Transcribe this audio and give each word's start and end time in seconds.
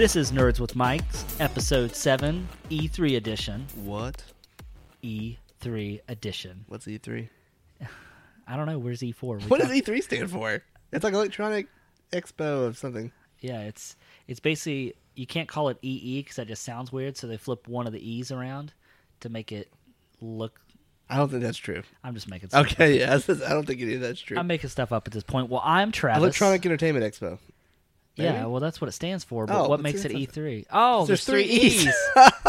This 0.00 0.16
is 0.16 0.32
Nerds 0.32 0.58
with 0.58 0.74
Mike's 0.76 1.26
episode 1.40 1.94
7, 1.94 2.48
E3 2.70 3.18
edition. 3.18 3.66
What? 3.84 4.24
E3 5.04 6.00
edition. 6.08 6.64
What's 6.68 6.86
E3? 6.86 7.28
I 8.48 8.56
don't 8.56 8.64
know. 8.64 8.78
Where's 8.78 9.00
E4? 9.00 9.42
We 9.42 9.44
What 9.44 9.60
does 9.60 9.68
talk- 9.68 9.76
E3 9.76 10.02
stand 10.02 10.30
for? 10.30 10.62
It's 10.90 11.04
like 11.04 11.12
electronic 11.12 11.66
expo 12.14 12.66
of 12.66 12.78
something. 12.78 13.12
Yeah, 13.40 13.60
it's 13.64 13.96
it's 14.26 14.40
basically 14.40 14.94
you 15.16 15.26
can't 15.26 15.50
call 15.50 15.68
it 15.68 15.76
EE 15.82 16.22
because 16.22 16.36
that 16.36 16.48
just 16.48 16.62
sounds 16.62 16.90
weird. 16.90 17.18
So 17.18 17.26
they 17.26 17.36
flip 17.36 17.68
one 17.68 17.86
of 17.86 17.92
the 17.92 18.00
E's 18.00 18.32
around 18.32 18.72
to 19.20 19.28
make 19.28 19.52
it 19.52 19.70
look. 20.22 20.58
I 21.10 21.18
don't 21.18 21.28
think 21.28 21.42
that's 21.42 21.58
true. 21.58 21.82
I'm 22.02 22.14
just 22.14 22.26
making 22.26 22.48
stuff. 22.48 22.72
Okay, 22.72 23.00
yeah, 23.00 23.12
I 23.28 23.50
don't 23.50 23.66
think 23.66 23.82
any 23.82 23.96
of 23.96 24.00
that's 24.00 24.22
true. 24.22 24.38
I'm 24.38 24.46
making 24.46 24.70
stuff 24.70 24.92
up 24.92 25.06
at 25.06 25.12
this 25.12 25.24
point. 25.24 25.50
Well, 25.50 25.60
I'm 25.62 25.92
Travis. 25.92 26.22
Electronic 26.22 26.64
Entertainment 26.64 27.04
Expo. 27.04 27.38
Yeah, 28.22 28.46
well, 28.46 28.60
that's 28.60 28.80
what 28.80 28.88
it 28.88 28.92
stands 28.92 29.24
for. 29.24 29.46
But 29.46 29.56
Oh, 29.64 29.68
what 29.68 29.80
makes 29.80 30.04
it 30.04 30.12
E3? 30.12 30.66
Oh, 30.72 31.06
there's, 31.06 31.24
There's 31.24 31.24
three 31.24 31.44
E's. 31.44 31.86
E's. 31.86 31.94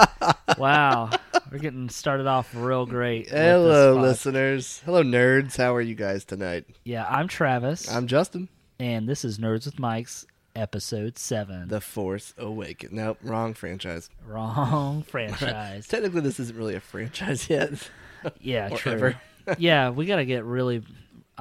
wow, 0.58 1.10
we're 1.52 1.60
getting 1.60 1.90
started 1.90 2.28
off 2.28 2.54
real 2.56 2.86
great. 2.86 3.30
Hello, 3.30 3.96
listeners. 4.00 4.82
Hello, 4.86 5.04
nerds. 5.04 5.58
How 5.58 5.76
are 5.76 5.82
you 5.82 5.96
guys 5.96 6.24
tonight? 6.26 6.66
Yeah, 6.84 7.06
I'm 7.10 7.28
Travis, 7.28 7.90
I'm 7.90 8.08
Justin. 8.08 8.50
and 8.80 9.08
this 9.08 9.24
is 9.26 9.38
Nerds 9.40 9.66
with 9.66 9.80
Mike's 9.80 10.26
episode 10.56 11.18
seven. 11.18 11.68
The 11.70 11.82
Force 11.82 12.34
Awakens. 12.38 12.92
Nope, 12.92 13.18
wrong 13.24 13.54
franchise. 13.54 14.10
Wrong 14.26 15.02
franchise. 15.08 15.88
Technically, 15.88 16.22
this 16.22 16.40
isn't 16.40 16.58
really 16.58 16.76
a 16.76 16.80
franchise 16.82 17.50
yet. 17.50 17.90
Yeah, 18.40 18.70
true. 18.76 19.14
yeah, 19.58 19.90
we 19.90 20.06
got 20.06 20.18
to 20.18 20.26
get 20.26 20.44
really 20.44 20.84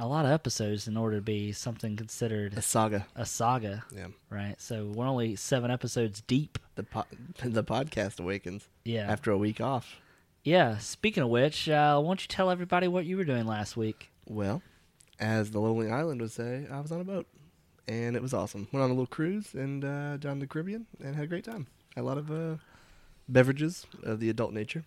a 0.01 0.07
lot 0.07 0.25
of 0.25 0.31
episodes 0.31 0.87
in 0.87 0.97
order 0.97 1.17
to 1.17 1.21
be 1.21 1.51
something 1.51 1.95
considered 1.95 2.57
A 2.57 2.61
saga. 2.61 3.05
a 3.15 3.25
saga, 3.25 3.85
Yeah. 3.95 4.07
right? 4.29 4.59
So 4.59 4.87
we're 4.93 5.05
only 5.07 5.35
seven 5.35 5.69
episodes 5.71 6.21
deep. 6.21 6.57
The 6.75 6.83
po- 6.83 7.05
the 7.43 7.63
podcast 7.63 8.19
awakens 8.19 8.67
Yeah. 8.83 9.11
after 9.11 9.29
a 9.31 9.37
week 9.37 9.61
off. 9.61 9.97
yeah. 10.43 10.77
Speaking 10.79 11.21
of 11.23 11.29
which, 11.29 11.69
uh, 11.69 11.99
why 11.99 12.07
don't 12.09 12.21
you 12.21 12.27
tell 12.27 12.49
everybody 12.49 12.87
what 12.87 13.05
you 13.05 13.15
were 13.15 13.23
doing 13.25 13.45
last 13.45 13.77
week? 13.77 14.09
Well, 14.27 14.61
as 15.19 15.51
the 15.51 15.59
Lonely 15.59 15.91
Island 15.91 16.19
would 16.21 16.31
say, 16.31 16.65
I 16.71 16.79
was 16.79 16.91
on 16.91 16.99
a 17.01 17.03
boat, 17.03 17.27
and 17.87 18.15
it 18.15 18.21
was 18.23 18.33
awesome. 18.33 18.67
Went 18.71 18.83
on 18.83 18.89
a 18.89 18.93
little 18.93 19.05
cruise 19.05 19.53
and 19.53 19.85
uh, 19.85 20.17
down 20.17 20.39
the 20.39 20.47
Caribbean, 20.47 20.87
and 21.03 21.15
had 21.15 21.25
a 21.25 21.27
great 21.27 21.45
time. 21.45 21.67
Had 21.95 22.01
a 22.01 22.07
lot 22.07 22.17
of 22.17 22.31
uh, 22.31 22.55
beverages 23.29 23.85
of 24.01 24.19
the 24.19 24.29
adult 24.29 24.51
nature. 24.53 24.83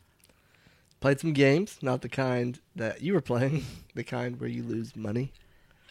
Played 1.05 1.21
some 1.21 1.35
games, 1.35 1.77
not 1.83 2.01
the 2.01 2.09
kind 2.09 2.59
that 2.77 3.03
you 3.03 3.13
were 3.13 3.21
playing, 3.21 3.63
the 3.95 4.03
kind 4.03 4.41
where 4.41 4.49
you 4.49 4.63
lose 4.63 4.97
money. 4.97 5.33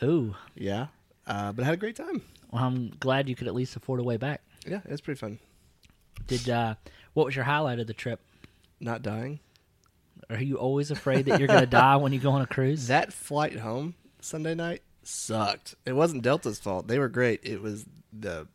Ooh, 0.02 0.34
Yeah, 0.56 0.88
uh, 1.28 1.52
but 1.52 1.62
I 1.62 1.66
had 1.66 1.76
a 1.76 1.78
great 1.78 1.96
time. 1.96 2.24
well, 2.52 2.64
I'm 2.64 2.90
glad 3.00 3.30
you 3.30 3.36
could 3.36 3.46
at 3.46 3.54
least 3.54 3.76
afford 3.76 4.00
a 4.00 4.04
way 4.04 4.18
back. 4.18 4.42
Yeah, 4.66 4.80
it 4.84 4.90
was 4.90 5.02
pretty 5.02 5.20
fun. 5.20 5.38
Did 6.26 6.50
uh, 6.50 6.74
what 7.14 7.28
was 7.28 7.36
your 7.36 7.46
highlight 7.46 7.78
of 7.78 7.86
the 7.86 7.94
trip? 7.94 8.22
Not 8.80 9.04
dying. 9.04 9.40
Are 10.32 10.42
you 10.42 10.56
always 10.56 10.90
afraid 10.90 11.26
that 11.28 11.38
you're 11.38 11.48
going 11.48 11.60
to 11.68 11.68
die 11.68 11.98
when 11.98 12.12
you 12.12 12.20
go 12.20 12.32
on 12.32 12.42
a 12.42 12.48
cruise? 12.48 12.88
That 12.88 13.14
flight 13.14 13.60
home 13.60 13.94
Sunday 14.20 14.56
night 14.56 14.82
sucked. 15.04 15.76
It 15.86 15.94
wasn't 15.94 16.24
Delta's 16.24 16.58
fault. 16.58 16.88
They 16.88 16.98
were 16.98 17.08
great. 17.08 17.42
It 17.44 17.62
was 17.62 17.86
the 18.12 18.48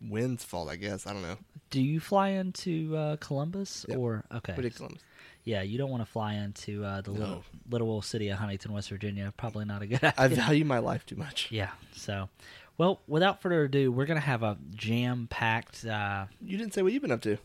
wind's 0.00 0.44
fault, 0.44 0.70
I 0.70 0.76
guess. 0.76 1.06
I 1.06 1.12
don't 1.12 1.20
know. 1.20 1.36
Do 1.68 1.82
you 1.82 2.00
fly 2.00 2.28
into 2.30 2.96
uh, 2.96 3.16
Columbus 3.16 3.84
Yep. 3.86 3.98
or 3.98 4.24
okay? 4.36 4.54
We 4.56 4.62
did 4.62 4.76
Columbus. 4.76 5.02
Yeah, 5.46 5.62
you 5.62 5.78
don't 5.78 5.90
want 5.90 6.02
to 6.02 6.10
fly 6.10 6.34
into 6.34 6.84
uh, 6.84 7.00
the 7.00 7.12
No. 7.12 7.18
little 7.20 7.44
little 7.70 7.88
old 7.90 8.04
city 8.04 8.28
of 8.28 8.38
Huntington, 8.38 8.72
West 8.72 8.90
Virginia. 8.90 9.32
Probably 9.38 9.64
not 9.64 9.80
a 9.80 9.86
good 9.86 10.02
idea. 10.04 10.12
I 10.18 10.28
value 10.28 10.64
my 10.66 10.80
life 10.80 11.06
too 11.06 11.16
much. 11.16 11.50
yeah. 11.50 11.70
So, 11.94 12.28
well, 12.76 13.00
without 13.06 13.40
further 13.40 13.62
ado, 13.64 13.90
we're 13.90 14.06
gonna 14.06 14.20
have 14.20 14.42
a 14.42 14.58
jam 14.74 15.28
packed. 15.30 15.84
Uh, 15.86 16.26
You 16.42 16.58
didn't 16.58 16.74
say 16.74 16.82
what 16.82 16.92
you've 16.92 17.00
been 17.02 17.12
up 17.12 17.22
to. 17.22 17.38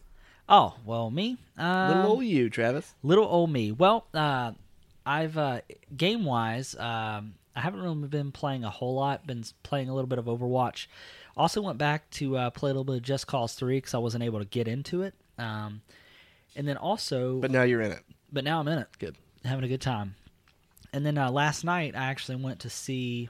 oh 0.49 0.75
well, 0.85 1.09
me. 1.11 1.37
Um, 1.57 1.87
Little 1.95 2.11
old 2.13 2.25
you, 2.25 2.49
Travis. 2.49 2.93
little 3.03 3.25
old 3.25 3.51
me. 3.51 3.71
Well, 3.71 4.07
uh, 4.13 4.51
I've 5.05 5.37
uh, 5.37 5.61
game 5.95 6.25
wise, 6.25 6.75
um, 6.75 7.35
I 7.55 7.61
haven't 7.61 7.81
really 7.81 8.07
been 8.07 8.31
playing 8.31 8.63
a 8.63 8.69
whole 8.71 8.95
lot. 8.95 9.27
Been 9.27 9.43
playing 9.63 9.89
a 9.89 9.93
little 9.93 10.07
bit 10.07 10.17
of 10.19 10.25
Overwatch. 10.25 10.87
Also 11.37 11.61
went 11.61 11.77
back 11.77 12.09
to 12.11 12.35
uh, 12.37 12.49
play 12.49 12.69
a 12.69 12.73
little 12.73 12.83
bit 12.83 12.95
of 12.97 13.01
Just 13.03 13.27
Cause 13.27 13.53
Three 13.53 13.77
because 13.77 13.93
I 13.93 13.99
wasn't 13.99 14.23
able 14.23 14.39
to 14.39 14.45
get 14.45 14.67
into 14.67 15.03
it. 15.03 15.13
Um, 15.37 15.81
and 16.55 16.67
then 16.67 16.77
also, 16.77 17.39
But 17.39 17.51
now 17.51 17.63
you're 17.63 17.81
in 17.81 17.91
it. 17.91 18.03
but 18.31 18.43
now 18.43 18.59
I'm 18.59 18.67
in 18.67 18.79
it. 18.79 18.87
Good. 18.99 19.15
having 19.45 19.63
a 19.63 19.67
good 19.67 19.81
time. 19.81 20.15
And 20.93 21.05
then 21.05 21.17
uh, 21.17 21.31
last 21.31 21.63
night, 21.63 21.95
I 21.95 22.05
actually 22.05 22.35
went 22.37 22.59
to 22.61 22.69
see 22.69 23.29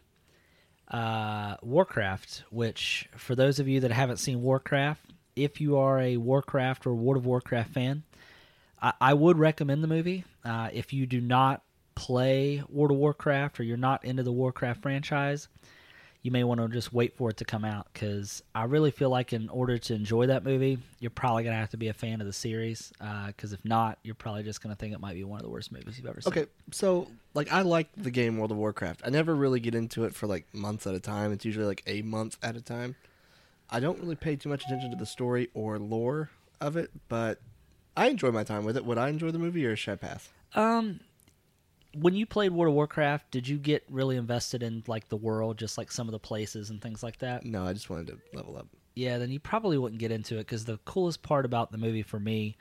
uh, 0.89 1.55
Warcraft, 1.61 2.43
which, 2.49 3.07
for 3.15 3.35
those 3.35 3.59
of 3.59 3.67
you 3.67 3.79
that 3.81 3.91
haven't 3.91 4.17
seen 4.17 4.41
Warcraft, 4.41 5.05
if 5.35 5.61
you 5.61 5.77
are 5.77 5.99
a 5.99 6.17
Warcraft 6.17 6.85
or 6.85 6.93
World 6.95 7.17
of 7.17 7.25
Warcraft 7.25 7.71
fan, 7.73 8.03
I, 8.81 8.93
I 8.99 9.13
would 9.13 9.37
recommend 9.37 9.83
the 9.83 9.87
movie. 9.87 10.25
Uh, 10.43 10.69
if 10.73 10.91
you 10.91 11.05
do 11.05 11.21
not 11.21 11.61
play 11.95 12.63
World 12.67 12.91
of 12.91 12.97
Warcraft 12.97 13.59
or 13.59 13.63
you're 13.63 13.77
not 13.77 14.03
into 14.03 14.23
the 14.23 14.31
Warcraft 14.31 14.81
franchise, 14.81 15.47
you 16.23 16.29
may 16.29 16.43
want 16.43 16.61
to 16.61 16.67
just 16.67 16.93
wait 16.93 17.15
for 17.17 17.31
it 17.31 17.37
to 17.37 17.45
come 17.45 17.65
out 17.65 17.87
because 17.91 18.43
I 18.53 18.65
really 18.65 18.91
feel 18.91 19.09
like 19.09 19.33
in 19.33 19.49
order 19.49 19.79
to 19.79 19.95
enjoy 19.95 20.27
that 20.27 20.43
movie, 20.43 20.77
you're 20.99 21.09
probably 21.09 21.43
going 21.43 21.55
to 21.55 21.59
have 21.59 21.71
to 21.71 21.77
be 21.77 21.87
a 21.87 21.93
fan 21.93 22.21
of 22.21 22.27
the 22.27 22.33
series. 22.33 22.93
Because 23.27 23.53
if 23.53 23.65
not, 23.65 23.97
you're 24.03 24.13
probably 24.13 24.43
just 24.43 24.61
going 24.61 24.73
to 24.73 24.79
think 24.79 24.93
it 24.93 24.99
might 24.99 25.15
be 25.15 25.23
one 25.23 25.39
of 25.39 25.43
the 25.43 25.49
worst 25.49 25.71
movies 25.71 25.97
you've 25.97 26.05
ever 26.05 26.21
seen. 26.21 26.31
Okay, 26.31 26.45
so 26.71 27.07
like 27.33 27.51
I 27.51 27.61
like 27.61 27.89
the 27.97 28.11
game 28.11 28.37
World 28.37 28.51
of 28.51 28.57
Warcraft. 28.57 29.01
I 29.03 29.09
never 29.09 29.33
really 29.35 29.59
get 29.59 29.73
into 29.73 30.03
it 30.03 30.13
for 30.13 30.27
like 30.27 30.45
months 30.53 30.85
at 30.85 30.93
a 30.93 30.99
time. 30.99 31.31
It's 31.31 31.43
usually 31.43 31.65
like 31.65 31.81
a 31.87 32.03
month 32.03 32.37
at 32.43 32.55
a 32.55 32.61
time. 32.61 32.95
I 33.69 33.79
don't 33.79 33.99
really 33.99 34.15
pay 34.15 34.35
too 34.35 34.49
much 34.49 34.63
attention 34.65 34.91
to 34.91 34.97
the 34.97 35.05
story 35.05 35.49
or 35.53 35.79
lore 35.79 36.29
of 36.59 36.77
it, 36.77 36.91
but 37.09 37.39
I 37.97 38.09
enjoy 38.09 38.29
my 38.31 38.43
time 38.43 38.63
with 38.63 38.77
it. 38.77 38.85
Would 38.85 38.97
I 38.99 39.09
enjoy 39.09 39.31
the 39.31 39.39
movie 39.39 39.65
or 39.65 39.75
should 39.75 39.93
I 39.93 39.95
pass? 39.95 40.29
Um, 40.53 40.99
when 41.93 42.15
you 42.15 42.25
played 42.25 42.51
World 42.51 42.71
of 42.71 42.75
Warcraft, 42.75 43.31
did 43.31 43.47
you 43.47 43.57
get 43.57 43.83
really 43.89 44.17
invested 44.17 44.63
in 44.63 44.83
like 44.87 45.09
the 45.09 45.17
world, 45.17 45.57
just 45.57 45.77
like 45.77 45.91
some 45.91 46.07
of 46.07 46.11
the 46.11 46.19
places 46.19 46.69
and 46.69 46.81
things 46.81 47.03
like 47.03 47.19
that? 47.19 47.45
No, 47.45 47.65
I 47.65 47.73
just 47.73 47.89
wanted 47.89 48.07
to 48.07 48.17
level 48.33 48.57
up. 48.57 48.67
Yeah, 48.95 49.17
then 49.17 49.31
you 49.31 49.39
probably 49.39 49.77
wouldn't 49.77 49.99
get 49.99 50.11
into 50.11 50.35
it 50.35 50.45
because 50.47 50.65
the 50.65 50.77
coolest 50.85 51.21
part 51.21 51.45
about 51.45 51.71
the 51.71 51.77
movie 51.77 52.03
for 52.03 52.19
me 52.19 52.57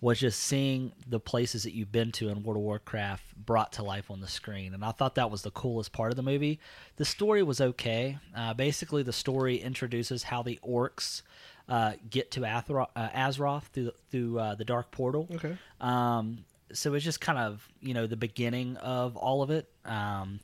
was 0.00 0.20
just 0.20 0.40
seeing 0.40 0.92
the 1.08 1.18
places 1.18 1.62
that 1.62 1.72
you've 1.72 1.90
been 1.90 2.12
to 2.12 2.28
in 2.28 2.42
World 2.42 2.58
of 2.58 2.62
Warcraft 2.62 3.24
brought 3.46 3.72
to 3.74 3.82
life 3.82 4.10
on 4.10 4.20
the 4.20 4.28
screen, 4.28 4.74
and 4.74 4.84
I 4.84 4.90
thought 4.92 5.14
that 5.14 5.30
was 5.30 5.42
the 5.42 5.50
coolest 5.50 5.92
part 5.92 6.10
of 6.12 6.16
the 6.16 6.22
movie. 6.22 6.60
The 6.96 7.04
story 7.04 7.42
was 7.42 7.60
okay. 7.60 8.18
Uh, 8.36 8.54
basically, 8.54 9.02
the 9.02 9.12
story 9.12 9.56
introduces 9.56 10.24
how 10.24 10.42
the 10.42 10.58
orcs 10.66 11.22
uh, 11.68 11.92
get 12.10 12.30
to 12.32 12.40
Athro- 12.40 12.88
uh, 12.94 13.08
Azeroth 13.08 13.64
through 13.72 13.84
the, 13.84 13.94
through 14.10 14.38
uh, 14.38 14.54
the 14.56 14.64
Dark 14.64 14.90
Portal. 14.90 15.26
Okay. 15.32 15.56
Um, 15.80 16.44
so 16.72 16.94
it's 16.94 17.04
just 17.04 17.20
kind 17.20 17.38
of 17.38 17.66
you 17.80 17.94
know 17.94 18.06
the 18.06 18.16
beginning 18.16 18.76
of 18.76 19.16
all 19.16 19.42
of 19.42 19.50
it. 19.50 19.68
Um, 19.84 20.40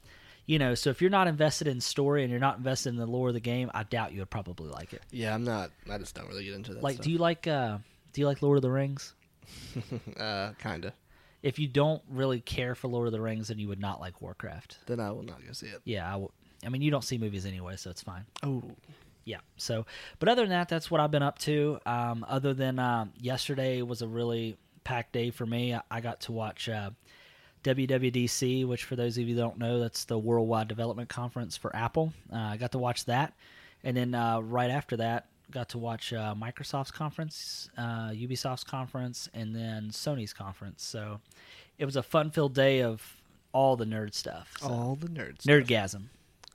you 0.46 0.58
know, 0.58 0.74
so 0.74 0.90
if 0.90 1.00
you're 1.00 1.10
not 1.10 1.28
invested 1.28 1.68
in 1.68 1.80
story 1.80 2.22
and 2.22 2.30
you're 2.30 2.40
not 2.40 2.58
invested 2.58 2.88
in 2.88 2.96
the 2.96 3.06
lore 3.06 3.28
of 3.28 3.34
the 3.34 3.40
game, 3.40 3.70
I 3.72 3.84
doubt 3.84 4.12
you 4.12 4.18
would 4.20 4.30
probably 4.30 4.68
like 4.68 4.92
it. 4.92 5.02
Yeah, 5.12 5.32
I'm 5.32 5.44
not. 5.44 5.70
I 5.88 5.98
just 5.98 6.14
don't 6.14 6.26
really 6.26 6.44
get 6.44 6.54
into 6.54 6.74
that. 6.74 6.82
like, 6.82 6.94
stuff. 6.94 7.04
do 7.04 7.12
you 7.12 7.18
like 7.18 7.46
uh, 7.46 7.78
do 8.12 8.20
you 8.20 8.26
like 8.26 8.42
Lord 8.42 8.56
of 8.56 8.62
the 8.62 8.70
Rings? 8.70 9.14
uh, 10.18 10.52
kinda. 10.58 10.92
If 11.42 11.58
you 11.58 11.68
don't 11.68 12.02
really 12.10 12.40
care 12.40 12.74
for 12.74 12.88
Lord 12.88 13.06
of 13.06 13.12
the 13.12 13.20
Rings, 13.20 13.48
then 13.48 13.58
you 13.58 13.68
would 13.68 13.80
not 13.80 14.00
like 14.00 14.20
Warcraft. 14.20 14.78
Then 14.86 15.00
I 15.00 15.10
will 15.10 15.22
not 15.22 15.44
go 15.46 15.52
see 15.52 15.66
it. 15.68 15.80
Yeah, 15.84 16.18
I 16.64 16.68
mean, 16.68 16.82
you 16.82 16.90
don't 16.90 17.04
see 17.04 17.16
movies 17.16 17.46
anyway, 17.46 17.76
so 17.76 17.90
it's 17.90 18.02
fine. 18.02 18.26
Oh, 18.42 18.62
Yeah. 19.24 19.38
So, 19.56 19.86
but 20.18 20.28
other 20.28 20.42
than 20.42 20.50
that, 20.50 20.68
that's 20.68 20.90
what 20.90 21.00
I've 21.00 21.10
been 21.10 21.22
up 21.22 21.38
to. 21.40 21.78
Um, 21.86 22.26
other 22.28 22.52
than 22.52 22.78
um, 22.78 23.12
yesterday 23.18 23.80
was 23.82 24.02
a 24.02 24.08
really 24.08 24.58
packed 24.84 25.12
day 25.12 25.30
for 25.30 25.46
me. 25.46 25.74
I, 25.74 25.82
I 25.90 26.00
got 26.00 26.20
to 26.22 26.32
watch 26.32 26.68
uh, 26.68 26.90
WWDC, 27.64 28.66
which 28.66 28.84
for 28.84 28.96
those 28.96 29.18
of 29.18 29.28
you 29.28 29.34
that 29.34 29.40
don't 29.40 29.58
know, 29.58 29.80
that's 29.80 30.04
the 30.04 30.18
Worldwide 30.18 30.68
Development 30.68 31.08
Conference 31.08 31.56
for 31.56 31.74
Apple. 31.74 32.12
Uh, 32.32 32.36
I 32.36 32.56
got 32.56 32.72
to 32.72 32.78
watch 32.78 33.04
that, 33.06 33.34
and 33.84 33.96
then 33.96 34.14
uh, 34.14 34.40
right 34.40 34.70
after 34.70 34.96
that, 34.98 35.26
got 35.50 35.68
to 35.70 35.78
watch 35.78 36.12
uh, 36.12 36.34
Microsoft's 36.36 36.90
conference, 36.90 37.68
uh, 37.76 38.10
Ubisoft's 38.10 38.64
conference, 38.64 39.28
and 39.34 39.54
then 39.54 39.90
Sony's 39.90 40.32
conference. 40.32 40.84
So 40.84 41.20
it 41.78 41.84
was 41.84 41.96
a 41.96 42.02
fun-filled 42.02 42.54
day 42.54 42.82
of 42.82 43.20
all 43.52 43.76
the 43.76 43.84
nerd 43.84 44.14
stuff. 44.14 44.54
So. 44.60 44.68
all 44.68 44.94
the 44.96 45.08
nerds. 45.08 45.42
Nerdgasm. 45.42 46.04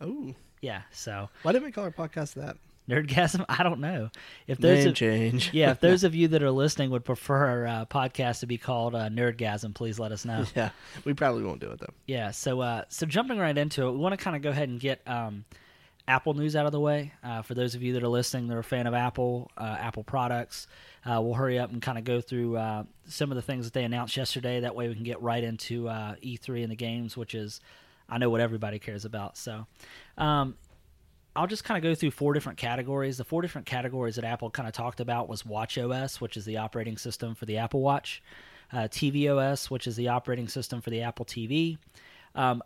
Oh, 0.01 0.33
Yeah. 0.61 0.81
So 0.91 1.29
why 1.43 1.51
didn't 1.51 1.65
we 1.65 1.71
call 1.71 1.83
our 1.83 1.91
podcast 1.91 2.33
that? 2.35 2.57
Nerdgasm. 2.89 3.45
I 3.49 3.63
don't 3.63 3.79
know 3.79 4.09
if 4.47 4.57
those 4.57 4.79
Name 4.79 4.87
of, 4.89 4.95
change. 4.95 5.49
yeah, 5.53 5.71
if 5.71 5.79
those 5.79 6.03
of 6.03 6.15
you 6.15 6.27
that 6.29 6.43
are 6.43 6.51
listening 6.51 6.89
would 6.91 7.05
prefer 7.05 7.47
our 7.47 7.67
uh, 7.67 7.85
podcast 7.85 8.39
to 8.41 8.45
be 8.45 8.57
called 8.57 8.95
uh, 8.95 9.09
Nerdgasm, 9.09 9.73
please 9.73 9.99
let 9.99 10.11
us 10.11 10.25
know. 10.25 10.45
yeah, 10.55 10.69
we 11.03 11.13
probably 11.13 11.43
won't 11.43 11.59
do 11.59 11.71
it 11.71 11.79
though. 11.79 11.93
yeah. 12.05 12.31
So, 12.31 12.61
uh, 12.61 12.83
so 12.89 13.05
jumping 13.05 13.37
right 13.37 13.57
into 13.57 13.87
it, 13.87 13.91
we 13.91 13.97
want 13.97 14.17
to 14.17 14.23
kind 14.23 14.35
of 14.35 14.41
go 14.41 14.49
ahead 14.49 14.69
and 14.69 14.79
get 14.79 15.01
um, 15.07 15.45
Apple 16.07 16.33
news 16.35 16.55
out 16.55 16.65
of 16.65 16.71
the 16.71 16.79
way. 16.79 17.13
Uh, 17.23 17.41
for 17.41 17.55
those 17.55 17.75
of 17.75 17.81
you 17.81 17.93
that 17.93 18.03
are 18.03 18.07
listening, 18.07 18.47
that 18.47 18.55
are 18.55 18.59
a 18.59 18.63
fan 18.63 18.87
of 18.87 18.93
Apple, 18.93 19.49
uh, 19.57 19.77
Apple 19.79 20.03
products, 20.03 20.67
uh, 21.05 21.19
we'll 21.21 21.33
hurry 21.33 21.57
up 21.57 21.71
and 21.71 21.81
kind 21.81 21.97
of 21.97 22.03
go 22.03 22.21
through 22.21 22.57
uh, 22.57 22.83
some 23.07 23.31
of 23.31 23.35
the 23.35 23.41
things 23.41 23.65
that 23.65 23.73
they 23.73 23.83
announced 23.83 24.15
yesterday. 24.15 24.59
That 24.59 24.75
way, 24.75 24.87
we 24.87 24.95
can 24.95 25.03
get 25.03 25.21
right 25.21 25.43
into 25.43 25.87
uh, 25.87 26.15
E3 26.23 26.63
and 26.63 26.71
the 26.71 26.75
games, 26.75 27.17
which 27.17 27.33
is 27.33 27.59
I 28.07 28.17
know 28.17 28.29
what 28.29 28.41
everybody 28.41 28.79
cares 28.79 29.05
about. 29.05 29.37
So, 29.37 29.65
um, 30.17 30.55
I'll 31.35 31.47
just 31.47 31.63
kind 31.63 31.77
of 31.77 31.83
go 31.83 31.93
through 31.95 32.11
four 32.11 32.33
different 32.33 32.57
categories. 32.57 33.17
The 33.17 33.23
four 33.23 33.41
different 33.41 33.67
categories 33.67 34.15
that 34.15 34.23
Apple 34.23 34.49
kind 34.49 34.67
of 34.67 34.73
talked 34.73 34.99
about 34.99 35.27
was 35.27 35.45
Watch 35.45 35.77
OS, 35.77 36.21
which 36.21 36.37
is 36.37 36.45
the 36.45 36.57
operating 36.57 36.97
system 36.97 37.35
for 37.35 37.45
the 37.45 37.57
Apple 37.57 37.81
Watch, 37.81 38.23
uh, 38.71 38.87
tvOS, 38.89 39.69
which 39.69 39.85
is 39.87 39.95
the 39.95 40.07
operating 40.07 40.47
system 40.47 40.81
for 40.81 40.89
the 40.89 41.01
Apple 41.01 41.25
TV. 41.25 41.77
Um, 42.35 42.63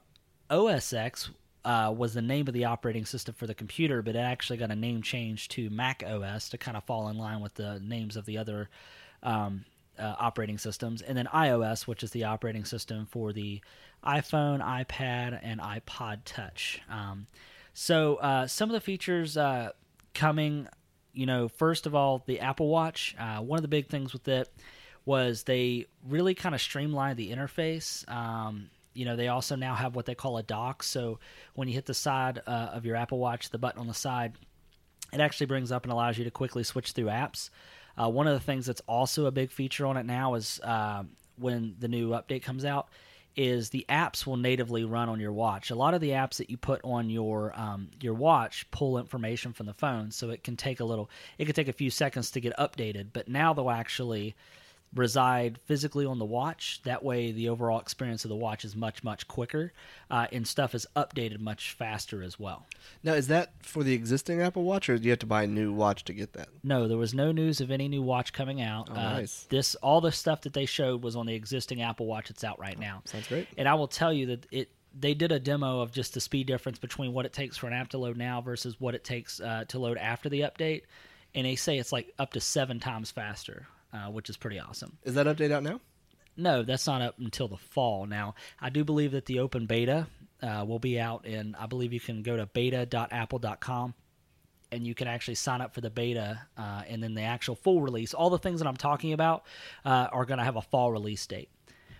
OS 0.49 0.93
X 0.93 1.29
uh, 1.65 1.93
was 1.95 2.13
the 2.13 2.21
name 2.21 2.47
of 2.47 2.53
the 2.53 2.65
operating 2.65 3.05
system 3.05 3.33
for 3.33 3.47
the 3.47 3.55
computer, 3.55 4.01
but 4.01 4.15
it 4.15 4.19
actually 4.19 4.57
got 4.57 4.71
a 4.71 4.75
name 4.75 5.01
change 5.01 5.47
to 5.49 5.69
Mac 5.69 6.03
OS 6.05 6.49
to 6.49 6.57
kind 6.57 6.77
of 6.77 6.83
fall 6.83 7.09
in 7.09 7.17
line 7.17 7.41
with 7.41 7.55
the 7.55 7.79
names 7.79 8.15
of 8.15 8.25
the 8.25 8.37
other 8.37 8.69
um, 9.23 9.65
uh, 9.97 10.15
operating 10.19 10.57
systems. 10.57 11.01
And 11.01 11.17
then 11.17 11.27
iOS, 11.33 11.87
which 11.87 12.03
is 12.03 12.11
the 12.11 12.23
operating 12.23 12.65
system 12.65 13.07
for 13.09 13.33
the 13.33 13.61
iPhone, 14.05 14.61
iPad, 14.61 15.39
and 15.43 15.59
iPod 15.59 16.19
Touch. 16.23 16.81
Um, 16.89 17.27
so 17.81 18.17
uh, 18.17 18.45
some 18.45 18.69
of 18.69 18.73
the 18.73 18.81
features 18.81 19.37
uh, 19.37 19.69
coming, 20.13 20.67
you 21.13 21.25
know, 21.25 21.47
first 21.47 21.85
of 21.85 21.95
all, 21.95 22.21
the 22.25 22.41
Apple 22.41 22.67
Watch. 22.67 23.15
Uh, 23.17 23.37
one 23.37 23.57
of 23.57 23.61
the 23.61 23.69
big 23.69 23.87
things 23.87 24.11
with 24.11 24.27
it 24.27 24.51
was 25.05 25.43
they 25.43 25.85
really 26.05 26.35
kind 26.35 26.53
of 26.53 26.59
streamlined 26.59 27.15
the 27.15 27.31
interface. 27.31 28.05
Um, 28.11 28.69
you 28.93 29.05
know, 29.05 29.15
they 29.15 29.29
also 29.29 29.55
now 29.55 29.75
have 29.75 29.95
what 29.95 30.05
they 30.05 30.13
call 30.13 30.37
a 30.37 30.43
dock. 30.43 30.83
So 30.83 31.19
when 31.55 31.69
you 31.69 31.73
hit 31.73 31.85
the 31.85 31.93
side 31.93 32.41
uh, 32.45 32.71
of 32.73 32.85
your 32.85 32.97
Apple 32.97 33.17
Watch, 33.17 33.49
the 33.49 33.57
button 33.57 33.79
on 33.79 33.87
the 33.87 33.93
side, 33.93 34.33
it 35.13 35.21
actually 35.21 35.45
brings 35.45 35.71
up 35.71 35.83
and 35.83 35.93
allows 35.93 36.17
you 36.17 36.25
to 36.25 36.31
quickly 36.31 36.65
switch 36.65 36.91
through 36.91 37.05
apps. 37.05 37.49
Uh, 37.97 38.09
one 38.09 38.27
of 38.27 38.33
the 38.33 38.41
things 38.41 38.65
that's 38.65 38.81
also 38.89 39.25
a 39.25 39.31
big 39.31 39.51
feature 39.51 39.85
on 39.85 39.95
it 39.95 40.05
now 40.05 40.33
is 40.33 40.59
uh, 40.65 41.03
when 41.37 41.77
the 41.79 41.87
new 41.87 42.09
update 42.09 42.43
comes 42.43 42.65
out 42.65 42.89
is 43.39 43.69
the 43.69 43.85
apps 43.87 44.25
will 44.25 44.35
natively 44.35 44.83
run 44.83 45.07
on 45.07 45.17
your 45.17 45.31
watch. 45.31 45.71
A 45.71 45.75
lot 45.75 45.93
of 45.93 46.01
the 46.01 46.09
apps 46.09 46.35
that 46.35 46.49
you 46.49 46.57
put 46.57 46.81
on 46.83 47.09
your 47.09 47.57
um, 47.57 47.89
your 48.01 48.13
watch 48.13 48.69
pull 48.69 48.97
information 48.97 49.53
from 49.53 49.65
the 49.65 49.73
phone, 49.73 50.11
so 50.11 50.29
it 50.29 50.43
can 50.43 50.57
take 50.57 50.81
a 50.81 50.83
little. 50.83 51.09
It 51.37 51.45
can 51.45 51.55
take 51.55 51.69
a 51.69 51.73
few 51.73 51.89
seconds 51.89 52.31
to 52.31 52.41
get 52.41 52.57
updated, 52.57 53.07
but 53.13 53.29
now 53.29 53.53
they'll 53.53 53.69
actually 53.69 54.35
reside 54.93 55.59
physically 55.65 56.05
on 56.05 56.19
the 56.19 56.25
watch. 56.25 56.81
That 56.83 57.03
way, 57.03 57.31
the 57.31 57.49
overall 57.49 57.79
experience 57.79 58.25
of 58.25 58.29
the 58.29 58.35
watch 58.35 58.65
is 58.65 58.75
much, 58.75 59.03
much 59.03 59.27
quicker, 59.27 59.71
uh, 60.09 60.27
and 60.31 60.47
stuff 60.47 60.73
is 60.73 60.87
updated 60.95 61.39
much 61.39 61.73
faster 61.73 62.23
as 62.23 62.39
well. 62.39 62.65
Now, 63.03 63.13
is 63.13 63.27
that 63.27 63.53
for 63.61 63.83
the 63.83 63.93
existing 63.93 64.41
Apple 64.41 64.63
Watch, 64.63 64.89
or 64.89 64.97
do 64.97 65.03
you 65.03 65.11
have 65.11 65.19
to 65.19 65.25
buy 65.25 65.43
a 65.43 65.47
new 65.47 65.71
watch 65.71 66.03
to 66.05 66.13
get 66.13 66.33
that? 66.33 66.49
No, 66.63 66.87
there 66.87 66.97
was 66.97 67.13
no 67.13 67.31
news 67.31 67.61
of 67.61 67.71
any 67.71 67.87
new 67.87 68.01
watch 68.01 68.33
coming 68.33 68.61
out. 68.61 68.89
Oh, 68.91 68.95
uh, 68.95 69.13
nice. 69.13 69.45
This 69.49 69.75
all 69.75 70.01
the 70.01 70.11
stuff 70.11 70.41
that 70.41 70.53
they 70.53 70.65
showed 70.65 71.03
was 71.03 71.15
on 71.15 71.25
the 71.25 71.35
existing 71.35 71.81
Apple 71.81 72.07
Watch 72.07 72.29
that's 72.29 72.43
out 72.43 72.59
right 72.59 72.79
now. 72.79 73.01
Sounds 73.05 73.27
great. 73.27 73.47
And 73.57 73.67
I 73.67 73.75
will 73.75 73.87
tell 73.87 74.11
you 74.11 74.25
that 74.27 74.47
it 74.51 74.69
they 74.97 75.13
did 75.13 75.31
a 75.31 75.39
demo 75.39 75.81
of 75.81 75.91
just 75.91 76.13
the 76.13 76.19
speed 76.19 76.47
difference 76.47 76.79
between 76.79 77.13
what 77.13 77.25
it 77.25 77.33
takes 77.33 77.57
for 77.57 77.67
an 77.67 77.73
app 77.73 77.89
to 77.89 77.97
load 77.97 78.17
now 78.17 78.41
versus 78.41 78.79
what 78.79 78.95
it 78.95 79.03
takes 79.03 79.39
uh, 79.39 79.63
to 79.67 79.77
load 79.79 79.97
after 79.97 80.29
the 80.29 80.41
update, 80.41 80.81
and 81.35 81.45
they 81.45 81.55
say 81.55 81.77
it's 81.77 81.91
like 81.91 82.11
up 82.17 82.33
to 82.33 82.41
seven 82.41 82.79
times 82.79 83.11
faster, 83.11 83.67
uh, 83.93 84.07
which 84.07 84.29
is 84.29 84.37
pretty 84.37 84.59
awesome. 84.59 84.97
Is 85.03 85.15
that 85.15 85.27
update 85.27 85.51
out 85.51 85.63
now? 85.63 85.79
No, 86.37 86.63
that's 86.63 86.87
not 86.87 87.01
up 87.01 87.19
until 87.19 87.47
the 87.47 87.57
fall. 87.57 88.05
Now, 88.05 88.35
I 88.61 88.69
do 88.69 88.83
believe 88.83 89.11
that 89.11 89.25
the 89.25 89.39
open 89.39 89.65
beta 89.65 90.07
uh, 90.41 90.63
will 90.67 90.79
be 90.79 90.99
out, 90.99 91.25
and 91.25 91.55
I 91.57 91.65
believe 91.65 91.91
you 91.91 91.99
can 91.99 92.23
go 92.23 92.37
to 92.37 92.45
beta.apple.com 92.45 93.93
and 94.71 94.85
you 94.85 94.93
can 94.93 95.07
actually 95.07 95.35
sign 95.35 95.61
up 95.61 95.73
for 95.73 95.81
the 95.81 95.89
beta, 95.89 96.39
uh, 96.57 96.83
and 96.87 97.01
then 97.01 97.15
the 97.15 97.23
actual 97.23 97.55
full 97.55 97.81
release. 97.81 98.13
All 98.13 98.29
the 98.29 98.37
things 98.37 98.59
that 98.59 98.67
I'm 98.67 98.77
talking 98.77 99.13
about 99.13 99.45
uh, 99.83 100.07
are 100.11 100.25
going 100.25 100.37
to 100.37 100.43
have 100.43 100.57
a 100.57 100.61
fall 100.61 100.91
release 100.91 101.25
date. 101.25 101.49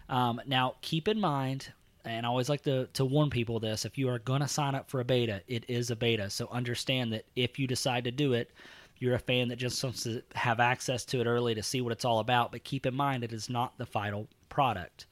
Um, 0.07 0.39
now, 0.45 0.75
keep 0.81 1.07
in 1.07 1.19
mind, 1.19 1.71
and 2.05 2.25
I 2.25 2.29
always 2.29 2.47
like 2.47 2.61
to, 2.63 2.87
to 2.93 3.05
warn 3.05 3.29
people 3.29 3.59
this 3.59 3.85
if 3.85 3.97
you 3.97 4.09
are 4.09 4.19
going 4.19 4.41
to 4.41 4.47
sign 4.47 4.75
up 4.75 4.89
for 4.89 4.99
a 4.99 5.05
beta, 5.05 5.41
it 5.47 5.65
is 5.67 5.89
a 5.89 5.95
beta. 5.95 6.29
So 6.29 6.47
understand 6.51 7.13
that 7.13 7.25
if 7.35 7.59
you 7.59 7.67
decide 7.67 8.03
to 8.05 8.11
do 8.11 8.33
it, 8.33 8.51
you're 8.99 9.15
a 9.15 9.19
fan 9.19 9.47
that 9.47 9.55
just 9.55 9.83
wants 9.83 10.03
to 10.03 10.21
have 10.35 10.59
access 10.59 11.05
to 11.05 11.21
it 11.21 11.27
early 11.27 11.55
to 11.55 11.63
see 11.63 11.81
what 11.81 11.91
it's 11.91 12.05
all 12.05 12.19
about. 12.19 12.51
But 12.51 12.63
keep 12.63 12.85
in 12.85 12.93
mind, 12.93 13.23
it 13.23 13.33
is 13.33 13.49
not 13.49 13.77
the 13.77 13.85
final 13.85 14.27
product. 14.49 15.05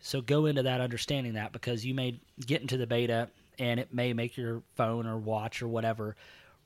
So 0.00 0.20
go 0.20 0.46
into 0.46 0.62
that 0.62 0.80
understanding 0.80 1.34
that 1.34 1.52
because 1.52 1.84
you 1.84 1.94
may 1.94 2.20
get 2.44 2.60
into 2.60 2.76
the 2.76 2.86
beta 2.86 3.28
and 3.58 3.78
it 3.80 3.92
may 3.92 4.12
make 4.12 4.36
your 4.36 4.62
phone 4.76 5.06
or 5.06 5.18
watch 5.18 5.62
or 5.62 5.68
whatever 5.68 6.16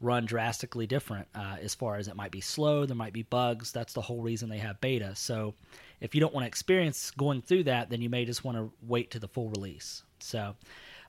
run 0.01 0.27
drastically 0.27 0.87
different 0.87 1.29
uh, 1.35 1.57
as 1.63 1.75
far 1.75 1.97
as 1.97 2.09
it 2.09 2.17
might 2.17 2.33
be 2.33 2.41
slow, 2.41 2.85
there 2.85 2.97
might 2.97 3.13
be 3.13 3.23
bugs. 3.23 3.71
That's 3.73 3.93
the 3.93 4.01
whole 4.01 4.21
reason 4.21 4.49
they 4.49 4.59
have 4.59 4.81
beta. 4.81 5.15
So 5.15 5.55
if 6.01 6.15
you 6.15 6.21
don't 6.21 6.35
want 6.35 6.45
to 6.45 6.49
experience 6.49 7.13
going 7.13 7.41
through 7.41 7.65
that, 7.65 7.89
then 7.89 8.03
you 8.03 8.11
may 8.11 8.25
just 8.25 8.45
want 8.45 8.59
to 8.59 8.73
wait 8.87 9.13
to 9.13 9.21
the 9.21 9.29
full 9.29 9.49
release. 9.51 10.03
So 10.19 10.57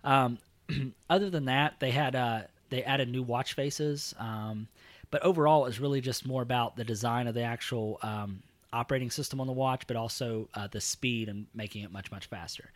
um, 0.03 0.37
other 1.09 1.29
than 1.29 1.45
that, 1.45 1.79
they 1.79 1.91
had 1.91 2.15
uh, 2.15 2.41
they 2.69 2.83
added 2.83 3.09
new 3.09 3.23
watch 3.23 3.53
faces. 3.53 4.13
Um, 4.19 4.67
but 5.13 5.21
overall, 5.21 5.63
it 5.63 5.67
was 5.67 5.79
really 5.79 6.01
just 6.01 6.25
more 6.25 6.41
about 6.41 6.75
the 6.75 6.83
design 6.83 7.27
of 7.27 7.35
the 7.35 7.43
actual 7.43 7.99
um, 8.01 8.41
operating 8.73 9.11
system 9.11 9.39
on 9.39 9.45
the 9.45 9.53
watch, 9.53 9.83
but 9.85 9.95
also 9.95 10.49
uh, 10.55 10.65
the 10.65 10.81
speed 10.81 11.29
and 11.29 11.45
making 11.53 11.83
it 11.83 11.91
much 11.91 12.09
much 12.11 12.25
faster. 12.25 12.71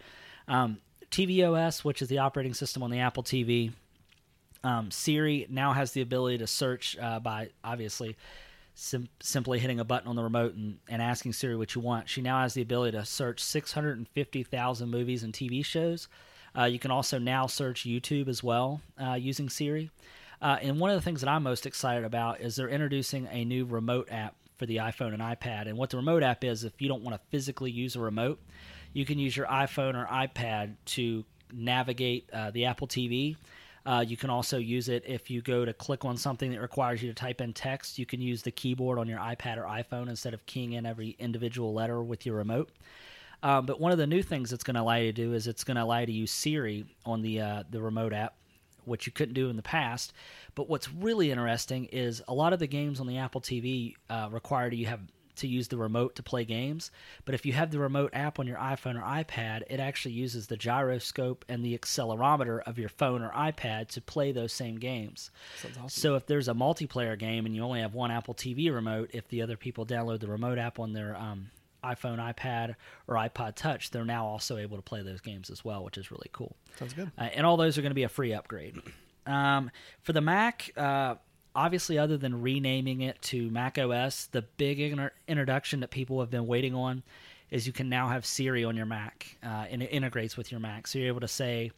Um, 0.48 0.78
tvOS, 1.10 1.84
which 1.84 2.04
is 2.04 2.10
the 2.10 2.20
operating 2.20 2.54
system 2.54 2.84
on 2.84 2.92
the 2.92 3.00
Apple 3.00 3.24
TV, 3.24 3.72
um, 4.64 4.92
Siri 4.92 5.48
now 5.50 5.74
has 5.74 5.94
the 5.94 6.02
ability 6.02 6.38
to 6.38 6.46
search 6.46 6.96
uh, 7.02 7.20
by 7.20 7.50
obviously 7.64 8.16
sim- 8.76 9.10
simply 9.20 9.58
hitting 9.58 9.80
a 9.80 9.84
button 9.84 10.08
on 10.08 10.16
the 10.16 10.22
remote 10.22 10.54
and, 10.54 10.78
and 10.88 11.02
asking 11.02 11.34
Siri 11.34 11.56
what 11.56 11.74
you 11.74 11.82
want. 11.82 12.08
She 12.08 12.22
now 12.22 12.42
has 12.42 12.54
the 12.54 12.62
ability 12.62 12.96
to 12.96 13.04
search 13.04 13.44
650,000 13.44 14.92
movies 14.92 15.24
and 15.24 15.34
TV 15.34 15.66
shows. 15.66 16.08
Uh, 16.56 16.66
you 16.66 16.78
can 16.78 16.92
also 16.92 17.18
now 17.18 17.48
search 17.48 17.84
YouTube 17.84 18.28
as 18.28 18.44
well 18.44 18.82
uh, 19.02 19.14
using 19.14 19.50
Siri. 19.50 19.90
Uh, 20.42 20.58
and 20.62 20.80
one 20.80 20.90
of 20.90 20.96
the 20.96 21.02
things 21.02 21.22
that 21.22 21.30
I'm 21.30 21.44
most 21.44 21.66
excited 21.66 22.04
about 22.04 22.42
is 22.42 22.56
they're 22.56 22.70
introducing 22.70 23.28
a 23.32 23.44
new 23.44 23.66
remote 23.66 24.10
app 24.12 24.36
for 24.58 24.66
the 24.66 24.78
iPhone 24.78 25.14
and 25.14 25.22
iPad. 25.22 25.68
And 25.68 25.78
what 25.78 25.90
the 25.90 25.98
remote 25.98 26.24
app 26.24 26.44
is, 26.44 26.64
if 26.64 26.82
you 26.82 26.88
don't 26.88 27.04
want 27.04 27.16
to 27.16 27.28
physically 27.30 27.72
use 27.72 27.96
a 27.96 28.00
remote, 28.00 28.40
you 28.94 29.06
can 29.06 29.20
use 29.20 29.36
your 29.36 29.48
iPhone 29.48 29.96
or 29.96 30.06
iPad 30.08 30.76
to 30.86 31.24
navigate 31.54 32.30
uh, 32.32 32.52
the 32.52 32.66
Apple 32.66 32.88
TV. 32.88 33.36
Uh, 33.86 34.04
you 34.06 34.18
can 34.18 34.30
also 34.30 34.58
use 34.58 34.90
it 34.90 35.04
if 35.08 35.30
you 35.30 35.42
go 35.42 35.64
to 35.64 35.72
click 35.74 36.04
on 36.04 36.18
something 36.18 36.52
that 36.52 36.60
requires 36.60 37.02
you 37.02 37.08
to 37.08 37.16
type 37.16 37.40
in 37.40 37.54
text. 37.54 37.98
You 37.98 38.06
can 38.06 38.20
use 38.20 38.42
the 38.42 38.52
keyboard 38.52 39.00
on 39.00 39.08
your 39.08 39.20
iPad 39.20 39.58
or 39.58 39.64
iPhone 39.64 40.10
instead 40.10 40.34
of 40.34 40.46
keying 40.46 40.74
in 40.74 40.86
every 40.86 41.16
individual 41.20 41.74
letter 41.74 42.04
with 42.04 42.26
your 42.26 42.36
remote. 42.36 42.70
Um, 43.44 43.66
but 43.66 43.80
one 43.80 43.92
of 43.92 43.98
the 43.98 44.08
new 44.08 44.24
things 44.24 44.52
it's 44.52 44.64
going 44.64 44.76
to 44.76 44.82
allow 44.82 44.96
you 44.96 45.08
to 45.08 45.14
do 45.14 45.34
is 45.34 45.48
it's 45.48 45.64
going 45.64 45.78
to 45.78 45.84
allow 45.84 46.00
you 46.00 46.08
to 46.08 46.12
use 46.12 46.32
Siri 46.32 46.86
on 47.06 47.22
the 47.22 47.40
uh, 47.40 47.64
the 47.70 47.82
remote 47.82 48.12
app, 48.12 48.36
which 48.88 49.06
you 49.06 49.12
couldn't 49.12 49.34
do 49.34 49.50
in 49.50 49.56
the 49.56 49.62
past. 49.62 50.14
But 50.56 50.70
what's 50.70 50.92
really 50.92 51.32
interesting 51.32 51.86
is 51.86 52.22
a 52.28 52.34
lot 52.34 52.54
of 52.54 52.60
the 52.60 52.68
games 52.68 53.00
on 53.00 53.08
the 53.08 53.18
Apple 53.18 53.42
TV 53.42 53.96
uh, 54.10 54.30
require 54.32 54.72
you 54.72 54.88
have 54.88 55.02
to 55.38 55.48
use 55.48 55.68
the 55.68 55.78
remote 55.78 56.16
to 56.16 56.24
play 56.24 56.46
games. 56.46 56.92
But 57.26 57.36
if 57.36 57.46
you 57.46 57.54
have 57.54 57.72
the 57.72 57.80
remote 57.80 58.12
app 58.14 58.40
on 58.40 58.48
your 58.48 58.58
iPhone 58.58 59.00
or 59.00 59.06
iPad, 59.06 59.64
it 59.70 59.80
actually 59.80 60.14
uses 60.14 60.48
the 60.48 60.58
gyroscope 60.58 61.46
and 61.48 61.64
the 61.64 61.78
accelerometer 61.78 62.62
of 62.66 62.78
your 62.78 62.90
phone 62.90 63.22
or 63.22 63.30
iPad 63.30 63.90
to 63.90 64.02
play 64.02 64.32
those 64.32 64.52
same 64.52 64.78
games. 64.78 65.32
Awesome. 65.64 65.90
So 65.90 66.16
if 66.16 66.26
there's 66.26 66.48
a 66.48 66.54
multiplayer 66.54 67.18
game 67.18 67.46
and 67.46 67.56
you 67.56 67.62
only 67.62 67.82
have 67.82 67.94
one 67.94 68.12
Apple 68.12 68.34
TV 68.34 68.74
remote, 68.74 69.12
if 69.14 69.28
the 69.30 69.42
other 69.42 69.58
people 69.58 69.86
download 69.86 70.20
the 70.20 70.28
remote 70.28 70.58
app 70.58 70.80
on 70.80 70.94
their 70.94 71.16
um, 71.16 71.52
iPhone, 71.96 72.18
iPad, 72.18 72.76
or 73.08 73.16
iPod 73.16 73.56
Touch, 73.56 73.92
they're 73.92 74.06
now 74.06 74.26
also 74.26 74.58
able 74.58 74.78
to 74.78 74.84
play 74.84 75.02
those 75.02 75.22
games 75.22 75.50
as 75.50 75.64
well, 75.64 75.84
which 75.84 75.98
is 75.98 76.12
really 76.12 76.30
cool. 76.32 76.56
Sounds 76.78 76.94
good. 76.94 77.12
Uh, 77.18 77.30
and 77.34 77.46
all 77.46 77.58
those 77.58 77.78
are 77.78 77.82
going 77.82 77.92
to 77.92 77.96
be 77.96 78.04
a 78.04 78.10
free 78.10 78.34
upgrade. 78.34 78.76
Um, 79.26 79.72
for 80.04 80.14
the 80.14 80.22
Mac, 80.22 80.72
uh, 80.78 81.16
obviously, 81.56 81.98
other 81.98 82.18
than 82.18 82.42
renaming 82.42 83.02
it 83.02 83.22
to 83.24 83.50
Mac 83.50 83.78
OS, 83.78 84.28
the 84.28 84.42
big 84.42 84.80
inter- 84.80 85.12
introduction 85.28 85.82
that 85.82 85.92
people 85.92 86.20
have 86.20 86.30
been 86.30 86.48
waiting 86.48 86.76
on 86.76 87.04
is 87.50 87.66
you 87.66 87.74
can 87.74 87.90
now 87.90 88.08
have 88.10 88.26
Siri 88.26 88.64
on 88.64 88.76
your 88.76 88.86
Mac, 88.86 89.38
uh, 89.44 89.66
and 89.70 89.82
it 89.82 89.88
integrates 89.88 90.38
with 90.38 90.52
your 90.52 90.60
Mac. 90.60 90.88
So 90.88 91.00
you're 91.00 91.08
able 91.08 91.22
to 91.22 91.28
say, 91.28 91.72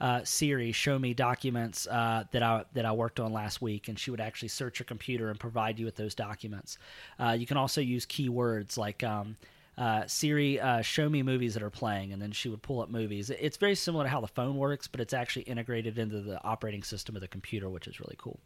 uh, 0.00 0.20
Siri, 0.24 0.72
show 0.72 0.98
me 0.98 1.14
documents 1.14 1.86
uh, 1.86 2.24
that 2.32 2.42
I 2.42 2.64
that 2.74 2.84
I 2.84 2.92
worked 2.92 3.18
on 3.18 3.32
last 3.32 3.62
week, 3.62 3.88
and 3.88 3.98
she 3.98 4.10
would 4.10 4.20
actually 4.20 4.48
search 4.48 4.78
your 4.78 4.84
computer 4.84 5.30
and 5.30 5.40
provide 5.40 5.78
you 5.78 5.84
with 5.84 5.96
those 5.96 6.14
documents. 6.14 6.78
Uh, 7.18 7.36
you 7.38 7.46
can 7.46 7.56
also 7.56 7.80
use 7.80 8.04
keywords 8.04 8.76
like 8.76 9.02
um, 9.02 9.36
uh, 9.78 10.06
Siri, 10.06 10.60
uh, 10.60 10.82
show 10.82 11.08
me 11.08 11.22
movies 11.22 11.54
that 11.54 11.62
are 11.62 11.70
playing, 11.70 12.12
and 12.12 12.20
then 12.20 12.32
she 12.32 12.48
would 12.48 12.62
pull 12.62 12.82
up 12.82 12.90
movies. 12.90 13.30
It's 13.30 13.56
very 13.56 13.74
similar 13.74 14.04
to 14.04 14.10
how 14.10 14.20
the 14.20 14.26
phone 14.26 14.56
works, 14.56 14.86
but 14.86 15.00
it's 15.00 15.14
actually 15.14 15.42
integrated 15.42 15.98
into 15.98 16.20
the 16.20 16.42
operating 16.44 16.82
system 16.82 17.14
of 17.14 17.22
the 17.22 17.28
computer, 17.28 17.70
which 17.70 17.86
is 17.86 18.00
really 18.00 18.16
cool. 18.18 18.38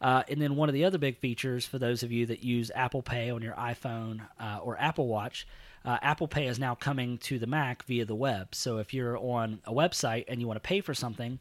Uh, 0.00 0.24
and 0.28 0.42
then 0.42 0.56
one 0.56 0.68
of 0.68 0.72
the 0.72 0.84
other 0.84 0.98
big 0.98 1.16
features 1.18 1.64
for 1.64 1.78
those 1.78 2.02
of 2.02 2.10
you 2.10 2.26
that 2.26 2.42
use 2.42 2.72
Apple 2.74 3.02
Pay 3.02 3.30
on 3.30 3.40
your 3.40 3.54
iPhone 3.54 4.20
or 4.64 4.76
Apple 4.80 5.06
Watch, 5.06 5.46
uh, 5.84 5.98
Apple 6.02 6.28
Pay 6.28 6.46
is 6.46 6.58
now 6.58 6.74
coming 6.74 7.18
to 7.18 7.38
the 7.38 7.46
Mac 7.46 7.84
via 7.84 8.04
the 8.04 8.14
web. 8.14 8.54
So 8.54 8.78
if 8.78 8.94
you're 8.94 9.18
on 9.18 9.60
a 9.64 9.72
website 9.72 10.24
and 10.28 10.40
you 10.40 10.46
want 10.46 10.62
to 10.62 10.66
pay 10.66 10.80
for 10.80 10.94
something, 10.94 11.38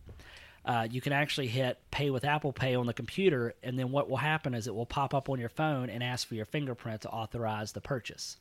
uh, 0.64 0.88
you 0.90 1.02
can 1.02 1.14
actually 1.14 1.48
hit 1.48 1.80
pay 1.90 2.10
with 2.10 2.24
Apple 2.24 2.54
Pay 2.54 2.76
on 2.76 2.86
the 2.86 2.94
computer, 2.94 3.56
and 3.64 3.80
then 3.80 3.92
what 3.92 4.10
will 4.10 4.18
happen 4.18 4.54
is 4.54 4.68
it 4.68 4.76
will 4.76 4.86
pop 4.86 5.14
up 5.14 5.28
on 5.30 5.40
your 5.40 5.50
phone 5.50 5.90
and 5.90 6.04
ask 6.04 6.28
for 6.28 6.36
your 6.36 6.46
fingerprint 6.46 7.02
to 7.02 7.10
authorize 7.10 7.72
the 7.72 7.82
purchase. 7.82 8.38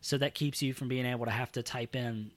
So 0.00 0.16
that 0.18 0.34
keeps 0.34 0.62
you 0.62 0.72
from 0.72 0.88
being 0.88 1.06
able 1.06 1.24
to 1.24 1.32
have 1.32 1.50
to 1.52 1.62
type 1.62 1.96
in 1.96 2.30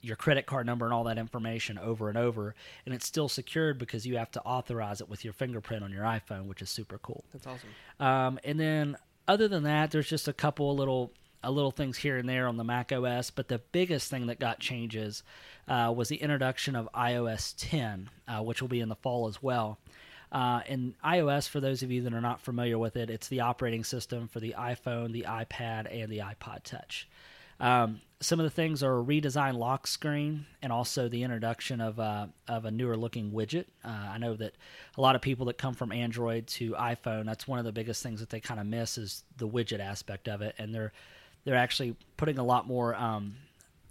your 0.00 0.16
credit 0.16 0.46
card 0.46 0.64
number 0.64 0.86
and 0.86 0.94
all 0.94 1.04
that 1.04 1.18
information 1.18 1.76
over 1.76 2.08
and 2.08 2.16
over, 2.16 2.54
and 2.86 2.94
it's 2.94 3.06
still 3.06 3.28
secured 3.28 3.78
because 3.78 4.06
you 4.06 4.16
have 4.16 4.30
to 4.30 4.40
authorize 4.42 5.00
it 5.00 5.08
with 5.08 5.22
your 5.22 5.34
fingerprint 5.34 5.84
on 5.84 5.92
your 5.92 6.04
iPhone, 6.04 6.46
which 6.46 6.62
is 6.62 6.70
super 6.70 6.98
cool. 6.98 7.24
That's 7.32 7.46
awesome. 7.46 7.68
Um, 8.00 8.38
and 8.44 8.58
then 8.58 8.96
other 9.26 9.48
than 9.48 9.64
that, 9.64 9.90
there's 9.90 10.08
just 10.08 10.28
a 10.28 10.32
couple 10.32 10.70
of 10.70 10.78
little 10.78 11.12
a 11.42 11.50
little 11.50 11.70
things 11.70 11.96
here 11.98 12.18
and 12.18 12.28
there 12.28 12.48
on 12.48 12.56
the 12.56 12.64
Mac 12.64 12.92
OS, 12.92 13.30
but 13.30 13.48
the 13.48 13.58
biggest 13.72 14.10
thing 14.10 14.26
that 14.26 14.40
got 14.40 14.58
changes 14.58 15.22
uh, 15.68 15.92
was 15.94 16.08
the 16.08 16.16
introduction 16.16 16.74
of 16.74 16.88
iOS 16.94 17.54
10, 17.56 18.10
uh, 18.26 18.42
which 18.42 18.60
will 18.60 18.68
be 18.68 18.80
in 18.80 18.88
the 18.88 18.96
fall 18.96 19.28
as 19.28 19.42
well. 19.42 19.78
Uh, 20.30 20.60
and 20.68 20.94
iOS, 21.02 21.48
for 21.48 21.60
those 21.60 21.82
of 21.82 21.90
you 21.90 22.02
that 22.02 22.12
are 22.12 22.20
not 22.20 22.40
familiar 22.40 22.78
with 22.78 22.96
it, 22.96 23.08
it's 23.08 23.28
the 23.28 23.40
operating 23.40 23.84
system 23.84 24.28
for 24.28 24.40
the 24.40 24.54
iPhone, 24.58 25.12
the 25.12 25.24
iPad, 25.26 25.86
and 25.90 26.10
the 26.10 26.18
iPod 26.18 26.62
Touch. 26.64 27.08
Um, 27.60 28.00
some 28.20 28.38
of 28.40 28.44
the 28.44 28.50
things 28.50 28.82
are 28.82 28.98
a 28.98 29.02
redesigned 29.02 29.58
lock 29.58 29.86
screen 29.86 30.46
and 30.62 30.72
also 30.72 31.08
the 31.08 31.22
introduction 31.22 31.80
of, 31.80 31.98
uh, 31.98 32.26
of 32.46 32.64
a 32.64 32.70
newer 32.70 32.96
looking 32.96 33.30
widget. 33.30 33.66
Uh, 33.84 33.88
I 33.88 34.18
know 34.18 34.34
that 34.34 34.54
a 34.96 35.00
lot 35.00 35.16
of 35.16 35.22
people 35.22 35.46
that 35.46 35.58
come 35.58 35.74
from 35.74 35.92
Android 35.92 36.46
to 36.48 36.72
iPhone, 36.72 37.26
that's 37.26 37.48
one 37.48 37.58
of 37.58 37.64
the 37.64 37.72
biggest 37.72 38.02
things 38.02 38.20
that 38.20 38.30
they 38.30 38.40
kind 38.40 38.60
of 38.60 38.66
miss 38.66 38.98
is 38.98 39.24
the 39.36 39.48
widget 39.48 39.80
aspect 39.80 40.28
of 40.28 40.42
it, 40.42 40.54
and 40.58 40.74
they're 40.74 40.92
they're 41.48 41.56
actually 41.56 41.96
putting 42.18 42.36
a 42.36 42.44
lot 42.44 42.66
more 42.66 42.94
um, 42.94 43.36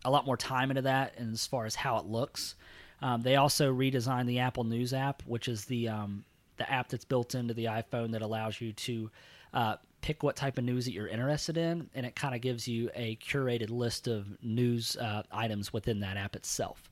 a 0.06 0.12
lot 0.12 0.28
more 0.28 0.38
time 0.38 0.70
into 0.70 0.84
that, 0.84 1.16
and 1.18 1.34
as 1.34 1.48
far 1.48 1.66
as 1.66 1.74
how 1.74 1.98
it 1.98 2.06
looks. 2.06 2.54
Um, 3.02 3.24
they 3.24 3.36
also 3.36 3.74
redesigned 3.74 4.28
the 4.28 4.40
Apple 4.40 4.64
News 4.64 4.94
app, 4.94 5.24
which 5.26 5.48
is 5.48 5.66
the 5.66 5.88
um, 5.88 6.24
the 6.58 6.72
app 6.72 6.90
that's 6.90 7.04
built 7.04 7.34
into 7.34 7.56
the 7.56 7.66
iPhone 7.66 8.12
that 8.12 8.22
allows 8.22 8.62
you 8.62 8.74
to 8.74 9.10
uh, 9.56 9.76
pick 10.02 10.22
what 10.22 10.36
type 10.36 10.60
of 10.60 10.66
news 10.66 10.86
that 10.86 10.92
you're 10.92 11.08
interested 11.08 11.58
in, 11.58 11.90
and 11.96 12.06
it 12.06 12.16
kind 12.16 12.36
of 12.36 12.42
gives 12.42 12.68
you 12.68 12.92
a 12.94 13.16
curated 13.16 13.72
list 13.72 14.08
of 14.08 14.28
news 14.44 14.96
uh, 14.98 15.24
items 15.32 15.74
within 15.74 16.02
that 16.02 16.16
app 16.16 16.36
itself. 16.36 16.92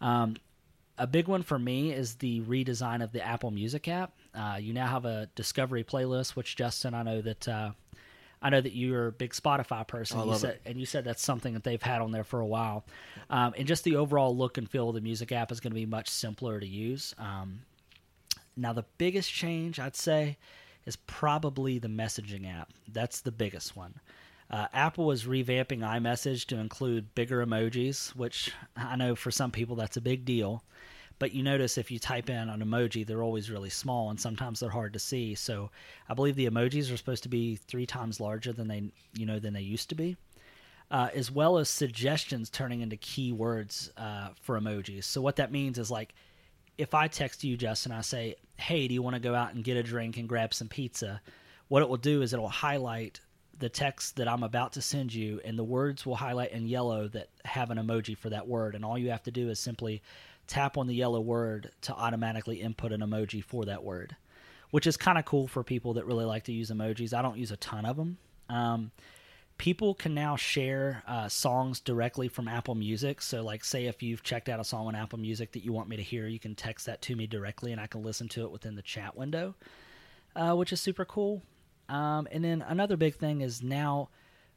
Um, 0.00 0.34
a 0.98 1.06
big 1.06 1.28
one 1.28 1.44
for 1.44 1.58
me 1.58 1.92
is 1.92 2.16
the 2.16 2.40
redesign 2.40 3.00
of 3.00 3.12
the 3.12 3.24
Apple 3.24 3.52
Music 3.52 3.86
app. 3.86 4.12
Uh, 4.34 4.58
you 4.60 4.72
now 4.72 4.88
have 4.88 5.04
a 5.04 5.28
Discovery 5.36 5.84
playlist, 5.84 6.34
which 6.34 6.56
Justin, 6.56 6.94
I 6.94 7.04
know 7.04 7.20
that 7.20 7.48
uh, 7.48 7.70
I 8.42 8.50
know 8.50 8.60
that 8.60 8.74
you're 8.74 9.08
a 9.08 9.12
big 9.12 9.32
Spotify 9.32 9.86
person. 9.86 10.18
I 10.18 10.24
you 10.24 10.38
said, 10.38 10.50
it. 10.54 10.62
and 10.64 10.80
you 10.80 10.86
said 10.86 11.04
that's 11.04 11.22
something 11.22 11.54
that 11.54 11.64
they've 11.64 11.82
had 11.82 12.00
on 12.00 12.10
there 12.10 12.24
for 12.24 12.40
a 12.40 12.46
while. 12.46 12.84
Um, 13.28 13.54
and 13.56 13.68
just 13.68 13.84
the 13.84 13.96
overall 13.96 14.34
look 14.36 14.56
and 14.56 14.68
feel 14.68 14.88
of 14.88 14.94
the 14.94 15.00
music 15.00 15.30
app 15.30 15.52
is 15.52 15.60
going 15.60 15.72
to 15.72 15.74
be 15.74 15.86
much 15.86 16.08
simpler 16.08 16.58
to 16.58 16.66
use. 16.66 17.14
Um, 17.18 17.60
now, 18.56 18.72
the 18.72 18.84
biggest 18.98 19.32
change 19.32 19.78
I'd 19.78 19.96
say 19.96 20.38
is 20.86 20.96
probably 20.96 21.78
the 21.78 21.88
messaging 21.88 22.50
app. 22.50 22.70
That's 22.90 23.20
the 23.20 23.32
biggest 23.32 23.76
one. 23.76 24.00
Uh, 24.50 24.66
Apple 24.72 25.12
is 25.12 25.24
revamping 25.24 25.78
iMessage 25.78 26.46
to 26.46 26.56
include 26.56 27.14
bigger 27.14 27.44
emojis, 27.44 28.16
which 28.16 28.52
I 28.76 28.96
know 28.96 29.14
for 29.14 29.30
some 29.30 29.50
people 29.52 29.76
that's 29.76 29.96
a 29.96 30.00
big 30.00 30.24
deal. 30.24 30.64
But 31.20 31.34
you 31.34 31.42
notice 31.42 31.76
if 31.76 31.90
you 31.90 31.98
type 31.98 32.30
in 32.30 32.48
an 32.48 32.64
emoji, 32.64 33.06
they're 33.06 33.22
always 33.22 33.50
really 33.50 33.68
small 33.68 34.08
and 34.08 34.18
sometimes 34.18 34.58
they're 34.58 34.70
hard 34.70 34.94
to 34.94 34.98
see. 34.98 35.34
So 35.34 35.70
I 36.08 36.14
believe 36.14 36.34
the 36.34 36.48
emojis 36.48 36.92
are 36.92 36.96
supposed 36.96 37.22
to 37.24 37.28
be 37.28 37.56
three 37.56 37.84
times 37.84 38.20
larger 38.20 38.54
than 38.54 38.68
they 38.68 38.90
you 39.14 39.26
know 39.26 39.38
than 39.38 39.52
they 39.52 39.60
used 39.60 39.90
to 39.90 39.94
be. 39.94 40.16
Uh, 40.90 41.08
as 41.14 41.30
well 41.30 41.58
as 41.58 41.68
suggestions 41.68 42.50
turning 42.50 42.80
into 42.80 42.96
keywords 42.96 43.90
uh, 43.96 44.30
for 44.40 44.58
emojis. 44.58 45.04
So 45.04 45.20
what 45.20 45.36
that 45.36 45.52
means 45.52 45.78
is 45.78 45.90
like 45.90 46.14
if 46.78 46.94
I 46.94 47.06
text 47.06 47.44
you, 47.44 47.58
Justin, 47.58 47.92
I 47.92 48.00
say, 48.00 48.36
"Hey, 48.56 48.88
do 48.88 48.94
you 48.94 49.02
want 49.02 49.14
to 49.14 49.20
go 49.20 49.34
out 49.34 49.52
and 49.52 49.62
get 49.62 49.76
a 49.76 49.82
drink 49.82 50.16
and 50.16 50.26
grab 50.26 50.54
some 50.54 50.68
pizza?" 50.68 51.20
What 51.68 51.82
it 51.82 51.88
will 51.90 51.98
do 51.98 52.22
is 52.22 52.32
it 52.32 52.40
will 52.40 52.48
highlight 52.48 53.20
the 53.58 53.68
text 53.68 54.16
that 54.16 54.26
I'm 54.26 54.42
about 54.42 54.72
to 54.72 54.82
send 54.82 55.12
you, 55.12 55.38
and 55.44 55.58
the 55.58 55.64
words 55.64 56.06
will 56.06 56.16
highlight 56.16 56.52
in 56.52 56.66
yellow 56.66 57.08
that 57.08 57.28
have 57.44 57.70
an 57.70 57.76
emoji 57.76 58.16
for 58.16 58.30
that 58.30 58.48
word. 58.48 58.74
And 58.74 58.86
all 58.86 58.96
you 58.96 59.10
have 59.10 59.22
to 59.24 59.30
do 59.30 59.50
is 59.50 59.60
simply 59.60 60.02
tap 60.50 60.76
on 60.76 60.86
the 60.86 60.94
yellow 60.94 61.20
word 61.20 61.70
to 61.82 61.94
automatically 61.94 62.60
input 62.60 62.92
an 62.92 63.00
emoji 63.00 63.42
for 63.42 63.64
that 63.64 63.84
word, 63.84 64.16
which 64.70 64.86
is 64.86 64.96
kind 64.96 65.16
of 65.16 65.24
cool 65.24 65.46
for 65.46 65.62
people 65.62 65.94
that 65.94 66.04
really 66.04 66.24
like 66.24 66.44
to 66.44 66.52
use 66.52 66.70
emojis. 66.70 67.14
I 67.14 67.22
don't 67.22 67.38
use 67.38 67.52
a 67.52 67.56
ton 67.56 67.86
of 67.86 67.96
them. 67.96 68.18
Um, 68.48 68.90
people 69.58 69.94
can 69.94 70.12
now 70.12 70.36
share 70.36 71.02
uh, 71.06 71.28
songs 71.28 71.80
directly 71.80 72.28
from 72.28 72.48
Apple 72.48 72.74
Music. 72.74 73.22
So, 73.22 73.42
like, 73.42 73.64
say 73.64 73.86
if 73.86 74.02
you've 74.02 74.22
checked 74.22 74.48
out 74.48 74.58
a 74.58 74.64
song 74.64 74.88
on 74.88 74.94
Apple 74.94 75.18
Music 75.18 75.52
that 75.52 75.64
you 75.64 75.72
want 75.72 75.88
me 75.88 75.96
to 75.96 76.02
hear, 76.02 76.26
you 76.26 76.40
can 76.40 76.54
text 76.54 76.86
that 76.86 77.00
to 77.02 77.14
me 77.14 77.26
directly, 77.26 77.70
and 77.70 77.80
I 77.80 77.86
can 77.86 78.02
listen 78.02 78.26
to 78.30 78.42
it 78.44 78.50
within 78.50 78.74
the 78.74 78.82
chat 78.82 79.16
window, 79.16 79.54
uh, 80.34 80.54
which 80.54 80.72
is 80.72 80.80
super 80.80 81.04
cool. 81.04 81.42
Um, 81.88 82.26
and 82.32 82.42
then 82.42 82.62
another 82.62 82.96
big 82.96 83.16
thing 83.16 83.40
is 83.40 83.62
now 83.62 84.08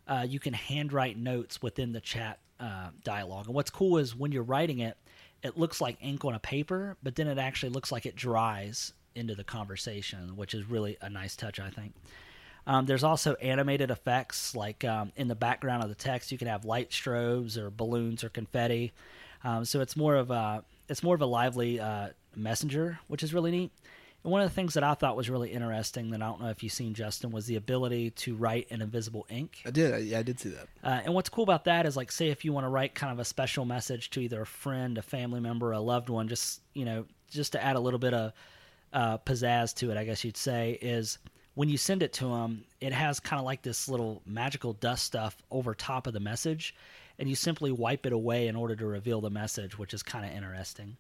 uh, 0.08 0.26
you 0.28 0.40
can 0.40 0.54
handwrite 0.54 1.18
notes 1.18 1.62
within 1.62 1.92
the 1.92 2.02
chat 2.02 2.40
uh, 2.60 2.90
dialogue. 3.04 3.48
And 3.48 3.56
what's 3.56 3.70
cool 3.70 3.98
is 3.98 4.16
when 4.16 4.32
you're 4.32 4.44
writing 4.44 4.80
it, 4.80 4.98
it 5.44 5.58
looks 5.58 5.82
like 5.82 5.98
ink 6.02 6.24
on 6.26 6.34
a 6.34 6.40
paper, 6.40 6.98
but 7.04 7.16
then 7.16 7.28
it 7.28 7.38
actually 7.38 7.70
looks 7.70 7.92
like 7.92 8.06
it 8.06 8.16
dries 8.16 8.94
into 9.16 9.36
the 9.36 9.44
conversation, 9.44 10.36
which 10.36 10.54
is 10.54 10.70
really 10.70 10.98
a 11.02 11.10
nice 11.10 11.36
touch, 11.36 11.60
I 11.60 11.70
think. 11.70 11.94
Um, 12.66 12.86
there's 12.86 13.04
also 13.04 13.34
animated 13.36 13.92
effects, 13.92 14.56
like 14.56 14.86
um, 14.86 15.12
in 15.16 15.28
the 15.28 15.36
background 15.36 15.84
of 15.84 15.90
the 15.90 15.96
text, 15.96 16.32
you 16.32 16.38
can 16.38 16.48
have 16.48 16.64
light 16.64 16.92
strobes 16.92 17.58
or 17.58 17.70
balloons 17.70 18.24
or 18.24 18.30
confetti. 18.30 18.94
Um, 19.44 19.66
so 19.66 19.82
it's 19.82 19.98
more 19.98 20.16
of 20.16 20.32
a 20.32 20.64
it's 20.88 21.04
more 21.04 21.16
of 21.16 21.22
a 21.22 21.26
lively 21.26 21.80
uh, 21.80 22.10
messenger, 22.36 23.00
which 23.08 23.24
is 23.24 23.34
really 23.34 23.52
neat. 23.52 23.72
And 24.24 24.32
one 24.32 24.42
of 24.42 24.50
the 24.50 24.56
things 24.56 24.74
that 24.76 24.84
I 24.84 24.94
thought 24.94 25.18
was 25.18 25.30
really 25.30 25.52
interesting 25.52 26.12
that 26.12 26.22
I 26.22 26.28
don't 26.28 26.42
know 26.42 26.50
if 26.50 26.64
you've 26.64 26.72
seen 26.72 26.94
Justin 26.94 27.32
was 27.32 27.46
the 27.46 27.58
ability 27.58 28.12
to 28.12 28.36
write 28.36 28.68
in 28.70 28.82
invisible 28.82 29.26
ink. 29.30 29.62
I 29.66 29.72
did. 29.72 29.94
I, 29.94 29.98
yeah, 29.98 30.20
I 30.20 30.24
did 30.24 30.40
see 30.40 30.50
that. 30.50 30.68
Uh, 30.84 31.02
and 31.04 31.14
what's 31.14 31.30
cool 31.30 31.44
about 31.44 31.66
that 31.66 31.86
is, 31.86 31.98
like, 31.98 32.12
say 32.12 32.30
if 32.30 32.46
you 32.46 32.54
want 32.54 32.64
to 32.64 32.70
write 32.70 32.96
kind 32.96 33.12
of 33.12 33.20
a 33.20 33.26
special 33.26 33.66
message 33.66 34.10
to 34.12 34.22
either 34.22 34.42
a 34.42 34.46
friend, 34.46 34.98
a 34.98 35.02
family 35.02 35.42
member, 35.42 35.72
a 35.74 35.80
loved 35.80 36.10
one, 36.10 36.30
just 36.30 36.62
you 36.74 36.86
know, 36.86 37.06
just 37.30 37.52
to 37.52 37.64
add 37.64 37.76
a 37.76 37.80
little 37.80 38.00
bit 38.00 38.14
of 38.14 38.32
uh, 38.94 39.18
pizzazz 39.18 39.74
to 39.76 39.92
it, 39.92 39.98
I 39.98 40.06
guess 40.06 40.24
you'd 40.24 40.38
say, 40.38 40.78
is 40.82 41.18
when 41.56 41.68
you 41.68 41.78
send 41.78 42.02
it 42.02 42.14
to 42.14 42.26
them, 42.26 42.64
it 42.80 42.94
has 42.94 43.20
kind 43.20 43.40
of 43.40 43.46
like 43.46 43.62
this 43.62 43.90
little 43.90 44.22
magical 44.26 44.74
dust 44.74 45.04
stuff 45.04 45.36
over 45.52 45.74
top 45.76 46.08
of 46.08 46.14
the 46.14 46.20
message, 46.20 46.76
and 47.20 47.28
you 47.28 47.36
simply 47.36 47.72
wipe 47.72 48.06
it 48.06 48.14
away 48.14 48.48
in 48.48 48.56
order 48.56 48.76
to 48.76 48.86
reveal 48.86 49.22
the 49.22 49.30
message, 49.30 49.78
which 49.78 49.94
is 49.94 50.02
kind 50.02 50.26
of 50.26 50.32
interesting. 50.32 50.96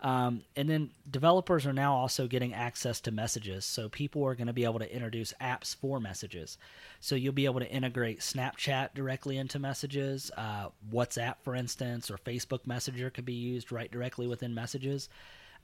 Um, 0.00 0.42
and 0.54 0.68
then 0.70 0.90
developers 1.10 1.66
are 1.66 1.72
now 1.72 1.94
also 1.94 2.28
getting 2.28 2.54
access 2.54 3.00
to 3.00 3.10
messages. 3.10 3.64
So 3.64 3.88
people 3.88 4.24
are 4.24 4.34
going 4.34 4.46
to 4.46 4.52
be 4.52 4.64
able 4.64 4.78
to 4.78 4.92
introduce 4.94 5.34
apps 5.40 5.74
for 5.74 5.98
messages. 5.98 6.56
So 7.00 7.16
you'll 7.16 7.32
be 7.32 7.46
able 7.46 7.60
to 7.60 7.70
integrate 7.70 8.20
Snapchat 8.20 8.94
directly 8.94 9.38
into 9.38 9.58
messages. 9.58 10.30
Uh, 10.36 10.68
WhatsApp, 10.92 11.36
for 11.42 11.54
instance, 11.54 12.10
or 12.10 12.18
Facebook 12.18 12.66
Messenger 12.66 13.10
could 13.10 13.24
be 13.24 13.32
used 13.32 13.72
right 13.72 13.90
directly 13.90 14.28
within 14.28 14.54
messages. 14.54 15.08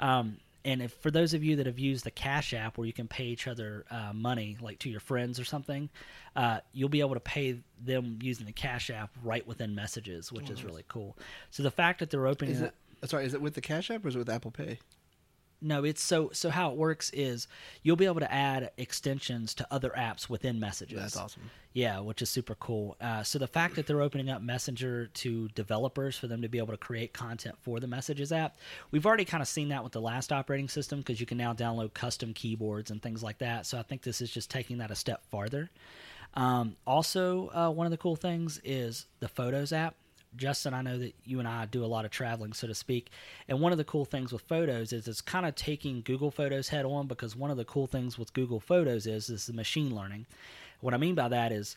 Um, 0.00 0.38
and 0.64 0.80
if 0.80 0.92
for 0.94 1.10
those 1.10 1.34
of 1.34 1.44
you 1.44 1.56
that 1.56 1.66
have 1.66 1.78
used 1.78 2.04
the 2.04 2.10
Cash 2.10 2.54
App, 2.54 2.78
where 2.78 2.86
you 2.86 2.92
can 2.92 3.06
pay 3.06 3.24
each 3.24 3.46
other 3.46 3.84
uh, 3.90 4.12
money, 4.14 4.56
like 4.62 4.78
to 4.80 4.88
your 4.88 5.00
friends 5.00 5.38
or 5.38 5.44
something, 5.44 5.90
uh, 6.36 6.60
you'll 6.72 6.88
be 6.88 7.00
able 7.00 7.14
to 7.14 7.20
pay 7.20 7.60
them 7.84 8.18
using 8.22 8.46
the 8.46 8.52
Cash 8.52 8.88
App 8.88 9.10
right 9.22 9.46
within 9.46 9.74
messages, 9.74 10.32
which 10.32 10.48
is 10.48 10.64
really 10.64 10.84
cool. 10.88 11.18
So 11.50 11.62
the 11.62 11.70
fact 11.70 12.00
that 12.00 12.08
they're 12.08 12.26
opening 12.26 12.54
Is 12.54 12.62
it? 12.62 12.74
Sorry, 13.06 13.24
is 13.24 13.34
it 13.34 13.40
with 13.42 13.54
the 13.54 13.60
Cash 13.60 13.90
App 13.90 14.04
or 14.04 14.08
is 14.08 14.16
it 14.16 14.18
with 14.18 14.30
Apple 14.30 14.50
Pay? 14.50 14.78
no, 15.64 15.82
it's 15.82 16.02
so 16.02 16.30
so 16.32 16.50
how 16.50 16.70
it 16.70 16.76
works 16.76 17.10
is 17.10 17.48
you'll 17.82 17.96
be 17.96 18.04
able 18.04 18.20
to 18.20 18.32
add 18.32 18.70
extensions 18.76 19.54
to 19.54 19.66
other 19.70 19.90
apps 19.96 20.28
within 20.28 20.60
messages. 20.60 21.00
That's 21.00 21.16
awesome. 21.16 21.50
Yeah, 21.72 22.00
which 22.00 22.22
is 22.22 22.28
super 22.28 22.54
cool. 22.54 22.96
Uh, 23.00 23.22
so 23.22 23.38
the 23.38 23.48
fact 23.48 23.74
that 23.76 23.86
they're 23.86 24.02
opening 24.02 24.30
up 24.30 24.42
Messenger 24.42 25.06
to 25.06 25.48
developers 25.48 26.16
for 26.16 26.28
them 26.28 26.42
to 26.42 26.48
be 26.48 26.58
able 26.58 26.72
to 26.72 26.76
create 26.76 27.12
content 27.12 27.56
for 27.62 27.80
the 27.80 27.88
Messages 27.88 28.30
app, 28.30 28.58
we've 28.92 29.06
already 29.06 29.24
kind 29.24 29.40
of 29.40 29.48
seen 29.48 29.70
that 29.70 29.82
with 29.82 29.92
the 29.92 30.00
last 30.00 30.32
operating 30.32 30.68
system 30.68 31.00
because 31.00 31.18
you 31.18 31.26
can 31.26 31.38
now 31.38 31.52
download 31.52 31.92
custom 31.94 32.32
keyboards 32.32 32.92
and 32.92 33.02
things 33.02 33.24
like 33.24 33.38
that. 33.38 33.66
So 33.66 33.78
I 33.78 33.82
think 33.82 34.02
this 34.02 34.20
is 34.20 34.30
just 34.30 34.50
taking 34.50 34.78
that 34.78 34.92
a 34.92 34.94
step 34.94 35.24
farther. 35.30 35.70
Um, 36.34 36.76
also, 36.86 37.48
uh, 37.48 37.70
one 37.70 37.86
of 37.86 37.90
the 37.90 37.96
cool 37.96 38.16
things 38.16 38.60
is 38.62 39.06
the 39.18 39.28
Photos 39.28 39.72
app. 39.72 39.96
Justin, 40.36 40.74
I 40.74 40.82
know 40.82 40.98
that 40.98 41.14
you 41.24 41.38
and 41.38 41.48
I 41.48 41.66
do 41.66 41.84
a 41.84 41.86
lot 41.86 42.04
of 42.04 42.10
traveling, 42.10 42.52
so 42.52 42.66
to 42.66 42.74
speak. 42.74 43.10
And 43.48 43.60
one 43.60 43.72
of 43.72 43.78
the 43.78 43.84
cool 43.84 44.04
things 44.04 44.32
with 44.32 44.42
Photos 44.42 44.92
is 44.92 45.06
it's 45.08 45.20
kind 45.20 45.46
of 45.46 45.54
taking 45.54 46.02
Google 46.02 46.30
Photos 46.30 46.68
head 46.68 46.84
on 46.84 47.06
because 47.06 47.36
one 47.36 47.50
of 47.50 47.56
the 47.56 47.64
cool 47.64 47.86
things 47.86 48.18
with 48.18 48.32
Google 48.32 48.60
Photos 48.60 49.06
is 49.06 49.28
is 49.28 49.46
the 49.46 49.52
machine 49.52 49.94
learning. 49.94 50.26
What 50.80 50.94
I 50.94 50.98
mean 50.98 51.14
by 51.14 51.28
that 51.28 51.52
is 51.52 51.76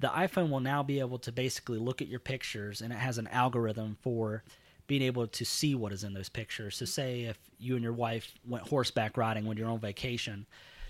the 0.00 0.08
iPhone 0.08 0.50
will 0.50 0.60
now 0.60 0.82
be 0.82 1.00
able 1.00 1.18
to 1.20 1.32
basically 1.32 1.78
look 1.78 2.02
at 2.02 2.08
your 2.08 2.20
pictures 2.20 2.80
and 2.80 2.92
it 2.92 2.98
has 2.98 3.18
an 3.18 3.26
algorithm 3.28 3.96
for 4.00 4.42
being 4.86 5.02
able 5.02 5.26
to 5.26 5.44
see 5.44 5.74
what 5.74 5.92
is 5.92 6.04
in 6.04 6.14
those 6.14 6.28
pictures. 6.28 6.76
So 6.76 6.84
say 6.84 7.22
if 7.22 7.38
you 7.58 7.74
and 7.74 7.82
your 7.82 7.92
wife 7.92 8.34
went 8.46 8.68
horseback 8.68 9.16
riding 9.16 9.44
when 9.44 9.56
you're 9.56 9.70
on 9.70 9.78
vacation, 9.80 10.46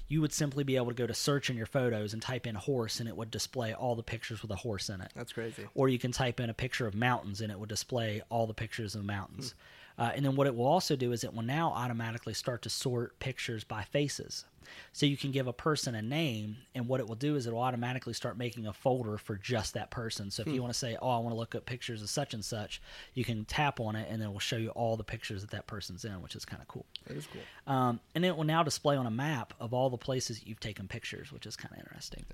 you 0.09 0.21
would 0.21 0.33
simply 0.33 0.65
be 0.65 0.77
able 0.77 0.89
to 0.89 0.95
go 0.95 1.07
to 1.07 1.15
search 1.15 1.51
in 1.51 1.57
your 1.57 1.67
photos 1.67 2.13
and 2.15 2.23
type 2.23 2.47
in 2.47 2.55
horse 2.55 2.99
and 2.99 3.09
it 3.09 3.17
would 3.17 3.31
display 3.31 3.75
all 3.75 3.95
the 3.95 4.03
pictures 4.03 4.41
with 4.43 4.51
a 4.51 4.57
horse 4.57 4.89
in 4.89 5.01
it. 5.01 5.13
That's 5.15 5.33
crazy. 5.33 5.67
Or 5.75 5.89
you 5.89 5.99
can 5.99 6.13
type 6.13 6.41
in 6.41 6.49
a 6.49 6.55
picture 6.55 6.87
of 6.87 6.95
mountains 6.95 7.41
and 7.41 7.53
it 7.53 7.59
would 7.59 7.69
display 7.69 8.23
all 8.31 8.47
the 8.47 8.55
pictures 8.55 8.95
of 8.95 9.05
mountains. 9.05 9.55
Uh, 9.99 10.13
and 10.15 10.25
then 10.25 10.37
what 10.37 10.47
it 10.47 10.55
will 10.55 10.67
also 10.67 10.95
do 10.97 11.13
is 11.13 11.25
it 11.25 11.35
will 11.35 11.43
now 11.43 11.73
automatically 11.73 12.35
start 12.35 12.63
to 12.63 12.71
sort 12.71 13.19
pictures 13.19 13.65
by 13.65 13.83
faces. 13.83 14.45
So 14.93 15.07
you 15.07 15.17
can 15.17 15.33
give 15.33 15.47
a 15.47 15.53
person 15.53 15.95
a 15.95 16.03
name, 16.03 16.59
and 16.75 16.87
what 16.87 17.01
it 17.01 17.09
will 17.09 17.17
do 17.17 17.37
is 17.37 17.47
it 17.47 17.53
will 17.53 17.61
automatically 17.61 18.13
start 18.13 18.37
making 18.37 18.67
a 18.67 18.73
folder 18.73 19.17
for 19.17 19.37
just 19.37 19.75
that 19.75 19.91
person. 19.91 20.31
So 20.31 20.43
if 20.43 20.49
you 20.49 20.61
want 20.61 20.75
to 20.75 20.79
say, 20.79 20.97
"Oh, 21.01 21.09
I 21.09 21.19
want 21.19 21.31
to 21.31 21.39
look 21.39 21.55
up 21.55 21.65
pictures 21.65 22.03
of 22.03 22.11
such 22.11 22.35
and 22.35 22.45
such," 22.45 22.83
you 23.15 23.25
can 23.25 23.47
tap 23.47 23.81
on 23.81 23.97
it, 23.97 24.09
and 24.11 24.21
then 24.21 24.29
it 24.29 24.33
will 24.33 24.39
show 24.41 24.57
you 24.57 24.69
all 24.71 24.97
the 24.97 25.05
pictures 25.05 25.41
that 25.41 25.51
that 25.53 25.67
person's 25.67 26.05
in, 26.05 26.21
which 26.21 26.37
is 26.37 26.45
kind 26.45 26.61
of 26.61 26.69
cool. 26.69 26.85
That 27.07 27.17
is 27.17 27.27
cool. 27.27 27.41
Um, 27.73 28.01
and 28.15 28.25
it 28.25 28.37
will 28.37 28.45
now 28.45 28.63
display 28.63 28.97
on 28.97 29.07
a 29.07 29.11
map 29.11 29.55
of 29.59 29.73
all 29.73 29.89
the 29.89 29.97
places 29.97 30.47
you've 30.47 30.61
taken 30.61 30.87
pictures, 30.87 31.33
which 31.33 31.47
is 31.47 31.57
kind 31.57 31.73
of 31.73 31.81
interesting. 31.81 32.25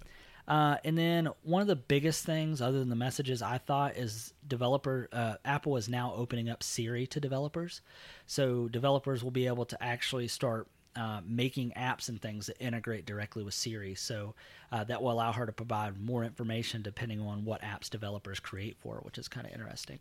Uh, 0.46 0.76
and 0.84 0.96
then 0.98 1.28
one 1.42 1.62
of 1.62 1.68
the 1.68 1.76
biggest 1.76 2.24
things, 2.24 2.60
other 2.60 2.78
than 2.78 2.90
the 2.90 2.96
messages, 2.96 3.40
I 3.40 3.58
thought 3.58 3.96
is 3.96 4.34
developer 4.46 5.08
uh, 5.12 5.36
Apple 5.44 5.76
is 5.76 5.88
now 5.88 6.12
opening 6.14 6.50
up 6.50 6.62
Siri 6.62 7.06
to 7.08 7.20
developers, 7.20 7.80
so 8.26 8.68
developers 8.68 9.24
will 9.24 9.30
be 9.30 9.46
able 9.46 9.64
to 9.66 9.82
actually 9.82 10.28
start 10.28 10.68
uh, 10.96 11.20
making 11.26 11.72
apps 11.76 12.08
and 12.08 12.20
things 12.20 12.46
that 12.46 12.60
integrate 12.60 13.04
directly 13.04 13.42
with 13.42 13.54
Siri. 13.54 13.94
So 13.94 14.34
uh, 14.70 14.84
that 14.84 15.02
will 15.02 15.10
allow 15.10 15.32
her 15.32 15.46
to 15.46 15.52
provide 15.52 16.00
more 16.00 16.24
information 16.24 16.82
depending 16.82 17.20
on 17.20 17.44
what 17.44 17.62
apps 17.62 17.90
developers 17.90 18.38
create 18.38 18.76
for, 18.78 19.00
which 19.02 19.18
is 19.18 19.26
kind 19.26 19.46
of 19.46 19.52
interesting. 19.52 19.98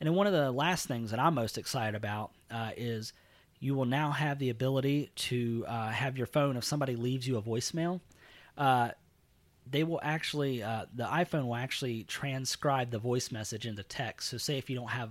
And 0.00 0.08
then 0.08 0.14
one 0.16 0.26
of 0.26 0.32
the 0.32 0.50
last 0.50 0.88
things 0.88 1.10
that 1.12 1.20
I'm 1.20 1.34
most 1.34 1.58
excited 1.58 1.94
about 1.94 2.32
uh, 2.50 2.70
is 2.76 3.12
you 3.60 3.76
will 3.76 3.84
now 3.84 4.10
have 4.10 4.40
the 4.40 4.50
ability 4.50 5.10
to 5.14 5.64
uh, 5.68 5.90
have 5.90 6.18
your 6.18 6.26
phone 6.26 6.56
if 6.56 6.64
somebody 6.64 6.96
leaves 6.96 7.28
you 7.28 7.36
a 7.36 7.42
voicemail. 7.42 8.00
Uh, 8.58 8.90
they 9.70 9.84
will 9.84 10.00
actually, 10.02 10.62
uh, 10.62 10.86
the 10.94 11.04
iPhone 11.04 11.46
will 11.46 11.56
actually 11.56 12.04
transcribe 12.04 12.90
the 12.90 12.98
voice 12.98 13.30
message 13.30 13.66
into 13.66 13.82
text. 13.82 14.30
So, 14.30 14.38
say 14.38 14.58
if 14.58 14.68
you 14.68 14.76
don't 14.76 14.90
have 14.90 15.10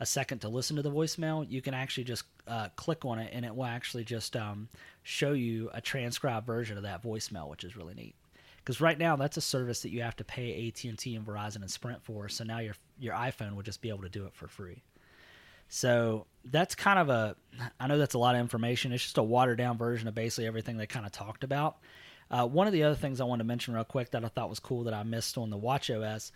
a 0.00 0.06
second 0.06 0.40
to 0.40 0.48
listen 0.48 0.76
to 0.76 0.82
the 0.82 0.90
voicemail, 0.90 1.48
you 1.48 1.60
can 1.60 1.74
actually 1.74 2.04
just 2.04 2.24
uh, 2.46 2.68
click 2.76 3.04
on 3.04 3.18
it 3.18 3.30
and 3.32 3.44
it 3.44 3.54
will 3.54 3.64
actually 3.64 4.04
just 4.04 4.36
um, 4.36 4.68
show 5.02 5.32
you 5.32 5.70
a 5.74 5.80
transcribed 5.80 6.46
version 6.46 6.76
of 6.76 6.84
that 6.84 7.02
voicemail, 7.02 7.48
which 7.48 7.64
is 7.64 7.76
really 7.76 7.94
neat. 7.94 8.14
Because 8.58 8.80
right 8.80 8.98
now 8.98 9.16
that's 9.16 9.36
a 9.36 9.40
service 9.40 9.82
that 9.82 9.90
you 9.90 10.02
have 10.02 10.16
to 10.16 10.24
pay 10.24 10.68
AT 10.68 10.84
and 10.84 11.26
Verizon 11.26 11.62
and 11.62 11.70
Sprint 11.70 12.02
for. 12.04 12.28
So 12.28 12.44
now 12.44 12.58
your 12.58 12.74
your 12.98 13.14
iPhone 13.14 13.54
would 13.54 13.64
just 13.64 13.80
be 13.80 13.88
able 13.88 14.02
to 14.02 14.08
do 14.08 14.26
it 14.26 14.34
for 14.34 14.46
free. 14.46 14.82
So 15.68 16.26
that's 16.44 16.74
kind 16.74 16.98
of 16.98 17.08
a, 17.08 17.36
I 17.78 17.86
know 17.86 17.98
that's 17.98 18.14
a 18.14 18.18
lot 18.18 18.34
of 18.34 18.40
information. 18.40 18.92
It's 18.92 19.02
just 19.02 19.18
a 19.18 19.22
watered 19.22 19.58
down 19.58 19.76
version 19.76 20.08
of 20.08 20.14
basically 20.14 20.46
everything 20.46 20.76
they 20.76 20.86
kind 20.86 21.06
of 21.06 21.12
talked 21.12 21.44
about. 21.44 21.76
Uh, 22.30 22.46
one 22.46 22.66
of 22.66 22.72
the 22.72 22.82
other 22.82 22.94
things 22.94 23.20
I 23.20 23.24
want 23.24 23.40
to 23.40 23.44
mention 23.44 23.74
real 23.74 23.84
quick 23.84 24.10
that 24.10 24.24
I 24.24 24.28
thought 24.28 24.50
was 24.50 24.60
cool 24.60 24.84
that 24.84 24.94
I 24.94 25.02
missed 25.02 25.38
on 25.38 25.50
the 25.50 25.56
Watch 25.56 25.90
OS 25.90 26.32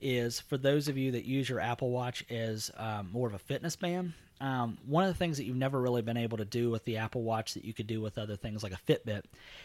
is 0.00 0.40
for 0.40 0.56
those 0.56 0.88
of 0.88 0.96
you 0.96 1.12
that 1.12 1.24
use 1.24 1.48
your 1.48 1.60
Apple 1.60 1.90
Watch 1.90 2.24
as 2.30 2.70
um, 2.76 3.10
more 3.12 3.28
of 3.28 3.34
a 3.34 3.38
fitness 3.38 3.76
band. 3.76 4.12
Um, 4.40 4.78
one 4.84 5.04
of 5.04 5.08
the 5.08 5.18
things 5.18 5.36
that 5.36 5.44
you've 5.44 5.56
never 5.56 5.80
really 5.80 6.02
been 6.02 6.16
able 6.16 6.36
to 6.38 6.44
do 6.44 6.68
with 6.68 6.84
the 6.84 6.96
Apple 6.96 7.22
Watch 7.22 7.54
that 7.54 7.64
you 7.64 7.72
could 7.72 7.86
do 7.86 8.00
with 8.00 8.18
other 8.18 8.36
things 8.36 8.62
like 8.62 8.72
a 8.72 8.92
Fitbit 8.92 9.22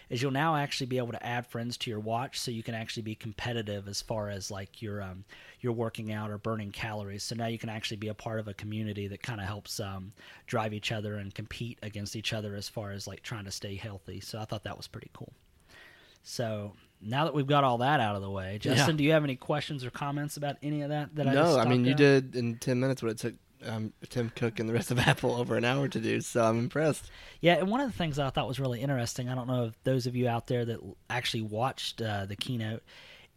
is 0.09 0.21
you'll 0.21 0.31
now 0.31 0.55
actually 0.55 0.87
be 0.87 0.99
able 0.99 1.11
to 1.11 1.25
add 1.25 1.47
friends 1.47 1.75
to 1.77 1.89
your 1.89 1.99
watch, 1.99 2.39
so 2.39 2.51
you 2.51 2.61
can 2.61 2.75
actually 2.75 3.03
be 3.03 3.15
competitive 3.15 3.87
as 3.87 4.01
far 4.01 4.29
as 4.29 4.51
like 4.51 4.81
your 4.81 5.01
um, 5.01 5.25
your 5.59 5.73
working 5.73 6.13
out 6.13 6.29
or 6.29 6.37
burning 6.37 6.71
calories. 6.71 7.23
So 7.23 7.35
now 7.35 7.47
you 7.47 7.57
can 7.57 7.69
actually 7.69 7.97
be 7.97 8.09
a 8.09 8.13
part 8.13 8.39
of 8.39 8.47
a 8.47 8.53
community 8.53 9.07
that 9.07 9.23
kind 9.23 9.41
of 9.41 9.47
helps 9.47 9.79
um, 9.79 10.13
drive 10.45 10.73
each 10.73 10.91
other 10.91 11.15
and 11.15 11.33
compete 11.33 11.79
against 11.81 12.15
each 12.15 12.31
other 12.31 12.55
as 12.55 12.69
far 12.69 12.91
as 12.91 13.07
like 13.07 13.23
trying 13.23 13.45
to 13.45 13.51
stay 13.51 13.75
healthy. 13.75 14.19
So 14.19 14.39
I 14.39 14.45
thought 14.45 14.63
that 14.63 14.77
was 14.77 14.87
pretty 14.87 15.09
cool. 15.13 15.33
So 16.23 16.73
now 17.01 17.25
that 17.25 17.33
we've 17.33 17.47
got 17.47 17.63
all 17.63 17.79
that 17.79 17.99
out 17.99 18.15
of 18.15 18.21
the 18.21 18.29
way, 18.29 18.57
Justin, 18.59 18.95
Yeah. 18.95 18.97
do 18.97 19.03
you 19.03 19.11
have 19.13 19.23
any 19.23 19.35
questions 19.35 19.83
or 19.85 19.89
comments 19.89 20.37
about 20.37 20.57
any 20.61 20.81
of 20.81 20.89
that? 20.89 21.15
That 21.15 21.27
I 21.27 21.33
no, 21.33 21.57
I 21.57 21.65
mean 21.65 21.85
you 21.85 21.93
did 21.95 22.35
in 22.35 22.57
ten 22.57 22.79
minutes 22.79 23.01
what 23.01 23.11
it 23.11 23.17
took 23.17 23.35
um, 23.65 23.93
Tim 24.09 24.31
Cook 24.35 24.59
and 24.59 24.69
the 24.69 24.73
rest 24.73 24.89
of 24.91 24.99
Apple 25.07 25.35
over 25.35 25.57
an 25.57 25.65
hour 25.65 25.87
to 25.87 25.99
do. 25.99 26.21
So 26.21 26.43
I'm 26.43 26.59
impressed. 26.59 27.09
Yeah, 27.41 27.55
and 27.55 27.69
one 27.69 27.81
of 27.81 27.91
the 27.91 27.97
things 27.97 28.15
that 28.17 28.25
I 28.25 28.29
thought 28.29 28.47
was 28.47 28.59
really 28.59 28.81
interesting, 28.81 29.27
I 29.29 29.35
don't 29.35 29.47
know 29.47 29.65
if 29.65 29.83
those 29.83 30.07
of 30.07 30.15
you 30.15 30.27
out 30.27 30.47
there 30.47 30.65
that 30.65 30.79
actually 31.09 31.43
watched 31.43 32.01
uh, 32.01 32.25
the 32.25 32.35
keynote, 32.35 32.83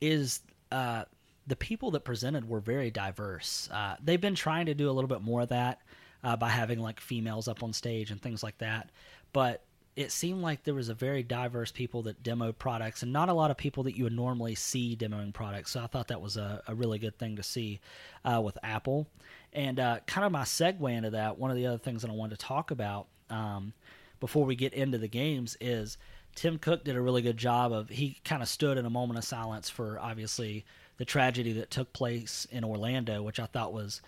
is 0.01 0.41
uh, 0.71 1.05
the 1.47 1.57
people 1.57 1.91
that 1.93 2.05
presented 2.05 2.49
were 2.49 2.61
very 2.61 2.91
diverse. 2.91 3.69
Uh, 3.73 3.97
they've 4.03 4.21
been 4.21 4.35
trying 4.37 4.67
to 4.67 4.75
do 4.75 4.89
a 4.89 4.93
little 4.93 5.09
bit 5.09 5.23
more 5.23 5.41
of 5.43 5.49
that 5.49 5.81
uh, 6.23 6.37
by 6.37 6.49
having 6.49 6.79
like 6.79 7.01
females 7.01 7.49
up 7.49 7.63
on 7.63 7.73
stage 7.73 8.11
and 8.13 8.21
things 8.23 8.43
like 8.45 8.59
that, 8.59 8.91
but 9.33 9.65
it 9.95 10.11
seemed 10.11 10.41
like 10.41 10.65
there 10.65 10.75
was 10.75 10.89
a 10.89 10.95
very 10.95 11.23
diverse 11.23 11.71
people 11.71 12.03
that 12.03 12.23
demoed 12.23 12.59
products 12.59 13.03
and 13.03 13.13
not 13.13 13.29
a 13.29 13.35
lot 13.35 13.51
of 13.51 13.59
people 13.59 13.83
that 13.83 13.97
you 13.97 14.05
would 14.05 14.13
normally 14.13 14.55
see 14.55 14.97
demoing 14.97 15.35
products. 15.35 15.73
So 15.73 15.81
I 15.81 15.87
thought 15.87 16.09
that 16.09 16.21
was 16.21 16.37
a, 16.39 16.63
a 16.67 16.75
really 16.75 16.99
good 16.99 17.19
thing 17.19 17.37
to 17.37 17.43
see 17.43 17.81
uh, 18.25 18.41
with 18.43 18.57
Apple. 18.63 19.07
And 19.53 19.79
uh, 19.79 19.99
kind 20.07 20.25
of 20.25 20.33
my 20.33 20.45
segue 20.45 20.91
into 20.91 21.11
that, 21.11 21.39
one 21.39 21.51
of 21.51 21.57
the 21.57 21.67
other 21.67 21.79
things 21.79 22.03
that 22.03 22.11
I 22.11 22.15
wanted 22.15 22.39
to 22.39 22.47
talk 22.47 22.71
about 22.71 23.07
um, 23.29 23.75
before 24.19 24.47
we 24.47 24.57
get 24.57 24.73
into 24.73 24.97
the 24.97 25.09
games 25.09 25.59
is 25.61 25.99
Tim 26.35 26.59
Cook 26.59 26.85
did 26.85 26.97
a 26.97 27.01
really 27.01 27.21
good 27.21 27.37
job 27.37 27.73
of 27.73 27.91
he 27.91 28.17
kind 28.25 28.43
of 28.43 28.49
stood 28.49 28.79
in 28.79 28.87
a 28.87 28.91
moment 28.91 29.19
of 29.19 29.25
silence 29.25 29.69
for 29.69 29.99
obviously 30.01 30.65
the 30.97 31.05
tragedy 31.05 31.53
that 31.53 31.71
took 31.71 31.93
place 31.93 32.47
in 32.51 32.65
Orlando, 32.65 33.23
which 33.23 33.41
I 33.41 33.47
thought 33.47 33.75
was 33.75 34.01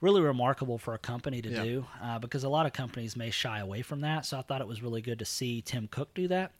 really 0.00 0.20
remarkable 0.20 0.78
for 0.78 0.94
a 0.94 0.98
company 0.98 1.42
to 1.42 1.50
Yeah. 1.50 1.62
do 1.64 1.86
uh, 2.02 2.18
because 2.18 2.44
a 2.44 2.48
lot 2.48 2.66
of 2.66 2.72
companies 2.72 3.16
may 3.16 3.30
shy 3.30 3.58
away 3.58 3.82
from 3.82 4.00
that. 4.02 4.24
So 4.26 4.38
I 4.38 4.42
thought 4.42 4.60
it 4.60 4.66
was 4.68 4.82
really 4.82 5.02
good 5.02 5.18
to 5.18 5.24
see 5.24 5.62
Tim 5.62 5.88
Cook 5.88 6.14
do 6.14 6.28
that. 6.28 6.52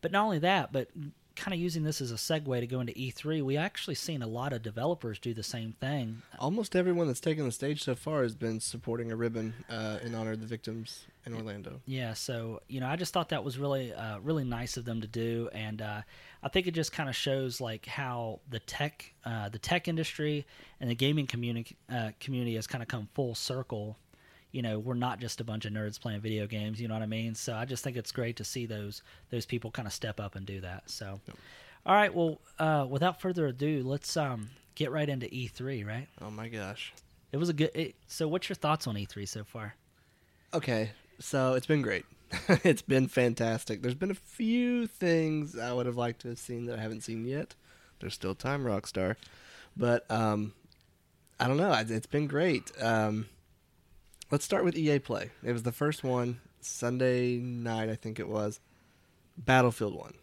But 0.00 0.12
not 0.12 0.24
only 0.24 0.38
that, 0.40 0.72
but 0.72 0.88
kind 1.36 1.52
of 1.52 1.58
using 1.58 1.82
this 1.82 2.00
as 2.00 2.12
a 2.12 2.14
segue 2.14 2.60
to 2.60 2.66
go 2.68 2.78
into 2.78 2.92
E3, 2.92 3.42
we 3.42 3.56
actually 3.56 3.96
seen 3.96 4.22
a 4.22 4.26
lot 4.26 4.52
of 4.52 4.62
developers 4.62 5.18
do 5.18 5.34
the 5.34 5.42
same 5.42 5.72
thing. 5.80 6.22
Almost 6.38 6.76
everyone 6.76 7.08
that's 7.08 7.18
taken 7.18 7.44
the 7.44 7.50
stage 7.50 7.82
so 7.82 7.96
far 7.96 8.22
has 8.22 8.36
been 8.36 8.60
supporting 8.60 9.10
a 9.10 9.16
ribbon 9.16 9.52
uh, 9.68 9.98
in 10.04 10.14
honor 10.14 10.32
of 10.32 10.40
the 10.40 10.46
victims 10.46 11.06
in 11.26 11.34
Orlando. 11.34 11.80
Yeah, 11.86 12.14
so 12.14 12.62
you 12.68 12.78
know, 12.78 12.86
I 12.86 12.94
just 12.94 13.12
thought 13.12 13.30
that 13.30 13.42
was 13.42 13.58
really, 13.58 13.92
uh, 13.92 14.20
really 14.20 14.44
nice 14.44 14.76
of 14.76 14.84
them 14.84 15.00
to 15.00 15.08
do, 15.08 15.48
and 15.52 15.82
uh, 15.82 16.02
I 16.44 16.48
think 16.48 16.66
it 16.66 16.72
just 16.72 16.92
kind 16.92 17.08
of 17.08 17.16
shows 17.16 17.58
like 17.58 17.86
how 17.86 18.40
the 18.50 18.58
tech, 18.58 19.14
uh, 19.24 19.48
the 19.48 19.58
tech 19.58 19.88
industry, 19.88 20.46
and 20.78 20.90
the 20.90 20.94
gaming 20.94 21.26
community 21.26 21.74
uh, 21.90 22.10
community 22.20 22.54
has 22.56 22.66
kind 22.66 22.82
of 22.82 22.88
come 22.88 23.08
full 23.14 23.34
circle. 23.34 23.96
You 24.52 24.60
know, 24.60 24.78
we're 24.78 24.94
not 24.94 25.20
just 25.20 25.40
a 25.40 25.44
bunch 25.44 25.64
of 25.64 25.72
nerds 25.72 25.98
playing 25.98 26.20
video 26.20 26.46
games. 26.46 26.80
You 26.80 26.86
know 26.86 26.94
what 26.94 27.02
I 27.02 27.06
mean? 27.06 27.34
So 27.34 27.54
I 27.54 27.64
just 27.64 27.82
think 27.82 27.96
it's 27.96 28.12
great 28.12 28.36
to 28.36 28.44
see 28.44 28.66
those 28.66 29.00
those 29.30 29.46
people 29.46 29.70
kind 29.70 29.88
of 29.88 29.94
step 29.94 30.20
up 30.20 30.36
and 30.36 30.44
do 30.44 30.60
that. 30.60 30.90
So, 30.90 31.18
all 31.86 31.94
right, 31.94 32.14
well, 32.14 32.38
uh, 32.58 32.86
without 32.88 33.22
further 33.22 33.46
ado, 33.46 33.82
let's 33.82 34.14
um, 34.14 34.50
get 34.74 34.92
right 34.92 35.08
into 35.08 35.26
E3. 35.26 35.86
Right? 35.86 36.08
Oh 36.20 36.30
my 36.30 36.48
gosh. 36.48 36.92
It 37.32 37.38
was 37.38 37.48
a 37.48 37.54
good. 37.54 37.70
It, 37.74 37.94
so, 38.06 38.28
what's 38.28 38.50
your 38.50 38.56
thoughts 38.56 38.86
on 38.86 38.96
E3 38.96 39.26
so 39.26 39.44
far? 39.44 39.74
Okay, 40.52 40.90
so 41.18 41.54
it's 41.54 41.66
been 41.66 41.82
great. 41.82 42.04
it's 42.64 42.82
been 42.82 43.08
fantastic. 43.08 43.82
There's 43.82 43.94
been 43.94 44.10
a 44.10 44.14
few 44.14 44.86
things 44.86 45.58
I 45.58 45.72
would 45.72 45.86
have 45.86 45.96
liked 45.96 46.20
to 46.22 46.28
have 46.28 46.38
seen 46.38 46.66
that 46.66 46.78
I 46.78 46.82
haven't 46.82 47.02
seen 47.02 47.24
yet. 47.24 47.54
There's 48.00 48.14
still 48.14 48.34
time, 48.34 48.64
Rockstar, 48.64 49.16
but 49.76 50.10
um, 50.10 50.52
I 51.40 51.46
don't 51.48 51.56
know. 51.56 51.72
It's- 51.72 52.06
been 52.06 52.26
great. 52.26 52.70
Um, 52.80 53.26
let's 54.30 54.44
start 54.44 54.64
with 54.64 54.76
EA 54.76 54.98
Play. 54.98 55.30
It 55.42 55.52
was 55.52 55.62
the 55.62 55.72
first 55.72 56.04
one 56.04 56.40
Sunday 56.60 57.36
night, 57.36 57.88
I 57.88 57.94
think 57.94 58.18
it 58.18 58.28
was. 58.28 58.60
Battlefield 59.36 59.94
One. 59.94 60.14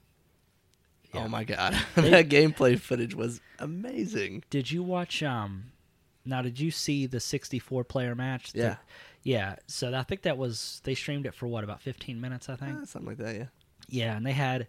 Yeah. 1.13 1.25
Oh 1.25 1.27
my 1.27 1.43
god, 1.43 1.73
that 1.95 2.29
gameplay 2.29 2.79
footage 2.79 3.13
was 3.15 3.41
amazing. 3.59 4.43
Did 4.49 4.71
you 4.71 4.81
watch? 4.83 5.21
Um, 5.21 5.71
now, 6.23 6.41
did 6.41 6.59
you 6.59 6.71
see 6.71 7.05
the 7.07 7.19
64 7.19 7.83
player 7.83 8.15
match? 8.15 8.51
Yeah. 8.53 8.69
The- 8.69 8.77
yeah. 9.23 9.55
So 9.67 9.93
I 9.93 10.03
think 10.03 10.23
that 10.23 10.37
was 10.37 10.81
they 10.83 10.95
streamed 10.95 11.25
it 11.25 11.33
for 11.33 11.47
what 11.47 11.63
about 11.63 11.81
15 11.81 12.19
minutes? 12.19 12.49
I 12.49 12.55
think. 12.55 12.77
Eh, 12.81 12.85
something 12.85 13.07
like 13.09 13.17
that, 13.17 13.35
yeah. 13.35 13.45
Yeah, 13.89 14.15
and 14.17 14.25
they 14.25 14.31
had 14.31 14.67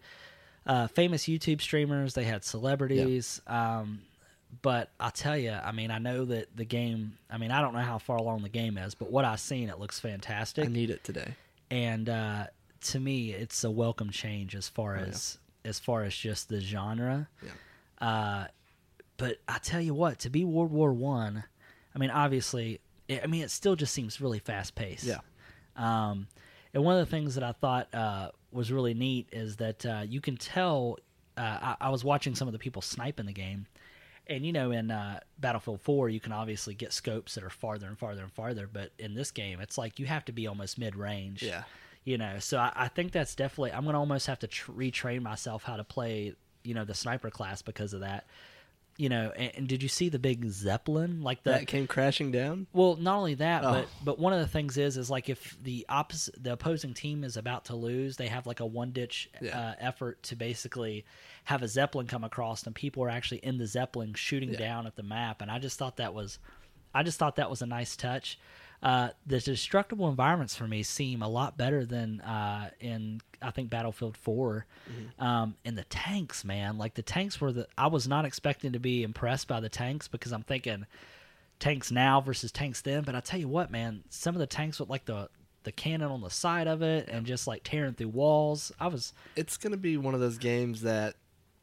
uh, 0.66 0.86
famous 0.88 1.24
YouTube 1.24 1.60
streamers. 1.60 2.14
They 2.14 2.24
had 2.24 2.44
celebrities. 2.44 3.40
Um, 3.46 4.02
but 4.60 4.90
I'll 5.00 5.10
tell 5.10 5.36
you, 5.38 5.52
I 5.52 5.72
mean, 5.72 5.90
I 5.90 5.98
know 5.98 6.24
that 6.26 6.54
the 6.56 6.64
game. 6.64 7.16
I 7.30 7.38
mean, 7.38 7.50
I 7.50 7.60
don't 7.62 7.72
know 7.72 7.80
how 7.80 7.98
far 7.98 8.16
along 8.16 8.42
the 8.42 8.48
game 8.50 8.76
is, 8.78 8.94
but 8.94 9.10
what 9.10 9.24
I've 9.24 9.40
seen, 9.40 9.68
it 9.68 9.78
looks 9.78 9.98
fantastic. 10.00 10.64
I 10.66 10.68
need 10.68 10.90
it 10.90 11.04
today. 11.04 11.34
and 11.70 12.08
uh, 12.08 12.46
to 12.82 13.00
me, 13.00 13.30
it's 13.32 13.64
a 13.64 13.70
welcome 13.70 14.10
change 14.10 14.54
as 14.56 14.68
far 14.68 14.96
Oh, 14.96 15.00
yeah. 15.00 15.06
as 15.06 15.38
as 15.64 15.78
far 15.78 16.02
as 16.02 16.14
just 16.14 16.48
the 16.48 16.60
genre. 16.60 17.28
Yeah. 17.42 18.06
Uh, 18.06 18.46
but 19.16 19.38
I 19.48 19.58
tell 19.58 19.80
you 19.80 19.94
what, 19.94 20.18
to 20.20 20.30
be 20.30 20.44
World 20.44 20.72
War 20.72 20.92
One, 20.92 21.44
I, 21.94 21.98
mean, 21.98 22.10
obviously, 22.10 22.80
I 23.10 23.26
mean, 23.26 23.42
it 23.42 23.50
still 23.50 23.76
just 23.76 23.92
seems 23.92 24.20
really 24.20 24.38
fast 24.38 24.74
paced. 24.74 25.04
Yeah. 25.04 25.18
Um, 25.76 26.28
and 26.74 26.84
one 26.84 26.98
of 26.98 27.00
the 27.00 27.10
things 27.10 27.34
that 27.34 27.44
I 27.44 27.52
thought 27.52 27.94
uh, 27.94 28.30
was 28.50 28.72
really 28.72 28.94
neat 28.94 29.28
is 29.32 29.56
that 29.56 29.84
uh, 29.84 30.04
you 30.06 30.20
can 30.20 30.36
tell. 30.36 30.98
Uh, 31.36 31.74
I, 31.80 31.86
I 31.86 31.88
was 31.90 32.04
watching 32.04 32.34
some 32.34 32.46
of 32.46 32.52
the 32.52 32.58
people 32.58 32.82
snipe 32.82 33.18
in 33.18 33.26
the 33.26 33.32
game, 33.32 33.66
and 34.26 34.46
you 34.46 34.52
know, 34.52 34.70
in 34.70 34.90
uh, 34.90 35.20
Battlefield 35.38 35.80
4, 35.80 36.08
you 36.08 36.20
can 36.20 36.32
obviously 36.32 36.74
get 36.74 36.92
scopes 36.92 37.34
that 37.34 37.44
are 37.44 37.50
farther 37.50 37.86
and 37.86 37.98
farther 37.98 38.22
and 38.22 38.32
farther. 38.32 38.68
But 38.70 38.92
in 38.98 39.14
this 39.14 39.30
game, 39.30 39.60
it's 39.60 39.76
like 39.76 39.98
you 39.98 40.06
have 40.06 40.24
to 40.26 40.32
be 40.32 40.46
almost 40.46 40.78
mid 40.78 40.96
range. 40.96 41.42
Yeah. 41.42 41.64
You 42.04 42.18
know, 42.18 42.38
so 42.38 42.58
I, 42.58 42.72
I 42.74 42.88
think 42.88 43.12
that's 43.12 43.34
definitely. 43.34 43.72
I'm 43.72 43.84
going 43.84 43.94
to 43.94 43.98
almost 43.98 44.26
have 44.26 44.40
to 44.40 44.46
tr- 44.46 44.72
retrain 44.72 45.22
myself 45.22 45.62
how 45.62 45.76
to 45.76 45.84
play. 45.84 46.34
You 46.64 46.74
know, 46.74 46.84
the 46.84 46.94
sniper 46.94 47.30
class 47.30 47.60
because 47.62 47.92
of 47.92 48.00
that. 48.00 48.26
You 48.98 49.08
know, 49.08 49.32
and, 49.36 49.52
and 49.56 49.68
did 49.68 49.82
you 49.82 49.88
see 49.88 50.08
the 50.08 50.18
big 50.18 50.44
zeppelin 50.50 51.22
like 51.22 51.42
the 51.42 51.50
that 51.52 51.66
came 51.66 51.86
crashing 51.86 52.30
down. 52.30 52.66
well, 52.72 52.96
not 52.96 53.16
only 53.16 53.34
that, 53.34 53.64
Oh. 53.64 53.72
but 53.72 53.88
but 54.04 54.18
one 54.18 54.32
of 54.32 54.40
the 54.40 54.46
things 54.46 54.76
is 54.76 54.96
is 54.96 55.10
like 55.10 55.28
if 55.28 55.56
the 55.62 55.86
opposite 55.88 56.42
the 56.42 56.52
opposing 56.52 56.92
team 56.94 57.24
is 57.24 57.36
about 57.36 57.64
to 57.66 57.76
lose, 57.76 58.16
they 58.16 58.28
have 58.28 58.46
like 58.46 58.60
a 58.60 58.66
one 58.66 58.90
ditch 58.90 59.28
Yeah. 59.40 59.58
uh, 59.58 59.74
effort 59.78 60.22
to 60.24 60.36
basically 60.36 61.04
have 61.44 61.62
a 61.62 61.68
zeppelin 61.68 62.06
come 62.06 62.22
across, 62.24 62.64
and 62.64 62.74
people 62.74 63.02
are 63.02 63.08
actually 63.10 63.38
in 63.38 63.58
the 63.58 63.66
zeppelin 63.66 64.14
shooting 64.14 64.50
Yeah. 64.52 64.58
down 64.58 64.86
at 64.86 64.96
the 64.96 65.02
map, 65.02 65.40
and 65.42 65.50
I 65.50 65.58
just 65.58 65.78
thought 65.78 65.96
that 65.96 66.12
was, 66.14 66.38
I 66.94 67.02
just 67.02 67.18
thought 67.18 67.36
that 67.36 67.48
was 67.50 67.62
a 67.62 67.66
nice 67.66 67.96
touch. 67.96 68.38
Uh, 68.82 69.10
the 69.26 69.38
destructible 69.38 70.08
environments 70.08 70.56
for 70.56 70.66
me 70.66 70.82
seem 70.82 71.22
a 71.22 71.28
lot 71.28 71.56
better 71.56 71.84
than 71.86 72.20
uh, 72.22 72.68
in 72.80 73.20
I 73.40 73.50
think 73.52 73.70
Battlefield 73.70 74.16
4 74.16 74.66
Mm-hmm. 74.90 75.24
Um, 75.24 75.54
and 75.64 75.78
the 75.78 75.84
tanks, 75.84 76.44
man, 76.44 76.76
like 76.78 76.94
the 76.94 77.02
tanks 77.02 77.40
were 77.40 77.52
the 77.52 77.68
I 77.78 77.86
was 77.86 78.08
not 78.08 78.24
expecting 78.24 78.72
to 78.72 78.80
be 78.80 79.04
impressed 79.04 79.46
by 79.46 79.60
the 79.60 79.68
tanks 79.68 80.08
because 80.08 80.32
I'm 80.32 80.42
thinking 80.42 80.86
tanks 81.60 81.92
now 81.92 82.20
versus 82.20 82.50
tanks 82.50 82.80
then. 82.80 83.04
But 83.04 83.14
I 83.14 83.20
tell 83.20 83.38
you 83.38 83.46
what, 83.48 83.70
man, 83.70 84.02
some 84.10 84.34
of 84.34 84.40
the 84.40 84.46
tanks 84.48 84.80
with 84.80 84.88
like 84.90 85.04
the 85.04 85.28
the 85.62 85.70
cannon 85.70 86.10
on 86.10 86.20
the 86.20 86.30
side 86.30 86.66
of 86.66 86.82
it 86.82 87.08
and 87.08 87.24
just 87.24 87.46
like 87.46 87.62
tearing 87.62 87.94
through 87.94 88.08
walls. 88.08 88.72
I 88.80 88.88
was 88.88 89.12
It's 89.36 89.56
gonna 89.56 89.76
be 89.76 89.96
one 89.96 90.14
of 90.14 90.20
those 90.20 90.38
games 90.38 90.82
that, 90.82 91.14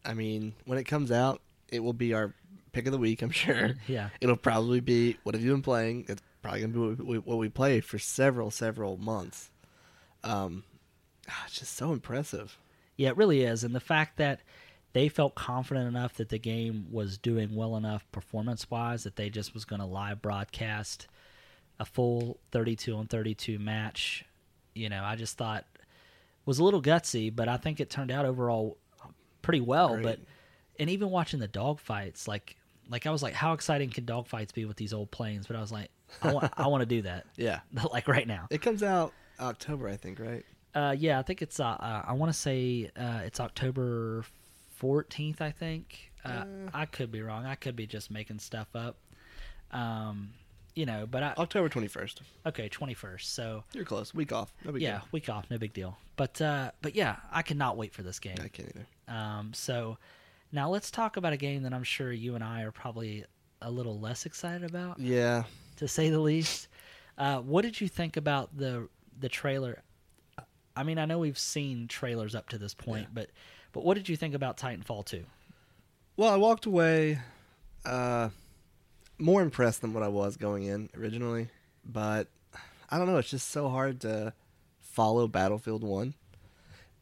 I 0.05 0.13
mean, 0.13 0.53
when 0.63 0.77
it 0.77 0.85
comes 0.85 1.11
out, 1.11 1.41
it 1.69 1.83
will 1.83 1.91
be 1.91 2.13
our 2.13 2.33
pick 2.71 2.85
of 2.85 2.93
the 2.93 2.97
week. 2.97 3.21
I'm 3.21 3.31
sure. 3.31 3.71
yeah 3.87 4.09
It'll 4.21 4.37
probably 4.37 4.79
be 4.79 5.17
what 5.23 5.35
have 5.35 5.43
you 5.43 5.51
been 5.51 5.61
playing? 5.61 6.05
It's 6.07 6.21
probably 6.49 6.61
gonna 6.61 6.95
be 6.95 7.17
what 7.17 7.37
we, 7.37 7.49
play 7.49 7.79
for 7.81 7.99
several 7.99 8.51
several 8.51 8.97
months. 8.97 9.51
Um, 10.23 10.63
ah, 11.29 11.43
it's 11.45 11.59
just 11.59 11.75
so 11.75 11.93
impressive. 11.93 12.57
Yeah, 12.97 13.09
it 13.09 13.17
really 13.17 13.43
is. 13.43 13.63
And 13.63 13.73
the 13.73 13.79
fact 13.79 14.17
that 14.17 14.41
they 14.93 15.07
felt 15.07 15.35
confident 15.35 15.87
enough 15.87 16.15
that 16.15 16.29
the 16.29 16.39
game 16.39 16.87
was 16.91 17.17
doing 17.17 17.55
well 17.55 17.77
enough 17.77 18.09
performance 18.11 18.69
wise 18.69 19.03
that 19.03 19.15
they 19.15 19.29
just 19.29 19.53
was 19.53 19.63
going 19.63 19.79
to 19.79 19.85
live 19.85 20.21
broadcast 20.21 21.07
a 21.79 21.85
full 21.85 22.39
32 22.51 22.95
on 22.95 23.07
32 23.07 23.59
match, 23.59 24.25
you 24.73 24.89
know, 24.89 25.03
I 25.03 25.15
just 25.15 25.37
thought 25.37 25.65
was 26.45 26.59
a 26.59 26.63
little 26.63 26.81
gutsy, 26.81 27.33
but 27.33 27.47
I 27.47 27.57
think 27.57 27.79
it 27.79 27.89
turned 27.89 28.11
out 28.11 28.25
overall 28.25 28.77
pretty 29.41 29.61
well. 29.61 29.93
Great. 29.93 30.03
But 30.03 30.19
and 30.79 30.89
even 30.89 31.09
watching 31.09 31.39
the 31.39 31.47
dog 31.47 31.79
fights, 31.79 32.27
like 32.27 32.55
like 32.89 33.05
I 33.05 33.11
was 33.11 33.21
like, 33.23 33.33
how 33.33 33.53
exciting 33.53 33.89
can 33.89 34.05
dogfights 34.05 34.53
be 34.53 34.65
with 34.65 34.77
these 34.77 34.93
old 34.93 35.11
planes? 35.11 35.47
But 35.47 35.55
I 35.55 35.61
was 35.61 35.71
like, 35.71 35.89
I 36.21 36.33
want 36.33 36.51
I 36.57 36.67
want 36.67 36.81
to 36.81 36.85
do 36.85 37.01
that, 37.03 37.25
Yeah, 37.37 37.59
like 37.93 38.07
right 38.07 38.27
now. 38.27 38.47
it 38.49 38.61
comes 38.61 38.83
out 38.83 39.13
October, 39.39 39.87
I 39.87 39.95
think, 39.95 40.19
right? 40.19 40.45
Uh, 40.75 40.95
yeah, 40.97 41.17
I 41.19 41.23
think 41.23 41.41
it's. 41.41 41.59
Uh, 41.59 41.65
uh, 41.65 42.03
I 42.07 42.13
want 42.13 42.31
to 42.31 42.37
say 42.37 42.91
uh, 42.95 43.21
it's 43.25 43.39
October 43.39 44.23
fourteenth. 44.75 45.41
I 45.41 45.51
think. 45.51 46.11
Uh, 46.23 46.29
Uh. 46.29 46.45
I 46.73 46.85
could 46.85 47.11
be 47.11 47.21
wrong. 47.21 47.45
I 47.45 47.55
could 47.55 47.75
be 47.75 47.87
just 47.87 48.11
making 48.11 48.39
stuff 48.39 48.67
up. 48.75 48.97
Um, 49.71 50.31
you 50.75 50.85
know, 50.85 51.07
but 51.09 51.23
I 51.23 51.33
October 51.37 51.69
twenty 51.69 51.87
first. 51.87 52.21
okay 52.45 52.69
twenty 52.69 52.93
first. 52.93 53.33
So 53.33 53.63
You're 53.73 53.85
close. 53.85 54.13
Week 54.13 54.31
off. 54.31 54.53
No 54.63 54.71
big 54.71 54.81
yeah, 54.81 55.01
week 55.11 55.29
off, 55.29 55.45
no 55.49 55.57
big 55.57 55.73
deal. 55.73 55.97
But 56.15 56.41
uh, 56.41 56.71
but 56.81 56.95
yeah, 56.95 57.17
I 57.31 57.41
cannot 57.41 57.77
wait 57.77 57.93
for 57.93 58.03
this 58.03 58.19
game. 58.19 58.37
I 58.41 58.47
can't 58.47 58.69
either. 58.69 58.87
Um, 59.07 59.53
so 59.53 59.97
now 60.51 60.69
let's 60.69 60.91
talk 60.91 61.17
about 61.17 61.33
a 61.33 61.37
game 61.37 61.63
that 61.63 61.73
I'm 61.73 61.83
sure 61.83 62.11
you 62.11 62.35
and 62.35 62.43
I 62.43 62.61
are 62.63 62.71
probably 62.71 63.25
a 63.61 63.69
little 63.69 63.99
less 63.99 64.25
excited 64.25 64.63
about, 64.69 64.99
Yeah, 64.99 65.43
to 65.77 65.87
say 65.87 66.09
the 66.09 66.19
least. 66.19 66.67
Uh, 67.17 67.39
what 67.39 67.63
did 67.63 67.79
you 67.81 67.87
think 67.87 68.17
about 68.17 68.55
the 68.57 68.87
the 69.19 69.29
trailer? 69.29 69.81
I 70.75 70.83
mean, 70.83 70.97
I 70.97 71.05
know 71.05 71.19
we've 71.19 71.37
seen 71.37 71.87
trailers 71.89 72.35
up 72.35 72.47
to 72.49 72.57
this 72.57 72.73
point, 72.73 73.03
Yeah. 73.03 73.13
but 73.13 73.29
but 73.73 73.83
what 73.83 73.95
did 73.95 74.07
you 74.07 74.15
think 74.15 74.33
about 74.33 74.57
Titanfall 74.57 75.05
2? 75.05 75.23
Well, 76.17 76.31
I 76.33 76.37
walked 76.37 76.65
away 76.65 77.19
uh, 77.85 78.29
more 79.17 79.41
impressed 79.41 79.81
than 79.81 79.93
what 79.93 80.03
I 80.03 80.07
was 80.07 80.37
going 80.37 80.63
in 80.63 80.89
originally, 80.97 81.49
but 81.85 82.27
I 82.89 82.97
don't 82.97 83.07
know. 83.07 83.17
It's 83.17 83.29
just 83.29 83.49
so 83.49 83.69
hard 83.69 84.01
to 84.01 84.33
follow 84.79 85.27
Battlefield 85.27 85.83
One. 85.83 86.13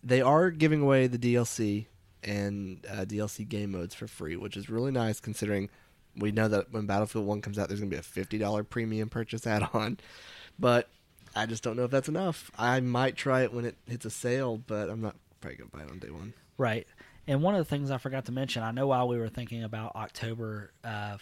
They 0.03 0.21
are 0.21 0.49
giving 0.51 0.81
away 0.81 1.07
the 1.07 1.17
DLC 1.19 1.86
and 2.27 2.85
uh, 2.89 3.05
DLC 3.05 3.47
game 3.47 3.71
modes 3.71 3.95
for 3.95 4.07
free, 4.07 4.35
which 4.35 4.57
is 4.57 4.69
really 4.69 4.91
nice 4.91 5.19
considering 5.19 5.69
we 6.15 6.31
know 6.31 6.47
that 6.47 6.71
when 6.71 6.85
Battlefield 6.85 7.25
One 7.25 7.41
comes 7.41 7.57
out, 7.57 7.69
there's 7.69 7.79
going 7.79 7.89
to 7.89 7.95
be 7.95 7.99
a 7.99 8.03
fifty 8.03 8.37
dollar 8.37 8.63
premium 8.63 9.09
purchase 9.09 9.47
add-on. 9.47 9.97
But 10.59 10.89
I 11.35 11.45
just 11.45 11.63
don't 11.63 11.77
know 11.77 11.83
if 11.83 11.91
that's 11.91 12.09
enough. 12.09 12.51
I 12.57 12.79
might 12.79 13.15
try 13.15 13.43
it 13.43 13.53
when 13.53 13.65
it 13.65 13.77
hits 13.87 14.05
a 14.05 14.09
sale, 14.09 14.57
but 14.57 14.89
I'm 14.89 15.01
not 15.01 15.15
probably 15.39 15.57
going 15.57 15.69
to 15.69 15.77
buy 15.77 15.83
it 15.83 15.91
on 15.91 15.99
day 15.99 16.09
one. 16.09 16.33
Right. 16.57 16.87
And 17.27 17.43
one 17.43 17.55
of 17.55 17.59
the 17.59 17.65
things 17.65 17.91
I 17.91 17.97
forgot 17.97 18.25
to 18.25 18.31
mention, 18.31 18.63
I 18.63 18.71
know 18.71 18.87
while 18.87 19.07
we 19.07 19.17
were 19.17 19.29
thinking 19.29 19.63
about 19.63 19.95
October 19.95 20.71
uh, 20.83 21.17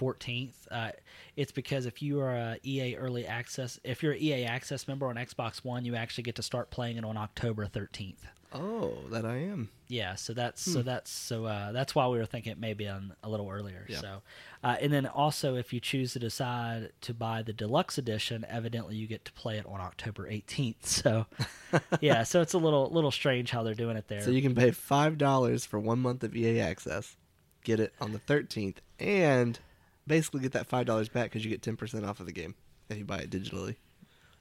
14th, 0.00 0.54
uh, 0.70 0.90
it's 1.36 1.52
because 1.52 1.86
if 1.86 2.00
you 2.00 2.20
are 2.20 2.34
a 2.34 2.58
EA 2.64 2.96
early 2.96 3.26
access, 3.26 3.78
if 3.84 4.02
you're 4.02 4.12
an 4.12 4.18
EA 4.20 4.44
access 4.44 4.88
member 4.88 5.06
on 5.08 5.16
Xbox 5.16 5.62
One, 5.62 5.84
you 5.84 5.94
actually 5.94 6.24
get 6.24 6.36
to 6.36 6.42
start 6.42 6.70
playing 6.70 6.96
it 6.96 7.04
on 7.04 7.16
October 7.16 7.66
13th. 7.66 8.16
Oh, 8.52 8.94
that 9.10 9.26
I 9.26 9.36
am. 9.36 9.68
Yeah, 9.90 10.14
so 10.14 10.34
that's 10.34 10.62
so 10.62 10.82
that's 10.82 11.10
so 11.10 11.46
uh, 11.46 11.72
that's 11.72 11.96
why 11.96 12.06
we 12.06 12.16
were 12.16 12.24
thinking 12.24 12.52
it 12.52 12.60
may 12.60 12.74
be 12.74 12.86
on 12.86 13.12
a 13.24 13.28
little 13.28 13.50
earlier. 13.50 13.84
Yeah. 13.88 13.98
So, 13.98 14.22
uh, 14.62 14.76
and 14.80 14.92
then 14.92 15.04
also 15.04 15.56
if 15.56 15.72
you 15.72 15.80
choose 15.80 16.12
to 16.12 16.20
decide 16.20 16.92
to 17.00 17.12
buy 17.12 17.42
the 17.42 17.52
deluxe 17.52 17.98
edition, 17.98 18.46
evidently 18.48 18.94
you 18.94 19.08
get 19.08 19.24
to 19.24 19.32
play 19.32 19.58
it 19.58 19.66
on 19.66 19.80
October 19.80 20.30
18th. 20.30 20.76
So, 21.00 21.26
yeah, 22.00 22.22
so 22.22 22.40
it's 22.40 22.52
a 22.52 22.58
little 22.58 22.88
little 22.90 23.10
strange 23.10 23.50
how 23.50 23.64
they're 23.64 23.74
doing 23.74 23.96
it 23.96 24.06
there. 24.06 24.22
So 24.22 24.30
you 24.30 24.42
can 24.42 24.54
pay 24.54 24.70
five 24.70 25.18
dollars 25.18 25.64
for 25.64 25.80
one 25.80 25.98
month 25.98 26.22
of 26.22 26.36
EA 26.36 26.60
access, 26.60 27.16
get 27.64 27.80
it 27.80 27.92
on 28.00 28.12
the 28.12 28.18
thirteenth, 28.20 28.80
and 29.00 29.58
basically 30.06 30.40
get 30.40 30.52
that 30.52 30.66
five 30.66 30.86
dollars 30.86 31.08
back 31.08 31.24
because 31.24 31.44
you 31.44 31.50
get 31.50 31.62
ten 31.62 31.76
percent 31.76 32.04
off 32.04 32.20
of 32.20 32.26
the 32.26 32.32
game 32.32 32.54
if 32.90 32.96
you 32.96 33.04
buy 33.04 33.18
it 33.18 33.30
digitally. 33.30 33.74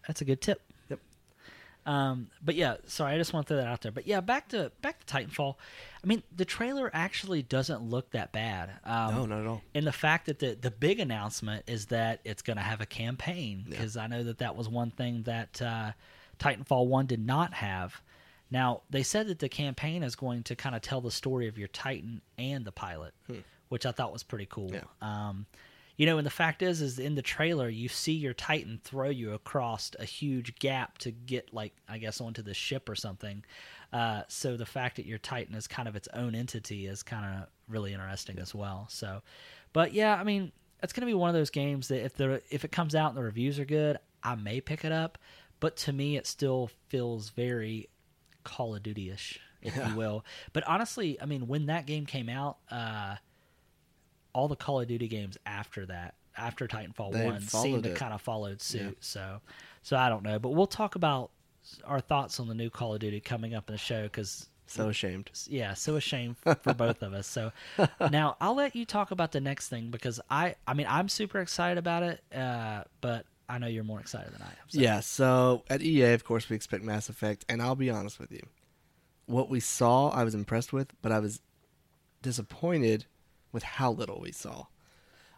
That's 0.07 0.21
a 0.21 0.25
good 0.25 0.41
tip. 0.41 0.61
Um, 1.89 2.27
but 2.43 2.53
yeah, 2.53 2.75
sorry, 2.85 3.13
I 3.13 3.17
just 3.17 3.33
want 3.33 3.47
to 3.47 3.53
throw 3.53 3.57
that 3.57 3.67
out 3.67 3.81
there. 3.81 3.91
But 3.91 4.05
yeah, 4.05 4.21
back 4.21 4.49
to 4.49 4.71
back 4.81 5.03
to 5.03 5.11
Titanfall. 5.11 5.55
I 6.03 6.07
mean, 6.07 6.21
the 6.35 6.45
trailer 6.45 6.91
actually 6.93 7.41
doesn't 7.41 7.81
look 7.81 8.11
that 8.11 8.31
bad. 8.31 8.69
Um, 8.85 9.15
no, 9.15 9.25
not 9.25 9.39
at 9.41 9.47
all. 9.47 9.61
And 9.73 9.87
the 9.87 9.91
fact 9.91 10.27
that 10.27 10.37
the 10.37 10.55
the 10.59 10.69
big 10.71 10.99
announcement 10.99 11.63
is 11.67 11.87
that 11.87 12.19
it's 12.23 12.43
going 12.43 12.57
to 12.57 12.63
have 12.63 12.79
a 12.79 12.85
campaign 12.85 13.63
Yeah. 13.65 13.71
because 13.71 13.97
I 13.97 14.05
know 14.07 14.23
that 14.23 14.37
that 14.37 14.55
was 14.55 14.69
one 14.69 14.91
thing 14.91 15.23
that 15.23 15.61
uh, 15.61 15.91
Titanfall 16.37 16.85
One 16.87 17.07
did 17.07 17.25
not 17.25 17.53
have. 17.55 18.01
Now 18.51 18.81
they 18.89 19.03
said 19.03 19.27
that 19.27 19.39
the 19.39 19.49
campaign 19.49 20.03
is 20.03 20.15
going 20.15 20.43
to 20.43 20.55
kind 20.55 20.75
of 20.75 20.81
tell 20.83 21.01
the 21.01 21.11
story 21.11 21.47
of 21.47 21.57
your 21.57 21.67
Titan 21.69 22.21
and 22.37 22.65
the 22.65 22.71
pilot, 22.71 23.13
which 23.69 23.85
I 23.87 23.91
thought 23.91 24.13
was 24.13 24.21
pretty 24.23 24.47
cool. 24.47 24.71
Yeah. 24.71 24.81
Um, 25.01 25.47
you 25.99 26.05
know, 26.05 26.17
and 26.17 26.25
the 26.25 26.31
fact 26.31 26.61
is, 26.61 26.81
is 26.81 26.97
in 26.97 27.15
the 27.15 27.21
trailer 27.21 27.67
you 27.67 27.89
see 27.89 28.13
your 28.13 28.33
Titan 28.33 28.79
throw 28.81 29.09
you 29.09 29.33
across 29.33 29.91
a 29.99 30.05
huge 30.05 30.55
gap 30.57 30.97
to 30.99 31.11
get, 31.11 31.53
like, 31.53 31.73
I 31.89 31.97
guess, 31.97 32.21
onto 32.21 32.41
the 32.41 32.53
ship 32.53 32.87
or 32.87 32.95
something. 32.95 33.43
Uh, 33.91 34.21
so 34.29 34.55
the 34.55 34.65
fact 34.65 34.95
that 34.95 35.05
your 35.05 35.17
Titan 35.17 35.55
is 35.55 35.67
kind 35.67 35.89
of 35.89 35.97
its 35.97 36.07
own 36.13 36.35
entity 36.35 36.87
is 36.87 37.03
kind 37.03 37.25
of 37.25 37.49
really 37.67 37.91
interesting 37.91 38.39
as 38.39 38.55
well. 38.55 38.87
So, 38.89 39.21
but 39.73 39.93
yeah, 39.93 40.15
I 40.15 40.23
mean, 40.23 40.53
it's 40.81 40.93
going 40.93 41.01
to 41.01 41.05
be 41.05 41.13
one 41.13 41.27
of 41.29 41.35
those 41.35 41.49
games 41.49 41.89
that 41.89 42.05
if 42.05 42.15
the 42.15 42.41
if 42.49 42.63
it 42.63 42.71
comes 42.71 42.95
out 42.95 43.09
and 43.09 43.17
the 43.17 43.23
reviews 43.23 43.59
are 43.59 43.65
good, 43.65 43.99
I 44.23 44.35
may 44.35 44.61
pick 44.61 44.85
it 44.85 44.93
up. 44.93 45.17
But 45.59 45.75
to 45.77 45.91
me, 45.91 46.15
it 46.15 46.25
still 46.25 46.69
feels 46.87 47.31
very 47.31 47.89
Call 48.45 48.73
of 48.73 48.83
Duty 48.83 49.09
ish, 49.11 49.37
if 49.61 49.75
Yeah. 49.75 49.89
you 49.89 49.95
will. 49.97 50.23
But 50.53 50.63
honestly, 50.65 51.21
I 51.21 51.25
mean, 51.25 51.47
when 51.47 51.65
that 51.65 51.85
game 51.85 52.05
came 52.05 52.29
out, 52.29 52.59
uh, 52.71 53.17
all 54.33 54.47
the 54.47 54.55
Call 54.55 54.79
of 54.81 54.87
Duty 54.87 55.07
games 55.07 55.37
after 55.45 55.85
that, 55.87 56.15
after 56.37 56.67
Titanfall 56.67 57.13
They 57.13 57.25
One, 57.25 57.41
seemed 57.41 57.83
to 57.83 57.91
it. 57.91 57.95
kind 57.97 58.13
of 58.13 58.21
followed 58.21 58.61
suit. 58.61 58.81
Yeah. 58.81 58.91
So, 58.99 59.41
so 59.83 59.97
I 59.97 60.09
don't 60.09 60.23
know, 60.23 60.39
but 60.39 60.49
we'll 60.49 60.67
talk 60.67 60.95
about 60.95 61.31
our 61.85 61.99
thoughts 61.99 62.39
on 62.39 62.47
the 62.47 62.53
new 62.55 62.69
Call 62.69 62.93
of 62.93 62.99
Duty 62.99 63.19
coming 63.19 63.53
up 63.53 63.69
in 63.69 63.73
the 63.73 63.77
show 63.79 64.03
because 64.03 64.47
So 64.67 64.89
ashamed. 64.89 65.29
yeah, 65.47 65.73
so 65.73 65.95
ashamed 65.97 66.37
for 66.37 66.73
both 66.73 67.01
of 67.01 67.13
us. 67.13 67.27
So 67.27 67.51
now 68.11 68.37
I'll 68.39 68.55
let 68.55 68.75
you 68.75 68.85
talk 68.85 69.11
about 69.11 69.31
the 69.31 69.41
next 69.41 69.69
thing 69.69 69.89
because 69.91 70.19
I, 70.29 70.55
I 70.67 70.73
mean, 70.73 70.87
I'm 70.89 71.09
super 71.09 71.39
excited 71.39 71.77
about 71.77 72.03
it, 72.03 72.23
uh, 72.35 72.83
but 73.01 73.25
I 73.47 73.57
know 73.57 73.67
you're 73.67 73.83
more 73.83 73.99
excited 73.99 74.31
than 74.33 74.41
I 74.43 74.45
am. 74.49 74.55
So. 74.69 74.79
Yeah. 74.79 74.99
So 75.01 75.63
at 75.69 75.81
EA, 75.81 76.13
of 76.13 76.23
course, 76.23 76.49
we 76.49 76.55
expect 76.55 76.83
Mass 76.83 77.09
Effect, 77.09 77.45
and 77.49 77.61
I'll 77.61 77.75
be 77.75 77.89
honest 77.89 78.19
with 78.19 78.31
you, 78.31 78.41
what 79.25 79.49
we 79.49 79.59
saw, 79.59 80.09
I 80.09 80.23
was 80.23 80.33
impressed 80.35 80.71
with, 80.73 80.93
but 81.01 81.11
I 81.11 81.19
was 81.19 81.41
disappointed 82.21 83.05
with 83.51 83.63
how 83.63 83.91
little 83.91 84.19
we 84.19 84.31
saw. 84.31 84.65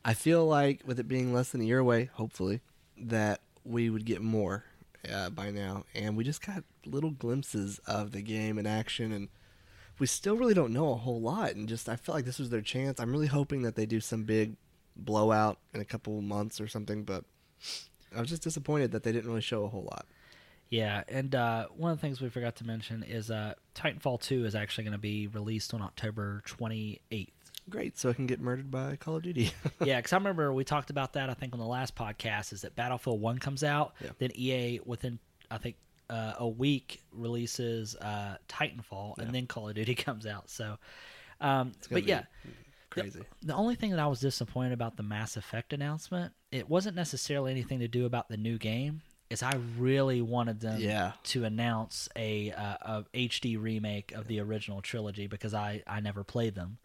I 0.03 0.13
feel 0.13 0.45
like 0.45 0.81
with 0.85 0.99
it 0.99 1.07
being 1.07 1.33
less 1.33 1.51
than 1.51 1.61
a 1.61 1.65
year 1.65 1.79
away, 1.79 2.09
hopefully, 2.13 2.61
that 2.97 3.41
we 3.63 3.89
would 3.89 4.05
get 4.05 4.21
more 4.21 4.65
uh, 5.11 5.29
by 5.29 5.51
now, 5.51 5.85
and 5.93 6.17
we 6.17 6.23
just 6.23 6.45
got 6.45 6.63
little 6.85 7.11
glimpses 7.11 7.79
of 7.85 8.11
the 8.11 8.21
game 8.21 8.57
in 8.57 8.65
action, 8.65 9.11
and 9.11 9.29
we 9.99 10.07
still 10.07 10.35
really 10.35 10.53
don't 10.53 10.73
know 10.73 10.91
a 10.91 10.97
whole 10.97 11.21
lot. 11.21 11.51
And 11.51 11.69
just 11.69 11.87
I 11.87 11.95
felt 11.95 12.15
like 12.15 12.25
this 12.25 12.39
was 12.39 12.49
their 12.49 12.61
chance. 12.61 12.99
I'm 12.99 13.11
really 13.11 13.27
hoping 13.27 13.61
that 13.61 13.75
they 13.75 13.85
do 13.85 13.99
some 13.99 14.23
big 14.23 14.55
blowout 14.95 15.57
in 15.73 15.81
a 15.81 15.85
couple 15.85 16.19
months 16.21 16.59
or 16.59 16.67
something, 16.67 17.03
but 17.03 17.23
I 18.15 18.19
was 18.19 18.29
just 18.29 18.43
disappointed 18.43 18.91
that 18.91 19.03
they 19.03 19.11
didn't 19.11 19.29
really 19.29 19.41
show 19.41 19.63
a 19.63 19.69
whole 19.69 19.83
lot. 19.83 20.05
Yeah, 20.69 21.03
and 21.09 21.35
uh, 21.35 21.67
one 21.75 21.91
of 21.91 21.97
the 21.97 22.01
things 22.01 22.21
we 22.21 22.29
forgot 22.29 22.55
to 22.57 22.65
mention 22.65 23.03
is 23.03 23.29
uh, 23.29 23.55
Titanfall 23.75 24.21
2 24.21 24.45
is 24.45 24.55
actually 24.55 24.85
going 24.85 24.93
to 24.93 24.97
be 24.97 25.27
released 25.27 25.73
on 25.73 25.81
October 25.81 26.41
28th. 26.47 27.27
Great, 27.71 27.97
so 27.97 28.09
I 28.09 28.13
can 28.13 28.27
get 28.27 28.39
murdered 28.39 28.69
by 28.69 28.95
Call 28.97 29.15
of 29.15 29.23
Duty. 29.23 29.51
yeah, 29.83 29.97
because 29.97 30.13
I 30.13 30.17
remember 30.17 30.53
we 30.53 30.63
talked 30.63 30.89
about 30.91 31.13
that. 31.13 31.29
I 31.29 31.33
think 31.33 31.53
on 31.53 31.59
the 31.59 31.65
last 31.65 31.95
podcast 31.95 32.53
is 32.53 32.61
that 32.61 32.75
Battlefield 32.75 33.19
One 33.19 33.39
comes 33.39 33.63
out, 33.63 33.93
Yeah. 34.03 34.09
then 34.19 34.29
EA 34.35 34.79
within 34.85 35.17
I 35.49 35.57
think 35.57 35.77
uh, 36.09 36.33
a 36.39 36.47
week 36.47 37.01
releases 37.13 37.95
uh, 37.95 38.35
Titanfall, 38.49 39.15
Yeah. 39.17 39.23
and 39.23 39.33
then 39.33 39.47
Call 39.47 39.69
of 39.69 39.75
Duty 39.75 39.95
comes 40.07 40.25
out. 40.27 40.49
So, 40.49 40.77
um, 41.39 41.71
but 41.89 42.03
yeah, 42.05 42.23
Crazy. 42.89 43.21
the 43.41 43.53
only 43.55 43.75
thing 43.75 43.91
that 43.91 43.99
I 43.99 44.07
was 44.07 44.19
disappointed 44.19 44.73
about 44.73 44.97
the 44.97 45.03
Mass 45.03 45.37
Effect 45.37 45.71
announcement, 45.71 46.33
it 46.51 46.69
wasn't 46.69 46.95
necessarily 46.97 47.51
anything 47.51 47.79
to 47.79 47.87
do 47.87 48.05
about 48.05 48.27
the 48.27 48.37
new 48.37 48.57
game. 48.57 49.01
Is 49.29 49.41
I 49.41 49.53
really 49.79 50.21
wanted 50.21 50.59
them 50.59 50.81
Yeah. 50.81 51.13
to 51.23 51.45
announce 51.45 52.09
a, 52.17 52.51
uh, 52.51 52.75
a 52.81 53.05
HD 53.29 53.55
remake 53.55 54.11
of 54.11 54.27
the 54.27 54.41
original 54.41 54.81
trilogy 54.81 55.27
because 55.27 55.53
I 55.53 55.83
I 55.87 56.01
never 56.01 56.25
played 56.25 56.53
them, 56.53 56.79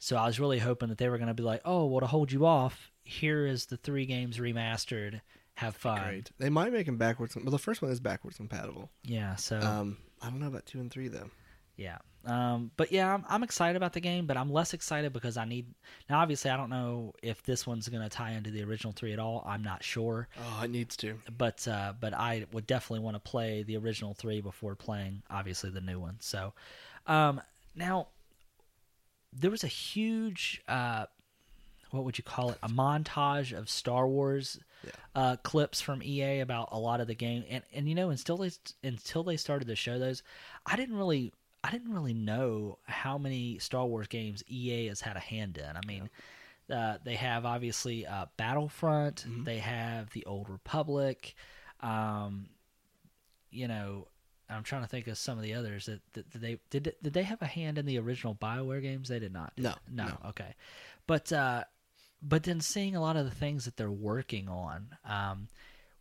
so 0.00 0.16
I 0.16 0.26
was 0.26 0.40
really 0.40 0.58
hoping 0.58 0.88
that 0.88 0.98
they 0.98 1.08
were 1.08 1.18
going 1.18 1.28
to 1.28 1.34
be 1.34 1.44
like, 1.44 1.60
oh, 1.64 1.86
well, 1.86 2.00
to 2.00 2.06
hold 2.06 2.32
you 2.32 2.44
off, 2.46 2.90
here 3.04 3.46
is 3.46 3.66
the 3.66 3.76
three 3.76 4.06
games 4.06 4.38
remastered. 4.38 5.20
Have 5.54 5.76
fun. 5.76 6.02
Great. 6.02 6.30
They 6.38 6.48
might 6.50 6.72
make 6.72 6.86
them 6.86 6.96
backwards. 6.96 7.36
Well, 7.36 7.44
the 7.50 7.58
first 7.58 7.82
one 7.82 7.90
is 7.92 8.00
backwards 8.00 8.38
compatible. 8.38 8.90
Yeah. 9.04 9.36
So 9.36 9.60
Um, 9.60 9.98
I 10.22 10.30
don't 10.30 10.40
know 10.40 10.46
about 10.48 10.66
two 10.66 10.80
and 10.80 10.90
three 10.90 11.08
though. 11.08 11.30
Yeah. 11.76 11.98
Um, 12.26 12.70
but 12.76 12.92
yeah, 12.92 13.12
I'm, 13.14 13.24
I'm 13.28 13.42
excited 13.42 13.76
about 13.76 13.94
the 13.94 14.00
game, 14.00 14.26
but 14.26 14.36
I'm 14.36 14.50
less 14.52 14.74
excited 14.74 15.12
because 15.14 15.38
I 15.38 15.46
need. 15.46 15.66
Now, 16.10 16.20
obviously, 16.20 16.50
I 16.50 16.56
don't 16.58 16.68
know 16.68 17.14
if 17.22 17.42
this 17.42 17.66
one's 17.66 17.88
going 17.88 18.02
to 18.02 18.10
tie 18.10 18.32
into 18.32 18.50
the 18.50 18.62
original 18.62 18.92
three 18.92 19.14
at 19.14 19.18
all. 19.18 19.42
I'm 19.46 19.62
not 19.62 19.82
sure, 19.82 20.28
Oh, 20.38 20.62
it 20.64 20.70
needs 20.70 20.96
to. 20.98 21.14
but 21.38 21.66
uh, 21.66 21.94
but 21.98 22.12
I 22.12 22.44
would 22.52 22.66
definitely 22.66 23.02
want 23.04 23.16
to 23.16 23.20
play 23.30 23.62
the 23.62 23.78
original 23.78 24.12
three 24.12 24.42
before 24.42 24.74
playing, 24.74 25.22
obviously, 25.30 25.70
the 25.70 25.80
new 25.80 25.98
one. 25.98 26.16
So, 26.20 26.52
um, 27.06 27.40
now 27.74 28.08
there 29.32 29.50
was 29.50 29.64
a 29.64 29.68
huge, 29.68 30.62
uh, 30.68 31.06
what 31.90 32.04
would 32.04 32.18
you 32.18 32.24
call 32.24 32.50
it, 32.50 32.58
a 32.62 32.68
montage 32.68 33.56
of 33.56 33.68
Star 33.68 34.06
Wars 34.08 34.58
Yeah. 34.84 34.90
uh, 35.14 35.36
clips 35.36 35.80
from 35.80 36.02
EA 36.02 36.40
about 36.40 36.68
a 36.72 36.78
lot 36.78 37.00
of 37.00 37.06
the 37.06 37.14
game, 37.14 37.44
and 37.48 37.62
and 37.72 37.88
you 37.88 37.94
know 37.94 38.10
until 38.10 38.36
they 38.38 38.50
until 38.82 39.22
they 39.24 39.36
started 39.36 39.68
to 39.68 39.76
show 39.76 39.98
those, 39.98 40.22
I 40.66 40.76
didn't 40.76 40.96
really 40.96 41.32
I 41.62 41.70
didn't 41.70 41.92
really 41.92 42.14
know 42.14 42.78
how 42.86 43.18
many 43.18 43.58
Star 43.58 43.84
Wars 43.86 44.06
games 44.08 44.42
EA 44.48 44.86
has 44.86 45.00
had 45.02 45.16
a 45.16 45.20
hand 45.20 45.58
in. 45.58 45.76
I 45.76 45.80
mean, 45.86 46.08
uh, 46.70 46.96
they 47.04 47.16
have 47.16 47.44
obviously 47.44 48.06
uh, 48.06 48.26
Battlefront, 48.38 49.26
Mhm. 49.28 49.44
they 49.44 49.58
have 49.58 50.08
the 50.10 50.24
Old 50.24 50.48
Republic, 50.48 51.34
um, 51.80 52.48
you 53.50 53.68
know. 53.68 54.06
I'm 54.50 54.62
trying 54.62 54.82
to 54.82 54.88
think 54.88 55.06
of 55.06 55.16
some 55.18 55.38
of 55.38 55.44
the 55.44 55.54
others 55.54 55.86
that, 55.86 56.00
that, 56.14 56.30
that 56.32 56.38
they 56.40 56.58
did. 56.70 56.94
Did 57.02 57.12
they 57.12 57.22
have 57.22 57.40
a 57.42 57.46
hand 57.46 57.78
in 57.78 57.86
the 57.86 57.98
original 57.98 58.34
Bioware 58.34 58.82
games? 58.82 59.08
They 59.08 59.18
did 59.18 59.32
not. 59.32 59.54
did 59.56 59.64
No, 59.64 59.74
no. 59.90 60.06
no. 60.06 60.16
Okay, 60.30 60.54
but 61.06 61.32
uh, 61.32 61.64
but 62.22 62.42
then 62.42 62.60
seeing 62.60 62.96
a 62.96 63.00
lot 63.00 63.16
of 63.16 63.24
the 63.24 63.30
things 63.30 63.64
that 63.64 63.76
they're 63.76 63.90
working 63.90 64.48
on, 64.48 64.88
um, 65.04 65.48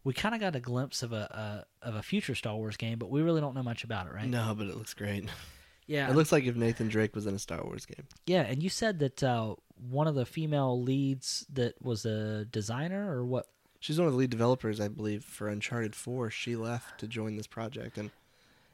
we 0.03 0.13
kind 0.13 0.33
of 0.35 0.41
got 0.41 0.55
a 0.55 0.59
glimpse 0.59 1.03
of 1.03 1.13
a, 1.13 1.65
a 1.83 1.87
of 1.87 1.95
a 1.95 2.01
future 2.01 2.35
Star 2.35 2.55
Wars 2.55 2.77
game, 2.77 2.97
but 2.97 3.09
we 3.09 3.21
really 3.21 3.41
don't 3.41 3.55
know 3.55 3.63
much 3.63 3.83
about 3.83 4.07
it, 4.07 4.13
right? 4.13 4.27
No, 4.27 4.53
but 4.57 4.67
it 4.67 4.75
looks 4.77 4.93
great. 4.93 5.25
Yeah, 5.87 6.07
It 6.07 6.15
looks 6.15 6.31
like 6.31 6.43
if 6.43 6.55
Nathan 6.55 6.87
Drake 6.87 7.15
was 7.15 7.25
in 7.25 7.33
a 7.33 7.39
Star 7.39 7.63
Wars 7.63 7.87
game. 7.87 8.05
yeah. 8.27 8.41
And 8.43 8.61
you 8.61 8.69
said 8.69 8.99
that 8.99 9.23
uh, 9.23 9.55
one 9.89 10.05
of 10.07 10.13
the 10.13 10.23
female 10.23 10.79
leads 10.79 11.47
that 11.51 11.81
was 11.81 12.05
a 12.05 12.45
designer, 12.45 13.11
or 13.11 13.25
what? 13.25 13.47
She's 13.79 13.97
one 13.97 14.05
of 14.05 14.13
the 14.13 14.19
lead 14.19 14.29
developers, 14.29 14.79
I 14.79 14.87
believe, 14.87 15.23
for 15.23 15.47
Uncharted 15.47 15.95
Four. 15.95 16.29
She 16.29 16.55
left 16.55 16.99
to 16.99 17.07
join 17.07 17.37
this 17.37 17.47
project, 17.47 17.97
and 17.97 18.11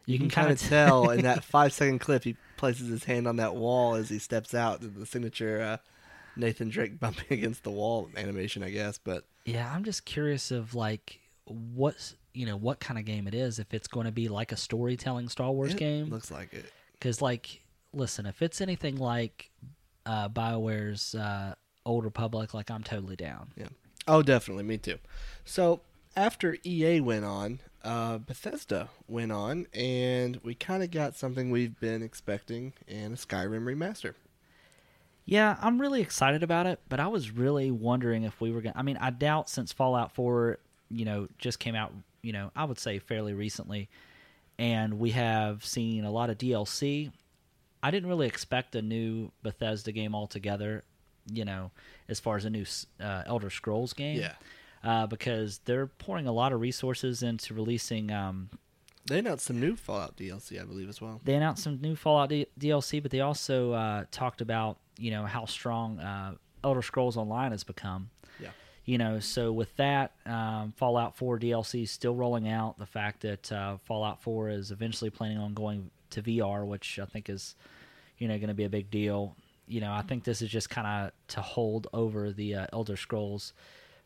You 0.06 0.18
can 0.20 0.30
can, 0.30 0.44
kind 0.44 0.52
of 0.52 0.60
tell 0.60 1.10
in 1.10 1.22
that 1.24 1.44
five 1.44 1.74
second 1.74 2.00
clip 2.00 2.24
he 2.24 2.36
places 2.58 2.88
his 2.88 3.04
hand 3.04 3.28
on 3.28 3.38
that 3.38 3.56
wall 3.56 3.96
as 3.96 4.10
he 4.10 4.20
steps 4.20 4.54
out. 4.54 4.82
The 4.82 5.06
signature 5.06 5.62
uh, 5.62 5.78
Nathan 6.36 6.70
Drake 6.70 7.00
bumping 7.00 7.38
against 7.39 7.63
the 7.63 7.72
wall 7.72 8.10
animation, 8.15 8.63
I 8.63 8.70
guess. 8.70 8.98
But 8.98 9.26
Yeah, 9.46 9.72
I'm 9.74 9.84
just 9.84 10.06
curious 10.06 10.52
of 10.52 10.76
like 10.76 11.20
what's 11.46 12.15
you 12.34 12.46
know 12.46 12.58
what 12.58 12.80
kind 12.80 13.00
of 13.00 13.06
game 13.06 13.28
it 13.28 13.34
is. 13.36 13.60
If 13.60 13.74
it's 13.74 13.88
going 13.88 14.06
to 14.06 14.12
be 14.12 14.28
like 14.28 14.52
a 14.52 14.58
storytelling 14.58 15.30
Star 15.30 15.52
Wars 15.52 15.74
it 15.74 15.78
game, 15.78 16.10
looks 16.10 16.32
like 16.32 16.54
it. 16.54 16.65
because 16.94 17.22
like 17.22 17.62
listen 17.94 18.26
if 18.26 18.41
it's 18.41 18.60
anything 18.60 18.98
like 18.98 19.50
uh 20.06 20.28
bioware's 20.28 21.15
uh 21.15 21.56
old 21.86 22.04
republic 22.04 22.54
like 22.54 22.70
i'm 22.70 22.84
totally 22.84 23.15
down 23.15 23.50
Yeah. 23.56 23.68
Oh, 24.08 24.22
definitely, 24.22 24.63
me 24.63 24.78
too. 24.78 25.00
So 25.46 25.82
after 26.15 26.58
EA 26.63 27.00
went 27.02 27.26
on, 27.26 27.60
uh, 27.86 28.17
Bethesda 28.17 28.89
went 29.08 29.32
on, 29.32 29.67
and 29.74 30.39
we 30.43 30.56
kind 30.56 30.84
of 30.84 30.91
got 30.91 31.15
something 31.15 31.52
we've 31.52 31.80
been 31.80 32.02
expecting 32.04 32.74
in 32.88 33.13
a 33.13 33.15
Skyrim 33.15 33.63
remaster. 33.63 34.15
yeah 35.26 35.58
i'm 35.62 35.80
really 35.82 36.02
excited 36.02 36.43
about 36.43 36.65
it 36.67 36.80
but 36.89 37.00
i 37.00 37.08
was 37.08 37.32
really 37.32 37.71
wondering 37.71 38.24
if 38.24 38.39
we 38.41 38.52
were 38.52 38.62
gonna 38.62 38.76
i 38.78 38.84
mean 38.84 38.98
i 38.98 39.10
doubt 39.10 39.50
since 39.50 39.71
fallout 39.71 40.12
4 40.13 40.60
you 40.89 41.04
know 41.06 41.28
just 41.39 41.60
came 41.60 41.74
out 41.76 41.91
you 42.21 42.32
know 42.32 42.52
i 42.56 42.63
would 42.63 42.78
say 42.78 43.00
fairly 43.00 43.34
recently 43.34 43.89
and 44.60 45.00
we 45.00 45.10
have 45.12 45.65
seen 45.65 46.06
a 46.06 46.12
lot 46.12 46.30
of 46.30 46.38
dlc 46.38 47.12
i 47.82 47.91
didn't 47.91 48.08
really 48.08 48.28
expect 48.28 48.76
a 48.76 48.82
new 48.84 49.32
bethesda 49.41 49.91
game 49.91 50.13
altogether 50.13 50.84
you 51.32 51.43
know 51.43 51.71
as 52.08 52.19
far 52.19 52.38
as 52.38 52.45
a 52.45 52.50
new 52.52 52.65
uh, 53.02 53.24
elder 53.26 53.50
scrolls 53.50 53.93
game 53.93 54.17
uh, 54.86 55.08
because 55.08 55.60
they're 55.65 55.88
pouring 55.88 56.28
a 56.28 56.32
lot 56.32 56.54
of 56.54 56.62
resources 56.62 57.24
into 57.24 57.54
releasing. 57.54 58.12
Um, 58.12 58.50
They 59.08 59.19
announced 59.19 59.45
some 59.45 59.60
new 59.60 59.76
Fallout 59.76 60.15
DLC, 60.15 60.62
I 60.62 60.65
believe, 60.65 60.88
as 60.89 61.02
well. 61.02 61.19
they 61.24 61.34
announced 61.36 61.63
some 61.63 61.80
new 61.82 61.95
Fallout 61.95 62.30
D- 62.30 62.48
DLC, 62.60 63.02
but 63.02 63.12
they 63.12 63.21
also 63.21 63.74
uh, 63.74 64.06
talked 64.12 64.41
about 64.41 64.78
you 64.98 65.12
know 65.12 65.26
how 65.26 65.45
strong 65.45 66.00
uh, 66.00 66.36
Elder 66.63 66.82
Scrolls 66.82 67.17
Online 67.17 67.52
has 67.52 67.63
become. 67.63 68.10
Yeah. 68.39 68.50
You 68.86 68.98
know, 68.98 69.19
so 69.19 69.52
with 69.52 69.76
that, 69.78 70.13
um, 70.26 70.71
Fallout 70.78 71.15
4 71.17 71.39
DLC 71.39 71.84
is 71.84 71.91
still 71.91 72.15
rolling 72.15 72.48
out. 72.48 72.78
The 72.78 72.86
fact 72.86 73.21
that 73.21 73.52
uh, 73.52 73.78
Fallout 73.84 74.21
4 74.21 74.50
is 74.50 74.71
eventually 74.71 75.10
planning 75.10 75.38
on 75.39 75.54
going 75.54 75.89
to 76.12 76.21
VR, 76.21 76.65
which 76.65 77.00
I 77.00 77.06
think 77.06 77.30
is, 77.30 77.56
you 78.19 78.28
know, 78.28 78.38
going 78.38 78.48
to 78.50 78.54
be 78.54 78.63
a 78.65 78.69
big 78.69 78.89
deal. 78.91 79.36
You 79.67 79.82
know, 79.82 79.91
I 79.91 80.04
think 80.04 80.24
this 80.24 80.41
is 80.43 80.50
just 80.50 80.69
kind 80.69 80.88
of 80.88 81.12
to 81.30 81.41
hold 81.41 81.88
over 81.93 82.32
the 82.32 82.56
uh, 82.56 82.67
Elder 82.74 82.95
Scrolls 82.95 83.54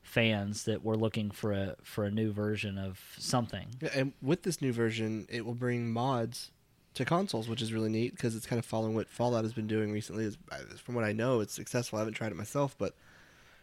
fans 0.09 0.63
that 0.63 0.83
were 0.83 0.97
looking 0.97 1.29
for 1.29 1.51
a 1.51 1.75
for 1.83 2.03
a 2.03 2.09
new 2.09 2.31
version 2.31 2.79
of 2.79 2.99
something. 3.19 3.67
Yeah, 3.79 3.89
and 3.93 4.13
with 4.23 4.41
this 4.41 4.59
new 4.59 4.73
version, 4.73 5.27
it 5.29 5.45
will 5.45 5.53
bring 5.53 5.91
mods 5.93 6.49
to 6.95 7.05
consoles, 7.05 7.47
which 7.47 7.61
is 7.61 7.71
really 7.71 7.89
neat 7.89 8.15
because 8.15 8.35
it's 8.35 8.47
kind 8.47 8.57
of 8.57 8.65
following 8.65 8.95
what 8.95 9.07
Fallout 9.07 9.43
has 9.43 9.53
been 9.53 9.67
doing 9.67 9.91
recently. 9.91 10.25
Is 10.25 10.37
from 10.83 10.95
what 10.95 11.03
I 11.03 11.11
know, 11.11 11.41
it's 11.41 11.53
successful. 11.53 11.97
I 11.97 12.01
haven't 12.01 12.15
tried 12.15 12.31
it 12.31 12.35
myself, 12.35 12.75
but 12.77 12.95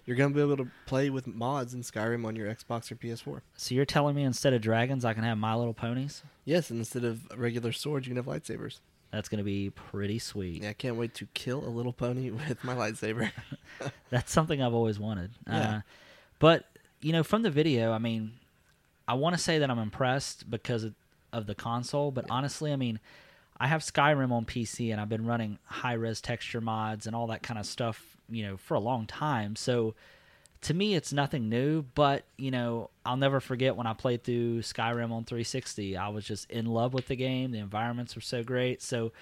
you're 0.05 0.17
going 0.17 0.31
to 0.31 0.35
be 0.37 0.41
able 0.41 0.57
to 0.65 0.71
play 0.87 1.11
with 1.11 1.27
mods 1.27 1.75
in 1.75 1.83
Skyrim 1.83 2.25
on 2.25 2.37
your 2.37 2.47
Xbox 2.47 2.93
or 2.93 2.95
PS4. 2.95 3.41
So 3.57 3.75
you're 3.75 3.85
telling 3.85 4.15
me 4.15 4.23
instead 4.23 4.53
of 4.53 4.63
dragons, 4.63 5.05
I 5.05 5.15
can 5.15 5.25
have 5.25 5.37
My 5.39 5.57
Little 5.57 5.75
Ponies? 5.75 6.23
Yes, 6.45 6.71
and 6.71 6.79
instead 6.79 7.03
of 7.03 7.27
regular 7.37 7.73
swords, 7.73 8.07
you 8.07 8.15
can 8.15 8.25
have 8.25 8.33
lightsabers. 8.33 8.79
That's 9.11 9.29
going 9.29 9.39
to 9.39 9.45
be 9.45 9.71
pretty 9.71 10.21
sweet. 10.21 10.63
Yeah, 10.63 10.71
I 10.71 10.75
can't 10.75 10.97
wait 10.97 11.15
to 11.15 11.27
kill 11.35 11.67
a 11.67 11.71
little 11.71 11.93
pony 11.93 12.31
with 12.49 12.63
my 12.63 12.77
lightsaber. 12.77 13.33
That's 14.11 14.31
something 14.31 14.63
I've 14.63 14.75
always 14.75 15.01
wanted. 15.01 15.33
Yeah. 15.49 15.77
Uh, 15.79 15.81
but 16.39 16.65
you 17.01 17.13
know, 17.13 17.23
from 17.23 17.43
the 17.43 17.51
video, 17.51 17.93
I 17.93 17.99
mean, 17.99 18.33
I 19.07 19.15
want 19.15 19.37
to 19.37 19.43
say 19.43 19.59
that 19.59 19.71
I'm 19.71 19.79
impressed 19.79 20.51
because 20.51 20.85
of, 20.85 20.95
of 21.33 21.47
the 21.47 21.55
console. 21.55 22.11
But 22.11 22.27
honestly, 22.31 22.73
I 22.73 22.77
mean, 22.77 22.99
I 23.59 23.69
have 23.69 23.83
Skyrim 23.83 24.33
on 24.33 24.45
PC 24.45 24.91
and 24.93 25.01
I've 25.01 25.09
been 25.09 25.27
running 25.27 25.59
high 25.65 25.95
res 25.95 26.21
texture 26.21 26.61
mods 26.61 27.07
and 27.07 27.15
all 27.15 27.29
that 27.29 27.43
kind 27.43 27.59
of 27.59 27.67
stuff, 27.67 28.17
you 28.29 28.43
know, 28.43 28.57
for 28.57 28.75
a 28.75 28.81
long 28.81 29.07
time. 29.07 29.57
So 29.57 29.95
to 30.63 30.75
me, 30.75 30.95
it's 30.95 31.13
nothing 31.13 31.49
new. 31.49 31.83
But 31.83 32.25
you 32.37 32.51
know, 32.51 32.91
I'll 33.05 33.17
never 33.17 33.41
forget 33.41 33.77
when 33.77 33.87
I 33.87 33.95
played 33.95 34.25
through 34.25 34.63
Skyrim 34.63 35.13
on 35.13 35.25
360. 35.25 35.97
I 35.97 36.09
was 36.09 36.25
just 36.25 36.51
in 36.51 36.67
love 36.67 36.93
with 36.93 37.07
the 37.07 37.17
game. 37.17 37.53
The 37.53 37.59
environments 37.59 38.15
were 38.15 38.23
so 38.23 38.43
great. 38.43 38.83
So 38.83 39.13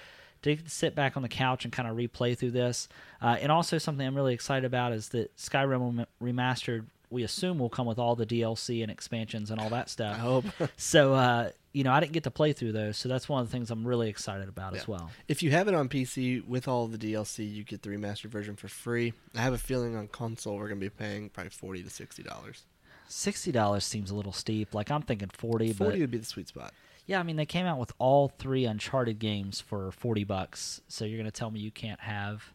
to 0.42 0.59
sit 0.66 0.94
back 0.94 1.16
on 1.16 1.22
the 1.22 1.29
couch 1.29 1.64
and 1.64 1.72
kind 1.72 1.88
of 1.88 1.96
replay 1.96 2.37
through 2.37 2.50
this, 2.50 2.88
uh, 3.22 3.37
and 3.40 3.50
also 3.50 3.79
something 3.79 4.07
I'm 4.07 4.14
really 4.14 4.35
excited 4.35 4.64
about 4.64 4.92
is 4.92 5.11
that 5.11 5.37
Skyrim 5.37 6.07
remastered. 6.22 6.87
We 7.14 7.22
assume 7.22 7.59
will 7.59 7.70
come 7.70 7.87
with 7.87 7.98
all 7.98 8.14
the 8.14 8.27
DLC 8.27 8.83
and 8.83 8.90
expansions 8.90 9.50
and 9.50 9.59
all 9.61 9.70
that 9.70 9.88
stuff. 9.88 10.16
I 10.16 10.18
hope. 10.18 10.44
So, 10.77 11.14
uh, 11.14 11.50
you 11.72 11.83
know, 11.83 11.92
I 11.92 12.00
didn't 12.00 12.12
get 12.12 12.24
to 12.24 12.31
play 12.31 12.53
through 12.53 12.72
those, 12.72 12.96
so 12.96 13.09
that's 13.09 13.29
one 13.29 13.40
of 13.40 13.48
the 13.48 13.53
things 13.53 13.70
I'm 13.70 13.87
really 13.87 14.09
excited 14.09 14.48
about 14.48 14.77
as 14.77 14.87
well. 14.87 15.11
if 15.29 15.42
you 15.42 15.50
have 15.50 15.66
it 15.66 15.74
on 15.74 15.88
PC 15.88 16.46
with 16.46 16.68
all 16.68 16.87
the 16.87 16.98
DLC, 16.98 17.50
you 17.53 17.64
get 17.64 17.83
the 17.83 17.88
remastered 17.88 18.31
version 18.31 18.55
for 18.55 18.68
free. 18.68 19.12
I 19.35 19.40
have 19.40 19.53
a 19.55 19.59
feeling 19.59 19.96
on 19.96 20.07
console 20.09 20.57
we're 20.57 20.68
going 20.68 20.79
to 20.81 20.87
be 20.87 20.90
paying 20.90 21.31
probably 21.31 21.50
forty 21.50 21.83
to 21.83 21.90
sixty 21.90 22.22
dollars. 22.22 22.64
Sixty 23.09 23.50
dollars 23.53 23.85
seems 23.85 24.11
a 24.11 24.14
little 24.14 24.33
steep. 24.33 24.72
Like 24.74 24.90
I'm 24.90 25.03
thinking 25.03 25.31
forty, 25.33 25.72
but 25.72 25.96
would 25.98 26.11
be 26.11 26.18
the 26.18 26.24
sweet 26.24 26.48
spot. 26.48 26.72
yeah, 27.07 27.18
I 27.20 27.22
mean 27.22 27.37
they 27.37 27.46
came 27.46 27.66
out 27.66 27.79
with 27.79 27.92
all 27.98 28.29
three 28.29 28.64
Uncharted 28.64 29.18
games 29.18 29.61
for 29.61 29.90
forty 29.92 30.24
bucks. 30.24 30.81
So 30.88 31.05
you're 31.05 31.18
gonna 31.18 31.31
tell 31.31 31.50
me 31.50 31.61
you 31.61 31.70
can't 31.72 32.00
have, 32.00 32.54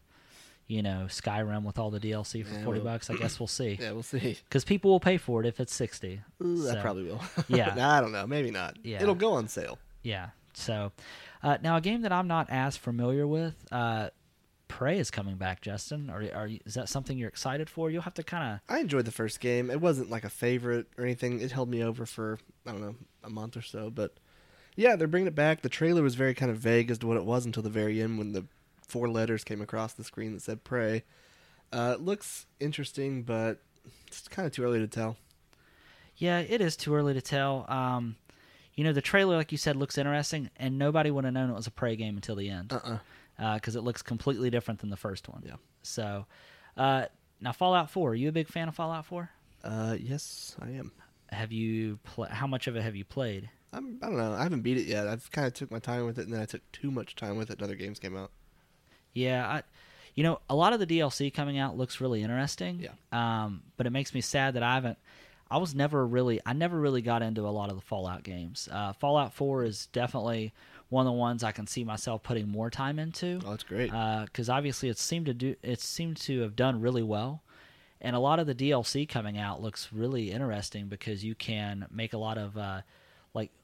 you 0.70 0.82
know, 0.82 1.06
Skyrim 1.08 1.64
with 1.64 1.78
all 1.78 1.90
the 1.90 2.00
DLC 2.00 2.44
for 2.46 2.54
Yeah, 2.54 2.64
forty 2.64 2.80
well- 2.80 2.94
bucks? 2.94 3.10
I 3.10 3.14
guess 3.16 3.40
we'll 3.40 3.46
see. 3.46 3.76
Yeah, 3.80 3.92
we'll 3.92 4.02
see. 4.02 4.38
Because 4.44 4.64
people 4.64 4.90
will 4.90 5.00
pay 5.00 5.16
for 5.16 5.40
it 5.42 5.46
if 5.46 5.58
it's 5.60 5.74
sixty. 5.74 6.20
Ooh, 6.42 6.68
I 6.70 6.76
probably 6.80 7.04
will. 7.04 7.20
Yeah. 7.48 7.74
I 7.96 8.00
don't 8.00 8.12
know. 8.12 8.26
Maybe 8.26 8.50
not. 8.50 8.76
Yeah. 8.84 9.02
It'll 9.02 9.14
go 9.14 9.32
on 9.32 9.48
sale. 9.48 9.78
Yeah. 10.02 10.30
So 10.54 10.92
uh, 11.42 11.58
now 11.62 11.76
a 11.76 11.80
game 11.80 12.02
that 12.02 12.12
I'm 12.12 12.28
not 12.28 12.48
as 12.50 12.76
familiar 12.76 13.26
with. 13.26 13.54
Uh, 13.72 14.10
Prey 14.68 15.00
is 15.00 15.10
coming 15.10 15.34
back, 15.34 15.62
Justin. 15.62 16.10
Are, 16.10 16.22
are 16.32 16.46
you, 16.46 16.60
is 16.64 16.74
that 16.74 16.88
something 16.88 17.18
you're 17.18 17.28
excited 17.28 17.68
for? 17.68 17.90
You'll 17.90 18.02
have 18.02 18.14
to 18.14 18.22
kind 18.22 18.54
of. 18.54 18.60
I 18.72 18.78
enjoyed 18.78 19.04
the 19.04 19.10
first 19.10 19.40
game. 19.40 19.68
It 19.68 19.80
wasn't 19.80 20.10
like 20.10 20.22
a 20.22 20.30
favorite 20.30 20.86
or 20.96 21.02
anything. 21.04 21.40
It 21.40 21.50
held 21.50 21.68
me 21.68 21.82
over 21.82 22.06
for 22.06 22.38
I 22.66 22.70
don't 22.70 22.80
know 22.80 22.94
a 23.24 23.30
month 23.30 23.56
or 23.56 23.62
so, 23.62 23.90
but 23.90 24.14
yeah, 24.76 24.94
they're 24.94 25.08
bringing 25.08 25.26
it 25.26 25.34
back. 25.34 25.62
The 25.62 25.68
trailer 25.68 26.02
was 26.02 26.14
very 26.14 26.34
kind 26.34 26.52
of 26.52 26.58
vague 26.58 26.88
as 26.90 26.98
to 26.98 27.08
what 27.08 27.16
it 27.16 27.24
was 27.24 27.44
until 27.46 27.64
the 27.64 27.68
very 27.70 28.00
end 28.00 28.16
when 28.18 28.32
the 28.32 28.44
four 28.90 29.08
letters 29.08 29.44
came 29.44 29.60
across 29.62 29.92
the 29.94 30.04
screen 30.04 30.32
that 30.32 30.42
said 30.42 30.64
"Prey." 30.64 31.04
Uh, 31.72 31.94
it 31.96 32.00
looks 32.00 32.46
interesting, 32.58 33.22
but 33.22 33.62
it's 34.08 34.26
kind 34.28 34.46
of 34.46 34.52
too 34.52 34.64
early 34.64 34.80
to 34.80 34.88
tell. 34.88 35.16
Yeah, 36.16 36.40
it 36.40 36.60
is 36.60 36.76
too 36.76 36.94
early 36.94 37.14
to 37.14 37.20
tell. 37.22 37.64
Um, 37.68 38.16
you 38.74 38.84
know, 38.84 38.92
the 38.92 39.00
trailer, 39.00 39.36
like 39.36 39.52
you 39.52 39.58
said, 39.58 39.76
looks 39.76 39.96
interesting, 39.96 40.50
and 40.56 40.78
nobody 40.78 41.10
would 41.10 41.24
have 41.24 41.32
known 41.32 41.50
it 41.50 41.54
was 41.54 41.66
a 41.66 41.70
Prey 41.70 41.96
game 41.96 42.16
until 42.16 42.36
the 42.36 42.50
end. 42.50 42.72
Uh-uh. 42.72 43.54
because 43.54 43.76
it 43.76 43.82
looks 43.82 44.02
completely 44.02 44.50
different 44.50 44.80
than 44.80 44.90
the 44.90 44.96
first 44.96 45.28
one. 45.28 45.42
Yeah. 45.46 45.54
So, 45.82 46.26
uh, 46.76 47.06
now 47.40 47.52
Fallout 47.52 47.90
Four. 47.90 48.10
Are 48.10 48.14
you 48.14 48.28
a 48.28 48.32
big 48.32 48.48
fan 48.48 48.68
of 48.68 48.74
Fallout 48.74 49.06
Four? 49.06 49.30
Uh, 49.64 49.96
yes, 49.98 50.56
I 50.60 50.70
am. 50.70 50.92
Have 51.30 51.52
you? 51.52 51.98
Pl- 52.04 52.26
how 52.26 52.46
much 52.46 52.66
of 52.66 52.76
it 52.76 52.82
have 52.82 52.96
you 52.96 53.04
played? 53.04 53.48
I'm, 53.72 53.98
I 54.02 54.06
don't 54.06 54.16
know. 54.16 54.32
I 54.32 54.42
haven't 54.42 54.62
beat 54.62 54.78
it 54.78 54.86
yet. 54.86 55.06
I've 55.06 55.30
kind 55.30 55.46
of 55.46 55.54
took 55.54 55.70
my 55.70 55.78
time 55.78 56.04
with 56.04 56.18
it, 56.18 56.24
and 56.24 56.34
then 56.34 56.40
I 56.40 56.44
took 56.46 56.62
too 56.72 56.90
much 56.90 57.14
time 57.14 57.36
with 57.36 57.50
it. 57.50 57.54
And 57.54 57.62
other 57.62 57.76
games 57.76 57.98
came 57.98 58.16
out. 58.16 58.32
Yeah, 59.14 59.46
I, 59.46 59.62
you 60.14 60.22
know, 60.22 60.40
a 60.48 60.54
lot 60.54 60.72
of 60.72 60.80
the 60.80 60.86
DLC 60.86 61.32
coming 61.32 61.58
out 61.58 61.76
looks 61.76 62.00
really 62.00 62.22
interesting. 62.22 62.80
Yeah. 62.80 63.44
Um, 63.44 63.62
but 63.76 63.86
it 63.86 63.90
makes 63.90 64.14
me 64.14 64.20
sad 64.20 64.54
that 64.54 64.62
I 64.62 64.74
haven't. 64.74 64.98
I 65.50 65.58
was 65.58 65.74
never 65.74 66.06
really. 66.06 66.40
I 66.46 66.52
never 66.52 66.78
really 66.78 67.02
got 67.02 67.22
into 67.22 67.46
a 67.46 67.50
lot 67.50 67.70
of 67.70 67.76
the 67.76 67.82
Fallout 67.82 68.22
games. 68.22 68.68
Uh, 68.70 68.92
Fallout 68.92 69.34
Four 69.34 69.64
is 69.64 69.86
definitely 69.86 70.52
one 70.90 71.06
of 71.06 71.12
the 71.12 71.18
ones 71.18 71.42
I 71.42 71.52
can 71.52 71.66
see 71.66 71.84
myself 71.84 72.22
putting 72.22 72.48
more 72.48 72.70
time 72.70 72.98
into. 72.98 73.40
Oh, 73.44 73.52
it's 73.52 73.64
great. 73.64 73.90
because 73.90 74.48
obviously 74.48 74.88
it 74.88 74.98
seemed 74.98 75.26
to 75.26 75.34
do 75.34 75.56
it 75.62 75.80
seemed 75.80 76.18
to 76.18 76.40
have 76.42 76.54
done 76.54 76.80
really 76.80 77.02
well, 77.02 77.42
and 78.00 78.14
a 78.14 78.20
lot 78.20 78.38
of 78.38 78.46
the 78.46 78.54
DLC 78.54 79.08
coming 79.08 79.38
out 79.38 79.62
looks 79.62 79.92
really 79.92 80.30
interesting 80.30 80.86
because 80.86 81.24
you 81.24 81.34
can 81.34 81.86
make 81.90 82.12
a 82.12 82.18
lot 82.18 82.38
of 82.38 82.56
uh, 82.56 82.82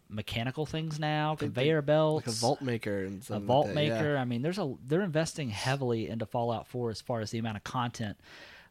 mechanical 0.08 0.66
things 0.66 0.98
now, 1.00 1.34
conveyor 1.34 1.82
belts, 1.82 2.26
like 2.26 2.34
a 2.34 2.38
vault 2.38 2.60
maker 2.62 3.04
and 3.04 3.24
a 3.30 3.40
vault 3.40 3.66
like 3.66 3.74
that, 3.74 3.84
yeah. 3.84 3.94
maker. 3.94 4.16
I 4.16 4.24
mean, 4.24 4.42
there's 4.42 4.58
a 4.58 4.74
they're 4.86 5.02
investing 5.02 5.50
heavily 5.50 6.08
into 6.08 6.26
Fallout 6.26 6.66
4 6.68 6.90
as 6.90 7.00
far 7.00 7.20
as 7.20 7.30
the 7.30 7.38
amount 7.38 7.56
of 7.56 7.64
content 7.64 8.16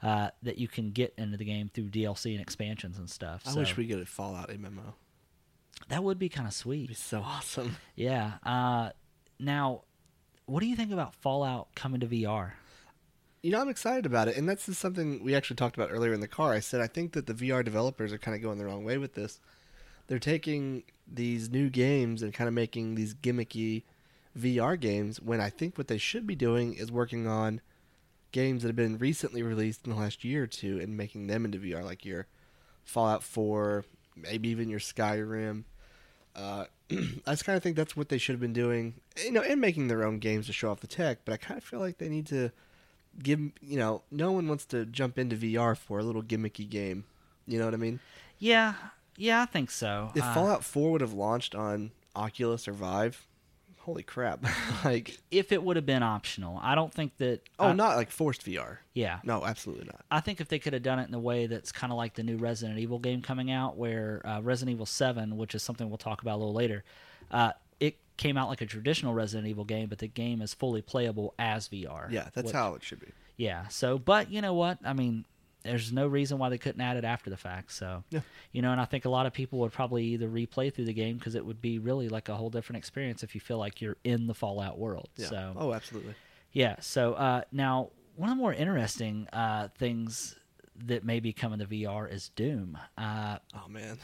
uh, 0.03 0.29
that 0.43 0.57
you 0.57 0.67
can 0.67 0.91
get 0.91 1.13
into 1.17 1.37
the 1.37 1.45
game 1.45 1.69
through 1.73 1.89
DLC 1.89 2.31
and 2.33 2.41
expansions 2.41 2.97
and 2.97 3.09
stuff. 3.09 3.43
I 3.45 3.51
So 3.51 3.59
wish 3.59 3.75
we 3.77 3.85
get 3.85 3.99
a 3.99 4.05
Fallout 4.05 4.49
MMO. 4.49 4.93
that 5.89 6.03
would 6.03 6.19
be 6.19 6.29
kind 6.29 6.47
of 6.47 6.51
It'd 6.51 6.57
sweet. 6.59 6.87
be 6.89 6.93
so 6.93 7.21
awesome. 7.21 7.77
Yeah. 7.95 8.33
Uh, 8.43 8.89
now, 9.39 9.81
what 10.45 10.61
do 10.61 10.67
you 10.67 10.75
think 10.75 10.91
about 10.93 11.15
Fallout 11.15 11.67
coming 11.75 11.99
to 12.01 12.07
VR? 12.07 12.51
You 13.41 13.51
know, 13.51 13.61
I'm 13.61 13.69
excited 13.69 14.05
about 14.07 14.27
it, 14.27 14.37
and 14.37 14.49
that's 14.49 14.65
just 14.65 14.79
something 14.81 15.23
we 15.23 15.35
actually 15.35 15.57
talked 15.57 15.75
about 15.77 15.91
earlier 15.91 16.13
in 16.13 16.19
the 16.19 16.27
car. 16.27 16.53
I 16.53 16.59
said 16.61 16.81
I 16.81 16.87
think 16.87 17.13
that 17.13 17.27
the 17.27 17.33
VR 17.33 17.63
developers 17.63 18.11
are 18.11 18.17
kind 18.17 18.35
of 18.35 18.41
going 18.41 18.57
the 18.57 18.65
wrong 18.65 18.83
way 18.83 18.97
with 18.97 19.13
this. 19.13 19.39
They're 20.07 20.19
taking 20.19 20.83
these 21.11 21.49
new 21.49 21.69
games 21.69 22.21
and 22.21 22.33
kind 22.33 22.47
of 22.47 22.53
making 22.53 22.95
these 22.95 23.13
gimmicky 23.13 23.83
VR 24.37 24.79
games 24.79 25.21
when 25.21 25.39
I 25.39 25.49
think 25.49 25.77
what 25.77 25.87
they 25.87 25.97
should 25.97 26.27
be 26.27 26.35
doing 26.35 26.73
is 26.73 26.91
working 26.91 27.27
on 27.27 27.61
games 28.31 28.63
that 28.63 28.69
have 28.69 28.75
been 28.75 28.97
recently 28.97 29.41
released 29.43 29.85
in 29.85 29.91
the 29.91 29.97
last 29.97 30.23
year 30.23 30.43
or 30.43 30.47
two 30.47 30.79
and 30.79 30.97
making 30.97 31.27
them 31.27 31.45
into 31.45 31.57
VR, 31.57 31.83
like 31.83 32.03
your 32.03 32.27
Fallout 32.83 33.23
4, 33.23 33.85
maybe 34.15 34.49
even 34.49 34.69
your 34.69 34.79
Skyrim. 34.79 35.63
Uh, 36.35 36.65
I 36.91 37.31
just 37.31 37.45
kind 37.45 37.55
of 37.55 37.63
think 37.63 37.77
that's 37.77 37.95
what 37.95 38.09
they 38.09 38.17
should 38.17 38.33
have 38.33 38.41
been 38.41 38.53
doing, 38.53 38.95
you 39.23 39.31
know, 39.31 39.41
and 39.41 39.61
making 39.61 39.87
their 39.87 40.05
own 40.05 40.19
games 40.19 40.47
to 40.47 40.53
show 40.53 40.69
off 40.69 40.81
the 40.81 40.87
tech. 40.87 41.19
But 41.23 41.33
I 41.33 41.37
kind 41.37 41.57
of 41.57 41.63
feel 41.63 41.79
like 41.79 41.97
they 41.97 42.09
need 42.09 42.27
to 42.27 42.51
give, 43.21 43.39
you 43.61 43.79
know, 43.79 44.03
no 44.11 44.33
one 44.33 44.47
wants 44.47 44.65
to 44.67 44.85
jump 44.85 45.17
into 45.17 45.37
VR 45.37 45.77
for 45.77 45.99
a 45.99 46.03
little 46.03 46.23
gimmicky 46.23 46.69
game. 46.69 47.05
You 47.47 47.57
know 47.59 47.65
what 47.65 47.73
I 47.73 47.77
mean? 47.77 47.99
Yeah, 48.37 48.73
yeah, 49.17 49.41
I 49.41 49.45
think 49.45 49.71
so. 49.71 50.11
If 50.15 50.23
Uh, 50.23 50.33
Fallout 50.33 50.63
4 50.63 50.91
would 50.91 51.01
have 51.01 51.13
launched 51.13 51.55
on 51.55 51.91
Oculus 52.15 52.67
or 52.67 52.73
Vive, 52.73 53.27
holy 53.79 54.03
crap! 54.03 54.43
like, 54.85 55.19
if 55.31 55.51
it 55.51 55.61
would 55.63 55.75
have 55.75 55.85
been 55.85 56.01
optional, 56.03 56.59
I 56.61 56.75
don't 56.75 56.93
think 56.93 57.17
that. 57.17 57.41
oh, 57.59 57.67
I- 57.67 57.73
not 57.73 57.95
like 57.97 58.09
forced 58.11 58.43
VR. 58.45 58.77
Yeah, 58.93 59.19
No, 59.23 59.45
absolutely 59.45 59.85
not. 59.85 60.05
I 60.09 60.19
think 60.21 60.39
if 60.41 60.47
they 60.47 60.59
could 60.59 60.73
have 60.73 60.83
done 60.83 60.99
it 60.99 61.07
in 61.07 61.13
a 61.13 61.19
way 61.19 61.47
that's 61.47 61.71
kind 61.71 61.91
of 61.91 61.97
like 61.97 62.13
the 62.15 62.23
new 62.23 62.37
Resident 62.37 62.79
Evil 62.79 62.99
game 62.99 63.21
coming 63.21 63.51
out, 63.51 63.77
where 63.77 64.21
uh, 64.25 64.41
Resident 64.41 64.73
Evil 64.75 64.85
Seven, 64.85 65.37
which 65.37 65.53
is 65.55 65.61
something 65.63 65.89
we'll 65.89 65.97
talk 65.97 66.21
about 66.21 66.35
a 66.35 66.39
little 66.39 66.53
later, 66.53 66.83
uh, 67.31 67.51
it 67.79 67.97
came 68.17 68.37
out 68.37 68.47
like 68.47 68.61
a 68.61 68.65
traditional 68.65 69.13
Resident 69.13 69.47
Evil 69.47 69.65
game, 69.65 69.87
but 69.89 69.97
the 69.99 70.07
game 70.07 70.41
is 70.41 70.53
fully 70.53 70.81
playable 70.81 71.33
as 71.37 71.67
VR. 71.67 72.09
Yeah, 72.09 72.29
that's 72.33 72.47
which- 72.47 72.53
how 72.55 72.73
it 72.75 72.83
should 72.83 72.99
be. 73.01 73.07
Yeah. 73.37 73.67
So, 73.67 73.99
but 73.99 74.31
you 74.31 74.41
know 74.41 74.53
what? 74.53 74.77
I 74.85 74.93
mean, 74.93 75.25
there's 75.65 75.91
no 75.91 76.07
reason 76.07 76.37
why 76.37 76.49
they 76.49 76.57
couldn't 76.57 76.79
add 76.81 76.95
it 76.97 77.03
after 77.03 77.29
the 77.29 77.37
fact. 77.37 77.71
So, 77.73 78.03
Yeah. 78.09 78.21
you 78.51 78.61
know, 78.61 78.71
and 78.71 78.79
I 78.79 78.85
think 78.85 79.05
a 79.05 79.09
lot 79.09 79.25
of 79.25 79.33
people 79.33 79.59
would 79.59 79.71
probably 79.73 80.03
either 80.05 80.27
replay 80.29 80.73
through 80.73 80.85
the 80.85 80.93
game 80.93 81.17
because 81.17 81.35
it 81.35 81.45
would 81.45 81.61
be 81.61 81.79
really 81.79 82.07
like 82.09 82.29
a 82.29 82.35
whole 82.35 82.49
different 82.49 82.77
experience 82.77 83.23
if 83.23 83.35
you 83.35 83.41
feel 83.41 83.57
like 83.57 83.81
you're 83.81 83.97
in 84.03 84.27
the 84.27 84.33
Fallout 84.33 84.77
world. 84.77 85.09
Yeah. 85.17 85.27
So, 85.27 85.53
Oh, 85.57 85.73
absolutely. 85.73 86.15
yeah. 86.53 86.75
So 86.79 87.13
uh, 87.15 87.41
now, 87.51 87.89
one 88.15 88.29
of 88.29 88.37
the 88.37 88.41
more 88.41 88.53
interesting 88.53 89.27
uh, 89.33 89.67
things 89.77 90.35
that 90.85 91.03
may 91.03 91.19
be 91.19 91.33
coming 91.33 91.59
to 91.59 91.65
VR 91.65 92.11
is 92.11 92.29
Doom. 92.35 92.77
Uh, 92.97 93.37
Oh 93.53 93.67
man. 93.69 93.97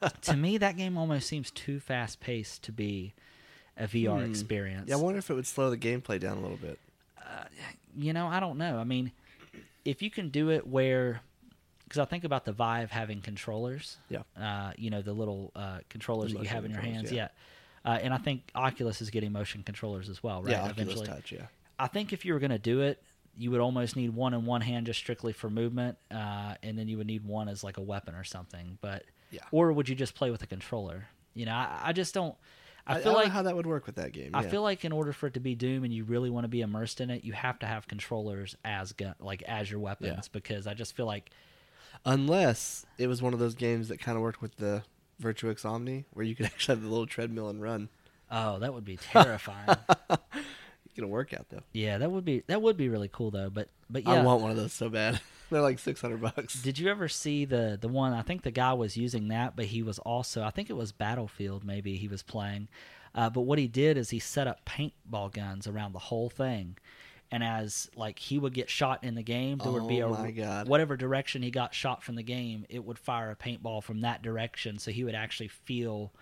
to 0.22 0.36
me, 0.36 0.58
that 0.58 0.76
game 0.76 0.96
almost 0.98 1.26
seems 1.26 1.50
too 1.50 1.80
fast 1.80 2.20
paced 2.20 2.62
to 2.64 2.72
be 2.72 3.14
a 3.76 3.86
VR 3.86 4.18
Hmm. 4.24 4.30
experience. 4.30 4.88
Yeah, 4.88 4.96
I 4.96 4.98
wonder 4.98 5.18
if 5.18 5.30
it 5.30 5.34
would 5.34 5.46
slow 5.46 5.70
the 5.70 5.76
gameplay 5.78 6.18
down 6.20 6.38
a 6.38 6.40
little 6.40 6.56
bit. 6.58 6.78
you 7.96 8.12
know, 8.12 8.26
I 8.26 8.40
don't 8.40 8.58
know. 8.58 8.78
I 8.78 8.84
mean, 8.84 9.10
if 9.86 10.02
you 10.02 10.10
can 10.10 10.28
do 10.30 10.50
it 10.50 10.66
where, 10.66 11.20
because 11.84 11.98
I 12.00 12.04
think 12.04 12.24
about 12.24 12.44
the 12.44 12.52
Vive 12.52 12.90
having 12.90 13.20
controllers. 13.22 13.96
Yeah. 14.08 14.22
Uh, 14.38 14.72
you 14.76 14.90
know, 14.90 15.00
the 15.02 15.12
little 15.12 15.52
uh, 15.56 15.78
controllers 15.88 16.32
The 16.32 16.38
that 16.38 16.44
you 16.44 16.48
have 16.50 16.64
in 16.64 16.72
your 16.72 16.80
hands. 16.80 17.08
controllers, 17.08 17.30
Yeah. 17.84 17.90
Uh, 17.90 17.98
and 18.02 18.12
I 18.12 18.18
think 18.18 18.50
Oculus 18.54 19.00
is 19.00 19.10
getting 19.10 19.30
motion 19.32 19.62
controllers 19.62 20.08
as 20.08 20.20
well, 20.22 20.42
right? 20.42 20.50
yeah, 20.50 20.62
Oculus 20.64 20.72
Eventually. 20.80 21.06
Touch. 21.06 21.32
Yeah. 21.32 21.46
I 21.78 21.86
think 21.86 22.12
if 22.12 22.24
you 22.24 22.32
were 22.34 22.40
going 22.40 22.50
to 22.50 22.58
do 22.58 22.80
it, 22.80 23.00
you 23.38 23.50
would 23.52 23.60
almost 23.60 23.94
need 23.96 24.10
one 24.10 24.34
in 24.34 24.44
one 24.46 24.60
hand 24.62 24.86
just 24.86 24.98
strictly 24.98 25.32
for 25.32 25.48
movement, 25.50 25.98
uh, 26.10 26.54
and 26.62 26.76
then 26.78 26.88
you 26.88 26.96
would 26.96 27.06
need 27.06 27.24
one 27.24 27.48
as 27.48 27.62
like 27.62 27.76
a 27.76 27.82
weapon 27.82 28.14
or 28.14 28.24
something. 28.24 28.78
But 28.80 29.04
Yeah. 29.30 29.40
or 29.52 29.72
would 29.72 29.88
you 29.88 29.94
just 29.94 30.14
play 30.14 30.30
with 30.30 30.42
a 30.42 30.46
controller? 30.46 31.06
You 31.34 31.44
know, 31.46 31.52
I, 31.52 31.80
I 31.84 31.92
just 31.92 32.12
don't. 32.14 32.34
I 32.86 32.94
feel 32.94 33.04
don't 33.04 33.12
know 33.14 33.18
like 33.24 33.32
how 33.32 33.42
that 33.42 33.56
would 33.56 33.66
work 33.66 33.86
with 33.86 33.96
that 33.96 34.12
game. 34.12 34.30
I 34.34 34.42
yeah. 34.42 34.48
feel 34.50 34.62
like 34.62 34.84
in 34.84 34.92
order 34.92 35.12
for 35.12 35.26
it 35.26 35.34
to 35.34 35.40
be 35.40 35.54
Doom 35.54 35.82
and 35.84 35.92
you 35.92 36.04
really 36.04 36.30
want 36.30 36.44
to 36.44 36.48
be 36.48 36.60
immersed 36.60 37.00
in 37.00 37.10
it, 37.10 37.24
you 37.24 37.32
have 37.32 37.58
to 37.60 37.66
have 37.66 37.88
controllers 37.88 38.56
as 38.64 38.92
gun, 38.92 39.14
like 39.20 39.42
as 39.42 39.70
your 39.70 39.80
weapons, 39.80 40.12
Yeah. 40.16 40.28
because 40.32 40.66
I 40.66 40.74
just 40.74 40.94
feel 40.96 41.06
like 41.06 41.30
unless 42.04 42.86
it 42.98 43.06
was 43.06 43.22
one 43.22 43.32
of 43.32 43.38
those 43.40 43.54
games 43.54 43.88
that 43.88 43.98
kind 44.00 44.16
of 44.16 44.22
worked 44.22 44.40
with 44.42 44.56
the 44.56 44.82
Virtuix 45.20 45.64
Omni, 45.64 46.04
where 46.12 46.24
you 46.24 46.34
could 46.34 46.46
actually 46.46 46.76
have 46.76 46.82
the 46.84 46.88
little 46.90 47.06
treadmill 47.06 47.48
and 47.48 47.60
run. 47.62 47.88
oh, 48.30 48.58
that 48.60 48.72
would 48.74 48.84
be 48.84 48.96
terrifying. 49.12 49.76
You 50.10 50.16
get 50.94 51.04
a 51.04 51.08
workout 51.08 51.46
though. 51.50 51.62
yeah, 51.72 51.98
that 51.98 52.10
would 52.10 52.24
be 52.24 52.42
that 52.46 52.62
would 52.62 52.76
be 52.76 52.88
really 52.88 53.08
cool 53.12 53.30
though. 53.30 53.50
But 53.50 53.68
but 53.90 54.04
yeah, 54.04 54.12
I 54.14 54.22
want 54.22 54.42
one 54.42 54.50
of 54.50 54.56
those 54.56 54.72
so 54.72 54.88
bad. 54.88 55.20
They're 55.50 55.60
like 55.62 55.78
six 55.78 56.00
hundred 56.00 56.20
bucks. 56.20 56.60
Did 56.62 56.78
you 56.78 56.88
ever 56.88 57.08
see 57.08 57.44
the 57.44 57.78
the 57.80 57.88
one? 57.88 58.12
I 58.12 58.22
think 58.22 58.42
the 58.42 58.50
guy 58.50 58.72
was 58.72 58.96
using 58.96 59.28
that, 59.28 59.56
but 59.56 59.66
he 59.66 59.82
was 59.82 59.98
also 60.00 60.42
I 60.42 60.50
think 60.50 60.70
it 60.70 60.76
was 60.76 60.92
Battlefield. 60.92 61.64
Maybe 61.64 61.96
he 61.96 62.08
was 62.08 62.22
playing, 62.22 62.68
uh, 63.14 63.30
but 63.30 63.42
what 63.42 63.58
he 63.58 63.68
did 63.68 63.96
is 63.96 64.10
he 64.10 64.18
set 64.18 64.46
up 64.46 64.64
paintball 64.64 65.32
guns 65.32 65.66
around 65.66 65.92
the 65.92 65.98
whole 66.00 66.28
thing, 66.30 66.76
and 67.30 67.44
as 67.44 67.88
like 67.96 68.18
he 68.18 68.38
would 68.38 68.54
get 68.54 68.68
shot 68.70 69.04
in 69.04 69.14
the 69.14 69.22
game, 69.22 69.58
there 69.58 69.72
would 69.72 69.88
be 69.88 70.00
a 70.00 70.06
Oh 70.08 70.12
my 70.14 70.30
God. 70.32 70.68
whatever 70.68 70.96
direction 70.96 71.42
he 71.42 71.50
got 71.50 71.74
shot 71.74 72.02
from 72.02 72.14
the 72.16 72.22
game, 72.22 72.66
it 72.68 72.84
would 72.84 72.98
fire 72.98 73.30
a 73.30 73.36
paintball 73.36 73.82
from 73.82 74.00
that 74.00 74.22
direction, 74.22 74.78
so 74.78 74.90
he 74.90 75.04
would 75.04 75.14
actually 75.14 75.48
feel 75.48 76.12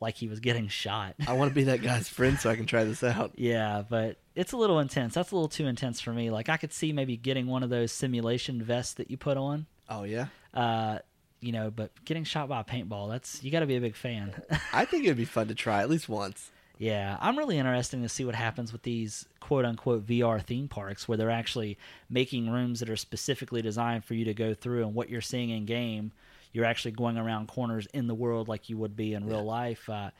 like 0.00 0.16
he 0.16 0.26
was 0.26 0.40
getting 0.40 0.66
shot. 0.66 1.14
I 1.28 1.34
want 1.34 1.50
to 1.50 1.54
be 1.54 1.64
that 1.64 1.80
guy's 1.82 2.08
friend 2.08 2.36
so 2.38 2.50
I 2.50 2.56
can 2.56 2.66
try 2.66 2.82
this 2.82 3.04
out. 3.04 3.32
Yeah, 3.36 3.82
but 3.88 4.16
it's 4.34 4.52
a 4.52 4.56
little 4.56 4.78
intense. 4.78 5.14
That's 5.14 5.30
a 5.30 5.34
little 5.34 5.48
too 5.48 5.66
intense 5.66 6.00
for 6.00 6.12
me. 6.12 6.30
Like 6.30 6.48
I 6.48 6.56
could 6.56 6.72
see 6.72 6.92
maybe 6.92 7.16
getting 7.16 7.46
one 7.46 7.62
of 7.62 7.70
those 7.70 7.92
simulation 7.92 8.62
vests 8.62 8.94
that 8.94 9.10
you 9.10 9.16
put 9.16 9.36
on. 9.36 9.66
Oh 9.88 10.04
yeah, 10.04 10.26
Uh, 10.54 10.98
you 11.40 11.52
know, 11.52 11.70
but 11.70 11.90
getting 12.04 12.24
shot 12.24 12.48
by 12.48 12.60
a 12.60 12.64
paintball, 12.64 13.10
that's 13.10 13.42
you 13.42 13.50
got 13.50 13.60
to 13.60 13.66
be 13.66 13.76
a 13.76 13.80
big 13.80 13.96
fan. 13.96 14.32
I 14.72 14.84
think 14.84 15.04
it'd 15.04 15.16
be 15.16 15.24
fun 15.24 15.48
to 15.48 15.54
try 15.54 15.80
at 15.82 15.90
least 15.90 16.08
once. 16.08 16.50
yeah, 16.78 17.16
I'm 17.20 17.36
really 17.36 17.58
interested 17.58 18.00
to 18.02 18.08
see 18.08 18.24
what 18.24 18.34
happens 18.34 18.72
with 18.72 18.82
these 18.82 19.26
quote 19.40 19.64
unquote 19.64 20.06
VR 20.06 20.40
theme 20.42 20.68
parks 20.68 21.06
where 21.08 21.18
they're 21.18 21.30
actually 21.30 21.78
making 22.08 22.48
rooms 22.50 22.80
that 22.80 22.88
are 22.90 22.96
specifically 22.96 23.60
designed 23.60 24.04
for 24.04 24.14
you 24.14 24.24
to 24.26 24.34
go 24.34 24.54
through 24.54 24.84
and 24.84 24.94
what 24.94 25.10
you're 25.10 25.20
seeing 25.20 25.50
in 25.50 25.64
game, 25.66 26.12
you're 26.52 26.64
actually 26.64 26.92
going 26.92 27.18
around 27.18 27.48
corners 27.48 27.86
in 27.92 28.06
the 28.06 28.14
world 28.14 28.48
like 28.48 28.68
you 28.70 28.76
would 28.78 28.96
be 28.96 29.12
in 29.14 29.26
real 29.26 29.44
life. 29.44 29.88
Uh, 29.90 30.10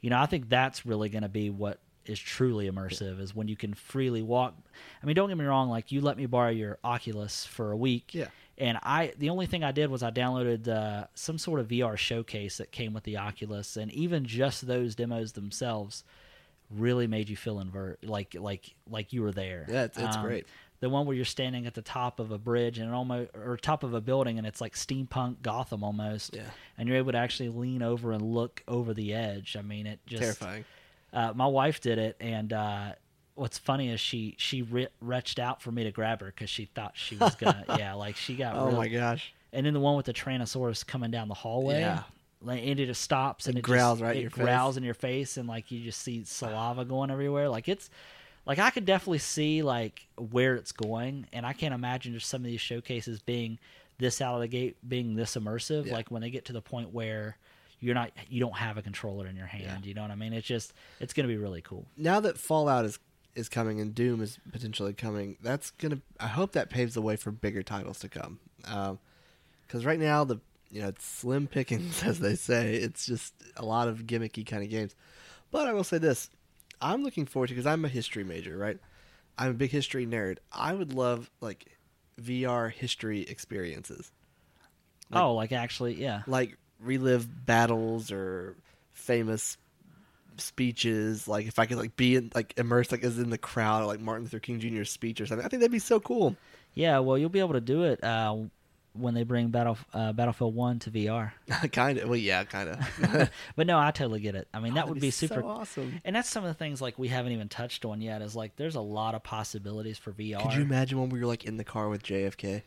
you 0.00 0.10
know, 0.10 0.18
I 0.18 0.26
think 0.26 0.48
that's 0.48 0.84
really 0.84 1.08
going 1.08 1.22
to 1.22 1.28
be 1.28 1.48
what 1.48 1.78
is 2.06 2.18
truly 2.18 2.70
immersive 2.70 3.20
is 3.20 3.34
when 3.34 3.48
you 3.48 3.56
can 3.56 3.74
freely 3.74 4.22
walk. 4.22 4.54
I 5.02 5.06
mean, 5.06 5.16
don't 5.16 5.28
get 5.28 5.38
me 5.38 5.44
wrong, 5.44 5.68
like 5.68 5.92
you 5.92 6.00
let 6.00 6.16
me 6.16 6.26
borrow 6.26 6.50
your 6.50 6.78
Oculus 6.84 7.44
for 7.46 7.72
a 7.72 7.76
week. 7.76 8.14
Yeah. 8.14 8.28
And 8.58 8.78
I, 8.82 9.12
the 9.18 9.30
only 9.30 9.46
thing 9.46 9.64
I 9.64 9.72
did 9.72 9.90
was 9.90 10.02
I 10.02 10.10
downloaded 10.10 10.68
uh, 10.68 11.06
some 11.14 11.38
sort 11.38 11.58
of 11.60 11.68
VR 11.68 11.96
showcase 11.96 12.58
that 12.58 12.70
came 12.70 12.92
with 12.92 13.04
the 13.04 13.16
Oculus, 13.16 13.76
and 13.76 13.90
even 13.92 14.24
just 14.24 14.66
those 14.66 14.94
demos 14.94 15.32
themselves 15.32 16.04
really 16.70 17.06
made 17.06 17.28
you 17.28 17.36
feel 17.36 17.60
invert 17.60 18.02
like 18.04 18.34
like 18.38 18.74
like 18.88 19.12
you 19.12 19.22
were 19.22 19.32
there. 19.32 19.66
Yeah, 19.68 19.84
it's, 19.84 19.98
it's 19.98 20.16
Um, 20.16 20.24
great. 20.24 20.46
The 20.80 20.88
one 20.90 21.06
where 21.06 21.14
you're 21.14 21.24
standing 21.24 21.66
at 21.66 21.74
the 21.74 21.82
top 21.82 22.18
of 22.18 22.30
a 22.32 22.38
bridge 22.38 22.78
and 22.78 22.92
almost 22.92 23.30
or 23.34 23.56
top 23.56 23.84
of 23.84 23.94
a 23.94 24.00
building 24.00 24.38
and 24.38 24.46
it's 24.46 24.60
like 24.60 24.74
steampunk 24.74 25.40
Gotham 25.42 25.84
almost. 25.84 26.34
Yeah. 26.34 26.42
And 26.76 26.88
you're 26.88 26.98
able 26.98 27.12
to 27.12 27.18
actually 27.18 27.50
lean 27.50 27.82
over 27.82 28.10
and 28.12 28.22
look 28.22 28.62
over 28.66 28.92
the 28.92 29.14
edge. 29.14 29.56
I 29.56 29.62
mean, 29.62 29.86
it 29.86 30.00
just 30.06 30.22
Terrifying. 30.22 30.64
Uh, 31.12 31.32
my 31.34 31.46
wife 31.46 31.80
did 31.80 31.98
it, 31.98 32.16
and 32.20 32.52
uh, 32.52 32.92
what's 33.34 33.58
funny 33.58 33.90
is 33.90 34.00
she 34.00 34.34
she 34.38 34.62
re- 34.62 34.88
reached 35.00 35.38
out 35.38 35.60
for 35.62 35.70
me 35.72 35.84
to 35.84 35.90
grab 35.90 36.20
her 36.20 36.26
because 36.26 36.50
she 36.50 36.66
thought 36.66 36.92
she 36.94 37.16
was 37.16 37.34
gonna 37.34 37.64
yeah 37.78 37.94
like 37.94 38.16
she 38.16 38.34
got 38.34 38.54
Oh 38.56 38.70
my 38.70 38.88
gosh. 38.88 39.32
and 39.52 39.64
then 39.66 39.72
the 39.74 39.80
one 39.80 39.96
with 39.96 40.06
the 40.06 40.12
Tyrannosaurus 40.12 40.86
coming 40.86 41.10
down 41.10 41.28
the 41.28 41.34
hallway 41.34 41.80
Yeah. 41.80 42.02
like 42.42 42.60
and 42.62 42.78
it 42.78 42.86
just 42.86 43.00
stops 43.02 43.46
and 43.46 43.56
It 43.56 43.60
it, 43.60 43.62
growls 43.62 43.98
just, 43.98 44.02
right 44.02 44.12
in 44.16 44.18
it 44.18 44.22
your 44.22 44.30
face. 44.30 44.44
growls 44.44 44.76
in 44.76 44.82
your 44.82 44.94
face 44.94 45.36
and 45.38 45.48
like 45.48 45.70
you 45.70 45.80
just 45.82 46.02
see 46.02 46.24
saliva 46.24 46.84
going 46.84 47.10
everywhere 47.10 47.48
like 47.48 47.68
it's 47.68 47.88
like 48.44 48.58
I 48.58 48.68
could 48.70 48.84
definitely 48.84 49.18
see 49.18 49.62
like 49.62 50.06
where 50.18 50.56
it's 50.56 50.72
going 50.72 51.26
and 51.32 51.46
I 51.46 51.52
can't 51.54 51.72
imagine 51.74 52.12
just 52.12 52.28
some 52.28 52.42
of 52.42 52.46
these 52.46 52.60
showcases 52.60 53.20
being 53.20 53.58
this 53.98 54.20
out 54.20 54.34
of 54.34 54.40
the 54.42 54.48
gate 54.48 54.76
being 54.86 55.14
this 55.14 55.36
immersive 55.36 55.86
Yeah. 55.86 55.94
like 55.94 56.10
when 56.10 56.20
they 56.22 56.30
get 56.30 56.44
to 56.46 56.52
the 56.52 56.60
point 56.62 56.92
where 56.92 57.36
you're 57.82 57.94
not 57.94 58.10
you 58.28 58.40
don't 58.40 58.56
have 58.56 58.78
a 58.78 58.82
controller 58.82 59.26
in 59.26 59.36
your 59.36 59.46
hand 59.46 59.84
you 59.84 59.92
know 59.92 60.02
what 60.02 60.10
I 60.10 60.14
mean 60.14 60.32
it's 60.32 60.46
just 60.46 60.72
it's 61.00 61.12
gonna 61.12 61.28
be 61.28 61.36
really 61.36 61.60
cool 61.60 61.84
now 61.96 62.20
that 62.20 62.38
Fallout 62.38 62.84
is 62.84 62.98
is 63.34 63.48
coming 63.48 63.80
and 63.80 63.94
Doom 63.94 64.20
is 64.20 64.38
potentially 64.52 64.92
coming, 64.92 65.36
that's 65.42 65.70
gonna. 65.72 65.98
I 66.20 66.26
hope 66.26 66.52
that 66.52 66.70
paves 66.70 66.94
the 66.94 67.02
way 67.02 67.16
for 67.16 67.30
bigger 67.30 67.62
titles 67.62 67.98
to 68.00 68.08
come. 68.08 68.38
Um, 68.66 68.98
because 69.66 69.84
right 69.86 69.98
now 69.98 70.24
the 70.24 70.38
you 70.70 70.82
know 70.82 70.88
it's 70.88 71.04
slim 71.04 71.46
pickings, 71.46 72.02
as 72.04 72.20
they 72.20 72.34
say. 72.34 72.74
It's 72.74 73.06
just 73.06 73.34
a 73.56 73.64
lot 73.64 73.88
of 73.88 74.00
gimmicky 74.00 74.46
kind 74.46 74.62
of 74.62 74.70
games. 74.70 74.94
But 75.50 75.66
I 75.66 75.72
will 75.72 75.84
say 75.84 75.98
this: 75.98 76.28
I'm 76.80 77.02
looking 77.02 77.26
forward 77.26 77.48
to 77.48 77.54
because 77.54 77.66
I'm 77.66 77.84
a 77.84 77.88
history 77.88 78.24
major, 78.24 78.56
right? 78.56 78.78
I'm 79.38 79.50
a 79.50 79.54
big 79.54 79.70
history 79.70 80.06
nerd. 80.06 80.38
I 80.52 80.74
would 80.74 80.92
love 80.92 81.30
like 81.40 81.78
VR 82.20 82.70
history 82.70 83.22
experiences. 83.22 84.12
Like- 85.10 85.22
oh 85.22 85.34
like 85.34 85.52
actually 85.52 86.00
yeah 86.00 86.22
like 86.26 86.56
relive 86.82 87.46
battles 87.46 88.10
or 88.10 88.56
famous 88.92 89.56
speeches 90.38 91.28
like 91.28 91.46
if 91.46 91.58
i 91.58 91.66
could 91.66 91.76
like 91.76 91.94
be 91.96 92.16
in, 92.16 92.30
like 92.34 92.54
immersed 92.56 92.90
like 92.90 93.04
as 93.04 93.18
in 93.18 93.30
the 93.30 93.38
crowd 93.38 93.86
like 93.86 94.00
martin 94.00 94.24
luther 94.24 94.38
king 94.38 94.58
jr's 94.58 94.90
speech 94.90 95.20
or 95.20 95.26
something 95.26 95.44
i 95.44 95.48
think 95.48 95.60
that'd 95.60 95.70
be 95.70 95.78
so 95.78 96.00
cool. 96.00 96.36
Yeah 96.74 97.00
well 97.00 97.18
you'll 97.18 97.28
be 97.28 97.40
able 97.40 97.52
to 97.52 97.60
do 97.60 97.82
it 97.82 98.02
uh, 98.02 98.34
when 98.94 99.14
they 99.14 99.22
bring 99.24 99.48
battle 99.48 99.78
uh, 99.92 100.12
battlefield 100.12 100.54
1 100.54 100.78
to 100.80 100.90
VR 100.90 101.32
kind 101.72 101.98
of 101.98 102.08
well 102.08 102.16
yeah 102.16 102.44
kind 102.44 102.70
of 102.70 103.30
but 103.56 103.66
no 103.66 103.78
I 103.78 103.90
totally 103.90 104.20
get 104.20 104.34
it. 104.34 104.48
I 104.52 104.60
mean 104.60 104.74
that 104.74 104.88
would 104.88 105.00
be 105.00 105.10
super 105.10 105.42
awesome. 105.42 106.00
And 106.04 106.14
that's 106.16 106.28
some 106.28 106.44
of 106.44 106.48
the 106.48 106.54
things 106.54 106.80
like 106.80 106.98
we 106.98 107.08
haven't 107.08 107.32
even 107.32 107.48
touched 107.48 107.84
on 107.84 108.00
yet. 108.00 108.22
Is 108.22 108.36
like 108.36 108.56
there's 108.56 108.74
a 108.74 108.80
lot 108.80 109.14
of 109.14 109.22
possibilities 109.22 109.98
for 109.98 110.12
VR. 110.12 110.42
could 110.42 110.54
you 110.54 110.62
imagine 110.62 110.98
when 111.00 111.08
we 111.08 111.18
you're 111.18 111.28
like 111.28 111.44
in 111.44 111.56
the 111.56 111.64
car 111.64 111.88
with 111.88 112.02
jfk 112.02 112.62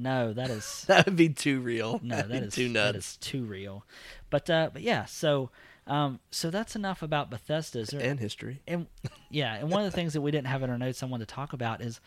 no, 0.00 0.32
that 0.32 0.50
is 0.50 0.84
that 0.88 1.06
would 1.06 1.16
be 1.16 1.28
too 1.28 1.60
real 1.60 2.00
no, 2.02 2.16
That'd 2.16 2.30
that 2.30 2.42
is 2.44 2.54
too 2.54 2.68
nuts 2.68 2.86
that 2.92 2.96
is 2.96 3.16
too 3.18 3.44
real. 3.44 3.84
But 4.30 4.48
uh, 4.50 4.70
but 4.72 4.82
yeah, 4.82 5.04
so 5.04 5.50
um, 5.86 6.20
so 6.30 6.50
that's 6.50 6.76
enough 6.76 7.02
about 7.02 7.30
Bethesda. 7.30 7.80
Is 7.80 7.88
there, 7.88 8.00
and 8.02 8.18
history 8.20 8.60
and 8.66 8.86
yeah, 9.30 9.54
and 9.56 9.70
one 9.70 9.84
of 9.84 9.90
the 9.90 9.94
things 9.94 10.12
that 10.12 10.20
we 10.20 10.30
didn't 10.30 10.46
have 10.48 10.62
in 10.62 10.70
our 10.70 10.78
notes 10.78 11.02
I 11.02 11.06
wanted 11.06 11.28
to 11.28 11.34
talk 11.34 11.52
about 11.52 11.80
is 11.80 12.00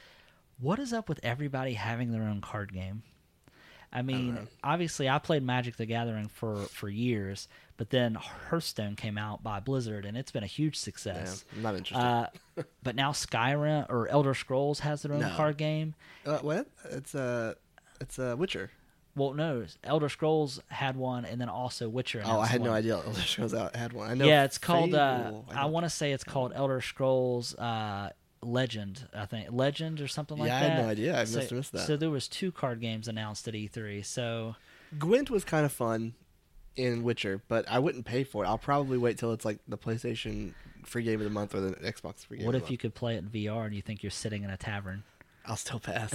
what 0.59 0.79
is 0.79 0.93
up 0.93 1.09
with 1.09 1.19
everybody 1.23 1.73
having 1.73 2.11
their 2.11 2.23
own 2.23 2.39
card 2.41 2.71
game. 2.73 3.03
I 3.95 4.01
mean, 4.01 4.35
know. 4.35 4.41
obviously, 4.63 5.07
I 5.07 5.19
played 5.19 5.43
Magic: 5.43 5.75
The 5.77 5.85
Gathering 5.85 6.27
for 6.27 6.55
for 6.55 6.89
years, 6.89 7.47
but 7.77 7.91
then 7.91 8.15
Hearthstone 8.15 8.95
came 8.95 9.17
out 9.19 9.43
by 9.43 9.59
Blizzard, 9.59 10.05
and 10.05 10.17
it's 10.17 10.31
been 10.31 10.43
a 10.43 10.47
huge 10.47 10.75
yeah, 10.77 10.81
success. 10.83 11.45
i'm 11.55 11.61
not 11.61 11.75
interested 11.75 12.03
Uh, 12.03 12.27
but 12.81 12.95
now 12.95 13.11
Skyrim 13.11 13.87
or 13.89 14.07
Elder 14.07 14.33
Scrolls 14.33 14.79
has 14.79 15.03
their 15.03 15.13
own 15.13 15.19
No. 15.19 15.33
card 15.35 15.57
game. 15.57 15.93
uh, 16.25 16.39
what 16.39 16.67
it's 16.89 17.13
uh 17.13 17.53
it's 18.03 18.19
uh 18.19 18.35
witcher 18.37 18.69
Well, 19.15 19.33
no, 19.33 19.65
Elder 19.83 20.09
Scrolls 20.09 20.59
had 20.69 20.95
one, 20.97 21.23
and 21.25 21.39
then 21.41 21.49
also 21.49 21.87
Witcher. 21.89 22.21
oh 22.25 22.39
i 22.39 22.47
had 22.47 22.61
no 22.61 22.71
idea 22.73 22.95
elder 22.95 23.19
scrolls 23.21 23.53
out 23.53 23.75
had 23.75 23.93
one 23.93 24.09
i 24.09 24.13
know 24.13 24.25
Yeah, 24.25 24.43
it's 24.43 24.57
called. 24.57 24.93
Uh, 24.93 25.23
Fable, 25.25 25.45
I 25.53 25.65
want 25.65 25.85
to 25.85 25.89
say 25.89 26.11
it's 26.11 26.23
called 26.23 26.51
Elder 26.55 26.81
Scrolls 26.81 27.55
uh, 27.55 28.09
Legend. 28.41 29.07
I 29.15 29.25
think 29.25 29.47
Legend 29.51 30.01
or 30.01 30.07
something 30.07 30.37
like 30.37 30.47
Yeah, 30.49 30.57
I 30.57 30.59
that. 30.61 30.71
had 30.71 30.83
no 30.83 30.89
idea. 30.89 31.19
I 31.19 31.23
so, 31.25 31.37
must 31.37 31.49
have 31.51 31.57
missed 31.57 31.71
that. 31.73 31.87
So 31.87 31.95
there 31.95 32.09
was 32.09 32.27
two 32.27 32.51
card 32.51 32.81
games 32.81 33.07
announced 33.07 33.47
at 33.47 33.53
E3. 33.53 34.03
So 34.05 34.55
Gwent 34.99 35.29
was 35.29 35.43
kind 35.45 35.65
of 35.65 35.71
fun 35.71 36.13
in 36.75 37.03
Witcher, 37.03 37.41
but 37.47 37.65
I 37.69 37.79
wouldn't 37.79 38.05
pay 38.05 38.23
for 38.23 38.43
it. 38.43 38.47
I'll 38.47 38.57
probably 38.57 38.97
wait 38.97 39.17
till 39.17 39.31
it's 39.31 39.45
like 39.45 39.59
the 39.67 39.77
PlayStation 39.77 40.53
free 40.85 41.03
game 41.03 41.19
of 41.21 41.23
the 41.23 41.29
month 41.29 41.55
or 41.55 41.61
the 41.61 41.71
Xbox 41.75 42.25
free 42.25 42.37
game. 42.39 42.45
what 42.47 42.55
if 42.55 42.69
you 42.69 42.77
could 42.77 42.93
play 42.95 43.15
it 43.15 43.19
in 43.19 43.29
VR 43.29 43.65
and 43.65 43.73
you 43.75 43.81
think 43.81 44.03
you're 44.03 44.09
sitting 44.09 44.43
in 44.43 44.49
a 44.49 44.57
tavern? 44.57 45.03
I'll 45.45 45.57
still 45.57 45.79
pass. 45.79 46.13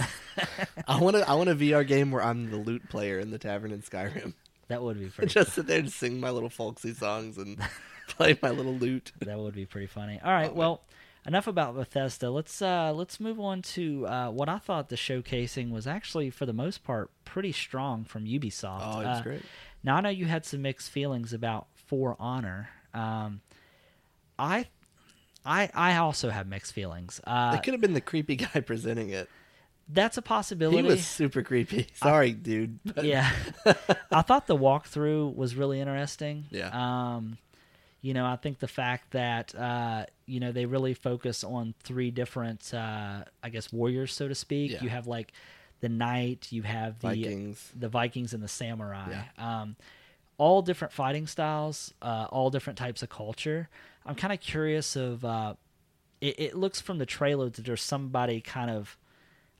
I 0.87 0.99
want 0.99 1.15
to. 1.17 1.27
I 1.29 1.33
want 1.35 1.49
a 1.49 1.55
VR 1.55 1.85
game 1.85 2.11
where 2.11 2.23
I'm 2.23 2.49
the 2.49 2.57
lute 2.57 2.89
player 2.89 3.19
in 3.19 3.29
the 3.31 3.37
tavern 3.37 3.71
in 3.71 3.81
Skyrim. 3.81 4.33
That 4.69 4.81
would 4.81 4.99
be 4.99 5.07
pretty. 5.15 5.31
Just 5.33 5.53
sit 5.53 5.67
there 5.67 5.79
and 5.79 5.91
sing 5.91 6.19
my 6.19 6.29
little 6.31 6.49
folksy 6.49 6.93
songs 6.93 7.37
and 7.37 7.57
play 8.07 8.37
my 8.41 8.49
little 8.49 8.73
lute. 8.73 9.11
that 9.19 9.37
would 9.37 9.53
be 9.55 9.65
pretty 9.65 9.87
funny. 9.87 10.19
All 10.23 10.31
right, 10.31 10.49
Oh, 10.51 10.55
well, 10.55 10.81
enough 11.27 11.45
about 11.47 11.75
Bethesda. 11.75 12.31
Let's 12.31 12.59
uh, 12.61 12.91
let's 12.93 13.19
move 13.19 13.39
on 13.39 13.61
to 13.63 14.07
uh, 14.07 14.29
what 14.31 14.49
I 14.49 14.57
thought 14.57 14.89
the 14.89 14.95
showcasing 14.95 15.69
was 15.69 15.85
actually, 15.85 16.29
for 16.31 16.45
the 16.47 16.53
most 16.53 16.83
part, 16.83 17.11
pretty 17.25 17.51
strong 17.51 18.03
from 18.05 18.25
Ubisoft. 18.25 18.81
Oh, 18.83 18.99
it 19.01 19.05
was 19.05 19.19
Uh, 19.19 19.23
great. 19.23 19.41
Now 19.83 19.95
I 19.97 20.01
know 20.01 20.09
you 20.09 20.25
had 20.25 20.45
some 20.45 20.61
mixed 20.63 20.89
feelings 20.89 21.33
about 21.33 21.67
For 21.87 22.15
Honor. 22.19 22.69
Um, 22.93 23.41
I, 24.37 24.65
I, 25.45 25.69
I 25.73 25.97
also 25.97 26.29
have 26.29 26.47
mixed 26.47 26.73
feelings. 26.73 27.21
Uh, 27.25 27.53
it 27.57 27.63
could 27.63 27.73
have 27.73 27.81
been 27.81 27.93
the 27.93 28.01
creepy 28.01 28.35
guy 28.35 28.59
presenting 28.65 29.09
it. 29.09 29.29
that's 29.87 30.17
a 30.17 30.21
possibility. 30.21 30.77
He 30.81 30.83
was 30.83 31.05
super 31.05 31.41
creepy. 31.43 31.87
Sorry, 31.95 32.31
dude. 32.33 32.79
but- 32.83 33.05
yeah, 33.05 33.31
I 34.11 34.21
thought 34.21 34.47
the 34.47 34.57
walkthrough 34.57 35.35
was 35.35 35.55
really 35.55 35.79
interesting. 35.79 36.45
Yeah. 36.51 36.69
Um, 36.73 37.37
you 38.01 38.13
know, 38.13 38.25
I 38.25 38.37
think 38.37 38.59
the 38.59 38.67
fact 38.67 39.11
that 39.11 39.53
uh, 39.55 40.05
you 40.25 40.39
know 40.39 40.51
they 40.53 40.65
really 40.65 40.93
focus 40.93 41.43
on 41.43 41.73
three 41.83 42.11
different, 42.11 42.73
uh, 42.73 43.23
I 43.43 43.49
guess, 43.49 43.73
warriors, 43.73 44.13
so 44.13 44.27
to 44.29 44.35
speak. 44.35 44.71
Yeah. 44.71 44.83
You 44.83 44.89
have 44.89 45.05
like 45.07 45.33
the 45.81 45.89
knight, 45.89 46.47
you 46.51 46.61
have 46.63 46.99
the 46.99 47.07
Vikings. 47.07 47.71
the 47.77 47.89
Vikings, 47.89 48.33
and 48.33 48.41
the 48.43 48.47
samurai. 48.47 49.09
Yeah. 49.37 49.61
Um, 49.61 49.75
all 50.37 50.61
different 50.61 50.93
fighting 50.93 51.27
styles, 51.27 51.93
uh, 52.01 52.27
all 52.29 52.49
different 52.49 52.77
types 52.79 53.03
of 53.03 53.09
culture. 53.09 53.67
I'm 54.05 54.15
kind 54.15 54.33
of 54.33 54.39
curious 54.39 54.95
of. 54.95 55.23
Uh, 55.25 55.53
it, 56.21 56.39
it 56.39 56.55
looks 56.55 56.81
from 56.81 56.97
the 56.97 57.05
trailer 57.05 57.49
that 57.49 57.65
there's 57.65 57.81
somebody 57.81 58.41
kind 58.41 58.69
of. 58.71 58.97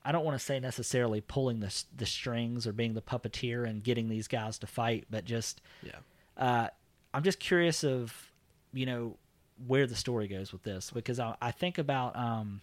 I 0.04 0.12
don't 0.12 0.24
want 0.26 0.38
to 0.40 0.44
say 0.44 0.60
necessarily 0.60 1.22
pulling 1.22 1.60
the 1.60 1.84
the 1.96 2.06
strings 2.06 2.66
or 2.66 2.72
being 2.74 2.94
the 2.94 3.02
puppeteer 3.02 3.68
and 3.68 3.84
getting 3.84 4.10
these 4.10 4.28
guys 4.28 4.58
to 4.60 4.68
fight, 4.68 5.06
but 5.10 5.26
just 5.26 5.62
Yeah. 5.84 5.92
uh, 6.38 6.68
I'm 7.14 7.24
just 7.24 7.40
curious 7.40 7.84
of 7.84 8.14
you 8.74 8.86
know 8.86 9.18
where 9.68 9.86
the 9.88 9.96
story 9.96 10.28
goes 10.28 10.54
with 10.54 10.64
this 10.64 10.90
because 10.92 11.20
I, 11.20 11.36
I 11.42 11.52
think 11.52 11.78
about 11.78 12.16
um, 12.16 12.62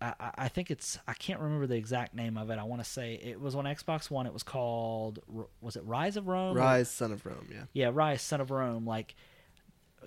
I, 0.00 0.12
I- 0.36 0.48
think 0.48 0.70
it's 0.70 0.98
I 1.06 1.14
can't 1.14 1.40
remember 1.40 1.66
the 1.66 1.76
exact 1.76 2.14
name 2.14 2.36
of 2.36 2.50
it. 2.50 2.58
I 2.58 2.64
want 2.64 2.82
to 2.84 2.88
say 2.90 3.14
it 3.22 3.40
was 3.40 3.54
on 3.54 3.64
Xbox 3.64 4.10
One. 4.10 4.26
It 4.26 4.32
was 4.32 4.42
called 4.42 5.20
was 5.60 5.76
it 5.76 5.84
Rise 5.84 6.16
of 6.16 6.26
Rome? 6.26 6.56
Ryse, 6.56 6.86
Son 6.88 7.12
of 7.12 7.24
Rome. 7.24 7.48
Yeah. 7.50 7.64
yeah, 7.72 7.90
Ryse, 7.92 8.20
Son 8.20 8.40
of 8.40 8.50
Rome. 8.50 8.84
Like 8.86 9.14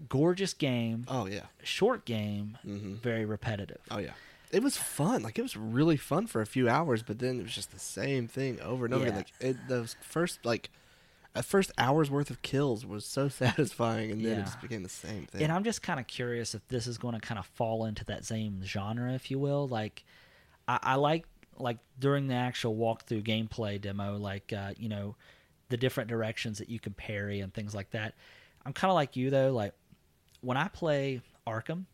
gorgeous 0.02 0.54
game, 0.54 1.06
Oh 1.08 1.26
yeah. 1.26 1.46
short 1.64 2.06
game, 2.06 2.58
hmm 2.64 2.96
very 2.96 3.26
repetitive. 3.26 3.82
Oh 3.92 4.00
yeah. 4.00 4.14
It 4.52 4.64
was 4.64 4.78
fun. 4.78 5.24
Like 5.24 5.38
it 5.38 5.42
was 5.42 5.58
really 5.58 5.98
fun 5.98 6.26
for 6.28 6.42
a 6.42 6.46
few 6.46 6.70
hours, 6.70 7.04
but 7.04 7.20
then 7.20 7.40
it 7.40 7.44
was 7.44 7.54
just 7.54 7.72
the 7.72 7.80
same 7.80 8.28
thing 8.28 8.60
over 8.62 8.86
and 8.86 8.94
over 8.94 9.04
again. 9.04 9.16
Yeah. 9.16 9.18
Like 9.20 9.34
it, 9.40 9.68
the 9.68 9.94
first 10.02 10.46
like 10.46 10.70
a 11.36 11.44
first 11.44 11.72
hour's 11.78 12.10
worth 12.10 12.30
of 12.30 12.42
kills 12.42 12.86
was 12.86 13.06
so 13.06 13.28
satisfying, 13.42 14.12
and 14.12 14.22
then 14.24 14.32
Yeah. 14.36 14.40
it 14.40 14.46
just 14.46 14.62
became 14.62 14.84
the 14.84 14.90
same 14.90 15.26
thing. 15.26 15.42
And 15.44 15.52
I'm 15.52 15.64
just 15.64 15.82
kind 15.84 16.00
of 16.00 16.08
curious 16.08 16.56
if 16.56 16.66
this 16.70 16.88
is 16.88 16.98
going 16.98 17.14
to 17.14 17.20
kind 17.22 17.38
of 17.38 17.46
fall 17.46 17.86
into 17.86 18.06
that 18.06 18.26
same 18.26 18.64
genre, 18.64 19.14
if 19.14 19.30
you 19.30 19.38
will. 19.38 19.68
Like, 19.68 20.04
I, 20.68 20.80
I 20.82 20.96
like 20.96 21.26
like 21.60 21.78
during 22.00 22.28
the 22.28 22.36
actual 22.36 22.76
walkthrough 22.76 23.24
gameplay 23.24 23.82
demo, 23.82 24.16
like 24.18 24.54
uh, 24.54 24.74
you 24.78 24.88
know, 24.90 25.16
the 25.70 25.78
different 25.78 26.10
directions 26.10 26.60
that 26.60 26.70
you 26.70 26.80
can 26.80 26.94
parry 26.94 27.42
and 27.42 27.54
things 27.54 27.76
like 27.76 27.90
that. 27.92 28.14
I'm 28.66 28.74
kind 28.74 28.90
of 28.92 28.96
like 28.96 29.16
you 29.18 29.30
though. 29.30 29.52
Like 29.52 29.74
when 30.42 30.58
I 30.58 30.68
play 30.68 31.22
Arkham, 31.48 31.86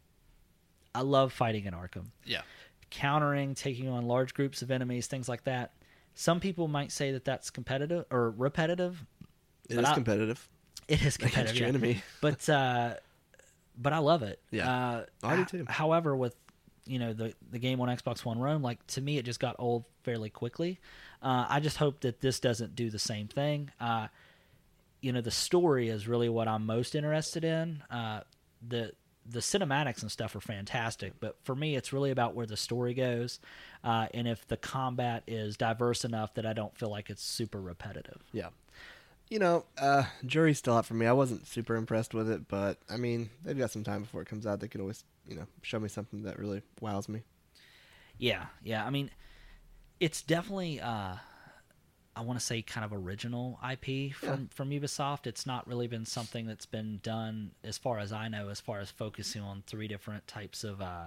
I 0.96 1.02
love 1.02 1.34
fighting 1.34 1.66
in 1.66 1.74
Arkham, 1.74 2.06
yeah. 2.26 2.41
countering, 2.89 3.56
taking 3.56 3.89
on 3.89 4.06
large 4.06 4.34
groups 4.34 4.62
of 4.62 4.72
enemies, 4.72 5.08
things 5.08 5.28
like 5.28 5.44
that. 5.46 5.74
Some 6.16 6.39
people 6.39 6.68
might 6.68 6.91
say 6.91 7.12
that 7.14 7.26
that's 7.26 7.50
competitive 7.50 8.06
or 8.12 8.30
repetitive. 8.32 9.04
It 9.70 9.80
is 9.80 9.86
I- 9.86 9.94
competitive 9.96 10.48
It 10.88 11.04
is 11.04 11.18
competitive, 11.18 11.56
your 11.56 11.64
yeah. 11.68 11.70
enemy. 11.70 12.04
but 12.22 12.48
uh, 12.50 12.96
but 13.78 13.94
I 13.94 13.98
love 13.98 14.22
it. 14.24 14.39
Yeah. 14.52 14.70
uh, 14.72 15.06
I 15.24 15.36
do 15.38 15.46
too. 15.46 15.66
However, 15.68 16.16
with 16.16 16.36
you 16.86 17.00
know 17.00 17.14
the 17.14 17.34
the 17.50 17.58
game 17.60 17.80
on 17.82 17.88
Xbox 17.89 18.24
One 18.24 18.38
Rome, 18.39 18.62
like 18.62 18.86
to 18.88 19.02
me, 19.02 19.18
it 19.18 19.24
just 19.26 19.39
got 19.39 19.56
old 19.58 19.86
fairly 20.04 20.30
quickly. 20.30 20.80
Uh, 21.22 21.46
I 21.50 21.60
just 21.60 21.78
hope 21.78 22.02
that 22.02 22.20
this 22.22 22.39
doesn't 22.39 22.76
do 22.76 22.89
the 22.91 23.00
same 23.00 23.28
thing. 23.28 23.72
Uh, 23.80 24.08
you 25.04 25.12
know, 25.12 25.22
the 25.22 25.32
story 25.32 25.89
is 25.89 26.08
really 26.08 26.30
what 26.30 26.47
I'm 26.47 26.66
most 26.66 26.95
interested 26.95 27.43
in. 27.43 27.84
Uh, 27.91 28.22
the 28.66 28.93
the 29.26 29.39
cinematics 29.39 30.01
and 30.01 30.12
stuff 30.12 30.36
are 30.36 30.41
fantastic, 30.41 31.14
but 31.20 31.38
for 31.43 31.56
me, 31.56 31.76
it's 31.76 31.93
really 31.93 32.12
about 32.12 32.36
where 32.36 32.45
the 32.45 32.58
story 32.58 32.93
goes, 32.93 33.39
uh, 33.84 34.08
and 34.14 34.28
if 34.28 34.47
the 34.47 34.58
combat 34.58 35.24
is 35.28 35.56
diverse 35.56 36.04
enough 36.04 36.34
that 36.34 36.45
I 36.45 36.54
don't 36.54 36.76
feel 36.78 36.89
like 36.89 37.10
it's 37.10 37.24
super 37.24 37.62
repetitive. 37.62 38.22
Yeah. 38.32 38.49
You 39.30 39.39
know, 39.39 39.66
uh, 39.78 40.04
jury's 40.26 40.58
still 40.58 40.76
out 40.76 40.86
for 40.86 40.93
me. 40.93 41.06
I 41.06 41.14
wasn't 41.14 41.47
super 41.47 41.76
impressed 41.76 42.14
with 42.14 42.30
it, 42.30 42.47
but 42.47 42.78
I 42.89 42.97
mean, 42.97 43.30
they've 43.43 43.58
got 43.58 43.72
some 43.72 43.84
time 43.84 44.01
before 44.01 44.22
it 44.22 44.28
comes 44.28 44.45
out. 44.45 44.60
They 44.60 44.68
could 44.68 44.82
always, 44.82 45.04
you 45.28 45.36
know, 45.36 45.47
show 45.62 45.80
me 45.80 45.89
something 45.89 46.24
that 46.24 46.39
really 46.39 46.62
wows 46.82 47.10
me. 47.10 47.22
Yeah, 48.18 48.45
yeah. 48.64 48.86
I 48.86 48.89
mean, 48.89 49.10
it's 49.99 50.22
definitely 50.22 50.82
uh, 50.82 51.16
I 52.16 52.22
want 52.22 52.39
to 52.39 52.45
say 52.45 52.61
kind 52.61 52.86
of 52.86 52.93
original 52.93 53.59
IP 53.68 54.14
from 54.14 54.30
Yeah. 54.30 54.38
from 54.51 54.70
Ubisoft. 54.70 55.26
It's 55.28 55.45
not 55.45 55.68
really 55.68 55.88
been 55.88 56.05
something 56.05 56.45
that's 56.45 56.66
been 56.66 56.99
done 57.03 57.51
as 57.64 57.78
far 57.78 57.99
as 57.99 58.14
I 58.14 58.28
know, 58.28 58.49
as 58.49 58.59
far 58.59 58.80
as 58.80 58.91
focusing 58.91 59.41
on 59.41 59.64
three 59.68 59.88
different 59.88 60.28
types 60.28 60.64
of 60.64 60.82
uh, 60.82 61.05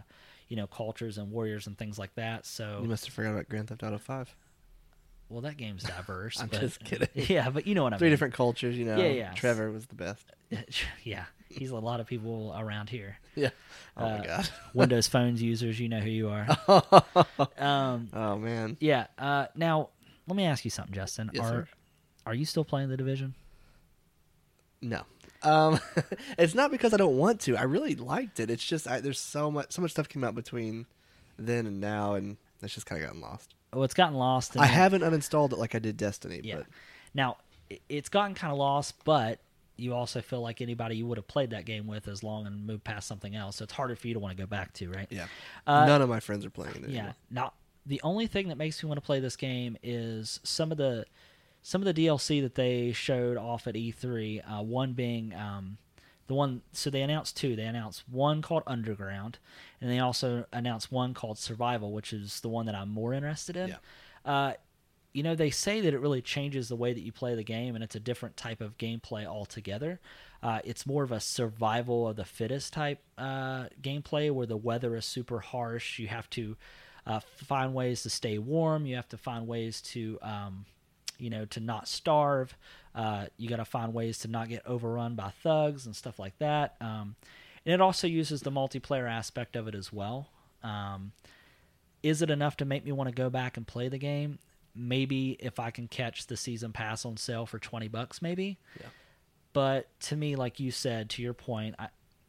you 0.48 0.56
know 0.56 0.66
cultures 0.66 1.18
and 1.18 1.30
warriors 1.30 1.66
and 1.66 1.76
things 1.78 1.98
like 1.98 2.14
that. 2.16 2.46
So 2.46 2.80
You 2.82 2.88
must 2.88 3.04
have 3.06 3.14
forgot 3.14 3.32
about 3.32 3.48
Grand 3.48 3.68
Theft 3.68 3.82
Auto 3.82 3.98
Five. 3.98 4.34
well, 5.28 5.40
that 5.42 5.56
game's 5.56 5.82
diverse. 5.84 6.38
I'm 6.40 6.48
but, 6.48 6.60
just 6.60 6.82
kidding. 6.84 7.08
Yeah, 7.14 7.50
but 7.50 7.66
you 7.66 7.74
know 7.74 7.82
what 7.84 7.92
I 7.94 7.98
Three 7.98 8.06
mean. 8.06 8.12
different 8.12 8.34
cultures, 8.34 8.76
you 8.76 8.84
know. 8.84 8.96
Yeah, 8.96 9.08
yeah. 9.08 9.32
Trevor 9.34 9.70
was 9.70 9.86
the 9.86 9.94
best. 9.96 10.24
yeah, 11.04 11.24
he's 11.48 11.70
a 11.70 11.76
lot 11.78 11.98
of 12.00 12.06
people 12.06 12.54
around 12.58 12.88
here. 12.90 13.18
Yeah. 13.34 13.50
Oh 13.96 14.04
Uh, 14.06 14.18
my 14.18 14.26
god. 14.26 14.48
Windows 14.74 15.06
phones 15.08 15.42
users, 15.42 15.78
you 15.80 15.88
know 15.88 16.00
who 16.00 16.10
you 16.10 16.28
are. 16.30 16.46
Um, 17.58 18.08
oh 18.12 18.36
man. 18.38 18.76
yeah. 18.80 19.06
Uh, 19.18 19.46
now, 19.54 19.90
let 20.26 20.36
me 20.36 20.44
ask 20.44 20.64
you 20.64 20.70
something, 20.70 20.94
Justin. 20.94 21.30
Yes, 21.32 21.44
are 21.44 21.48
sir. 21.50 21.68
are 22.26 22.34
you 22.34 22.44
still 22.44 22.64
playing 22.64 22.88
the 22.88 22.96
division? 22.96 23.34
No. 24.82 25.02
Um, 25.42 25.78
it's 26.38 26.54
not 26.54 26.70
because 26.70 26.92
I 26.94 26.96
don't 26.96 27.16
want 27.16 27.40
to. 27.42 27.56
I 27.56 27.62
really 27.62 27.94
liked 27.94 28.40
it. 28.40 28.50
It's 28.50 28.64
just 28.64 28.86
I, 28.88 29.00
there's 29.00 29.18
so 29.20 29.50
much 29.50 29.72
so 29.72 29.82
much 29.82 29.92
stuff 29.92 30.08
came 30.08 30.24
out 30.24 30.34
between 30.34 30.86
then 31.38 31.66
and 31.66 31.80
now, 31.80 32.14
and 32.14 32.36
it's 32.62 32.74
just 32.74 32.86
kind 32.86 33.00
of 33.02 33.06
gotten 33.08 33.20
lost. 33.22 33.54
Oh, 33.72 33.82
it's 33.82 33.94
gotten 33.94 34.16
lost. 34.16 34.56
I 34.56 34.66
haven't 34.66 35.02
uninstalled 35.02 35.52
it 35.52 35.58
like 35.58 35.74
I 35.74 35.78
did 35.78 35.96
Destiny, 35.96 36.40
Yeah. 36.42 36.56
but 36.58 36.66
Now, 37.14 37.36
it's 37.88 38.08
gotten 38.08 38.34
kind 38.34 38.52
of 38.52 38.58
lost, 38.58 38.94
but 39.04 39.38
you 39.76 39.92
also 39.92 40.22
feel 40.22 40.40
like 40.40 40.62
anybody 40.62 40.96
you 40.96 41.04
would 41.06 41.18
have 41.18 41.26
played 41.28 41.50
that 41.50 41.66
game 41.66 41.86
with 41.86 42.08
as 42.08 42.22
long 42.22 42.46
and 42.46 42.66
moved 42.66 42.84
past 42.84 43.06
something 43.06 43.34
else. 43.36 43.56
So 43.56 43.64
it's 43.64 43.72
harder 43.74 43.94
for 43.96 44.08
you 44.08 44.14
to 44.14 44.20
want 44.20 44.34
to 44.34 44.42
go 44.42 44.46
back 44.46 44.72
to, 44.74 44.88
right? 44.90 45.06
yeah, 45.10 45.26
Uh, 45.66 45.84
none 45.84 46.00
of 46.00 46.08
my 46.08 46.20
friends 46.20 46.46
are 46.46 46.50
playing 46.50 46.76
it. 46.76 46.88
Yeah. 46.88 46.98
anymore. 46.98 47.14
Now, 47.30 47.52
the 47.86 48.00
only 48.02 48.26
thing 48.26 48.48
that 48.48 48.58
makes 48.58 48.82
me 48.82 48.88
want 48.88 48.98
to 48.98 49.06
play 49.06 49.20
this 49.20 49.36
game 49.36 49.76
is 49.82 50.40
some 50.42 50.72
of 50.72 50.78
the 50.78 51.06
some 51.62 51.82
of 51.82 51.92
the 51.92 52.06
DLC 52.06 52.40
that 52.42 52.54
they 52.54 52.92
showed 52.92 53.36
off 53.36 53.66
at 53.66 53.74
E3. 53.74 54.40
Uh, 54.48 54.62
one 54.62 54.92
being 54.92 55.34
um, 55.34 55.78
the 56.26 56.34
one. 56.34 56.62
So 56.72 56.90
they 56.90 57.02
announced 57.02 57.36
two. 57.36 57.56
They 57.56 57.64
announced 57.64 58.04
one 58.10 58.42
called 58.42 58.64
Underground, 58.66 59.38
and 59.80 59.90
they 59.90 59.98
also 59.98 60.44
announced 60.52 60.92
one 60.92 61.14
called 61.14 61.38
Survival, 61.38 61.92
which 61.92 62.12
is 62.12 62.40
the 62.40 62.48
one 62.48 62.66
that 62.66 62.74
I'm 62.74 62.90
more 62.90 63.14
interested 63.14 63.56
in. 63.56 63.68
Yeah. 63.68 63.76
Uh, 64.24 64.52
you 65.12 65.22
know, 65.22 65.34
they 65.34 65.50
say 65.50 65.80
that 65.80 65.94
it 65.94 65.98
really 65.98 66.20
changes 66.20 66.68
the 66.68 66.76
way 66.76 66.92
that 66.92 67.00
you 67.00 67.10
play 67.10 67.34
the 67.34 67.42
game, 67.42 67.74
and 67.74 67.82
it's 67.82 67.96
a 67.96 68.00
different 68.00 68.36
type 68.36 68.60
of 68.60 68.76
gameplay 68.76 69.24
altogether. 69.24 69.98
Uh, 70.42 70.58
it's 70.62 70.86
more 70.86 71.04
of 71.04 71.10
a 71.10 71.20
survival 71.20 72.06
of 72.06 72.16
the 72.16 72.24
fittest 72.24 72.74
type 72.74 73.00
uh, 73.16 73.64
gameplay 73.80 74.30
where 74.30 74.46
the 74.46 74.58
weather 74.58 74.94
is 74.94 75.06
super 75.06 75.40
harsh. 75.40 75.98
You 75.98 76.08
have 76.08 76.28
to 76.30 76.56
uh, 77.06 77.20
find 77.20 77.72
ways 77.72 78.02
to 78.02 78.10
stay 78.10 78.38
warm. 78.38 78.84
You 78.84 78.96
have 78.96 79.08
to 79.10 79.16
find 79.16 79.46
ways 79.46 79.80
to, 79.82 80.18
um, 80.22 80.64
you 81.18 81.30
know, 81.30 81.44
to 81.46 81.60
not 81.60 81.86
starve. 81.86 82.56
Uh, 82.94 83.26
you 83.36 83.48
got 83.48 83.56
to 83.56 83.64
find 83.64 83.94
ways 83.94 84.18
to 84.20 84.28
not 84.28 84.48
get 84.48 84.66
overrun 84.66 85.14
by 85.14 85.30
thugs 85.42 85.86
and 85.86 85.94
stuff 85.94 86.18
like 86.18 86.36
that. 86.38 86.76
Um, 86.80 87.14
and 87.64 87.74
it 87.74 87.80
also 87.80 88.06
uses 88.06 88.42
the 88.42 88.50
multiplayer 88.50 89.08
aspect 89.08 89.54
of 89.54 89.68
it 89.68 89.74
as 89.74 89.92
well. 89.92 90.28
Um, 90.62 91.12
is 92.02 92.22
it 92.22 92.30
enough 92.30 92.56
to 92.58 92.64
make 92.64 92.84
me 92.84 92.92
want 92.92 93.08
to 93.08 93.14
go 93.14 93.30
back 93.30 93.56
and 93.56 93.66
play 93.66 93.88
the 93.88 93.98
game? 93.98 94.38
Maybe 94.74 95.32
if 95.40 95.58
I 95.60 95.70
can 95.70 95.88
catch 95.88 96.26
the 96.26 96.36
season 96.36 96.72
pass 96.72 97.04
on 97.04 97.16
sale 97.16 97.46
for 97.46 97.58
20 97.58 97.88
bucks, 97.88 98.20
maybe. 98.20 98.58
Yeah. 98.80 98.86
But 99.52 99.88
to 100.00 100.16
me, 100.16 100.36
like 100.36 100.60
you 100.60 100.70
said, 100.70 101.08
to 101.10 101.22
your 101.22 101.32
point, 101.34 101.76
I, 101.78 101.88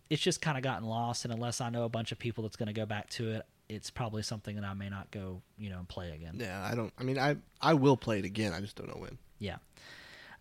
it's 0.09 0.21
just 0.21 0.41
kind 0.41 0.57
of 0.57 0.63
gotten 0.63 0.88
lost. 0.88 1.25
And 1.25 1.34
unless 1.34 1.61
I 1.61 1.69
know 1.69 1.84
a 1.84 1.89
bunch 1.89 2.11
of 2.11 2.19
people 2.19 2.43
that's 2.43 2.55
going 2.55 2.67
to 2.67 2.73
go 2.73 2.86
back 2.86 3.09
to 3.11 3.32
it, 3.32 3.45
it's 3.70 3.89
probably 3.89 4.22
something 4.24 4.55
that 4.55 4.65
I 4.65 4.74
may 4.74 4.89
not 4.89 5.11
go, 5.11 5.41
you 5.57 5.70
know, 5.70 5.80
and 5.80 5.88
play 5.88 6.11
again. 6.11 6.36
Yeah, 6.39 6.65
I 6.70 6.76
don't. 6.76 6.93
I 6.97 7.03
mean, 7.03 7.18
I 7.18 7.38
I 7.61 7.74
will 7.74 7.97
play 7.97 8.20
it 8.20 8.26
again. 8.26 8.53
I 8.53 8.61
just 8.61 8.76
don't 8.76 8.88
know 8.88 8.99
when. 8.99 9.18
Yeah. 9.39 9.57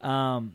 Um, 0.01 0.55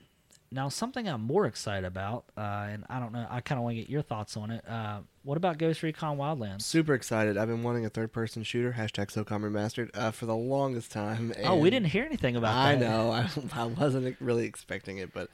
now, 0.53 0.67
something 0.67 1.07
I'm 1.07 1.21
more 1.21 1.45
excited 1.45 1.85
about, 1.85 2.25
uh, 2.37 2.67
and 2.69 2.83
I 2.89 2.99
don't 2.99 3.13
know, 3.13 3.25
I 3.29 3.39
kind 3.39 3.57
of 3.57 3.63
want 3.63 3.77
to 3.77 3.81
get 3.81 3.89
your 3.89 4.01
thoughts 4.01 4.35
on 4.35 4.51
it. 4.51 4.67
Uh, 4.67 4.99
what 5.23 5.37
about 5.37 5.57
Ghost 5.57 5.81
Recon 5.81 6.17
Wildlands? 6.17 6.63
Super 6.63 6.93
excited. 6.93 7.37
I've 7.37 7.47
been 7.47 7.63
wanting 7.63 7.85
a 7.85 7.89
third 7.89 8.11
person 8.11 8.43
shooter. 8.43 8.73
Hashtag 8.77 9.13
SOCOM 9.13 9.43
remastered 9.43 9.91
uh, 9.93 10.11
for 10.11 10.25
the 10.25 10.35
longest 10.35 10.91
time. 10.91 11.33
oh, 11.45 11.55
we 11.55 11.69
didn't 11.69 11.87
hear 11.87 12.03
anything 12.03 12.35
about 12.35 12.53
that. 12.53 12.67
I 12.67 12.75
that. 12.75 12.89
know. 12.89 13.11
I, 13.11 13.29
I 13.61 13.65
wasn't 13.65 14.17
really 14.19 14.45
expecting 14.45 14.97
it, 14.97 15.13
but 15.13 15.29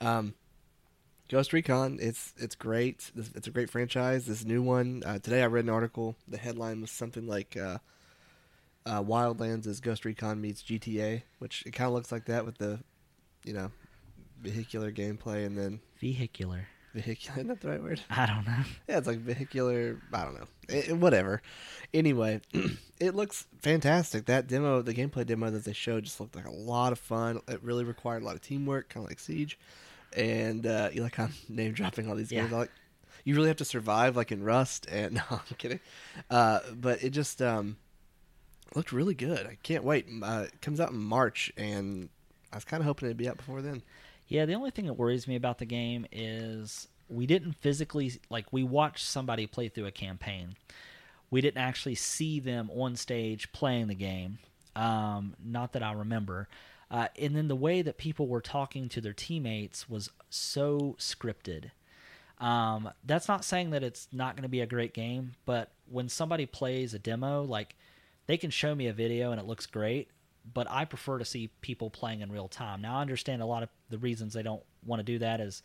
um, 0.00 0.34
Ghost 1.32 1.54
Recon. 1.54 1.98
It's 1.98 2.34
it's 2.36 2.54
great. 2.54 3.10
It's 3.16 3.46
a 3.46 3.50
great 3.50 3.70
franchise. 3.70 4.26
This 4.26 4.44
new 4.44 4.60
one. 4.60 5.02
Uh, 5.06 5.18
today 5.18 5.42
I 5.42 5.46
read 5.46 5.64
an 5.64 5.70
article. 5.70 6.14
The 6.28 6.36
headline 6.36 6.82
was 6.82 6.90
something 6.90 7.26
like. 7.26 7.56
Uh, 7.56 7.78
uh, 8.84 9.02
Wildlands 9.02 9.66
is 9.66 9.80
Ghost 9.80 10.04
Recon 10.04 10.42
meets 10.42 10.62
GTA, 10.62 11.22
which 11.38 11.62
it 11.64 11.70
kind 11.70 11.86
of 11.88 11.94
looks 11.94 12.10
like 12.12 12.26
that 12.26 12.44
with 12.44 12.58
the, 12.58 12.80
you 13.44 13.52
know, 13.54 13.70
vehicular 14.42 14.90
gameplay 14.90 15.46
and 15.46 15.56
then 15.56 15.80
Vehicular. 16.00 16.66
vehicular. 16.92 17.36
Isn't 17.38 17.46
that 17.46 17.60
the 17.60 17.68
right 17.68 17.82
word? 17.82 18.00
I 18.10 18.26
don't 18.26 18.44
know. 18.44 18.64
Yeah, 18.88 18.98
it's 18.98 19.06
like 19.06 19.20
vehicular. 19.20 20.02
I 20.12 20.24
don't 20.24 20.34
know. 20.34 20.46
Eh, 20.68 20.92
whatever. 20.92 21.40
Anyway, 21.94 22.40
it 23.00 23.14
looks 23.14 23.46
fantastic. 23.60 24.26
That 24.26 24.48
demo, 24.48 24.82
the 24.82 24.92
gameplay 24.92 25.24
demo 25.24 25.48
that 25.50 25.64
they 25.64 25.72
showed, 25.72 26.04
just 26.04 26.20
looked 26.20 26.36
like 26.36 26.46
a 26.46 26.52
lot 26.52 26.92
of 26.92 26.98
fun. 26.98 27.40
It 27.48 27.62
really 27.62 27.84
required 27.84 28.22
a 28.22 28.26
lot 28.26 28.34
of 28.34 28.42
teamwork, 28.42 28.90
kind 28.90 29.06
of 29.06 29.10
like 29.10 29.20
Siege. 29.20 29.58
And 30.16 30.66
uh, 30.66 30.90
you 30.92 31.02
like 31.02 31.18
I'm 31.18 31.32
name 31.48 31.72
dropping 31.72 32.08
all 32.08 32.16
these 32.16 32.28
games. 32.28 32.50
Yeah. 32.50 32.56
I 32.56 32.60
like 32.60 32.70
you 33.24 33.34
really 33.34 33.48
have 33.48 33.58
to 33.58 33.64
survive, 33.64 34.16
like 34.16 34.32
in 34.32 34.42
Rust. 34.42 34.86
And 34.90 35.14
no, 35.14 35.22
I'm 35.30 35.56
kidding. 35.58 35.80
Uh, 36.30 36.60
but 36.74 37.02
it 37.02 37.10
just 37.10 37.40
um, 37.40 37.76
looked 38.74 38.92
really 38.92 39.14
good. 39.14 39.46
I 39.46 39.56
can't 39.62 39.84
wait. 39.84 40.06
Uh, 40.22 40.46
it 40.46 40.60
comes 40.60 40.80
out 40.80 40.90
in 40.90 40.98
March, 40.98 41.52
and 41.56 42.08
I 42.52 42.56
was 42.56 42.64
kind 42.64 42.80
of 42.80 42.86
hoping 42.86 43.06
it'd 43.06 43.16
be 43.16 43.28
out 43.28 43.36
before 43.36 43.62
then. 43.62 43.82
Yeah, 44.28 44.46
the 44.46 44.54
only 44.54 44.70
thing 44.70 44.86
that 44.86 44.94
worries 44.94 45.28
me 45.28 45.36
about 45.36 45.58
the 45.58 45.66
game 45.66 46.06
is 46.10 46.88
we 47.08 47.26
didn't 47.26 47.52
physically 47.52 48.12
like 48.30 48.52
we 48.52 48.62
watched 48.62 49.04
somebody 49.04 49.46
play 49.46 49.68
through 49.68 49.86
a 49.86 49.90
campaign. 49.90 50.56
We 51.30 51.40
didn't 51.40 51.62
actually 51.62 51.94
see 51.94 52.40
them 52.40 52.70
on 52.70 52.96
stage 52.96 53.52
playing 53.52 53.88
the 53.88 53.94
game. 53.94 54.38
Um, 54.74 55.34
not 55.42 55.72
that 55.72 55.82
I 55.82 55.92
remember. 55.92 56.48
Uh, 56.92 57.08
and 57.18 57.34
then 57.34 57.48
the 57.48 57.56
way 57.56 57.80
that 57.80 57.96
people 57.96 58.28
were 58.28 58.42
talking 58.42 58.86
to 58.86 59.00
their 59.00 59.14
teammates 59.14 59.88
was 59.88 60.10
so 60.28 60.94
scripted. 60.98 61.70
Um, 62.38 62.90
that's 63.02 63.28
not 63.28 63.46
saying 63.46 63.70
that 63.70 63.82
it's 63.82 64.08
not 64.12 64.36
going 64.36 64.42
to 64.42 64.48
be 64.48 64.60
a 64.60 64.66
great 64.66 64.92
game, 64.92 65.32
but 65.46 65.70
when 65.90 66.10
somebody 66.10 66.44
plays 66.44 66.92
a 66.92 66.98
demo, 66.98 67.44
like 67.44 67.76
they 68.26 68.36
can 68.36 68.50
show 68.50 68.74
me 68.74 68.88
a 68.88 68.92
video 68.92 69.30
and 69.30 69.40
it 69.40 69.46
looks 69.46 69.64
great, 69.64 70.10
but 70.52 70.66
I 70.70 70.84
prefer 70.84 71.18
to 71.18 71.24
see 71.24 71.50
people 71.62 71.88
playing 71.88 72.20
in 72.20 72.30
real 72.30 72.48
time. 72.48 72.82
Now 72.82 72.98
I 72.98 73.00
understand 73.00 73.40
a 73.40 73.46
lot 73.46 73.62
of 73.62 73.70
the 73.88 73.98
reasons 73.98 74.34
they 74.34 74.42
don't 74.42 74.62
want 74.84 75.00
to 75.00 75.04
do 75.04 75.18
that 75.20 75.40
is, 75.40 75.62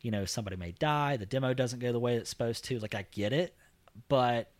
you 0.00 0.10
know, 0.10 0.24
somebody 0.24 0.56
may 0.56 0.72
die, 0.72 1.16
the 1.18 1.26
demo 1.26 1.54
doesn't 1.54 1.78
go 1.78 1.92
the 1.92 2.00
way 2.00 2.16
it's 2.16 2.30
supposed 2.30 2.64
to. 2.64 2.80
Like 2.80 2.96
I 2.96 3.06
get 3.12 3.32
it, 3.32 3.54
but 4.08 4.50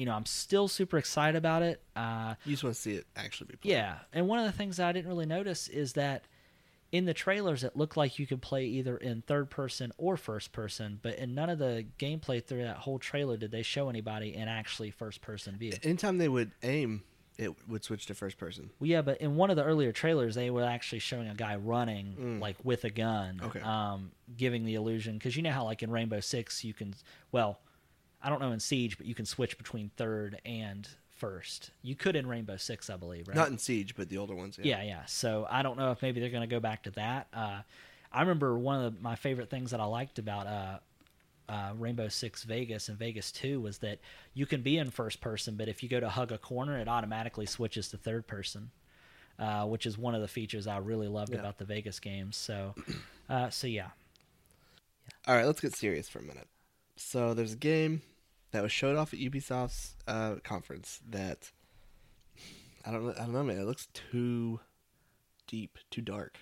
you 0.00 0.06
know, 0.06 0.14
I'm 0.14 0.24
still 0.24 0.66
super 0.66 0.96
excited 0.96 1.36
about 1.36 1.62
it. 1.62 1.82
Uh, 1.94 2.34
You 2.46 2.52
just 2.52 2.64
want 2.64 2.74
to 2.74 2.80
see 2.80 2.92
it 2.94 3.06
actually 3.16 3.48
be 3.48 3.56
played. 3.58 3.72
yeah, 3.72 3.98
and 4.14 4.26
one 4.26 4.38
of 4.38 4.46
the 4.46 4.52
things 4.52 4.78
that 4.78 4.88
I 4.88 4.92
didn't 4.92 5.08
really 5.08 5.26
notice 5.26 5.68
is 5.68 5.92
that 5.92 6.24
in 6.90 7.04
the 7.04 7.12
trailers 7.12 7.62
it 7.62 7.76
looked 7.76 7.96
like 7.98 8.18
you 8.18 8.26
could 8.26 8.40
play 8.40 8.64
either 8.64 8.96
in 8.96 9.20
third 9.22 9.50
person 9.50 9.92
or 9.98 10.16
first 10.16 10.52
person, 10.52 10.98
but 11.02 11.16
in 11.16 11.34
none 11.34 11.50
of 11.50 11.58
the 11.58 11.84
gameplay 11.98 12.42
through 12.42 12.62
that 12.62 12.78
whole 12.78 12.98
trailer 12.98 13.36
did 13.36 13.50
they 13.50 13.62
show 13.62 13.90
anybody 13.90 14.34
in 14.34 14.48
actually 14.48 14.90
first 14.90 15.20
person 15.20 15.56
view. 15.58 15.72
Anytime 15.82 16.16
they 16.16 16.28
would 16.28 16.52
aim, 16.62 17.02
it 17.38 17.52
would 17.68 17.84
switch 17.84 18.06
to 18.06 18.14
first 18.14 18.38
person. 18.38 18.70
Well, 18.80 18.88
yeah, 18.88 19.02
but 19.02 19.20
in 19.20 19.36
one 19.36 19.50
of 19.50 19.56
the 19.56 19.64
earlier 19.64 19.92
trailers, 19.92 20.34
they 20.34 20.48
were 20.50 20.64
actually 20.64 20.98
showing 20.98 21.28
a 21.28 21.34
guy 21.34 21.56
running 21.56 22.16
Mm. 22.18 22.40
like 22.40 22.56
with 22.64 22.84
a 22.84 22.90
gun, 22.90 23.40
Okay. 23.42 23.60
um, 23.60 24.12
giving 24.36 24.64
the 24.64 24.74
illusion 24.76 25.18
because 25.18 25.36
you 25.36 25.42
know 25.42 25.52
how 25.52 25.64
like 25.64 25.82
in 25.82 25.90
Rainbow 25.90 26.20
Six 26.20 26.64
you 26.64 26.72
can, 26.74 26.94
well, 27.32 27.60
I 28.22 28.28
don't 28.28 28.40
know 28.40 28.52
in 28.52 28.60
Siege, 28.60 28.96
but 28.98 29.06
you 29.06 29.14
can 29.14 29.24
switch 29.26 29.56
between 29.58 29.90
third 29.96 30.40
and 30.44 30.88
first. 31.16 31.70
You 31.82 31.94
could 31.94 32.16
in 32.16 32.26
Rainbow 32.26 32.56
Six, 32.56 32.90
I 32.90 32.96
believe, 32.96 33.28
right? 33.28 33.36
Not 33.36 33.48
in 33.48 33.58
Siege, 33.58 33.94
but 33.96 34.08
the 34.08 34.18
older 34.18 34.34
ones. 34.34 34.58
Yeah. 34.58 34.78
Yeah, 34.78 34.82
yeah. 34.82 35.04
So 35.06 35.46
I 35.50 35.62
don't 35.62 35.78
know 35.78 35.90
if 35.90 36.02
maybe 36.02 36.20
they're 36.20 36.30
going 36.30 36.42
to 36.42 36.46
go 36.54 36.60
back 36.60 36.82
to 36.84 36.90
that. 36.92 37.28
Uh, 37.32 37.60
I 38.12 38.20
remember 38.20 38.58
one 38.58 38.84
of 38.84 38.94
the, 38.94 39.00
my 39.02 39.16
favorite 39.16 39.50
things 39.50 39.70
that 39.70 39.80
I 39.80 39.84
liked 39.84 40.18
about 40.18 40.46
uh, 40.46 40.78
uh, 41.48 41.72
Rainbow 41.78 42.08
Six 42.08 42.44
Vegas 42.44 42.88
and 42.88 42.98
Vegas 42.98 43.32
Two 43.32 43.60
was 43.60 43.78
that 43.78 43.98
you 44.34 44.46
can 44.46 44.62
be 44.62 44.78
in 44.78 44.90
first 44.90 45.20
person, 45.20 45.56
but 45.56 45.68
if 45.68 45.82
you 45.82 45.88
go 45.88 46.00
to 46.00 46.08
hug 46.08 46.32
a 46.32 46.38
corner, 46.38 46.78
it 46.78 46.88
automatically 46.88 47.46
switches 47.46 47.88
to 47.88 47.96
third 47.96 48.26
person, 48.26 48.70
uh, 49.38 49.64
which 49.66 49.86
is 49.86 49.96
one 49.98 50.14
of 50.14 50.20
the 50.20 50.28
features 50.28 50.66
I 50.66 50.78
really 50.78 51.08
loved 51.08 51.32
Yeah. 51.32 51.40
about 51.40 51.58
the 51.58 51.64
Vegas 51.64 52.00
games. 52.00 52.36
So, 52.36 52.74
uh, 53.28 53.50
so 53.50 53.66
yeah, 53.66 53.88
All 55.26 55.34
right, 55.34 55.44
let's 55.46 55.60
get 55.60 55.74
serious 55.74 56.08
for 56.08 56.18
a 56.20 56.22
minute. 56.22 56.48
So 56.96 57.34
there's 57.34 57.52
a 57.54 57.56
game 57.56 58.02
that 58.52 58.62
was 58.62 58.72
showed 58.72 58.96
off 58.96 59.12
at 59.12 59.20
Ubisoft's 59.20 59.96
uh, 60.06 60.36
conference 60.42 61.00
that 61.08 61.52
I 62.84 62.90
don't 62.90 63.06
know. 63.06 63.12
I 63.12 63.20
don't 63.20 63.32
know, 63.32 63.42
man. 63.42 63.58
It 63.58 63.66
looks 63.66 63.88
too 63.92 64.60
deep, 65.46 65.78
too 65.90 66.02
dark. 66.02 66.38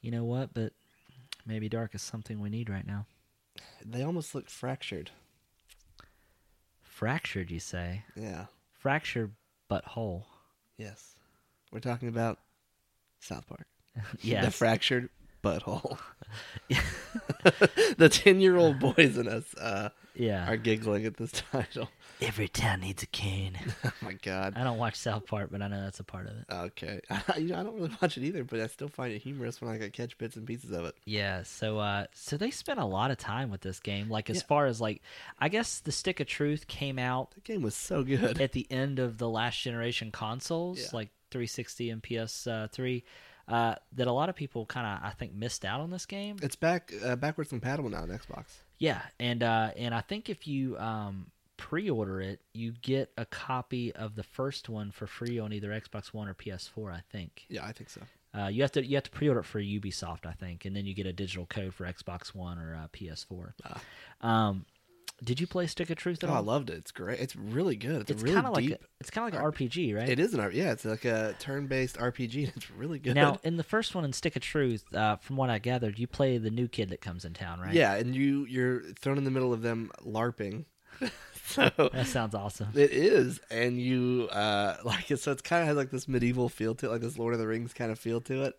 You 0.00 0.10
know 0.10 0.24
what? 0.24 0.54
But 0.54 0.72
maybe 1.46 1.68
dark 1.68 1.94
is 1.94 2.02
something 2.02 2.40
we 2.40 2.50
need 2.50 2.68
right 2.68 2.86
now. 2.86 3.06
They 3.84 4.02
almost 4.02 4.34
look 4.34 4.48
fractured. 4.48 5.10
Fractured, 6.82 7.50
you 7.50 7.60
say? 7.60 8.04
Yeah. 8.14 8.46
Fractured 8.72 9.32
but 9.68 9.84
whole. 9.84 10.26
Yes. 10.76 11.14
We're 11.72 11.80
talking 11.80 12.08
about 12.08 12.38
South 13.20 13.46
Park. 13.46 13.66
Yeah. 14.20 14.40
The 14.40 14.46
yes. 14.46 14.54
fractured 14.56 15.08
butthole. 15.42 15.98
the 16.68 18.08
ten-year-old 18.08 18.78
boys 18.78 19.18
in 19.18 19.26
us 19.26 19.52
uh, 19.54 19.90
yeah. 20.20 20.50
are 20.50 20.56
giggling 20.56 21.06
at 21.06 21.16
this 21.16 21.32
title. 21.52 21.88
Every 22.20 22.48
town 22.48 22.80
needs 22.80 23.02
a 23.02 23.06
cane. 23.06 23.58
Oh 23.84 23.92
my 24.02 24.12
god. 24.12 24.54
I 24.56 24.64
don't 24.64 24.78
watch 24.78 24.96
South 24.96 25.26
Park, 25.26 25.48
but 25.50 25.62
I 25.62 25.68
know 25.68 25.80
that's 25.82 26.00
a 26.00 26.04
part 26.04 26.26
of 26.26 26.32
it. 26.36 26.44
Okay. 26.50 27.00
you 27.38 27.48
know, 27.48 27.60
I 27.60 27.62
don't 27.62 27.74
really 27.76 27.90
watch 28.00 28.16
it 28.18 28.24
either, 28.24 28.44
but 28.44 28.60
I 28.60 28.66
still 28.66 28.88
find 28.88 29.12
it 29.12 29.20
humorous 29.22 29.60
when 29.60 29.70
I 29.70 29.78
can 29.78 29.90
catch 29.90 30.16
bits 30.18 30.36
and 30.36 30.46
pieces 30.46 30.70
of 30.72 30.84
it. 30.84 30.94
Yeah, 31.04 31.42
so 31.44 31.78
uh 31.78 32.06
so 32.12 32.36
they 32.36 32.50
spent 32.50 32.78
a 32.80 32.84
lot 32.84 33.10
of 33.10 33.18
time 33.18 33.50
with 33.50 33.60
this 33.62 33.80
game. 33.80 34.08
Like 34.10 34.28
as 34.30 34.36
Yeah. 34.38 34.42
far 34.48 34.66
as 34.66 34.80
like 34.80 35.02
I 35.38 35.48
guess 35.48 35.80
the 35.80 35.92
Stick 35.92 36.20
of 36.20 36.26
Truth 36.26 36.66
came 36.68 36.98
out 36.98 37.30
The 37.32 37.40
game 37.40 37.62
was 37.62 37.74
so 37.74 38.02
good. 38.04 38.40
at 38.40 38.52
the 38.52 38.66
end 38.70 38.98
of 38.98 39.18
the 39.18 39.28
last 39.28 39.60
generation 39.62 40.10
consoles, 40.10 40.78
Yeah. 40.78 40.88
like 40.92 41.08
360 41.30 41.90
and 41.90 42.02
PS3, 42.02 43.02
uh, 43.48 43.74
that 43.92 44.06
a 44.06 44.12
lot 44.12 44.28
of 44.28 44.34
people 44.36 44.66
kind 44.66 44.86
of 44.86 45.06
I 45.08 45.12
think 45.14 45.32
missed 45.34 45.64
out 45.64 45.80
on 45.80 45.90
this 45.90 46.06
game. 46.06 46.36
It's 46.42 46.56
back 46.56 46.92
uh, 47.04 47.16
backwards 47.16 47.50
compatible 47.50 47.90
now 47.90 48.02
on 48.02 48.08
Xbox. 48.08 48.44
Yeah, 48.80 49.00
and 49.20 49.42
uh, 49.44 49.70
and 49.76 49.94
I 49.94 50.00
think 50.00 50.28
if 50.28 50.48
you 50.48 50.76
um, 50.78 51.26
pre-order 51.58 52.20
it, 52.20 52.40
you 52.54 52.72
get 52.82 53.12
a 53.16 53.26
copy 53.26 53.94
of 53.94 54.16
the 54.16 54.22
first 54.24 54.68
one 54.68 54.90
for 54.90 55.06
free 55.06 55.38
on 55.38 55.52
either 55.52 55.68
Xbox 55.68 56.08
One 56.14 56.26
or 56.26 56.34
PS4. 56.34 56.92
I 56.92 57.02
think 57.12 57.44
Yeah, 57.48 57.64
I 57.64 57.72
think 57.72 57.90
so. 57.90 58.00
uh, 58.36 58.46
you 58.46 58.62
have 58.62 58.72
to 58.72 58.84
you 58.84 58.96
have 58.96 59.04
to 59.04 59.10
pre-order 59.10 59.40
it 59.40 59.44
for 59.44 59.60
Ubisoft, 59.60 60.24
I 60.26 60.32
think, 60.32 60.64
and 60.64 60.74
then 60.74 60.86
you 60.86 60.94
get 60.94 61.06
a 61.06 61.12
digital 61.12 61.44
code 61.46 61.74
for 61.74 61.84
Xbox 61.84 62.34
One 62.34 62.58
or 62.58 62.74
uh, 62.74 62.88
PS4. 62.92 63.52
Um, 64.22 64.64
did 65.22 65.40
you 65.40 65.46
play 65.46 65.66
Stick 65.66 65.90
of 65.90 65.96
Truth 65.96 66.24
at 66.24 66.30
Oh, 66.30 66.34
I 66.34 66.38
loved 66.38 66.70
it. 66.70 66.78
It's 66.78 66.92
great. 66.92 67.20
It's 67.20 67.36
really 67.36 67.76
good. 67.76 68.02
It's, 68.02 68.10
it's 68.10 68.22
really 68.22 68.34
kind 68.34 68.46
of 68.46 68.54
like 68.54 68.70
a, 68.70 68.78
it's 69.00 69.10
kind 69.10 69.28
of 69.28 69.34
like 69.34 69.42
an 69.42 69.68
RPG, 69.68 69.94
right? 69.94 70.08
It 70.08 70.18
is 70.18 70.32
an 70.32 70.40
RPG. 70.40 70.54
Yeah, 70.54 70.72
it's 70.72 70.84
like 70.84 71.04
a 71.04 71.34
turn-based 71.38 71.98
RPG. 71.98 72.52
It's 72.56 72.70
really 72.70 72.98
good. 72.98 73.14
Now, 73.14 73.38
in 73.42 73.56
the 73.56 73.62
first 73.62 73.94
one 73.94 74.04
in 74.04 74.12
Stick 74.12 74.36
of 74.36 74.42
Truth, 74.42 74.94
uh, 74.94 75.16
from 75.16 75.36
what 75.36 75.50
I 75.50 75.58
gathered, 75.58 75.98
you 75.98 76.06
play 76.06 76.38
the 76.38 76.50
new 76.50 76.68
kid 76.68 76.88
that 76.90 77.00
comes 77.00 77.24
in 77.24 77.34
town, 77.34 77.60
right? 77.60 77.74
yeah, 77.74 77.94
and 77.94 78.14
you 78.14 78.46
you're 78.46 78.82
thrown 79.00 79.18
in 79.18 79.24
the 79.24 79.30
middle 79.30 79.52
of 79.52 79.62
them 79.62 79.90
larping. 80.04 80.64
so 81.44 81.70
that 81.92 82.06
sounds 82.06 82.34
awesome. 82.34 82.68
it 82.74 82.90
is, 82.90 83.40
and 83.50 83.80
you 83.80 84.28
uh 84.32 84.76
like 84.84 85.10
it. 85.10 85.18
So 85.18 85.32
it's 85.32 85.42
kind 85.42 85.62
of 85.62 85.68
has 85.68 85.76
like 85.76 85.90
this 85.90 86.08
medieval 86.08 86.48
feel 86.48 86.74
to 86.76 86.86
it, 86.86 86.90
like 86.90 87.00
this 87.00 87.18
Lord 87.18 87.34
of 87.34 87.40
the 87.40 87.46
Rings 87.46 87.72
kind 87.72 87.90
of 87.90 87.98
feel 87.98 88.20
to 88.22 88.44
it, 88.44 88.58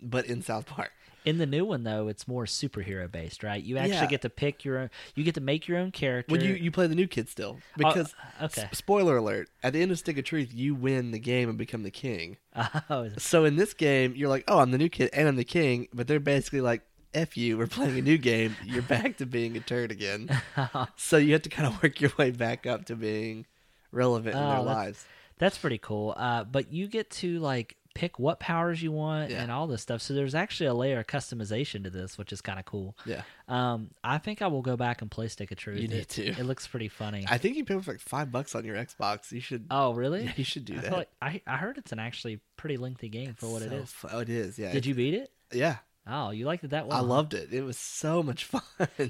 but 0.00 0.26
in 0.26 0.42
South 0.42 0.66
Park. 0.66 0.92
In 1.26 1.38
the 1.38 1.44
new 1.46 1.64
one, 1.64 1.82
though, 1.82 2.06
it's 2.08 2.26
more 2.28 2.44
superhero 2.44 3.10
based, 3.10 3.42
right? 3.42 3.62
You 3.62 3.76
actually 3.78 3.94
Yeah. 3.96 4.06
get 4.06 4.22
to 4.22 4.30
pick 4.30 4.64
your 4.64 4.78
own. 4.78 4.90
You 5.16 5.24
get 5.24 5.34
to 5.34 5.40
make 5.40 5.66
your 5.68 5.76
own 5.76 5.90
character. 5.90 6.32
Well, 6.32 6.42
you 6.42 6.54
you 6.54 6.70
play 6.70 6.86
the 6.86 6.94
new 6.94 7.06
kid 7.08 7.28
still 7.28 7.58
because 7.76 8.14
Oh, 8.40 8.44
okay. 8.46 8.62
s- 8.62 8.78
spoiler 8.78 9.16
alert: 9.16 9.50
at 9.62 9.72
the 9.74 9.82
end 9.82 9.90
of 9.90 9.98
Stick 9.98 10.16
of 10.18 10.24
Truth, 10.24 10.54
you 10.54 10.74
win 10.74 11.10
the 11.10 11.18
game 11.18 11.48
and 11.48 11.58
become 11.58 11.82
the 11.82 11.90
king. 11.90 12.36
Oh, 12.88 13.10
So 13.18 13.44
in 13.44 13.56
this 13.56 13.74
game, 13.74 14.14
you're 14.16 14.28
like, 14.28 14.44
oh, 14.48 14.60
I'm 14.60 14.70
the 14.70 14.78
new 14.78 14.88
kid 14.88 15.10
and 15.12 15.26
I'm 15.28 15.36
the 15.36 15.44
king, 15.44 15.88
but 15.92 16.06
they're 16.06 16.20
basically 16.20 16.60
like, 16.62 16.82
F 17.12 17.36
you, 17.36 17.58
we're 17.58 17.66
playing 17.66 17.98
a 17.98 18.02
new 18.02 18.18
game. 18.18 18.54
You're 18.64 18.82
back 18.82 19.16
to 19.18 19.26
being 19.26 19.56
a 19.56 19.60
turd 19.60 19.90
again. 19.90 20.28
so 20.96 21.16
you 21.16 21.32
have 21.32 21.42
to 21.42 21.48
kind 21.48 21.66
of 21.66 21.82
work 21.82 22.00
your 22.00 22.12
way 22.18 22.30
back 22.30 22.66
up 22.66 22.84
to 22.86 22.94
being 22.96 23.46
relevant 23.90 24.36
in 24.36 24.42
Oh, 24.42 24.46
their 24.46 24.56
that's- 24.58 24.66
lives. 24.76 25.04
that's 25.38 25.56
pretty 25.58 25.78
cool. 25.78 26.14
Uh, 26.16 26.44
but 26.44 26.72
you 26.72 26.86
get 26.88 27.10
to 27.22 27.38
like 27.40 27.76
pick 27.96 28.18
what 28.18 28.38
powers 28.40 28.82
you 28.82 28.92
want 28.92 29.30
Yeah. 29.30 29.42
and 29.42 29.50
all 29.50 29.66
this 29.66 29.82
stuff. 29.82 30.00
So 30.02 30.14
there's 30.14 30.34
actually 30.34 30.66
a 30.66 30.74
layer 30.74 30.98
of 31.00 31.06
customization 31.06 31.82
to 31.84 31.90
this, 31.90 32.16
which 32.18 32.32
is 32.32 32.40
kind 32.40 32.58
of 32.58 32.64
cool. 32.64 32.96
Yeah. 33.06 33.22
Um, 33.48 33.90
I 34.04 34.18
think 34.18 34.42
I 34.42 34.46
will 34.48 34.62
go 34.62 34.76
back 34.76 35.02
and 35.02 35.10
play 35.10 35.28
Stick 35.28 35.50
of 35.50 35.58
Truth. 35.58 35.80
You 35.80 35.88
need 35.88 35.98
it, 36.00 36.08
to. 36.10 36.26
It 36.26 36.44
looks 36.44 36.66
pretty 36.66 36.88
funny. 36.88 37.24
I 37.28 37.38
think 37.38 37.56
you 37.56 37.64
pay 37.64 37.78
for 37.80 37.92
like 37.92 38.00
five 38.00 38.30
bucks 38.30 38.54
on 38.54 38.64
your 38.64 38.76
Xbox. 38.76 39.32
You 39.32 39.40
should. 39.40 39.66
oh, 39.70 39.94
really? 39.94 40.24
Yeah, 40.24 40.32
you 40.36 40.44
should 40.44 40.64
do 40.64 40.74
I, 40.74 40.80
that. 40.80 40.92
like, 40.92 41.08
I 41.22 41.42
I 41.46 41.56
heard 41.56 41.78
it's 41.78 41.92
an 41.92 41.98
actually 41.98 42.40
pretty 42.56 42.76
lengthy 42.76 43.08
game 43.08 43.34
for 43.34 43.48
what 43.50 43.62
it 43.62 43.70
So 43.70 43.76
is. 43.76 43.90
fu- 43.92 44.08
oh, 44.12 44.18
it 44.20 44.28
is. 44.28 44.58
Yeah. 44.58 44.72
Did 44.72 44.86
you 44.86 44.94
beat 44.94 45.14
it? 45.14 45.30
Yeah. 45.52 45.76
Oh, 46.08 46.30
you 46.30 46.44
liked 46.46 46.62
it 46.62 46.70
that 46.70 46.86
well? 46.86 46.96
I 46.96 47.00
loved 47.00 47.34
it. 47.34 47.52
It 47.52 47.62
was 47.62 47.76
so 47.76 48.22
much 48.22 48.44
fun. 48.52 48.62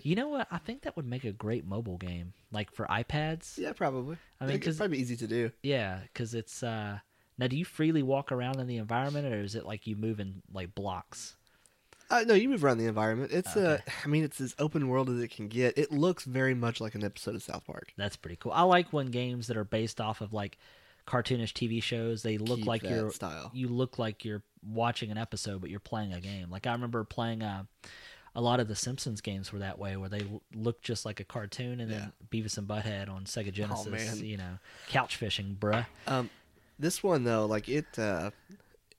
You 0.02 0.14
know 0.16 0.28
what? 0.28 0.46
I 0.50 0.56
think 0.56 0.82
that 0.82 0.96
would 0.96 1.04
make 1.06 1.24
a 1.24 1.32
great 1.32 1.66
mobile 1.66 1.98
game, 1.98 2.32
like 2.50 2.70
for 2.72 2.86
iPads. 2.86 3.58
yeah, 3.58 3.72
probably. 3.74 4.16
I 4.40 4.46
mean, 4.46 4.62
it's 4.64 4.78
probably 4.78 4.96
easy 4.98 5.16
to 5.16 5.26
do. 5.26 5.50
Yeah, 5.62 5.98
because 6.10 6.32
it's 6.34 6.62
uh 6.62 6.98
now. 7.38 7.46
Do 7.46 7.56
you 7.56 7.64
freely 7.64 8.02
walk 8.02 8.32
around 8.32 8.58
in 8.60 8.66
the 8.66 8.76
environment, 8.76 9.26
or 9.32 9.40
is 9.40 9.54
it 9.54 9.64
like 9.66 9.86
you 9.86 9.96
move 9.96 10.20
in 10.20 10.42
like 10.52 10.74
blocks? 10.74 11.36
Uh, 12.08 12.22
no, 12.24 12.34
you 12.34 12.48
move 12.48 12.64
around 12.64 12.78
the 12.78 12.86
environment. 12.86 13.32
It's 13.32 13.56
uh, 13.56 13.78
Okay. 13.80 13.92
I 14.04 14.08
mean, 14.08 14.22
it's 14.22 14.40
as 14.40 14.54
open 14.60 14.86
world 14.88 15.10
as 15.10 15.20
it 15.20 15.28
can 15.32 15.48
get. 15.48 15.76
It 15.76 15.90
looks 15.90 16.24
very 16.24 16.54
much 16.54 16.80
like 16.80 16.94
an 16.94 17.02
episode 17.02 17.34
of 17.34 17.42
South 17.42 17.66
Park. 17.66 17.92
That's 17.96 18.14
pretty 18.16 18.36
cool. 18.36 18.52
I 18.52 18.62
like 18.62 18.92
when 18.92 19.06
games 19.06 19.48
that 19.48 19.56
are 19.56 19.64
based 19.64 20.00
off 20.00 20.20
of 20.20 20.32
like 20.32 20.56
cartoonish 21.06 21.52
TV 21.52 21.82
shows. 21.82 22.22
They 22.22 22.38
look 22.38 22.58
Keep 22.58 22.66
like 22.66 22.82
you're 22.84 23.10
style. 23.10 23.50
you 23.54 23.68
look 23.68 23.98
like 23.98 24.24
you're 24.24 24.42
watching 24.64 25.10
an 25.10 25.18
episode, 25.18 25.60
but 25.60 25.70
you're 25.70 25.80
playing 25.80 26.12
a 26.12 26.20
game. 26.20 26.48
Like 26.50 26.66
I 26.66 26.72
remember 26.72 27.02
playing 27.04 27.42
uh, 27.42 27.64
a 28.36 28.40
lot 28.40 28.60
of 28.60 28.68
the 28.68 28.76
Simpsons 28.76 29.20
games 29.20 29.52
were 29.52 29.60
that 29.60 29.78
way, 29.78 29.96
where 29.96 30.08
they 30.08 30.20
l- 30.20 30.42
look 30.54 30.82
just 30.82 31.06
like 31.06 31.20
a 31.20 31.24
cartoon, 31.24 31.80
and 31.80 31.90
then 31.90 32.12
Beavis 32.30 32.58
and 32.58 32.68
Butthead 32.68 33.08
on 33.08 33.24
Sega 33.24 33.52
Genesis. 33.52 33.86
Oh, 33.86 33.90
man. 33.90 34.24
You 34.24 34.36
know, 34.36 34.58
couch 34.88 35.16
fishing, 35.16 35.56
bruh. 35.58 35.86
Um, 36.06 36.28
this 36.78 37.02
one 37.02 37.24
though, 37.24 37.46
like 37.46 37.68
it, 37.68 37.98
uh, 37.98 38.30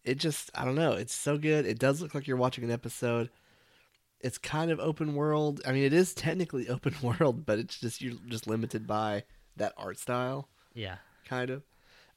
it 0.03 0.15
just 0.19 0.49
I 0.55 0.65
don't 0.65 0.75
know. 0.75 0.93
It's 0.93 1.13
so 1.13 1.37
good. 1.37 1.65
It 1.65 1.79
does 1.79 2.01
look 2.01 2.15
like 2.15 2.27
you're 2.27 2.37
watching 2.37 2.63
an 2.63 2.71
episode. 2.71 3.29
It's 4.19 4.37
kind 4.39 4.71
of 4.71 4.79
open 4.79 5.13
world. 5.13 5.61
I 5.65 5.71
mean, 5.71 5.83
it 5.83 5.93
is 5.93 6.13
technically 6.13 6.67
open 6.75 6.95
world, 7.01 7.45
but 7.45 7.59
it's 7.59 7.79
just 7.79 8.01
you're 8.01 8.15
just 8.27 8.47
limited 8.47 8.87
by 8.87 9.23
that 9.57 9.73
art 9.77 9.97
style, 9.99 10.47
Yeah. 10.73 10.97
kind 11.25 11.49
of. 11.49 11.63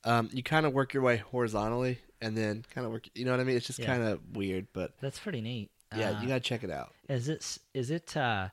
Um, 0.04 0.30
you 0.32 0.42
kind 0.42 0.64
of 0.64 0.72
work 0.72 0.94
your 0.94 1.02
way 1.02 1.18
horizontally, 1.18 1.98
and 2.22 2.36
then 2.36 2.64
kind 2.74 2.86
of 2.86 2.92
work. 2.92 3.06
You 3.14 3.24
know 3.26 3.32
what 3.32 3.40
I 3.40 3.44
mean? 3.44 3.56
It's 3.56 3.66
just 3.66 3.78
Yeah. 3.78 3.86
kind 3.86 4.02
of 4.02 4.20
weird, 4.34 4.66
but 4.72 4.92
That's 5.00 5.18
pretty 5.18 5.40
neat. 5.42 5.70
yeah, 5.94 6.10
Uh, 6.12 6.22
you 6.22 6.28
gotta 6.28 6.40
check 6.40 6.64
it 6.64 6.70
out. 6.70 6.94
Is 7.08 7.28
it, 7.28 7.32
is 7.32 7.36
it? 7.38 7.42
s- 7.42 7.58
Is 7.74 7.90
it? 7.90 8.50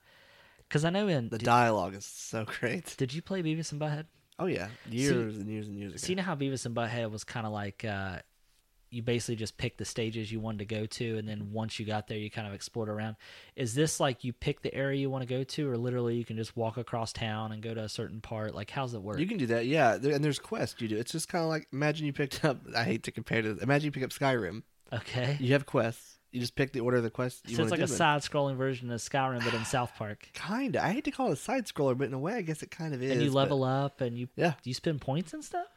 Because 0.68 0.84
I 0.84 0.89
know 0.89 1.08
in 1.08 1.30
The 1.30 1.38
did, 1.38 1.45
dialogue 1.45 1.95
is 1.95 2.05
so 2.05 2.43
great. 2.60 2.95
did 2.97 3.14
you 3.14 3.22
play 3.22 3.41
Beavis 3.41 3.72
and 3.72 3.80
Butthead? 3.80 4.05
Oh 4.40 4.46
yeah, 4.46 4.68
years 4.90 5.38
and 5.38 5.48
years 5.50 5.68
and 5.68 5.78
years 5.78 5.94
ago. 5.94 5.98
See, 5.98 6.12
you 6.14 6.16
know 6.18 6.24
how 6.24 6.36
Beavis 6.36 6.66
and 6.66 6.76
Butthead 6.76 7.10
was 7.12 7.24
kind 7.24 7.46
of 7.48 7.52
like 7.52 7.84
uh, 7.84 8.20
you 8.90 9.02
basically 9.02 9.36
just 9.36 9.58
picked 9.58 9.80
the 9.80 9.86
stages 9.86 10.32
you 10.32 10.40
wanted 10.40 10.60
to 10.60 10.66
go 10.66 10.86
to, 10.86 11.18
and 11.18 11.28
then 11.28 11.52
once 11.52 11.80
you 11.80 11.86
got 11.86 12.08
there, 12.08 12.18
you 12.18 12.30
kind 12.30 12.48
of 12.48 12.54
explored 12.54 12.88
around. 12.88 13.16
Is 13.56 13.74
this 13.74 14.00
like 14.00 14.24
you 14.24 14.34
pick 14.34 14.62
the 14.62 14.74
area 14.74 15.00
you 15.00 15.10
want 15.10 15.24
to 15.24 15.28
go 15.28 15.44
to, 15.44 15.70
or 15.70 15.78
literally 15.78 16.16
you 16.16 16.24
can 16.26 16.38
just 16.38 16.56
walk 16.56 16.78
across 16.78 17.12
town 17.12 17.52
and 17.52 17.62
go 17.62 17.74
to 17.74 17.84
a 17.84 17.90
certain 17.90 18.22
part? 18.22 18.54
Like, 18.56 18.70
how's 18.70 18.94
it 18.94 19.02
work? 19.02 19.20
You 19.20 19.28
can 19.28 19.38
do 19.38 19.48
that, 19.48 19.66
yeah. 19.66 19.98
There, 19.98 20.14
and 20.14 20.24
there's 20.24 20.40
quests 20.40 20.80
you 20.82 20.88
do. 20.88 20.98
It's 20.98 21.12
just 21.12 21.28
kind 21.28 21.44
of 21.44 21.50
like 21.50 21.68
imagine 21.74 22.06
you 22.06 22.14
picked 22.14 22.46
up. 22.46 22.60
I 22.76 22.84
hate 22.84 23.04
to 23.04 23.12
compare 23.12 23.42
to. 23.42 23.58
Imagine 23.58 23.86
you 23.86 23.92
pick 23.92 24.04
up 24.04 24.12
Skyrim. 24.12 24.62
okay, 24.94 25.38
You 25.40 25.54
have 25.54 25.66
quests. 25.66 26.16
You 26.32 26.41
just 26.41 26.55
pick 26.55 26.73
the 26.73 26.82
order 26.82 26.97
of 26.97 27.03
the 27.03 27.09
quests 27.09 27.41
you 27.49 27.55
so 27.55 27.63
it's 27.63 27.71
like 27.71 27.80
a 27.80 27.88
side-scrolling 27.88 28.57
version 28.57 28.91
of 28.91 28.99
Skyrim, 28.99 29.43
but 29.43 29.53
in 29.53 29.63
South 29.65 29.93
Park. 29.95 30.28
Kinda. 30.34 30.84
I 30.84 30.91
hate 30.91 31.05
to 31.05 31.11
call 31.11 31.30
it 31.30 31.34
a 31.34 31.38
side 31.38 31.65
scroller, 31.65 31.97
but 31.97 32.07
in 32.07 32.13
a 32.13 32.19
way, 32.19 32.34
I 32.34 32.41
guess 32.41 32.61
it 32.61 32.69
kind 32.69 32.93
of 32.93 33.01
is. 33.01 33.11
and 33.11 33.21
you 33.21 33.30
but- 33.30 33.36
level 33.36 33.63
up, 33.63 34.01
and 34.01 34.17
you 34.17 34.28
Yeah, 34.36 34.53
do 34.61 34.69
you 34.69 34.73
spend 34.73 35.01
points 35.01 35.34
and 35.34 35.43
stuff. 35.43 35.67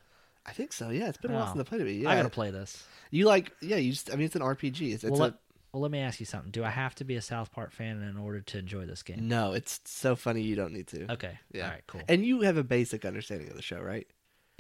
I 0.45 0.53
think 0.53 0.73
so. 0.73 0.91
Yeah, 0.91 1.09
it's 1.09 1.19
been 1.19 1.31
a 1.33 1.35
while 1.35 1.47
since 1.47 1.61
I 1.61 1.63
played 1.65 1.83
it. 1.83 1.93
Yeah, 1.93 2.11
I 2.11 2.17
gotta 2.17 2.31
play 2.31 2.51
this. 2.51 2.83
You 3.11 3.27
like? 3.27 3.53
Yeah, 3.61 3.77
you 3.77 3.93
just. 3.93 4.11
I 4.11 4.17
mean, 4.17 4.25
it's 4.25 4.37
an 4.37 4.43
RPG. 4.43 4.95
It's, 4.95 5.05
it's 5.05 5.11
well, 5.11 5.21
a 5.21 5.23
let, 5.23 5.35
well, 5.73 5.83
let 5.83 5.91
me 5.91 6.01
ask 6.01 6.19
you 6.19 6.27
something. 6.27 6.51
Do 6.51 6.65
I 6.65 6.71
have 6.71 6.95
to 6.97 7.05
be 7.05 7.17
a 7.17 7.23
South 7.23 7.53
Park 7.53 7.73
fan 7.73 8.03
in 8.03 8.17
order 8.17 8.41
to 8.41 8.59
enjoy 8.59 8.87
this 8.87 9.03
game? 9.03 9.29
no. 9.29 9.53
It's 9.53 9.81
so 9.85 10.17
funny. 10.17 10.43
You 10.43 10.57
don't 10.57 10.73
need 10.73 10.87
to. 10.89 11.13
Okay. 11.13 11.39
Yeah. 11.53 11.65
All 11.65 11.71
right. 11.71 11.83
Cool. 11.87 12.01
And 12.09 12.25
you 12.25 12.41
have 12.41 12.57
a 12.57 12.65
basic 12.65 13.05
understanding 13.05 13.49
of 13.51 13.57
the 13.57 13.63
show, 13.63 13.81
right? 13.81 14.07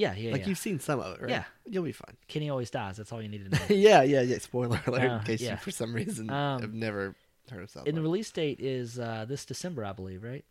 Yeah. 0.01 0.15
Yeah. 0.15 0.33
like 0.33 0.43
yeah. 0.43 0.49
you've 0.49 0.59
seen 0.59 0.81
some 0.81 1.01
of 1.01 1.15
it, 1.17 1.23
right? 1.23 1.31
Yeah. 1.31 1.45
You'll 1.69 1.85
be 1.85 1.93
fine. 1.93 2.17
Kenny 2.29 2.49
always 2.51 2.71
dies. 2.71 2.97
That's 2.97 3.13
all 3.13 3.21
you 3.23 3.29
need 3.29 3.51
to 3.51 3.51
know. 3.57 3.65
yeah, 3.69 4.03
yeah, 4.03 4.23
yeah. 4.23 4.39
Spoiler 4.39 4.81
alert, 4.87 5.03
Uh, 5.11 5.15
in 5.19 5.25
case 5.25 5.41
yeah. 5.41 5.53
you, 5.53 5.57
for 5.59 5.71
some 5.71 5.93
reason, 5.95 6.31
Um, 6.31 6.61
have 6.63 6.73
never 6.75 7.15
heard 7.51 7.63
of 7.63 7.71
South 7.71 7.87
And 7.87 7.97
the 7.97 8.03
release 8.03 8.31
date 8.31 8.61
is 8.61 8.99
uh, 8.99 9.25
this 9.29 9.45
December, 9.45 9.85
I 9.85 9.93
believe, 9.93 10.23
right? 10.23 10.45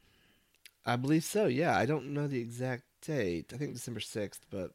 I 0.85 0.95
believe 0.95 1.23
so. 1.23 1.47
Yeah, 1.47 1.77
I 1.77 1.85
don't 1.85 2.13
know 2.13 2.27
the 2.27 2.39
exact 2.39 2.83
date. 3.05 3.51
I 3.53 3.57
think 3.57 3.73
December 3.73 3.99
sixth, 3.99 4.45
but 4.49 4.71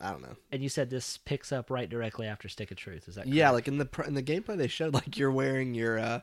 I 0.00 0.10
don't 0.10 0.22
know. 0.22 0.36
And 0.52 0.62
you 0.62 0.68
said 0.68 0.90
this 0.90 1.18
picks 1.18 1.52
up 1.52 1.70
right 1.70 1.88
directly 1.88 2.26
after 2.26 2.48
Stick 2.48 2.70
of 2.70 2.76
Truth. 2.76 3.08
Is 3.08 3.14
that 3.14 3.26
Yeah, 3.26 3.50
like 3.50 3.68
in 3.68 3.78
the 3.78 3.88
in 4.06 4.14
the 4.14 4.22
gameplay 4.22 4.56
they 4.56 4.68
showed, 4.68 4.94
like 4.94 5.16
you're 5.16 5.30
wearing 5.30 5.74
your 5.74 5.98
uh, 5.98 6.20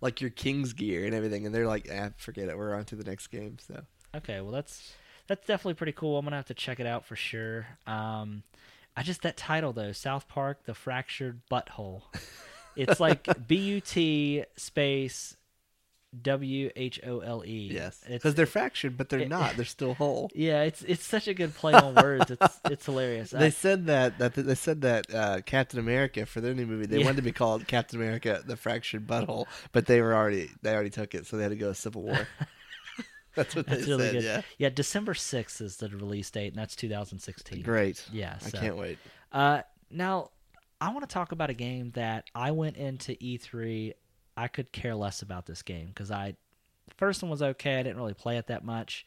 like 0.00 0.20
your 0.20 0.30
king's 0.30 0.72
gear 0.72 1.04
and 1.04 1.14
everything, 1.14 1.44
and 1.46 1.54
they're 1.54 1.66
like, 1.66 1.88
ah, 1.92 2.10
forget 2.16 2.48
it, 2.48 2.56
we're 2.56 2.74
on 2.74 2.84
to 2.86 2.96
the 2.96 3.04
next 3.04 3.26
game. 3.28 3.58
So 3.66 3.82
Okay. 4.14 4.40
Well, 4.40 4.52
that's 4.52 4.92
that's 5.30 5.46
definitely 5.46 5.74
pretty 5.74 5.92
cool. 5.92 6.18
I'm 6.18 6.26
gonna 6.26 6.34
have 6.36 6.46
to 6.46 6.54
check 6.54 6.80
it 6.80 6.86
out 6.86 7.06
for 7.06 7.14
sure. 7.14 7.66
Um, 7.86 8.42
I 8.96 9.04
just 9.04 9.22
that 9.22 9.36
title 9.36 9.72
though, 9.72 9.92
South 9.92 10.26
Park: 10.28 10.64
The 10.64 10.74
Fractured 10.74 11.40
Butthole. 11.50 12.02
It's 12.76 13.00
like 13.00 13.26
B 13.48 13.56
U 13.56 13.80
T 13.80 14.44
space 14.56 15.36
W 16.22 16.70
H 16.76 17.00
O 17.06 17.18
L 17.18 17.42
E. 17.44 17.68
Yes, 17.72 18.00
because 18.08 18.36
they're 18.36 18.46
fractured, 18.46 18.96
but 18.96 19.08
they're 19.08 19.20
it- 19.20 19.28
not. 19.28 19.56
They're 19.56 19.64
still 19.64 19.94
whole. 19.94 20.30
Yeah, 20.36 20.62
it's 20.62 20.82
it's 20.82 21.04
such 21.04 21.26
a 21.28 21.34
good 21.34 21.54
play 21.54 21.72
on 21.74 21.96
words. 21.96 22.30
It's 22.30 22.60
it's 22.66 22.86
hilarious. 22.86 23.30
They 23.30 23.46
I- 23.46 23.50
said 23.50 23.86
that 23.86 24.18
that 24.18 24.34
they 24.34 24.54
said 24.54 24.80
that 24.82 25.12
uh, 25.12 25.40
Captain 25.44 25.80
America 25.80 26.24
for 26.26 26.40
their 26.40 26.54
new 26.54 26.64
movie 26.66 26.86
they 26.86 26.98
Yeah. 26.98 27.04
wanted 27.06 27.16
to 27.16 27.22
be 27.22 27.32
called 27.32 27.66
Captain 27.66 28.00
America: 28.00 28.40
The 28.46 28.56
Fractured 28.56 29.06
Butthole, 29.06 29.46
but 29.72 29.86
they 29.86 30.00
were 30.00 30.14
already 30.14 30.48
they 30.62 30.72
already 30.72 30.90
took 30.90 31.14
it, 31.14 31.26
so 31.26 31.36
they 31.36 31.42
had 31.42 31.50
to 31.50 31.56
go 31.56 31.72
Civil 31.72 32.02
War. 32.02 32.26
that's 33.34 33.54
what 33.54 33.66
that's 33.66 33.84
they 33.86 33.90
really 33.92 34.04
said. 34.04 34.12
good. 34.14 34.22
Yeah, 34.24 34.42
Yeah, 34.58 34.68
December 34.70 35.14
sixth 35.14 35.60
is 35.60 35.76
the 35.76 35.88
release 35.88 36.30
date, 36.30 36.48
and 36.52 36.56
that's 36.56 36.76
2016. 36.76 37.62
great. 37.62 38.04
Yeah, 38.12 38.36
I 38.44 38.50
can't 38.50 38.76
wait. 38.76 38.98
Uh, 39.32 39.62
now, 39.90 40.30
I 40.80 40.92
want 40.92 41.08
to 41.08 41.12
talk 41.12 41.32
about 41.32 41.50
a 41.50 41.54
game 41.54 41.90
that 41.92 42.24
I 42.34 42.50
went 42.52 42.76
into 42.76 43.12
E3. 43.12 43.94
I 44.36 44.48
could 44.48 44.72
care 44.72 44.94
less 44.94 45.22
about 45.22 45.46
this 45.46 45.62
game 45.62 45.88
because 45.88 46.10
I, 46.10 46.36
the 46.88 46.94
first 46.96 47.22
one 47.22 47.30
was 47.30 47.42
okay. 47.42 47.78
I 47.78 47.82
didn't 47.82 47.96
really 47.98 48.14
play 48.14 48.38
it 48.38 48.46
that 48.46 48.64
much. 48.64 49.04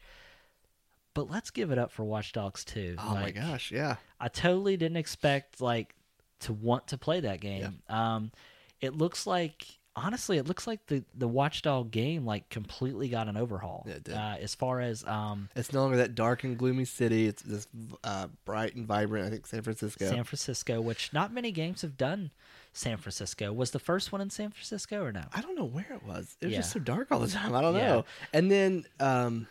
But 1.14 1.30
let's 1.30 1.50
give 1.50 1.70
it 1.70 1.78
up 1.78 1.92
for 1.92 2.04
Watch 2.04 2.32
Dogs 2.32 2.64
2. 2.64 2.96
Oh 2.98 3.12
Like, 3.14 3.36
my 3.36 3.42
gosh, 3.42 3.70
yeah. 3.70 3.96
I 4.18 4.28
totally 4.28 4.76
didn't 4.76 4.96
expect 4.96 5.60
like 5.60 5.94
to 6.40 6.52
want 6.52 6.88
to 6.88 6.98
play 6.98 7.20
that 7.20 7.40
game. 7.40 7.82
Um, 7.88 8.32
it 8.80 8.96
looks 8.96 9.26
like 9.26 9.64
honestly, 9.96 10.38
it 10.38 10.46
looks 10.46 10.66
like 10.66 10.86
the 10.86 11.04
the 11.14 11.28
Watchdog 11.28 11.90
game 11.90 12.24
like 12.24 12.48
completely 12.48 13.08
got 13.08 13.28
an 13.28 13.36
overhaul. 13.36 13.84
Yeah, 13.86 13.94
it 13.94 14.04
did. 14.04 14.14
Uh, 14.14 14.36
as 14.40 14.54
far 14.54 14.80
as 14.80 15.04
um, 15.04 15.48
It's 15.54 15.72
no 15.72 15.82
longer 15.82 15.96
that 15.98 16.14
dark 16.14 16.44
and 16.44 16.56
gloomy 16.58 16.84
city. 16.84 17.26
It's 17.26 17.42
this 17.42 17.66
uh, 18.02 18.28
bright 18.44 18.74
and 18.74 18.86
vibrant. 18.86 19.26
I 19.26 19.30
think 19.30 19.46
San 19.46 19.62
Francisco. 19.62 20.06
San 20.06 20.24
Francisco, 20.24 20.80
which 20.80 21.12
not 21.12 21.32
many 21.32 21.52
games 21.52 21.82
have 21.82 21.96
done. 21.96 22.30
San 22.72 22.96
Francisco 22.96 23.52
was 23.52 23.70
the 23.70 23.78
first 23.78 24.10
one 24.10 24.20
in 24.20 24.30
San 24.30 24.50
Francisco 24.50 25.00
or 25.04 25.12
no? 25.12 25.22
I 25.32 25.40
don't 25.40 25.56
know 25.56 25.64
where 25.64 25.86
it 25.92 26.02
was. 26.04 26.36
It 26.40 26.46
was 26.46 26.52
Yeah. 26.54 26.58
just 26.58 26.72
so 26.72 26.80
dark 26.80 27.12
all 27.12 27.20
the 27.20 27.28
time. 27.28 27.54
I 27.54 27.60
don't 27.62 27.74
Yeah. 27.76 27.86
know. 27.88 28.04
And 28.32 28.50
then 28.50 28.84
um, 28.98 29.46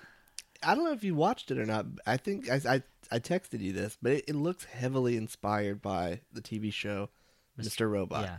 I 0.62 0.76
don't 0.76 0.84
know 0.84 0.92
if 0.92 1.06
you 1.06 1.16
watched 1.16 1.50
it 1.50 1.58
or 1.58 1.66
not. 1.66 1.86
I 2.06 2.18
think 2.18 2.50
I 2.50 2.56
I, 2.68 2.84
I 3.12 3.20
texted 3.20 3.62
you 3.62 3.72
this, 3.72 3.98
but 4.02 4.12
it, 4.12 4.26
it 4.28 4.36
looks 4.36 4.66
heavily 4.66 5.16
inspired 5.16 5.82
by 5.82 6.20
the 6.34 6.42
TV 6.42 6.74
show 6.74 7.10
Mr. 7.58 7.90
Robot. 7.90 8.24
Yeah, 8.24 8.38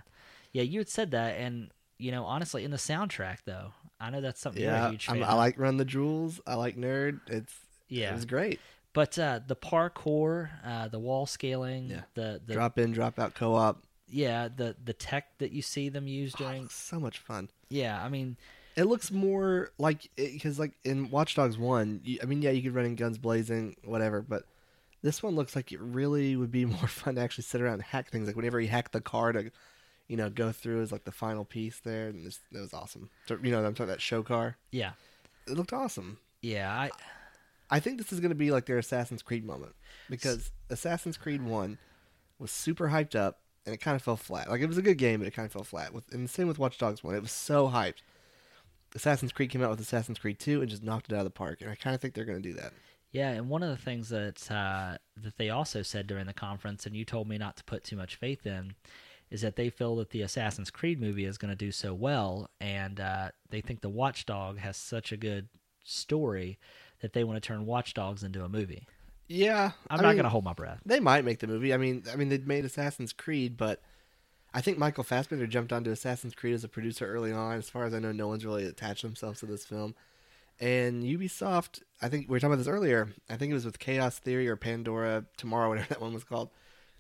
yeah. 0.53 0.63
You 0.65 0.81
had 0.81 0.89
said 0.91 1.13
that, 1.13 1.39
and 1.39 1.71
you 1.99 2.11
know, 2.11 2.25
honestly, 2.25 2.65
in 2.65 2.71
the 2.71 2.77
soundtrack 2.77 3.39
though, 3.45 3.73
I 4.01 4.11
know 4.11 4.21
that's 4.21 4.41
something 4.41 4.63
Yeah, 4.63 4.87
a 4.89 4.91
huge 4.91 5.09
I'm- 5.09 5.21
fan. 5.21 5.29
I 5.29 5.35
like 5.35 5.59
Run 5.59 5.77
the 5.77 5.85
Jewels. 5.85 6.41
I 6.47 6.55
like 6.55 6.77
Nerd. 6.77 7.21
It's 7.29 7.55
Yeah. 7.89 8.11
it 8.11 8.15
was 8.15 8.25
great. 8.25 8.61
but 8.93 9.19
uh, 9.19 9.41
the 9.47 9.57
parkour, 9.57 10.51
uh, 10.65 10.89
the 10.89 10.99
wall 11.01 11.27
scaling, 11.27 11.91
Yeah. 11.91 12.03
the 12.15 12.41
the 12.47 12.55
drop 12.55 12.79
in, 12.79 12.93
drop 12.93 13.19
out 13.19 13.35
co-op. 13.35 13.83
yeah, 14.09 14.49
the 14.49 14.77
the 14.85 14.93
tech 14.93 15.39
that 15.39 15.51
you 15.53 15.63
see 15.63 15.89
them 15.89 16.07
use 16.07 16.33
Oh, 16.37 16.45
during. 16.45 16.63
looks 16.63 16.77
so 16.77 17.01
much 17.01 17.19
fun. 17.19 17.49
yeah, 17.69 18.03
I 18.05 18.09
mean, 18.09 18.37
It 18.77 18.85
looks 18.85 19.11
more 19.13 19.71
like 19.79 20.11
because 20.17 20.59
like 20.59 20.73
in 20.85 21.11
Watch 21.11 21.35
Dogs 21.37 21.57
One, 21.59 22.01
you, 22.05 22.19
I 22.23 22.27
mean, 22.27 22.43
yeah, 22.43 22.51
you 22.51 22.61
could 22.63 22.75
run 22.75 22.85
in 22.87 22.97
guns 22.97 23.19
blazing, 23.19 23.77
whatever, 23.85 24.21
but 24.21 24.45
this 25.03 25.23
one 25.23 25.35
looks 25.37 25.55
like 25.55 25.71
it 25.73 25.81
really 25.81 26.35
would 26.37 26.51
be 26.51 26.65
more 26.79 26.89
fun 26.89 27.15
to 27.17 27.21
actually 27.21 27.45
sit 27.45 27.61
around 27.61 27.75
and 27.75 27.83
hack 27.83 28.11
things. 28.11 28.27
Like 28.27 28.37
whenever 28.37 28.61
you 28.61 28.69
hack 28.69 28.91
the 28.93 29.01
car 29.01 29.33
to, 29.33 29.51
you 30.09 30.17
know, 30.17 30.29
go 30.31 30.53
through 30.53 30.83
is 30.83 30.93
like 30.93 31.05
the 31.05 31.13
final 31.13 31.45
piece 31.45 31.81
there, 31.81 32.09
and 32.09 32.27
this, 32.27 32.41
that 32.53 32.61
was 32.61 32.75
awesome. 32.75 33.11
So, 33.27 33.39
you 33.43 33.51
know, 33.51 33.59
I'm 33.59 33.73
talking 33.75 33.85
about 33.85 33.95
that 33.95 34.01
show 34.03 34.23
car. 34.23 34.57
yeah, 34.71 34.93
It 35.47 35.57
looked 35.57 35.73
awesome. 35.73 36.19
yeah. 36.43 36.71
I 36.73 36.91
I 37.71 37.81
think 37.81 37.97
this 37.99 38.13
is 38.13 38.21
going 38.21 38.31
to 38.31 38.35
be 38.37 38.51
like 38.51 38.67
their 38.67 38.79
Assassin's 38.79 39.23
Creed 39.23 39.45
moment 39.45 39.75
because 40.11 40.53
Assassin's 40.71 41.17
Creed 41.17 41.43
One 41.43 41.79
was 42.39 42.51
super 42.51 42.89
hyped 42.89 43.15
up 43.19 43.41
and 43.65 43.75
it 43.75 43.79
kind 43.81 43.97
of 43.97 44.03
fell 44.03 44.17
flat. 44.19 44.51
Like 44.51 44.61
it 44.61 44.67
was 44.69 44.77
a 44.79 44.83
good 44.83 44.99
game, 44.99 45.21
but 45.21 45.27
it 45.27 45.33
kind 45.33 45.47
of 45.47 45.53
fell 45.53 45.65
flat. 45.65 45.95
With 45.95 46.13
and 46.13 46.25
the 46.25 46.29
same 46.33 46.47
with 46.47 46.59
Watch 46.59 46.77
Dogs 46.79 47.03
One, 47.03 47.15
it 47.15 47.23
was 47.23 47.33
so 47.33 47.69
hyped. 47.69 48.03
Assassin's 48.95 49.33
Creed 49.33 49.51
came 49.51 49.63
out 49.63 49.71
with 49.71 49.81
Assassin's 49.81 50.19
Creed 50.19 50.39
Two 50.39 50.61
and 50.61 50.71
just 50.71 50.85
knocked 50.85 51.11
it 51.11 51.15
out 51.15 51.21
of 51.21 51.25
the 51.25 51.31
park, 51.31 51.61
and 51.63 51.71
I 51.71 51.75
kind 51.75 51.95
of 51.95 52.01
think 52.01 52.15
they're 52.15 52.25
going 52.27 52.41
to 52.43 52.49
do 52.49 52.55
that. 52.55 52.73
Yeah, 53.11 53.31
and 53.31 53.49
one 53.49 53.63
of 53.63 53.71
the 53.71 53.83
things 53.83 54.09
that 54.11 54.51
uh, 54.51 54.99
that 55.17 55.37
they 55.39 55.51
also 55.51 55.83
said 55.83 56.07
during 56.07 56.27
the 56.27 56.33
conference, 56.35 56.85
and 56.87 56.95
you 56.95 57.05
told 57.05 57.29
me 57.29 57.39
not 57.39 57.57
to 57.57 57.65
put 57.65 57.83
too 57.83 57.97
much 57.97 58.17
faith 58.17 58.47
in, 58.47 58.75
is 59.31 59.43
that 59.43 59.57
they 59.57 59.71
feel 59.71 59.97
that 59.97 60.11
the 60.11 60.23
Assassin's 60.23 60.71
Creed 60.71 61.01
movie 61.01 61.25
is 61.25 61.39
going 61.39 61.51
to 61.51 61.57
do 61.57 61.73
so 61.73 61.95
well, 61.95 62.51
and 62.61 63.01
uh, 63.01 63.31
they 63.51 63.61
think 63.61 63.81
the 63.81 63.89
Watchdog 63.89 64.59
has 64.59 64.77
such 64.77 65.13
a 65.13 65.17
good 65.17 65.49
story 65.83 66.59
that 67.01 67.13
they 67.13 67.25
want 67.25 67.43
to 67.43 67.47
turn 67.47 67.67
Watch 67.67 67.95
Dogs 67.95 68.23
into 68.23 68.45
a 68.45 68.49
movie. 68.49 68.87
Yeah, 69.27 69.73
I'm 69.89 70.01
I 70.01 70.03
not 70.03 70.09
mean, 70.11 70.17
going 70.17 70.25
to 70.25 70.31
hold 70.31 70.45
my 70.45 70.53
breath. 70.53 70.81
They 70.85 71.01
might 71.01 71.25
make 71.25 71.39
the 71.39 71.47
movie. 71.47 71.73
I 71.73 71.77
mean, 71.79 72.05
I 72.13 72.17
mean, 72.17 72.29
they 72.29 72.39
made 72.39 72.65
Assassin's 72.65 73.13
Creed, 73.13 73.57
but 73.57 73.81
I 74.53 74.61
think 74.61 74.79
Michael 74.79 75.05
Fassbender 75.05 75.47
jumped 75.47 75.73
onto 75.73 75.91
Assassin's 75.91 76.35
Creed 76.35 76.55
as 76.55 76.63
a 76.63 76.69
producer 76.69 77.07
early 77.07 77.33
on. 77.33 77.57
As 77.57 77.71
far 77.71 77.85
as 77.85 77.95
I 77.95 77.99
know, 77.99 78.13
no 78.13 78.29
one's 78.29 78.45
really 78.45 78.65
attached 78.67 79.03
themselves 79.03 79.41
to 79.41 79.47
this 79.47 79.65
film. 79.65 79.95
And 80.61 81.03
Ubisoft, 81.03 81.83
I 82.01 82.09
think 82.09 82.29
we 82.29 82.33
were 82.33 82.41
talking 82.41 82.53
about 82.53 82.59
this 82.59 82.69
earlier. 82.69 83.13
I 83.29 83.37
think 83.37 83.51
it 83.51 83.55
was 83.55 83.65
with 83.65 83.79
Chaos 83.79 84.19
Theory 84.19 84.47
or 84.47 84.57
Pandora 84.57 85.25
Tomorrow, 85.37 85.69
whatever 85.71 85.89
that 85.89 86.01
one 86.01 86.15
was 86.15 86.25
called. 86.25 86.51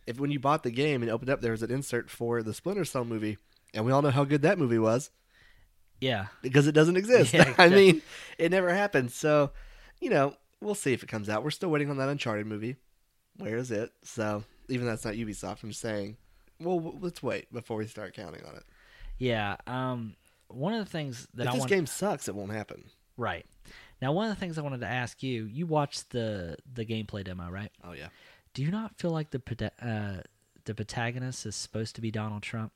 If 0.06 0.18
when 0.20 0.30
you 0.30 0.38
bought 0.38 0.62
the 0.62 0.70
game 0.70 1.02
and 1.02 1.10
opened 1.10 1.30
up, 1.30 1.40
there 1.40 1.52
was 1.52 1.62
an 1.62 1.70
insert 1.70 2.10
for 2.10 2.42
the 2.42 2.52
Splinter 2.54 2.84
Cell 2.84 3.04
movie, 3.04 3.38
and 3.72 3.84
we 3.84 3.92
all 3.92 4.02
know 4.02 4.10
how 4.10 4.24
good 4.24 4.42
that 4.42 4.58
movie 4.58 4.78
was 4.78 5.10
Yeah, 6.00 6.26
because 6.42 6.66
it 6.66 6.72
doesn't 6.72 6.96
exist. 6.96 7.32
Yeah, 7.34 7.54
I 7.58 7.68
mean, 7.68 8.02
it 8.38 8.50
never 8.50 8.72
happened. 8.72 9.12
So, 9.12 9.50
you 10.00 10.10
know, 10.10 10.34
we'll 10.60 10.74
see 10.74 10.92
if 10.92 11.02
it 11.02 11.08
comes 11.08 11.28
out. 11.28 11.42
We're 11.44 11.50
still 11.50 11.70
waiting 11.70 11.90
on 11.90 11.96
that 11.98 12.08
Uncharted 12.08 12.46
movie. 12.46 12.76
Where 13.38 13.56
is 13.56 13.70
it? 13.70 13.90
So, 14.02 14.44
even 14.68 14.86
though 14.86 14.92
that's 14.92 15.04
not 15.04 15.14
Ubisoft, 15.14 15.62
I'm 15.62 15.70
just 15.70 15.80
saying, 15.80 16.16
well, 16.60 16.96
let's 17.00 17.22
wait 17.22 17.52
before 17.52 17.78
we 17.78 17.86
start 17.86 18.14
counting 18.14 18.44
on 18.44 18.54
it. 18.56 18.64
yeah. 19.18 19.56
Um, 19.66 20.14
one 20.48 20.74
of 20.74 20.84
the 20.84 20.90
things 20.90 21.26
that 21.34 21.44
if 21.44 21.48
I 21.48 21.52
this 21.52 21.60
want 21.60 21.70
game 21.70 21.86
sucks, 21.86 22.28
it 22.28 22.34
won't 22.34 22.52
happen. 22.52 22.84
right 23.16 23.44
now, 24.02 24.12
one 24.12 24.28
of 24.28 24.34
the 24.34 24.38
things 24.38 24.58
I 24.58 24.62
wanted 24.62 24.80
to 24.80 24.86
ask 24.86 25.22
you, 25.22 25.44
you 25.46 25.66
watched 25.66 26.10
the 26.10 26.56
the 26.72 26.84
gameplay 26.84 27.24
demo, 27.24 27.48
right? 27.50 27.72
Oh 27.82 27.92
yeah. 27.92 28.08
Do 28.54 28.62
you 28.62 28.70
not 28.70 28.96
feel 28.96 29.10
like 29.10 29.30
the 29.30 29.72
uh, 29.82 30.22
the 30.64 30.74
protagonist 30.74 31.44
is 31.46 31.54
supposed 31.54 31.94
to 31.96 32.00
be 32.00 32.10
Donald 32.10 32.42
Trump? 32.42 32.72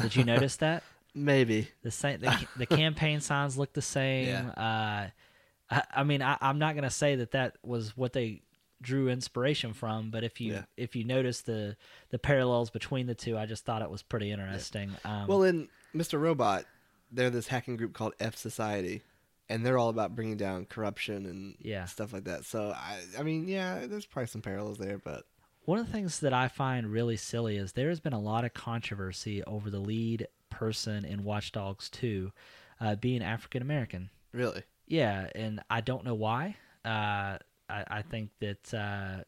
Did 0.00 0.14
you 0.16 0.24
notice 0.34 0.56
that? 0.56 0.82
Maybe. 1.14 1.68
The 1.82 1.90
same, 1.90 2.20
the, 2.20 2.46
the 2.58 2.66
campaign 2.66 3.20
signs 3.20 3.56
look 3.56 3.72
the 3.72 3.80
same. 3.82 4.26
Yeah. 4.28 4.48
Uh, 4.50 5.74
I, 5.74 5.82
I 5.96 6.04
mean, 6.04 6.20
I, 6.20 6.36
I'm 6.40 6.58
not 6.58 6.74
going 6.74 6.84
to 6.84 6.90
say 6.90 7.16
that 7.16 7.30
that 7.30 7.56
was 7.62 7.96
what 7.96 8.12
they 8.12 8.42
drew 8.82 9.08
inspiration 9.08 9.72
from, 9.72 10.10
but 10.10 10.22
if 10.22 10.38
you 10.40 10.52
Yeah. 10.54 10.62
if 10.76 10.94
you 10.94 11.04
notice 11.04 11.40
the 11.40 11.76
the 12.10 12.18
parallels 12.18 12.68
between 12.70 13.06
the 13.06 13.14
two, 13.14 13.38
I 13.38 13.46
just 13.46 13.64
thought 13.64 13.80
it 13.82 13.90
was 13.90 14.02
pretty 14.02 14.30
interesting. 14.30 14.90
Um, 15.04 15.26
Well, 15.28 15.44
in 15.44 15.68
Mr. 15.94 16.20
Robot, 16.20 16.64
they're 17.10 17.30
this 17.30 17.46
hacking 17.48 17.76
group 17.76 17.94
called 17.94 18.14
F 18.20 18.36
Society, 18.36 19.02
and 19.48 19.64
they're 19.64 19.78
all 19.78 19.88
about 19.88 20.14
bringing 20.14 20.36
down 20.36 20.64
corruption 20.66 21.26
and 21.26 21.56
Yeah. 21.60 21.84
stuff 21.86 22.12
like 22.12 22.24
that. 22.24 22.44
So, 22.44 22.72
I, 22.76 23.00
I 23.18 23.22
mean, 23.22 23.46
yeah, 23.48 23.86
there's 23.86 24.06
probably 24.06 24.26
some 24.28 24.42
parallels 24.42 24.78
there, 24.78 24.98
but 24.98 25.24
One 25.64 25.78
of 25.78 25.86
the 25.86 25.92
things 25.92 26.20
that 26.20 26.32
I 26.32 26.48
find 26.48 26.90
really 26.90 27.16
silly 27.16 27.56
is 27.56 27.72
there 27.72 27.88
has 27.88 28.00
been 28.00 28.12
a 28.12 28.20
lot 28.20 28.44
of 28.44 28.54
controversy 28.54 29.42
over 29.44 29.70
the 29.70 29.78
lead 29.80 30.28
person 30.50 31.04
in 31.04 31.24
Watch 31.24 31.52
Dogs 31.52 31.88
2 31.90 32.32
uh, 32.80 32.94
being 32.96 33.22
African 33.22 33.62
American. 33.62 34.10
really, 34.32 34.62
Yeah, 34.86 35.28
and 35.34 35.60
I 35.70 35.80
don't 35.80 36.04
know 36.04 36.14
why. 36.14 36.56
Uh, 36.84 37.38
I, 37.68 37.84
I 37.88 38.02
think 38.02 38.30
that 38.40 38.72
uh, 38.74 39.24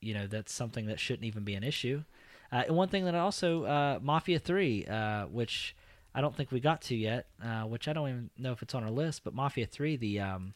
you 0.00 0.14
know 0.14 0.26
that's 0.26 0.52
something 0.52 0.86
that 0.86 0.98
shouldn't 0.98 1.24
even 1.24 1.44
be 1.44 1.54
an 1.54 1.62
issue. 1.64 2.04
Uh, 2.50 2.64
and 2.66 2.76
one 2.76 2.88
thing 2.88 3.04
that 3.04 3.14
also 3.14 3.64
uh, 3.64 3.98
Mafia 4.02 4.38
Three, 4.38 4.86
uh, 4.86 5.26
which 5.26 5.76
I 6.14 6.20
don't 6.20 6.36
think 6.36 6.52
we 6.52 6.60
got 6.60 6.82
to 6.82 6.96
yet, 6.96 7.26
uh, 7.42 7.62
which 7.62 7.88
I 7.88 7.92
don't 7.92 8.08
even 8.08 8.30
know 8.38 8.52
if 8.52 8.62
it's 8.62 8.74
on 8.74 8.84
our 8.84 8.90
list, 8.90 9.24
but 9.24 9.34
Mafia 9.34 9.66
Three, 9.66 9.96
the 9.96 10.20
um, 10.20 10.54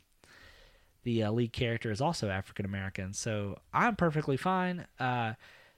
the 1.02 1.22
uh, 1.22 1.30
lead 1.32 1.52
character 1.52 1.90
is 1.90 2.00
also 2.00 2.28
African 2.28 2.64
American, 2.64 3.12
so 3.12 3.58
I'm 3.72 3.96
perfectly 3.96 4.36
fine. 4.36 4.86
Uh, 4.98 5.34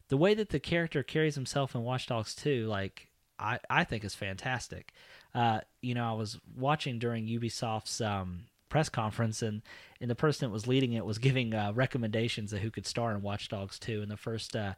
the 0.09 0.17
way 0.17 0.35
that 0.35 0.49
the 0.49 0.61
character 0.61 1.03
carries 1.03 1.35
himself 1.35 1.75
in 1.75 1.85
Watch 1.85 2.07
Dogs 2.07 2.35
2, 2.35 2.67
like 2.67 3.09
I, 3.39 3.59
I 3.69 3.85
think 3.85 4.05
is 4.05 4.15
fantastic. 4.15 4.93
Uh, 5.35 5.61
you 5.83 5.95
know, 5.95 6.09
I 6.09 6.15
was 6.15 6.39
watching 6.57 6.99
during 6.99 7.27
Ubisoft's 7.27 8.01
um, 8.01 8.45
press 8.69 8.89
conference, 8.89 9.43
and, 9.43 9.63
and 10.01 10.11
the 10.11 10.15
person 10.15 10.49
that 10.49 10.53
was 10.53 10.67
leading 10.67 10.95
it 10.95 11.05
was 11.05 11.19
giving 11.19 11.55
uh, 11.55 11.73
recommendations 11.75 12.53
of 12.53 12.61
who 12.61 12.71
could 12.71 12.87
star 12.87 13.13
in 13.13 13.23
Watch 13.23 13.49
Dogs 13.49 13.79
2, 13.79 14.03
and 14.03 14.11
the 14.11 14.17
first 14.17 14.57
uh, 14.57 14.75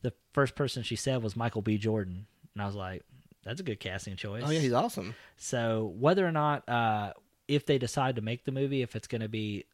the 0.00 0.12
first 0.32 0.54
person 0.54 0.84
she 0.84 0.94
said 0.94 1.22
was 1.22 1.34
Michael 1.34 1.62
B. 1.62 1.76
Jordan, 1.76 2.26
and 2.54 2.62
I 2.62 2.66
was 2.66 2.76
like, 2.76 3.02
that's 3.48 3.60
a 3.60 3.64
good 3.64 3.80
casting 3.80 4.14
choice. 4.16 4.42
oh 4.46 4.50
yeah, 4.50 4.60
he's 4.60 4.72
awesome. 4.72 5.14
So 5.36 5.92
whether 5.98 6.26
or 6.26 6.32
not, 6.32 6.68
uh, 6.68 7.12
if 7.48 7.64
they 7.66 7.78
decide 7.78 8.16
to 8.16 8.22
make 8.22 8.44
the 8.44 8.52
movie, 8.52 8.82
if 8.82 8.94
it's 8.94 9.08
going 9.08 9.22
to 9.22 9.28
be 9.28 9.64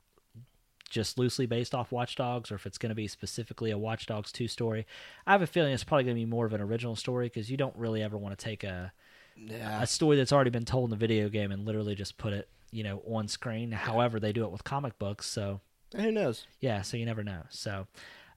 just 0.88 1.18
loosely 1.18 1.46
based 1.46 1.74
off 1.74 1.90
Watch 1.90 2.14
Dogs, 2.14 2.52
or 2.52 2.54
if 2.54 2.66
it's 2.66 2.78
going 2.78 2.90
to 2.90 2.94
be 2.94 3.08
specifically 3.08 3.70
a 3.72 3.78
Watch 3.78 4.06
Dogs 4.06 4.30
two 4.30 4.46
story, 4.46 4.86
I 5.26 5.32
have 5.32 5.42
a 5.42 5.46
feeling 5.46 5.72
it's 5.72 5.82
probably 5.82 6.04
going 6.04 6.16
to 6.16 6.20
be 6.20 6.26
more 6.26 6.46
of 6.46 6.52
an 6.52 6.60
original 6.60 6.94
story 6.94 7.26
because 7.26 7.50
you 7.50 7.56
don't 7.56 7.74
really 7.76 8.02
ever 8.02 8.16
want 8.16 8.38
to 8.38 8.44
take 8.44 8.62
a 8.62 8.92
Yeah, 9.36 9.82
a 9.82 9.86
story 9.86 10.16
that's 10.16 10.32
already 10.32 10.50
been 10.50 10.64
told 10.64 10.84
in 10.84 10.90
the 10.90 10.96
video 10.96 11.28
game 11.28 11.50
and 11.50 11.64
literally 11.64 11.96
just 11.96 12.16
put 12.16 12.32
it, 12.32 12.48
you 12.70 12.84
know, 12.84 13.02
on 13.10 13.26
screen. 13.26 13.72
However, 13.72 14.20
they 14.20 14.32
do 14.32 14.44
it 14.44 14.52
with 14.52 14.62
comic 14.62 14.96
books, 15.00 15.26
so 15.26 15.60
who 15.96 16.12
knows? 16.12 16.46
yeah, 16.60 16.82
so 16.82 16.96
you 16.96 17.06
never 17.06 17.24
know. 17.24 17.42
So, 17.48 17.88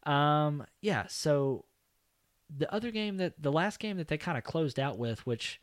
um, 0.09 0.65
yeah, 0.81 1.05
so 1.07 1.65
the 2.55 2.71
other 2.73 2.91
game 2.91 3.17
that 3.17 3.41
the 3.41 3.51
last 3.51 3.79
game 3.79 3.97
that 3.97 4.07
they 4.07 4.17
kind 4.17 4.37
of 4.37 4.43
closed 4.43 4.79
out 4.79 4.97
with, 4.97 5.25
which 5.25 5.59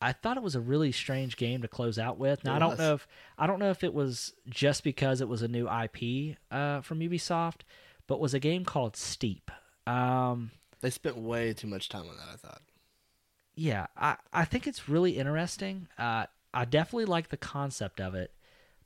I 0.00 0.12
thought 0.12 0.36
it 0.36 0.42
was 0.42 0.54
a 0.54 0.60
really 0.60 0.92
strange 0.92 1.36
game 1.36 1.62
to 1.62 1.68
close 1.68 1.98
out 1.98 2.18
with. 2.18 2.44
Now 2.44 2.52
It 2.52 2.56
I 2.56 2.58
don't 2.60 2.70
was. 2.70 2.78
know 2.78 2.94
if 2.94 3.08
I 3.38 3.46
don't 3.46 3.58
know 3.58 3.70
if 3.70 3.82
it 3.82 3.94
was 3.94 4.34
just 4.48 4.84
because 4.84 5.20
it 5.20 5.28
was 5.28 5.42
a 5.42 5.48
new 5.48 5.66
IP 5.68 6.36
uh, 6.50 6.80
from 6.82 7.00
Ubisoft, 7.00 7.62
but 8.06 8.20
was 8.20 8.34
a 8.34 8.38
game 8.40 8.64
called 8.64 8.96
Steep. 8.96 9.50
Um, 9.86 10.50
They 10.80 10.90
spent 10.90 11.16
way 11.16 11.52
too 11.54 11.66
much 11.66 11.88
time 11.88 12.02
on 12.08 12.16
that. 12.16 12.28
I 12.32 12.36
thought. 12.36 12.62
yeah, 13.54 13.86
I, 13.96 14.16
I 14.32 14.44
think 14.44 14.66
it's 14.66 14.88
really 14.88 15.18
interesting. 15.18 15.88
Uh, 15.98 16.26
I 16.52 16.64
definitely 16.64 17.06
like 17.06 17.28
the 17.28 17.36
concept 17.36 18.00
of 18.00 18.14
it, 18.14 18.32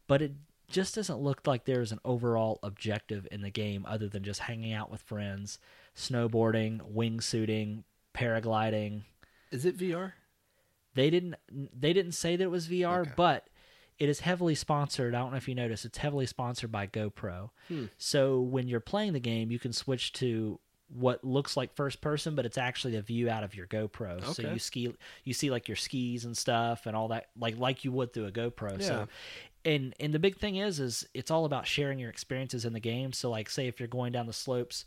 but 0.06 0.22
it 0.22 0.32
just 0.68 0.94
doesn't 0.94 1.18
look 1.20 1.46
like 1.46 1.64
there's 1.64 1.90
an 1.92 1.98
overall 2.04 2.60
objective 2.62 3.26
in 3.32 3.42
the 3.42 3.50
game 3.50 3.84
other 3.88 4.08
than 4.08 4.22
just 4.22 4.40
hanging 4.40 4.72
out 4.72 4.90
with 4.90 5.02
friends, 5.02 5.58
snowboarding, 6.00 6.80
wingsuiting, 6.94 7.84
paragliding. 8.14 9.02
Is 9.50 9.64
it 9.64 9.76
VR? 9.76 10.12
They 10.94 11.10
didn't 11.10 11.36
they 11.50 11.92
didn't 11.92 12.12
say 12.12 12.36
that 12.36 12.44
it 12.44 12.50
was 12.50 12.68
VR, 12.68 13.02
Okay. 13.02 13.12
but 13.16 13.46
it 13.98 14.08
is 14.08 14.20
heavily 14.20 14.54
sponsored. 14.54 15.14
I 15.14 15.18
don't 15.18 15.30
know 15.30 15.36
if 15.36 15.46
you 15.48 15.54
noticed, 15.54 15.84
it's 15.84 15.98
heavily 15.98 16.26
sponsored 16.26 16.72
by 16.72 16.86
GoPro. 16.86 17.50
Hmm. 17.68 17.84
So 17.98 18.40
when 18.40 18.66
you're 18.66 18.80
playing 18.80 19.12
the 19.12 19.20
game, 19.20 19.50
you 19.50 19.58
can 19.58 19.72
switch 19.72 20.12
to 20.14 20.58
what 20.88 21.22
looks 21.22 21.56
like 21.56 21.72
first 21.76 22.00
person, 22.00 22.34
but 22.34 22.44
it's 22.44 22.58
actually 22.58 22.96
a 22.96 23.02
view 23.02 23.28
out 23.30 23.44
of 23.44 23.54
your 23.54 23.66
GoPro. 23.66 24.24
So 24.34 24.42
you 24.42 24.58
ski, 24.58 24.92
you 25.22 25.32
see 25.32 25.50
like 25.50 25.68
your 25.68 25.76
skis 25.76 26.24
and 26.24 26.36
stuff 26.36 26.86
and 26.86 26.96
all 26.96 27.08
that, 27.08 27.26
like 27.38 27.58
like 27.58 27.84
you 27.84 27.92
would 27.92 28.12
through 28.12 28.26
a 28.26 28.32
GoPro. 28.32 28.82
So, 28.82 29.06
and 29.64 29.94
and 30.00 30.12
the 30.12 30.18
big 30.18 30.38
thing 30.38 30.56
is, 30.56 30.80
is 30.80 31.06
it's 31.14 31.30
all 31.30 31.44
about 31.44 31.66
sharing 31.66 31.98
your 32.00 32.10
experiences 32.10 32.64
in 32.64 32.72
the 32.72 32.80
game. 32.80 33.12
So 33.12 33.30
like, 33.30 33.48
say 33.48 33.68
if 33.68 33.78
you're 33.78 33.86
going 33.88 34.12
down 34.12 34.26
the 34.26 34.32
slopes. 34.32 34.84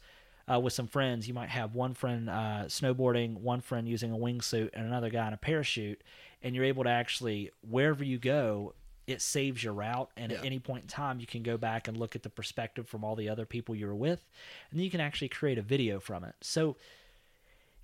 Uh, 0.51 0.59
with 0.59 0.73
some 0.73 0.87
friends, 0.87 1.27
you 1.27 1.33
might 1.33 1.49
have 1.49 1.73
one 1.73 1.93
friend 1.93 2.29
uh, 2.29 2.63
snowboarding, 2.67 3.35
one 3.37 3.61
friend 3.61 3.87
using 3.87 4.11
a 4.11 4.17
wingsuit, 4.17 4.69
and 4.73 4.85
another 4.85 5.09
guy 5.09 5.25
in 5.27 5.33
a 5.33 5.37
parachute, 5.37 6.01
and 6.41 6.53
you're 6.53 6.65
able 6.65 6.83
to 6.83 6.89
actually 6.89 7.49
wherever 7.69 8.03
you 8.03 8.17
go, 8.17 8.73
it 9.07 9.21
saves 9.21 9.63
your 9.63 9.73
route, 9.73 10.09
and 10.17 10.31
at 10.31 10.43
any 10.45 10.59
point 10.59 10.83
in 10.83 10.87
time, 10.87 11.19
you 11.19 11.27
can 11.27 11.43
go 11.43 11.57
back 11.57 11.87
and 11.87 11.95
look 11.97 12.15
at 12.15 12.23
the 12.23 12.29
perspective 12.29 12.87
from 12.87 13.03
all 13.03 13.15
the 13.15 13.29
other 13.29 13.45
people 13.45 13.73
you 13.75 13.85
were 13.87 13.95
with, 13.95 14.25
and 14.69 14.79
then 14.79 14.83
you 14.83 14.91
can 14.91 15.01
actually 15.01 15.29
create 15.29 15.57
a 15.57 15.61
video 15.61 15.99
from 15.99 16.23
it. 16.23 16.35
So 16.41 16.75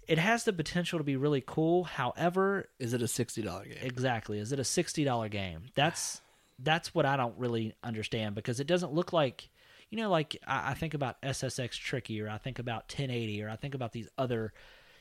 it 0.08 0.18
has 0.18 0.44
the 0.44 0.54
potential 0.54 0.98
to 0.98 1.04
be 1.04 1.16
really 1.16 1.44
cool. 1.46 1.84
However, 1.86 2.68
Is 2.80 2.94
it 2.94 3.02
a 3.02 3.08
sixty 3.08 3.42
dollar 3.42 3.66
game? 3.66 3.78
exactly, 3.82 4.40
is 4.40 4.52
it 4.52 4.60
a 4.60 4.64
sixty 4.66 5.04
dollar 5.04 5.30
game? 5.30 5.64
That's 5.76 6.22
that's 6.58 6.94
what 6.94 7.06
I 7.06 7.16
don't 7.16 7.38
really 7.38 7.74
understand 7.84 8.36
because 8.36 8.60
it 8.60 8.68
doesn't 8.68 8.94
look 8.94 9.14
like 9.14 9.50
you 9.90 9.98
know, 9.98 10.10
like 10.10 10.38
I, 10.46 10.72
I 10.72 10.74
think 10.74 10.94
about 10.94 11.22
SSX 11.22 11.72
Tricky, 11.72 12.22
or 12.22 12.30
I 12.30 12.38
think 12.38 12.60
about 12.60 12.84
1080, 12.84 13.44
or 13.44 13.50
I 13.50 13.56
think 13.56 13.76
about 13.76 13.92
these 13.92 14.08
other, 14.18 14.54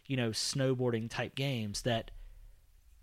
you 0.06 0.16
know, 0.16 0.30
snowboarding 0.30 1.10
type 1.10 1.34
games 1.34 1.82
that, 1.82 2.10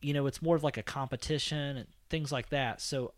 you 0.01 0.13
know, 0.13 0.25
it's 0.27 0.41
more 0.41 0.55
of 0.55 0.63
like 0.63 0.77
a 0.77 0.83
competition 0.83 1.77
and 1.77 1.87
things 2.09 2.31
like 2.31 2.49
that. 2.49 2.81
So 2.81 3.13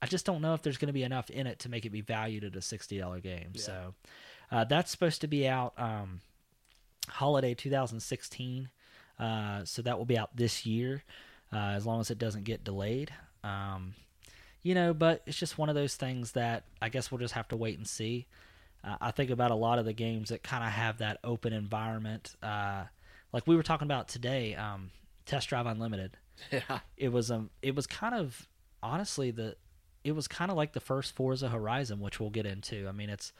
I 0.00 0.06
just 0.06 0.24
don't 0.24 0.40
know 0.40 0.54
if 0.54 0.62
there's 0.62 0.78
going 0.78 0.88
to 0.88 0.92
be 0.92 1.02
enough 1.02 1.30
in 1.30 1.46
it 1.46 1.58
to 1.60 1.68
make 1.68 1.84
it 1.84 1.90
be 1.90 2.00
valued 2.00 2.44
at 2.44 2.56
a 2.56 2.62
sixty 2.62 2.98
dollar 2.98 3.20
game. 3.20 3.50
Yeah. 3.54 3.62
So 3.62 3.94
uh, 4.50 4.64
that's 4.64 4.90
supposed 4.90 5.20
to 5.20 5.26
be 5.26 5.46
out 5.46 5.74
um, 5.76 6.20
holiday 7.08 7.54
2016. 7.54 8.70
Uh, 9.18 9.64
so 9.64 9.82
that 9.82 9.98
will 9.98 10.04
be 10.04 10.16
out 10.16 10.36
this 10.36 10.64
year, 10.64 11.02
uh, 11.52 11.72
as 11.74 11.84
long 11.84 12.00
as 12.00 12.10
it 12.10 12.18
doesn't 12.18 12.44
get 12.44 12.62
delayed. 12.62 13.12
Um, 13.42 13.94
you 14.68 14.74
know, 14.74 14.92
but 14.92 15.22
it's 15.24 15.38
just 15.38 15.56
one 15.56 15.70
of 15.70 15.74
those 15.74 15.96
things 15.96 16.32
that 16.32 16.64
I 16.82 16.90
guess 16.90 17.10
we'll 17.10 17.20
just 17.20 17.32
have 17.32 17.48
to 17.48 17.56
wait 17.56 17.78
and 17.78 17.88
see. 17.88 18.26
Uh, 18.84 18.96
I 19.00 19.12
think 19.12 19.30
about 19.30 19.50
a 19.50 19.54
lot 19.54 19.78
of 19.78 19.86
the 19.86 19.94
games 19.94 20.28
that 20.28 20.42
kind 20.42 20.62
of 20.62 20.68
have 20.68 20.98
that 20.98 21.20
open 21.24 21.54
environment, 21.54 22.36
uh, 22.42 22.84
like 23.32 23.46
we 23.46 23.56
were 23.56 23.62
talking 23.62 23.86
about 23.86 24.08
today, 24.08 24.54
um, 24.56 24.90
Test 25.24 25.48
Drive 25.48 25.64
Unlimited. 25.64 26.18
yeah. 26.52 26.80
It 26.98 27.10
was 27.10 27.30
um, 27.30 27.48
it 27.62 27.74
was 27.74 27.86
kind 27.86 28.14
of 28.14 28.46
honestly 28.82 29.30
the, 29.30 29.56
it 30.04 30.12
was 30.12 30.28
kind 30.28 30.50
of 30.50 30.58
like 30.58 30.74
the 30.74 30.80
first 30.80 31.16
Forza 31.16 31.48
Horizon, 31.48 31.98
which 32.00 32.20
we'll 32.20 32.28
get 32.28 32.44
into. 32.44 32.86
I 32.86 32.92
mean, 32.92 33.08
it's 33.08 33.32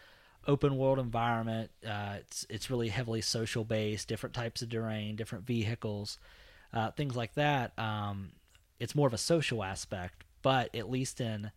open 0.47 0.79
world 0.79 0.99
environment. 0.99 1.71
Uh, 1.87 2.15
it's 2.21 2.47
it's 2.49 2.71
really 2.71 2.89
heavily 2.89 3.21
social 3.21 3.65
based, 3.65 4.09
different 4.09 4.35
types 4.35 4.63
of 4.63 4.71
terrain, 4.71 5.15
different 5.15 5.45
vehicles, 5.45 6.17
uh, 6.73 6.91
things 6.93 7.15
like 7.15 7.35
that. 7.35 7.79
Um, 7.79 8.31
it's 8.81 8.95
more 8.95 9.07
of 9.07 9.13
a 9.13 9.19
social 9.19 9.63
aspect, 9.63 10.25
but 10.43 10.75
at 10.75 10.91
least 10.91 11.21
in 11.21 11.51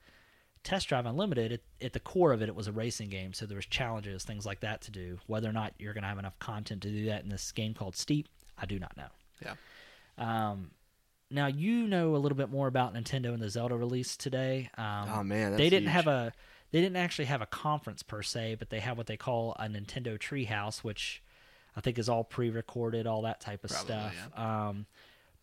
Test 0.64 0.90
Drive 0.90 1.06
Unlimited, 1.06 1.52
it, 1.52 1.64
at 1.82 1.94
the 1.94 2.00
core 2.00 2.34
of 2.34 2.42
it, 2.42 2.50
it 2.50 2.56
was 2.56 2.68
a 2.68 2.72
racing 2.72 3.10
game, 3.10 3.34
so 3.34 3.46
there 3.46 3.56
was 3.56 3.66
challenges, 3.66 4.24
things 4.24 4.46
like 4.46 4.60
that 4.62 4.82
to 4.82 4.92
do. 4.92 5.20
Whether 5.28 5.50
or 5.50 5.54
not 5.54 5.74
you're 5.80 5.94
going 5.94 6.04
to 6.04 6.10
have 6.10 6.20
enough 6.20 6.38
content 6.40 6.82
to 6.84 6.90
do 6.90 7.06
that 7.06 7.24
in 7.24 7.30
this 7.30 7.52
game 7.52 7.74
called 7.74 7.96
Steep, 7.96 8.28
I 8.58 8.66
do 8.66 8.80
not 8.80 8.96
know. 8.96 9.08
Yeah. 9.42 9.54
Um, 10.18 10.72
now 11.32 11.48
you 11.48 11.88
know 11.88 12.16
a 12.16 12.18
little 12.18 12.38
bit 12.38 12.50
more 12.50 12.68
about 12.68 12.94
Nintendo 12.94 13.34
and 13.34 13.42
the 13.42 13.50
Zelda 13.50 13.76
release 13.76 14.18
today. 14.18 14.70
Um, 14.78 15.10
oh 15.14 15.24
man, 15.24 15.56
they 15.56 15.70
didn't 15.70 15.90
huge. 15.90 15.94
have 15.94 16.08
a 16.08 16.34
they 16.72 16.82
didn't 16.82 16.98
actually 16.98 17.26
have 17.26 17.42
a 17.42 17.46
conference 17.46 18.04
per 18.04 18.22
se, 18.22 18.56
but 18.60 18.70
they 18.70 18.80
have 18.80 18.98
what 18.98 19.08
they 19.08 19.18
call 19.18 19.56
a 19.60 19.66
Nintendo 19.66 20.18
Treehouse, 20.18 20.80
which 20.80 21.22
I 21.76 21.82
think 21.82 21.98
is 21.98 22.10
all 22.10 22.24
pre-recorded, 22.24 23.08
all 23.08 23.24
that 23.24 23.42
type 23.42 23.64
of 23.64 23.72
Probably, 23.72 23.86
stuff. 23.86 24.40
Um, 24.40 24.86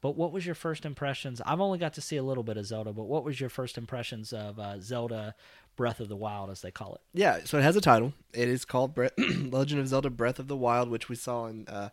but 0.01 0.17
what 0.17 0.33
was 0.33 0.47
your 0.47 0.55
first 0.55 0.85
impressions? 0.85 1.41
I've 1.45 1.61
only 1.61 1.79
got 1.79 1.95
to 1.95 2.01
see 2.01 2.17
a 2.17 2.23
little 2.23 2.45
bit 2.45 2.57
of 2.57 2.67
Zelda, 2.67 2.93
but 2.93 3.05
what 3.05 3.25
was 3.25 3.41
your 3.41 3.51
first 3.51 3.77
impressions 3.77 4.33
of 4.33 4.59
uh, 4.59 4.81
Zelda 4.81 5.35
Breath 5.77 6.01
of 6.01 6.09
the 6.09 6.17
Wild, 6.17 6.51
as 6.51 6.61
they 6.61 6.71
call 6.71 6.95
it? 6.95 7.01
Yeah, 7.13 7.41
so 7.45 7.59
it 7.59 7.63
has 7.63 7.77
a 7.77 7.81
title. 7.81 8.13
It 8.33 8.49
is 8.49 8.65
called 8.65 8.95
Bre- 8.95 9.07
Legend 9.19 9.81
of 9.81 9.89
Zelda: 9.89 10.11
Breath 10.11 10.39
of 10.39 10.49
the 10.49 10.57
Wild, 10.57 10.89
which 10.89 11.09
we 11.09 11.17
saw 11.17 11.47
in 11.47 11.67
uh, 11.69 11.91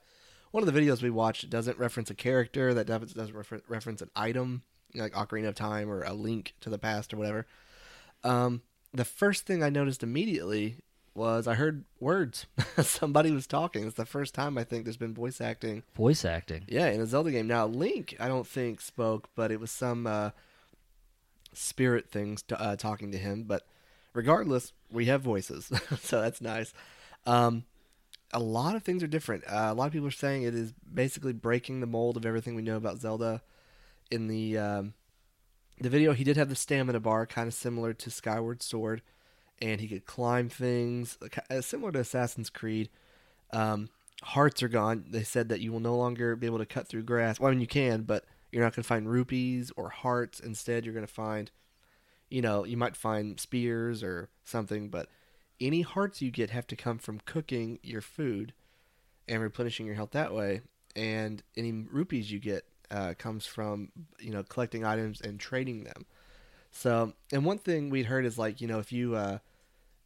one 0.52 0.68
of 0.68 0.72
the 0.72 0.80
videos 0.80 1.02
we 1.02 1.10
watched. 1.10 1.44
It 1.44 1.50
doesn't 1.50 1.80
reference 1.80 2.10
a 2.10 2.16
character. 2.16 2.74
That 2.74 2.88
doesn't 2.88 3.36
refer- 3.36 3.62
reference 3.68 4.02
an 4.02 4.12
item 4.16 4.64
like 4.94 5.14
Ocarina 5.14 5.48
of 5.48 5.56
Time 5.56 5.90
or 5.90 6.04
a 6.04 6.14
link 6.14 6.54
to 6.62 6.70
the 6.70 6.78
past 6.78 7.14
or 7.14 7.18
whatever. 7.18 7.46
Um, 8.24 8.62
the 8.94 9.06
first 9.06 9.46
thing 9.46 9.62
I 9.62 9.70
noticed 9.70 10.04
immediately 10.04 10.78
was 11.16 11.48
I 11.48 11.56
heard 11.56 11.86
words. 12.00 12.46
Somebody 12.82 13.32
was 13.32 13.48
talking. 13.48 13.86
It's 13.86 13.96
the 13.96 14.06
first 14.06 14.36
time 14.36 14.58
I 14.58 14.64
think 14.64 14.84
there's 14.84 14.98
been 14.98 15.14
voice 15.14 15.40
acting. 15.42 15.84
Voice 15.96 16.26
acting. 16.26 16.66
Yeah, 16.68 16.88
in 16.88 17.02
a 17.02 17.06
Zelda 17.06 17.32
game. 17.32 17.48
Now 17.48 17.66
Link, 17.66 18.16
I 18.20 18.28
don't 18.28 18.46
think 18.46 18.82
spoke, 18.82 19.30
but 19.36 19.52
it 19.52 19.60
was 19.60 19.72
some 19.72 20.06
uh, 20.06 20.32
spirit 21.54 22.10
things 22.10 22.42
t- 22.42 22.56
uh, 22.56 22.76
talking 22.76 23.12
to 23.12 23.18
him. 23.18 23.44
But 23.44 23.66
regardless, 24.14 24.74
we 24.92 25.06
have 25.06 25.22
voices, 25.22 25.72
so 26.02 26.22
that's 26.22 26.42
nice. 26.42 26.74
Um, 27.26 27.64
a 28.34 28.40
lot 28.40 28.76
of 28.76 28.84
things 28.84 29.02
are 29.02 29.08
different. 29.08 29.46
Uh, 29.48 29.70
a 29.70 29.74
lot 29.74 29.88
of 29.88 29.94
people 29.94 30.08
are 30.08 30.12
saying 30.12 30.44
it 30.44 30.56
is 30.56 30.74
basically 30.94 31.34
breaking 31.34 31.80
the 31.80 31.88
mold 31.88 32.18
of 32.18 32.26
everything 32.26 32.56
we 32.56 32.62
know 32.62 32.78
about 32.78 33.00
Zelda. 33.00 33.42
In 34.12 34.28
the 34.28 34.58
um, 34.58 34.94
the 35.80 35.90
video, 35.90 36.14
he 36.14 36.24
did 36.24 36.38
have 36.38 36.50
the 36.50 36.56
stamina 36.56 37.00
bar, 37.00 37.26
kind 37.26 37.48
of 37.48 37.54
similar 37.54 37.94
to 37.94 38.12
Skyward 38.12 38.62
Sword, 38.62 39.02
and 39.62 39.80
he 39.80 39.88
could 39.88 40.06
climb 40.06 40.50
things, 40.50 41.18
uh, 41.50 41.62
similar 41.62 41.92
to 41.94 42.00
Assassin's 42.00 42.50
Creed. 42.50 42.90
Um, 43.52 43.90
hearts 44.22 44.62
are 44.64 44.68
gone. 44.68 45.06
They 45.10 45.24
said 45.24 45.50
that 45.50 45.62
you 45.62 45.72
will 45.72 45.80
no 45.80 45.96
longer 45.96 46.36
be 46.36 46.48
able 46.48 46.58
to 46.58 46.66
cut 46.66 46.88
through 46.88 47.04
grass. 47.04 47.40
Well, 47.40 47.50
I 47.50 47.52
mean, 47.52 47.62
you 47.62 47.68
can, 47.68 48.04
but 48.04 48.26
you're 48.52 48.64
not 48.64 48.76
going 48.76 48.84
to 48.84 48.88
find 48.88 49.10
rupees 49.10 49.72
or 49.76 49.90
hearts. 49.90 50.40
Instead, 50.40 50.86
you're 50.86 50.94
going 50.94 51.06
to 51.06 51.12
find, 51.12 51.52
you 52.30 52.42
know, 52.42 52.64
you 52.66 52.78
might 52.78 52.96
find 52.96 53.40
spears 53.40 54.04
or 54.04 54.30
something, 54.44 54.90
but 54.90 55.10
any 55.60 55.82
hearts 55.82 56.22
you 56.22 56.32
get 56.32 56.50
have 56.50 56.68
to 56.68 56.76
come 56.76 56.98
from 56.98 57.20
cooking 57.26 57.80
your 57.82 58.02
food 58.02 58.54
and 59.28 59.42
replenishing 59.42 59.86
your 59.86 59.96
health 59.96 60.12
that 60.12 60.34
way. 60.34 60.62
And 60.96 61.44
any 61.58 61.72
rupees 61.72 62.32
you 62.32 62.40
get 62.40 62.66
uh, 62.92 63.14
comes 63.18 63.46
from, 63.46 63.92
you 64.20 64.32
know, 64.32 64.44
collecting 64.44 64.86
items 64.86 65.22
and 65.22 65.40
trading 65.40 65.84
them. 65.84 66.06
So, 66.78 67.14
and 67.32 67.46
one 67.46 67.58
thing 67.58 67.90
we'd 67.90 68.06
heard 68.06 68.26
is 68.26 68.38
like, 68.38 68.60
you 68.60 68.68
know, 68.68 68.80
if 68.80 68.92
you, 68.92 69.16
uh, 69.16 69.38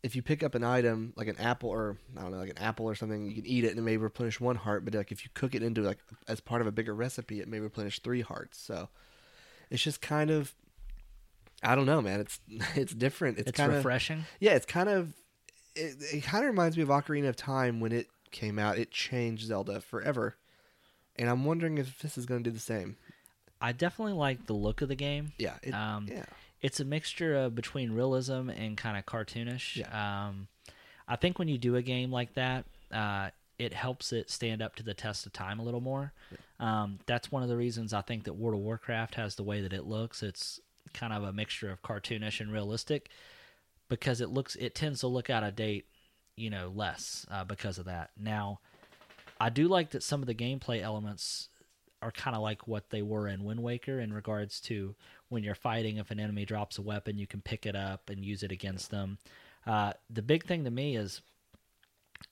if 0.04 0.16
you 0.16 0.22
pick 0.22 0.44
up 0.44 0.54
an 0.54 0.64
item 0.64 1.14
like 1.16 1.28
an 1.28 1.38
apple 1.40 1.70
or 1.70 1.98
I 2.16 2.22
don't 2.22 2.32
know, 2.32 2.38
like 2.38 2.52
an 2.52 2.60
apple 2.60 2.86
or 2.86 2.94
something, 2.96 3.26
you 3.26 3.34
can 3.34 3.46
eat 3.48 3.64
it 3.66 3.72
and 3.72 3.80
it 3.80 3.82
may 3.82 3.98
replenish 3.98 4.40
one 4.40 4.56
heart. 4.56 4.86
But 4.86 4.94
like 4.94 5.12
if 5.12 5.26
you 5.26 5.32
cook 5.34 5.56
it 5.56 5.64
into 5.64 5.82
like 5.82 5.98
as 6.28 6.40
part 6.40 6.62
of 6.62 6.68
a 6.68 6.72
bigger 6.72 6.94
recipe, 6.94 7.42
it 7.42 7.48
may 7.48 7.60
replenish 7.60 8.00
three 8.00 8.22
hearts. 8.22 8.60
So 8.60 8.88
it's 9.72 9.82
just 9.82 10.00
kind 10.00 10.30
of, 10.30 10.54
I 11.64 11.76
don't 11.76 11.88
know, 11.88 12.02
man. 12.02 12.20
It's 12.22 12.40
it's 12.76 12.94
different. 12.94 13.40
It's, 13.40 13.50
It's, 13.50 13.58
kind 13.58 13.72
of 13.72 13.78
refreshing. 13.78 14.26
yeah. 14.40 14.52
It's 14.54 14.68
kind 14.68 14.90
of 14.90 15.14
it, 15.76 15.96
it 16.14 16.24
kind 16.24 16.46
of 16.46 16.52
reminds 16.52 16.78
me 16.78 16.84
of 16.84 16.90
Ocarina 16.90 17.28
of 17.28 17.36
Time 17.36 17.80
when 17.80 17.92
it 17.92 18.08
came 18.32 18.60
out. 18.60 18.78
It 18.78 18.92
changed 18.92 19.48
Zelda 19.48 19.82
forever, 19.82 20.36
and 21.18 21.30
I'm 21.30 21.46
wondering 21.46 21.78
if 21.80 22.00
this 22.00 22.18
is 22.18 22.26
going 22.26 22.44
to 22.44 22.50
do 22.50 22.54
the 22.54 22.62
same. 22.62 22.96
I 23.60 23.74
definitely 23.74 24.14
like 24.14 24.46
the 24.46 24.54
look 24.54 24.82
of 24.82 24.88
the 24.88 24.96
game. 24.96 25.34
Yeah. 25.38 25.56
It, 25.62 25.74
Um, 25.74 26.08
yeah. 26.10 26.24
It's 26.62 26.80
a 26.80 26.86
mixture 26.86 27.36
of 27.36 27.56
between 27.56 27.92
realism 27.92 28.50
and 28.50 28.78
kind 28.78 28.98
of 28.98 29.06
cartoonish. 29.06 29.94
Um, 29.94 30.48
I 31.08 31.16
think 31.16 31.40
when 31.40 31.48
you 31.48 31.58
do 31.58 31.76
a 31.76 31.82
game 31.82 32.12
like 32.12 32.34
that, 32.36 32.66
uh, 32.92 33.30
it 33.58 33.74
helps 33.74 34.14
it 34.14 34.30
stand 34.30 34.62
up 34.62 34.76
to 34.76 34.84
the 34.84 34.94
test 34.94 35.26
of 35.26 35.34
time 35.34 35.60
a 35.60 35.64
little 35.64 35.82
more. 35.82 36.14
Um, 36.60 37.00
that's 37.06 37.32
one 37.32 37.44
of 37.44 37.50
the 37.50 37.58
reasons 37.58 37.94
I 37.94 38.02
think 38.02 38.26
that 38.26 38.34
World 38.34 38.60
of 38.60 38.64
Warcraft 38.64 39.16
has 39.16 39.36
the 39.36 39.44
way 39.44 39.62
that 39.62 39.74
it 39.74 39.86
looks. 39.86 40.24
It's 40.24 40.60
kind 40.94 41.14
of 41.14 41.24
a 41.24 41.34
mixture 41.34 41.70
of 41.70 41.82
cartoonish 41.82 42.40
and 42.40 42.52
realistic 42.52 43.10
because 43.90 44.22
it 44.22 44.30
looks 44.30 44.56
it 44.56 44.76
tends 44.76 45.02
to 45.02 45.08
look 45.08 45.30
out 45.30 45.44
of 45.44 45.56
date, 45.56 45.86
you 46.36 46.50
know, 46.50 46.72
less 46.74 47.26
uh, 47.30 47.44
because 47.44 47.78
of 47.78 47.86
that. 47.86 48.12
Now, 48.18 48.60
I 49.40 49.50
do 49.50 49.68
like 49.68 49.92
that 49.92 50.04
some 50.04 50.22
of 50.22 50.28
the 50.28 50.36
gameplay 50.36 50.82
elements 50.82 51.50
are 52.02 52.12
kind 52.12 52.36
of 52.36 52.42
like 52.42 52.68
what 52.68 52.90
they 52.90 53.02
were 53.02 53.28
in 53.28 53.44
Wind 53.44 53.62
Waker 53.62 54.00
in 54.00 54.14
regards 54.14 54.60
to 54.62 54.96
when 55.30 55.44
you're 55.44 55.56
fighting. 55.56 55.98
If 55.98 56.12
an 56.12 56.20
enemy 56.20 56.46
drops 56.46 56.78
a 56.78 56.82
weapon, 56.82 57.18
you 57.18 57.28
can 57.28 57.42
pick 57.42 57.66
it 57.66 57.76
up 57.76 58.10
and 58.10 58.24
use 58.24 58.42
it 58.44 58.52
against 58.52 58.90
them. 58.92 59.18
Uh, 59.68 59.94
the 60.10 60.22
big 60.22 60.46
thing 60.46 60.64
to 60.64 60.72
me 60.72 60.96
is 60.96 61.22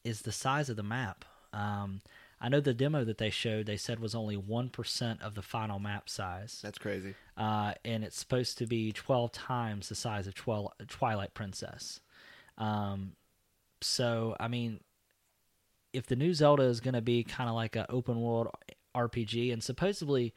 is 0.04 0.22
the 0.22 0.32
size 0.32 0.70
of 0.70 0.76
the 0.76 0.84
map. 0.84 1.26
Um, 1.54 2.02
I 2.40 2.50
know 2.50 2.60
the 2.60 2.74
demo 2.74 3.04
that 3.04 3.18
they 3.18 3.30
showed 3.30 3.66
they 3.66 3.78
said 3.78 4.00
was 4.00 4.14
only 4.16 4.38
one 4.38 4.70
percent 4.70 5.22
of 5.22 5.34
the 5.36 5.42
final 5.42 5.80
map 5.80 6.08
size, 6.10 6.60
That's 6.62 6.78
crazy. 6.78 7.16
uh, 7.36 7.74
and 7.84 8.04
it's 8.04 8.18
supposed 8.20 8.58
to 8.60 8.66
be 8.68 8.92
twelve 8.92 9.32
times 9.32 9.90
the 9.90 9.96
size 9.96 10.28
of 10.28 10.36
Twel- 10.36 10.74
Twilight 10.88 11.34
Princess. 11.34 12.00
Um, 12.58 13.14
so 13.82 14.36
I 14.40 14.48
mean, 14.48 14.82
if 15.94 16.06
the 16.08 16.16
new 16.16 16.34
Zelda 16.34 16.64
is 16.64 16.80
going 16.80 16.94
to 16.94 17.02
be 17.02 17.24
kind 17.24 17.50
of 17.50 17.56
like 17.56 17.76
an 17.76 17.86
open 17.90 18.22
world 18.22 18.50
RPG, 18.98 19.52
and 19.54 19.64
supposedly 19.64 20.34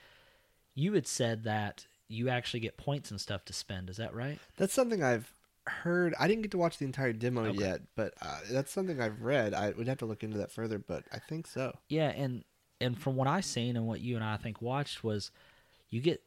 you 0.74 0.92
had 0.92 1.06
said 1.06 1.44
that 1.44 1.86
you 2.08 2.28
actually 2.28 2.60
get 2.60 2.76
points 2.76 3.10
and 3.10 3.20
stuff 3.20 3.44
to 3.46 3.52
spend, 3.52 3.88
is 3.90 3.96
that 3.96 4.14
right? 4.14 4.38
That's 4.56 4.72
something 4.74 5.02
I've 5.02 5.32
heard. 5.66 6.14
I 6.18 6.26
didn't 6.26 6.42
get 6.42 6.50
to 6.52 6.58
watch 6.58 6.78
the 6.78 6.84
entire 6.84 7.12
demo 7.12 7.46
Okay. 7.46 7.58
yet, 7.58 7.82
but 7.94 8.14
uh, 8.20 8.40
that's 8.50 8.72
something 8.72 9.00
I've 9.00 9.22
read. 9.22 9.54
I 9.54 9.70
would 9.70 9.86
have 9.88 9.98
to 9.98 10.06
look 10.06 10.22
into 10.24 10.38
that 10.38 10.50
further, 10.50 10.78
but 10.78 11.04
I 11.12 11.18
think 11.18 11.46
so. 11.46 11.76
Yeah, 11.88 12.08
and 12.08 12.44
and 12.80 12.98
from 12.98 13.14
what 13.16 13.28
I 13.28 13.40
seen 13.42 13.76
and 13.76 13.86
what 13.86 14.00
you 14.00 14.16
and 14.16 14.24
I, 14.24 14.34
I 14.34 14.36
think 14.38 14.60
watched 14.62 15.04
was, 15.04 15.30
you 15.90 16.00
get 16.00 16.22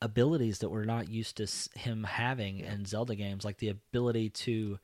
abilities 0.00 0.60
that 0.60 0.68
we're 0.68 0.84
not 0.84 1.08
used 1.08 1.36
to 1.36 1.78
him 1.78 2.04
having 2.04 2.60
in 2.60 2.84
Zelda 2.84 3.14
games, 3.14 3.44
like 3.44 3.58
the 3.58 3.68
ability 3.68 4.30
to 4.30 4.78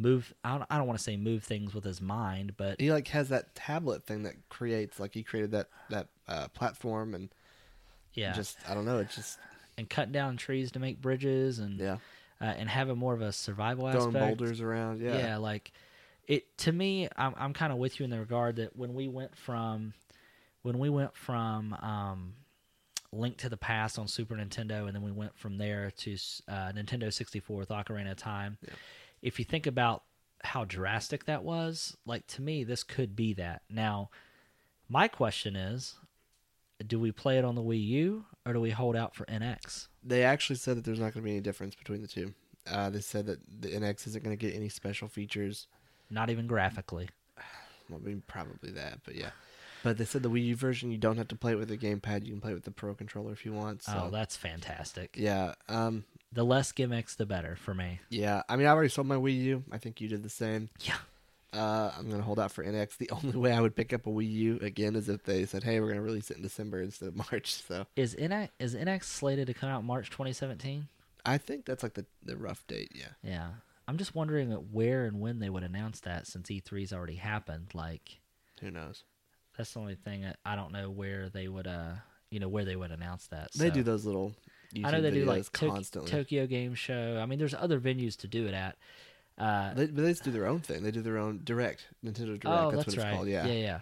move. 0.00 0.34
I 0.42 0.58
don't, 0.58 0.66
I 0.70 0.78
don't 0.78 0.86
want 0.86 0.98
to 0.98 1.02
say 1.02 1.16
move 1.16 1.44
things 1.44 1.74
with 1.74 1.84
his 1.84 2.00
mind, 2.00 2.54
but 2.56 2.80
He 2.80 2.90
like 2.90 3.08
has 3.08 3.28
that 3.28 3.54
tablet 3.54 4.04
thing 4.04 4.22
that 4.24 4.34
creates 4.48 4.98
like 4.98 5.14
he 5.14 5.22
created 5.22 5.52
that 5.52 5.68
that 5.90 6.08
uh, 6.28 6.48
platform 6.48 7.14
and 7.14 7.28
yeah, 8.14 8.32
just 8.32 8.58
I 8.68 8.74
don't 8.74 8.84
know. 8.84 8.98
It's 8.98 9.14
just 9.14 9.38
and 9.78 9.88
cutting 9.88 10.12
down 10.12 10.36
trees 10.36 10.72
to 10.72 10.78
make 10.78 11.00
bridges 11.00 11.58
and 11.58 11.78
yeah, 11.78 11.98
uh, 12.40 12.44
and 12.44 12.68
having 12.68 12.98
more 12.98 13.14
of 13.14 13.22
a 13.22 13.32
survival 13.32 13.90
throwing 13.90 14.08
aspect. 14.08 14.38
boulders 14.38 14.60
around. 14.60 15.00
Yeah, 15.00 15.18
yeah, 15.18 15.36
like 15.36 15.72
it 16.30 16.56
to 16.58 16.70
me 16.70 17.08
i'm, 17.16 17.34
I'm 17.36 17.52
kind 17.52 17.72
of 17.72 17.78
with 17.78 17.98
you 17.98 18.04
in 18.04 18.10
the 18.10 18.18
regard 18.18 18.56
that 18.56 18.76
when 18.76 18.94
we 18.94 19.08
went 19.08 19.36
from 19.36 19.92
when 20.62 20.78
we 20.78 20.88
went 20.88 21.16
from 21.16 21.74
um, 21.74 22.34
link 23.12 23.38
to 23.38 23.48
the 23.48 23.56
past 23.56 23.98
on 23.98 24.06
super 24.06 24.36
nintendo 24.36 24.86
and 24.86 24.94
then 24.94 25.02
we 25.02 25.10
went 25.10 25.36
from 25.36 25.58
there 25.58 25.90
to 25.98 26.12
uh, 26.46 26.70
nintendo 26.72 27.12
64 27.12 27.56
with 27.56 27.68
ocarina 27.70 28.12
of 28.12 28.16
time 28.16 28.58
Yeah. 28.62 28.74
If 29.22 29.38
you 29.38 29.44
think 29.44 29.66
about 29.66 30.04
how 30.44 30.64
drastic 30.64 31.24
that 31.26 31.44
was 31.44 31.96
like 32.06 32.26
to 32.26 32.40
me 32.42 32.64
this 32.64 32.82
could 32.82 33.14
be 33.14 33.34
that 33.34 33.62
now 33.68 34.08
my 34.88 35.06
question 35.06 35.54
is 35.54 35.96
do 36.86 36.98
we 36.98 37.12
play 37.12 37.36
it 37.38 37.44
on 37.44 37.54
the 37.54 37.62
wii 37.62 37.86
u 37.86 38.24
or 38.46 38.54
do 38.54 38.60
we 38.60 38.70
hold 38.70 38.96
out 38.96 39.14
for 39.14 39.26
nx 39.26 39.88
They 40.02 40.24
actually 40.24 40.56
said 40.56 40.76
that 40.78 40.84
there's 40.84 40.98
not 40.98 41.12
going 41.12 41.22
to 41.22 41.28
be 41.28 41.32
any 41.32 41.40
difference 41.40 41.74
between 41.74 42.00
the 42.00 42.08
two. 42.08 42.32
Uh, 42.70 42.88
they 42.90 43.00
said 43.00 43.26
that 43.26 43.38
the 43.60 43.68
NX 43.68 44.06
isn't 44.08 44.22
going 44.24 44.36
to 44.36 44.46
get 44.46 44.54
any 44.54 44.68
special 44.68 45.08
features. 45.08 45.66
not 46.10 46.30
even 46.30 46.46
graphically 46.46 47.08
Well, 47.90 48.00
I 48.02 48.06
mean, 48.06 48.22
probably 48.26 48.70
that, 48.72 49.00
but 49.04 49.14
yeah. 49.16 49.30
But 49.82 49.98
they 49.98 50.04
said 50.04 50.22
the 50.22 50.30
Wii 50.30 50.46
U 50.46 50.56
version, 50.56 50.90
you 50.90 50.98
don't 50.98 51.16
have 51.16 51.28
to 51.28 51.36
play 51.36 51.52
it 51.52 51.58
with 51.58 51.70
a 51.70 51.76
gamepad. 51.76 52.24
You 52.24 52.32
can 52.32 52.40
play 52.40 52.52
it 52.52 52.54
with 52.54 52.64
the 52.64 52.70
Pro 52.70 52.94
controller 52.94 53.32
if 53.32 53.44
you 53.44 53.52
want. 53.52 53.82
So. 53.82 54.04
oh 54.04 54.10
that's 54.10 54.36
fantastic 54.36 55.16
yeah. 55.18 55.54
Um. 55.68 56.04
The 56.32 56.44
less 56.44 56.72
gimmicks 56.72 57.14
the 57.16 57.26
better 57.26 57.56
for 57.56 57.74
me 57.74 58.00
Yeah. 58.08 58.42
I 58.48 58.56
mean, 58.56 58.66
I 58.66 58.70
already 58.70 58.88
sold 58.88 59.06
my 59.06 59.16
Wii 59.16 59.36
U. 59.44 59.64
I 59.72 59.78
think 59.78 60.00
you 60.00 60.08
did 60.08 60.22
the 60.22 60.28
same. 60.30 60.70
yeah 60.80 60.98
Uh, 61.52 61.90
I'm 61.98 62.08
gonna 62.08 62.22
hold 62.22 62.38
out 62.38 62.52
for 62.52 62.64
NX. 62.64 62.96
The 62.98 63.10
only 63.24 63.36
way 63.36 63.52
I 63.52 63.60
would 63.60 63.74
pick 63.74 63.92
up 63.92 64.06
a 64.06 64.10
Wii 64.10 64.30
U 64.30 64.58
again 64.62 64.94
is 64.94 65.08
if 65.08 65.24
they 65.24 65.44
said, 65.46 65.64
"Hey, 65.64 65.80
we're 65.80 65.88
gonna 65.88 66.00
release 66.00 66.30
it 66.30 66.36
in 66.36 66.42
December 66.44 66.80
instead 66.80 67.08
of 67.08 67.16
March." 67.32 67.54
So 67.54 67.86
Is 67.96 68.14
NX 68.14 68.50
is 68.60 68.76
NX 68.76 69.02
slated 69.04 69.48
to 69.48 69.54
come 69.54 69.68
out 69.68 69.82
March 69.82 70.10
2017? 70.10 70.86
I 71.26 71.38
think 71.38 71.64
that's 71.64 71.82
like 71.82 71.94
the 71.94 72.06
the 72.24 72.36
rough 72.36 72.64
date. 72.68 72.92
Yeah. 72.94 73.08
Yeah. 73.24 73.48
I'm 73.88 73.96
just 73.96 74.14
wondering 74.14 74.52
where 74.52 75.06
and 75.06 75.20
when 75.20 75.40
they 75.40 75.50
would 75.50 75.64
announce 75.64 75.98
that 76.02 76.28
since 76.28 76.48
E3's 76.48 76.92
already 76.92 77.16
happened. 77.16 77.74
Like 77.74 78.20
Who 78.60 78.70
knows? 78.70 79.02
that's 79.58 79.72
the 79.72 79.80
only 79.80 79.96
thing 79.96 80.24
I 80.46 80.54
don't 80.54 80.70
know 80.72 80.88
where 80.90 81.28
they 81.28 81.48
would 81.48 81.66
uh 81.66 81.94
you 82.30 82.38
know 82.38 82.48
where 82.48 82.64
they 82.64 82.76
would 82.76 82.92
announce 82.92 83.26
that. 83.26 83.50
They 83.56 83.68
So- 83.70 83.74
do 83.74 83.82
those 83.82 84.04
little. 84.06 84.36
I 84.84 84.90
know 84.90 85.00
they 85.00 85.10
do 85.10 85.24
like 85.24 85.50
Tok- 85.52 85.82
Tokyo 86.06 86.46
Game 86.46 86.74
Show. 86.74 87.18
I 87.22 87.26
mean, 87.26 87.38
there's 87.38 87.54
other 87.54 87.80
venues 87.80 88.16
to 88.18 88.28
do 88.28 88.46
it 88.46 88.54
at. 88.54 88.76
Uh, 89.38 89.74
They, 89.74 89.86
but 89.86 90.02
they 90.04 90.10
just 90.10 90.24
do 90.24 90.30
their 90.30 90.46
own 90.46 90.60
thing. 90.60 90.82
They 90.82 90.90
do 90.90 91.00
their 91.02 91.18
own 91.18 91.40
direct 91.44 91.86
Nintendo 92.04 92.38
Direct. 92.38 92.46
oh, 92.46 92.70
that's, 92.70 92.84
that's, 92.84 92.86
what 92.86 92.94
it's 92.94 92.96
right. 93.04 93.14
called. 93.14 93.28
Yeah. 93.28 93.46
yeah, 93.46 93.80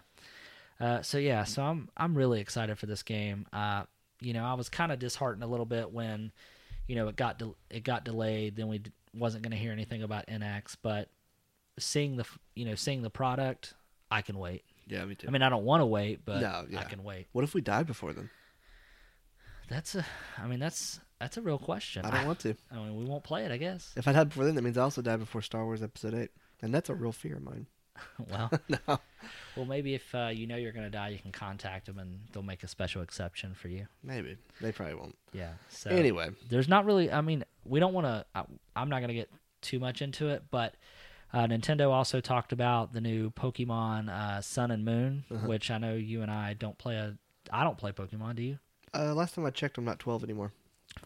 yeah. 0.81 0.87
Uh, 0.87 1.03
so 1.03 1.19
yeah, 1.19 1.45
so 1.45 1.63
I'm 1.63 1.89
I'm 1.97 2.15
really 2.17 2.41
excited 2.41 2.79
for 2.79 2.87
this 2.87 3.03
game. 3.03 3.47
Uh, 3.53 3.85
you 4.21 4.33
know, 4.33 4.45
I 4.45 4.55
was 4.55 4.69
kind 4.69 4.93
of 4.93 4.99
disheartened 4.99 5.43
a 5.43 5.47
little 5.47 5.67
bit 5.67 5.91
when, 5.93 6.31
you 6.87 6.95
know, 6.95 7.09
it 7.09 7.17
got 7.17 7.39
de- 7.39 7.55
it 7.71 7.83
got 7.83 8.05
delayed. 8.05 8.55
Then 8.57 8.69
we 8.69 8.79
d- 8.79 8.93
wasn't 9.13 9.43
going 9.43 9.51
to 9.51 9.57
hear 9.57 9.73
anything 9.73 10.03
about 10.05 10.27
NX, 10.29 10.77
but 10.81 11.09
seeing 11.79 12.17
the 12.17 12.25
you 12.55 12.65
know 12.65 12.77
seeing 12.77 13.03
the 13.03 13.11
product, 13.11 13.75
I 14.11 14.23
can 14.23 14.39
wait. 14.39 14.63
Yeah, 14.87 15.05
me 15.05 15.17
too. 15.17 15.27
I 15.29 15.31
mean, 15.33 15.43
I 15.43 15.49
don't 15.49 15.65
want 15.65 15.81
to 15.83 15.87
wait, 15.87 16.21
but 16.25 16.41
No, 16.41 16.65
yeah. 16.71 16.81
I 16.81 16.85
can 16.85 17.03
wait. 17.05 17.27
what 17.33 17.45
if 17.45 17.53
we 17.55 17.61
died 17.61 17.87
before 17.87 18.13
then? 18.13 18.31
That's 19.69 19.95
a, 19.95 20.05
I 20.39 20.47
mean, 20.47 20.59
that's 20.61 21.01
that's 21.21 21.37
a 21.37 21.41
real 21.43 21.59
question. 21.59 22.05
I 22.05 22.11
don't 22.11 22.27
want 22.27 22.39
to. 22.41 22.55
I 22.73 22.77
mean, 22.77 22.97
we 22.97 23.05
won't 23.05 23.25
play 23.25 23.45
it, 23.45 23.53
I 23.53 23.57
guess. 23.57 23.93
If 23.97 24.07
I 24.09 24.13
died 24.13 24.29
before 24.29 24.45
then, 24.45 24.55
that 24.55 24.63
means 24.63 24.79
I 24.79 24.83
also 24.83 25.03
died 25.03 25.19
before 25.21 25.43
Star 25.43 25.65
Wars 25.65 25.83
Episode 25.83 26.15
Eight, 26.15 26.31
and 26.63 26.73
that's 26.75 26.89
a 26.89 26.95
real 26.95 27.13
fear 27.13 27.37
of 27.37 27.43
mine. 27.43 27.67
well, 28.31 28.51
no. 28.69 29.01
well, 29.57 29.67
maybe 29.67 29.95
if 29.95 30.15
uh, 30.15 30.31
you 30.33 30.47
know 30.47 30.55
you're 30.57 30.71
going 30.73 30.85
to 30.85 30.91
die, 30.91 31.09
you 31.09 31.19
can 31.19 31.33
contact 31.33 31.87
them 31.87 31.99
and 31.99 32.21
they'll 32.33 32.45
make 32.45 32.63
a 32.63 32.69
special 32.69 33.03
exception 33.03 33.55
for 33.55 33.67
you. 33.69 33.87
Maybe 34.05 34.37
they 34.61 34.71
probably 34.71 34.95
won't. 34.95 35.17
Yeah. 35.33 35.55
So 35.69 35.91
Anyway, 35.91 36.31
there's 36.49 36.69
not 36.69 36.85
really. 36.85 37.11
I 37.11 37.21
mean, 37.21 37.45
we 37.65 37.81
don't 37.81 37.93
want 37.93 38.07
to. 38.07 38.25
I'm 38.77 38.89
not 38.89 38.99
going 39.01 39.09
to 39.09 39.15
get 39.15 39.29
too 39.63 39.81
much 39.81 40.01
into 40.01 40.29
it, 40.29 40.45
but 40.53 40.77
uh, 41.33 41.47
Nintendo 41.49 41.91
also 41.91 42.21
talked 42.21 42.53
about 42.53 42.93
the 42.93 43.01
new 43.01 43.31
Pokemon 43.31 44.09
uh, 44.09 44.41
Sun 44.41 44.71
and 44.71 44.85
Moon, 44.85 45.25
Uh-huh. 45.31 45.47
which 45.49 45.69
I 45.71 45.79
know 45.79 45.95
you 45.95 46.23
and 46.23 46.31
I 46.31 46.55
don't 46.55 46.79
play. 46.79 46.95
A, 46.95 47.17
I 47.53 47.65
don't 47.65 47.77
play 47.77 47.91
Pokemon. 47.91 48.37
Do 48.37 48.43
you? 48.43 48.59
Uh, 48.95 49.15
last 49.15 49.35
time 49.35 49.45
I 49.47 49.51
checked, 49.51 49.79
I'm 49.79 49.85
not 49.85 49.99
12 49.99 50.25
anymore. 50.25 50.53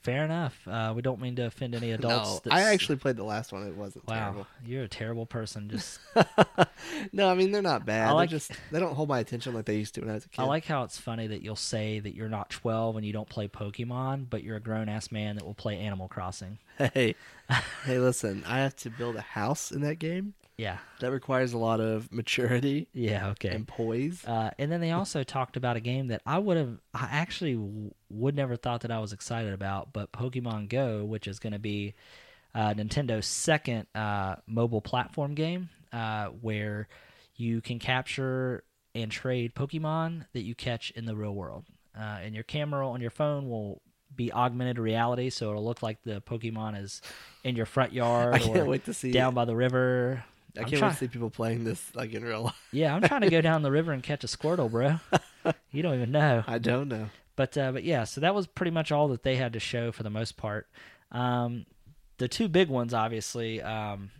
Fair 0.03 0.25
enough. 0.25 0.57
Uh, 0.67 0.93
we 0.97 1.03
don't 1.03 1.21
mean 1.21 1.37
to 1.37 1.47
offend 1.47 1.75
any 1.75 1.91
adults. 1.93 2.41
no, 2.47 2.53
I 2.53 2.63
actually 2.73 2.97
played 2.97 3.17
the 3.17 3.25
last 3.25 3.53
one. 3.53 3.67
It 3.67 3.77
wasn't 3.77 4.07
Wow, 4.07 4.15
terrible. 4.15 4.47
you're 4.65 4.85
a 4.85 4.89
terrible 4.89 5.27
person. 5.27 5.69
Just 5.69 5.99
no, 7.13 7.29
I 7.29 7.35
mean 7.35 7.51
they're 7.53 7.63
not 7.63 7.85
bad. 7.85 8.09
I 8.09 8.13
like- 8.13 8.31
they're 8.31 8.39
just 8.39 8.53
they 8.71 8.79
don't 8.81 8.95
hold 8.95 9.09
my 9.09 9.19
attention 9.19 9.55
like 9.55 9.65
they 9.67 9.77
used 9.77 9.95
to 9.97 10.01
when 10.01 10.11
I 10.11 10.15
was 10.15 10.25
a 10.25 10.29
kid. 10.29 10.41
I 10.41 10.45
like 10.45 10.65
how 10.65 10.85
it's 10.85 10.99
funny 10.99 11.27
that 11.27 11.43
you'll 11.43 11.57
say 11.57 11.99
that 12.01 12.15
you're 12.15 12.29
not 12.29 12.49
12 12.51 12.97
and 12.97 13.05
you 13.05 13.13
don't 13.13 13.29
play 13.29 13.49
Pokemon, 13.49 14.31
but 14.31 14.43
you're 14.43 14.57
a 14.57 14.61
grown 14.61 14.89
ass 14.89 15.11
man 15.13 15.37
that 15.37 15.45
will 15.45 15.53
play 15.55 15.79
Animal 15.79 16.09
Crossing. 16.09 16.59
Hey, 16.79 17.15
hey, 17.85 17.99
listen! 17.99 18.45
I 18.47 18.59
have 18.61 18.77
to 18.77 18.91
build 18.91 19.17
a 19.17 19.21
house 19.21 19.73
in 19.73 19.83
that 19.83 19.99
game. 19.99 20.35
Yeah. 20.63 20.79
That 21.01 21.11
requires 21.11 21.53
a 21.53 21.59
lot 21.59 21.81
of 21.81 22.13
maturity 22.13 22.87
Yeah. 22.93 23.31
Okay. 23.31 23.49
and 23.49 23.67
poise. 23.67 24.25
Uh, 24.25 24.51
and 24.59 24.71
then 24.71 24.81
they 24.81 24.93
also 24.93 25.23
talked 25.37 25.57
about 25.57 25.77
a 25.77 25.81
game 25.81 26.09
that 26.09 26.23
I 26.25 26.39
would 26.39 26.57
have, 26.57 26.79
I 26.95 27.09
actually 27.11 27.55
w- 27.55 27.91
would 28.11 28.37
never 28.37 28.55
thought 28.57 28.83
that 28.83 28.91
I 28.93 29.01
was 29.01 29.13
excited 29.13 29.53
about, 29.53 29.93
but 29.93 30.13
Pokemon 30.13 30.69
Go, 30.69 31.05
which 31.05 31.27
is 31.27 31.39
going 31.39 31.53
to 31.53 31.59
be 31.59 31.95
uh, 32.55 32.75
Nintendo's 32.75 33.27
second 33.27 33.87
uh, 33.95 34.37
mobile 34.47 34.81
platform 34.83 35.35
game, 35.35 35.69
uh, 35.93 36.27
where 36.27 36.87
you 37.37 37.61
can 37.61 37.79
capture 37.79 38.63
and 38.95 39.11
trade 39.11 39.55
Pokemon 39.55 40.27
that 40.35 40.43
you 40.43 40.55
catch 40.55 40.91
in 40.93 41.07
the 41.07 41.17
real 41.17 41.35
world. 41.35 41.65
Uh, 41.99 42.19
and 42.23 42.35
your 42.35 42.45
camera 42.45 42.89
on 42.89 43.01
your 43.01 43.11
phone 43.11 43.49
will 43.49 43.81
be 44.15 44.31
augmented 44.31 44.79
reality, 44.79 45.31
so 45.31 45.49
it'll 45.51 45.65
look 45.65 45.83
like 45.83 46.03
the 46.05 46.21
Pokemon 46.21 46.81
is 46.83 47.01
in 47.43 47.57
your 47.57 47.65
front 47.67 47.93
yard 47.95 48.35
I 48.35 48.39
can't 48.39 48.59
or 48.59 48.65
wait 48.67 48.85
to 48.85 48.93
see. 48.95 49.11
down 49.13 49.33
by 49.35 49.45
the 49.47 49.57
river. 49.57 50.23
I 50.57 50.61
I'm 50.63 50.67
can't 50.67 50.79
try- 50.79 50.89
wait 50.89 50.95
to 50.95 50.99
see 51.01 51.09
people 51.09 51.31
playing 51.31 51.65
this 51.65 51.95
like 51.95 52.13
in 52.13 52.25
real 52.25 52.43
life. 52.43 52.69
Yeah, 52.73 52.95
I'm 52.95 53.03
trying 53.03 53.23
to 53.23 53.31
go 53.31 53.41
down 53.51 53.63
the 53.63 53.71
river 53.71 53.93
and 53.93 54.03
catch 54.03 54.23
a 54.25 54.27
Squirtle, 54.27 54.71
bro. 54.71 55.01
you 55.73 55.83
don't 55.83 55.95
even 55.95 56.13
know. 56.13 56.45
I 56.47 56.59
don't 56.59 56.89
know. 56.89 57.09
But 57.37 57.57
uh, 57.57 57.73
but 57.73 57.85
yeah, 57.85 58.05
so 58.05 58.21
that 58.21 58.35
was 58.35 58.47
pretty 58.47 58.71
much 58.71 58.93
all 58.93 59.09
that 59.09 59.23
they 59.23 59.37
had 59.37 59.55
to 59.55 59.61
show 59.61 59.93
for 59.93 60.03
the 60.03 60.11
most 60.11 60.37
part. 60.37 60.69
Um, 61.11 61.65
the 62.19 62.29
two 62.29 62.49
big 62.49 62.69
ones, 62.69 62.93
obviously, 62.93 63.63
um, 63.63 64.11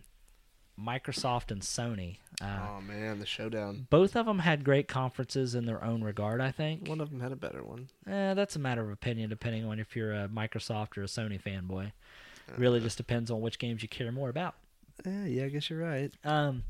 Microsoft 0.79 1.51
and 1.51 1.61
Sony. 1.61 2.17
Uh, 2.41 2.59
oh 2.77 2.81
man, 2.81 3.19
the 3.19 3.25
showdown. 3.27 3.85
Both 3.91 4.15
of 4.15 4.25
them 4.25 4.39
had 4.39 4.63
great 4.63 4.87
conferences 4.87 5.53
in 5.53 5.65
their 5.65 5.83
own 5.83 6.03
regard. 6.03 6.41
I 6.41 6.51
think. 6.51 6.87
One 6.87 6.99
of 6.99 7.11
them 7.11 7.19
had 7.19 7.31
a 7.31 7.35
better 7.35 7.63
one. 7.63 7.89
Eh, 8.07 8.33
that's 8.33 8.55
a 8.55 8.59
matter 8.59 8.81
of 8.81 8.89
opinion, 8.89 9.29
depending 9.29 9.65
on 9.65 9.79
if 9.79 9.95
you're 9.95 10.13
a 10.13 10.27
Microsoft 10.27 10.97
or 10.97 11.03
a 11.03 11.07
Sony 11.07 11.41
fanboy. 11.41 11.91
Really, 12.57 12.79
just 12.81 12.97
depends 12.97 13.31
on 13.31 13.39
which 13.41 13.57
games 13.59 13.81
you 13.83 13.87
care 13.87 14.11
more 14.11 14.29
about. 14.29 14.55
Yeah, 15.05 15.25
yeah, 15.25 15.45
I 15.45 15.49
guess 15.49 15.69
you're 15.69 15.79
right. 15.79 16.11
Um, 16.23 16.63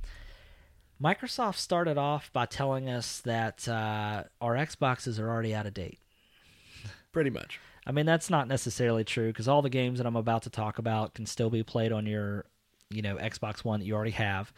Microsoft 1.01 1.57
started 1.57 1.97
off 1.97 2.31
by 2.33 2.45
telling 2.45 2.89
us 2.89 3.19
that 3.21 3.67
uh, 3.67 4.23
our 4.41 4.55
Xboxes 4.55 5.19
are 5.19 5.29
already 5.29 5.53
out 5.53 5.65
of 5.65 5.73
date. 5.73 5.99
Pretty 7.11 7.29
much. 7.29 7.59
I 7.85 7.91
mean, 7.91 8.05
that's 8.05 8.29
not 8.29 8.47
necessarily 8.47 9.03
true 9.03 9.27
because 9.27 9.47
all 9.47 9.61
the 9.61 9.69
games 9.69 9.99
that 9.99 10.07
I'm 10.07 10.15
about 10.15 10.43
to 10.43 10.49
talk 10.49 10.79
about 10.79 11.13
can 11.13 11.25
still 11.25 11.49
be 11.49 11.63
played 11.63 11.91
on 11.91 12.05
your, 12.05 12.45
you 12.89 13.01
know, 13.01 13.17
Xbox 13.17 13.63
One 13.63 13.81
that 13.81 13.85
you 13.85 13.93
already 13.93 14.11
have. 14.11 14.53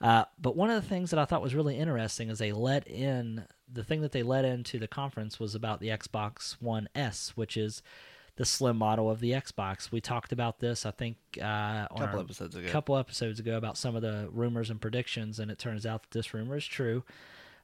Uh, 0.00 0.24
but 0.40 0.56
one 0.56 0.70
of 0.70 0.82
the 0.82 0.88
things 0.88 1.10
that 1.10 1.18
I 1.18 1.26
thought 1.26 1.42
was 1.42 1.54
really 1.54 1.76
interesting 1.76 2.30
is 2.30 2.38
they 2.38 2.52
let 2.52 2.88
in 2.88 3.44
the 3.70 3.84
thing 3.84 4.00
that 4.00 4.12
they 4.12 4.22
let 4.22 4.46
into 4.46 4.78
the 4.78 4.88
conference 4.88 5.38
was 5.38 5.54
about 5.54 5.80
the 5.80 5.88
Xbox 5.88 6.52
One 6.60 6.88
S, 6.94 7.32
which 7.36 7.56
is 7.56 7.82
the 8.40 8.46
slim 8.46 8.78
model 8.78 9.10
of 9.10 9.20
the 9.20 9.32
Xbox. 9.32 9.92
We 9.92 10.00
talked 10.00 10.32
about 10.32 10.60
this, 10.60 10.86
I 10.86 10.92
think, 10.92 11.18
uh, 11.38 11.86
on 11.90 11.98
couple 11.98 12.20
episodes 12.20 12.56
ago. 12.56 12.66
A 12.66 12.70
couple 12.70 12.96
episodes 12.96 13.38
ago 13.38 13.58
about 13.58 13.76
some 13.76 13.94
of 13.94 14.00
the 14.00 14.30
rumors 14.32 14.70
and 14.70 14.80
predictions, 14.80 15.38
and 15.38 15.50
it 15.50 15.58
turns 15.58 15.84
out 15.84 16.04
that 16.04 16.10
this 16.12 16.32
rumor 16.32 16.56
is 16.56 16.64
true. 16.64 17.04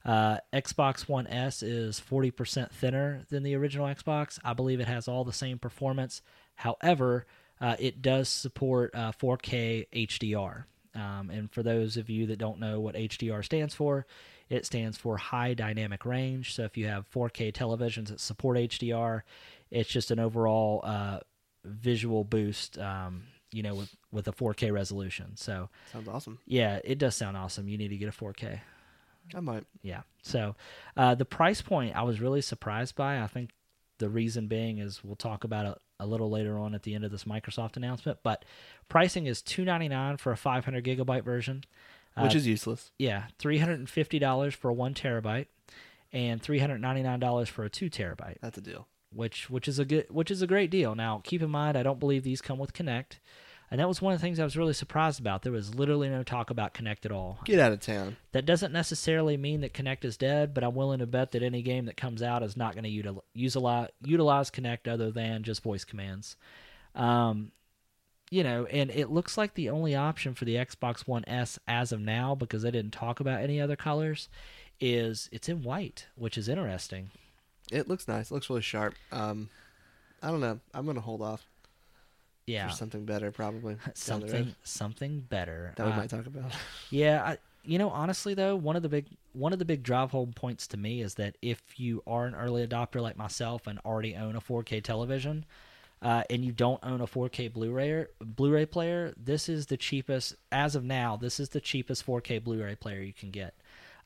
Uh, 0.05 0.37
Xbox 0.53 1.09
One 1.09 1.29
S 1.29 1.63
is 1.63 1.99
40% 1.99 2.71
thinner 2.73 3.23
than 3.31 3.43
the 3.43 3.55
original 3.55 3.87
Xbox. 3.87 4.39
I 4.45 4.53
believe 4.53 4.79
it 4.79 4.87
has 4.87 5.09
all 5.09 5.25
the 5.25 5.33
same 5.33 5.59
performance. 5.59 6.21
However, 6.57 7.25
uh, 7.59 7.77
it 7.79 8.03
does 8.03 8.29
support 8.29 8.95
uh, 8.95 9.13
4K 9.13 9.87
HDR. 9.95 10.65
Um, 10.95 11.31
and 11.31 11.51
for 11.51 11.63
those 11.63 11.97
of 11.97 12.11
you 12.11 12.27
that 12.27 12.39
don't 12.39 12.61
know 12.61 12.81
what 12.81 12.97
HDR 12.97 13.43
stands 13.43 13.75
for, 13.75 14.07
it 14.49 14.65
stands 14.65 14.97
for 14.97 15.17
high 15.17 15.55
dynamic 15.55 16.05
range. 16.05 16.55
So 16.55 16.65
if 16.65 16.77
you 16.77 16.87
have 16.87 17.11
4K 17.11 17.53
televisions 17.53 18.09
that 18.09 18.21
support 18.21 18.57
HDR, 18.57 19.23
it's 19.71 19.89
just 19.91 20.11
an 20.11 20.19
overall 20.19 20.81
uh, 20.85 21.21
visual 21.65 22.25
boost. 22.25 22.79
Um, 22.79 23.25
you 23.53 23.63
know, 23.63 23.75
with 23.75 23.95
with 24.11 24.29
a 24.29 24.33
4K 24.33 24.73
resolution. 24.73 25.37
So 25.37 25.71
Sounds 25.93 26.09
awesome. 26.09 26.39
yeah, 26.47 26.81
it 26.85 26.99
does 26.99 27.15
sound 27.15 27.37
awesome. 27.37 27.69
You 27.69 27.79
need 27.79 27.89
to 27.89 27.97
get 27.97 28.09
a 28.09 28.13
4K. 28.13 28.61
I 29.35 29.41
might. 29.41 29.65
Yeah. 29.83 30.03
So 30.23 30.57
uh, 30.97 31.15
the 31.15 31.25
price 31.25 31.63
point 31.63 31.97
I 31.97 32.03
was 32.03 32.21
really 32.21 32.41
surprised 32.43 32.97
by. 32.97 33.21
I 33.23 33.27
think 33.29 33.51
the 33.99 34.09
reason 34.11 34.47
being 34.49 34.79
is 34.79 35.03
we'll 35.03 35.17
talk 35.17 35.45
about 35.45 35.65
it 35.65 35.79
a 36.01 36.07
little 36.07 36.29
later 36.29 36.59
on 36.59 36.75
at 36.75 36.83
the 36.83 36.95
end 36.95 37.05
of 37.05 37.11
this 37.11 37.25
Microsoft 37.25 37.77
announcement. 37.77 38.19
But 38.23 38.45
pricing 38.89 39.27
is 39.27 39.41
two 39.43 39.65
ninety 39.65 39.89
nine 39.89 40.17
for 40.19 40.33
a 40.33 40.37
five 40.37 40.65
hundred 40.65 40.85
gigabyte 40.85 41.25
version. 41.25 41.65
Which 42.19 42.35
Uh, 42.35 42.39
is 42.39 42.47
useless. 42.47 42.91
yeah, 42.99 43.25
three 43.39 43.59
hundred 43.59 43.79
and 43.79 43.89
fifty 43.89 44.19
dollars 44.19 44.55
for 44.55 44.69
a 44.71 44.75
one 44.75 44.93
terabyte, 44.93 45.47
and 46.13 46.43
three 46.43 46.59
hundred 46.59 46.81
ninety 46.81 47.03
nine 47.03 47.21
dollars 47.21 47.49
for 47.49 47.65
a 47.65 47.71
two 47.71 47.89
terabyte, 47.89 48.37
That's 48.43 48.59
a 48.59 48.63
deal. 48.63 48.87
Which 49.13 49.49
which 49.49 49.69
is 49.69 49.79
a 49.79 49.85
good 49.85 50.07
which 50.11 50.31
is 50.31 50.43
a 50.43 50.47
great 50.47 50.71
deal. 50.71 50.95
Now 50.95 51.21
keep 51.25 51.43
in 51.43 51.51
mind, 51.51 51.77
I 51.79 51.83
don't 51.83 52.01
believe 52.01 52.25
these 52.25 52.43
come 52.43 52.59
with 52.59 52.75
Kinect, 52.75 53.19
and 53.71 53.81
that 53.81 53.89
was 53.89 54.03
one 54.03 54.13
of 54.13 54.21
the 54.21 54.23
things 54.23 54.39
I 54.39 54.45
was 54.45 54.57
really 54.57 54.73
surprised 54.73 55.21
about. 55.21 55.43
There 55.43 55.53
was 55.53 55.75
literally 55.75 56.09
no 56.09 56.23
talk 56.23 56.51
about 56.51 56.75
Kinect 56.75 57.07
at 57.07 57.13
all. 57.13 57.39
Get 57.45 57.61
out 57.61 57.73
of 57.73 57.81
town. 57.81 58.17
That 58.33 58.47
doesn't 58.47 58.73
necessarily 58.73 59.37
mean 59.37 59.61
that 59.63 59.73
Kinect 59.75 60.05
is 60.05 60.17
dead, 60.17 60.55
but 60.55 60.65
I'm 60.65 60.75
willing 60.75 60.99
to 60.99 61.07
bet 61.07 61.33
that 61.33 61.43
any 61.43 61.63
game 61.63 61.87
that 61.87 61.97
comes 61.97 62.23
out 62.23 62.43
is 62.43 62.57
not 62.57 62.75
going 62.75 62.85
to 62.85 62.91
util- 62.91 63.23
utilize, 63.33 63.89
utilize 64.05 64.51
Kinect 64.51 64.87
other 64.87 65.11
than 65.11 65.43
just 65.43 65.63
voice 65.63 65.85
commands. 65.85 66.37
Um, 66.95 67.53
you 68.31 68.43
know, 68.43 68.67
and 68.67 68.91
it 68.91 69.11
looks 69.11 69.39
like 69.39 69.55
the 69.55 69.71
only 69.71 69.95
option 69.95 70.35
for 70.35 70.45
the 70.45 70.57
Xbox 70.57 71.07
One 71.07 71.25
S 71.27 71.59
as 71.67 71.93
of 71.93 72.01
now, 72.01 72.35
because 72.35 72.63
they 72.63 72.71
didn't 72.71 72.93
talk 72.93 73.21
about 73.21 73.41
any 73.41 73.61
other 73.61 73.77
colors, 73.77 74.29
is 74.81 75.29
it's 75.33 75.49
in 75.49 75.63
white, 75.63 76.07
which 76.17 76.37
is 76.37 76.49
interesting. 76.49 77.11
It 77.73 77.89
looks 77.89 78.07
nice. 78.09 78.31
It 78.31 78.35
looks 78.35 78.49
really 78.49 78.63
sharp. 78.63 78.95
Um, 79.13 79.49
I 80.23 80.31
don't 80.31 80.41
know. 80.41 80.61
I'm 80.75 80.87
gonna 80.87 81.01
hold 81.01 81.23
off 81.23 81.45
Yeah, 82.47 82.69
for 82.69 82.77
something 82.77 83.05
better, 83.05 83.31
probably. 83.33 83.77
something 83.95 84.55
something 84.65 85.21
better. 85.21 85.73
that 85.77 85.87
we 85.87 85.93
Uh, 85.93 85.97
might 85.97 86.11
talk 86.11 86.27
about. 86.27 86.53
Yeah, 86.91 87.23
I, 87.25 87.39
you 87.65 87.79
know, 87.79 87.91
honestly 87.91 88.35
though, 88.35 88.55
one 88.57 88.77
of 88.77 88.83
the 88.83 88.89
big 88.89 89.07
one 89.33 89.53
of 89.53 89.59
the 89.59 89.65
big 89.65 89.83
drive 89.83 90.13
home 90.13 90.33
points 90.33 90.67
to 90.69 90.77
me 90.77 91.01
is 91.03 91.15
that 91.17 91.37
if 91.43 91.61
you 91.79 92.03
are 92.07 92.27
an 92.27 92.35
early 92.35 92.67
adopter 92.67 93.01
like 93.03 93.17
myself 93.17 93.67
and 93.67 93.79
already 93.85 94.15
own 94.15 94.37
a 94.37 94.41
4K 94.41 94.83
television, 94.83 95.45
uh, 96.01 96.23
and 96.31 96.45
you 96.45 96.53
don't 96.53 96.81
own 96.85 97.01
a 97.01 97.07
4K 97.07 97.53
Blu-ray 97.53 98.07
Blu-ray 98.21 98.67
player, 98.67 99.13
this 99.17 99.49
is 99.49 99.67
the 99.67 99.77
cheapest 99.77 100.37
as 100.53 100.75
of 100.77 100.85
now. 100.85 101.17
This 101.17 101.39
is 101.41 101.49
the 101.51 101.61
cheapest 101.61 102.07
4K 102.07 102.43
Blu-ray 102.43 102.77
player 102.77 103.01
you 103.03 103.13
can 103.13 103.31
get. 103.31 103.55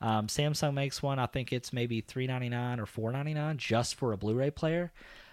Um, 0.01 0.29
Samsung 0.29 0.75
makes 0.75 1.03
one. 1.03 1.19
I 1.19 1.27
think 1.27 1.53
it's 1.53 1.73
maybe 1.73 2.01
three 2.01 2.27
ninety 2.27 2.49
nine 2.49 2.81
or 2.81 2.87
four 2.87 3.13
ninety 3.13 3.35
nine 3.35 3.59
just 3.59 3.97
for 3.97 4.13
a 4.13 4.17
Blu-ray 4.17 4.51
player. 4.51 4.93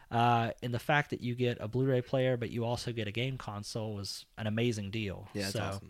Uh, 0.10 0.52
and 0.64 0.74
the 0.74 0.80
fact 0.80 1.10
that 1.10 1.22
you 1.22 1.36
get 1.36 1.58
a 1.60 1.68
Blu-ray 1.68 2.02
player, 2.02 2.38
but 2.38 2.50
you 2.50 2.64
also 2.64 2.92
get 2.92 3.08
a 3.08 3.12
game 3.12 3.38
console 3.38 4.00
is 4.00 4.26
an 4.38 4.48
amazing 4.48 4.90
deal. 4.90 5.28
Yeah, 5.34 5.48
so, 5.48 5.60
awesome. 5.60 5.90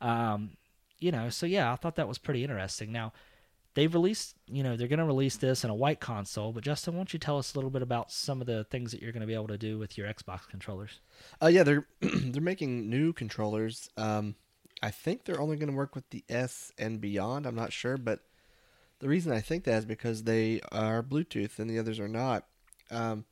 um, 0.00 0.50
you 0.98 1.12
know, 1.12 1.28
so 1.28 1.46
yeah, 1.46 1.72
I 1.72 1.76
thought 1.76 1.96
that 1.96 2.08
was 2.08 2.18
pretty 2.18 2.42
interesting. 2.42 2.92
Now, 2.92 3.12
they've 3.74 3.92
released, 3.92 4.34
you 4.46 4.62
know, 4.62 4.76
they're 4.76 4.88
going 4.88 4.98
to 4.98 5.04
release 5.04 5.36
this 5.36 5.64
in 5.64 5.70
a 5.70 5.74
white 5.74 6.00
console. 6.00 6.52
But 6.52 6.64
Justin, 6.64 6.94
why 6.94 6.98
don't 6.98 7.12
you 7.12 7.18
tell 7.18 7.38
us 7.38 7.54
a 7.54 7.58
little 7.58 7.70
bit 7.70 7.82
about 7.82 8.10
some 8.10 8.40
of 8.40 8.46
the 8.46 8.64
things 8.64 8.90
that 8.92 9.02
you're 9.02 9.12
going 9.12 9.20
to 9.20 9.26
be 9.26 9.34
able 9.34 9.48
to 9.48 9.58
do 9.58 9.78
with 9.78 9.96
your 9.96 10.08
Xbox 10.08 10.48
controllers? 10.48 11.00
Uh, 11.42 11.46
yeah, 11.46 11.62
they're 11.62 11.86
they're 12.00 12.42
making 12.42 12.88
new 12.88 13.12
controllers. 13.12 13.88
Um, 13.96 14.34
I 14.82 14.90
think 14.90 15.24
they're 15.24 15.40
only 15.40 15.56
going 15.56 15.70
to 15.70 15.76
work 15.76 15.94
with 15.94 16.08
the 16.10 16.24
S 16.28 16.72
and 16.78 17.00
beyond. 17.00 17.46
I'm 17.46 17.54
not 17.54 17.72
sure, 17.72 17.96
but 17.96 18.20
the 19.00 19.08
reason 19.08 19.32
I 19.32 19.40
think 19.40 19.64
that 19.64 19.78
is 19.78 19.84
because 19.84 20.22
they 20.24 20.60
are 20.72 21.02
Bluetooth 21.02 21.58
and 21.58 21.68
the 21.68 21.78
others 21.78 22.00
are 22.00 22.08
not. 22.08 22.44
Um, 22.90 23.24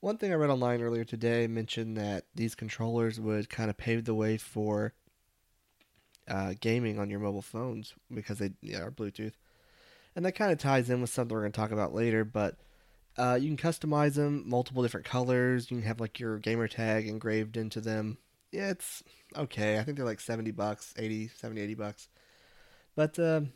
one 0.00 0.18
thing 0.18 0.32
I 0.32 0.36
read 0.36 0.50
online 0.50 0.82
earlier 0.82 1.04
today 1.04 1.46
mentioned 1.46 1.96
that 1.96 2.24
these 2.34 2.54
controllers 2.54 3.18
would 3.18 3.48
kind 3.48 3.70
of 3.70 3.76
pave 3.76 4.04
the 4.04 4.14
way 4.14 4.36
for 4.36 4.92
uh, 6.28 6.54
gaming 6.60 6.98
on 6.98 7.10
your 7.10 7.20
mobile 7.20 7.42
phones 7.42 7.94
because 8.12 8.38
they 8.38 8.50
yeah, 8.60 8.80
are 8.80 8.90
Bluetooth, 8.90 9.32
and 10.14 10.24
that 10.24 10.32
kind 10.32 10.52
of 10.52 10.58
ties 10.58 10.90
in 10.90 11.00
with 11.00 11.10
something 11.10 11.34
we're 11.34 11.42
going 11.42 11.52
to 11.52 11.58
talk 11.58 11.70
about 11.70 11.94
later. 11.94 12.24
But 12.24 12.56
uh, 13.16 13.38
you 13.40 13.54
can 13.54 13.72
customize 13.72 14.14
them 14.14 14.42
multiple 14.46 14.82
different 14.82 15.06
colors. 15.06 15.70
You 15.70 15.78
can 15.78 15.86
have 15.86 16.00
like 16.00 16.20
your 16.20 16.38
gamer 16.38 16.68
tag 16.68 17.08
engraved 17.08 17.56
into 17.56 17.80
them. 17.80 18.18
Yeah, 18.54 18.70
it's 18.70 19.02
okay. 19.36 19.78
I 19.78 19.82
think 19.82 19.96
they're 19.96 20.06
like 20.06 20.20
70 20.20 20.52
bucks, 20.52 20.94
80, 20.96 21.28
70, 21.28 21.60
80 21.60 21.74
bucks. 21.74 22.08
But 22.94 23.18
um 23.18 23.52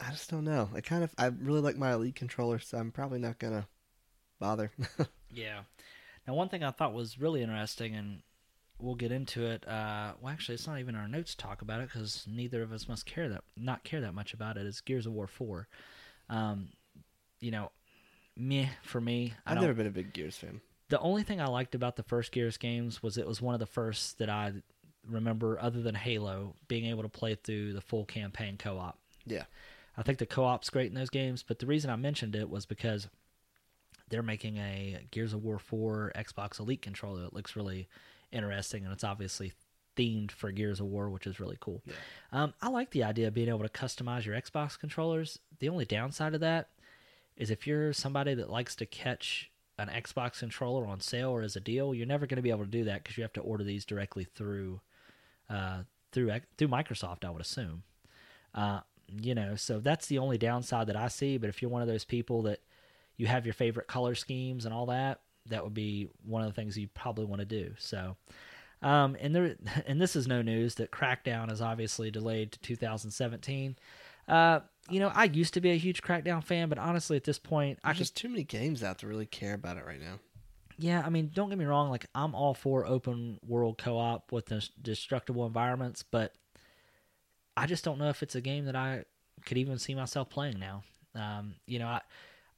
I 0.00 0.10
just 0.10 0.30
don't 0.30 0.44
know. 0.44 0.68
I 0.74 0.80
kind 0.80 1.02
of 1.02 1.14
I 1.18 1.26
really 1.26 1.60
like 1.60 1.76
my 1.76 1.92
Elite 1.92 2.14
controller, 2.14 2.58
so 2.58 2.78
I'm 2.78 2.92
probably 2.92 3.18
not 3.18 3.38
going 3.38 3.54
to 3.54 3.66
bother. 4.38 4.70
Yeah. 5.28 5.60
Now, 6.26 6.34
one 6.34 6.48
thing 6.48 6.64
I 6.64 6.70
thought 6.70 6.94
was 6.94 7.20
really 7.20 7.42
interesting, 7.42 7.94
and 7.94 8.22
we'll 8.78 8.94
get 8.94 9.12
into 9.12 9.44
it. 9.44 9.68
Uh, 9.68 10.12
well, 10.20 10.32
actually, 10.32 10.54
it's 10.54 10.66
not 10.66 10.78
even 10.78 10.94
our 10.94 11.08
notes 11.08 11.34
to 11.34 11.36
talk 11.36 11.60
about 11.62 11.80
it 11.80 11.88
because 11.92 12.26
neither 12.26 12.62
of 12.62 12.72
us 12.72 12.88
must 12.88 13.04
care 13.04 13.28
that 13.28 13.44
not 13.56 13.84
care 13.84 14.00
that 14.00 14.14
much 14.14 14.32
about 14.32 14.56
it. 14.56 14.64
Is 14.64 14.80
Gears 14.80 15.04
of 15.04 15.12
War 15.12 15.26
Four? 15.26 15.68
Um, 16.30 16.68
you 17.40 17.50
know, 17.50 17.70
meh 18.36 18.68
for 18.82 19.00
me. 19.00 19.34
I 19.44 19.52
I've 19.52 19.60
never 19.60 19.74
been 19.74 19.86
a 19.86 19.90
big 19.90 20.14
Gears 20.14 20.36
fan. 20.36 20.60
The 20.88 21.00
only 21.00 21.22
thing 21.22 21.40
I 21.40 21.46
liked 21.46 21.74
about 21.74 21.96
the 21.96 22.02
first 22.02 22.32
Gears 22.32 22.56
games 22.56 23.02
was 23.02 23.18
it 23.18 23.26
was 23.26 23.42
one 23.42 23.54
of 23.54 23.60
the 23.60 23.66
first 23.66 24.18
that 24.18 24.30
I 24.30 24.52
remember, 25.08 25.58
other 25.60 25.82
than 25.82 25.94
Halo, 25.94 26.54
being 26.68 26.86
able 26.86 27.02
to 27.02 27.08
play 27.08 27.34
through 27.34 27.72
the 27.72 27.80
full 27.80 28.04
campaign 28.04 28.56
co-op. 28.58 28.98
Yeah. 29.24 29.44
I 29.96 30.02
think 30.02 30.18
the 30.18 30.26
co-op's 30.26 30.70
great 30.70 30.88
in 30.88 30.94
those 30.94 31.10
games, 31.10 31.42
but 31.42 31.58
the 31.58 31.66
reason 31.66 31.90
I 31.90 31.96
mentioned 31.96 32.36
it 32.36 32.50
was 32.50 32.66
because 32.66 33.08
they're 34.08 34.22
making 34.22 34.58
a 34.58 35.00
Gears 35.10 35.32
of 35.32 35.42
War 35.42 35.58
4 35.58 36.12
Xbox 36.14 36.60
Elite 36.60 36.82
controller 36.82 37.22
that 37.22 37.34
looks 37.34 37.56
really 37.56 37.88
interesting, 38.30 38.84
and 38.84 38.92
it's 38.92 39.04
obviously 39.04 39.52
themed 39.96 40.30
for 40.30 40.52
Gears 40.52 40.80
of 40.80 40.86
War, 40.86 41.08
which 41.08 41.26
is 41.26 41.40
really 41.40 41.56
cool. 41.60 41.82
Yeah. 41.86 41.94
Um, 42.32 42.54
I 42.60 42.68
like 42.68 42.90
the 42.90 43.04
idea 43.04 43.28
of 43.28 43.34
being 43.34 43.48
able 43.48 43.62
to 43.62 43.68
customize 43.68 44.24
your 44.24 44.36
Xbox 44.36 44.78
controllers. 44.78 45.38
The 45.58 45.68
only 45.68 45.86
downside 45.86 46.34
of 46.34 46.40
that 46.40 46.68
is 47.36 47.50
if 47.50 47.66
you're 47.66 47.92
somebody 47.92 48.34
that 48.34 48.50
likes 48.50 48.76
to 48.76 48.86
catch 48.86 49.50
an 49.78 49.88
Xbox 49.88 50.38
controller 50.38 50.86
on 50.86 51.00
sale 51.00 51.30
or 51.30 51.42
as 51.42 51.56
a 51.56 51.60
deal, 51.60 51.94
you're 51.94 52.06
never 52.06 52.26
going 52.26 52.36
to 52.36 52.42
be 52.42 52.50
able 52.50 52.64
to 52.64 52.70
do 52.70 52.84
that 52.84 53.02
because 53.02 53.16
you 53.16 53.22
have 53.22 53.32
to 53.34 53.40
order 53.40 53.64
these 53.64 53.84
directly 53.84 54.24
through 54.24 54.80
uh, 55.50 55.82
through 56.12 56.32
through 56.56 56.68
Microsoft. 56.68 57.24
I 57.24 57.30
would 57.30 57.42
assume. 57.42 57.82
Uh, 58.54 58.80
you 59.08 59.34
know, 59.34 59.54
so 59.54 59.78
that's 59.78 60.06
the 60.06 60.18
only 60.18 60.38
downside 60.38 60.88
that 60.88 60.96
I 60.96 61.08
see. 61.08 61.38
But 61.38 61.48
if 61.48 61.62
you're 61.62 61.70
one 61.70 61.82
of 61.82 61.88
those 61.88 62.04
people 62.04 62.42
that 62.42 62.60
you 63.16 63.26
have 63.26 63.46
your 63.46 63.54
favorite 63.54 63.86
color 63.86 64.14
schemes 64.14 64.64
and 64.64 64.74
all 64.74 64.86
that, 64.86 65.20
that 65.46 65.62
would 65.62 65.74
be 65.74 66.08
one 66.24 66.42
of 66.42 66.48
the 66.48 66.54
things 66.54 66.76
you 66.76 66.88
probably 66.88 67.24
want 67.24 67.40
to 67.40 67.46
do. 67.46 67.72
So, 67.78 68.16
um, 68.82 69.16
and 69.20 69.34
there, 69.34 69.56
and 69.86 70.00
this 70.00 70.16
is 70.16 70.26
no 70.26 70.42
news 70.42 70.76
that 70.76 70.90
Crackdown 70.90 71.52
is 71.52 71.60
obviously 71.60 72.10
delayed 72.10 72.52
to 72.52 72.58
2017. 72.60 73.76
Uh, 74.28 74.60
you 74.88 75.00
know, 75.00 75.10
I 75.14 75.24
used 75.24 75.54
to 75.54 75.60
be 75.60 75.70
a 75.72 75.76
huge 75.76 76.02
Crackdown 76.02 76.42
fan, 76.44 76.68
but 76.68 76.78
honestly, 76.78 77.16
at 77.16 77.24
this 77.24 77.38
point, 77.38 77.78
I 77.82 77.88
There's 77.88 77.98
just 77.98 78.14
just 78.14 78.16
too 78.16 78.28
many 78.28 78.44
games 78.44 78.82
out 78.82 78.98
to 78.98 79.06
really 79.06 79.26
care 79.26 79.54
about 79.54 79.76
it 79.76 79.84
right 79.86 80.00
now. 80.00 80.18
yeah, 80.78 81.02
I 81.04 81.10
mean, 81.10 81.30
don't 81.34 81.48
get 81.48 81.58
me 81.58 81.64
wrong. 81.64 81.90
Like, 81.90 82.06
I'm 82.14 82.34
all 82.34 82.54
for 82.54 82.86
open 82.86 83.38
world 83.46 83.78
co 83.78 83.98
op 83.98 84.32
with 84.32 84.52
destructible 84.82 85.46
environments, 85.46 86.02
but 86.02 86.34
I 87.56 87.66
just 87.66 87.84
don't 87.84 87.98
know 87.98 88.08
if 88.10 88.22
it's 88.22 88.34
a 88.34 88.40
game 88.40 88.66
that 88.66 88.76
I 88.76 89.04
could 89.44 89.58
even 89.58 89.78
see 89.78 89.94
myself 89.94 90.28
playing 90.28 90.58
now. 90.58 90.82
Um, 91.14 91.54
you 91.66 91.78
know, 91.78 91.88
I 91.88 92.00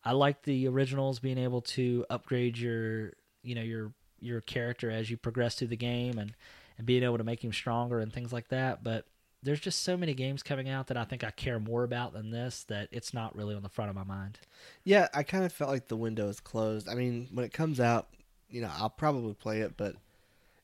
I 0.04 0.12
like 0.12 0.42
the 0.42 0.66
originals 0.68 1.20
being 1.20 1.38
able 1.38 1.60
to 1.62 2.04
upgrade 2.10 2.58
your 2.58 3.12
you 3.42 3.54
know 3.54 3.62
your 3.62 3.92
your 4.20 4.40
character 4.40 4.90
as 4.90 5.10
you 5.10 5.16
progress 5.16 5.54
through 5.54 5.68
the 5.68 5.76
game 5.76 6.18
and 6.18 6.34
and 6.76 6.86
being 6.86 7.02
able 7.02 7.18
to 7.18 7.24
make 7.24 7.42
him 7.42 7.52
stronger 7.52 8.00
and 8.00 8.12
things 8.12 8.32
like 8.32 8.48
that. 8.48 8.82
But 8.82 9.06
there's 9.42 9.60
just 9.60 9.82
so 9.82 9.96
many 9.96 10.14
games 10.14 10.42
coming 10.42 10.68
out 10.68 10.88
that 10.88 10.96
I 10.96 11.04
think 11.04 11.22
I 11.22 11.30
care 11.30 11.60
more 11.60 11.84
about 11.84 12.12
than 12.12 12.30
this 12.30 12.64
that 12.64 12.88
it's 12.90 13.14
not 13.14 13.36
really 13.36 13.54
on 13.54 13.62
the 13.62 13.68
front 13.68 13.88
of 13.88 13.96
my 13.96 14.04
mind. 14.04 14.38
Yeah, 14.84 15.08
I 15.14 15.22
kind 15.22 15.44
of 15.44 15.52
felt 15.52 15.70
like 15.70 15.88
the 15.88 15.96
window 15.96 16.28
is 16.28 16.40
closed. 16.40 16.88
I 16.88 16.94
mean, 16.94 17.28
when 17.32 17.44
it 17.44 17.52
comes 17.52 17.78
out, 17.78 18.08
you 18.50 18.60
know, 18.60 18.70
I'll 18.76 18.90
probably 18.90 19.34
play 19.34 19.60
it, 19.60 19.76
but 19.76 19.94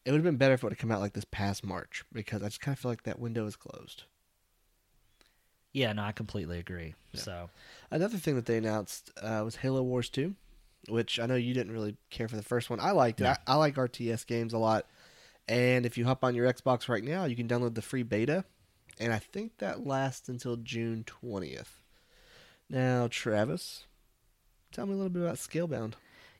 it 0.04 0.10
would 0.10 0.18
have 0.18 0.24
been 0.24 0.36
better 0.36 0.54
if 0.54 0.62
it 0.62 0.64
would 0.64 0.72
have 0.72 0.78
come 0.78 0.90
out 0.90 1.00
like 1.00 1.12
this 1.12 1.26
past 1.30 1.64
March 1.64 2.04
because 2.12 2.42
I 2.42 2.46
just 2.46 2.60
kind 2.60 2.74
of 2.74 2.80
feel 2.80 2.90
like 2.90 3.04
that 3.04 3.18
window 3.18 3.46
is 3.46 3.56
closed. 3.56 4.04
Yeah, 5.72 5.92
no, 5.92 6.02
I 6.02 6.12
completely 6.12 6.58
agree. 6.58 6.94
Yeah. 7.12 7.20
So 7.20 7.50
Another 7.90 8.16
thing 8.16 8.36
that 8.36 8.46
they 8.46 8.56
announced 8.56 9.10
uh, 9.20 9.42
was 9.44 9.56
Halo 9.56 9.82
Wars 9.82 10.08
2, 10.08 10.34
which 10.88 11.18
I 11.18 11.26
know 11.26 11.34
you 11.34 11.54
didn't 11.54 11.72
really 11.72 11.96
care 12.10 12.28
for 12.28 12.36
the 12.36 12.42
first 12.42 12.70
one. 12.70 12.80
I 12.80 12.92
liked 12.92 13.20
it. 13.20 13.26
I, 13.26 13.36
I 13.46 13.54
like 13.56 13.76
RTS 13.76 14.26
games 14.26 14.52
a 14.52 14.58
lot. 14.58 14.86
And 15.48 15.84
if 15.84 15.98
you 15.98 16.04
hop 16.04 16.24
on 16.24 16.34
your 16.34 16.50
Xbox 16.52 16.88
right 16.88 17.04
now, 17.04 17.24
you 17.24 17.36
can 17.36 17.48
download 17.48 17.74
the 17.74 17.82
free 17.82 18.02
beta. 18.02 18.44
And 19.00 19.12
I 19.12 19.18
think 19.18 19.58
that 19.58 19.86
lasts 19.86 20.28
until 20.28 20.56
June 20.56 21.04
20th. 21.04 21.80
Now, 22.70 23.08
Travis, 23.10 23.84
tell 24.72 24.86
me 24.86 24.92
a 24.92 24.96
little 24.96 25.10
bit 25.10 25.22
about 25.22 25.36
Scalebound. 25.36 25.94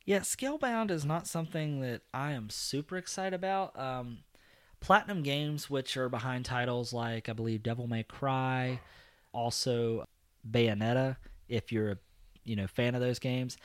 Yeah, 0.04 0.20
Scalebound 0.20 0.90
is 0.90 1.04
not 1.04 1.26
something 1.26 1.80
that 1.80 2.02
I 2.12 2.32
am 2.32 2.50
super 2.50 2.96
excited 2.96 3.34
about. 3.34 3.78
Um, 3.78 4.18
Platinum 4.80 5.22
Games, 5.22 5.70
which 5.70 5.96
are 5.96 6.10
behind 6.10 6.44
titles 6.44 6.92
like 6.92 7.28
I 7.30 7.32
believe 7.32 7.62
Devil 7.62 7.86
May 7.86 8.02
Cry, 8.02 8.80
also 9.32 10.06
Bayonetta. 10.48 11.16
If 11.48 11.72
you're 11.72 11.92
a 11.92 11.98
you 12.44 12.54
know 12.54 12.66
fan 12.66 12.94
of 12.94 13.00
those 13.00 13.18
games, 13.18 13.56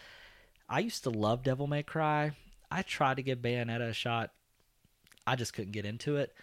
I 0.70 0.80
used 0.80 1.04
to 1.04 1.10
love 1.10 1.44
Devil 1.44 1.68
May 1.68 1.84
Cry. 1.84 2.32
I 2.72 2.84
tried 2.84 3.18
to 3.18 3.24
give 3.24 3.40
Bayonetta 3.40 3.90
a 3.90 3.94
shot. 3.94 4.32
I 5.28 5.36
just 5.36 5.54
couldn't 5.54 5.74
get 5.74 5.86
into 5.86 6.16
it. 6.16 6.34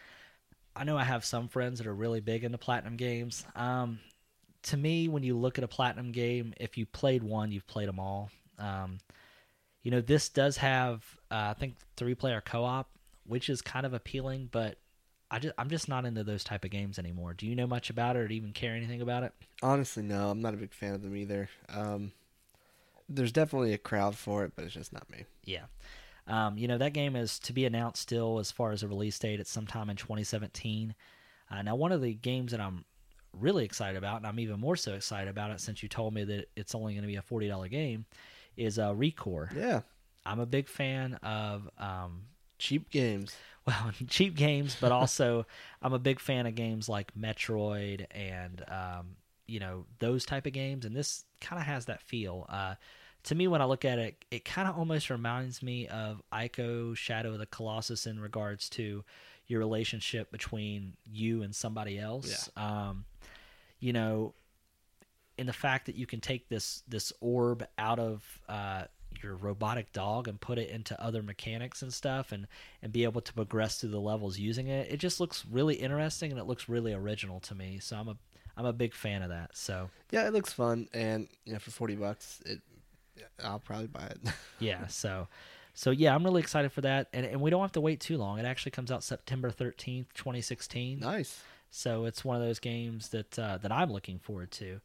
I 0.77 0.85
know 0.85 0.99
I 0.99 1.05
have 1.05 1.25
some 1.25 1.49
friends 1.49 1.79
that 1.79 1.87
are 1.87 1.95
really 1.95 2.21
big 2.21 2.45
into 2.45 2.59
Platinum 2.59 2.97
games. 2.97 3.45
Um, 3.57 3.99
to 4.65 4.77
me, 4.77 5.09
when 5.09 5.23
you 5.23 5.37
look 5.37 5.59
at 5.59 5.65
a 5.65 5.69
Platinum 5.69 6.13
game, 6.13 6.53
if 6.59 6.77
you 6.77 6.85
played 6.85 7.23
one, 7.23 7.51
you've 7.51 7.67
played 7.67 7.89
them 7.89 7.99
all. 7.99 8.31
Um, 8.59 8.99
you 9.83 9.91
know, 9.91 10.01
this 10.01 10.29
does 10.29 10.57
have, 10.59 11.03
uh, 11.31 11.49
I 11.51 11.55
think, 11.55 11.77
three 11.97 12.15
player 12.15 12.43
co 12.45 12.65
op, 12.65 12.91
which 13.25 13.49
is 13.49 13.63
kind 13.63 13.87
of 13.87 13.95
appealing, 13.95 14.49
but 14.53 14.77
I 15.31 15.39
just, 15.39 15.55
I'm 15.57 15.71
just 15.71 15.89
not 15.89 16.05
into 16.05 16.25
those 16.25 16.45
type 16.45 16.65
of 16.65 16.71
games 16.71 16.99
anymore. 16.99 17.35
Do 17.35 17.47
you 17.47 17.57
know 17.57 17.67
much 17.67 17.89
about 17.89 18.17
it 18.17 18.21
or 18.21 18.29
do 18.29 18.35
you 18.35 18.41
even 18.41 18.53
care 18.53 18.75
anything 18.75 19.01
about 19.01 19.23
it? 19.23 19.33
Honestly, 19.63 20.03
no, 20.03 20.31
I'm 20.31 20.43
not 20.43 20.55
a 20.55 20.59
big 20.59 20.73
fan 20.73 20.95
of 20.95 21.03
them 21.03 21.17
either. 21.17 21.49
Um, 21.69 22.13
there's 23.09 23.33
definitely 23.33 23.73
a 23.73 23.79
crowd 23.79 24.17
for 24.17 24.45
it, 24.45 24.53
but 24.57 24.65
it's 24.65 24.75
just 24.75 24.93
not 24.93 25.09
me. 25.11 25.25
Yeah. 25.45 25.67
Um, 26.29 26.59
you 26.59 26.67
know, 26.67 26.79
that 26.79 26.93
game 26.93 27.15
is 27.15 27.39
to 27.41 27.53
be 27.53 27.65
announced 27.67 28.03
still 28.03 28.39
as 28.39 28.51
far 28.51 28.73
as 28.73 28.83
a 28.83 28.89
release 28.89 29.19
date. 29.19 29.41
It's 29.41 29.51
sometime 29.51 29.91
in 29.91 29.97
2017. 29.97 30.95
Uh, 31.51 31.63
now, 31.63 31.77
one 31.77 31.93
of 31.93 32.03
the 32.03 32.15
games 32.15 32.51
that 32.51 32.61
I'm 32.61 32.85
really 33.33 33.65
excited 33.65 33.97
about, 33.97 34.19
and 34.19 34.27
I'm 34.27 34.41
even 34.41 34.59
more 34.59 34.77
so 34.77 34.95
excited 34.95 35.29
about 35.29 35.51
it 35.51 35.61
since 35.61 35.83
you 35.83 35.89
told 35.89 36.15
me 36.15 36.25
that 36.25 36.49
it's 36.57 36.75
only 36.75 36.95
going 36.95 37.03
to 37.03 37.09
be 37.09 37.17
a 37.17 37.23
$40 37.23 37.71
game, 37.71 38.07
is 38.57 38.79
uh, 38.79 38.93
Recore. 38.93 39.55
Yeah, 39.55 39.83
I'm 40.25 40.41
a 40.41 40.47
big 40.47 40.69
fan 40.69 41.15
of 41.23 41.69
um, 41.79 42.23
cheap 42.59 42.91
games. 42.91 43.37
well, 43.67 43.93
cheap 44.09 44.35
games, 44.35 44.77
but 44.81 44.93
also 44.93 45.47
I'm 45.83 45.93
a 45.93 45.99
big 45.99 46.21
fan 46.21 46.47
of 46.47 46.55
games 46.55 46.89
like 46.89 47.15
Metroid 47.15 48.07
and 48.11 48.65
um, 48.69 49.17
you 49.47 49.61
know 49.61 49.87
those 49.99 50.25
type 50.25 50.47
of 50.47 50.53
games, 50.53 50.85
and 50.85 50.97
this 50.97 51.25
kind 51.41 51.61
of 51.61 51.67
has 51.67 51.87
that 51.87 52.03
feel. 52.03 52.47
Uh, 52.49 52.75
to 53.27 53.35
me, 53.35 53.49
when 53.49 53.61
I 53.61 53.65
look 53.65 53.85
at 53.85 53.99
it, 53.99 54.25
it 54.31 54.45
kind 54.45 54.69
of 54.69 54.79
almost 54.79 55.11
reminds 55.11 55.63
me 55.63 55.89
of 55.89 56.23
Ico 56.33 56.97
Shadow 56.97 57.33
of 57.33 57.39
the 57.39 57.47
Colossus 57.47 58.07
in 58.07 58.21
regards 58.21 58.69
to 58.71 59.05
your 59.49 59.59
relationship 59.61 60.31
between 60.31 60.95
you 61.05 61.43
and 61.43 61.55
somebody 61.55 61.99
else. 61.99 62.49
Um, 62.57 63.05
you 63.81 63.93
know, 63.93 64.35
in 65.39 65.47
the 65.47 65.53
fact 65.53 65.87
that 65.87 65.97
you 65.97 66.07
can 66.07 66.21
take 66.21 66.49
this 66.49 66.83
this 66.89 67.13
orb 67.21 67.67
out 67.79 67.99
of 67.99 68.41
uh, 68.49 68.85
your 69.23 69.35
robotic 69.35 69.93
dog 69.93 70.29
and 70.29 70.41
put 70.41 70.57
it 70.59 70.71
into 70.71 71.01
other 71.03 71.23
mechanics 71.23 71.83
and 71.83 71.93
stuff 71.93 72.31
and 72.31 72.47
and 72.83 72.93
be 72.93 73.03
able 73.05 73.21
to 73.21 73.33
progress 73.33 73.81
through 73.81 73.91
the 73.91 74.01
levels 74.01 74.39
using 74.39 74.69
it 74.69 74.91
it 74.91 74.99
just 74.99 75.21
looks 75.21 75.45
really 75.51 75.75
interesting 75.75 76.31
and 76.31 76.41
it 76.41 76.47
looks 76.47 76.69
really 76.69 76.93
original 76.93 77.41
to 77.41 77.55
me. 77.55 77.79
So 77.81 77.97
i'm 77.97 78.09
a 78.09 78.17
i'm 78.57 78.67
a 78.67 78.73
big 78.73 78.95
fan 78.95 79.23
of 79.23 79.31
that. 79.31 79.57
So 79.57 79.91
Yeah, 80.11 80.27
it 80.27 80.33
looks 80.33 80.53
fun, 80.53 80.89
and 80.95 81.29
you 81.45 81.53
know, 81.53 81.59
for 81.59 81.71
forty 81.71 81.97
bucks, 81.97 82.41
it 82.47 82.61
I'll 83.43 83.59
probably 83.59 83.87
buy 83.89 84.07
it. 84.07 84.19
yeah 84.59 84.87
so 84.87 85.29
so 85.75 85.91
yeah 85.91 86.15
i'm 86.15 86.25
really 86.25 86.41
excited 86.41 86.73
for 86.73 86.81
that 86.81 87.09
and, 87.13 87.27
and 87.27 87.41
we 87.41 87.51
don't 87.51 87.61
have 87.61 87.73
to 87.73 87.81
wait 87.81 88.01
too 88.01 88.17
long 88.17 88.39
it 88.39 88.45
actually 88.45 88.73
comes 88.73 88.91
out 88.91 89.03
september 89.05 89.51
13th 89.51 90.07
2016 90.15 91.01
nice. 91.01 91.43
so 91.71 92.05
it's 92.07 92.25
one 92.25 92.37
of 92.37 92.43
those 92.43 92.59
games 92.59 93.09
that 93.11 93.39
uh, 93.39 93.59
that 93.59 93.71
i'm 93.71 93.93
looking 93.93 94.19
forward 94.19 94.51
to 94.51 94.81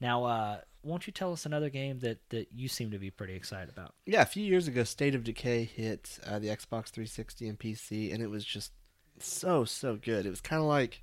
now 0.00 0.24
uh 0.24 0.58
won't 0.86 1.06
you 1.06 1.12
tell 1.12 1.32
us 1.32 1.44
another 1.44 1.68
game 1.68 1.98
that 1.98 2.18
that 2.30 2.46
you 2.54 2.68
seem 2.68 2.90
to 2.92 2.98
be 2.98 3.10
pretty 3.10 3.34
excited 3.34 3.68
about 3.68 3.92
Yeah, 4.06 4.22
a 4.22 4.26
few 4.26 4.44
years 4.44 4.68
ago, 4.68 4.84
State 4.84 5.16
of 5.16 5.24
Decay 5.24 5.64
hit 5.64 6.18
uh, 6.24 6.38
the 6.38 6.46
Xbox 6.46 6.90
360 6.90 7.48
and 7.48 7.58
PC, 7.58 8.14
and 8.14 8.22
it 8.22 8.30
was 8.30 8.44
just 8.44 8.70
so 9.18 9.64
so 9.64 9.96
good. 9.96 10.26
It 10.26 10.30
was 10.30 10.40
kind 10.40 10.62
of 10.62 10.68
like 10.68 11.02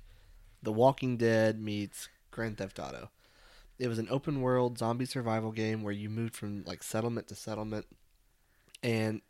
The 0.62 0.72
Walking 0.72 1.18
Dead 1.18 1.60
meets 1.60 2.08
Grand 2.30 2.56
Theft 2.56 2.78
Auto. 2.78 3.10
It 3.78 3.88
was 3.88 3.98
an 3.98 4.08
open 4.10 4.40
world 4.40 4.78
zombie 4.78 5.04
survival 5.04 5.50
game 5.50 5.82
where 5.82 5.92
you 5.92 6.08
moved 6.08 6.36
from 6.36 6.64
like 6.64 6.82
settlement 6.82 7.28
to 7.28 7.34
settlement, 7.34 7.86
and 8.82 9.20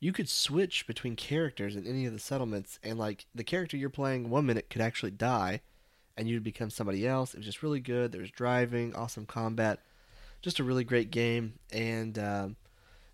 you 0.00 0.12
could 0.12 0.28
switch 0.28 0.86
between 0.86 1.16
characters 1.16 1.76
in 1.76 1.86
any 1.86 2.06
of 2.06 2.12
the 2.12 2.18
settlements, 2.18 2.78
and 2.82 2.98
like 2.98 3.26
the 3.34 3.44
character 3.44 3.76
you're 3.76 3.90
playing 3.90 4.30
one 4.30 4.46
minute 4.46 4.70
could 4.70 4.82
actually 4.82 5.12
die, 5.12 5.60
and 6.16 6.28
you'd 6.28 6.42
become 6.42 6.70
somebody 6.70 7.06
else. 7.06 7.34
It 7.34 7.38
was 7.38 7.46
just 7.46 7.62
really 7.62 7.80
good. 7.80 8.12
There 8.12 8.20
was 8.20 8.30
driving, 8.30 8.94
awesome 8.94 9.26
combat, 9.26 9.80
just 10.42 10.58
a 10.58 10.64
really 10.64 10.84
great 10.84 11.10
game, 11.10 11.54
and. 11.72 12.18
Um, 12.18 12.56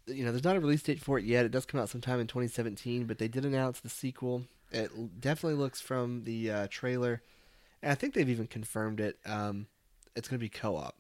you 0.07 0.25
know, 0.25 0.33
there's 0.33 0.45
not 0.45 0.57
a 0.57 0.61
release 0.61 0.83
date 0.83 1.01
for 1.01 1.19
it 1.19 1.25
yet. 1.25 1.47
It 1.47 1.51
does 1.51 1.65
come 1.65 1.81
out 1.81 1.89
sometime 1.89 2.21
in 2.21 2.27
2017, 2.27 3.07
but 3.07 3.19
they 3.19 3.29
did 3.29 3.45
announce 3.45 3.81
the 3.81 3.89
sequel. 3.89 4.45
It 4.71 5.21
definitely 5.21 5.59
looks 5.59 5.81
from 5.81 6.25
the 6.25 6.51
uh, 6.51 6.67
trailer, 6.71 7.23
and 7.83 7.93
I 7.93 7.95
think 7.95 8.15
they've 8.15 8.29
even 8.29 8.47
confirmed 8.47 9.01
it. 9.01 9.19
Um, 9.25 9.67
it's 10.17 10.29
going 10.29 10.39
to 10.39 10.45
be 10.45 10.49
co-op. 10.49 10.95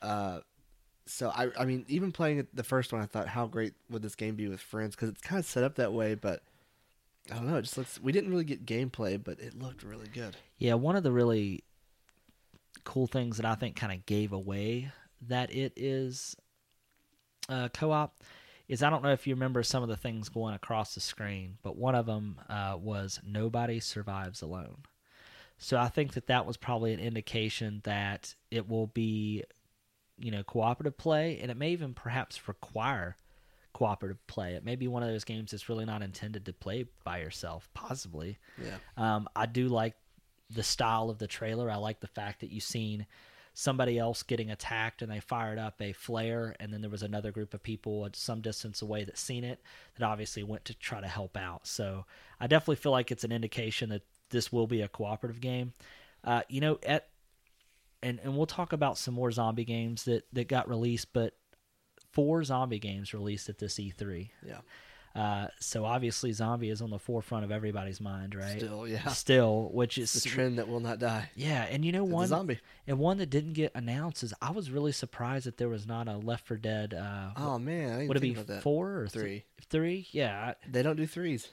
Uh, 0.00 0.40
so 1.06 1.30
I, 1.34 1.48
I 1.58 1.64
mean, 1.64 1.84
even 1.88 2.12
playing 2.12 2.46
the 2.52 2.64
first 2.64 2.92
one, 2.92 3.02
I 3.02 3.06
thought, 3.06 3.28
how 3.28 3.46
great 3.46 3.74
would 3.90 4.02
this 4.02 4.14
game 4.14 4.34
be 4.34 4.48
with 4.48 4.60
friends? 4.60 4.94
Because 4.94 5.10
it's 5.10 5.20
kind 5.20 5.38
of 5.38 5.46
set 5.46 5.64
up 5.64 5.76
that 5.76 5.92
way, 5.92 6.14
but 6.14 6.42
I 7.30 7.36
don't 7.36 7.48
know. 7.48 7.56
It 7.56 7.62
just 7.62 7.78
looks. 7.78 8.00
We 8.00 8.12
didn't 8.12 8.30
really 8.30 8.44
get 8.44 8.66
gameplay, 8.66 9.22
but 9.22 9.40
it 9.40 9.60
looked 9.60 9.82
really 9.82 10.08
good. 10.12 10.36
Yeah, 10.58 10.74
one 10.74 10.96
of 10.96 11.02
the 11.02 11.12
really 11.12 11.64
cool 12.84 13.06
things 13.06 13.36
that 13.36 13.46
I 13.46 13.54
think 13.54 13.76
kind 13.76 13.92
of 13.92 14.06
gave 14.06 14.32
away 14.32 14.90
that 15.28 15.54
it 15.54 15.72
is 15.76 16.36
uh, 17.48 17.68
co-op 17.68 18.16
is 18.68 18.82
I 18.82 18.90
don't 18.90 19.02
know 19.02 19.12
if 19.12 19.26
you 19.26 19.34
remember 19.34 19.62
some 19.62 19.82
of 19.82 19.88
the 19.88 19.96
things 19.96 20.28
going 20.28 20.54
across 20.54 20.94
the 20.94 21.00
screen, 21.00 21.58
but 21.62 21.76
one 21.76 21.94
of 21.94 22.06
them 22.06 22.40
uh, 22.48 22.76
was 22.80 23.20
nobody 23.24 23.80
survives 23.80 24.42
alone. 24.42 24.78
So 25.62 25.78
I 25.78 25.86
think 25.86 26.14
that 26.14 26.26
that 26.26 26.44
was 26.44 26.56
probably 26.56 26.92
an 26.92 26.98
indication 26.98 27.82
that 27.84 28.34
it 28.50 28.68
will 28.68 28.88
be, 28.88 29.44
you 30.18 30.32
know, 30.32 30.42
cooperative 30.42 30.98
play, 30.98 31.38
and 31.40 31.52
it 31.52 31.56
may 31.56 31.70
even 31.70 31.94
perhaps 31.94 32.48
require 32.48 33.16
cooperative 33.72 34.26
play. 34.26 34.54
It 34.54 34.64
may 34.64 34.74
be 34.74 34.88
one 34.88 35.04
of 35.04 35.08
those 35.08 35.22
games 35.22 35.52
that's 35.52 35.68
really 35.68 35.84
not 35.84 36.02
intended 36.02 36.46
to 36.46 36.52
play 36.52 36.86
by 37.04 37.20
yourself, 37.20 37.70
possibly. 37.74 38.38
Yeah. 38.60 38.76
Um, 38.96 39.28
I 39.36 39.46
do 39.46 39.68
like 39.68 39.94
the 40.50 40.64
style 40.64 41.10
of 41.10 41.18
the 41.18 41.28
trailer. 41.28 41.70
I 41.70 41.76
like 41.76 42.00
the 42.00 42.08
fact 42.08 42.40
that 42.40 42.50
you've 42.50 42.64
seen 42.64 43.06
somebody 43.54 43.98
else 43.98 44.24
getting 44.24 44.50
attacked 44.50 45.00
and 45.00 45.12
they 45.12 45.20
fired 45.20 45.60
up 45.60 45.80
a 45.80 45.92
flare, 45.92 46.56
and 46.58 46.72
then 46.72 46.80
there 46.80 46.90
was 46.90 47.04
another 47.04 47.30
group 47.30 47.54
of 47.54 47.62
people 47.62 48.04
at 48.04 48.16
some 48.16 48.40
distance 48.40 48.82
away 48.82 49.04
that 49.04 49.16
seen 49.16 49.44
it 49.44 49.60
that 49.96 50.04
obviously 50.04 50.42
went 50.42 50.64
to 50.64 50.74
try 50.74 51.00
to 51.00 51.06
help 51.06 51.36
out. 51.36 51.68
So 51.68 52.04
I 52.40 52.48
definitely 52.48 52.76
feel 52.76 52.92
like 52.92 53.12
it's 53.12 53.22
an 53.22 53.30
indication 53.30 53.90
that 53.90 54.02
this 54.32 54.52
will 54.52 54.66
be 54.66 54.80
a 54.80 54.88
cooperative 54.88 55.40
game. 55.40 55.72
Uh, 56.24 56.42
you 56.48 56.60
know, 56.60 56.78
at 56.84 57.08
and 58.02 58.18
and 58.24 58.36
we'll 58.36 58.46
talk 58.46 58.72
about 58.72 58.98
some 58.98 59.14
more 59.14 59.30
zombie 59.30 59.64
games 59.64 60.04
that 60.06 60.24
that 60.32 60.48
got 60.48 60.68
released, 60.68 61.12
but 61.12 61.34
four 62.12 62.42
zombie 62.44 62.78
games 62.80 63.14
released 63.14 63.48
at 63.48 63.58
this 63.58 63.74
E3. 63.78 64.30
Yeah. 64.46 64.58
Uh, 65.14 65.46
so 65.60 65.84
obviously, 65.84 66.32
zombie 66.32 66.70
is 66.70 66.80
on 66.80 66.88
the 66.88 66.98
forefront 66.98 67.44
of 67.44 67.50
everybody's 67.52 68.00
mind, 68.00 68.34
right? 68.34 68.58
Still, 68.58 68.88
yeah. 68.88 69.08
Still, 69.08 69.68
which 69.70 69.98
is 69.98 70.10
the 70.14 70.20
trend 70.26 70.58
that 70.58 70.68
will 70.68 70.80
not 70.80 70.98
die. 70.98 71.28
yeah, 71.36 71.64
and 71.64 71.84
you 71.84 71.92
know 71.92 72.04
It's 72.04 72.12
one 72.12 72.28
zombie. 72.28 72.60
and 72.86 72.98
one 72.98 73.18
that 73.18 73.26
didn't 73.28 73.52
get 73.52 73.72
announced 73.74 74.22
is 74.22 74.32
I 74.40 74.52
was 74.52 74.70
really 74.70 74.92
surprised 74.92 75.44
that 75.46 75.58
there 75.58 75.68
was 75.68 75.86
not 75.86 76.08
a 76.08 76.16
Left 76.16 76.46
4 76.48 76.56
Dead. 76.56 76.94
Uh, 76.94 77.28
Oh 77.36 77.58
man, 77.58 77.90
I 77.90 77.96
didn't 77.98 78.08
would 78.08 78.16
it 78.16 78.20
be 78.20 78.34
four 78.62 79.00
or 79.00 79.06
th- 79.06 79.12
Three. 79.12 79.44
three? 79.68 80.08
Yeah. 80.12 80.54
They 80.66 80.82
don't 80.82 80.96
do 80.96 81.06
threes. 81.06 81.48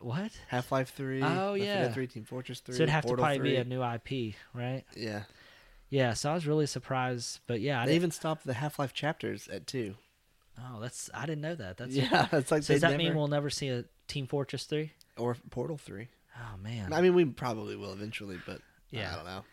What? 0.00 0.30
Half 0.48 0.70
Life 0.72 0.92
Three. 0.96 1.22
Oh, 1.22 1.26
Left 1.26 1.38
4 1.48 1.56
yeah. 1.58 1.92
Three, 1.92 2.06
Team 2.06 2.24
Fortress 2.24 2.60
Three. 2.60 2.74
so 2.74 2.82
it'd 2.82 2.90
have 2.90 3.04
Portal 3.04 3.16
to 3.16 3.22
probably 3.22 3.38
3. 3.38 3.50
be 3.50 3.56
a 3.56 3.64
new 3.64 3.82
IP, 3.82 4.34
right? 4.54 4.84
Yeah. 4.96 5.22
Yeah. 5.90 6.14
So 6.14 6.30
I 6.30 6.34
was 6.34 6.46
really 6.46 6.66
surprised, 6.66 7.40
but 7.46 7.60
yeah, 7.60 7.80
I 7.80 7.86
they 7.86 7.92
didn't, 7.92 7.96
even 8.02 8.10
stopped 8.12 8.44
the 8.46 8.54
Half 8.54 8.78
Life 8.78 8.92
chapters 8.92 9.48
at 9.48 9.66
two. 9.66 9.94
oh, 10.58 10.80
that's 10.80 11.10
I 11.14 11.26
didn't 11.26 11.40
know 11.42 11.54
that. 11.54 11.76
That's 11.78 11.94
yeah, 11.94 12.26
it's 12.32 12.50
like 12.50 12.62
So 12.62 12.74
does 12.74 12.82
that 12.82 12.96
mean 12.96 13.14
we'll 13.14 13.28
never 13.28 13.50
see 13.50 13.68
a 13.68 13.84
Team 14.06 14.26
Fortress 14.26 14.64
three? 14.64 14.92
or 15.16 15.36
Portal 15.50 15.76
Three. 15.76 16.08
Oh 16.36 16.56
man. 16.62 16.92
I 16.92 17.00
mean, 17.00 17.14
we 17.14 17.24
probably 17.24 17.74
will 17.76 17.92
eventually, 17.92 18.38
but 18.46 18.60
Yeah. 18.90 19.12
I 19.12 19.16
don't 19.16 19.24
know. 19.26 19.44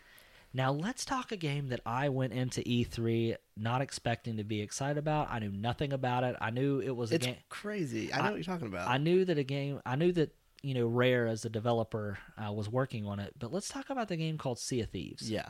Now 0.54 0.72
let's 0.72 1.04
talk 1.04 1.32
a 1.32 1.36
game 1.36 1.68
that 1.68 1.80
I 1.84 2.08
went 2.08 2.32
into 2.32 2.60
E3 2.62 3.36
not 3.56 3.80
expecting 3.80 4.36
to 4.36 4.44
be 4.44 4.60
excited 4.60 4.98
about. 4.98 5.30
I 5.30 5.38
knew 5.38 5.50
nothing 5.50 5.92
about 5.92 6.24
it. 6.24 6.36
I 6.40 6.50
knew 6.50 6.80
it 6.80 6.94
was 6.94 7.10
a 7.12 7.14
It's 7.16 7.26
game. 7.26 7.36
crazy. 7.48 8.12
I 8.12 8.18
know 8.18 8.24
I- 8.24 8.30
what 8.30 8.36
you're 8.36 8.44
talking 8.44 8.66
about. 8.68 8.88
I 8.88 8.98
knew 8.98 9.24
that 9.24 9.38
a 9.38 9.44
game. 9.44 9.80
I 9.86 9.96
knew 9.96 10.12
that 10.12 10.34
you 10.62 10.74
know 10.74 10.86
Rare 10.86 11.26
as 11.26 11.44
a 11.44 11.48
developer 11.50 12.18
uh, 12.36 12.52
was 12.52 12.68
working 12.68 13.06
on 13.06 13.18
it. 13.20 13.32
But 13.38 13.52
let's 13.52 13.68
talk 13.68 13.88
about 13.90 14.08
the 14.08 14.16
game 14.16 14.36
called 14.38 14.58
Sea 14.58 14.80
of 14.80 14.90
Thieves. 14.90 15.30
Yeah, 15.30 15.48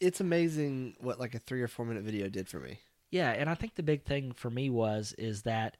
it's 0.00 0.20
amazing 0.20 0.96
what 1.00 1.18
like 1.20 1.34
a 1.34 1.38
three 1.38 1.62
or 1.62 1.68
four 1.68 1.86
minute 1.86 2.02
video 2.04 2.28
did 2.28 2.48
for 2.48 2.58
me. 2.60 2.80
Yeah, 3.10 3.30
and 3.30 3.48
I 3.48 3.54
think 3.54 3.76
the 3.76 3.82
big 3.82 4.02
thing 4.04 4.32
for 4.32 4.50
me 4.50 4.68
was 4.68 5.14
is 5.16 5.42
that 5.42 5.76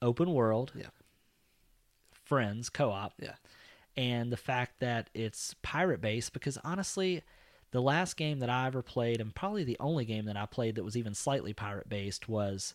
open 0.00 0.32
world, 0.32 0.72
Yeah. 0.74 0.86
friends, 2.24 2.68
co-op, 2.70 3.14
Yeah. 3.20 3.34
and 3.96 4.32
the 4.32 4.36
fact 4.36 4.80
that 4.80 5.10
it's 5.14 5.54
pirate 5.62 6.00
based. 6.00 6.32
Because 6.32 6.56
honestly, 6.64 7.22
the 7.70 7.82
last 7.82 8.16
game 8.16 8.38
that 8.40 8.50
I 8.50 8.66
ever 8.66 8.82
played, 8.82 9.20
and 9.20 9.34
probably 9.34 9.64
the 9.64 9.76
only 9.80 10.04
game 10.04 10.24
that 10.26 10.36
I 10.36 10.46
played 10.46 10.76
that 10.76 10.84
was 10.84 10.96
even 10.96 11.14
slightly 11.14 11.52
pirate 11.52 11.88
based, 11.88 12.28
was 12.28 12.74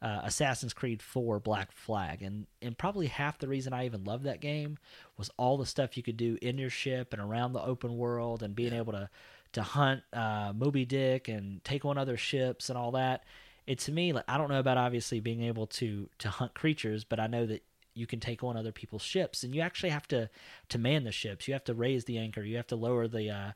uh, 0.00 0.20
Assassin's 0.22 0.72
Creed 0.72 1.02
4 1.02 1.40
Black 1.40 1.72
Flag. 1.72 2.22
And, 2.22 2.46
and 2.62 2.78
probably 2.78 3.08
half 3.08 3.38
the 3.38 3.48
reason 3.48 3.72
I 3.72 3.86
even 3.86 4.04
loved 4.04 4.24
that 4.24 4.40
game 4.40 4.78
was 5.16 5.30
all 5.36 5.56
the 5.56 5.66
stuff 5.66 5.96
you 5.96 6.02
could 6.02 6.16
do 6.16 6.38
in 6.40 6.58
your 6.58 6.70
ship 6.70 7.12
and 7.12 7.20
around 7.20 7.52
the 7.52 7.62
open 7.62 7.96
world 7.96 8.42
and 8.42 8.54
being 8.54 8.72
able 8.72 8.92
to, 8.92 9.10
to 9.52 9.62
hunt 9.62 10.02
uh, 10.12 10.52
Moby 10.54 10.84
Dick 10.84 11.28
and 11.28 11.62
take 11.64 11.84
on 11.84 11.98
other 11.98 12.16
ships 12.16 12.68
and 12.68 12.78
all 12.78 12.92
that. 12.92 13.24
It 13.66 13.80
to 13.80 13.92
me, 13.92 14.12
like 14.12 14.24
I 14.28 14.38
don't 14.38 14.48
know 14.48 14.60
about 14.60 14.78
obviously 14.78 15.20
being 15.20 15.42
able 15.42 15.66
to 15.66 16.08
to 16.20 16.30
hunt 16.30 16.54
creatures, 16.54 17.04
but 17.04 17.20
I 17.20 17.26
know 17.26 17.44
that 17.44 17.62
you 17.92 18.06
can 18.06 18.18
take 18.18 18.42
on 18.42 18.56
other 18.56 18.72
people's 18.72 19.02
ships, 19.02 19.42
and 19.42 19.54
you 19.54 19.60
actually 19.60 19.90
have 19.90 20.08
to 20.08 20.30
to 20.70 20.78
man 20.78 21.04
the 21.04 21.12
ships. 21.12 21.46
You 21.46 21.52
have 21.52 21.64
to 21.64 21.74
raise 21.74 22.06
the 22.06 22.16
anchor. 22.16 22.42
You 22.42 22.56
have 22.56 22.66
to 22.68 22.76
lower 22.76 23.06
the 23.08 23.28
uh, 23.28 23.52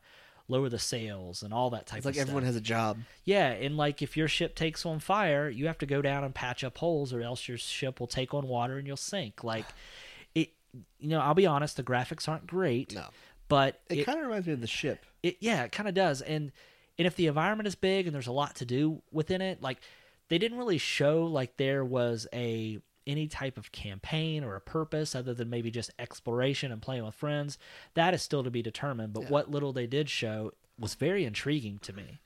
lower 0.47 0.67
the 0.69 0.79
sails 0.79 1.41
and 1.43 1.53
all 1.53 1.69
that 1.71 1.85
type 1.87 1.99
It's 1.99 2.05
of 2.05 2.09
like 2.09 2.15
stuff. 2.15 2.23
everyone 2.23 2.43
has 2.43 2.55
a 2.55 2.61
job. 2.61 2.99
Yeah, 3.23 3.47
and 3.49 3.77
like 3.77 4.01
if 4.01 4.17
your 4.17 4.27
ship 4.27 4.55
takes 4.55 4.85
on 4.85 4.99
fire, 4.99 5.49
you 5.49 5.67
have 5.67 5.77
to 5.79 5.85
go 5.85 6.01
down 6.01 6.23
and 6.23 6.35
patch 6.35 6.63
up 6.63 6.77
holes, 6.77 7.13
or 7.13 7.21
else 7.21 7.47
your 7.47 7.57
ship 7.57 7.99
will 7.99 8.07
take 8.07 8.33
on 8.33 8.47
water 8.47 8.77
and 8.77 8.85
you'll 8.85 8.97
sink. 8.97 9.43
Like 9.43 9.65
it, 10.35 10.51
you 10.99 11.09
know. 11.09 11.19
I'll 11.19 11.33
be 11.33 11.45
honest, 11.45 11.77
the 11.77 11.83
graphics 11.83 12.27
aren't 12.27 12.45
great, 12.47 12.93
No, 12.93 13.05
but 13.47 13.79
it, 13.89 13.99
it, 13.99 14.05
kind 14.05 14.19
of 14.19 14.25
reminds 14.25 14.47
me 14.47 14.53
of 14.53 14.61
the 14.61 14.67
ship. 14.67 15.05
it 15.21 15.37
yeah, 15.39 15.63
it 15.63 15.71
kind 15.71 15.87
of 15.87 15.95
does. 15.95 16.21
And 16.21 16.51
and 16.99 17.07
if 17.07 17.15
the 17.15 17.27
environment 17.27 17.67
is 17.67 17.75
big 17.75 18.05
and 18.05 18.13
there's 18.13 18.27
a 18.27 18.31
lot 18.33 18.55
to 18.57 18.65
do 18.65 19.01
within 19.11 19.41
it, 19.41 19.61
like 19.61 19.79
they 20.29 20.37
didn't 20.37 20.57
really 20.57 20.77
show 20.77 21.25
like 21.25 21.57
there 21.57 21.83
was 21.85 22.27
a 22.33 22.79
any 23.05 23.27
type 23.27 23.57
of 23.57 23.71
campaign 23.71 24.43
or 24.43 24.55
a 24.55 24.61
purpose 24.61 25.15
other 25.15 25.33
than 25.33 25.49
maybe 25.49 25.69
just 25.71 25.91
exploration 25.99 26.71
and 26.71 26.81
playing 26.81 27.03
with 27.05 27.15
friends. 27.15 27.57
That 27.93 28.13
is 28.13 28.21
still 28.21 28.43
to 28.43 28.51
be 28.51 28.61
determined. 28.61 29.13
But 29.13 29.23
Yeah. 29.23 29.29
what 29.29 29.51
little 29.51 29.73
they 29.73 29.87
did 29.87 30.09
show 30.09 30.53
was 30.79 30.95
very 30.95 31.25
intriguing 31.25 31.79
to 31.79 31.93
me. 31.93 32.19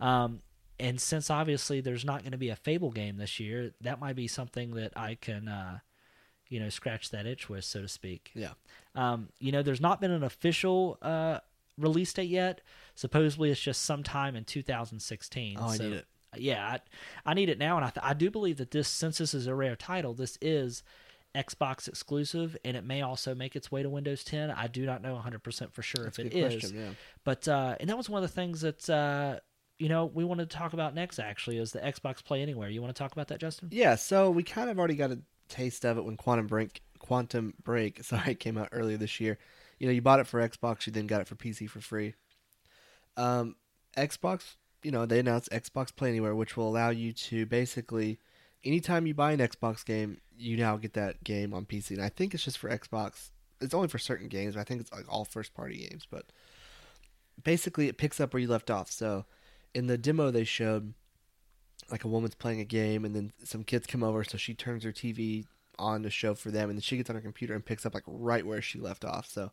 Um, 0.00 0.42
and 0.78 1.00
since 1.00 1.30
obviously 1.30 1.80
there's 1.80 2.04
not 2.04 2.22
going 2.22 2.32
to 2.32 2.38
be 2.38 2.50
a 2.50 2.56
Fable 2.56 2.90
game 2.90 3.16
this 3.16 3.40
year, 3.40 3.72
that 3.80 3.98
might 3.98 4.14
be 4.16 4.28
something 4.28 4.72
that 4.74 4.92
I 4.96 5.16
can, 5.16 5.48
uh, 5.48 5.78
you 6.48 6.60
know, 6.60 6.68
scratch 6.68 7.10
that 7.10 7.26
itch 7.26 7.48
with, 7.48 7.64
so 7.64 7.82
to 7.82 7.88
speak. 7.88 8.30
Yeah, 8.34 8.52
Um, 8.94 9.30
you 9.38 9.50
know, 9.52 9.62
there's 9.62 9.80
not 9.80 10.00
been 10.00 10.10
an 10.12 10.22
official 10.22 10.98
uh, 11.02 11.40
release 11.76 12.12
date 12.12 12.28
yet. 12.30 12.60
Supposedly, 12.94 13.50
it's 13.50 13.60
just 13.60 13.82
sometime 13.82 14.36
in 14.36 14.44
2016. 14.44 15.58
Oh, 15.60 15.66
I 15.66 15.76
so, 15.76 15.84
need 15.84 15.92
it. 15.94 16.06
Yeah, 16.36 16.64
I, 17.24 17.30
I 17.30 17.34
need 17.34 17.48
it 17.48 17.58
now, 17.58 17.76
and 17.76 17.84
I, 17.84 17.90
th- 17.90 18.04
I 18.04 18.14
do 18.14 18.30
believe 18.30 18.58
that 18.58 18.70
this, 18.70 18.88
since 18.88 19.18
this 19.18 19.32
is 19.34 19.46
a 19.46 19.54
rare 19.54 19.76
title, 19.76 20.12
this 20.14 20.36
is 20.42 20.82
Xbox 21.34 21.88
exclusive, 21.88 22.56
and 22.64 22.76
it 22.76 22.84
may 22.84 23.02
also 23.02 23.34
make 23.34 23.56
its 23.56 23.70
way 23.70 23.82
to 23.82 23.88
Windows 23.90 24.24
10. 24.24 24.50
I 24.50 24.66
do 24.66 24.84
not 24.84 25.02
know 25.02 25.14
100% 25.22 25.72
for 25.72 25.82
sure 25.82 26.04
that's 26.04 26.18
if 26.18 26.26
it 26.26 26.34
is. 26.34 26.60
question. 26.60 26.78
Yeah, 26.78 26.90
But 27.24 27.48
uh, 27.48 27.76
and 27.80 27.88
that 27.88 27.96
was 27.96 28.10
one 28.10 28.22
of 28.22 28.28
the 28.28 28.34
things 28.34 28.60
that 28.62 28.88
uh, 28.90 29.40
you 29.78 29.88
know 29.88 30.06
we 30.06 30.24
wanted 30.24 30.50
to 30.50 30.56
talk 30.56 30.72
about 30.72 30.94
next. 30.94 31.18
Actually, 31.18 31.58
is 31.58 31.72
the 31.72 31.80
Xbox 31.80 32.22
Play 32.24 32.42
Anywhere. 32.42 32.68
You 32.68 32.82
want 32.82 32.94
to 32.94 32.98
talk 32.98 33.12
about 33.12 33.28
that, 33.28 33.40
Justin? 33.40 33.68
yeah. 33.72 33.94
So 33.94 34.30
we 34.30 34.42
kind 34.42 34.68
of 34.70 34.78
already 34.78 34.96
got 34.96 35.10
a 35.10 35.20
taste 35.48 35.84
of 35.84 35.96
it 35.98 36.04
when 36.04 36.16
Quantum 36.16 36.46
Break, 36.46 36.82
Quantum 36.98 37.54
Break, 37.62 38.04
sorry, 38.04 38.34
came 38.34 38.58
out 38.58 38.68
earlier 38.72 38.96
this 38.96 39.20
year. 39.20 39.38
You 39.78 39.86
know, 39.86 39.92
you 39.92 40.02
bought 40.02 40.20
it 40.20 40.26
for 40.26 40.46
Xbox, 40.46 40.86
you 40.86 40.92
then 40.92 41.06
got 41.06 41.20
it 41.20 41.28
for 41.28 41.36
PC 41.36 41.70
for 41.70 41.80
free. 41.80 42.14
Um, 43.16 43.54
Xbox, 43.96 44.56
you 44.82 44.90
know, 44.90 45.06
they 45.06 45.18
announced 45.18 45.50
Xbox 45.50 45.94
Play 45.94 46.10
Anywhere, 46.10 46.34
which 46.34 46.56
will 46.56 46.68
allow 46.68 46.90
you 46.90 47.12
to 47.12 47.46
basically, 47.46 48.18
anytime 48.64 49.06
you 49.06 49.14
buy 49.14 49.32
an 49.32 49.40
Xbox 49.40 49.84
game, 49.84 50.20
you 50.36 50.56
now 50.56 50.76
get 50.76 50.94
that 50.94 51.24
game 51.24 51.52
on 51.52 51.66
PC. 51.66 51.92
And 51.92 52.02
I 52.02 52.08
think 52.08 52.34
it's 52.34 52.44
just 52.44 52.58
for 52.58 52.70
Xbox. 52.70 53.30
It's 53.60 53.74
only 53.74 53.88
for 53.88 53.98
certain 53.98 54.28
games. 54.28 54.54
But 54.54 54.60
I 54.60 54.64
think 54.64 54.80
it's 54.80 54.92
like 54.92 55.10
all 55.12 55.24
first 55.24 55.54
party 55.54 55.88
games. 55.88 56.06
But 56.08 56.26
basically, 57.42 57.88
it 57.88 57.98
picks 57.98 58.20
up 58.20 58.32
where 58.32 58.40
you 58.40 58.48
left 58.48 58.70
off. 58.70 58.90
So 58.90 59.24
in 59.74 59.86
the 59.86 59.98
demo 59.98 60.30
they 60.30 60.44
showed, 60.44 60.94
like 61.90 62.04
a 62.04 62.08
woman's 62.08 62.34
playing 62.34 62.60
a 62.60 62.64
game, 62.64 63.04
and 63.04 63.14
then 63.14 63.32
some 63.44 63.64
kids 63.64 63.86
come 63.86 64.02
over, 64.02 64.24
so 64.24 64.36
she 64.36 64.54
turns 64.54 64.84
her 64.84 64.92
TV 64.92 65.46
on 65.78 66.02
to 66.02 66.10
show 66.10 66.34
for 66.34 66.50
them, 66.50 66.68
and 66.68 66.76
then 66.76 66.82
she 66.82 66.96
gets 66.96 67.08
on 67.08 67.16
her 67.16 67.22
computer 67.22 67.54
and 67.54 67.64
picks 67.64 67.86
up 67.86 67.94
like 67.94 68.04
right 68.06 68.46
where 68.46 68.60
she 68.60 68.78
left 68.78 69.04
off. 69.04 69.26
So 69.28 69.52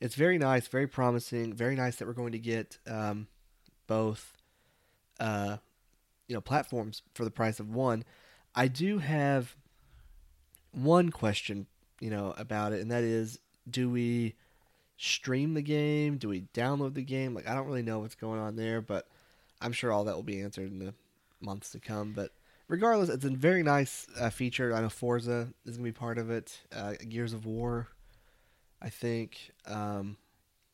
it's 0.00 0.14
very 0.14 0.38
nice, 0.38 0.68
very 0.68 0.86
promising, 0.86 1.54
very 1.54 1.74
nice 1.74 1.96
that 1.96 2.06
we're 2.06 2.14
going 2.14 2.32
to 2.32 2.38
get 2.38 2.78
um, 2.86 3.26
both, 3.86 4.35
uh, 5.20 5.56
you 6.28 6.34
know, 6.34 6.40
platforms 6.40 7.02
for 7.14 7.24
the 7.24 7.30
price 7.30 7.60
of 7.60 7.68
one. 7.68 8.04
I 8.54 8.68
do 8.68 8.98
have 8.98 9.56
one 10.72 11.10
question, 11.10 11.66
you 12.00 12.10
know, 12.10 12.34
about 12.36 12.72
it, 12.72 12.80
and 12.80 12.90
that 12.90 13.04
is, 13.04 13.38
do 13.68 13.90
we 13.90 14.34
stream 14.96 15.54
the 15.54 15.62
game? 15.62 16.16
Do 16.16 16.28
we 16.28 16.42
download 16.54 16.94
the 16.94 17.02
game? 17.02 17.34
Like, 17.34 17.48
I 17.48 17.54
don't 17.54 17.66
really 17.66 17.82
know 17.82 18.00
what's 18.00 18.14
going 18.14 18.40
on 18.40 18.56
there, 18.56 18.80
but 18.80 19.06
I'm 19.60 19.72
sure 19.72 19.92
all 19.92 20.04
that 20.04 20.14
will 20.14 20.22
be 20.22 20.40
answered 20.40 20.70
in 20.70 20.78
the 20.78 20.94
months 21.40 21.70
to 21.70 21.80
come. 21.80 22.12
But 22.12 22.32
regardless, 22.68 23.08
it's 23.08 23.24
a 23.24 23.30
very 23.30 23.62
nice 23.62 24.06
uh, 24.18 24.30
feature. 24.30 24.74
I 24.74 24.80
know 24.80 24.88
Forza 24.88 25.48
is 25.64 25.76
going 25.76 25.84
to 25.86 25.92
be 25.92 25.92
part 25.92 26.18
of 26.18 26.30
it. 26.30 26.60
Uh, 26.74 26.94
Gears 27.08 27.32
of 27.32 27.46
War, 27.46 27.88
I 28.80 28.88
think. 28.88 29.52
Um, 29.66 30.16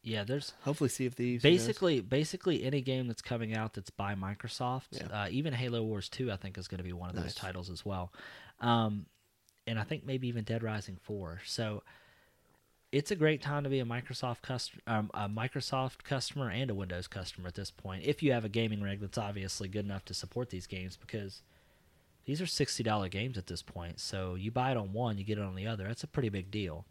Yeah, 0.05 0.25
there's 0.25 0.53
hopefully, 0.63 0.91
Sea 0.91 1.07
of 1.07 1.15
Thieves. 1.15 1.45
who 1.45 1.51
knows? 1.51 1.59
basically 1.59 2.01
basically 2.01 2.65
any 2.65 2.81
game 2.81 3.07
that's 3.07 3.23
coming 3.23 3.55
out 3.55 3.75
that's 3.75 3.91
by 3.91 4.15
Microsoft. 4.15 4.87
Yeah. 4.91 5.07
Uh, 5.07 5.29
even 5.31 5.53
Halo 5.53 5.83
Wars 5.83 6.09
Two, 6.09 6.33
I 6.33 6.37
think, 6.37 6.59
is 6.59 6.67
going 6.67 6.79
to 6.79 6.85
be 6.85 6.93
one 6.93 7.11
of 7.11 7.17
those 7.17 7.35
titles 7.35 7.71
as 7.71 7.85
well. 7.85 8.13
Um, 8.61 9.07
and 9.67 9.79
I 9.79 9.85
think 9.85 10.05
maybe 10.05 10.27
even 10.27 10.43
Dead 10.43 10.63
Rising 10.65 10.99
Four. 11.03 11.41
So 11.47 11.85
it's 12.91 13.13
a 13.13 13.17
great 13.17 13.41
time 13.41 13.63
to 13.63 13.71
be 13.71 13.79
a 13.79 13.85
Microsoft 13.85 14.43
customer, 14.43 14.83
um, 14.89 15.11
a 15.15 15.29
Microsoft 15.29 16.03
customer 16.03 16.51
and 16.51 16.71
a 16.71 16.75
Windows 16.75 17.07
customer 17.07 17.47
at 17.47 17.55
this 17.55 17.71
point. 17.71 18.05
If 18.05 18.25
you 18.25 18.33
have 18.33 18.45
a 18.45 18.49
gaming 18.49 18.83
rig 18.83 19.01
that's 19.01 19.19
obviously 19.19 19.69
good 19.69 19.85
enough 19.85 20.05
to 20.07 20.15
support 20.15 20.51
these 20.51 20.67
games, 20.67 20.97
because 20.97 21.43
these 22.25 22.41
are 22.41 22.47
sixty 22.47 22.83
dollar 22.83 23.09
games 23.09 23.39
at 23.39 23.47
this 23.47 23.63
point. 23.63 24.01
So 24.01 24.35
you 24.35 24.51
buy 24.51 24.73
it 24.73 24.77
on 24.77 24.93
one, 24.93 25.17
you 25.17 25.25
get 25.25 25.39
it 25.39 25.45
on 25.45 25.55
the 25.55 25.69
other. 25.69 25.85
That's 25.85 26.03
a 26.03 26.09
pretty 26.09 26.29
big 26.29 26.51
deal. 26.51 26.87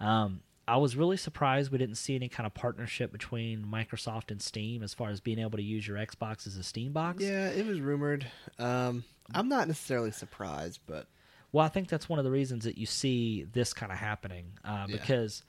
Um, 0.00 0.40
I 0.72 0.76
was 0.76 0.96
really 0.96 1.18
surprised 1.18 1.70
we 1.70 1.76
didn't 1.76 1.96
see 1.96 2.14
any 2.14 2.30
kind 2.30 2.46
of 2.46 2.54
partnership 2.54 3.12
between 3.12 3.62
Microsoft 3.62 4.30
and 4.30 4.40
Steam 4.40 4.82
as 4.82 4.94
far 4.94 5.10
as 5.10 5.20
being 5.20 5.38
able 5.38 5.58
to 5.58 5.62
use 5.62 5.86
your 5.86 5.98
Xbox 5.98 6.46
as 6.46 6.56
a 6.56 6.62
Steam 6.62 6.92
box. 6.92 7.22
Yeah, 7.22 7.48
it 7.50 7.66
was 7.66 7.78
rumored. 7.82 8.26
Um, 8.58 9.04
I'm 9.34 9.50
not 9.50 9.68
necessarily 9.68 10.12
surprised, 10.12 10.80
but 10.86 11.08
Well, 11.52 11.62
I 11.62 11.68
think 11.68 11.88
that's 11.88 12.08
one 12.08 12.18
of 12.18 12.24
the 12.24 12.30
reasons 12.30 12.64
that 12.64 12.78
you 12.78 12.86
see 12.86 13.42
this 13.52 13.74
kind 13.74 13.92
of 13.92 13.98
happening 13.98 14.46
uh, 14.64 14.86
Yeah. 14.88 14.96
because 14.96 15.42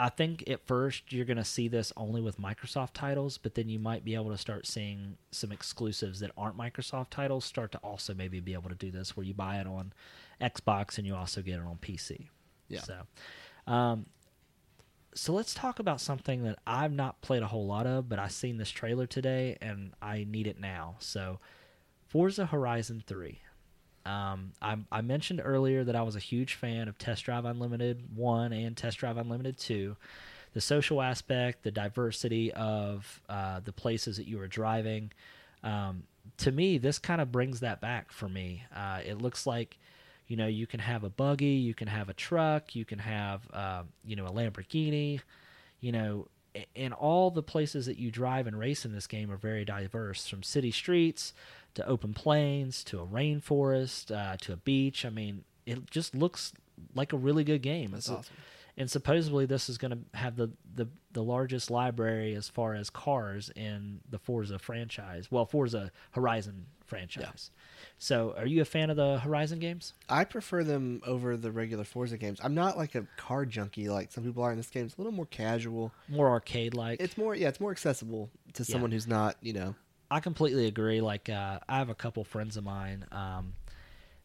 I 0.00 0.08
think 0.08 0.42
at 0.50 0.66
first 0.66 1.12
you're 1.12 1.24
going 1.24 1.36
to 1.36 1.44
see 1.44 1.68
this 1.68 1.92
only 1.96 2.20
with 2.20 2.40
Microsoft 2.40 2.94
titles, 2.94 3.38
but 3.38 3.54
then 3.54 3.68
you 3.68 3.78
might 3.78 4.04
be 4.04 4.16
able 4.16 4.30
to 4.32 4.38
start 4.38 4.66
seeing 4.66 5.18
some 5.30 5.52
exclusives 5.52 6.18
that 6.18 6.32
aren't 6.36 6.56
Microsoft 6.58 7.10
titles 7.10 7.44
start 7.44 7.70
to 7.70 7.78
also 7.78 8.12
maybe 8.12 8.40
be 8.40 8.54
able 8.54 8.70
to 8.70 8.74
do 8.74 8.90
this 8.90 9.16
where 9.16 9.24
you 9.24 9.34
buy 9.34 9.60
it 9.60 9.68
on 9.68 9.92
Xbox 10.40 10.98
and 10.98 11.06
you 11.06 11.14
also 11.14 11.42
get 11.42 11.60
it 11.60 11.64
on 11.64 11.78
PC. 11.80 12.26
Yeah. 12.68 12.80
So, 12.80 13.02
um, 13.72 14.06
so 15.14 15.32
let's 15.32 15.54
talk 15.54 15.78
about 15.78 16.00
something 16.00 16.44
that 16.44 16.58
I've 16.66 16.92
not 16.92 17.20
played 17.20 17.42
a 17.42 17.46
whole 17.46 17.66
lot 17.66 17.86
of, 17.86 18.08
but 18.08 18.18
I've 18.18 18.32
seen 18.32 18.56
this 18.56 18.70
trailer 18.70 19.06
today 19.06 19.58
and 19.60 19.92
I 20.00 20.26
need 20.28 20.46
it 20.46 20.60
now. 20.60 20.96
So, 20.98 21.38
Forza 22.08 22.46
Horizon 22.46 23.02
3. 23.06 23.40
Um, 24.04 24.52
I, 24.60 24.78
I 24.90 25.00
mentioned 25.00 25.40
earlier 25.42 25.84
that 25.84 25.94
I 25.94 26.02
was 26.02 26.16
a 26.16 26.20
huge 26.20 26.54
fan 26.54 26.88
of 26.88 26.98
Test 26.98 27.24
Drive 27.24 27.44
Unlimited 27.44 28.16
1 28.16 28.52
and 28.52 28.76
Test 28.76 28.98
Drive 28.98 29.16
Unlimited 29.16 29.58
2. 29.58 29.96
The 30.54 30.60
social 30.60 31.00
aspect, 31.00 31.62
the 31.62 31.70
diversity 31.70 32.52
of 32.52 33.22
uh, 33.28 33.60
the 33.60 33.72
places 33.72 34.16
that 34.16 34.26
you 34.26 34.38
were 34.38 34.48
driving. 34.48 35.12
Um, 35.62 36.02
to 36.38 36.52
me, 36.52 36.78
this 36.78 36.98
kind 36.98 37.20
of 37.20 37.32
brings 37.32 37.60
that 37.60 37.80
back 37.80 38.12
for 38.12 38.28
me. 38.28 38.64
Uh, 38.74 39.00
it 39.06 39.18
looks 39.18 39.46
like, 39.46 39.78
you 40.32 40.38
know, 40.38 40.46
you 40.46 40.66
can 40.66 40.80
have 40.80 41.04
a 41.04 41.10
buggy, 41.10 41.44
you 41.44 41.74
can 41.74 41.88
have 41.88 42.08
a 42.08 42.14
truck, 42.14 42.74
you 42.74 42.86
can 42.86 42.98
have, 42.98 43.42
uh, 43.52 43.82
you 44.02 44.16
know, 44.16 44.24
a 44.24 44.30
Lamborghini, 44.30 45.20
you 45.82 45.92
know, 45.92 46.26
and 46.74 46.94
all 46.94 47.30
the 47.30 47.42
places 47.42 47.84
that 47.84 47.98
you 47.98 48.10
drive 48.10 48.46
and 48.46 48.58
race 48.58 48.86
in 48.86 48.94
this 48.94 49.06
game 49.06 49.30
are 49.30 49.36
very 49.36 49.66
diverse 49.66 50.26
from 50.26 50.42
city 50.42 50.70
streets 50.70 51.34
to 51.74 51.86
open 51.86 52.14
plains 52.14 52.82
to 52.84 52.98
a 52.98 53.04
rainforest 53.06 54.10
uh, 54.10 54.38
to 54.38 54.54
a 54.54 54.56
beach. 54.56 55.04
I 55.04 55.10
mean, 55.10 55.44
it 55.66 55.90
just 55.90 56.14
looks 56.14 56.54
like 56.94 57.12
a 57.12 57.18
really 57.18 57.44
good 57.44 57.60
game. 57.60 57.90
that's 57.90 58.06
It's 58.06 58.08
a- 58.08 58.18
awesome. 58.20 58.36
And 58.76 58.90
supposedly 58.90 59.46
this 59.46 59.68
is 59.68 59.78
going 59.78 59.90
to 59.90 60.18
have 60.18 60.36
the, 60.36 60.50
the 60.74 60.88
the 61.12 61.22
largest 61.22 61.70
library 61.70 62.34
as 62.34 62.48
far 62.48 62.74
as 62.74 62.88
cars 62.88 63.50
in 63.54 64.00
the 64.08 64.18
Forza 64.18 64.58
franchise. 64.58 65.30
Well, 65.30 65.44
Forza 65.44 65.90
Horizon 66.12 66.66
franchise. 66.86 67.50
So, 67.98 68.34
are 68.36 68.46
you 68.46 68.62
a 68.62 68.64
fan 68.64 68.90
of 68.90 68.96
the 68.96 69.18
Horizon 69.18 69.58
games? 69.58 69.92
I 70.08 70.24
prefer 70.24 70.64
them 70.64 71.02
over 71.06 71.36
the 71.36 71.50
regular 71.50 71.84
Forza 71.84 72.16
games. 72.16 72.40
I'm 72.42 72.54
not 72.54 72.76
like 72.76 72.94
a 72.94 73.06
car 73.16 73.44
junkie 73.44 73.88
like 73.88 74.10
some 74.10 74.24
people 74.24 74.42
are 74.42 74.50
in 74.50 74.56
this 74.56 74.70
game. 74.70 74.86
It's 74.86 74.96
a 74.96 74.98
little 74.98 75.12
more 75.12 75.26
casual. 75.26 75.92
More 76.08 76.28
arcade 76.30 76.74
like. 76.74 77.00
It's 77.00 77.18
more 77.18 77.34
yeah, 77.34 77.48
it's 77.48 77.60
more 77.60 77.70
accessible 77.70 78.30
to 78.54 78.64
someone 78.64 78.90
who's 78.90 79.06
not, 79.06 79.36
you 79.40 79.52
know. 79.52 79.74
I 80.10 80.20
completely 80.20 80.66
agree. 80.66 81.00
Like 81.00 81.28
uh, 81.28 81.60
I 81.68 81.78
have 81.78 81.88
a 81.88 81.94
couple 81.94 82.24
friends 82.24 82.56
of 82.56 82.64
mine 82.64 83.06
um, 83.12 83.54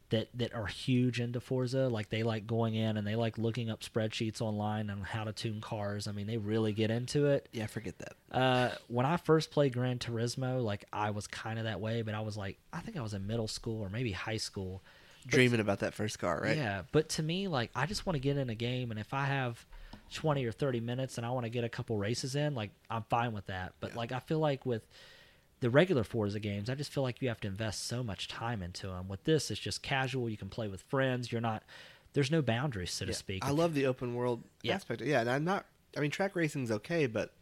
that 0.10 0.30
that 0.36 0.54
are 0.54 0.66
huge 0.68 1.20
into 1.20 1.40
Forza. 1.40 1.88
Like 1.90 2.10
they 2.10 2.24
like 2.24 2.48
going 2.48 2.76
in 2.76 2.98
and 2.98 3.06
they 3.06 3.16
like 3.16 3.38
looking 3.38 3.70
up 3.70 3.82
spreadsheets 3.82 4.42
online 4.42 4.90
on 4.90 5.02
how 5.02 5.24
to 5.26 5.34
tune 5.34 5.60
cars. 5.62 6.08
I 6.08 6.12
mean, 6.14 6.28
they 6.28 6.38
really 6.38 6.72
get 6.74 6.90
into 6.92 7.28
it. 7.28 7.50
Yeah, 7.52 7.68
forget 7.68 7.96
that. 8.00 8.14
Uh, 8.32 8.72
when 8.88 9.06
I 9.06 9.18
first 9.18 9.52
played 9.52 9.74
Gran 9.74 10.00
Turismo, 10.00 10.64
like 10.64 10.86
I 10.94 11.12
was 11.12 11.28
kind 11.28 11.60
of 11.60 11.66
that 11.66 11.82
way, 11.82 12.02
but 12.04 12.14
I 12.16 12.22
was 12.22 12.38
like, 12.38 12.58
I 12.72 12.80
think 12.80 12.98
I 12.98 13.02
was 13.02 13.14
in 13.14 13.28
middle 13.28 13.48
school 13.48 13.82
or 13.82 13.90
maybe 13.90 14.12
high 14.12 14.38
school, 14.38 14.82
Dreaming 15.26 15.60
about 15.60 15.80
that 15.80 15.94
first 15.94 16.20
car, 16.20 16.40
right? 16.42 16.56
Yeah, 16.56 16.84
but 16.94 17.10
to 17.10 17.24
me, 17.24 17.50
like 17.50 17.70
I 17.76 17.86
just 17.86 18.06
want 18.06 18.16
to 18.16 18.20
get 18.22 18.38
in 18.38 18.50
a 18.50 18.56
game, 18.56 18.92
and 18.92 19.00
if 19.00 19.14
I 19.14 19.26
have 19.26 19.66
twenty 20.14 20.46
or 20.46 20.54
thirty 20.54 20.80
minutes 20.80 21.18
and 21.18 21.26
I 21.28 21.32
want 21.32 21.46
to 21.46 21.50
get 21.50 21.66
a 21.66 21.70
couple 21.70 21.98
races 21.98 22.38
in, 22.38 22.56
like 22.56 22.72
I'm 22.90 23.04
fine 23.10 23.34
with 23.34 23.48
that. 23.48 23.74
But 23.82 23.92
Yeah. 23.92 23.98
like 23.98 24.12
I 24.14 24.20
feel 24.20 24.40
like 24.40 24.66
with 24.66 24.88
the 25.60 25.70
regular 25.70 26.04
Forza 26.04 26.40
games, 26.40 26.70
I 26.70 26.76
just 26.76 26.92
feel 26.94 27.04
like 27.04 27.22
you 27.22 27.28
have 27.30 27.40
to 27.42 27.48
invest 27.48 27.88
so 27.88 28.04
much 28.04 28.28
time 28.28 28.62
into 28.62 28.88
them. 28.88 29.08
With 29.08 29.24
this, 29.24 29.50
it's 29.52 29.60
just 29.60 29.82
casual. 29.82 30.30
You 30.30 30.38
can 30.38 30.50
play 30.50 30.68
with 30.68 30.82
friends. 30.82 31.32
You're 31.32 31.42
not. 31.42 31.64
There's 32.14 32.32
no 32.32 32.42
boundaries, 32.42 32.92
so 32.92 33.06
to 33.06 33.14
speak. 33.14 33.46
I 33.46 33.52
love 33.52 33.74
the 33.74 33.86
open 33.86 34.16
world 34.16 34.44
Yeah. 34.64 34.76
aspect. 34.76 35.02
Yeah, 35.02 35.22
and 35.22 35.30
I'm 35.30 35.44
not. 35.44 35.66
I 35.96 36.00
mean, 36.00 36.12
track 36.12 36.36
racing's 36.36 36.72
okay, 36.72 37.06
but 37.08 37.34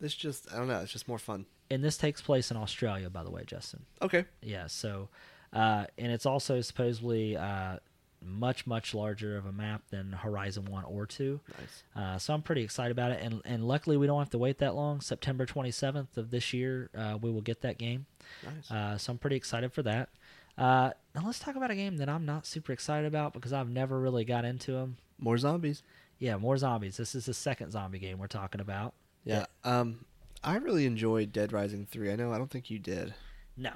this 0.00 0.14
just 0.14 0.52
I 0.52 0.56
don't 0.56 0.68
know. 0.68 0.80
It's 0.80 0.92
just 0.92 1.08
more 1.08 1.18
fun. 1.18 1.46
and 1.70 1.82
this 1.84 1.96
takes 1.98 2.20
place 2.22 2.50
in 2.50 2.56
Australia, 2.56 3.10
by 3.10 3.22
the 3.22 3.30
way, 3.30 3.42
Justin. 3.46 3.84
Okay. 4.00 4.24
Yeah. 4.42 4.68
So, 4.68 5.08
uh, 5.52 5.84
and 5.98 6.10
it's 6.12 6.24
also 6.26 6.60
supposedly 6.60 7.36
uh, 7.36 7.76
much 8.24 8.66
much 8.66 8.94
larger 8.94 9.36
of 9.36 9.46
a 9.46 9.52
map 9.52 9.82
than 9.90 10.12
Horizon 10.12 10.64
One 10.66 10.84
or 10.84 11.06
Two. 11.06 11.40
Nice. 11.58 11.82
Uh, 11.94 12.18
so 12.18 12.34
I'm 12.34 12.42
pretty 12.42 12.62
excited 12.62 12.90
about 12.92 13.12
it, 13.12 13.20
and 13.22 13.40
and 13.44 13.66
luckily 13.66 13.96
we 13.96 14.06
don't 14.06 14.18
have 14.18 14.30
to 14.30 14.38
wait 14.38 14.58
that 14.58 14.74
long. 14.74 15.00
September 15.00 15.46
27th 15.46 16.16
of 16.16 16.30
this 16.30 16.52
year, 16.52 16.90
uh, 16.96 17.18
we 17.20 17.30
will 17.30 17.40
get 17.40 17.60
that 17.62 17.78
game. 17.78 18.06
Nice. 18.44 18.70
Uh, 18.70 18.98
so 18.98 19.12
I'm 19.12 19.18
pretty 19.18 19.36
excited 19.36 19.72
for 19.72 19.82
that. 19.82 20.08
Uh, 20.56 20.90
now 21.14 21.22
let's 21.24 21.38
talk 21.38 21.54
about 21.56 21.70
a 21.70 21.76
game 21.76 21.98
that 21.98 22.08
I'm 22.08 22.26
not 22.26 22.44
super 22.46 22.72
excited 22.72 23.06
about 23.06 23.32
because 23.32 23.52
I've 23.52 23.68
never 23.70 23.98
really 24.00 24.24
got 24.24 24.44
into 24.44 24.72
them. 24.72 24.96
more 25.18 25.38
zombies. 25.38 25.82
Yeah, 26.18 26.36
more 26.36 26.56
zombies. 26.58 26.96
This 26.96 27.14
is 27.14 27.26
the 27.26 27.34
second 27.34 27.70
zombie 27.70 28.00
game 28.00 28.18
we're 28.18 28.26
talking 28.26 28.60
about. 28.60 28.92
Yeah. 29.24 29.46
Um, 29.62 30.04
I 30.42 30.56
really 30.56 30.84
enjoyed 30.84 31.32
Dead 31.32 31.52
Rising 31.52 31.86
three. 31.88 32.10
I 32.10 32.16
know. 32.16 32.32
I 32.32 32.38
don't 32.38 32.50
think 32.50 32.70
you 32.70 32.80
did. 32.80 33.14
No. 33.56 33.70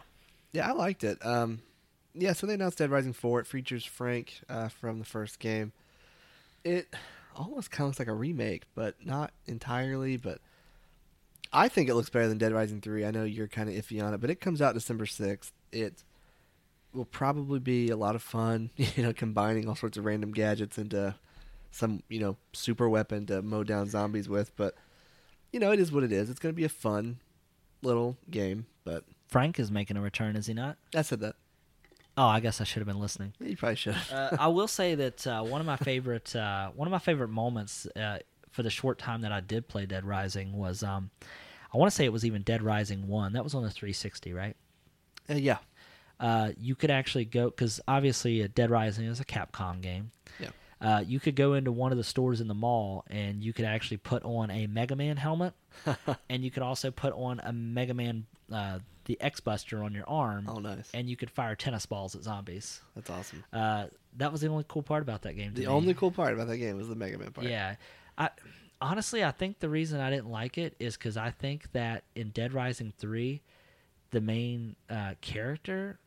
Yeah, 0.52 0.69
I 0.69 0.73
liked 0.73 1.05
it. 1.05 1.24
Um, 1.24 1.62
yeah, 2.14 2.32
so 2.32 2.47
they 2.47 2.55
announced 2.55 2.78
Dead 2.78 2.90
Rising 2.90 3.12
4. 3.12 3.40
It 3.40 3.47
features 3.47 3.84
Frank 3.84 4.40
uh, 4.48 4.68
from 4.68 4.98
the 4.98 5.05
first 5.05 5.39
game. 5.39 5.72
It 6.64 6.94
almost 7.34 7.70
kind 7.70 7.86
of 7.86 7.89
looks 7.89 7.98
like 7.98 8.09
a 8.09 8.14
remake, 8.14 8.64
but 8.74 8.94
not 9.05 9.32
entirely. 9.47 10.16
But 10.16 10.39
I 11.52 11.68
think 11.68 11.89
it 11.89 11.94
looks 11.94 12.10
better 12.10 12.28
than 12.28 12.39
Dead 12.39 12.52
Rising 12.52 12.80
3. 12.80 13.05
I 13.05 13.10
know 13.10 13.24
you're 13.24 13.48
kind 13.48 13.68
of 13.68 13.74
iffy 13.74 14.02
on 14.02 14.14
it, 14.14 14.20
but 14.20 14.30
it 14.30 14.40
comes 14.40 14.60
out 14.60 14.74
December 14.74 15.06
6th. 15.06 15.52
It 15.72 16.05
will 16.93 17.06
probably 17.06 17.59
be 17.59 17.89
a 17.89 17.97
lot 17.97 18.14
of 18.14 18.22
fun, 18.22 18.70
you 18.76 19.02
know, 19.02 19.12
combining 19.12 19.68
all 19.68 19.74
sorts 19.76 19.97
of 19.97 20.05
random 20.05 20.32
gadgets 20.32 20.78
into 20.78 21.14
some, 21.70 22.02
you 22.09 22.20
know, 22.20 22.36
super 22.52 22.89
weapon 22.89 23.26
to 23.26 23.40
mow 23.43 23.64
down 23.64 23.89
zombies 23.89 24.28
with. 24.28 24.55
But, 24.56 24.74
you 25.52 25.60
know, 25.60 25.72
it 25.72 25.80
is 25.80 25.90
what 25.90 26.05
it 26.05 26.12
is. 26.12 26.28
It's 26.28 26.40
going 26.40 26.55
to 26.55 26.56
be 26.56 26.64
a 26.64 26.68
fun 26.68 27.20
little 27.82 28.16
game, 28.30 28.66
but 28.84 29.05
Frank 29.26 29.59
is 29.59 29.70
making 29.70 29.97
a 29.97 30.01
return, 30.02 30.36
is 30.36 30.47
he 30.47 30.55
not? 30.55 30.76
I 30.94 31.02
said 31.02 31.20
that. 31.20 31.36
Oh, 32.16 32.26
I 32.26 32.40
guess 32.40 32.60
I 32.60 32.64
should 32.64 32.80
have 32.80 32.86
been 32.86 33.01
listening. 33.01 33.32
You 33.40 33.56
probably 33.56 33.76
should. 33.76 33.97
uh, 34.12 34.36
I 34.39 34.48
will 34.48 34.68
say 34.68 34.94
that 34.94 35.26
uh, 35.26 35.43
one 35.43 35.60
of 35.60 35.66
my 35.66 35.76
favorite 35.76 36.34
uh, 36.36 36.70
one 36.70 36.86
of 36.86 36.93
my 36.93 36.98
favorite 36.98 37.28
moments 37.28 37.86
uh, 37.97 38.18
for 38.51 38.62
the 38.62 38.70
short 38.70 38.98
time 38.98 39.22
that 39.22 39.32
I 39.32 39.40
did 39.40 39.66
play 39.68 39.86
Dead 39.86 40.05
Rising 40.05 40.52
was 40.52 40.82
um, 40.82 41.10
I 41.72 41.78
want 41.78 41.90
to 41.90 41.97
say 41.97 42.05
it 42.05 42.12
was 42.12 42.24
even 42.24 42.43
Dead 42.43 42.62
Rising 42.62 43.09
One. 43.09 43.32
That 43.32 43.44
was 43.44 43.55
on 43.55 43.62
the 43.62 43.70
360, 43.70 44.32
right? 44.34 44.56
Uh, 45.30 45.34
yeah. 45.34 45.59
Uh, 46.20 46.52
you 46.59 46.74
could 46.74 46.90
actually 46.90 47.24
go 47.24 47.48
because 47.51 47.80
obviously 47.89 48.47
Dead 48.48 48.70
Rising 48.70 49.06
is 49.06 49.18
a 49.18 49.24
Capcom 49.24 49.80
game. 49.80 50.10
Yeah. 50.39 50.51
Uh, 50.82 51.04
you 51.06 51.20
could 51.20 51.36
go 51.36 51.54
into 51.54 51.70
one 51.70 51.92
of 51.92 51.98
the 51.98 52.02
stores 52.04 52.40
in 52.40 52.48
the 52.48 52.54
mall 52.54 53.04
and 53.09 53.44
you 53.44 53.52
could 53.52 53.64
actually 53.64 53.98
put 53.98 54.24
on 54.24 54.50
a 54.50 54.66
Mega 54.66 54.96
Man 54.96 55.16
helmet, 55.16 55.54
and 56.28 56.42
you 56.42 56.50
could 56.50 56.64
also 56.64 56.90
put 56.90 57.12
on 57.14 57.40
a 57.44 57.52
Mega 57.52 57.94
Man 57.94 58.26
uh, 58.52 58.80
the 59.04 59.20
X 59.20 59.38
Buster 59.40 59.82
on 59.84 59.92
your 59.94 60.09
arm, 60.09 60.46
Oh, 60.48 60.59
nice. 60.59 60.90
and 60.92 61.09
you 61.09 61.16
could 61.16 61.30
fire 61.30 61.54
tennis 61.54 61.86
balls 61.86 62.14
at 62.16 62.22
zombies. 62.24 62.80
That's 62.96 63.10
awesome. 63.10 63.44
Uh, 63.52 63.86
that 64.16 64.30
was 64.32 64.40
the 64.40 64.48
only 64.48 64.64
cool 64.68 64.82
part 64.82 65.02
about 65.02 65.22
that 65.22 65.34
game. 65.34 65.54
The 65.54 65.60
me. 65.62 65.66
only 65.68 65.94
cool 65.94 66.10
part 66.10 66.34
about 66.34 66.48
that 66.48 66.59
game 66.59 66.76
was 66.76 66.88
the 66.88 66.96
Mega 66.96 67.16
Man 67.16 67.30
part. 67.30 67.46
Yeah, 67.46 67.76
I 68.18 68.30
honestly 68.80 69.22
I 69.24 69.30
think 69.30 69.60
the 69.60 69.68
reason 69.68 70.00
I 70.00 70.10
didn't 70.10 70.30
like 70.30 70.59
it 70.59 70.74
is 70.80 70.96
because 70.96 71.16
I 71.16 71.30
think 71.30 71.70
that 71.72 72.02
in 72.16 72.30
Dead 72.30 72.52
Rising 72.52 72.92
three, 72.98 73.40
the 74.10 74.20
main 74.20 74.74
uh, 74.90 75.14
character, 75.20 75.98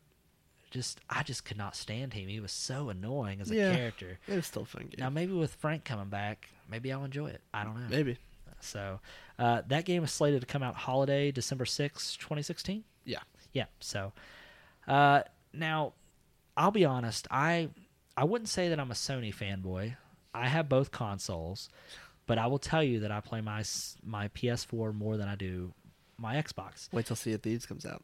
just 0.75 0.99
I 1.09 1.23
just 1.23 1.43
could 1.45 1.57
not 1.57 1.75
stand 1.75 2.13
him. 2.13 2.27
He 2.27 2.39
was 2.39 2.51
so 2.51 2.89
annoying 2.89 3.41
as 3.41 3.49
a 3.49 3.55
Yeah. 3.55 3.75
character. 3.75 4.19
It 4.27 4.35
was 4.35 4.45
still 4.45 4.61
a 4.61 4.65
fun 4.65 4.83
game. 4.83 4.95
Now 4.99 5.09
maybe 5.09 5.33
with 5.33 5.55
Frank 5.55 5.83
coming 5.85 6.09
back, 6.09 6.49
maybe 6.69 6.91
I'll 6.93 7.03
enjoy 7.03 7.27
it. 7.29 7.41
I 7.53 7.63
don't 7.63 7.75
know. 7.81 7.87
Maybe. 7.89 8.17
So 8.59 8.99
uh, 9.39 9.61
that 9.67 9.85
game 9.85 10.03
is 10.03 10.11
slated 10.11 10.41
to 10.41 10.47
come 10.47 10.61
out 10.63 10.75
holiday 10.75 11.31
December 11.31 11.65
sixth, 11.65 12.17
twenty 12.19 12.41
sixteen. 12.43 12.83
Yeah. 13.03 13.19
Yeah. 13.53 13.65
So 13.79 14.11
uh, 14.87 15.21
now, 15.53 15.93
I'll 16.57 16.71
be 16.71 16.85
honest. 16.85 17.27
I 17.31 17.69
I 18.17 18.23
wouldn't 18.23 18.49
say 18.49 18.69
that 18.69 18.79
I'm 18.79 18.91
a 18.91 18.95
Sony 18.95 19.33
fanboy. 19.35 19.95
I 20.33 20.47
have 20.47 20.67
both 20.69 20.91
consoles, 20.91 21.69
but 22.27 22.37
I 22.37 22.47
will 22.47 22.59
tell 22.59 22.83
you 22.83 22.99
that 23.01 23.11
I 23.11 23.19
play 23.21 23.41
my 23.41 23.63
my 24.03 24.27
PS4 24.29 24.93
more 24.93 25.17
than 25.17 25.27
I 25.27 25.35
do 25.35 25.73
my 26.17 26.35
Xbox. 26.35 26.91
Wait 26.93 27.05
till 27.05 27.15
Sea 27.15 27.33
of 27.33 27.41
Thieves 27.43 27.65
comes 27.65 27.85
out. 27.85 28.03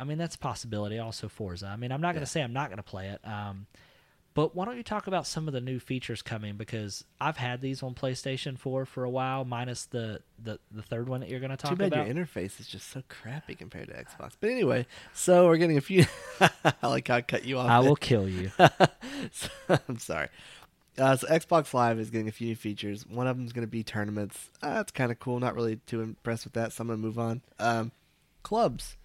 I 0.00 0.04
mean, 0.04 0.18
that's 0.18 0.36
a 0.36 0.38
possibility. 0.38 0.98
Also, 0.98 1.28
Forza. 1.28 1.66
I 1.66 1.76
mean, 1.76 1.90
I'm 1.92 2.00
not 2.00 2.12
going 2.14 2.24
to 2.24 2.30
say 2.30 2.42
I'm 2.42 2.52
not 2.52 2.68
going 2.68 2.76
to 2.78 2.82
play 2.82 3.08
it. 3.08 3.20
Um, 3.26 3.66
but 4.34 4.54
why 4.54 4.64
don't 4.66 4.76
you 4.76 4.84
talk 4.84 5.08
about 5.08 5.26
some 5.26 5.48
of 5.48 5.54
the 5.54 5.60
new 5.60 5.80
features 5.80 6.22
coming? 6.22 6.56
Because 6.56 7.02
I've 7.20 7.38
had 7.38 7.60
these 7.60 7.82
on 7.82 7.94
PlayStation 7.94 8.56
4 8.56 8.84
for 8.86 9.02
a 9.02 9.10
while, 9.10 9.44
minus 9.44 9.86
the 9.86 10.20
the, 10.40 10.60
the 10.70 10.82
third 10.82 11.08
one 11.08 11.20
that 11.20 11.28
you're 11.28 11.40
going 11.40 11.50
to 11.50 11.56
talk 11.56 11.70
Too 11.72 11.76
bad 11.76 11.92
about. 11.92 12.06
your 12.06 12.14
interface 12.14 12.60
is 12.60 12.68
just 12.68 12.88
so 12.90 13.02
crappy 13.08 13.56
compared 13.56 13.88
to 13.88 13.94
Xbox. 13.94 14.34
But 14.40 14.50
anyway, 14.50 14.86
so 15.12 15.46
we're 15.46 15.56
getting 15.56 15.76
a 15.78 15.80
few. 15.80 16.04
I 16.40 16.86
like 16.86 17.08
how 17.08 17.14
I 17.16 17.22
cut 17.22 17.44
you 17.44 17.58
off. 17.58 17.68
I 17.68 17.80
will 17.80 17.96
kill 17.96 18.28
you. 18.28 18.52
So- 19.32 19.48
I'm 19.88 19.98
sorry. 19.98 20.28
Uh, 20.96 21.16
so 21.16 21.26
Xbox 21.28 21.74
Live 21.74 21.98
is 21.98 22.10
getting 22.10 22.28
a 22.28 22.32
few 22.32 22.46
new 22.48 22.56
features. 22.56 23.04
One 23.06 23.26
of 23.26 23.36
them 23.36 23.46
is 23.46 23.52
going 23.52 23.66
to 23.66 23.70
be 23.70 23.82
tournaments. 23.82 24.50
Uh, 24.62 24.74
that's 24.74 24.92
kind 24.92 25.10
of 25.10 25.18
cool. 25.18 25.40
Not 25.40 25.54
really 25.56 25.76
too 25.86 26.00
impressed 26.00 26.44
with 26.44 26.52
that, 26.54 26.72
so 26.72 26.82
I'm 26.82 26.86
going 26.88 27.00
to 27.00 27.04
move 27.04 27.18
on. 27.18 27.42
Um, 27.58 27.90
clubs. 28.44 28.96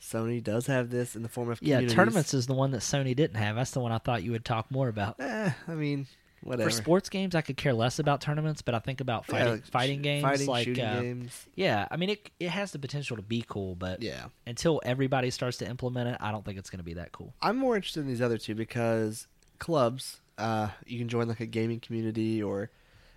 Sony 0.00 0.42
does 0.42 0.66
have 0.66 0.90
this 0.90 1.16
in 1.16 1.22
the 1.22 1.28
form 1.28 1.50
of 1.50 1.58
Yeah, 1.62 1.80
tournaments 1.80 2.34
is 2.34 2.46
the 2.46 2.54
one 2.54 2.70
that 2.72 2.80
Sony 2.80 3.14
didn't 3.16 3.36
have. 3.36 3.56
That's 3.56 3.70
the 3.70 3.80
one 3.80 3.92
I 3.92 3.98
thought 3.98 4.22
you 4.22 4.32
would 4.32 4.44
talk 4.44 4.70
more 4.70 4.88
about. 4.88 5.16
Eh, 5.18 5.50
I 5.66 5.74
mean, 5.74 6.06
whatever. 6.42 6.70
For 6.70 6.76
sports 6.76 7.08
games, 7.08 7.34
I 7.34 7.40
could 7.40 7.56
care 7.56 7.72
less 7.72 7.98
about 7.98 8.20
tournaments, 8.20 8.62
but 8.62 8.74
I 8.74 8.78
think 8.78 9.00
about 9.00 9.26
Yeah, 9.26 9.32
fighting 9.32 9.52
like 9.52 9.66
fighting 9.66 10.02
games, 10.02 10.22
fighting, 10.22 10.46
like 10.46 10.68
uh, 10.68 11.00
games. 11.00 11.46
yeah. 11.54 11.88
I 11.90 11.96
mean, 11.96 12.10
it 12.10 12.30
it 12.38 12.50
has 12.50 12.72
the 12.72 12.78
potential 12.78 13.16
to 13.16 13.22
be 13.22 13.44
cool, 13.48 13.74
but 13.74 14.02
Yeah, 14.02 14.26
until 14.46 14.80
everybody 14.84 15.30
starts 15.30 15.56
to 15.58 15.68
implement 15.68 16.08
it, 16.10 16.16
I 16.20 16.30
don't 16.30 16.44
think 16.44 16.58
it's 16.58 16.70
going 16.70 16.78
to 16.78 16.84
be 16.84 16.94
that 16.94 17.12
cool. 17.12 17.34
I'm 17.40 17.56
more 17.56 17.74
interested 17.76 18.00
in 18.00 18.06
these 18.06 18.22
other 18.22 18.38
two 18.38 18.54
because 18.54 19.26
clubs, 19.58 20.20
uh, 20.38 20.68
you 20.86 20.98
can 20.98 21.08
join 21.08 21.26
like 21.28 21.40
a 21.40 21.46
gaming 21.46 21.80
community 21.80 22.42
or 22.42 22.70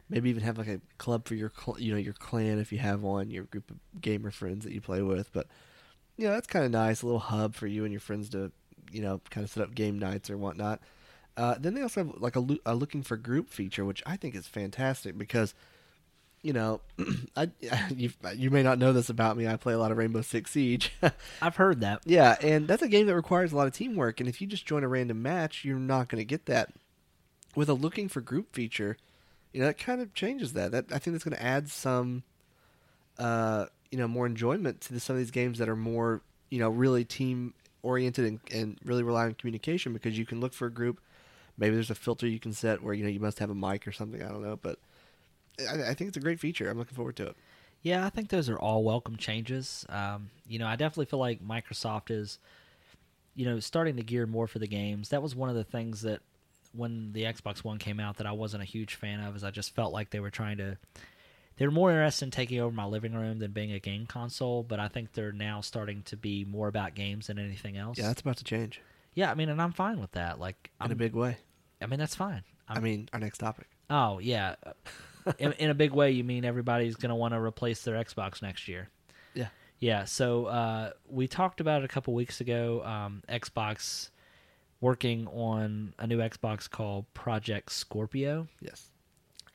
maybe 0.09 0.29
even 0.29 0.41
have 0.41 0.57
like 0.57 0.67
a 0.67 0.81
club 0.97 1.27
for 1.27 1.35
your 1.35 1.51
cl- 1.55 1.79
you 1.79 1.91
know 1.91 1.97
your 1.99 2.13
clan 2.13 2.57
if 2.57 2.71
you 2.71 2.79
have 2.79 3.01
one, 3.01 3.29
your 3.29 3.43
group 3.43 3.69
of 3.69 3.77
gamer 4.01 4.31
friends 4.31 4.63
that 4.65 4.73
you 4.73 4.81
play 4.81 5.01
with. 5.01 5.31
But 5.33 5.47
you 6.19 6.27
know 6.27 6.33
that's 6.33 6.47
kind 6.47 6.65
of 6.65 6.71
nice, 6.71 7.01
a 7.01 7.05
little 7.05 7.19
hub 7.19 7.55
for 7.55 7.65
you 7.65 7.85
and 7.85 7.93
your 7.93 8.01
friends 8.01 8.27
to 8.29 8.51
you 8.91 9.01
know 9.01 9.21
kind 9.29 9.45
of 9.45 9.49
set 9.49 9.63
up 9.63 9.73
game 9.73 9.97
nights 9.97 10.29
or 10.29 10.37
whatnot. 10.37 10.81
Uh, 11.37 11.55
then 11.57 11.73
they 11.73 11.81
also 11.81 12.03
have 12.03 12.15
like 12.19 12.35
a, 12.35 12.45
a 12.65 12.75
looking 12.75 13.03
for 13.03 13.15
group 13.15 13.49
feature, 13.49 13.85
which 13.85 14.03
I 14.05 14.17
think 14.17 14.35
is 14.35 14.45
fantastic 14.45 15.17
because 15.17 15.53
you 16.41 16.51
know 16.51 16.81
I 17.37 17.49
you 17.95 18.11
you 18.35 18.51
may 18.51 18.63
not 18.63 18.79
know 18.79 18.91
this 18.91 19.09
about 19.09 19.37
me. 19.37 19.47
I 19.47 19.55
play 19.55 19.71
a 19.71 19.79
lot 19.79 19.91
of 19.91 19.97
Rainbow 19.97 20.21
Six 20.21 20.51
Siege. 20.51 20.91
I've 21.41 21.55
heard 21.55 21.79
that. 21.79 22.01
Yeah, 22.05 22.35
and 22.41 22.67
that's 22.67 22.83
a 22.83 22.89
game 22.89 23.07
that 23.07 23.15
requires 23.15 23.53
a 23.53 23.55
lot 23.55 23.67
of 23.67 23.73
teamwork. 23.73 24.19
And 24.19 24.27
if 24.27 24.41
you 24.41 24.47
just 24.47 24.65
join 24.65 24.83
a 24.83 24.89
random 24.89 25.21
match, 25.21 25.63
you're 25.63 25.79
not 25.79 26.09
going 26.09 26.19
to 26.19 26.25
get 26.25 26.47
that. 26.47 26.73
With 27.55 27.69
a 27.69 27.73
looking 27.73 28.09
for 28.09 28.19
group 28.19 28.53
feature, 28.53 28.97
you 29.53 29.61
know, 29.61 29.67
that 29.67 29.77
kind 29.77 30.01
of 30.01 30.13
changes 30.13 30.51
that. 30.53 30.71
That 30.71 30.85
I 30.91 30.99
think 30.99 31.15
that's 31.15 31.23
going 31.23 31.37
to 31.37 31.43
add 31.43 31.69
some, 31.69 32.23
uh, 33.17 33.67
you 33.91 33.97
know, 33.97 34.07
more 34.07 34.25
enjoyment 34.25 34.81
to 34.81 34.99
some 34.99 35.15
of 35.15 35.19
these 35.19 35.31
games 35.31 35.57
that 35.59 35.69
are 35.69 35.75
more, 35.75 36.21
you 36.49 36.59
know, 36.59 36.69
really 36.69 37.03
team 37.03 37.53
oriented 37.81 38.25
and, 38.25 38.39
and 38.51 38.77
really 38.83 39.03
rely 39.03 39.25
on 39.25 39.33
communication 39.33 39.93
because 39.93 40.17
you 40.17 40.25
can 40.25 40.39
look 40.39 40.53
for 40.53 40.67
a 40.67 40.71
group. 40.71 40.99
Maybe 41.57 41.75
there's 41.75 41.89
a 41.89 41.95
filter 41.95 42.27
you 42.27 42.39
can 42.39 42.53
set 42.53 42.81
where 42.81 42.93
you 42.93 43.03
know 43.03 43.09
you 43.09 43.19
must 43.19 43.39
have 43.39 43.49
a 43.49 43.55
mic 43.55 43.87
or 43.87 43.91
something. 43.91 44.23
I 44.23 44.29
don't 44.29 44.43
know, 44.43 44.57
but 44.61 44.79
I, 45.59 45.89
I 45.89 45.93
think 45.93 46.09
it's 46.09 46.17
a 46.17 46.21
great 46.21 46.39
feature. 46.39 46.69
I'm 46.69 46.77
looking 46.77 46.95
forward 46.95 47.15
to 47.17 47.27
it. 47.27 47.35
Yeah, 47.81 48.05
I 48.05 48.09
think 48.09 48.29
those 48.29 48.49
are 48.49 48.57
all 48.57 48.83
welcome 48.83 49.15
changes. 49.15 49.85
Um, 49.89 50.29
you 50.47 50.59
know, 50.59 50.67
I 50.67 50.75
definitely 50.75 51.05
feel 51.05 51.19
like 51.19 51.45
Microsoft 51.45 52.11
is, 52.11 52.39
you 53.35 53.45
know, 53.45 53.59
starting 53.59 53.95
to 53.95 54.03
gear 54.03 54.25
more 54.25 54.47
for 54.47 54.59
the 54.59 54.67
games. 54.67 55.09
That 55.09 55.21
was 55.21 55.35
one 55.35 55.49
of 55.49 55.55
the 55.55 55.63
things 55.63 56.01
that 56.01 56.21
when 56.73 57.13
the 57.13 57.23
Xbox 57.23 57.63
One 57.63 57.77
came 57.77 57.99
out 57.99 58.17
that 58.17 58.27
I 58.27 58.31
wasn't 58.33 58.63
a 58.63 58.65
huge 58.65 58.95
fan 58.95 59.21
of, 59.21 59.35
is 59.35 59.43
I 59.43 59.51
just 59.51 59.73
felt 59.75 59.93
like 59.93 60.09
they 60.09 60.19
were 60.19 60.29
trying 60.29 60.57
to. 60.57 60.77
They 61.59 61.65
were 61.65 61.71
more 61.71 61.91
interested 61.91 62.25
in 62.25 62.31
taking 62.31 62.59
over 62.59 62.73
my 62.73 62.85
living 62.85 63.13
room 63.13 63.37
than 63.39 63.51
being 63.51 63.73
a 63.73 63.79
game 63.79 64.07
console, 64.07 64.63
but 64.63 64.79
I 64.79 64.87
think 64.87 65.13
they're 65.13 65.31
now 65.31 65.61
starting 65.61 66.01
to 66.03 66.17
be 66.17 66.45
more 66.45 66.67
about 66.67 66.95
games 66.95 67.27
than 67.27 67.37
anything 67.37 67.77
else. 67.77 67.97
Yeah, 67.97 68.07
that's 68.07 68.21
about 68.21 68.37
to 68.37 68.43
change 68.43 68.81
yeah. 69.19 69.31
I 69.31 69.35
mean, 69.35 69.49
and 69.49 69.61
I'm 69.61 69.73
fine 69.73 69.99
with 69.99 70.11
that. 70.13 70.39
Like, 70.39 70.71
in 70.79 70.85
I'm, 70.85 70.91
a 70.91 70.95
big 70.95 71.13
way. 71.13 71.37
I 71.81 71.85
mean, 71.87 71.99
that's 71.99 72.15
fine. 72.15 72.43
I'm, 72.67 72.77
I 72.77 72.79
mean, 72.79 73.09
our 73.13 73.19
next 73.19 73.39
topic. 73.39 73.67
Oh 73.89 74.19
yeah, 74.19 74.55
in, 75.39 75.53
in 75.53 75.69
a 75.69 75.73
big 75.73 75.91
way, 75.91 76.11
you 76.11 76.23
mean 76.23 76.45
everybody's 76.45 76.95
going 76.95 77.09
to 77.09 77.15
want 77.15 77.33
to 77.33 77.39
replace 77.39 77.83
their 77.83 78.01
Xbox 78.01 78.41
next 78.41 78.67
year? 78.67 78.89
Yeah. 79.33 79.47
Yeah. 79.79 80.05
So 80.05 80.45
uh, 80.45 80.91
we 81.07 81.27
talked 81.27 81.59
about 81.59 81.81
it 81.81 81.85
a 81.85 81.87
couple 81.87 82.13
weeks 82.13 82.41
ago. 82.41 82.83
Um, 82.83 83.23
Xbox 83.27 84.09
working 84.81 85.27
on 85.27 85.93
a 85.99 86.07
new 86.07 86.19
Xbox 86.19 86.69
called 86.69 87.11
Project 87.13 87.71
Scorpio, 87.71 88.47
Yes. 88.61 88.87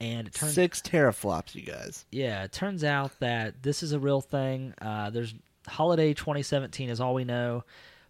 And 0.01 0.27
it 0.29 0.35
turns 0.35 0.55
Six 0.55 0.81
teraflops, 0.81 1.55
you 1.55 1.63
guys. 1.63 2.05
yeah, 2.11 2.45
it 2.45 2.53
turns 2.53 2.85
out 2.85 3.19
that 3.21 3.63
this 3.63 3.83
is 3.83 3.93
a 3.93 3.99
real 3.99 4.21
thing. 4.21 4.75
Uh, 4.81 5.11
there's 5.11 5.35
holiday 5.67 6.13
2017 6.13 6.91
is 6.91 7.01
all 7.01 7.15
we 7.15 7.25
know, 7.25 7.65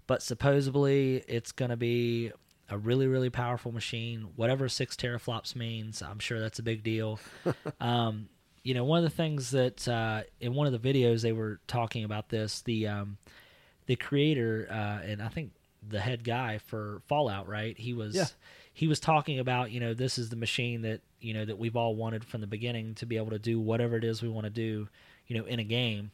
but 0.07 0.23
supposedly 0.23 1.23
it's 1.29 1.53
going 1.53 1.71
to 1.71 1.77
be 1.77 2.33
a 2.71 2.79
really 2.79 3.07
really 3.07 3.31
powerful 3.31 3.73
machine. 3.73 4.29
Whatever 4.37 4.69
six 4.69 4.97
teraflops 4.97 5.55
means, 5.55 6.03
I'm 6.03 6.19
sure 6.19 6.41
that's 6.41 6.59
a 6.59 6.63
big 6.63 6.83
deal. 6.83 7.21
um, 7.81 8.29
you 8.63 8.73
know, 8.73 8.85
one 8.85 8.99
of 8.99 9.05
the 9.05 9.15
things 9.15 9.51
that 9.51 9.87
uh, 9.87 10.23
in 10.41 10.55
one 10.55 10.67
of 10.67 10.73
the 10.73 10.93
videos 10.93 11.21
they 11.21 11.33
were 11.33 11.61
talking 11.67 12.05
about 12.05 12.31
this, 12.31 12.63
the 12.63 12.89
um, 12.89 13.19
the 13.87 13.97
creator 13.97 14.67
uh, 14.71 15.05
and 15.07 15.21
I 15.23 15.29
think 15.29 15.53
the 15.87 16.01
head 16.01 16.25
guy 16.25 16.57
for 16.59 17.03
Fallout, 17.07 17.47
right? 17.47 17.77
He 17.79 17.93
was 17.93 18.15
Yeah. 18.15 18.25
He 18.75 18.87
was 18.89 18.99
talking 19.01 19.39
about 19.39 19.71
you 19.71 19.81
know 19.81 19.95
this 19.95 20.19
is 20.19 20.29
the 20.29 20.37
machine 20.37 20.83
that 20.83 21.01
you 21.21 21.33
know 21.33 21.45
that 21.45 21.59
we've 21.59 21.77
all 21.77 21.95
wanted 21.95 22.25
from 22.25 22.41
the 22.43 22.47
beginning 22.47 22.95
to 22.97 23.07
be 23.07 23.17
able 23.17 23.31
to 23.31 23.39
do 23.39 23.59
whatever 23.61 23.97
it 23.97 24.05
is 24.05 24.21
we 24.23 24.29
want 24.29 24.45
to 24.45 24.51
do, 24.51 24.89
you 25.27 25.39
know, 25.39 25.45
in 25.47 25.59
a 25.61 25.65
game, 25.65 26.11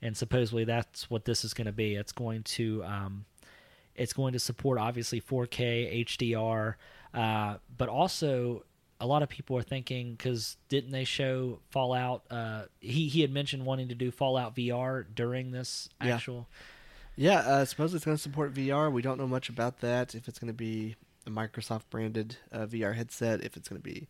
and 0.00 0.16
supposedly 0.16 0.64
that's 0.64 1.10
what 1.10 1.24
this 1.24 1.44
is 1.44 1.52
going 1.52 1.66
to 1.66 1.72
be. 1.72 1.94
It's 1.96 2.12
going 2.12 2.42
to 2.44 2.82
um, 2.84 3.24
it's 3.94 4.12
going 4.12 4.32
to 4.34 4.38
support 4.38 4.78
obviously 4.78 5.20
4K 5.20 6.04
HDR, 6.06 6.74
uh, 7.12 7.56
but 7.76 7.88
also 7.88 8.64
a 9.00 9.06
lot 9.06 9.22
of 9.22 9.28
people 9.28 9.58
are 9.58 9.62
thinking 9.62 10.12
because 10.12 10.56
didn't 10.70 10.90
they 10.92 11.04
show 11.04 11.58
Fallout? 11.70 12.22
Uh, 12.30 12.62
he 12.80 13.08
he 13.08 13.20
had 13.20 13.32
mentioned 13.32 13.66
wanting 13.66 13.88
to 13.88 13.94
do 13.94 14.10
Fallout 14.10 14.54
VR 14.54 15.04
during 15.14 15.50
this 15.50 15.88
Yeah. 16.02 16.14
actual. 16.14 16.46
Yeah, 17.18 17.38
uh, 17.38 17.64
supposedly 17.64 17.96
it's 17.96 18.04
going 18.04 18.16
to 18.16 18.22
support 18.22 18.52
VR. 18.54 18.92
We 18.92 19.00
don't 19.02 19.18
know 19.18 19.26
much 19.26 19.48
about 19.48 19.80
that. 19.80 20.14
If 20.14 20.28
it's 20.28 20.38
going 20.38 20.48
to 20.52 20.54
be 20.54 20.96
a 21.26 21.30
Microsoft 21.30 21.82
branded 21.90 22.36
uh, 22.52 22.66
VR 22.66 22.94
headset, 22.94 23.42
if 23.42 23.56
it's 23.56 23.68
going 23.68 23.80
to 23.80 23.84
be 23.84 24.08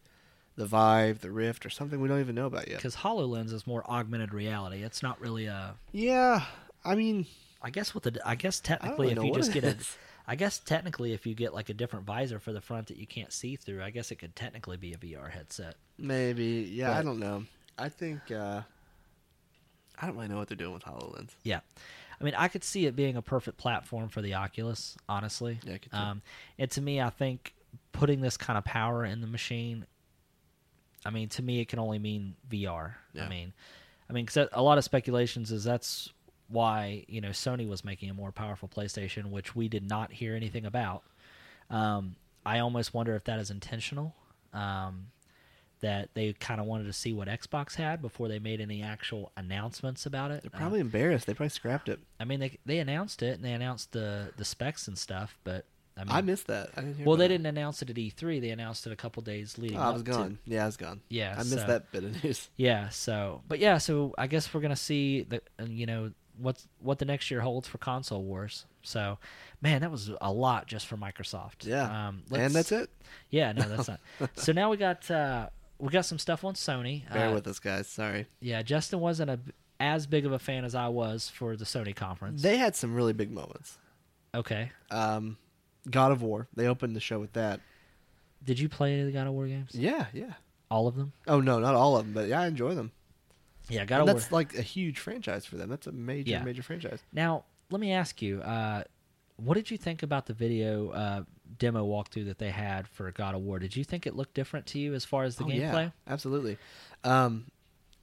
the 0.56 0.66
Vive, 0.66 1.20
the 1.20 1.30
Rift, 1.30 1.66
or 1.66 1.70
something 1.70 2.00
we 2.00 2.08
don't 2.08 2.20
even 2.20 2.34
know 2.34 2.46
about 2.46 2.68
yet. 2.68 2.76
Because 2.76 2.96
Hololens 2.96 3.52
is 3.52 3.66
more 3.66 3.88
augmented 3.90 4.32
reality. 4.32 4.82
It's 4.82 5.02
not 5.02 5.20
really 5.20 5.46
a. 5.46 5.74
Yeah, 5.92 6.44
I 6.84 6.94
mean, 6.94 7.26
I 7.62 7.70
guess 7.70 7.94
with 7.94 8.04
the 8.04 8.20
I 8.24 8.34
guess 8.34 8.60
technically 8.60 9.08
really 9.08 9.28
if 9.28 9.34
you 9.34 9.40
just 9.40 9.52
get 9.52 9.64
a. 9.64 9.76
I 10.28 10.34
guess 10.34 10.58
technically 10.58 11.12
if 11.12 11.24
you 11.24 11.34
get 11.34 11.54
like 11.54 11.68
a 11.68 11.74
different 11.74 12.04
visor 12.04 12.40
for 12.40 12.52
the 12.52 12.60
front 12.60 12.88
that 12.88 12.96
you 12.96 13.06
can't 13.06 13.32
see 13.32 13.54
through, 13.54 13.82
I 13.82 13.90
guess 13.90 14.10
it 14.10 14.16
could 14.16 14.34
technically 14.34 14.76
be 14.76 14.92
a 14.92 14.96
VR 14.96 15.30
headset. 15.30 15.76
Maybe. 15.98 16.68
Yeah, 16.72 16.98
I 16.98 17.02
don't 17.02 17.20
know. 17.20 17.44
I 17.78 17.88
think 17.88 18.32
uh, 18.32 18.62
I 20.00 20.06
don't 20.06 20.16
really 20.16 20.28
know 20.28 20.36
what 20.36 20.48
they're 20.48 20.56
doing 20.56 20.74
with 20.74 20.82
Hololens. 20.82 21.30
Yeah. 21.44 21.60
I 22.20 22.24
mean, 22.24 22.34
I 22.36 22.48
could 22.48 22.64
see 22.64 22.86
it 22.86 22.96
being 22.96 23.16
a 23.16 23.22
perfect 23.22 23.58
platform 23.58 24.08
for 24.08 24.22
the 24.22 24.34
Oculus, 24.34 24.96
honestly. 25.08 25.60
Yeah. 25.64 25.76
Um, 25.92 26.22
and 26.58 26.70
to 26.72 26.80
me, 26.80 27.00
I 27.00 27.10
think 27.10 27.54
putting 27.92 28.20
this 28.20 28.36
kind 28.36 28.56
of 28.58 28.64
power 28.64 29.04
in 29.04 29.20
the 29.20 29.26
machine, 29.26 29.86
I 31.04 31.10
mean, 31.10 31.28
to 31.30 31.42
me, 31.42 31.60
it 31.60 31.68
can 31.68 31.78
only 31.78 31.98
mean 31.98 32.34
VR. 32.50 32.94
Yeah. 33.12 33.24
I 33.24 33.28
mean, 33.28 33.52
I 34.08 34.12
mean, 34.12 34.26
'cause 34.26 34.48
a 34.52 34.62
lot 34.62 34.78
of 34.78 34.84
speculations 34.84 35.52
is 35.52 35.64
that's 35.64 36.12
why 36.48 37.04
you 37.08 37.20
know 37.20 37.30
Sony 37.30 37.68
was 37.68 37.84
making 37.84 38.08
a 38.08 38.14
more 38.14 38.30
powerful 38.32 38.68
PlayStation, 38.68 39.26
which 39.26 39.56
we 39.56 39.68
did 39.68 39.86
not 39.88 40.12
hear 40.12 40.34
anything 40.34 40.64
about. 40.64 41.02
Um, 41.70 42.16
I 42.44 42.60
almost 42.60 42.94
wonder 42.94 43.16
if 43.16 43.24
that 43.24 43.40
is 43.40 43.50
intentional. 43.50 44.14
Um, 44.52 45.08
that 45.80 46.08
they 46.14 46.32
kind 46.34 46.60
of 46.60 46.66
wanted 46.66 46.84
to 46.84 46.92
see 46.92 47.12
what 47.12 47.28
Xbox 47.28 47.74
had 47.74 48.00
before 48.00 48.28
they 48.28 48.38
made 48.38 48.60
any 48.60 48.82
actual 48.82 49.30
announcements 49.36 50.06
about 50.06 50.30
it. 50.30 50.42
They're 50.42 50.50
Uh, 50.54 50.58
probably 50.58 50.80
embarrassed. 50.80 51.26
They 51.26 51.34
probably 51.34 51.50
scrapped 51.50 51.88
it. 51.88 52.00
I 52.18 52.24
mean, 52.24 52.40
they 52.40 52.58
they 52.64 52.78
announced 52.78 53.22
it 53.22 53.36
and 53.36 53.44
they 53.44 53.52
announced 53.52 53.92
the 53.92 54.32
the 54.36 54.44
specs 54.44 54.88
and 54.88 54.96
stuff, 54.96 55.38
but 55.44 55.66
I 55.98 56.04
mean, 56.04 56.12
I 56.14 56.20
missed 56.20 56.46
that. 56.48 56.70
I 56.76 56.80
didn't 56.82 56.96
hear 56.96 57.06
well, 57.06 57.16
they 57.16 57.24
it. 57.24 57.28
didn't 57.28 57.46
announce 57.46 57.80
it 57.82 57.88
at 57.90 57.96
E3. 57.96 58.40
They 58.40 58.50
announced 58.50 58.86
it 58.86 58.92
a 58.92 58.96
couple 58.96 59.22
days 59.22 59.56
leading 59.58 59.78
Oh, 59.78 59.82
I 59.82 59.90
was 59.90 60.02
to- 60.02 60.10
gone. 60.10 60.38
Yeah, 60.44 60.62
I 60.62 60.66
was 60.66 60.76
gone. 60.76 61.00
Yeah, 61.08 61.32
I 61.34 61.38
missed 61.38 61.50
so- 61.60 61.66
that 61.66 61.90
bit 61.92 62.04
of 62.04 62.22
news. 62.24 62.48
Yeah, 62.56 62.88
so 62.90 63.42
but 63.48 63.58
yeah, 63.58 63.78
so 63.78 64.14
I 64.18 64.26
guess 64.26 64.52
we're 64.52 64.60
gonna 64.60 64.76
see 64.76 65.22
the 65.22 65.40
uh, 65.60 65.64
you 65.64 65.86
know 65.86 66.12
what's 66.38 66.66
what 66.80 66.98
the 66.98 67.06
next 67.06 67.30
year 67.30 67.40
holds 67.40 67.66
for 67.68 67.78
console 67.78 68.22
wars. 68.22 68.66
So, 68.82 69.18
man, 69.62 69.80
that 69.80 69.90
was 69.90 70.10
a 70.20 70.30
lot 70.32 70.66
just 70.68 70.86
for 70.86 70.96
Microsoft. 70.96 71.64
Yeah, 71.66 72.08
um, 72.08 72.22
and 72.30 72.54
that's 72.54 72.70
it. 72.72 72.88
Yeah, 73.30 73.52
no, 73.52 73.62
that's 73.68 73.88
not. 73.88 74.00
so 74.36 74.52
now 74.52 74.70
we 74.70 74.76
got 74.76 75.10
uh, 75.10 75.48
we 75.78 75.88
got 75.90 76.04
some 76.06 76.18
stuff 76.18 76.44
on 76.44 76.54
Sony. 76.54 77.10
Bear 77.12 77.28
Uh, 77.28 77.34
with 77.34 77.46
us, 77.46 77.58
guys. 77.58 77.86
Sorry. 77.86 78.26
Yeah, 78.40 78.62
Justin 78.62 79.00
wasn't 79.00 79.30
a 79.30 79.38
as 79.78 80.06
big 80.06 80.24
of 80.24 80.32
a 80.32 80.38
fan 80.38 80.64
as 80.64 80.74
I 80.74 80.88
was 80.88 81.28
for 81.28 81.54
the 81.56 81.66
Sony 81.66 81.94
conference. 81.94 82.40
They 82.42 82.56
had 82.56 82.74
some 82.74 82.94
really 82.94 83.12
big 83.12 83.30
moments. 83.30 83.78
okay. 84.34 84.70
Um, 84.90 85.36
God 85.90 86.12
of 86.12 86.22
War. 86.22 86.48
They 86.54 86.66
opened 86.66 86.96
the 86.96 87.00
show 87.00 87.18
with 87.20 87.32
that. 87.34 87.60
Did 88.44 88.58
you 88.58 88.68
play 88.68 88.92
any 88.92 89.00
of 89.02 89.06
the 89.06 89.12
God 89.12 89.26
of 89.26 89.32
War 89.34 89.46
games? 89.46 89.70
Yeah, 89.74 90.06
yeah. 90.12 90.34
All 90.70 90.86
of 90.88 90.96
them? 90.96 91.12
Oh 91.26 91.40
no, 91.40 91.58
not 91.58 91.74
all 91.74 91.96
of 91.96 92.04
them, 92.06 92.14
but 92.14 92.28
yeah, 92.28 92.40
I 92.40 92.46
enjoy 92.46 92.74
them. 92.74 92.90
Yeah, 93.68 93.84
God 93.84 94.00
And 94.00 94.08
of 94.08 94.14
War. 94.14 94.20
that's 94.20 94.32
like 94.32 94.56
a 94.58 94.62
huge 94.62 94.98
franchise 94.98 95.44
for 95.46 95.56
them. 95.56 95.68
That's 95.68 95.86
a 95.86 95.92
major, 95.92 96.30
Yeah. 96.30 96.42
major 96.42 96.62
franchise. 96.62 97.00
Now, 97.12 97.44
let 97.70 97.80
me 97.80 97.92
ask 97.92 98.20
you, 98.22 98.40
uh, 98.42 98.84
what 99.36 99.54
did 99.54 99.70
you 99.70 99.76
think 99.76 100.02
about 100.02 100.26
the 100.26 100.32
video 100.34 100.90
uh, 100.90 101.22
demo 101.58 101.84
walkthrough 101.86 102.26
that 102.26 102.38
they 102.38 102.50
had 102.50 102.86
for 102.88 103.10
God 103.12 103.34
of 103.34 103.40
War? 103.42 103.58
Did 103.58 103.76
you 103.76 103.84
think 103.84 104.06
it 104.06 104.14
looked 104.16 104.34
different 104.34 104.66
to 104.66 104.78
you 104.78 104.94
as 104.94 105.04
far 105.04 105.24
as 105.24 105.36
the 105.36 105.44
oh, 105.44 105.48
gameplay? 105.48 105.84
yeah, 105.84 105.90
absolutely. 106.06 106.58
Um, 107.04 107.46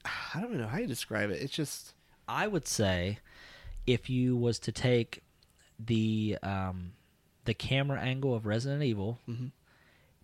I 0.05 0.41
don't 0.41 0.57
know 0.57 0.67
how 0.67 0.77
you 0.79 0.87
describe 0.87 1.29
it. 1.29 1.41
It's 1.41 1.53
just 1.53 1.93
I 2.27 2.47
would 2.47 2.67
say 2.67 3.19
if 3.87 4.09
you 4.09 4.35
was 4.35 4.59
to 4.59 4.71
take 4.71 5.23
the 5.79 6.37
um, 6.43 6.93
the 7.45 7.53
camera 7.53 7.99
angle 7.99 8.33
of 8.35 8.45
Resident 8.45 8.83
Evil, 8.83 9.19
Mhm. 9.29 9.51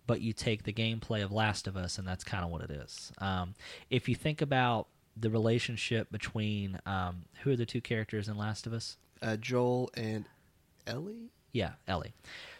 but 0.06 0.20
you 0.22 0.32
take 0.32 0.62
the 0.64 0.72
gameplay 0.72 1.22
of 1.22 1.30
Last 1.32 1.66
of 1.66 1.76
Us, 1.76 1.98
and 1.98 2.06
that's 2.08 2.24
kind 2.24 2.44
of 2.44 2.50
what 2.50 2.62
it 2.62 2.70
is. 2.70 3.12
Um, 3.18 3.54
if 3.90 4.08
you 4.08 4.14
think 4.14 4.40
about 4.40 4.86
the 5.16 5.28
relationship 5.28 6.10
between 6.10 6.78
um, 6.86 7.24
who 7.42 7.50
are 7.50 7.56
the 7.56 7.66
two 7.66 7.80
characters 7.82 8.28
in 8.28 8.36
Last 8.38 8.66
of 8.66 8.72
Us? 8.72 8.96
uh, 9.22 9.36
Joel 9.36 9.90
and 9.94 10.24
Ellie. 10.86 11.28
Yeah, 11.52 11.72
Ellie. 11.88 12.12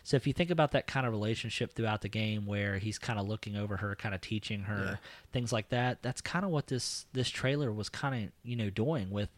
So 0.03 0.17
if 0.17 0.27
you 0.27 0.33
think 0.33 0.51
about 0.51 0.73
that 0.73 0.87
kind 0.87 1.07
of 1.07 1.13
relationship 1.13 1.75
throughout 1.75 2.01
the 2.01 2.09
game 2.09 2.47
where 2.47 2.79
he's 2.79 2.99
kind 2.99 3.19
of 3.19 3.29
looking 3.29 3.57
over 3.57 3.77
her, 3.77 3.95
kind 3.95 4.15
of 4.15 4.21
teaching 4.21 4.63
her 4.63 4.85
Yeah. 4.85 4.97
things 5.33 5.53
like 5.53 5.69
that, 5.69 6.03
that's 6.03 6.21
kind 6.21 6.45
of 6.45 6.51
what 6.51 6.67
this 6.67 7.07
this 7.13 7.29
trailer 7.29 7.73
was 7.73 7.89
kind 7.89 8.25
of, 8.25 8.33
you 8.43 8.57
know, 8.57 8.71
doing 8.71 9.11
with 9.11 9.29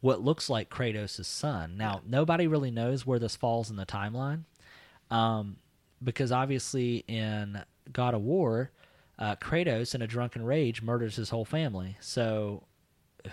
what 0.00 0.22
looks 0.22 0.48
like 0.48 0.70
Kratos' 0.70 1.24
son. 1.26 1.76
Now, 1.76 2.00
nobody 2.06 2.46
really 2.46 2.70
knows 2.70 3.04
where 3.04 3.18
this 3.18 3.36
falls 3.36 3.68
in 3.68 3.76
the 3.76 3.84
timeline. 3.84 4.44
Um, 5.10 5.56
because 6.02 6.32
obviously 6.32 7.04
in 7.06 7.60
God 7.92 8.14
of 8.14 8.22
War, 8.22 8.70
uh, 9.18 9.36
Kratos 9.36 9.94
in 9.94 10.00
a 10.00 10.06
drunken 10.06 10.42
rage 10.44 10.80
murders 10.80 11.16
his 11.16 11.28
whole 11.28 11.44
family. 11.44 11.98
So 12.00 12.62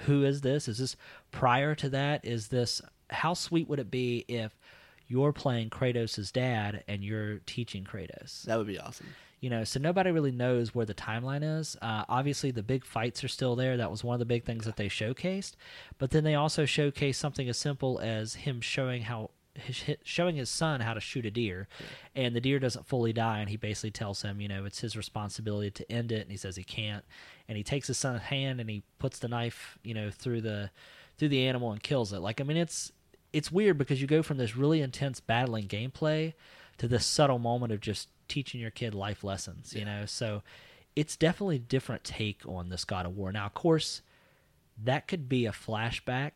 who 0.06 0.26
is 0.26 0.42
this? 0.42 0.68
Is 0.68 0.80
this 0.80 0.98
prior 1.32 1.74
to 1.76 1.90
that? 1.92 2.26
Is 2.26 2.50
this 2.50 2.82
how 3.10 3.34
sweet 3.34 3.70
would 3.70 3.80
it 3.80 3.90
be 3.90 4.26
if 4.28 4.52
you're 5.08 5.34
playing 5.34 5.70
Kratos' 5.70 6.32
dad 6.32 6.84
and 6.88 7.04
you're 7.04 7.40
teaching 7.46 7.84
Kratos? 7.84 8.44
That 8.44 8.58
would 8.58 8.68
be 8.68 8.80
awesome. 8.80 9.08
You 9.40 9.52
know, 9.52 9.64
so 9.64 9.80
nobody 9.80 10.10
really 10.10 10.32
knows 10.32 10.74
where 10.74 10.86
the 10.86 10.96
timeline 10.96 11.60
is. 11.60 11.78
Uh, 11.80 12.06
obviously, 12.10 12.50
the 12.50 12.64
big 12.64 12.84
fights 12.84 13.24
are 13.24 13.28
still 13.28 13.56
there. 13.56 13.78
That 13.78 13.92
was 13.92 14.04
one 14.04 14.16
of 14.16 14.20
the 14.20 14.26
big 14.26 14.46
things 14.46 14.66
that 14.66 14.78
they 14.78 14.90
showcased. 14.90 15.54
But 16.00 16.10
then 16.10 16.24
they 16.24 16.34
also 16.34 16.64
showcased 16.64 17.16
something 17.16 17.48
as 17.48 17.58
simple 17.58 18.00
as 18.00 18.34
him 18.34 18.62
showing 18.62 19.04
how 19.04 19.30
his, 19.54 19.84
showing 20.04 20.36
his 20.36 20.50
son 20.50 20.82
how 20.82 20.94
to 20.94 21.00
shoot 21.00 21.26
a 21.26 21.32
deer, 21.32 21.68
and 22.16 22.36
the 22.36 22.42
deer 22.42 22.60
doesn't 22.60 22.88
fully 22.88 23.14
die, 23.14 23.40
and 23.40 23.50
he 23.50 23.58
basically 23.58 23.92
tells 23.92 24.22
him, 24.22 24.42
you 24.42 24.48
know, 24.48 24.66
it's 24.66 24.82
his 24.82 24.96
responsibility 24.96 25.72
to 25.72 25.92
end 25.92 26.12
it, 26.12 26.22
and 26.22 26.32
he 26.32 26.38
says 26.38 26.56
he 26.56 26.64
can't, 26.64 27.04
and 27.48 27.58
he 27.58 27.64
takes 27.64 27.88
his 27.88 27.98
son's 27.98 28.24
hand 28.24 28.60
and 28.60 28.70
he 28.70 28.84
puts 29.00 29.20
the 29.20 29.28
knife, 29.28 29.78
you 29.84 29.94
know, 29.94 30.10
through 30.10 30.42
the 30.42 30.70
through 31.18 31.30
the 31.30 31.48
animal 31.48 31.72
and 31.72 31.82
kills 31.82 32.14
it. 32.14 32.20
Like 32.20 32.40
I 32.40 32.44
mean, 32.44 32.58
it's 32.58 32.92
it's 33.38 33.52
weird 33.52 33.78
because 33.78 34.02
you 34.02 34.08
go 34.08 34.24
from 34.24 34.38
this 34.38 34.56
really 34.56 34.82
intense 34.82 35.20
battling 35.20 35.68
gameplay 35.68 36.34
to 36.80 36.88
this 36.88 37.06
subtle 37.06 37.38
moment 37.38 37.72
of 37.72 37.80
just 37.80 38.10
teaching 38.28 38.60
your 38.60 38.72
kid 38.72 38.96
life 38.96 39.24
lessons, 39.24 39.76
you 39.76 39.86
know. 39.86 40.08
So 40.08 40.42
it's 40.96 41.16
definitely 41.16 41.58
a 41.58 41.60
different 41.60 42.04
take 42.04 42.42
on 42.48 42.70
this 42.70 42.84
God 42.84 43.06
of 43.06 43.16
War. 43.16 43.32
Now, 43.32 43.46
of 43.46 43.54
course, 43.54 44.02
that 44.84 45.08
could 45.08 45.30
be 45.30 45.46
a 45.46 45.52
flashback. 45.52 46.32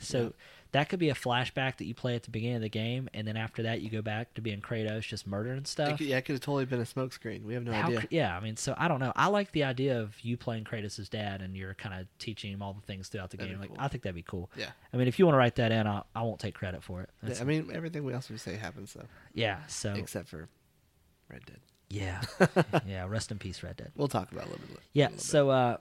So 0.00 0.18
Yeah. 0.20 0.28
That 0.76 0.88
could 0.90 0.98
be 0.98 1.08
a 1.08 1.14
flashback 1.14 1.78
that 1.78 1.86
you 1.86 1.94
play 1.94 2.14
at 2.14 2.22
the 2.24 2.30
beginning 2.30 2.56
of 2.56 2.62
the 2.62 2.68
game, 2.68 3.08
and 3.14 3.26
then 3.26 3.36
after 3.36 3.62
that, 3.62 3.80
you 3.80 3.88
go 3.88 4.02
back 4.02 4.34
to 4.34 4.42
being 4.42 4.60
Kratos, 4.60 5.00
just 5.02 5.26
murdering 5.26 5.56
It 5.58 5.66
stuff. 5.66 5.96
could, 5.98 6.06
yeah, 6.06 6.18
it 6.18 6.22
could 6.26 6.34
have 6.34 6.40
totally 6.42 6.66
been 6.66 6.80
a 6.80 6.84
smokescreen. 6.84 7.42
We 7.44 7.54
have 7.54 7.64
no 7.64 7.72
How 7.72 7.86
idea. 7.88 8.04
yeah, 8.10 8.36
I 8.36 8.40
mean, 8.40 8.56
so 8.56 8.74
I 8.76 8.86
don't 8.86 9.00
know. 9.00 9.12
I 9.16 9.28
like 9.28 9.52
the 9.52 9.64
idea 9.64 9.98
of 10.00 10.14
you 10.20 10.36
playing 10.36 10.64
Kratos' 10.64 11.08
dad, 11.08 11.40
and 11.40 11.56
you're 11.56 11.74
kind 11.74 11.98
of 12.00 12.06
teaching 12.18 12.52
him 12.52 12.60
all 12.62 12.74
the 12.74 12.82
things 12.82 13.08
throughout 13.08 13.30
the 13.30 13.38
That'd 13.38 13.52
game. 13.52 13.60
Like, 13.60 13.70
cool. 13.70 13.78
I 13.80 13.88
think 13.88 14.02
that'd 14.02 14.14
be 14.14 14.22
cool. 14.22 14.50
Yeah. 14.56 14.70
I 14.92 14.96
mean, 14.98 15.08
if 15.08 15.18
you 15.18 15.24
want 15.24 15.34
to 15.34 15.38
write 15.38 15.54
that 15.56 15.72
in, 15.72 15.86
I, 15.86 16.02
I 16.14 16.22
won't 16.22 16.40
take 16.40 16.54
credit 16.54 16.82
for 16.82 17.00
it. 17.02 17.10
Yeah, 17.26 17.36
I 17.40 17.44
mean, 17.44 17.70
everything 17.72 18.04
we 18.04 18.12
else 18.12 18.28
we 18.30 18.36
say 18.36 18.56
happens, 18.56 18.92
though, 18.92 19.06
yeah. 19.34 19.60
So 19.68 19.94
except 19.94 20.28
for 20.28 20.48
Red 21.30 21.42
Dead. 21.46 21.60
yeah, 21.88 22.20
yeah. 22.86 23.06
Rest 23.08 23.30
in 23.30 23.38
peace, 23.38 23.62
Red 23.62 23.76
Dead. 23.76 23.92
We'll 23.96 24.08
talk 24.08 24.30
about 24.30 24.44
it 24.44 24.48
a 24.48 24.50
little 24.52 24.66
bit. 24.68 24.80
Yeah. 24.92 25.04
little 25.06 25.16
bit. 25.16 25.22
So, 25.24 25.50
uh, 25.50 25.76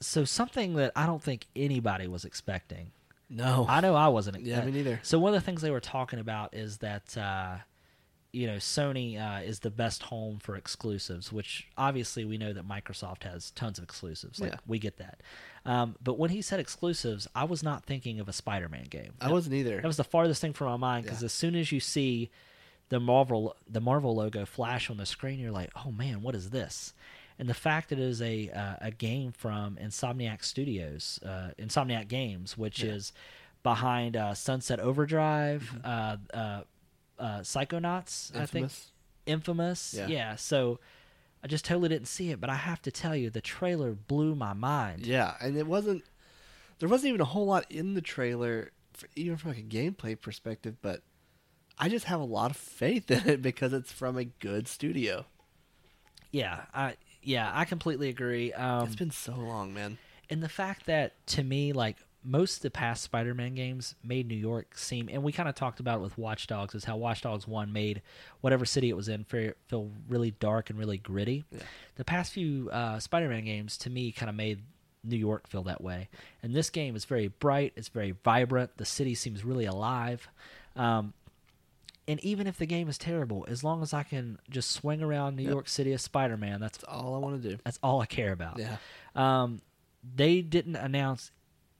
so 0.00 0.24
something 0.24 0.74
that 0.74 0.92
I 0.96 1.06
don't 1.06 1.22
think 1.22 1.46
anybody 1.54 2.08
was 2.08 2.24
expecting. 2.24 2.90
No, 3.34 3.66
I 3.68 3.80
know 3.80 3.94
I 3.94 4.08
wasn't. 4.08 4.40
Yeah, 4.40 4.64
me 4.64 4.72
neither. 4.72 5.00
So 5.02 5.18
one 5.18 5.34
of 5.34 5.40
the 5.40 5.44
things 5.44 5.60
they 5.62 5.70
were 5.70 5.80
talking 5.80 6.18
about 6.18 6.54
is 6.54 6.78
that 6.78 7.16
uh, 7.18 7.56
you 8.32 8.46
know 8.46 8.56
Sony 8.56 9.18
uh, 9.20 9.42
is 9.42 9.60
the 9.60 9.70
best 9.70 10.04
home 10.04 10.38
for 10.38 10.56
exclusives, 10.56 11.32
which 11.32 11.68
obviously 11.76 12.24
we 12.24 12.38
know 12.38 12.52
that 12.52 12.66
Microsoft 12.66 13.24
has 13.24 13.50
tons 13.50 13.78
of 13.78 13.84
exclusives. 13.84 14.40
Like 14.40 14.52
Yeah. 14.52 14.58
we 14.66 14.78
get 14.78 14.96
that. 14.98 15.20
Um, 15.66 15.96
but 16.02 16.18
when 16.18 16.30
he 16.30 16.42
said 16.42 16.60
exclusives, 16.60 17.26
I 17.34 17.44
was 17.44 17.62
not 17.62 17.84
thinking 17.84 18.20
of 18.20 18.28
a 18.28 18.32
Spider-Man 18.32 18.84
game. 18.90 19.14
I 19.20 19.30
wasn't 19.32 19.54
either. 19.54 19.76
That 19.80 19.86
was 19.86 19.96
the 19.96 20.04
farthest 20.04 20.40
thing 20.40 20.52
from 20.52 20.66
my 20.68 20.76
mind 20.76 21.04
because 21.04 21.22
Yeah. 21.22 21.26
as 21.26 21.32
soon 21.32 21.54
as 21.56 21.72
you 21.72 21.80
see 21.80 22.30
the 22.90 23.00
Marvel 23.00 23.56
the 23.68 23.80
Marvel 23.80 24.14
logo 24.14 24.44
flash 24.44 24.90
on 24.90 24.96
the 24.98 25.06
screen, 25.06 25.38
you're 25.38 25.50
like, 25.52 25.70
oh 25.84 25.90
man, 25.90 26.20
what 26.22 26.34
is 26.34 26.50
this? 26.50 26.92
And 27.38 27.48
the 27.48 27.54
fact 27.54 27.88
that 27.88 27.98
it 27.98 28.04
is 28.04 28.22
a 28.22 28.48
uh, 28.50 28.76
a 28.80 28.90
game 28.90 29.32
from 29.32 29.76
Insomniac 29.76 30.44
Studios, 30.44 31.18
uh, 31.24 31.50
Insomniac 31.58 32.06
Games, 32.08 32.56
which 32.56 32.80
Yeah. 32.82 32.92
is 32.92 33.12
behind 33.62 34.16
uh, 34.16 34.34
Sunset 34.34 34.78
Overdrive, 34.78 35.80
uh, 35.84 36.16
uh, 36.32 36.62
uh, 37.18 37.40
Psychonauts, 37.40 38.30
I 38.36 38.46
think, 38.46 38.64
Infamous. 38.64 38.92
Infamous, 39.26 39.94
Yeah. 39.96 40.06
yeah. 40.08 40.36
So 40.36 40.78
I 41.42 41.46
just 41.48 41.64
totally 41.64 41.88
didn't 41.88 42.08
see 42.08 42.30
it, 42.30 42.40
but 42.40 42.50
I 42.50 42.54
have 42.54 42.80
to 42.82 42.90
tell 42.92 43.16
you, 43.16 43.30
the 43.30 43.40
trailer 43.40 43.92
blew 43.92 44.34
my 44.34 44.52
mind. 44.52 45.06
Yeah, 45.06 45.34
and 45.40 45.56
it 45.56 45.66
wasn't. 45.66 46.04
There 46.78 46.88
wasn't 46.88 47.08
even 47.08 47.20
a 47.20 47.24
whole 47.26 47.46
lot 47.46 47.66
in 47.70 47.94
the 47.94 48.00
trailer, 48.02 48.70
for, 48.92 49.08
even 49.16 49.36
from 49.36 49.50
like 49.50 49.58
a 49.58 49.62
gameplay 49.62 50.20
perspective. 50.20 50.76
But 50.82 51.02
I 51.78 51.88
just 51.88 52.04
have 52.06 52.20
a 52.20 52.24
lot 52.24 52.50
of 52.50 52.56
faith 52.56 53.10
in 53.10 53.28
it 53.28 53.42
because 53.50 53.72
it's 53.72 53.90
from 53.92 54.16
a 54.16 54.24
good 54.24 54.68
studio. 54.68 55.26
Yeah, 56.30 56.62
I 56.74 56.96
yeah, 57.24 57.50
I 57.52 57.64
completely 57.64 58.08
agree. 58.08 58.52
Um, 58.52 58.86
it's 58.86 58.96
been 58.96 59.10
so 59.10 59.34
long, 59.34 59.72
man. 59.74 59.98
and 60.30 60.42
the 60.42 60.48
fact 60.48 60.86
that 60.86 61.12
to 61.28 61.42
me 61.42 61.72
like 61.72 61.96
most 62.26 62.56
of 62.56 62.62
the 62.62 62.70
past 62.70 63.02
spider-man 63.02 63.54
games 63.54 63.94
made 64.02 64.26
new 64.26 64.34
york 64.34 64.78
seem 64.78 65.10
and 65.12 65.22
we 65.22 65.30
kind 65.30 65.46
of 65.46 65.54
talked 65.54 65.78
about 65.78 65.98
it 65.98 66.02
with 66.02 66.16
watch 66.16 66.46
dogs 66.46 66.74
is 66.74 66.82
how 66.84 66.96
watch 66.96 67.20
dogs 67.20 67.46
1 67.46 67.70
made 67.70 68.00
whatever 68.40 68.64
city 68.64 68.88
it 68.88 68.96
was 68.96 69.10
in 69.10 69.24
feel, 69.24 69.52
feel 69.68 69.90
really 70.08 70.30
dark 70.30 70.70
and 70.70 70.78
really 70.78 70.96
gritty 70.96 71.44
Yeah. 71.52 71.58
the 71.96 72.04
past 72.04 72.32
few 72.32 72.70
uh, 72.72 72.98
spider-man 72.98 73.44
games 73.44 73.76
to 73.76 73.90
me 73.90 74.10
kind 74.10 74.30
of 74.30 74.36
made 74.36 74.62
new 75.04 75.18
york 75.18 75.46
feel 75.48 75.64
that 75.64 75.82
way 75.82 76.08
and 76.42 76.54
this 76.54 76.70
game 76.70 76.96
is 76.96 77.04
very 77.04 77.28
bright 77.28 77.74
it's 77.76 77.88
very 77.88 78.14
vibrant 78.24 78.70
the 78.78 78.86
city 78.86 79.14
seems 79.14 79.44
really 79.44 79.66
alive 79.66 80.26
um, 80.76 81.12
and 82.06 82.18
even 82.24 82.46
if 82.46 82.56
the 82.58 82.66
game 82.66 82.88
is 82.88 82.98
terrible 82.98 83.44
as 83.48 83.62
long 83.64 83.82
as 83.82 83.92
i 83.94 84.02
can 84.02 84.38
just 84.50 84.70
swing 84.70 85.02
around 85.02 85.36
new 85.36 85.42
Yep. 85.44 85.52
york 85.52 85.68
city 85.68 85.92
as 85.92 86.02
spider-man 86.02 86.60
that's 86.60 86.78
That's 86.78 86.92
all 86.92 87.14
I 87.14 87.18
want 87.18 87.42
to 87.42 87.50
do. 87.50 87.56
that's 87.64 87.78
all 87.82 88.00
i 88.00 88.06
care 88.06 88.32
about 88.32 88.58
Yeah, 88.58 88.76
um, 89.14 89.60
they 90.14 90.40
didn't 90.42 90.76
announce 90.76 91.30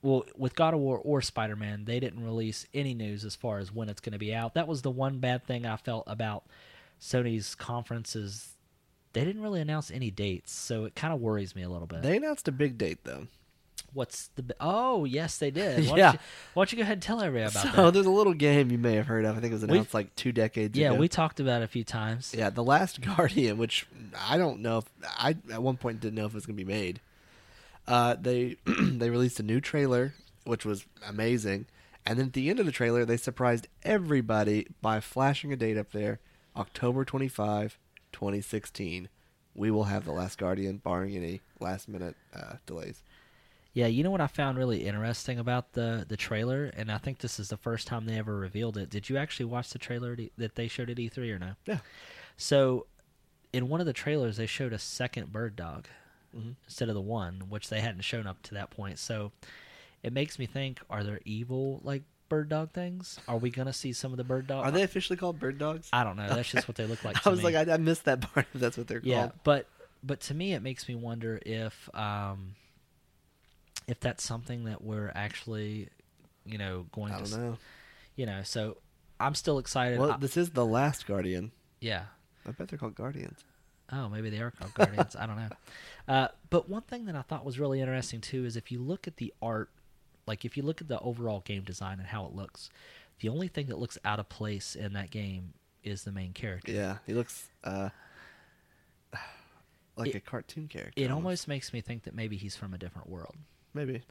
well 0.01 0.23
with 0.37 0.55
God 0.55 0.73
of 0.75 0.79
War 0.79 0.97
or 0.99 1.21
Spider 1.21 1.55
Man, 1.55 1.85
they 1.85 1.99
didn't 1.99 2.23
release 2.23 2.65
any 2.75 2.93
news 2.93 3.25
as 3.25 3.35
far 3.35 3.57
as 3.59 3.71
when 3.71 3.89
it's 3.89 4.01
going 4.01 4.13
to 4.13 4.19
be 4.19 4.33
out. 4.35 4.53
That 4.53 4.67
was 4.67 4.81
the 4.83 4.91
one 4.91 5.17
bad 5.19 5.45
thing 5.47 5.65
I 5.65 5.77
felt 5.77 6.03
about 6.07 6.43
Sony's 7.01 7.55
conferences. 7.55 8.53
They 9.13 9.23
didn't 9.25 9.41
really 9.41 9.61
announce 9.61 9.89
any 9.91 10.11
dates, 10.11 10.51
so 10.51 10.85
it 10.85 10.93
kind 10.95 11.13
of 11.13 11.21
worries 11.21 11.55
me 11.55 11.63
a 11.63 11.69
little 11.69 11.87
bit. 11.87 12.01
they 12.03 12.17
announced 12.17 12.47
a 12.47 12.51
big 12.51 12.77
date 12.77 12.99
though. 13.03 13.27
What's 13.95 14.27
the? 14.35 14.55
Oh, 14.59 15.05
yes, 15.05 15.37
they 15.37 15.49
did. 15.61 15.87
Why 15.89 15.97
Yeah. 15.97 16.03
Don't 16.11 16.13
you, 16.13 16.19
why 16.53 16.61
don't 16.61 16.71
you 16.73 16.75
go 16.77 16.81
ahead 16.83 16.93
and 16.93 17.01
tell 17.01 17.21
everybody 17.21 17.49
about 17.51 17.75
so 17.75 17.83
that? 17.85 17.93
there's 17.93 18.05
a 18.05 18.11
little 18.11 18.33
game 18.33 18.69
you 18.69 18.77
may 18.77 18.93
have 18.95 19.07
heard 19.07 19.25
of. 19.25 19.35
I 19.37 19.39
think 19.39 19.51
it 19.51 19.55
was 19.55 19.63
We- 19.65 19.69
announced 19.77 19.93
like 19.93 20.13
two 20.15 20.31
decades 20.31 20.77
ago. 20.77 20.81
Yeah, 20.83 20.91
ago. 20.91 20.99
we 20.99 21.07
talked 21.07 21.39
about 21.39 21.61
it 21.61 21.65
a 21.65 21.67
few 21.67 21.83
times. 21.83 22.33
Yeah, 22.37 22.49
The 22.51 22.63
Last 22.63 23.01
Guardian, 23.01 23.57
which 23.57 23.87
I 24.19 24.37
don't 24.37 24.59
know 24.59 24.79
if 24.79 24.85
I 25.03 25.35
at 25.51 25.63
one 25.63 25.77
point 25.77 26.01
didn't 26.01 26.15
know 26.15 26.25
if 26.25 26.33
it 26.33 26.35
was 26.35 26.45
going 26.45 26.57
to 26.57 26.63
be 26.63 26.71
made. 26.71 26.99
Uh, 27.87 28.15
they 28.19 28.57
they 28.65 29.09
released 29.09 29.39
a 29.39 29.43
new 29.43 29.61
trailer, 29.61 30.13
which 30.43 30.65
was 30.65 30.85
amazing, 31.07 31.65
and 32.05 32.19
then 32.19 32.27
at 32.27 32.33
the 32.33 32.49
end 32.49 32.59
of 32.59 32.65
the 32.65 32.71
trailer, 32.71 33.05
they 33.05 33.17
surprised 33.17 33.67
everybody 33.83 34.67
by 34.81 34.99
flashing 34.99 35.53
a 35.53 35.55
date 35.55 35.77
up 35.77 35.91
there, 35.91 36.19
October 36.57 37.05
25, 37.05 37.77
2016. 38.11 39.09
We 39.57 39.71
will 39.71 39.85
have 39.85 40.03
The 40.03 40.11
Last 40.11 40.37
Guardian, 40.37 40.77
barring 40.79 41.15
any 41.15 41.39
last 41.61 41.87
minute 41.87 42.15
uh, 42.35 42.55
delays. 42.65 43.03
Yeah, 43.75 43.87
you 43.87 44.03
know 44.03 44.09
what 44.09 44.21
I 44.21 44.27
found 44.27 44.57
really 44.57 44.87
interesting 44.87 45.37
about 45.37 45.73
the 45.73 46.05
the 46.07 46.17
trailer, 46.17 46.71
and 46.77 46.91
I 46.91 46.97
think 46.97 47.19
this 47.19 47.39
is 47.39 47.49
the 47.49 47.57
first 47.57 47.85
time 47.87 48.05
they 48.05 48.17
ever 48.17 48.35
revealed 48.35 48.77
it. 48.77 48.89
Did 48.89 49.09
you 49.09 49.17
actually 49.17 49.45
watch 49.47 49.69
the 49.69 49.77
trailer 49.79 50.17
that 50.37 50.55
they 50.55 50.67
showed 50.67 50.89
at 50.89 50.97
E3 50.97 51.31
or 51.35 51.37
no? 51.39 51.51
Yeah. 51.65 51.79
So, 52.37 52.87
in 53.53 53.67
one 53.69 53.81
of 53.81 53.85
the 53.85 53.93
trailers, 53.93 54.37
they 54.37 54.45
showed 54.47 54.71
a 54.73 54.79
second 54.79 55.31
bird 55.31 55.55
dog 55.57 55.87
Mhm. 56.35 56.55
instead 56.65 56.87
of 56.89 56.95
the 56.95 57.01
one, 57.01 57.49
which 57.49 57.69
they 57.69 57.81
hadn't 57.81 58.01
shown 58.01 58.25
up 58.27 58.41
to 58.43 58.53
that 58.53 58.69
point. 58.71 58.97
So, 58.97 59.33
it 60.03 60.13
makes 60.13 60.39
me 60.39 60.45
think: 60.45 60.79
Are 60.89 61.03
there 61.03 61.19
evil 61.25 61.81
like 61.83 62.03
bird 62.29 62.47
dog 62.47 62.71
things? 62.71 63.19
Are 63.27 63.37
we 63.37 63.49
gonna 63.49 63.73
see 63.73 63.91
some 63.91 64.11
of 64.13 64.17
the 64.17 64.23
bird 64.23 64.47
dog? 64.47 64.63
Are 64.65 64.71
they 64.71 64.83
officially 64.83 65.17
called 65.17 65.37
bird 65.37 65.57
dogs? 65.57 65.89
I 65.91 66.05
don't 66.05 66.15
know. 66.15 66.29
That's 66.29 66.49
just 66.49 66.67
what 66.69 66.75
they 66.77 66.85
look 66.85 67.03
like. 67.03 67.17
I 67.27 67.29
was 67.29 67.39
me. 67.43 67.51
like, 67.53 67.67
I, 67.67 67.73
I 67.73 67.77
missed 67.77 68.05
that 68.05 68.21
part. 68.21 68.47
If 68.53 68.61
that's 68.61 68.77
what 68.77 68.87
they're 68.87 69.01
yeah, 69.03 69.17
called. 69.27 69.31
but 69.43 69.67
but 70.01 70.21
to 70.21 70.33
me, 70.33 70.53
it 70.53 70.61
makes 70.61 70.87
me 70.87 70.95
wonder 70.95 71.41
if 71.45 71.89
um, 71.93 72.55
if 73.87 73.99
that's 73.99 74.23
something 74.23 74.65
that 74.65 74.81
we're 74.83 75.11
actually, 75.15 75.89
you 76.45 76.57
know, 76.57 76.85
going 76.91 77.13
I 77.13 77.21
to, 77.21 77.31
don't 77.31 77.41
know. 77.41 77.57
you 78.15 78.25
know. 78.25 78.41
So 78.43 78.77
I'm 79.19 79.35
still 79.35 79.59
excited. 79.59 79.99
Well, 79.99 80.11
I- 80.13 80.17
this 80.17 80.37
is 80.37 80.51
The 80.51 80.65
Last 80.65 81.05
Guardian. 81.07 81.51
yeah. 81.79 82.03
I 82.47 82.51
bet 82.51 82.67
they're 82.67 82.77
called 82.77 82.93
Guardians. 82.95 83.43
Oh, 83.91 84.07
maybe 84.07 84.29
they 84.29 84.39
are 84.39 84.51
called 84.51 84.73
Guardians. 84.75 85.15
I 85.15 85.25
don't 85.25 85.37
know. 85.37 85.49
Uh, 86.07 86.27
but 86.51 86.69
one 86.69 86.83
thing 86.83 87.05
that 87.05 87.15
I 87.15 87.23
thought 87.23 87.43
was 87.43 87.57
really 87.57 87.81
interesting 87.81 88.21
too 88.21 88.45
is 88.45 88.55
if 88.55 88.71
you 88.71 88.77
look 88.79 89.07
at 89.07 89.17
the 89.17 89.33
art, 89.41 89.71
like 90.27 90.45
if 90.45 90.55
you 90.55 90.61
look 90.61 90.79
at 90.79 90.87
the 90.87 90.99
overall 90.99 91.39
game 91.39 91.63
design 91.63 91.97
and 91.97 92.07
how 92.07 92.27
it 92.27 92.35
looks, 92.35 92.69
the 93.21 93.29
only 93.29 93.47
thing 93.47 93.65
that 93.67 93.79
looks 93.79 93.97
out 94.05 94.19
of 94.19 94.29
place 94.29 94.75
in 94.75 94.93
that 94.93 95.09
game 95.09 95.53
is 95.83 96.03
the 96.03 96.11
main 96.11 96.31
character. 96.31 96.71
Yeah, 96.71 96.97
he 97.07 97.13
looks 97.15 97.49
uh, 97.63 97.89
like 99.97 100.09
It- 100.09 100.15
a 100.15 100.19
cartoon 100.19 100.67
character. 100.67 101.01
It 101.01 101.09
almost 101.11 101.47
makes 101.47 101.73
me 101.73 101.81
think 101.81 102.03
that 102.03 102.13
maybe 102.13 102.37
he's 102.37 102.55
from 102.55 102.73
a 102.73 102.77
different 102.77 103.09
world. 103.09 103.35
Maybe. 103.75 104.01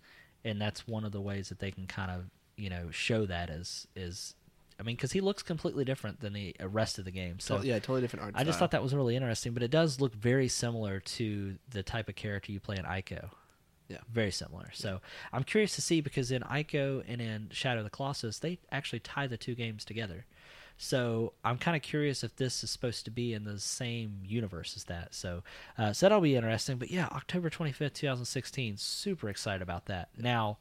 and 0.44 0.60
that's 0.60 0.86
one 0.86 1.04
of 1.04 1.12
the 1.12 1.20
ways 1.20 1.48
that 1.48 1.58
they 1.58 1.70
can 1.70 1.86
kind 1.86 2.10
of 2.10 2.24
you 2.56 2.70
know 2.70 2.90
show 2.90 3.26
that 3.26 3.50
is 3.50 3.88
is 3.96 4.34
I 4.78 4.82
mean 4.82 4.96
because 4.96 5.12
he 5.12 5.20
looks 5.20 5.42
completely 5.42 5.84
different 5.84 6.20
than 6.20 6.32
the 6.32 6.54
uh, 6.60 6.68
rest 6.68 6.98
of 6.98 7.04
the 7.04 7.10
game. 7.10 7.40
So 7.40 7.62
yeah, 7.62 7.78
totally 7.78 8.00
different 8.02 8.24
art. 8.24 8.34
I 8.36 8.44
just 8.44 8.58
style. 8.58 8.64
thought 8.66 8.70
that 8.72 8.82
was 8.82 8.94
really 8.94 9.16
interesting, 9.16 9.52
but 9.54 9.62
it 9.62 9.70
does 9.70 10.00
look 10.00 10.14
very 10.14 10.48
similar 10.48 11.00
to 11.00 11.56
the 11.70 11.82
type 11.82 12.08
of 12.08 12.16
character 12.16 12.52
you 12.52 12.60
play 12.60 12.76
in 12.76 12.84
Ico. 12.84 13.30
Yeah. 13.88 13.98
Very 14.10 14.30
similar. 14.30 14.70
So 14.72 15.00
I'm 15.32 15.44
curious 15.44 15.74
to 15.74 15.82
see 15.82 16.00
because 16.00 16.30
in 16.30 16.42
Ico 16.42 17.04
and 17.06 17.20
in 17.20 17.48
Shadow 17.52 17.80
of 17.80 17.84
the 17.84 17.90
Colossus, 17.90 18.38
they 18.38 18.58
actually 18.72 19.00
tie 19.00 19.26
the 19.26 19.36
two 19.36 19.54
games 19.54 19.84
together. 19.84 20.24
So 20.76 21.32
I'm 21.44 21.56
kind 21.58 21.76
of 21.76 21.82
curious 21.82 22.24
if 22.24 22.34
this 22.36 22.64
is 22.64 22.70
supposed 22.70 23.04
to 23.04 23.10
be 23.10 23.32
in 23.32 23.44
the 23.44 23.58
same 23.58 24.20
universe 24.24 24.74
as 24.76 24.84
that. 24.84 25.14
So, 25.14 25.42
uh, 25.78 25.92
so 25.92 26.06
that'll 26.06 26.20
be 26.20 26.34
interesting. 26.36 26.76
But 26.78 26.90
yeah, 26.90 27.06
October 27.12 27.48
25th, 27.48 27.92
2016. 27.94 28.76
Super 28.76 29.28
excited 29.28 29.62
about 29.62 29.86
that. 29.86 30.08
Now, 30.18 30.58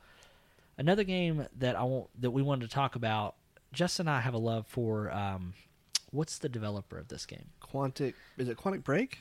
another 0.77 1.03
game 1.03 1.47
that 1.57 1.75
I 1.75 1.83
want 1.83 2.09
that 2.21 2.31
we 2.31 2.41
wanted 2.41 2.69
to 2.69 2.73
talk 2.73 2.95
about. 2.95 3.35
Justin 3.73 4.07
and 4.07 4.15
I 4.15 4.21
have 4.21 4.35
a 4.35 4.39
love 4.39 4.67
for. 4.67 5.11
Um, 5.11 5.53
what's 6.11 6.37
the 6.37 6.47
developer 6.49 6.97
of 6.99 7.07
this 7.07 7.25
game? 7.25 7.45
Quantic. 7.59 8.13
Is 8.37 8.47
it 8.47 8.57
Quantic 8.57 8.83
Break? 8.83 9.19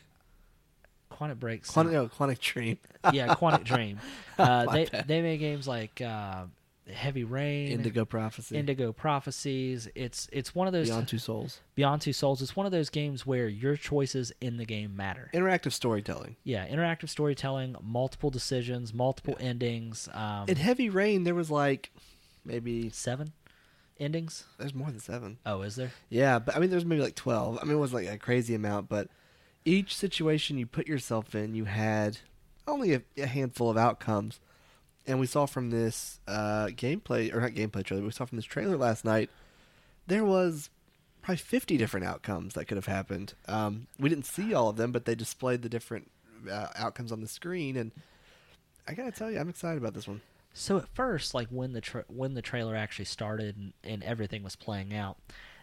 Quantic 1.10 1.39
Break. 1.39 1.64
Quantic, 1.64 1.93
no, 1.93 2.09
Quantic 2.09 2.39
Dream. 2.39 2.78
yeah, 3.12 3.35
Quantic 3.35 3.64
Dream. 3.64 3.98
Uh, 4.39 4.66
they 4.73 4.85
bad. 4.86 5.09
they 5.09 5.23
made 5.23 5.39
games 5.39 5.66
like 5.66 6.01
uh, 6.02 6.44
Heavy 6.93 7.23
Rain, 7.25 7.69
Indigo 7.69 8.05
Prophecy. 8.05 8.57
Indigo 8.57 8.93
Prophecies. 8.93 9.89
It's 9.95 10.29
it's 10.33 10.55
one 10.55 10.67
of 10.67 10.73
those 10.73 10.89
Beyond 10.89 11.09
Two 11.09 11.19
Souls. 11.19 11.61
Beyond 11.77 12.03
Two 12.03 12.13
Souls. 12.13 12.43
It's 12.43 12.57
one 12.57 12.67
of 12.67 12.73
those 12.73 12.91
games 12.91 13.25
where 13.25 13.47
your 13.49 13.77
choices 13.77 14.33
in 14.41 14.57
the 14.57 14.65
game 14.65 14.97
matter. 14.97 15.31
Interactive 15.33 15.73
storytelling. 15.73 16.37
yeah, 16.45 16.67
interactive 16.67 17.09
storytelling, 17.09 17.77
multiple 17.83 18.31
decisions, 18.31 18.93
multiple 18.93 19.37
endings. 19.39 20.09
Um, 20.13 20.47
In 20.49 20.57
Heavy 20.57 20.89
Rain, 20.91 21.23
there 21.25 21.35
was 21.37 21.51
like 21.51 21.91
maybe 22.45 22.91
seven 22.91 23.33
endings. 24.01 24.45
there's 24.59 24.75
more 24.75 24.91
than 24.91 24.99
seven. 24.99 25.39
Oh, 25.47 25.63
is 25.63 25.77
there? 25.77 25.93
Yeah, 26.09 26.41
but 26.41 26.57
I 26.57 26.59
mean, 26.59 26.71
there's 26.71 26.85
maybe 26.85 27.03
like 27.03 27.15
twelve. 27.15 27.59
I 27.63 27.65
mean, 27.65 27.77
it 27.77 27.81
was 27.81 27.95
like 27.95 28.09
a 28.09 28.19
crazy 28.19 28.55
amount, 28.55 28.89
but 28.89 29.09
each 29.65 29.95
situation 29.95 30.59
you 30.59 30.67
put 30.67 30.89
yourself 30.89 31.35
in, 31.37 31.55
you 31.55 31.67
had 31.67 32.19
only 32.67 32.95
a, 32.95 33.03
a 33.17 33.27
handful 33.27 33.71
of 33.71 33.77
outcomes. 33.77 34.41
And 35.07 35.19
we 35.19 35.27
saw 35.27 35.47
from 35.47 35.70
this 35.70 36.20
uh, 36.29 36.66
gameplay, 36.66 37.35
or 37.35 37.41
not 37.41 37.51
gameplay 37.51 37.85
trailer, 37.85 38.03
we 38.05 38.11
saw 38.12 38.24
from 38.24 38.37
this 38.37 38.45
trailer 38.45 38.77
last 38.77 39.05
night, 39.05 39.31
there 40.07 40.24
was 40.24 40.70
probably 41.23 41.39
50 41.39 41.77
different 41.77 42.07
outcomes 42.07 42.55
that 42.55 42.66
could 42.66 42.77
have 42.77 42.87
happened. 42.87 43.35
Um, 43.49 43.87
we 43.99 44.09
didn't 44.09 44.27
see 44.27 44.55
all 44.55 44.69
of 44.69 44.77
them, 44.77 44.93
but 44.93 45.05
they 45.05 45.15
displayed 45.15 45.62
the 45.62 45.69
different 45.69 46.11
uh, 46.51 46.69
outcomes 46.77 47.12
on 47.12 47.20
the 47.20 47.29
screen. 47.29 47.77
And 47.77 47.93
I 48.87 48.95
got 48.95 49.05
to 49.05 49.12
tell 49.12 49.31
you, 49.31 49.39
I'm 49.39 49.49
excited 49.49 49.79
about 49.79 49.95
this 49.95 50.07
one. 50.07 50.20
So 50.55 50.77
at 50.77 50.89
first, 50.95 51.35
like 51.35 51.49
when 51.49 51.73
the 51.73 51.81
tra- 51.81 52.05
when 52.09 52.35
the 52.35 52.43
trailer 52.43 52.77
actually 52.77 53.07
started 53.07 53.57
and, 53.57 53.73
and 53.83 54.05
everything 54.05 54.43
was 54.43 54.55
playing 54.55 54.95
out, 54.95 55.16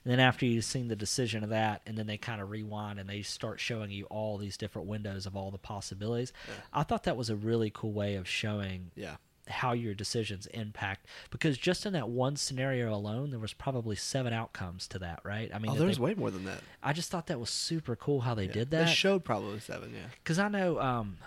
and 0.03 0.11
then 0.11 0.20
after 0.20 0.45
you've 0.45 0.66
seen 0.66 0.88
the 0.88 0.95
decision 0.95 1.44
of 1.44 1.52
that, 1.52 1.82
and 1.86 1.98
then 1.98 2.07
they 2.07 2.18
kind 2.18 2.41
of 2.41 2.49
rewind 2.49 2.99
and 2.99 3.07
they 3.07 3.22
start 3.22 3.60
showing 3.60 3.91
you 3.91 4.06
all 4.06 4.38
these 4.38 4.57
different 4.57 4.88
windows 4.88 5.26
of 5.26 5.36
all 5.36 5.52
the 5.52 5.57
possibilities. 5.60 6.34
Yeah. 6.48 6.53
I 6.74 6.84
thought 6.84 7.03
that 7.03 7.18
was 7.18 7.30
a 7.30 7.36
really 7.36 7.70
cool 7.70 7.91
way 7.91 8.16
of 8.16 8.28
showing 8.28 8.91
Yeah. 8.95 9.18
How 9.49 9.71
your 9.73 9.93
decisions 9.93 10.45
impact 10.47 11.07
because 11.31 11.57
just 11.57 11.85
in 11.85 11.93
that 11.93 12.07
one 12.09 12.35
scenario 12.35 12.93
alone, 12.93 13.31
there 13.31 13.39
was 13.39 13.53
probably 13.53 13.95
seven 13.95 14.31
outcomes 14.31 14.88
to 14.88 14.99
that, 14.99 15.19
right? 15.23 15.49
I 15.53 15.59
mean, 15.59 15.71
oh, 15.71 15.76
there's 15.76 15.97
they- 15.97 16.03
way 16.03 16.13
more 16.13 16.31
than 16.31 16.45
that. 16.45 16.61
I 16.84 16.93
just 16.93 17.09
thought 17.09 17.27
that 17.27 17.39
was 17.39 17.49
super 17.49 17.95
cool 17.95 18.21
how 18.21 18.34
they 18.35 18.45
Yeah. 18.45 18.51
did 18.51 18.71
that 18.71 18.85
They 18.88 18.93
showed 18.93 19.26
probably 19.26 19.59
seven, 19.59 19.91
yeah. 19.93 20.07
Because 20.23 20.38
I 20.39 20.47
know 20.49 20.80
um, 20.80 21.17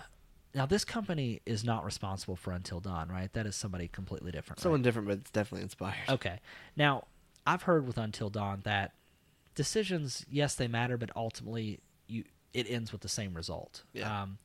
now 0.55 0.67
this 0.67 0.85
company 0.85 1.41
is 1.47 1.65
not 1.65 1.85
responsible 1.85 2.37
for 2.37 2.53
Until 2.53 2.81
Dawn, 2.81 3.09
right? 3.09 3.33
That 3.33 3.47
is 3.47 3.57
somebody 3.57 3.89
completely 3.89 4.31
different. 4.31 4.59
right? 4.59 4.63
Someone 4.63 4.83
different, 4.83 5.09
but 5.09 5.19
it's 5.19 5.31
definitely 5.31 5.65
inspired. 5.65 6.09
Okay. 6.09 6.39
Now, 6.77 7.05
I've 7.47 7.63
heard 7.63 7.87
with 7.87 7.99
Until 7.99 8.31
Dawn 8.31 8.61
that 8.65 8.93
decisions, 9.55 10.25
yes, 10.31 10.55
they 10.55 10.69
matter, 10.69 10.97
but 10.97 11.11
ultimately, 11.17 11.81
you 12.07 12.25
it 12.53 12.67
ends 12.71 12.93
with 12.93 13.01
the 13.01 13.09
same 13.09 13.33
result. 13.35 13.83
Yeah. 13.95 14.23
Um, 14.23 14.39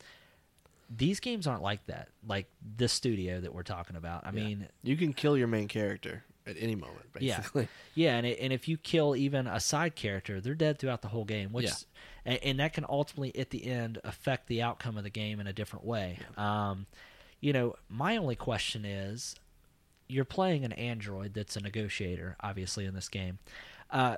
these 0.90 1.20
games 1.20 1.48
aren't 1.48 1.62
like 1.62 1.86
that. 1.88 2.10
Like 2.26 2.48
this 2.78 2.94
studio 2.94 3.42
that 3.42 3.54
we're 3.54 3.64
talking 3.64 3.96
about. 3.96 4.26
I 4.26 4.30
Yeah. 4.30 4.44
mean, 4.46 4.68
You 4.84 4.96
can 4.98 5.14
kill 5.14 5.38
your 5.38 5.48
main 5.48 5.68
character 5.68 6.24
at 6.46 6.56
any 6.60 6.76
moment, 6.76 7.06
Yeah. 7.20 7.38
basically. 7.38 7.68
yeah, 7.96 8.16
and 8.16 8.26
it, 8.26 8.40
and 8.40 8.54
if 8.54 8.68
you 8.70 8.78
kill 8.78 9.16
even 9.16 9.48
a 9.48 9.60
side 9.60 9.96
character, 9.96 10.40
they're 10.40 10.56
dead 10.56 10.80
throughout 10.80 11.02
the 11.02 11.10
whole 11.10 11.26
game. 11.26 11.52
Which, 11.52 11.66
Yeah. 11.66 11.74
and, 12.26 12.40
and 12.44 12.60
that 12.62 12.74
can 12.74 12.86
ultimately, 12.88 13.38
at 13.38 13.50
the 13.50 13.66
end, 13.66 14.00
affect 14.06 14.48
the 14.48 14.62
outcome 14.62 14.98
of 14.98 15.04
the 15.04 15.10
game 15.10 15.40
in 15.42 15.48
a 15.48 15.54
different 15.54 15.84
way. 15.86 16.20
Um, 16.38 16.86
you 17.42 17.52
know, 17.54 17.76
my 17.90 18.16
only 18.18 18.36
question 18.36 18.86
is, 18.86 19.36
you're 20.08 20.24
playing 20.26 20.64
an 20.64 20.72
android 20.72 21.34
that's 21.34 21.58
a 21.58 21.60
negotiator, 21.60 22.38
obviously 22.40 22.86
in 22.86 22.94
this 22.94 23.10
game. 23.10 23.40
Uh, 23.92 24.18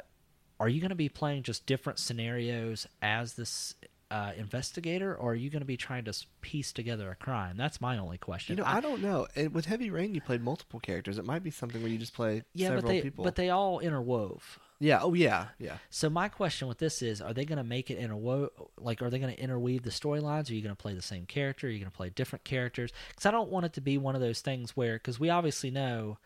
are 0.60 0.70
you 0.70 0.80
going 0.82 0.90
to 0.90 0.96
be 0.96 1.10
playing 1.10 1.42
just 1.42 1.66
different 1.66 1.98
scenarios 1.98 2.86
as 3.02 3.34
this 3.34 3.74
uh, 4.12 4.32
investigator, 4.38 5.16
or 5.16 5.32
are 5.32 5.36
you 5.36 5.50
going 5.50 5.62
to 5.62 5.66
be 5.66 5.78
trying 5.78 6.06
to 6.06 6.14
piece 6.42 6.72
together 6.72 7.12
a 7.12 7.16
crime? 7.16 7.58
That's 7.58 7.80
my 7.80 7.98
only 7.98 8.18
question. 8.18 8.58
You 8.58 8.64
know, 8.64 8.70
I, 8.70 8.82
don't 8.82 9.02
know. 9.02 9.28
And 9.36 9.54
with 9.54 9.66
Heavy 9.66 9.90
Rain, 9.92 10.16
you 10.16 10.22
played 10.22 10.42
multiple 10.42 10.80
characters. 10.80 11.18
It 11.18 11.26
might 11.26 11.44
be 11.44 11.52
something 11.52 11.82
where 11.82 11.92
you 11.92 11.98
just 11.98 12.14
play 12.14 12.44
yeah, 12.54 12.68
several 12.68 12.82
but 12.82 12.88
they 12.88 13.02
people. 13.02 13.24
but 13.24 13.36
they 13.36 13.50
all 13.50 13.80
interwove. 13.80 14.42
yeah. 14.80 15.00
Oh, 15.02 15.14
yeah. 15.14 15.48
Yeah. 15.60 15.78
So 15.92 16.10
my 16.10 16.28
question 16.28 16.68
with 16.68 16.80
this 16.80 17.02
is: 17.04 17.22
Are 17.22 17.34
they 17.34 17.46
going 17.46 17.58
to 17.58 17.64
make 17.64 17.92
it 17.92 18.00
interwo- 18.00 18.50
Like, 18.80 19.02
are 19.02 19.10
they 19.12 19.20
going 19.20 19.34
to 19.34 19.40
interweave 19.42 19.84
the 19.84 19.92
storylines? 19.92 20.50
Are 20.50 20.56
you 20.56 20.62
going 20.64 20.76
to 20.76 20.82
play 20.82 20.94
the 20.96 21.02
same 21.04 21.26
character? 21.28 21.68
Are 21.68 21.70
you 21.70 21.80
going 21.80 21.92
to 21.92 21.96
play 21.96 22.10
different 22.10 22.46
characters? 22.46 22.92
Because 23.10 23.28
I 23.28 23.32
don't 23.32 23.50
want 23.52 23.68
it 23.68 23.74
to 23.74 23.82
be 23.82 23.98
one 24.00 24.16
of 24.16 24.22
those 24.22 24.42
things 24.42 24.76
where, 24.76 24.96
because 24.96 25.20
we 25.20 25.30
obviously 25.30 25.70
know, 25.70 26.18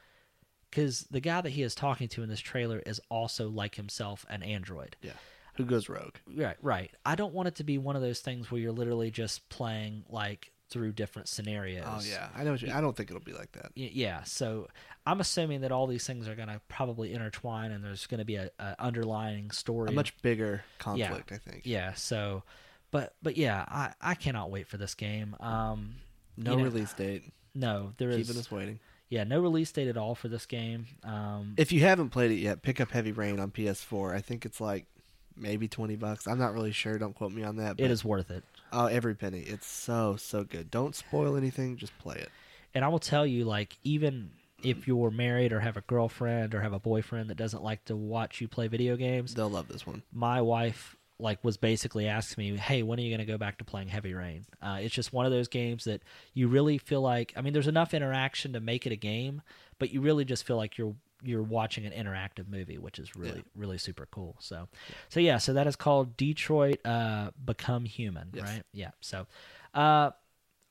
because 0.70 1.02
the 1.12 1.20
guy 1.20 1.42
that 1.42 1.50
he 1.52 1.64
is 1.64 1.76
talking 1.76 2.08
to 2.10 2.24
in 2.24 2.30
this 2.30 2.40
trailer 2.40 2.82
is 2.86 3.02
also 3.10 3.50
like 3.50 3.76
himself 3.76 4.26
an 4.30 4.42
android. 4.42 4.96
Yeah. 5.02 5.12
Who 5.56 5.66
goes 5.66 5.90
rogue? 5.90 6.16
Right, 6.36 6.58
right. 6.62 6.92
I 7.06 7.16
don't 7.16 7.34
want 7.34 7.48
it 7.48 7.56
to 7.56 7.64
be 7.64 7.78
one 7.78 7.96
of 7.96 8.02
those 8.02 8.20
things 8.20 8.50
where 8.52 8.60
you're 8.60 8.72
literally 8.72 9.12
just 9.12 9.48
playing 9.50 10.04
like 10.10 10.52
through 10.70 10.92
different 10.94 11.28
scenarios. 11.28 11.86
Oh, 11.88 12.02
yeah. 12.04 12.30
I 12.36 12.44
know. 12.44 12.52
What 12.52 12.62
you, 12.64 12.74
I 12.74 12.82
don't 12.82 12.98
think 12.98 13.12
it'll 13.12 13.22
be 13.22 13.34
like 13.34 13.52
that. 13.52 13.72
Yeah, 13.76 14.24
so 14.24 14.68
I'm 15.06 15.20
assuming 15.20 15.62
that 15.62 15.72
all 15.72 15.86
these 15.86 16.06
things 16.08 16.28
are 16.28 16.36
going 16.36 16.48
to 16.48 16.60
probably 16.68 17.14
intertwine, 17.14 17.72
and 17.72 17.84
there's 17.84 18.08
going 18.08 18.20
to 18.20 18.26
be 18.26 18.36
a, 18.36 18.50
a 18.58 18.76
underlying 18.80 19.52
story. 19.52 19.90
A 19.90 19.92
much 19.92 20.20
bigger 20.24 20.64
conflict, 20.80 21.32
I 21.32 21.38
think. 21.38 21.62
Yeah. 21.66 21.94
So, 21.94 22.44
but 22.90 23.14
but 23.22 23.38
yeah, 23.38 23.64
I 23.68 23.94
I 24.02 24.16
cannot 24.16 24.50
wait 24.50 24.68
for 24.68 24.78
this 24.78 24.96
game. 24.96 25.36
Um, 25.40 25.96
No 26.38 26.52
you 26.52 26.58
know, 26.58 26.64
release 26.64 26.94
date. 26.94 27.32
No, 27.54 27.94
there 27.98 28.10
is. 28.10 28.26
Keeping 28.28 28.40
us 28.40 28.52
waiting. 28.52 28.80
Yeah, 29.10 29.26
no 29.26 29.42
release 29.42 29.72
date 29.72 29.90
at 29.90 29.98
all 29.98 30.16
for 30.16 30.28
this 30.28 30.48
game. 30.48 30.88
Um, 31.04 31.54
If 31.56 31.72
you 31.72 31.82
haven't 31.82 32.10
played 32.10 32.32
it 32.32 32.40
yet, 32.40 32.64
pick 32.64 32.82
up 32.82 32.90
Heavy 32.90 33.12
Rain 33.12 33.40
on 33.40 33.52
PS4. 33.52 34.12
I 34.12 34.22
think 34.22 34.44
it's 34.44 34.60
like 34.60 34.88
maybe 35.36 35.68
20 35.68 35.96
bucks. 35.96 36.28
I'm 36.28 36.40
not 36.40 36.54
really 36.54 36.72
sure. 36.72 36.98
Don't 36.98 37.14
quote 37.16 37.32
me 37.32 37.44
on 37.44 37.58
that. 37.58 37.78
But, 37.78 37.86
it 37.86 37.92
is 37.92 38.04
worth 38.06 38.32
it. 38.32 38.44
Oh, 38.72 38.86
every 38.88 39.16
penny. 39.16 39.40
It's 39.42 39.68
so, 39.68 40.16
so 40.18 40.44
good. 40.44 40.72
Don't 40.72 40.96
spoil 40.96 41.36
anything. 41.36 41.78
Just 41.78 41.98
play 42.00 42.16
it. 42.18 42.30
And 42.74 42.84
I 42.84 42.88
will 42.88 43.00
tell 43.00 43.26
you, 43.26 43.46
like, 43.46 43.78
even 43.84 44.32
if 44.64 44.88
you're 44.88 45.12
married 45.12 45.52
or 45.52 45.60
have 45.60 45.78
a 45.78 45.82
girlfriend 45.82 46.56
or 46.56 46.62
have 46.62 46.74
a 46.74 46.80
boyfriend 46.80 47.30
that 47.30 47.36
doesn't 47.38 47.64
like 47.64 47.84
to 47.86 47.96
watch 47.96 48.42
you 48.42 48.48
play 48.48 48.68
video 48.68 48.96
games, 48.96 49.34
They'll 49.36 49.50
love 49.50 49.68
this 49.68 49.86
one. 49.86 50.02
my 50.12 50.42
wife 50.42 50.96
like 51.20 51.44
was 51.44 51.58
basically 51.58 52.08
asking 52.08 52.54
me, 52.54 52.58
"Hey, 52.58 52.82
when 52.82 53.00
are 53.00 53.02
you 53.04 53.10
going 53.10 53.26
to 53.26 53.32
go 53.32 53.38
back 53.38 53.58
to 53.60 53.64
playing 53.64 53.88
Heavy 53.90 54.14
Rain?" 54.14 54.46
Uh, 54.62 54.80
it's 54.82 54.94
just 54.96 55.14
one 55.14 55.26
of 55.26 55.32
those 55.32 55.48
games 55.48 55.84
that 55.84 56.02
you 56.34 56.48
really 56.48 56.78
feel 56.80 57.02
like. 57.02 57.32
I 57.36 57.42
mean, 57.42 57.54
there's 57.54 57.68
enough 57.68 57.94
interaction 57.94 58.54
to 58.54 58.60
make 58.60 58.86
it 58.88 58.92
a 58.92 58.96
game, 58.98 59.42
but 59.80 59.92
you 59.92 60.02
really 60.02 60.26
just 60.26 60.44
feel 60.46 60.58
like 60.58 60.78
you're 60.78 60.96
you're 61.24 61.42
watching 61.44 61.86
an 61.86 61.92
interactive 61.94 62.48
movie, 62.48 62.78
which 62.78 63.00
is 63.00 63.16
really 63.16 63.38
Yeah. 63.38 63.44
really 63.56 63.78
super 63.78 64.08
cool. 64.12 64.36
So, 64.40 64.68
so 65.10 65.20
yeah, 65.20 65.38
so 65.38 65.54
that 65.54 65.68
is 65.68 65.76
called 65.76 66.18
Detroit 66.18 66.86
uh, 66.86 67.32
Become 67.44 67.86
Human, 67.86 68.30
Yes. 68.34 68.44
right? 68.44 68.64
Yeah. 68.74 68.92
So, 69.02 69.26
uh, 69.74 70.12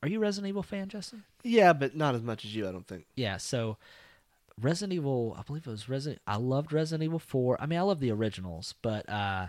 are 0.03 0.09
you 0.09 0.19
a 0.19 0.21
Resident 0.21 0.49
Evil 0.49 0.63
fan, 0.63 0.89
Justin? 0.89 1.25
Yeah, 1.45 1.73
but 1.73 1.97
not 1.97 2.15
as 2.15 2.23
much 2.23 2.45
as 2.45 2.55
you, 2.55 2.69
I 2.69 2.73
don't 2.73 2.87
think. 2.87 3.07
Yeah, 3.15 3.37
so 3.37 3.77
Resident 4.61 4.93
Evil, 4.93 5.35
I 5.39 5.43
believe 5.43 5.67
it 5.67 5.71
was 5.71 5.89
Resident. 5.89 6.21
I 6.27 6.37
loved 6.37 6.73
Resident 6.73 7.05
Evil 7.05 7.19
Four. 7.19 7.61
I 7.61 7.67
mean, 7.67 7.79
I 7.79 7.83
love 7.83 8.01
the 8.01 8.11
originals, 8.11 8.75
but 8.83 9.09
uh, 9.09 9.49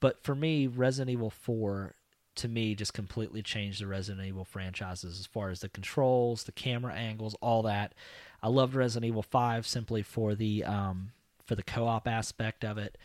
but 0.00 0.22
for 0.22 0.34
me, 0.34 0.66
Resident 0.66 1.10
Evil 1.12 1.30
Four 1.30 1.94
to 2.36 2.46
me 2.48 2.74
just 2.76 2.94
completely 2.94 3.42
changed 3.42 3.80
the 3.82 3.86
Resident 3.88 4.24
Evil 4.26 4.44
franchises 4.44 5.18
as 5.18 5.26
far 5.26 5.50
as 5.50 5.58
the 5.60 5.68
controls, 5.68 6.44
the 6.44 6.52
camera 6.52 6.94
angles, 6.94 7.34
all 7.40 7.62
that. 7.62 7.94
I 8.42 8.48
loved 8.48 8.74
Resident 8.74 9.08
Evil 9.08 9.22
Five 9.22 9.66
simply 9.66 10.02
for 10.02 10.34
the 10.34 10.64
um, 10.64 11.12
for 11.44 11.54
the 11.54 11.62
co-op 11.62 12.06
aspect 12.06 12.64
of 12.64 12.78
it. 12.78 12.96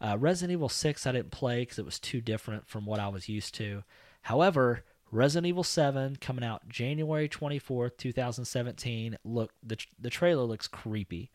Uh, 0.00 0.16
Resident 0.18 0.52
Evil 0.52 0.68
Six 0.68 1.06
I 1.06 1.12
didn't 1.12 1.30
play 1.30 1.60
because 1.60 1.78
it 1.78 1.84
was 1.84 1.98
too 1.98 2.20
different 2.20 2.68
from 2.68 2.86
what 2.86 3.00
I 3.00 3.08
was 3.08 3.28
used 3.28 3.54
to. 3.56 3.84
However, 4.22 4.84
Resident 5.12 5.46
Evil 5.46 5.62
7 5.62 6.16
coming 6.16 6.42
out 6.42 6.66
January 6.68 7.28
24th, 7.28 7.98
2017. 7.98 9.18
Look, 9.24 9.52
the 9.62 9.76
the 10.00 10.10
trailer 10.10 10.44
looks 10.44 10.66
creepy. 10.66 11.30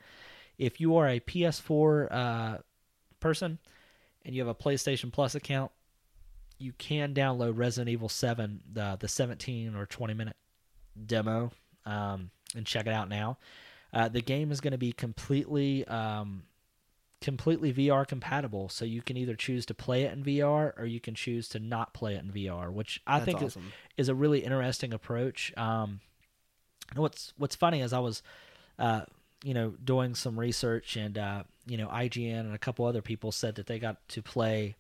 If 0.58 0.82
you 0.82 0.98
are 0.98 1.08
a 1.08 1.20
PS4 1.20 2.08
uh, 2.12 2.58
person 3.20 3.60
and 4.26 4.36
you 4.36 4.42
have 4.42 4.50
a 4.50 4.56
PlayStation 4.56 5.12
Plus 5.12 5.36
account, 5.36 5.72
you 6.58 6.74
can 6.74 7.14
download 7.14 7.56
Resident 7.56 7.90
Evil 7.90 8.10
7, 8.10 8.62
the 8.74 8.98
the 9.00 9.08
17 9.08 9.76
or 9.76 9.86
20 9.86 10.14
minute 10.16 10.36
demo, 11.06 11.52
um, 11.86 12.32
and 12.58 12.66
check 12.66 12.88
it 12.88 12.94
out 12.94 13.10
now. 13.10 13.38
Uh, 13.94 14.08
the 14.08 14.22
game 14.22 14.52
is 14.52 14.60
going 14.62 14.72
to 14.72 14.78
be 14.78 14.92
completely 14.92 15.86
um, 15.88 16.44
completely 17.22 17.72
VR 17.72 18.06
compatible, 18.06 18.70
so 18.70 18.86
you 18.86 19.02
can 19.02 19.18
either 19.18 19.36
choose 19.36 19.66
to 19.68 19.74
play 19.74 20.04
it 20.04 20.14
in 20.14 20.24
VR 20.24 20.74
or 20.78 20.86
you 20.86 21.00
can 21.00 21.16
choose 21.16 21.50
to 21.50 21.60
not 21.60 21.94
play 21.94 22.16
it 22.16 22.24
in 22.24 22.32
VR, 22.32 22.72
which 22.72 23.02
I 23.08 23.20
That's 23.20 23.26
think 23.26 23.42
is, 23.42 23.56
awesome. 23.56 23.74
is 23.98 24.10
a 24.10 24.16
really 24.16 24.40
interesting 24.40 24.94
approach. 24.94 25.56
Um, 25.58 26.02
what's 26.96 27.34
what's 27.38 27.56
funny 27.56 27.82
is 27.82 27.94
I 27.94 28.00
was, 28.00 28.22
uh, 28.78 29.02
you 29.44 29.54
know, 29.54 29.72
doing 29.84 30.16
some 30.16 30.40
research 30.40 30.96
and 30.96 31.18
uh, 31.18 31.44
you 31.66 31.78
know 31.78 31.88
IGN 31.88 32.42
and 32.42 32.54
a 32.54 32.60
couple 32.60 32.86
other 32.86 33.02
people 33.02 33.32
said 33.32 33.56
that 33.56 33.68
they 33.68 33.80
got 33.80 34.08
to 34.10 34.22
play, 34.22 34.76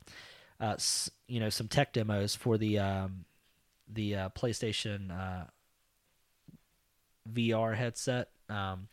uh, 0.61 0.73
s- 0.73 1.09
you 1.27 1.39
know, 1.39 1.49
some 1.49 1.67
tech 1.67 1.93
demos 1.93 2.35
for 2.35 2.57
the 2.57 2.77
um, 2.79 3.25
the 3.91 4.15
uh, 4.15 4.29
PlayStation 4.29 5.11
uh, 5.11 5.45
VR 7.33 7.75
headset. 7.75 8.29
Um, 8.49 8.87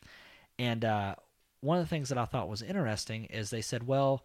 and 0.58 0.84
uh, 0.84 1.14
one 1.60 1.78
of 1.78 1.84
the 1.84 1.88
things 1.88 2.08
that 2.08 2.18
I 2.18 2.24
thought 2.24 2.48
was 2.48 2.62
interesting 2.62 3.24
is 3.26 3.50
they 3.50 3.60
said, 3.60 3.86
well, 3.86 4.24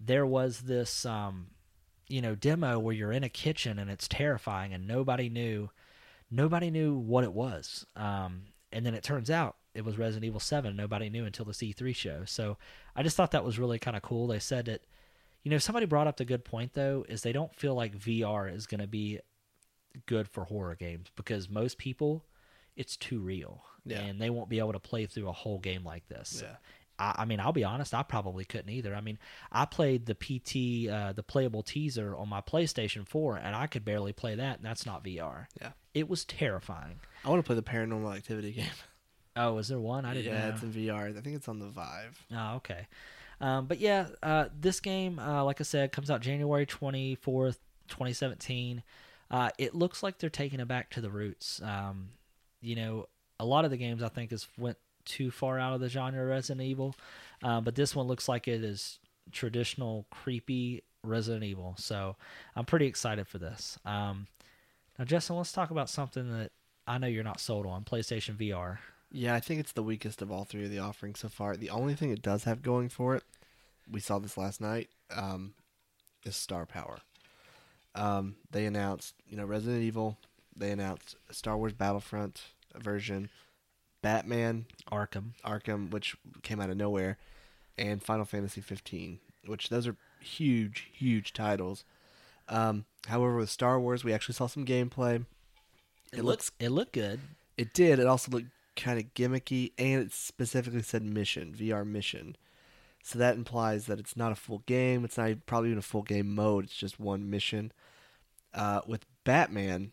there 0.00 0.26
was 0.26 0.60
this, 0.60 1.04
um, 1.06 1.48
you 2.08 2.20
know, 2.20 2.34
demo 2.34 2.78
where 2.78 2.94
you're 2.94 3.12
in 3.12 3.24
a 3.24 3.28
kitchen 3.28 3.78
and 3.78 3.90
it's 3.90 4.08
terrifying 4.08 4.72
and 4.72 4.86
nobody 4.86 5.28
knew, 5.28 5.70
nobody 6.30 6.70
knew 6.70 6.94
what 6.96 7.24
it 7.24 7.32
was. 7.32 7.86
Um, 7.96 8.42
and 8.72 8.84
then 8.84 8.94
it 8.94 9.02
turns 9.02 9.30
out 9.30 9.56
it 9.74 9.84
was 9.84 9.98
Resident 9.98 10.24
Evil 10.24 10.40
7. 10.40 10.74
Nobody 10.74 11.10
knew 11.10 11.24
until 11.24 11.44
the 11.44 11.52
E3 11.52 11.94
show. 11.94 12.22
So 12.24 12.56
I 12.94 13.02
just 13.02 13.16
thought 13.16 13.32
that 13.32 13.44
was 13.44 13.58
really 13.58 13.78
kind 13.78 13.96
of 13.96 14.02
cool. 14.02 14.26
They 14.26 14.38
said 14.38 14.66
that, 14.66 14.82
you 15.42 15.50
know, 15.50 15.58
somebody 15.58 15.86
brought 15.86 16.06
up 16.06 16.16
the 16.16 16.24
good 16.24 16.44
point 16.44 16.72
though, 16.74 17.04
is 17.08 17.22
they 17.22 17.32
don't 17.32 17.54
feel 17.54 17.74
like 17.74 17.96
VR 17.96 18.52
is 18.52 18.66
going 18.66 18.80
to 18.80 18.86
be 18.86 19.20
good 20.06 20.28
for 20.28 20.44
horror 20.44 20.74
games 20.74 21.08
because 21.16 21.48
most 21.48 21.78
people, 21.78 22.24
it's 22.76 22.96
too 22.96 23.20
real. 23.20 23.64
Yeah. 23.84 24.00
And 24.00 24.20
they 24.20 24.30
won't 24.30 24.48
be 24.48 24.58
able 24.58 24.72
to 24.72 24.80
play 24.80 25.06
through 25.06 25.28
a 25.28 25.32
whole 25.32 25.58
game 25.58 25.84
like 25.84 26.08
this. 26.08 26.42
Yeah. 26.44 26.56
I, 26.98 27.14
I 27.18 27.24
mean, 27.24 27.40
I'll 27.40 27.52
be 27.52 27.64
honest, 27.64 27.94
I 27.94 28.02
probably 28.02 28.44
couldn't 28.44 28.70
either. 28.70 28.94
I 28.94 29.00
mean, 29.00 29.18
I 29.52 29.64
played 29.64 30.06
the 30.06 30.14
PT, 30.14 30.90
uh, 30.90 31.12
the 31.12 31.22
playable 31.22 31.62
teaser 31.62 32.16
on 32.16 32.28
my 32.28 32.40
PlayStation 32.40 33.06
4, 33.06 33.36
and 33.36 33.54
I 33.54 33.66
could 33.66 33.84
barely 33.84 34.12
play 34.12 34.34
that, 34.34 34.56
and 34.58 34.64
that's 34.66 34.86
not 34.86 35.04
VR. 35.04 35.46
Yeah. 35.60 35.70
It 35.94 36.08
was 36.08 36.24
terrifying. 36.24 37.00
I 37.24 37.30
want 37.30 37.44
to 37.44 37.46
play 37.46 37.56
the 37.56 37.62
Paranormal 37.62 38.14
Activity 38.14 38.52
game. 38.52 38.66
Oh, 39.38 39.58
is 39.58 39.68
there 39.68 39.78
one? 39.78 40.06
I 40.06 40.14
didn't 40.14 40.32
yeah, 40.32 40.48
know. 40.48 40.54
it's 40.54 40.62
in 40.62 40.72
VR. 40.72 41.14
I 41.14 41.20
think 41.20 41.36
it's 41.36 41.46
on 41.46 41.58
the 41.58 41.66
Vive. 41.66 42.24
Oh, 42.34 42.54
okay. 42.54 42.86
Um, 43.38 43.66
but 43.66 43.80
yeah, 43.80 44.06
uh, 44.22 44.46
this 44.58 44.80
game, 44.80 45.18
uh, 45.18 45.44
like 45.44 45.60
I 45.60 45.64
said, 45.64 45.92
comes 45.92 46.10
out 46.10 46.22
January 46.22 46.64
24th, 46.64 47.58
2017. 47.88 48.82
Uh, 49.30 49.50
it 49.58 49.74
looks 49.74 50.02
like 50.02 50.18
they're 50.18 50.30
taking 50.30 50.58
it 50.58 50.68
back 50.68 50.88
to 50.92 51.02
the 51.02 51.10
roots. 51.10 51.60
Um, 51.62 52.08
you 52.66 52.74
know, 52.74 53.06
a 53.38 53.44
lot 53.44 53.64
of 53.64 53.70
the 53.70 53.76
games 53.76 54.02
I 54.02 54.08
think 54.08 54.30
has 54.30 54.48
went 54.58 54.76
too 55.04 55.30
far 55.30 55.58
out 55.58 55.72
of 55.72 55.80
the 55.80 55.88
genre 55.88 56.24
Resident 56.24 56.66
Evil, 56.66 56.96
uh, 57.42 57.60
but 57.60 57.76
this 57.76 57.94
one 57.94 58.06
looks 58.06 58.28
like 58.28 58.48
it 58.48 58.64
is 58.64 58.98
traditional 59.30 60.04
creepy 60.10 60.82
Resident 61.04 61.44
Evil. 61.44 61.76
So 61.78 62.16
I'm 62.56 62.64
pretty 62.64 62.86
excited 62.86 63.28
for 63.28 63.38
this. 63.38 63.78
Um, 63.84 64.26
now, 64.98 65.04
Justin, 65.04 65.36
let's 65.36 65.52
talk 65.52 65.70
about 65.70 65.88
something 65.88 66.32
that 66.32 66.50
I 66.88 66.98
know 66.98 67.06
you're 67.06 67.22
not 67.22 67.40
sold 67.40 67.66
on: 67.66 67.84
PlayStation 67.84 68.36
VR. 68.36 68.78
Yeah, 69.12 69.34
I 69.34 69.40
think 69.40 69.60
it's 69.60 69.72
the 69.72 69.84
weakest 69.84 70.20
of 70.20 70.32
all 70.32 70.44
three 70.44 70.64
of 70.64 70.70
the 70.70 70.80
offerings 70.80 71.20
so 71.20 71.28
far. 71.28 71.56
The 71.56 71.70
only 71.70 71.94
thing 71.94 72.10
it 72.10 72.22
does 72.22 72.44
have 72.44 72.62
going 72.62 72.88
for 72.88 73.14
it, 73.14 73.22
we 73.88 74.00
saw 74.00 74.18
this 74.18 74.36
last 74.36 74.60
night, 74.60 74.90
um, 75.14 75.54
is 76.24 76.34
star 76.34 76.66
power. 76.66 76.98
Um, 77.94 78.34
they 78.50 78.66
announced, 78.66 79.14
you 79.28 79.36
know, 79.36 79.44
Resident 79.44 79.84
Evil. 79.84 80.18
They 80.56 80.72
announced 80.72 81.16
Star 81.30 81.56
Wars 81.56 81.72
Battlefront 81.72 82.42
version, 82.82 83.28
Batman 84.02 84.66
Arkham. 84.90 85.30
Arkham, 85.44 85.90
which 85.90 86.16
came 86.42 86.60
out 86.60 86.70
of 86.70 86.76
nowhere, 86.76 87.18
and 87.76 88.02
Final 88.02 88.24
Fantasy 88.24 88.60
15, 88.60 89.18
which 89.46 89.68
those 89.68 89.86
are 89.86 89.96
huge, 90.20 90.88
huge 90.92 91.32
titles. 91.32 91.84
Um, 92.48 92.84
however, 93.08 93.36
with 93.36 93.50
Star 93.50 93.80
Wars, 93.80 94.04
we 94.04 94.12
actually 94.12 94.34
saw 94.34 94.46
some 94.46 94.64
gameplay. 94.64 95.24
It, 96.12 96.20
It 96.20 96.24
looks 96.24 96.52
it 96.60 96.70
looked 96.70 96.92
good. 96.92 97.20
It 97.56 97.74
did. 97.74 97.98
It 97.98 98.06
also 98.06 98.30
looked 98.30 98.46
kind 98.76 98.98
of 98.98 99.12
gimmicky, 99.14 99.72
and 99.78 100.02
it 100.02 100.12
specifically 100.12 100.82
said 100.82 101.02
mission, 101.02 101.54
VR 101.58 101.86
mission. 101.86 102.36
So 103.02 103.18
that 103.18 103.36
implies 103.36 103.86
that 103.86 103.98
it's 103.98 104.16
not 104.16 104.32
a 104.32 104.36
full 104.36 104.62
game. 104.66 105.04
It's 105.04 105.16
not 105.16 105.46
probably 105.46 105.70
even 105.70 105.78
a 105.78 105.82
full 105.82 106.02
game 106.02 106.34
mode. 106.34 106.64
It's 106.64 106.76
just 106.76 106.98
one 107.00 107.30
mission. 107.30 107.72
Uh, 108.52 108.80
with 108.86 109.04
Batman, 109.24 109.92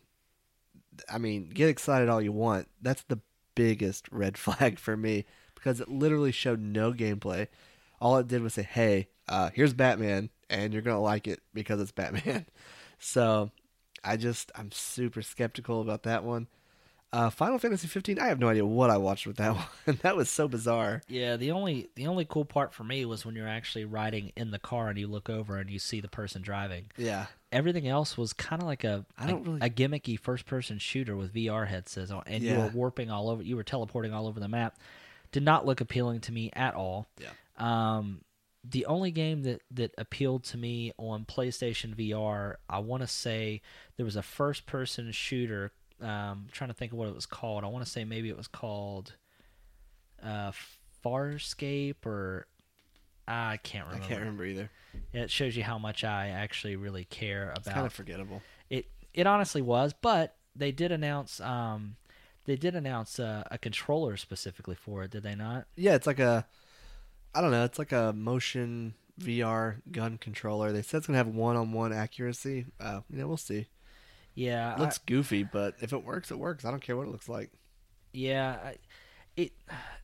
I 1.12 1.18
mean, 1.18 1.50
get 1.50 1.68
excited 1.68 2.08
all 2.08 2.22
you 2.22 2.32
want. 2.32 2.68
That's 2.80 3.02
the 3.02 3.20
biggest 3.54 4.08
red 4.10 4.36
flag 4.38 4.78
for 4.78 4.96
me 4.96 5.24
because 5.54 5.80
it 5.80 5.88
literally 5.88 6.32
showed 6.32 6.60
no 6.60 6.92
gameplay. 6.92 7.48
All 8.00 8.18
it 8.18 8.28
did 8.28 8.42
was 8.42 8.54
say, 8.54 8.62
"Hey, 8.62 9.08
uh, 9.28 9.50
here's 9.54 9.72
Batman, 9.72 10.30
and 10.50 10.72
you're 10.72 10.82
gonna 10.82 11.00
like 11.00 11.26
it 11.26 11.40
because 11.54 11.80
it's 11.80 11.92
Batman." 11.92 12.46
so, 12.98 13.50
I 14.04 14.16
just 14.16 14.52
I'm 14.54 14.70
super 14.72 15.22
skeptical 15.22 15.80
about 15.80 16.02
that 16.04 16.24
one. 16.24 16.48
Uh, 17.14 17.30
Final 17.30 17.58
Fantasy 17.60 17.86
15. 17.86 18.18
I 18.18 18.26
have 18.26 18.40
no 18.40 18.48
idea 18.48 18.66
what 18.66 18.90
I 18.90 18.96
watched 18.96 19.24
with 19.26 19.36
that 19.36 19.54
one. 19.86 19.98
that 20.02 20.16
was 20.16 20.28
so 20.28 20.48
bizarre. 20.48 21.00
Yeah, 21.08 21.36
the 21.36 21.52
only 21.52 21.88
the 21.94 22.08
only 22.08 22.24
cool 22.24 22.44
part 22.44 22.74
for 22.74 22.82
me 22.82 23.04
was 23.04 23.24
when 23.24 23.36
you're 23.36 23.46
actually 23.48 23.84
riding 23.84 24.32
in 24.36 24.50
the 24.50 24.58
car 24.58 24.88
and 24.88 24.98
you 24.98 25.06
look 25.06 25.30
over 25.30 25.56
and 25.58 25.70
you 25.70 25.78
see 25.78 26.00
the 26.00 26.08
person 26.08 26.42
driving. 26.42 26.86
Yeah, 26.96 27.26
Everything 27.52 27.86
else 27.86 28.18
was 28.18 28.32
kind 28.32 28.60
of 28.60 28.66
like 28.66 28.82
a 28.82 29.06
I 29.16 29.28
don't 29.28 29.46
a, 29.46 29.50
really- 29.50 29.60
a 29.66 29.70
gimmicky 29.70 30.18
first 30.18 30.44
person 30.44 30.78
shooter 30.78 31.14
with 31.14 31.32
VR 31.32 31.68
headsets 31.68 32.10
on, 32.10 32.24
and 32.26 32.42
you 32.42 32.56
were 32.56 32.68
warping 32.74 33.10
all 33.12 33.30
over. 33.30 33.42
You 33.44 33.54
were 33.54 33.62
teleporting 33.62 34.12
all 34.12 34.26
over 34.26 34.40
the 34.40 34.48
map. 34.48 34.76
Did 35.30 35.44
not 35.44 35.64
look 35.64 35.80
appealing 35.80 36.20
to 36.22 36.32
me 36.32 36.50
at 36.52 36.74
all. 36.74 37.06
Yeah. 37.20 37.28
Um, 37.58 38.22
the 38.68 38.86
only 38.86 39.10
game 39.12 39.42
that 39.42 39.62
that 39.70 39.94
appealed 39.98 40.42
to 40.44 40.56
me 40.56 40.92
on 40.96 41.26
PlayStation 41.26 41.94
VR, 41.94 42.54
I 42.68 42.80
want 42.80 43.02
to 43.02 43.06
say 43.06 43.60
there 43.96 44.06
was 44.06 44.16
a 44.16 44.22
first 44.22 44.66
person 44.66 45.12
shooter. 45.12 45.70
Um, 46.04 46.46
trying 46.52 46.68
to 46.68 46.74
think 46.74 46.92
of 46.92 46.98
what 46.98 47.08
it 47.08 47.14
was 47.14 47.26
called. 47.26 47.64
I 47.64 47.68
want 47.68 47.84
to 47.84 47.90
say 47.90 48.04
maybe 48.04 48.28
it 48.28 48.36
was 48.36 48.46
called 48.46 49.14
uh, 50.22 50.52
Farscape 51.04 52.04
or 52.04 52.46
I 53.26 53.56
can't 53.62 53.86
remember. 53.86 54.04
I 54.04 54.08
can't 54.08 54.20
remember 54.20 54.44
either. 54.44 54.70
It 55.12 55.30
shows 55.30 55.56
you 55.56 55.62
how 55.62 55.78
much 55.78 56.04
I 56.04 56.28
actually 56.28 56.76
really 56.76 57.04
care 57.04 57.52
It's 57.56 57.66
about 57.66 57.74
kind 57.74 57.86
of 57.86 57.92
forgettable. 57.92 58.42
it. 58.70 58.86
It 59.14 59.26
honestly 59.26 59.62
was, 59.62 59.94
but 60.00 60.36
they 60.56 60.72
did 60.72 60.92
announce 60.92 61.40
um, 61.40 61.96
they 62.44 62.56
did 62.56 62.74
announce 62.74 63.18
uh, 63.18 63.44
a 63.50 63.58
controller 63.58 64.16
specifically 64.16 64.74
for 64.74 65.04
it. 65.04 65.10
Did 65.10 65.22
they 65.22 65.34
not? 65.34 65.66
Yeah, 65.76 65.94
it's 65.94 66.06
like 66.06 66.18
a, 66.18 66.46
I 67.34 67.40
don't 67.40 67.50
know, 67.50 67.64
it's 67.64 67.78
like 67.78 67.92
a 67.92 68.12
motion 68.12 68.94
VR 69.20 69.76
gun 69.90 70.18
controller. 70.18 70.72
They 70.72 70.82
said 70.82 70.98
it's 70.98 71.06
gonna 71.06 71.16
have 71.18 71.28
one-on-one 71.28 71.92
accuracy. 71.92 72.66
Uh, 72.80 73.00
you 73.08 73.18
know, 73.18 73.28
we'll 73.28 73.36
see. 73.36 73.66
Yeah, 74.34 74.72
It 74.72 74.78
I- 74.78 74.80
looks 74.80 74.98
goofy, 74.98 75.44
but 75.44 75.74
if 75.80 75.92
it 75.92 76.04
works, 76.04 76.30
it 76.30 76.38
works. 76.38 76.64
I 76.64 76.70
don't 76.70 76.80
care 76.82 76.96
what 76.96 77.06
it 77.06 77.10
looks 77.10 77.28
like. 77.28 77.50
Yeah, 78.12 78.58
I- 78.64 78.78
it 79.36 79.52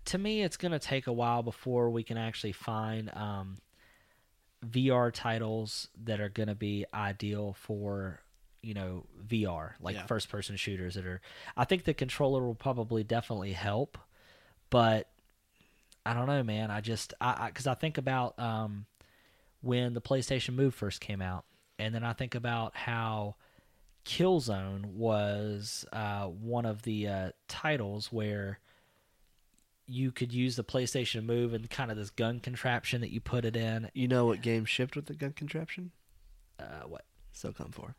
to 0.06 0.18
me 0.18 0.42
it's 0.42 0.56
going 0.56 0.72
to 0.72 0.78
take 0.80 1.06
a 1.06 1.12
while 1.12 1.42
before 1.42 1.88
we 1.90 2.02
can 2.02 2.16
actually 2.18 2.50
find 2.52 3.14
um, 3.14 3.58
VR 4.66 5.12
titles 5.12 5.88
that 6.04 6.20
are 6.20 6.28
going 6.28 6.48
to 6.48 6.54
be 6.54 6.84
ideal 6.92 7.52
for 7.54 8.20
you 8.62 8.74
know 8.74 9.06
VR 9.26 9.74
like 9.80 9.94
Yeah. 9.96 10.06
first 10.06 10.28
person 10.28 10.56
shooters 10.56 10.94
that 10.94 11.06
are 11.06 11.20
I 11.56 11.64
think 11.64 11.84
the 11.84 11.94
controller 11.94 12.42
will 12.42 12.54
probably 12.54 13.02
definitely 13.04 13.52
help 13.52 13.96
but 14.68 15.08
I 16.04 16.12
don't 16.12 16.26
know 16.26 16.42
man 16.42 16.70
I 16.70 16.80
just 16.82 17.14
I 17.22 17.50
cuz 17.52 17.66
I, 17.66 17.74
think 17.74 17.96
about 17.96 18.38
um, 18.38 18.84
when 19.62 19.94
the 19.94 20.02
PlayStation 20.02 20.54
Move 20.54 20.74
first 20.74 21.00
came 21.00 21.22
out 21.22 21.44
and 21.78 21.94
then 21.94 22.04
I 22.04 22.12
think 22.12 22.34
about 22.34 22.76
how 22.76 23.36
Killzone 24.04 24.86
was 24.86 25.84
uh, 25.92 26.24
one 26.26 26.64
of 26.66 26.82
the 26.82 27.06
uh, 27.08 27.30
titles 27.48 28.12
where 28.12 28.58
you 29.86 30.12
could 30.12 30.32
use 30.32 30.56
the 30.56 30.64
PlayStation 30.64 31.24
Move 31.24 31.52
and 31.52 31.68
kind 31.68 31.90
of 31.90 31.96
this 31.96 32.10
gun 32.10 32.40
contraption 32.40 33.00
that 33.00 33.10
you 33.10 33.20
put 33.20 33.44
it 33.44 33.56
in. 33.56 33.90
You 33.92 34.08
know 34.08 34.26
what 34.26 34.40
game 34.42 34.64
shipped 34.64 34.96
with 34.96 35.06
the 35.06 35.14
gun 35.14 35.32
contraption? 35.32 35.90
Uh, 36.58 36.82
what? 36.86 37.04
SOCOM 37.34 37.72
4. 37.74 37.94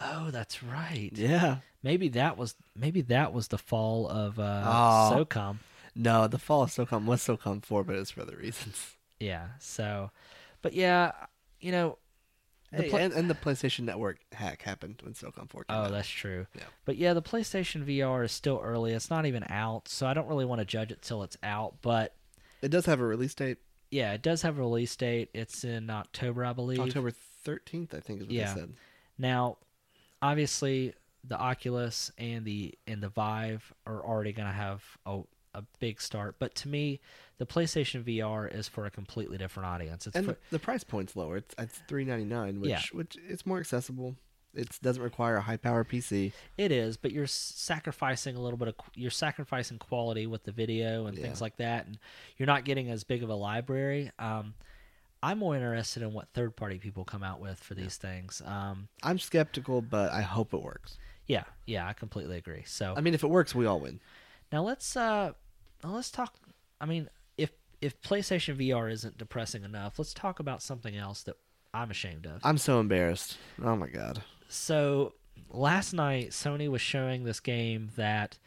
Oh, 0.00 0.30
that's 0.30 0.62
right. 0.62 1.10
Yeah. 1.14 1.58
Maybe 1.82 2.08
that 2.08 2.36
was 2.36 2.54
maybe 2.76 3.02
that 3.02 3.32
was 3.32 3.48
the 3.48 3.58
fall 3.58 4.08
of 4.08 4.38
uh, 4.38 4.62
Oh. 4.64 5.24
SOCOM. 5.24 5.58
No, 5.94 6.26
the 6.26 6.38
fall 6.38 6.62
of 6.62 6.70
SOCOM 6.70 7.04
was 7.04 7.20
SOCOM 7.22 7.64
4, 7.64 7.84
but 7.84 7.96
it's 7.96 8.10
for 8.12 8.22
other 8.22 8.36
reasons. 8.36 8.96
Yeah. 9.20 9.48
So, 9.60 10.10
but 10.62 10.72
yeah, 10.72 11.12
you 11.60 11.70
know. 11.70 11.98
The 12.72 12.82
Hey, 12.84 12.88
pla- 12.90 12.98
and, 13.00 13.12
and 13.12 13.28
the 13.30 13.34
PlayStation 13.34 13.80
Network 13.80 14.18
hack 14.32 14.62
happened 14.62 15.00
when 15.02 15.12
SOCOM 15.14 15.48
4 15.50 15.64
came 15.64 15.76
Oh, 15.76 15.82
out. 15.82 15.90
that's 15.90 16.08
true. 16.08 16.46
Yeah. 16.54 16.62
But 16.84 16.96
yeah, 16.96 17.12
the 17.14 17.22
PlayStation 17.22 17.84
VR 17.84 18.24
is 18.24 18.32
still 18.32 18.60
early. 18.62 18.92
It's 18.92 19.10
not 19.10 19.26
even 19.26 19.44
out, 19.50 19.88
so 19.88 20.06
I 20.06 20.14
don't 20.14 20.26
really 20.28 20.44
want 20.46 20.60
to 20.60 20.64
judge 20.64 20.90
it 20.90 21.02
till 21.02 21.22
it's 21.22 21.36
out. 21.42 21.74
But 21.82 22.14
It 22.62 22.68
does 22.70 22.86
have 22.86 23.00
a 23.00 23.04
release 23.04 23.34
date, 23.34 23.58
yeah, 23.90 24.12
it 24.14 24.22
does 24.22 24.40
have 24.42 24.58
a 24.58 24.62
release 24.62 24.96
date. 24.96 25.28
It's 25.34 25.64
in 25.64 25.90
October, 25.90 26.44
I 26.46 26.54
believe. 26.54 26.80
October 26.80 27.12
13th, 27.46 27.92
I 27.92 28.00
think 28.00 28.20
is 28.22 28.26
what 28.26 28.32
Yeah. 28.34 28.54
they 28.54 28.60
said. 28.60 28.72
Now, 29.18 29.58
obviously, 30.22 30.94
the 31.24 31.38
Oculus 31.38 32.10
and 32.18 32.44
the 32.44 32.74
and 32.86 33.02
the 33.02 33.08
Vive 33.08 33.72
are 33.86 34.04
already 34.04 34.32
going 34.32 34.48
to 34.48 34.54
have 34.54 34.82
a 35.06 35.20
a 35.54 35.62
big 35.80 36.00
start. 36.00 36.36
But 36.38 36.54
to 36.56 36.68
me, 36.68 37.00
the 37.38 37.46
PlayStation 37.46 38.02
VR 38.04 38.52
is 38.54 38.68
for 38.68 38.86
a 38.86 38.90
completely 38.90 39.38
different 39.38 39.66
audience. 39.68 40.06
It's 40.06 40.16
And 40.16 40.26
for, 40.26 40.36
the, 40.50 40.58
price 40.58 40.84
point's 40.84 41.16
lower. 41.16 41.36
It's 41.38 41.54
it's 41.58 41.80
three 41.88 42.04
ninety 42.04 42.24
nine, 42.24 42.60
which 42.60 42.70
Yeah. 42.70 42.80
which 42.92 43.16
it's 43.28 43.44
more 43.46 43.58
accessible. 43.58 44.16
It 44.54 44.78
doesn't 44.82 45.02
require 45.02 45.36
a 45.36 45.40
high 45.40 45.56
power 45.56 45.82
PC. 45.82 46.32
It 46.58 46.72
is, 46.72 46.98
but 46.98 47.10
you're 47.10 47.26
sacrificing 47.26 48.36
a 48.36 48.40
little 48.40 48.58
bit 48.58 48.68
of 48.68 48.74
you're 48.94 49.10
sacrificing 49.10 49.78
quality 49.78 50.26
with 50.26 50.44
the 50.44 50.52
video 50.52 51.06
and 51.06 51.16
things 51.18 51.40
like 51.40 51.56
that, 51.56 51.86
and 51.86 51.98
you're 52.36 52.46
not 52.46 52.64
getting 52.64 52.90
as 52.90 53.02
big 53.04 53.22
of 53.22 53.30
a 53.30 53.34
library. 53.34 54.10
Um, 54.18 54.54
I'm 55.22 55.38
more 55.38 55.54
interested 55.54 56.02
in 56.02 56.12
what 56.12 56.28
third 56.34 56.56
party 56.56 56.78
people 56.78 57.04
come 57.04 57.22
out 57.22 57.40
with 57.40 57.58
for 57.60 57.74
these 57.74 57.96
things. 57.96 58.42
Um, 58.44 58.88
I'm 59.02 59.18
skeptical, 59.18 59.80
but 59.80 60.12
I 60.12 60.20
hope 60.20 60.52
it 60.52 60.60
works. 60.60 60.98
yeah, 61.26 61.44
yeah, 61.66 61.86
I 61.86 61.92
completely 61.92 62.36
agree. 62.36 62.64
So 62.66 62.92
I 62.96 63.00
mean, 63.00 63.14
if 63.14 63.22
it 63.22 63.28
works, 63.30 63.54
we 63.54 63.64
all 63.66 63.80
win. 63.80 64.00
now 64.52 64.62
let's 64.64 64.96
uh, 64.96 65.32
now 65.82 65.90
let's 65.90 66.10
talk. 66.10 66.34
I 66.80 66.86
mean, 66.86 67.08
if 67.36 67.50
if 67.80 68.00
PlayStation 68.02 68.56
VR 68.56 68.90
isn't 68.90 69.18
depressing 69.18 69.64
enough, 69.64 69.98
let's 69.98 70.14
talk 70.14 70.40
about 70.40 70.62
something 70.62 70.96
else 70.96 71.22
that 71.24 71.36
I'm 71.74 71.90
ashamed 71.90 72.26
of. 72.26 72.40
I'm 72.44 72.58
so 72.58 72.80
embarrassed. 72.80 73.38
Oh 73.62 73.76
my 73.76 73.88
god. 73.88 74.22
So 74.48 75.14
last 75.50 75.92
night, 75.92 76.30
Sony 76.30 76.70
was 76.70 76.80
showing 76.80 77.24
this 77.24 77.40
game 77.40 77.90
that 77.96 78.38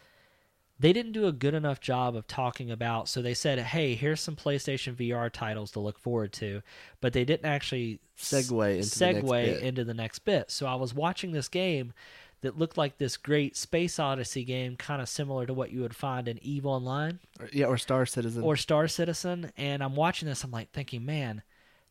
they 0.78 0.92
didn't 0.92 1.14
do 1.14 1.26
a 1.26 1.32
good 1.32 1.54
enough 1.54 1.80
job 1.80 2.16
of 2.16 2.28
talking 2.28 2.70
about. 2.70 3.08
So 3.08 3.22
they 3.22 3.34
said, 3.34 3.60
"Hey, 3.60 3.96
here's 3.96 4.20
some 4.20 4.36
PlayStation 4.36 4.94
VR 4.94 5.32
titles 5.32 5.72
to 5.72 5.80
look 5.80 5.98
forward 5.98 6.34
to," 6.34 6.62
but 7.02 7.14
they 7.14 7.24
didn't 7.26 7.46
actually 7.46 8.00
Segue 8.18 8.76
into 8.78 8.90
the 8.90 9.06
segue 9.22 9.46
bit. 9.46 9.64
into 9.64 9.84
the 9.84 9.94
next 9.94 10.20
bit. 10.20 10.52
So 10.52 10.66
I 10.66 10.76
was 10.76 10.94
watching 10.94 11.32
this 11.32 11.48
game 11.48 11.94
that 12.46 12.60
looked 12.60 12.78
like 12.78 12.98
this 12.98 13.18
great 13.18 13.58
space 13.58 13.98
odyssey 14.00 14.44
game, 14.44 14.76
kind 14.76 15.02
of 15.02 15.10
similar 15.10 15.46
to 15.46 15.54
what 15.54 15.72
you 15.72 15.82
would 15.82 15.96
find 15.96 16.28
in 16.28 16.38
Eve 16.44 16.66
Online 16.66 17.20
yeah, 17.52 17.66
or 17.66 17.78
Star 17.78 18.06
Citizen. 18.06 18.44
or 18.44 18.56
Star 18.56 18.88
Citizen. 18.88 19.52
And 19.58 19.84
I'm 19.84 19.96
watching 19.96 20.28
this, 20.28 20.44
I'm 20.44 20.52
like 20.52 20.72
thinking, 20.72 21.06
man, 21.06 21.42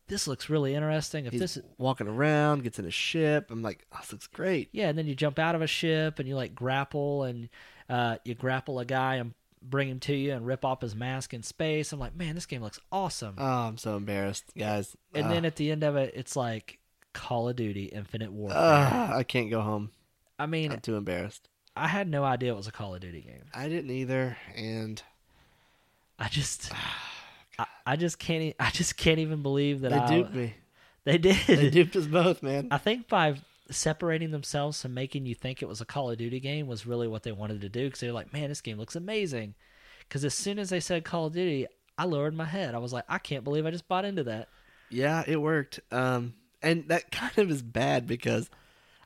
this 0.07 0.27
looks 0.27 0.49
really 0.49 0.73
interesting. 0.73 1.25
If 1.25 1.33
He's 1.33 1.41
this, 1.41 1.59
walking 1.77 2.07
around, 2.07 2.63
gets 2.63 2.79
in 2.79 2.85
a 2.85 2.91
ship. 2.91 3.51
I'm 3.51 3.61
like, 3.61 3.85
oh, 3.91 3.97
this 3.99 4.13
looks 4.13 4.27
great. 4.27 4.69
yeah, 4.71 4.87
and 4.87 4.97
then 4.97 5.07
you 5.07 5.15
jump 5.15 5.39
out 5.39 5.55
of 5.55 5.61
a 5.61 5.67
ship 5.67 6.19
and 6.19 6.27
you 6.27 6.35
like 6.35 6.55
grapple 6.55 7.23
and 7.23 7.49
uh, 7.89 8.17
you 8.23 8.33
grapple 8.33 8.79
a 8.79 8.85
guy 8.85 9.15
and 9.15 9.33
bring 9.61 9.89
him 9.89 9.99
to 9.99 10.15
you 10.15 10.31
and 10.31 10.45
rip 10.45 10.63
off 10.63 10.81
his 10.81 10.95
mask 10.95 11.33
in 11.33 11.43
space. 11.43 11.91
I'm 11.91 11.99
like, 11.99 12.15
man, 12.15 12.35
this 12.35 12.45
game 12.45 12.61
looks 12.61 12.79
awesome. 12.91 13.35
Oh, 13.37 13.43
I'm 13.43 13.77
so 13.77 13.97
embarrassed, 13.97 14.45
guys. 14.57 14.95
and 15.13 15.29
then 15.29 15.43
at 15.43 15.57
the 15.57 15.71
end 15.71 15.83
of 15.83 15.95
it, 15.95 16.13
it's 16.15 16.35
like 16.35 16.79
Call 17.13 17.49
of 17.49 17.57
Duty 17.57 17.85
Infinite 17.85 18.31
Warfare. 18.31 18.57
Ah, 18.57 19.15
I 19.15 19.23
can't 19.23 19.49
go 19.49 19.61
home. 19.61 19.91
I 20.37 20.45
mean, 20.45 20.71
I'm 20.71 20.79
too 20.79 20.95
embarrassed. 20.95 21.49
I 21.75 21.87
had 21.87 22.07
no 22.07 22.23
idea 22.23 22.53
it 22.53 22.57
was 22.57 22.67
a 22.67 22.71
Call 22.71 22.95
of 22.95 23.01
Duty 23.01 23.21
game. 23.21 23.43
I 23.53 23.67
didn't 23.67 23.91
either, 23.91 24.37
and 24.55 25.01
I 26.17 26.29
just, 26.29 26.71
I, 27.59 27.65
I 27.85 27.95
just 27.95 28.19
can't, 28.19 28.55
I 28.59 28.69
just 28.69 28.97
can't 28.97 29.19
even 29.19 29.41
believe 29.41 29.81
that 29.81 29.91
they 29.91 29.97
I, 29.97 30.07
duped 30.07 30.33
me. 30.33 30.53
They 31.03 31.17
did. 31.17 31.37
They 31.47 31.69
duped 31.69 31.95
us 31.95 32.07
both, 32.07 32.41
man. 32.41 32.69
I 32.71 32.77
think 32.77 33.07
by 33.07 33.35
separating 33.69 34.31
themselves 34.31 34.83
and 34.85 34.93
making 34.93 35.25
you 35.25 35.35
think 35.35 35.61
it 35.61 35.67
was 35.67 35.81
a 35.81 35.85
Call 35.85 36.11
of 36.11 36.17
Duty 36.17 36.39
game 36.39 36.67
was 36.67 36.85
really 36.85 37.07
what 37.07 37.23
they 37.23 37.31
wanted 37.31 37.61
to 37.61 37.69
do 37.69 37.85
because 37.85 37.99
they're 37.99 38.11
like, 38.11 38.33
man, 38.33 38.49
this 38.49 38.61
game 38.61 38.77
looks 38.77 38.95
amazing. 38.95 39.55
Because 39.99 40.23
as 40.25 40.33
soon 40.33 40.59
as 40.59 40.69
they 40.69 40.79
said 40.79 41.03
Call 41.03 41.27
of 41.27 41.33
Duty, 41.33 41.67
I 41.97 42.05
lowered 42.05 42.35
my 42.35 42.45
head. 42.45 42.75
I 42.75 42.79
was 42.79 42.93
like, 42.93 43.05
I 43.07 43.17
can't 43.17 43.43
believe 43.43 43.65
I 43.65 43.71
just 43.71 43.87
bought 43.87 44.05
into 44.05 44.23
that. 44.25 44.49
Yeah, 44.89 45.23
it 45.25 45.41
worked. 45.41 45.79
Um, 45.91 46.33
and 46.61 46.87
that 46.89 47.11
kind 47.11 47.37
of 47.37 47.49
is 47.51 47.61
bad 47.61 48.07
because 48.07 48.49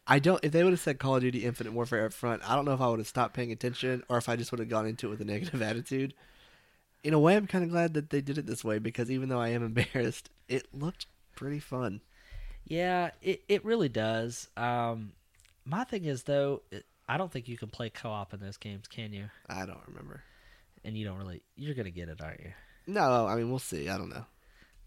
I 0.10 0.18
don't. 0.18 0.44
If 0.44 0.52
they 0.52 0.64
would 0.64 0.74
have 0.74 0.80
said 0.80 0.98
Call 0.98 1.18
of 1.18 1.22
Duty 1.22 1.46
Infinite 1.46 1.72
Warfare 1.72 2.08
up 2.08 2.14
front, 2.14 2.42
I 2.50 2.56
don't 2.56 2.66
know 2.66 2.74
if 2.74 2.82
I 2.82 2.90
would 2.90 3.00
have 3.00 3.08
stopped 3.08 3.36
paying 3.36 3.52
attention 3.52 4.04
or 4.10 4.18
if 4.18 4.28
I 4.28 4.36
just 4.36 4.52
would 4.52 4.60
have 4.60 4.68
gone 4.68 4.88
into 4.88 5.06
it 5.08 5.10
with 5.12 5.22
a 5.22 5.26
negative 5.32 5.62
attitude. 5.62 6.16
In 7.04 7.14
a 7.14 7.20
way, 7.20 7.36
I'm 7.36 7.46
kind 7.46 7.64
of 7.64 7.70
glad 7.70 7.94
that 7.94 8.10
they 8.10 8.20
did 8.20 8.40
it 8.40 8.48
this 8.48 8.64
way 8.64 8.80
because 8.80 9.12
even 9.12 9.30
though 9.30 9.40
I 9.40 9.50
am 9.50 9.64
embarrassed, 9.76 10.32
it 10.48 10.68
looked 10.74 11.06
pretty 11.36 11.60
fun. 11.60 12.02
Yeah, 12.66 13.12
it, 13.22 13.44
it 13.48 13.64
really 13.64 13.88
does. 13.88 14.50
Um, 14.58 15.14
my 15.64 15.84
thing 15.84 16.06
is 16.06 16.24
though, 16.24 16.64
it, 16.72 16.86
I 17.08 17.18
don't 17.18 17.32
think 17.32 17.48
you 17.48 17.58
can 17.58 17.70
play 17.70 17.92
co-op 17.92 18.34
in 18.34 18.40
those 18.40 18.58
games, 18.58 18.88
can 18.88 19.14
you? 19.14 19.30
I 19.48 19.66
don't 19.68 19.82
remember. 19.88 20.24
And 20.84 20.98
you 20.98 21.06
don't 21.06 21.18
really. 21.18 21.44
You're 21.56 21.76
gonna 21.76 21.92
get 21.92 22.10
it, 22.10 22.20
aren't 22.22 22.42
you? 22.42 22.52
No, 22.88 23.28
I 23.28 23.36
mean 23.36 23.50
we'll 23.50 23.60
see. 23.60 23.90
I 23.90 23.98
don't 23.98 24.10
know. 24.10 24.26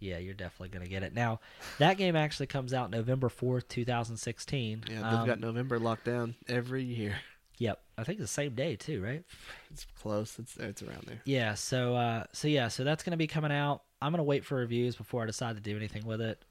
Yeah, 0.03 0.19
you're 0.19 0.35
definitely 0.35 0.71
gonna 0.71 0.89
get 0.89 1.03
it. 1.03 1.15
Now, 1.15 1.41
that 1.79 1.97
game 1.97 2.17
actually 2.17 2.47
comes 2.49 2.75
out 2.75 2.91
November 2.91 3.29
fourth, 3.29 3.69
two 3.69 3.85
thousand 3.85 4.17
sixteen. 4.19 4.83
Yeah, 4.91 4.97
they've 5.17 5.27
got 5.27 5.41
November 5.41 5.79
locked 5.79 6.05
down 6.05 6.35
every 6.49 6.83
year. 6.85 7.15
Yep, 7.59 7.81
I 7.97 8.03
think 8.05 8.19
the 8.19 8.27
same 8.27 8.55
day 8.57 8.75
too, 8.77 9.03
right? 9.03 9.23
It's 9.71 9.87
close. 10.01 10.39
It's 10.39 10.57
it's 10.57 10.83
around 10.83 11.05
there. 11.07 11.21
Yeah. 11.25 11.55
So, 11.55 11.95
uh, 11.95 12.25
so 12.33 12.49
yeah, 12.49 12.69
so 12.69 12.83
that's 12.83 13.03
gonna 13.05 13.17
be 13.17 13.29
coming 13.29 13.53
out. 13.53 13.83
I'm 14.01 14.11
gonna 14.13 14.25
wait 14.25 14.45
for 14.45 14.57
reviews 14.57 14.97
before 14.97 15.23
I 15.23 15.27
decide 15.27 15.55
to 15.57 15.63
do 15.63 15.77
anything 15.77 16.05
with 16.05 16.21
it. 16.21 16.43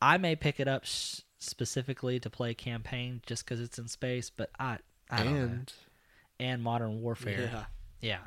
I 0.00 0.16
may 0.16 0.34
pick 0.36 0.58
it 0.60 0.66
up 0.68 0.84
s- 0.84 1.22
specifically 1.40 2.18
to 2.20 2.30
play 2.30 2.54
campaign 2.54 3.20
just 3.26 3.44
because 3.44 3.60
it's 3.60 3.78
in 3.78 3.86
space, 3.88 4.30
but 4.30 4.48
I, 4.58 4.78
I 5.10 5.24
don't 5.24 5.34
know. 5.34 5.42
and 5.42 5.72
And 6.38 6.62
Modern 6.62 7.02
Warfare. 7.02 7.50
yeah, 7.52 7.64
Yeah. 8.00 8.18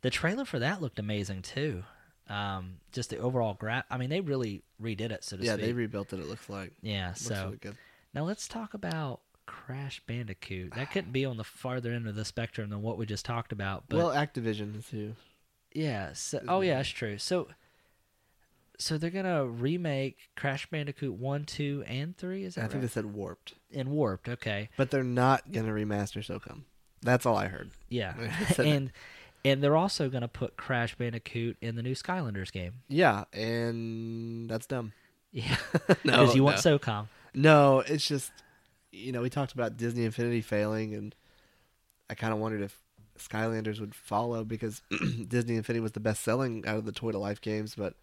The 0.00 0.08
trailer 0.08 0.46
for 0.46 0.58
that 0.58 0.80
looked 0.80 0.98
amazing 0.98 1.42
too. 1.42 1.82
Um, 2.30 2.74
just 2.92 3.10
the 3.10 3.18
overall 3.18 3.54
graph. 3.54 3.84
I 3.90 3.96
mean, 3.98 4.08
they 4.08 4.20
really 4.20 4.62
redid 4.80 5.10
it, 5.10 5.24
so 5.24 5.36
to 5.36 5.42
yeah, 5.44 5.54
speak. 5.54 5.66
they 5.66 5.72
rebuilt 5.72 6.12
it. 6.12 6.20
It 6.20 6.28
looks 6.28 6.48
like 6.48 6.72
yeah. 6.80 7.08
looks 7.08 7.22
So 7.22 7.44
really 7.46 7.56
good. 7.56 7.76
now 8.14 8.24
let's 8.24 8.46
talk 8.48 8.72
about 8.72 9.20
Crash 9.46 10.00
Bandicoot. 10.06 10.74
That 10.74 10.92
couldn't 10.92 11.12
be 11.12 11.24
on 11.24 11.36
the 11.38 11.44
farther 11.44 11.92
end 11.92 12.06
of 12.06 12.14
the 12.14 12.24
spectrum 12.24 12.70
than 12.70 12.82
what 12.82 12.96
we 12.98 13.04
just 13.06 13.24
talked 13.24 13.50
about. 13.52 13.84
But 13.88 13.96
well, 13.96 14.10
Activision 14.10 14.78
is 14.78 14.88
who. 14.90 15.12
yeah. 15.74 16.12
So, 16.12 16.40
oh 16.46 16.60
yeah, 16.60 16.76
that's 16.76 16.88
true. 16.88 17.18
So, 17.18 17.48
so 18.78 18.96
they're 18.96 19.10
gonna 19.10 19.44
remake 19.46 20.16
Crash 20.36 20.66
Bandicoot 20.70 21.14
one, 21.14 21.44
two, 21.44 21.82
and 21.86 22.16
three. 22.16 22.44
Is 22.44 22.54
that 22.54 22.60
I 22.60 22.64
that 22.64 22.70
think 22.72 22.82
they 22.82 22.88
said 22.88 23.06
warped, 23.06 23.54
And 23.74 23.90
Warped. 23.90 24.28
Okay. 24.28 24.70
but 24.76 24.90
they're 24.90 25.02
not 25.04 25.50
gonna 25.52 25.72
remaster 25.72 26.24
SOCOM. 26.24 26.62
That's 27.02 27.26
all 27.26 27.36
I 27.36 27.48
heard. 27.48 27.70
Yeah. 27.88 28.14
And 28.58 28.92
and 29.44 29.62
they're 29.62 29.76
also 29.76 30.08
gonna 30.08 30.28
put 30.28 30.56
Crash 30.56 30.94
Bandicoot 30.96 31.56
in 31.60 31.76
the 31.76 31.82
new 31.82 31.94
Skylanders 31.94 32.50
game. 32.52 32.74
Yeah, 32.88 33.24
and 33.32 34.48
that's 34.50 34.66
dumb. 34.66 34.92
Yeah. 35.32 35.56
No, 36.04 36.20
Because 36.22 36.34
you 36.34 36.42
want 36.42 36.64
no. 36.64 36.78
SOCOM. 36.78 37.06
No, 37.34 37.80
it's 37.80 38.06
just 38.06 38.32
you 38.90 39.12
know 39.12 39.22
we 39.22 39.30
talked 39.30 39.52
about 39.52 39.76
Disney 39.76 40.04
Infinity 40.04 40.40
failing, 40.40 40.92
and 40.94 41.14
I 42.08 42.14
kind 42.14 42.32
of 42.32 42.40
wondered 42.40 42.62
if 42.62 42.76
Skylanders 43.16 43.78
would 43.78 43.94
follow 43.94 44.42
because 44.44 44.82
Disney 45.28 45.54
Infinity 45.56 45.80
was 45.80 45.92
the 45.92 46.00
best 46.00 46.22
selling 46.24 46.64
out 46.66 46.78
of 46.78 46.84
the 46.84 46.90
Toy 46.92 47.12
to 47.12 47.18
Life 47.18 47.40
games, 47.40 47.76
but 47.76 47.94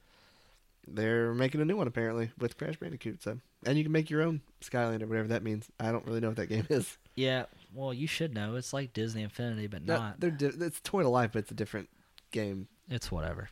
they're 0.87 1.33
making 1.33 1.59
a 1.59 1.65
new 1.65 1.75
one 1.75 1.87
apparently 1.87 2.29
with 2.37 2.57
Crash 2.57 2.77
Bandicoot. 2.77 3.21
So, 3.21 3.39
and 3.65 3.77
you 3.77 3.83
can 3.83 3.91
make 3.91 4.09
your 4.09 4.21
own 4.21 4.39
Skylander, 4.61 5.05
whatever 5.07 5.27
that 5.27 5.43
means. 5.43 5.67
I 5.81 5.91
don't 5.91 6.05
really 6.05 6.21
know 6.21 6.29
what 6.29 6.37
that 6.37 6.47
game 6.47 6.65
is. 6.69 6.97
Yeah. 7.17 7.45
Well, 7.73 7.93
you 7.93 8.07
should 8.07 8.33
know. 8.33 8.55
It's 8.55 8.71
like 8.71 8.93
Disney 8.93 9.23
Infinity, 9.23 9.67
but 9.67 9.83
No, 9.83 9.97
not. 9.97 10.19
they're 10.21 10.31
di- 10.31 10.45
it's 10.65 10.79
Toy 10.79 11.01
to 11.03 11.09
Life, 11.09 11.31
but 11.33 11.39
it's 11.39 11.51
a 11.51 11.55
different 11.55 11.89
game. 12.31 12.69
It's 12.89 13.11
whatever. 13.11 13.49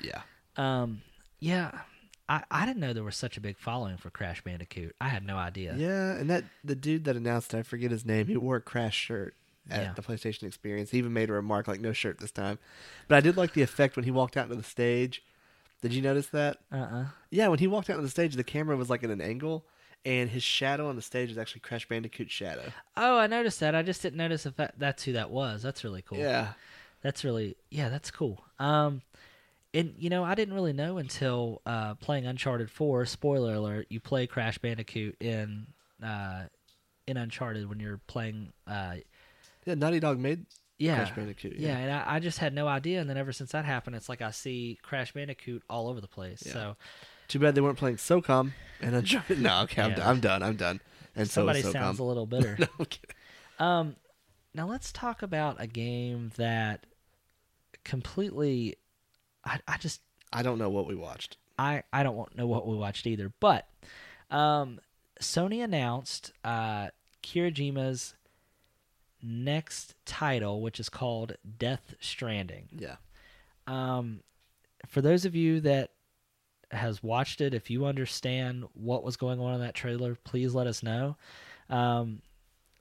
Yeah, 0.00 0.22
Um. 0.56 1.02
Yeah. 1.40 1.82
I, 2.28 2.44
I 2.50 2.64
didn't 2.64 2.78
know 2.80 2.92
there 2.92 3.02
was 3.04 3.16
such 3.16 3.36
a 3.36 3.40
big 3.40 3.58
following 3.58 3.96
for 3.96 4.08
Crash 4.08 4.42
Bandicoot. 4.44 4.94
I 5.00 5.08
had 5.08 5.26
no 5.26 5.36
idea. 5.36 5.74
yeah, 5.76 6.12
and 6.12 6.30
that 6.30 6.44
the 6.64 6.76
dude 6.76 7.04
that 7.04 7.16
announced, 7.16 7.54
I 7.54 7.62
forget 7.62 7.90
his 7.90 8.06
name. 8.06 8.28
He 8.28 8.36
wore 8.36 8.56
a 8.56 8.60
Crash 8.60 8.96
shirt 8.96 9.34
at 9.68 9.82
Yeah. 9.82 9.92
the 9.94 10.02
PlayStation 10.02 10.44
Experience. 10.44 10.90
He 10.92 10.98
even 10.98 11.12
made 11.12 11.28
a 11.28 11.32
remark 11.32 11.66
like, 11.68 11.80
"No 11.80 11.92
shirt 11.92 12.18
this 12.20 12.30
time," 12.30 12.58
but 13.08 13.16
I 13.16 13.20
did 13.20 13.36
like 13.36 13.52
the 13.54 13.62
effect 13.62 13.96
when 13.96 14.04
he 14.04 14.10
walked 14.12 14.36
out 14.36 14.44
into 14.44 14.54
the 14.56 14.62
stage. 14.62 15.22
Did 15.82 15.92
you 15.92 16.00
notice 16.02 16.28
that? 16.28 16.58
Uh. 16.72 16.76
uh 16.76 17.04
Yeah, 17.30 17.48
when 17.48 17.58
he 17.58 17.66
walked 17.66 17.90
out 17.90 17.96
on 17.96 18.04
the 18.04 18.08
stage, 18.10 18.36
the 18.36 18.44
camera 18.44 18.76
was 18.76 18.88
like 18.88 19.02
at 19.02 19.10
an 19.10 19.20
angle, 19.20 19.66
and 20.04 20.30
his 20.30 20.42
shadow 20.42 20.88
on 20.88 20.96
the 20.96 21.02
stage 21.02 21.30
is 21.30 21.38
actually 21.38 21.60
Crash 21.60 21.86
Bandicoot's 21.88 22.32
shadow. 22.32 22.72
Oh, 22.96 23.18
I 23.18 23.26
noticed 23.26 23.60
that. 23.60 23.74
I 23.74 23.82
just 23.82 24.02
didn't 24.02 24.16
notice 24.16 24.46
if 24.46 24.56
that, 24.56 24.74
that's 24.78 25.04
who 25.04 25.12
that 25.12 25.30
was. 25.30 25.62
That's 25.62 25.84
really 25.84 26.02
cool. 26.02 26.18
Yeah, 26.18 26.52
That's 27.02 27.24
really 27.24 27.56
yeah, 27.70 27.88
that's 27.88 28.10
cool. 28.10 28.42
Um 28.58 29.02
and 29.72 29.94
you 29.98 30.10
know, 30.10 30.24
I 30.24 30.34
didn't 30.34 30.54
really 30.54 30.72
know 30.72 30.98
until 30.98 31.60
uh 31.66 31.94
playing 31.94 32.26
Uncharted 32.26 32.70
4, 32.70 33.06
spoiler 33.06 33.54
alert, 33.54 33.86
you 33.90 34.00
play 34.00 34.26
Crash 34.26 34.58
Bandicoot 34.58 35.16
in 35.20 35.66
uh 36.02 36.44
in 37.06 37.16
Uncharted 37.16 37.68
when 37.68 37.80
you're 37.80 38.00
playing 38.06 38.52
uh 38.66 38.96
yeah. 39.66 39.74
Naughty 39.74 40.00
Dog 40.00 40.18
made 40.18 40.46
yeah. 40.80 40.96
Crash 40.96 41.14
Bandicoot. 41.14 41.56
yeah, 41.56 41.68
Yeah, 41.68 41.78
and 41.78 41.92
I, 41.92 42.14
I 42.16 42.18
just 42.18 42.38
had 42.38 42.52
no 42.54 42.66
idea, 42.66 43.00
and 43.00 43.08
then 43.08 43.16
ever 43.16 43.32
since 43.32 43.52
that 43.52 43.64
happened, 43.64 43.94
it's 43.96 44.08
like 44.08 44.22
I 44.22 44.30
see 44.32 44.78
Crash 44.82 45.12
Bandicoot 45.12 45.62
all 45.70 45.88
over 45.88 46.00
the 46.00 46.08
place. 46.08 46.42
Yeah. 46.44 46.52
So 46.52 46.76
Too 47.28 47.38
bad 47.38 47.54
they 47.54 47.60
weren't 47.60 47.78
playing 47.78 47.96
SOCOM 47.96 48.50
and 48.80 48.94
Uncharted. 48.96 49.38
no, 49.42 49.60
okay, 49.62 49.82
I'm, 49.82 49.90
Yeah. 49.90 49.96
done. 49.96 50.06
I'm 50.08 50.20
done. 50.20 50.42
I'm 50.42 50.56
done. 50.56 50.80
And 51.14 51.28
so 51.28 51.40
somebody 51.42 51.62
SOCOM. 51.62 51.72
sounds 51.72 51.98
a 51.98 52.04
little 52.04 52.26
bitter. 52.34 52.56
no, 52.58 52.66
I'm 52.78 52.84
kidding. 52.86 53.16
Um, 53.58 53.96
now 54.54 54.66
let's 54.66 54.90
talk 54.90 55.22
about 55.22 55.56
a 55.60 55.66
game 55.68 56.32
that 56.36 56.86
completely, 57.84 58.76
I, 59.44 59.60
I 59.68 59.76
just, 59.76 60.00
I 60.32 60.42
don't 60.42 60.58
know 60.58 60.70
what 60.70 60.86
we 60.86 60.94
watched. 60.94 61.36
I, 61.58 61.82
I 61.92 62.02
don't 62.02 62.34
know 62.36 62.46
what 62.46 62.66
we 62.66 62.76
watched 62.76 63.06
either, 63.06 63.32
but, 63.40 63.68
um, 64.30 64.80
Sony 65.20 65.62
announced, 65.62 66.32
uh, 66.42 66.88
Kojima's 67.22 68.14
next 69.22 69.94
title, 70.04 70.60
which 70.62 70.80
is 70.80 70.88
called 70.88 71.36
Death 71.58 71.94
Stranding. 72.00 72.68
Yeah, 72.72 72.96
Um, 73.66 74.22
for 74.86 75.00
those 75.00 75.24
of 75.24 75.34
you 75.34 75.60
that 75.60 75.90
has 76.70 77.02
watched 77.02 77.40
it, 77.40 77.52
if 77.54 77.70
you 77.70 77.84
understand 77.86 78.64
what 78.74 79.04
was 79.04 79.16
going 79.16 79.40
on 79.40 79.54
in 79.54 79.60
that 79.60 79.74
trailer, 79.74 80.16
please 80.24 80.54
let 80.54 80.66
us 80.66 80.82
know. 80.82 81.16
Um, 81.68 82.22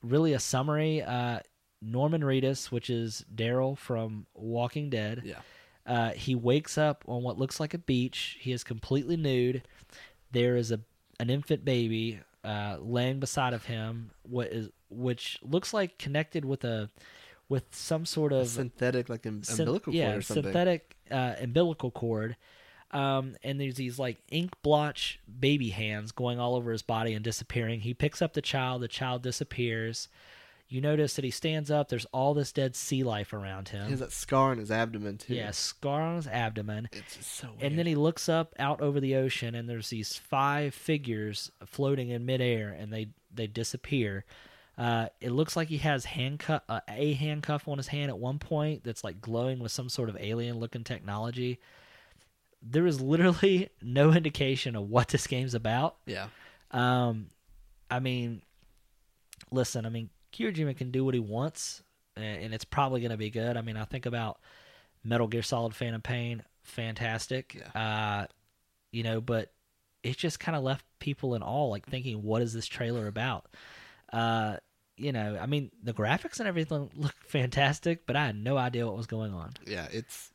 really, 0.03 0.33
a 0.33 0.39
summary. 0.39 1.01
Uh, 1.01 1.39
Norman 1.81 2.21
Reedus, 2.21 2.71
which 2.71 2.89
is 2.89 3.25
Daryl 3.33 3.77
from 3.77 4.25
Walking 4.33 4.89
Dead, 4.89 5.21
yeah. 5.23 5.39
uh, 5.85 6.11
he 6.11 6.35
wakes 6.35 6.77
up 6.77 7.03
on 7.07 7.23
what 7.23 7.37
looks 7.37 7.59
like 7.59 7.73
a 7.73 7.77
beach. 7.77 8.37
He 8.39 8.51
is 8.51 8.63
completely 8.63 9.15
nude. 9.17 9.63
There 10.31 10.55
is 10.55 10.71
a 10.71 10.79
an 11.21 11.29
infant 11.29 11.65
baby 11.65 12.21
uh, 12.43 12.77
laying 12.79 13.19
beside 13.19 13.53
of 13.53 13.65
him, 13.65 14.11
what 14.23 14.47
is 14.47 14.69
which 14.89 15.39
looks 15.43 15.73
like 15.73 15.97
connected 15.97 16.45
with 16.45 16.63
a 16.63 16.89
with 17.47 17.63
some 17.71 18.05
sort 18.05 18.31
A 18.31 18.37
of 18.37 18.47
synthetic, 18.47 19.09
like 19.09 19.25
um, 19.25 19.43
syn- 19.43 19.61
umbilical 19.61 19.93
yeah, 19.93 20.05
cord 20.05 20.17
or 20.17 20.21
something. 20.21 20.43
synthetic 20.43 20.95
uh, 21.11 21.33
umbilical 21.41 21.91
cord. 21.91 22.37
Um, 22.91 23.35
and 23.43 23.59
there's 23.61 23.75
these 23.75 23.99
like 23.99 24.17
ink 24.31 24.51
blotch 24.63 25.19
baby 25.39 25.69
hands 25.69 26.11
going 26.11 26.39
all 26.39 26.55
over 26.55 26.71
his 26.71 26.81
body 26.81 27.13
and 27.13 27.23
disappearing. 27.23 27.81
He 27.81 27.93
picks 27.93 28.21
up 28.21 28.33
the 28.33 28.41
child, 28.41 28.81
the 28.81 28.87
child 28.87 29.21
disappears. 29.21 30.07
You 30.69 30.81
notice 30.81 31.15
that 31.15 31.25
he 31.25 31.31
stands 31.31 31.71
up. 31.71 31.89
There's 31.89 32.05
all 32.05 32.35
this 32.35 32.51
dead 32.51 32.75
sea 32.75 33.03
life 33.03 33.33
around 33.33 33.69
him. 33.69 33.85
He 33.85 33.89
has 33.91 33.99
that 34.01 34.11
scar 34.11 34.51
on 34.51 34.59
his 34.59 34.69
abdomen 34.69 35.17
too. 35.17 35.33
Yeah, 35.33 35.49
scar 35.49 36.01
on 36.01 36.17
his 36.17 36.27
abdomen. 36.27 36.89
it's 36.91 37.17
just 37.17 37.33
so 37.37 37.47
weird. 37.47 37.63
And 37.63 37.79
then 37.79 37.87
he 37.87 37.95
looks 37.95 38.29
up 38.29 38.53
out 38.59 38.79
over 38.79 38.99
the 38.99 39.15
ocean, 39.15 39.55
and 39.55 39.67
there's 39.67 39.89
these 39.89 40.15
five 40.15 40.75
figures 40.75 41.51
floating 41.65 42.09
in 42.09 42.23
midair, 42.25 42.69
and 42.69 42.93
they 42.93 43.09
they 43.33 43.47
disappear. 43.47 44.25
Uh, 44.77 45.07
it 45.19 45.31
looks 45.31 45.57
like 45.57 45.69
he 45.69 45.79
has 45.79 46.05
handcuff 46.05 46.61
uh, 46.69 46.81
a 46.87 47.13
handcuff 47.13 47.67
on 47.67 47.77
his 47.77 47.87
hand 47.87 48.09
at 48.09 48.19
one 48.19 48.37
point 48.37 48.83
that's 48.83 49.03
like 49.03 49.19
glowing 49.19 49.59
with 49.59 49.71
some 49.71 49.89
sort 49.89 50.07
of 50.07 50.15
alien 50.19 50.59
looking 50.59 50.83
technology. 50.83 51.59
There 52.61 52.85
is 52.85 53.01
literally 53.01 53.69
no 53.81 54.13
indication 54.13 54.75
of 54.75 54.87
what 54.87 55.07
this 55.07 55.25
game's 55.25 55.55
about. 55.55 55.97
Yeah. 56.05 56.27
Um, 56.71 57.31
I 57.89 57.99
mean, 57.99 58.43
listen, 59.51 59.85
I 59.85 59.89
mean, 59.89 60.11
Kojima 60.33 60.75
can 60.77 60.91
do 60.91 61.03
what 61.05 61.13
he 61.13 61.19
wants, 61.19 61.83
a- 62.17 62.21
and 62.21 62.53
it's 62.53 62.65
probably 62.65 63.01
going 63.01 63.11
to 63.11 63.17
be 63.17 63.29
good. 63.29 63.57
I 63.57 63.61
mean, 63.61 63.77
I 63.77 63.85
think 63.85 64.05
about 64.05 64.39
Metal 65.03 65.27
Gear 65.27 65.41
Solid 65.41 65.73
Phantom 65.75 66.01
Pain, 66.01 66.43
fantastic. 66.63 67.61
Uh, 67.75 68.25
you 68.91 69.03
know, 69.03 69.21
but 69.21 69.51
it 70.03 70.17
just 70.17 70.39
kind 70.39 70.55
of 70.55 70.63
left 70.63 70.85
people 70.99 71.35
in 71.35 71.43
awe, 71.43 71.67
like 71.67 71.85
thinking, 71.85 72.23
what 72.23 72.41
is 72.41 72.53
this 72.53 72.67
trailer 72.67 73.07
about? 73.07 73.45
Uh, 74.11 74.57
you 74.97 75.11
know, 75.11 75.37
I 75.39 75.45
mean, 75.45 75.71
the 75.83 75.93
graphics 75.93 76.39
and 76.39 76.47
everything 76.47 76.89
look 76.95 77.15
fantastic, 77.27 78.05
but 78.05 78.15
I 78.15 78.25
had 78.27 78.35
no 78.35 78.57
idea 78.57 78.85
what 78.85 78.97
was 78.97 79.07
going 79.07 79.33
on. 79.33 79.53
Yeah. 79.65 79.87
It's. 79.91 80.31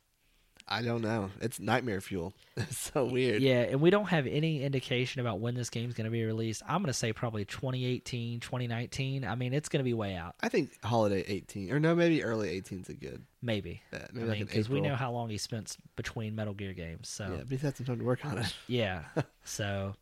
I 0.67 0.81
don't 0.81 1.01
know. 1.01 1.29
It's 1.41 1.59
nightmare 1.59 2.01
fuel. 2.01 2.33
It's 2.57 2.77
so 2.93 3.03
weird. 3.03 3.41
Yeah, 3.41 3.63
and 3.63 3.81
we 3.81 3.89
don't 3.89 4.05
have 4.05 4.25
any 4.27 4.63
indication 4.63 5.19
about 5.19 5.41
when 5.41 5.55
this 5.55 5.69
game's 5.69 5.93
going 5.93 6.05
to 6.05 6.11
be 6.11 6.23
released. 6.23 6.63
I'm 6.65 6.77
going 6.77 6.85
to 6.85 6.93
say 6.93 7.11
probably 7.11 7.43
2018, 7.43 8.39
2019. 8.39 9.25
I 9.25 9.35
mean, 9.35 9.53
it's 9.53 9.67
going 9.67 9.81
to 9.81 9.83
be 9.83 9.93
way 9.93 10.15
out. 10.15 10.35
I 10.41 10.47
think 10.47 10.71
holiday 10.81 11.25
18 11.27 11.69
or 11.73 11.81
no, 11.81 11.93
maybe 11.95 12.23
early 12.23 12.49
18 12.49 12.79
is 12.79 12.87
a 12.89 12.93
good. 12.93 13.23
Maybe. 13.41 13.81
I 13.91 13.97
Maybe 14.13 14.27
like 14.27 14.37
mean, 14.37 14.45
because 14.45 14.69
we 14.69 14.79
know 14.79 14.95
how 14.95 15.11
long 15.11 15.29
he 15.29 15.37
spent 15.37 15.75
between 15.97 16.33
Metal 16.33 16.53
Gear 16.53 16.71
games. 16.73 17.09
So, 17.09 17.25
Yeah, 17.25 17.39
but 17.39 17.49
he's 17.49 17.61
had 17.61 17.75
some 17.75 17.85
time 17.87 17.99
to 17.99 18.05
work 18.05 18.25
on 18.25 18.37
it. 18.37 18.55
yeah. 18.67 19.03
so, 19.43 19.95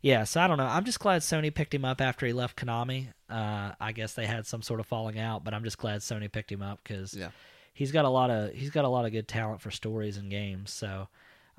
yeah. 0.00 0.24
So, 0.24 0.40
I 0.40 0.48
don't 0.48 0.58
know. 0.58 0.66
I'm 0.66 0.84
just 0.84 0.98
glad 0.98 1.22
Sony 1.22 1.54
picked 1.54 1.72
him 1.72 1.84
up 1.84 2.00
after 2.00 2.26
he 2.26 2.32
left 2.32 2.56
Konami. 2.58 3.06
Uh, 3.30 3.72
I 3.80 3.92
guess 3.92 4.14
they 4.14 4.26
had 4.26 4.46
some 4.46 4.60
sort 4.62 4.80
of 4.80 4.86
falling 4.86 5.20
out, 5.20 5.44
but 5.44 5.54
I'm 5.54 5.62
just 5.62 5.78
glad 5.78 6.00
Sony 6.00 6.30
picked 6.30 6.50
him 6.50 6.62
up 6.62 6.80
because 6.82 7.14
Yeah. 7.14 7.30
He's 7.72 7.92
got 7.92 8.04
a 8.04 8.08
lot 8.08 8.30
of 8.30 8.52
he's 8.52 8.70
got 8.70 8.84
a 8.84 8.88
lot 8.88 9.04
of 9.04 9.12
good 9.12 9.28
talent 9.28 9.60
for 9.60 9.70
stories 9.70 10.16
and 10.16 10.30
games. 10.30 10.70
So, 10.72 11.08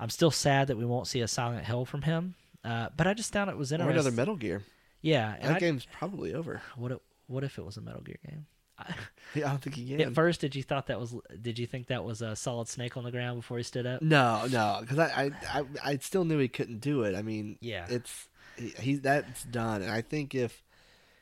I'm 0.00 0.10
still 0.10 0.30
sad 0.30 0.68
that 0.68 0.76
we 0.76 0.84
won't 0.84 1.06
see 1.06 1.20
a 1.20 1.28
Silent 1.28 1.64
Hill 1.64 1.84
from 1.84 2.02
him. 2.02 2.34
Uh, 2.64 2.88
but 2.96 3.06
I 3.06 3.14
just 3.14 3.32
found 3.32 3.50
it 3.50 3.56
was 3.56 3.72
interesting. 3.72 3.96
Or 3.96 4.00
another 4.00 4.10
Metal 4.16 4.36
Gear. 4.36 4.62
Yeah, 5.02 5.36
That 5.42 5.56
I- 5.56 5.58
game's 5.58 5.86
probably 5.98 6.32
over. 6.34 6.62
What 6.76 6.92
if, 6.92 6.98
what 7.26 7.44
if 7.44 7.58
it 7.58 7.64
was 7.64 7.76
a 7.76 7.82
Metal 7.82 8.00
Gear 8.00 8.16
game? 8.26 8.46
I, 8.78 8.94
I 9.36 9.40
don't 9.40 9.58
think 9.62 9.76
he 9.76 9.86
can. 9.96 10.00
at 10.00 10.14
first, 10.14 10.40
did 10.40 10.56
you 10.56 10.62
thought 10.62 10.86
that 10.86 10.98
was? 10.98 11.14
Did 11.42 11.58
you 11.58 11.66
think 11.66 11.88
that 11.88 12.04
was 12.04 12.22
a 12.22 12.34
solid 12.34 12.68
snake 12.68 12.96
on 12.96 13.04
the 13.04 13.10
ground 13.12 13.40
before 13.40 13.58
he 13.58 13.62
stood 13.64 13.86
up? 13.86 14.00
No, 14.02 14.46
no, 14.50 14.78
because 14.80 14.98
I, 14.98 15.30
I, 15.52 15.60
I, 15.60 15.64
I 15.84 15.96
still 15.98 16.24
knew 16.24 16.38
he 16.38 16.48
couldn't 16.48 16.80
do 16.80 17.02
it. 17.02 17.14
I 17.14 17.22
mean, 17.22 17.58
Yeah. 17.60 17.86
it's 17.88 18.28
he, 18.56 18.94
that's 18.96 19.44
done, 19.44 19.82
and 19.82 19.90
I 19.90 20.00
think 20.00 20.34
if 20.34 20.62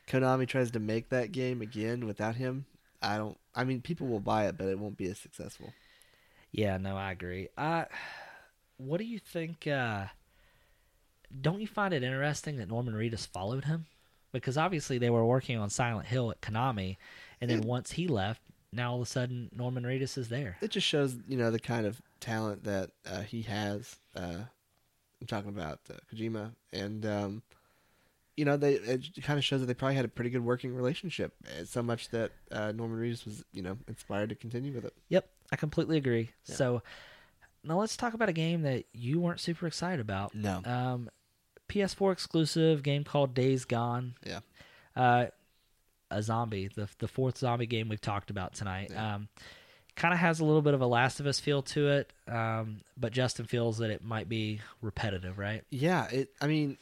Konami 0.06 0.46
tries 0.46 0.70
to 0.72 0.80
make 0.80 1.08
that 1.10 1.32
game 1.32 1.60
again 1.62 2.06
without 2.06 2.36
him, 2.36 2.66
I 3.02 3.16
don't. 3.18 3.36
I 3.54 3.64
mean, 3.64 3.80
people 3.80 4.06
will 4.06 4.20
buy 4.20 4.46
it, 4.46 4.56
but 4.56 4.68
it 4.68 4.78
won't 4.78 4.96
be 4.96 5.06
as 5.06 5.18
successful. 5.18 5.72
Yeah, 6.52 6.76
no, 6.78 6.96
I 6.96 7.12
agree. 7.12 7.48
Uh, 7.56 7.84
what 8.76 8.98
do 8.98 9.04
you 9.04 9.18
think? 9.18 9.66
Uh, 9.66 10.06
don't 11.40 11.60
you 11.60 11.66
find 11.66 11.94
it 11.94 12.02
interesting 12.02 12.56
that 12.58 12.68
Norman 12.68 12.94
Reedus 12.94 13.26
followed 13.26 13.64
him? 13.64 13.86
Because 14.32 14.56
obviously 14.56 14.98
they 14.98 15.10
were 15.10 15.24
working 15.26 15.58
on 15.58 15.70
Silent 15.70 16.06
Hill 16.06 16.30
at 16.30 16.40
Konami, 16.40 16.96
and 17.40 17.50
then 17.50 17.60
Yeah. 17.62 17.66
once 17.66 17.92
he 17.92 18.06
left, 18.08 18.40
now 18.72 18.92
all 18.92 18.96
of 18.96 19.02
a 19.02 19.10
sudden 19.10 19.50
Norman 19.54 19.84
Reedus 19.84 20.16
is 20.16 20.28
there. 20.28 20.56
It 20.62 20.70
just 20.70 20.86
shows, 20.86 21.16
you 21.28 21.36
know, 21.36 21.50
the 21.50 21.58
kind 21.58 21.86
of 21.86 22.00
talent 22.20 22.64
that 22.64 22.90
uh, 23.06 23.22
he 23.22 23.42
has. 23.42 23.96
Uh, 24.16 24.44
I'm 25.20 25.26
talking 25.26 25.50
about 25.50 25.80
uh, 25.90 25.94
Kojima, 26.10 26.52
and 26.72 27.04
um, 27.06 27.42
you 28.36 28.44
know, 28.44 28.56
they 28.56 28.74
it 28.74 29.08
kind 29.22 29.38
of 29.38 29.44
shows 29.44 29.60
that 29.60 29.66
they 29.66 29.74
probably 29.74 29.94
had 29.96 30.04
a 30.04 30.08
pretty 30.08 30.30
good 30.30 30.44
working 30.44 30.74
relationship. 30.74 31.34
uh, 31.46 31.64
So 31.64 31.82
much 31.82 32.08
that 32.10 32.32
uh, 32.50 32.72
Norman 32.72 32.98
Reedus 32.98 33.24
was, 33.24 33.44
you 33.52 33.62
know, 33.62 33.76
inspired 33.88 34.30
to 34.30 34.34
continue 34.34 34.72
with 34.72 34.84
it. 34.84 34.94
Yep, 35.08 35.28
I 35.50 35.56
completely 35.56 35.96
agree. 35.98 36.30
Yeah. 36.46 36.54
So 36.54 36.82
now 37.64 37.78
let's 37.78 37.96
talk 37.96 38.14
about 38.14 38.28
a 38.28 38.32
game 38.32 38.62
that 38.62 38.84
you 38.92 39.20
weren't 39.20 39.40
super 39.40 39.66
excited 39.66 40.00
about. 40.00 40.34
No, 40.34 40.62
Um, 40.64 41.10
PS4 41.68 42.12
exclusive 42.12 42.82
game 42.82 43.04
called 43.04 43.34
Days 43.34 43.64
Gone. 43.64 44.14
Yeah. 44.26 44.40
Uh, 44.96 45.26
a 46.10 46.22
zombie, 46.22 46.68
the 46.68 46.88
the 46.98 47.08
fourth 47.08 47.38
zombie 47.38 47.66
game 47.66 47.88
we've 47.88 48.00
talked 48.00 48.30
about 48.30 48.52
tonight. 48.54 48.90
Yeah. 48.92 49.14
Um, 49.14 49.28
kind 49.96 50.12
of 50.14 50.20
has 50.20 50.40
a 50.40 50.44
little 50.44 50.60
bit 50.62 50.74
of 50.74 50.80
a 50.80 50.86
Last 50.86 51.20
of 51.20 51.26
Us 51.26 51.38
feel 51.40 51.62
to 51.62 51.88
it, 51.88 52.12
um, 52.26 52.80
but 52.96 53.12
Justin 53.12 53.44
feels 53.46 53.78
that 53.78 53.90
it 53.90 54.02
might 54.02 54.28
be 54.28 54.60
repetitive, 54.80 55.38
right? 55.38 55.64
Yeah, 55.70 56.06
it. 56.10 56.30
I 56.40 56.46
mean, 56.46 56.76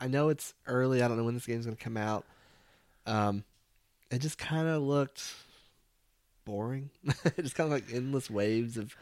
I 0.00 0.08
know 0.08 0.28
it's 0.28 0.54
early. 0.66 1.02
I 1.02 1.08
don't 1.08 1.16
know 1.16 1.24
when 1.24 1.34
this 1.34 1.46
game's 1.46 1.66
going 1.66 1.76
to 1.76 1.82
come 1.82 1.96
out. 1.96 2.24
Um, 3.06 3.44
it 4.10 4.20
just 4.20 4.38
kind 4.38 4.68
of 4.68 4.82
looked 4.82 5.34
boring. 6.44 6.90
it 7.04 7.36
just 7.42 7.54
kind 7.54 7.66
of 7.66 7.72
like 7.72 7.92
endless 7.92 8.30
waves 8.30 8.76
of 8.76 8.94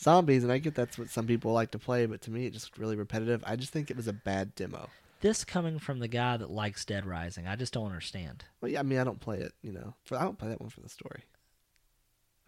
zombies, 0.00 0.42
and 0.42 0.52
I 0.52 0.58
get 0.58 0.74
that's 0.74 0.98
what 0.98 1.10
some 1.10 1.26
people 1.26 1.52
like 1.52 1.70
to 1.72 1.78
play, 1.78 2.06
but 2.06 2.20
to 2.22 2.30
me, 2.30 2.46
it 2.46 2.52
just 2.52 2.78
really 2.78 2.96
repetitive. 2.96 3.42
I 3.46 3.56
just 3.56 3.72
think 3.72 3.90
it 3.90 3.96
was 3.96 4.08
a 4.08 4.12
bad 4.12 4.54
demo. 4.54 4.88
This 5.20 5.44
coming 5.44 5.78
from 5.78 6.00
the 6.00 6.08
guy 6.08 6.36
that 6.36 6.50
likes 6.50 6.84
Dead 6.84 7.06
Rising, 7.06 7.46
I 7.46 7.54
just 7.54 7.72
don't 7.72 7.86
understand. 7.86 8.44
Well, 8.60 8.70
yeah, 8.70 8.80
I 8.80 8.82
mean, 8.82 8.98
I 8.98 9.04
don't 9.04 9.20
play 9.20 9.38
it. 9.38 9.52
You 9.62 9.72
know, 9.72 9.94
for 10.04 10.18
I 10.18 10.24
don't 10.24 10.38
play 10.38 10.48
that 10.48 10.60
one 10.60 10.70
for 10.70 10.80
the 10.80 10.88
story. 10.88 11.22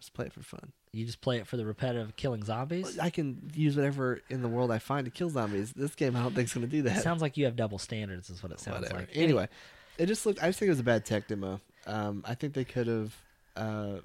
Just 0.05 0.13
play 0.13 0.27
it 0.27 0.33
for 0.33 0.43
fun. 0.43 0.71
You 0.91 1.03
just 1.03 1.19
play 1.19 1.37
it 1.39 1.47
for 1.47 1.57
the 1.57 1.65
repetitive 1.65 2.15
killing 2.15 2.43
zombies. 2.43 2.99
I 2.99 3.09
can 3.09 3.49
use 3.55 3.75
whatever 3.75 4.21
in 4.29 4.43
the 4.43 4.47
world 4.47 4.69
I 4.69 4.77
find 4.77 5.05
to 5.05 5.11
kill 5.11 5.31
zombies. 5.31 5.73
This 5.73 5.95
game, 5.95 6.15
I 6.15 6.21
don't 6.21 6.35
think, 6.35 6.47
is 6.47 6.53
going 6.53 6.67
to 6.67 6.71
do 6.71 6.79
It 6.81 6.93
that. 6.93 7.01
sounds 7.01 7.23
like 7.23 7.37
you 7.37 7.45
have 7.45 7.55
double 7.55 7.79
standards, 7.79 8.29
is 8.29 8.43
what 8.43 8.51
it 8.51 8.59
sounds 8.59 8.81
Whatever. 8.81 8.99
like. 8.99 9.09
Anyway, 9.13 9.49
it 9.97 10.05
just 10.05 10.23
looked. 10.27 10.43
I 10.43 10.47
just 10.47 10.59
think 10.59 10.67
it 10.67 10.73
was 10.73 10.79
a 10.79 10.83
bad 10.83 11.03
tech 11.05 11.27
demo. 11.27 11.59
Um, 11.87 12.23
I 12.27 12.35
think 12.35 12.53
they 12.53 12.65
could 12.65 12.85
have. 12.85 13.15
Uh, 13.55 13.95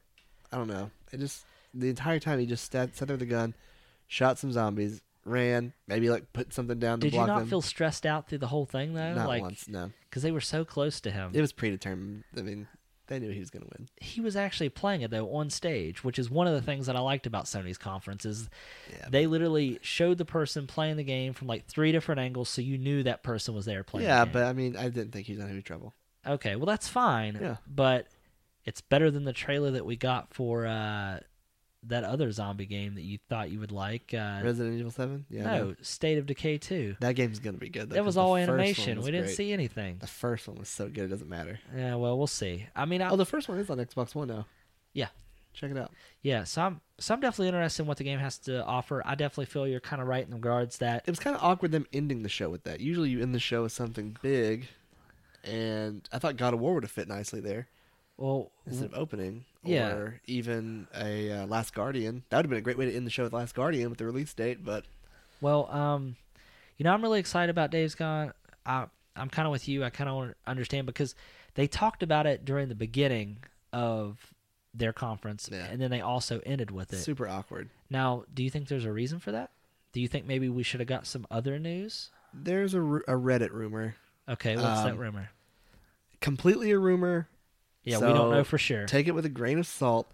I 0.50 0.56
don't 0.56 0.68
know. 0.68 0.90
It 1.12 1.18
just 1.20 1.44
the 1.74 1.90
entire 1.90 2.18
time 2.18 2.38
he 2.38 2.46
just 2.46 2.72
sat, 2.72 2.96
sat 2.96 3.08
there 3.08 3.14
with 3.16 3.22
a 3.22 3.26
gun, 3.26 3.52
shot 4.08 4.38
some 4.38 4.50
zombies, 4.50 5.02
ran, 5.26 5.74
maybe 5.86 6.08
like 6.08 6.32
put 6.32 6.54
something 6.54 6.78
down 6.78 7.00
to 7.00 7.10
block 7.10 7.10
them. 7.10 7.10
Did 7.10 7.16
you 7.20 7.26
not 7.34 7.38
them. 7.40 7.48
feel 7.48 7.60
stressed 7.62 8.06
out 8.06 8.26
through 8.28 8.38
the 8.38 8.46
whole 8.46 8.64
thing 8.64 8.94
though? 8.94 9.14
Not 9.14 9.28
like, 9.28 9.42
once. 9.42 9.68
No, 9.68 9.92
because 10.08 10.22
they 10.22 10.32
were 10.32 10.40
so 10.40 10.64
close 10.64 11.00
to 11.02 11.10
him. 11.10 11.32
it 11.34 11.40
was 11.42 11.52
predetermined. 11.52 12.24
I 12.36 12.40
mean, 12.40 12.66
they 13.10 13.18
knew 13.18 13.30
he 13.30 13.40
was 13.40 13.50
going 13.50 13.62
to 13.64 13.68
win. 13.76 13.88
he 14.00 14.22
was 14.22 14.36
actually 14.36 14.70
playing 14.70 15.02
it 15.02 15.10
though 15.10 15.30
on 15.34 15.50
stage, 15.50 16.02
which 16.02 16.18
is 16.18 16.30
one 16.30 16.46
of 16.46 16.54
the 16.54 16.62
things 16.62 16.86
that 16.86 16.96
I 16.96 17.00
liked 17.00 17.26
about 17.26 17.44
Sony's 17.44 17.76
conferences. 17.76 18.48
Yeah, 18.90 19.08
they 19.10 19.26
literally 19.26 19.78
showed 19.82 20.16
the 20.16 20.24
person 20.24 20.66
playing 20.66 20.96
the 20.96 21.04
game 21.04 21.34
from 21.34 21.48
like 21.48 21.66
three 21.66 21.92
different 21.92 22.20
angles, 22.20 22.48
so 22.48 22.62
you 22.62 22.78
knew 22.78 23.02
that 23.02 23.22
person 23.22 23.54
was 23.54 23.66
there 23.66 23.84
playing. 23.84 24.06
yeah, 24.08 24.24
the 24.24 24.30
but. 24.30 24.42
I 24.44 24.54
mean, 24.54 24.76
I 24.76 24.84
didn't 24.84 25.10
think 25.12 25.26
he 25.26 25.34
was 25.34 25.42
in 25.44 25.50
any 25.50 25.60
trouble. 25.60 25.92
okay, 26.26 26.56
well 26.56 26.66
that's 26.66 26.88
fine. 26.88 27.38
Yeah. 27.40 27.56
but 27.66 28.06
it's 28.64 28.80
better 28.80 29.10
than 29.10 29.24
the 29.24 29.32
trailer 29.32 29.70
that 29.72 29.84
we 29.84 29.96
got 29.96 30.32
for 30.32 30.66
uh, 30.66 31.20
that 31.84 32.04
other 32.04 32.30
zombie 32.30 32.66
game 32.66 32.94
that 32.96 33.02
you 33.02 33.18
thought 33.28 33.50
you 33.50 33.58
would 33.60 33.72
like. 33.72 34.12
Uh, 34.12 34.40
Resident 34.44 34.78
Evil 34.78 34.90
Seven. 34.90 35.24
Yeah, 35.30 35.44
no, 35.44 35.74
State 35.80 36.18
of 36.18 36.26
Decay 36.26 36.58
two. 36.58 36.96
that 37.00 37.14
game's 37.14 37.38
going 37.38 37.54
to 37.54 37.60
be 37.60 37.68
good. 37.70 37.88
though, 37.90 37.94
That 37.94 38.04
was 38.04 38.16
all 38.18 38.36
animation. 38.36 38.98
was 38.98 39.06
We 39.06 39.12
didn't 39.12 39.26
great. 39.26 39.36
see 39.36 39.52
anything. 39.52 39.96
The 39.98 40.06
first 40.06 40.46
one 40.46 40.58
was 40.58 40.68
so 40.68 40.88
good, 40.88 41.04
it 41.04 41.08
doesn't 41.08 41.28
matter. 41.28 41.58
Yeah, 41.74 41.94
well, 41.94 42.18
we'll 42.18 42.26
see. 42.26 42.66
I 42.76 42.84
mean, 42.84 43.00
I, 43.00 43.08
Oh, 43.10 43.16
the 43.16 43.24
first 43.24 43.48
one 43.48 43.58
is 43.58 43.70
on 43.70 43.78
Xbox 43.78 44.14
One 44.14 44.28
now. 44.28 44.46
Yeah. 44.92 45.08
check 45.54 45.70
it 45.70 45.76
out. 45.78 45.90
yeah, 46.22 46.44
so 46.44 46.62
I'm 46.62 46.80
so 46.98 47.14
I'm 47.14 47.20
definitely 47.20 47.48
interested 47.48 47.82
in 47.84 47.86
what 47.88 47.96
the 47.96 48.04
game 48.04 48.18
has 48.18 48.36
to 48.40 48.62
offer. 48.64 49.02
I 49.06 49.14
definitely 49.14 49.46
feel 49.46 49.66
you're 49.66 49.80
kind 49.80 50.02
of 50.02 50.06
right 50.08 50.26
in 50.26 50.34
regards 50.34 50.78
that 50.78 51.04
It 51.06 51.10
was 51.10 51.18
kind 51.18 51.34
of 51.34 51.42
awkward 51.42 51.72
them 51.72 51.86
ending 51.94 52.22
the 52.22 52.28
show 52.28 52.50
with 52.50 52.64
that. 52.64 52.80
Usually, 52.80 53.08
you 53.08 53.22
end 53.22 53.34
the 53.34 53.38
show 53.40 53.62
with 53.62 53.72
something 53.72 54.16
big, 54.20 54.68
and 55.44 56.06
I 56.12 56.18
thought 56.18 56.36
God 56.36 56.52
of 56.54 56.60
War 56.60 56.74
would 56.74 56.82
have 56.84 56.90
fit 56.90 57.08
nicely 57.08 57.40
there 57.40 57.68
well, 58.18 58.50
instead 58.66 58.86
of 58.92 58.94
opening. 58.94 59.44
Yeah. 59.64 59.88
Or 59.90 60.20
even 60.26 60.86
a 60.94 61.30
uh, 61.30 61.46
Last 61.46 61.74
Guardian. 61.74 62.22
That 62.30 62.38
would 62.38 62.46
have 62.46 62.50
been 62.50 62.58
a 62.58 62.62
great 62.62 62.78
way 62.78 62.86
to 62.86 62.94
end 62.96 63.06
the 63.06 63.10
show 63.10 63.24
with 63.24 63.32
Last 63.32 63.54
Guardian 63.54 63.90
with 63.90 63.98
the 63.98 64.06
release 64.06 64.32
date. 64.32 64.64
But 64.64 64.84
Well, 65.40 65.70
um, 65.70 66.16
you 66.78 66.84
know, 66.84 66.92
I'm 66.92 67.02
really 67.02 67.20
excited 67.20 67.50
about 67.50 67.70
Days 67.70 67.94
Gone. 67.94 68.32
I, 68.64 68.86
I'm 69.16 69.28
kind 69.28 69.46
of 69.46 69.52
with 69.52 69.68
you. 69.68 69.84
I 69.84 69.90
kind 69.90 70.08
of 70.08 70.34
understand 70.46 70.86
because 70.86 71.14
they 71.54 71.66
talked 71.66 72.02
about 72.02 72.26
it 72.26 72.44
during 72.44 72.68
the 72.68 72.74
beginning 72.74 73.38
of 73.72 74.18
their 74.72 74.92
conference, 74.92 75.48
Yeah. 75.52 75.64
and 75.70 75.80
then 75.80 75.90
they 75.90 76.00
also 76.00 76.40
ended 76.46 76.70
with 76.70 76.92
it. 76.92 76.98
super 76.98 77.28
awkward. 77.28 77.68
Now, 77.90 78.24
do 78.32 78.42
you 78.44 78.50
think 78.50 78.68
there's 78.68 78.84
a 78.84 78.92
reason 78.92 79.18
for 79.18 79.32
that? 79.32 79.50
Do 79.92 80.00
you 80.00 80.06
think 80.08 80.26
maybe 80.26 80.48
we 80.48 80.62
should 80.62 80.78
have 80.80 80.86
got 80.88 81.06
some 81.06 81.26
other 81.30 81.58
news? 81.58 82.10
There's 82.32 82.72
a, 82.74 82.80
a 82.80 83.14
Reddit 83.18 83.50
rumor, 83.50 83.96
Okay, 84.28 84.54
what's 84.54 84.82
that 84.84 84.92
Um, 84.92 84.98
rumor? 84.98 85.30
completely 86.20 86.70
a 86.70 86.78
rumor. 86.78 87.28
Yeah, 87.84 87.98
we 87.98 88.12
don't 88.12 88.30
know 88.30 88.44
for 88.44 88.58
sure. 88.58 88.86
Take 88.86 89.08
it 89.08 89.14
with 89.14 89.24
a 89.24 89.30
grain 89.30 89.58
of 89.58 89.66
salt. 89.66 90.10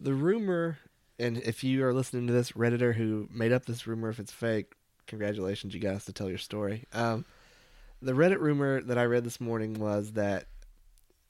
The 0.00 0.14
rumor, 0.14 0.78
and 1.18 1.38
if 1.38 1.64
you 1.64 1.84
are 1.84 1.94
listening 1.94 2.26
to 2.26 2.32
this 2.32 2.52
redditor 2.52 2.94
who 2.94 3.28
made 3.32 3.52
up 3.52 3.66
this 3.66 3.86
rumor, 3.86 4.08
if 4.08 4.18
it's 4.18 4.32
fake, 4.32 4.72
congratulations, 5.06 5.74
you 5.74 5.80
got 5.80 5.94
us 5.94 6.04
to 6.06 6.12
tell 6.12 6.28
your 6.28 6.38
story. 6.38 6.84
Um, 6.92 7.24
the 8.00 8.12
Reddit 8.12 8.40
rumor 8.40 8.80
that 8.82 8.98
I 8.98 9.04
read 9.04 9.24
this 9.24 9.40
morning 9.40 9.74
was 9.74 10.12
that 10.12 10.46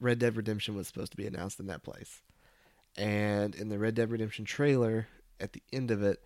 Red 0.01 0.19
Dead 0.19 0.37
Redemption 0.37 0.77
was 0.77 0.87
supposed 0.87 1.13
to 1.13 1.17
be 1.17 1.27
announced 1.27 1.61
in 1.61 1.67
that 1.67 1.83
place, 1.83 2.21
and 2.97 3.55
in 3.55 3.69
the 3.69 3.79
Red 3.79 3.95
Dead 3.95 4.11
Redemption 4.11 4.45
trailer, 4.45 5.09
at 5.41 5.55
the 5.55 5.63
end 5.73 5.91
of 5.91 6.03
it, 6.03 6.23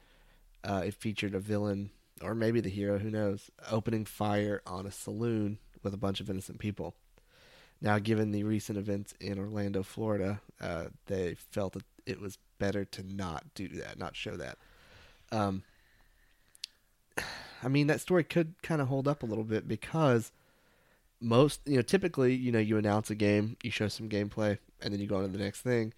uh, 0.64 0.82
it 0.85 0.94
featured 0.94 1.35
a 1.35 1.40
villain 1.40 1.90
or 2.23 2.35
maybe 2.35 2.60
the 2.60 2.69
hero, 2.69 2.98
who 2.98 3.10
knows, 3.10 3.51
opening 3.70 4.05
fire 4.05 4.62
on 4.66 4.86
a 4.86 4.90
saloon 4.90 5.59
with 5.82 5.93
a 5.93 5.98
bunch 5.98 6.20
of 6.20 6.31
innocent 6.31 6.59
people. 6.59 6.94
Now, 7.82 7.98
given 7.98 8.30
the 8.30 8.44
recent 8.44 8.78
events 8.78 9.12
in 9.20 9.40
Orlando, 9.40 9.82
Florida, 9.82 10.40
uh, 10.60 10.86
they 11.06 11.34
felt 11.50 11.72
that 11.72 11.82
it 12.06 12.20
was 12.20 12.38
better 12.59 12.84
to 12.84 13.02
not 13.02 13.42
do 13.54 13.66
that, 13.68 13.98
not 13.98 14.14
show 14.14 14.36
that. 14.36 14.56
Um, 15.32 15.64
I 17.64 17.68
mean, 17.68 17.88
that 17.88 18.00
story 18.00 18.24
could 18.24 18.54
kind 18.62 18.80
of 18.80 18.88
hold 18.88 19.06
up 19.09 19.22
a 19.22 19.26
little 19.26 19.44
bit 19.44 19.66
because 19.66 20.32
most, 21.20 21.60
you 21.66 21.76
know, 21.76 21.82
typically, 21.82 22.34
you 22.34 22.52
know, 22.52 22.59
you 22.60 22.78
announce 22.78 23.10
a 23.10 23.14
game, 23.16 23.56
you 23.62 23.70
show 23.70 23.88
some 23.88 24.09
gameplay, 24.09 24.59
and 24.80 24.92
then 24.92 25.00
you 25.00 25.06
go 25.06 25.16
on 25.16 25.22
to 25.22 25.28
the 25.28 25.42
next 25.42 25.62
thing. 25.62 25.92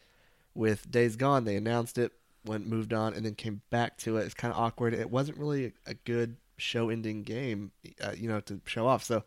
With 0.55 0.91
Days 0.91 1.17
Gone, 1.17 1.45
they 1.45 1.57
announced 1.57 1.99
it, 1.99 2.13
went 2.47 2.67
moved 2.67 2.95
on, 2.95 3.13
and 3.15 3.27
then 3.27 3.35
came 3.35 3.61
back 3.71 3.99
to 3.99 4.17
it. 4.17 4.25
It's 4.25 4.35
kind 4.35 4.53
of 4.53 4.61
awkward. 4.61 4.95
It 4.95 5.11
wasn't 5.11 5.39
really 5.39 5.73
a, 5.87 5.95
good 5.95 6.37
show-ending 6.57 7.25
game, 7.25 7.73
uh, 8.03 8.13
you 8.17 8.29
know, 8.29 8.41
to 8.41 8.61
show 8.65 8.87
off. 8.87 9.03
So, 9.03 9.25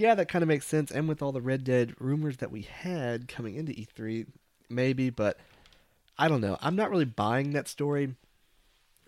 yeah, 0.00 0.14
that 0.14 0.28
kind 0.28 0.42
of 0.42 0.48
makes 0.48 0.66
sense. 0.66 0.90
And 0.90 1.06
with 1.08 1.20
all 1.20 1.30
the 1.32 1.42
Red 1.42 1.62
Dead 1.62 1.94
rumors 2.00 2.38
that 2.38 2.50
we 2.50 2.62
had 2.62 3.28
coming 3.28 3.54
into 3.56 3.72
E3, 3.72 4.26
maybe, 4.70 5.10
but 5.10 5.38
I 6.18 6.26
don't 6.28 6.40
know. 6.40 6.56
I'm 6.62 6.74
not 6.74 6.90
really 6.90 7.04
buying 7.04 7.52
that 7.52 7.68
story. 7.68 8.14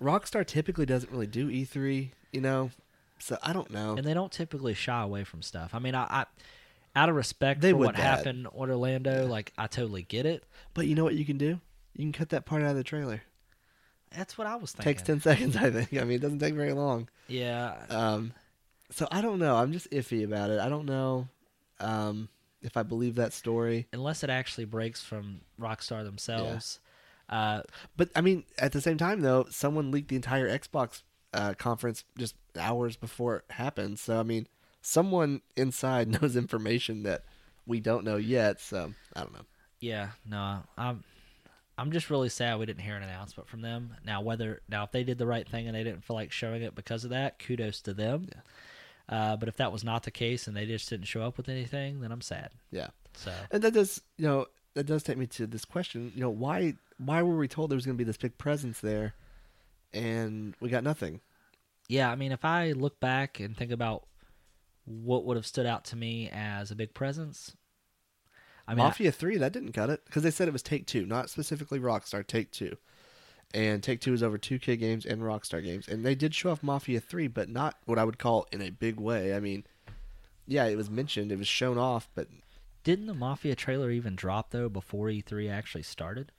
Rockstar 0.01 0.47
typically 0.47 0.85
doesn't 0.87 1.11
really 1.13 1.27
do 1.27 1.49
E3, 1.49 2.11
you 2.33 2.41
know, 2.41 2.71
so 3.19 3.39
I 3.43 3.53
don't 3.53 3.71
know. 3.71 3.95
and 3.97 4.05
they 4.07 4.15
don't 4.15 4.33
typically 4.33 4.75
shy 4.75 5.01
away 5.03 5.25
from 5.25 5.43
stuff. 5.43 5.71
I 5.75 5.79
mean, 5.79 5.95
I, 5.95 6.03
I 6.05 6.25
out 6.95 7.09
of 7.09 7.15
respect 7.15 7.61
They 7.63 7.71
for 7.71 7.77
what 7.79 7.97
that. 7.97 8.03
happened 8.03 8.49
with 8.53 8.69
Orlando, 8.71 9.27
like 9.27 9.53
I 9.57 9.67
totally 9.69 10.03
get 10.03 10.27
it. 10.27 10.45
But 10.75 10.87
you 10.87 10.95
know 10.95 11.05
what 11.05 11.15
you 11.15 11.25
can 11.25 11.39
do? 11.39 11.61
You 11.97 12.05
can 12.05 12.13
cut 12.13 12.31
that 12.31 12.45
part 12.45 12.63
out 12.63 12.71
of 12.71 12.77
the 12.77 12.85
trailer. 12.85 13.23
That's 14.15 14.37
what 14.37 14.47
I 14.47 14.57
was 14.57 14.73
thinking. 14.73 14.93
Takes 14.93 15.03
ten 15.03 15.21
seconds, 15.23 15.57
I 15.57 15.71
think. 15.71 15.95
I 15.95 16.05
mean, 16.05 16.17
it 16.17 16.21
doesn't 16.21 16.41
take 16.41 16.55
very 16.55 16.73
long. 16.75 17.09
Yeah, 17.29 17.77
Um, 17.89 18.35
so 18.93 19.09
I 19.11 19.21
don't 19.21 19.39
know. 19.39 19.57
I'm 19.57 19.73
just 19.73 19.91
iffy 19.91 20.25
about 20.25 20.51
it. 20.51 20.61
I 20.61 20.69
don't 20.69 20.87
know 20.87 21.29
um, 21.81 22.29
if 22.63 22.77
I 22.77 22.83
believe 22.83 23.17
that 23.17 23.33
story. 23.33 23.87
unless 23.93 24.23
it 24.23 24.31
actually 24.31 24.65
breaks 24.67 25.03
from 25.03 25.41
Rockstar 25.61 26.05
themselves. 26.05 26.79
Uh, 27.29 27.63
But 27.97 28.11
I 28.15 28.21
mean, 28.21 28.45
at 28.59 28.73
the 28.73 28.81
same 28.81 28.99
time, 28.99 29.21
though, 29.21 29.47
someone 29.51 29.91
leaked 29.91 30.09
the 30.09 30.17
entire 30.17 30.49
Xbox 30.49 31.03
uh, 31.33 31.55
conference 31.55 32.05
just 32.19 32.35
hours 32.59 32.97
before 32.97 33.37
it 33.37 33.45
happened. 33.55 33.99
So 33.99 34.21
I 34.21 34.23
mean, 34.23 34.47
someone 34.83 35.41
inside 35.57 36.09
knows 36.21 36.37
information 36.37 37.03
that 37.05 37.25
we 37.67 37.81
don't 37.81 38.05
know 38.05 38.17
yet. 38.17 38.61
So 38.61 38.93
I 39.17 39.21
don't 39.21 39.33
know. 39.33 39.47
yeah, 39.81 40.11
no, 40.29 40.59
I'm 40.77 41.05
I'm 41.79 41.91
just 41.91 42.11
really 42.11 42.29
sad 42.29 42.59
we 42.59 42.67
didn't 42.67 42.83
hear 42.83 42.97
an 42.97 43.03
announcement 43.03 43.49
from 43.49 43.63
them. 43.63 43.97
Now, 44.05 44.21
whether 44.21 44.61
now 44.69 44.85
if 44.85 44.93
they 44.93 45.05
did 45.05 45.17
the 45.19 45.27
right 45.27 45.49
thing 45.49 45.67
and 45.67 45.75
they 45.75 45.85
didn't 45.85 46.05
feel 46.05 46.17
like 46.17 46.31
showing 46.33 46.63
it 46.63 46.75
because 46.75 47.05
of 47.05 47.11
that, 47.11 47.39
kudos 47.39 47.81
to 47.83 47.95
them. 47.95 48.29
Uh, 49.09 49.37
but 49.37 49.49
if 49.49 49.57
that 49.57 49.73
was 49.73 49.85
not 49.85 50.05
the 50.05 50.11
case 50.11 50.47
and 50.47 50.57
they 50.57 50.65
just 50.67 50.89
didn't 50.89 51.07
show 51.07 51.23
up 51.23 51.37
with 51.37 51.49
anything, 51.49 52.01
then 52.01 52.13
I'm 52.13 52.21
sad. 52.21 52.51
Yeah, 52.71 52.89
So 53.15 53.33
and 53.51 53.63
that 53.63 53.75
does 53.75 54.01
you 54.17 54.27
know 54.27 54.47
that 54.75 54.85
does 54.85 55.03
take 55.03 55.19
me 55.19 55.27
to 55.29 55.47
this 55.47 55.65
question. 55.65 56.13
You 56.15 56.23
know 56.23 56.31
why 56.31 56.75
why 56.99 57.23
were 57.23 57.37
we 57.37 57.49
told 57.49 57.71
there 57.71 57.77
was 57.77 57.85
going 57.85 57.97
to 57.97 58.03
be 58.03 58.07
this 58.07 58.17
big 58.17 58.39
presence 58.39 58.81
there, 58.81 59.15
and 59.93 60.55
we 60.61 60.69
got 60.69 60.85
nothing? 60.85 61.21
yeah, 61.89 62.11
I 62.11 62.15
mean, 62.15 62.33
if 62.33 62.45
I 62.45 62.73
look 62.73 63.01
back 63.01 63.39
and 63.41 63.55
think 63.57 63.71
about 63.71 64.07
what 64.87 65.25
would 65.25 65.37
have 65.37 65.45
stood 65.47 65.67
out 65.67 65.85
to 65.87 65.97
me 65.97 66.31
as 66.33 66.71
a 66.71 66.75
big 66.77 66.95
presence, 66.95 67.55
I 68.67 68.75
mean, 68.75 68.81
I- 68.85 68.89
Mafia 68.89 69.13
Three 69.13 69.37
that 69.37 69.53
didn't 69.53 69.73
cut 69.73 69.91
it 69.91 70.05
because 70.07 70.23
they 70.23 70.31
said 70.31 70.49
it 70.49 70.53
was 70.53 70.63
Take 70.63 70.87
Two, 70.87 71.05
not 71.05 71.29
specifically 71.29 71.79
Rockstar. 71.81 72.27
Take 72.27 72.51
Two, 72.51 72.77
and 73.55 73.83
Take 73.83 74.01
Two 74.01 74.13
is 74.13 74.23
over 74.23 74.39
2K 74.39 74.79
games 74.79 75.07
and 75.07 75.23
Rockstar 75.23 75.63
games, 75.63 75.89
and 75.89 76.05
they 76.05 76.15
did 76.15 76.35
show 76.35 76.51
off 76.51 76.63
Mafia 76.63 77.01
Three, 77.01 77.29
but 77.29 77.49
not 77.49 77.77
what 77.85 77.99
I 77.99 78.05
would 78.05 78.19
call 78.19 78.47
in 78.53 78.63
a 78.63 78.71
big 78.71 78.99
way. 78.99 79.35
I 79.35 79.41
mean, 79.41 79.65
yeah, 80.47 80.67
it 80.67 80.77
was 80.77 80.91
mentioned, 80.91 81.33
it 81.33 81.39
was 81.39 81.49
shown 81.49 81.79
off, 81.79 82.09
but 82.15 82.29
didn't 82.85 83.07
the 83.07 83.15
Mafia 83.15 83.55
trailer 83.55 83.91
even 83.91 84.17
drop 84.17 84.51
though 84.51 84.69
before 84.69 85.07
E3 85.07 85.51
actually 85.51 85.83
started? 85.83 86.33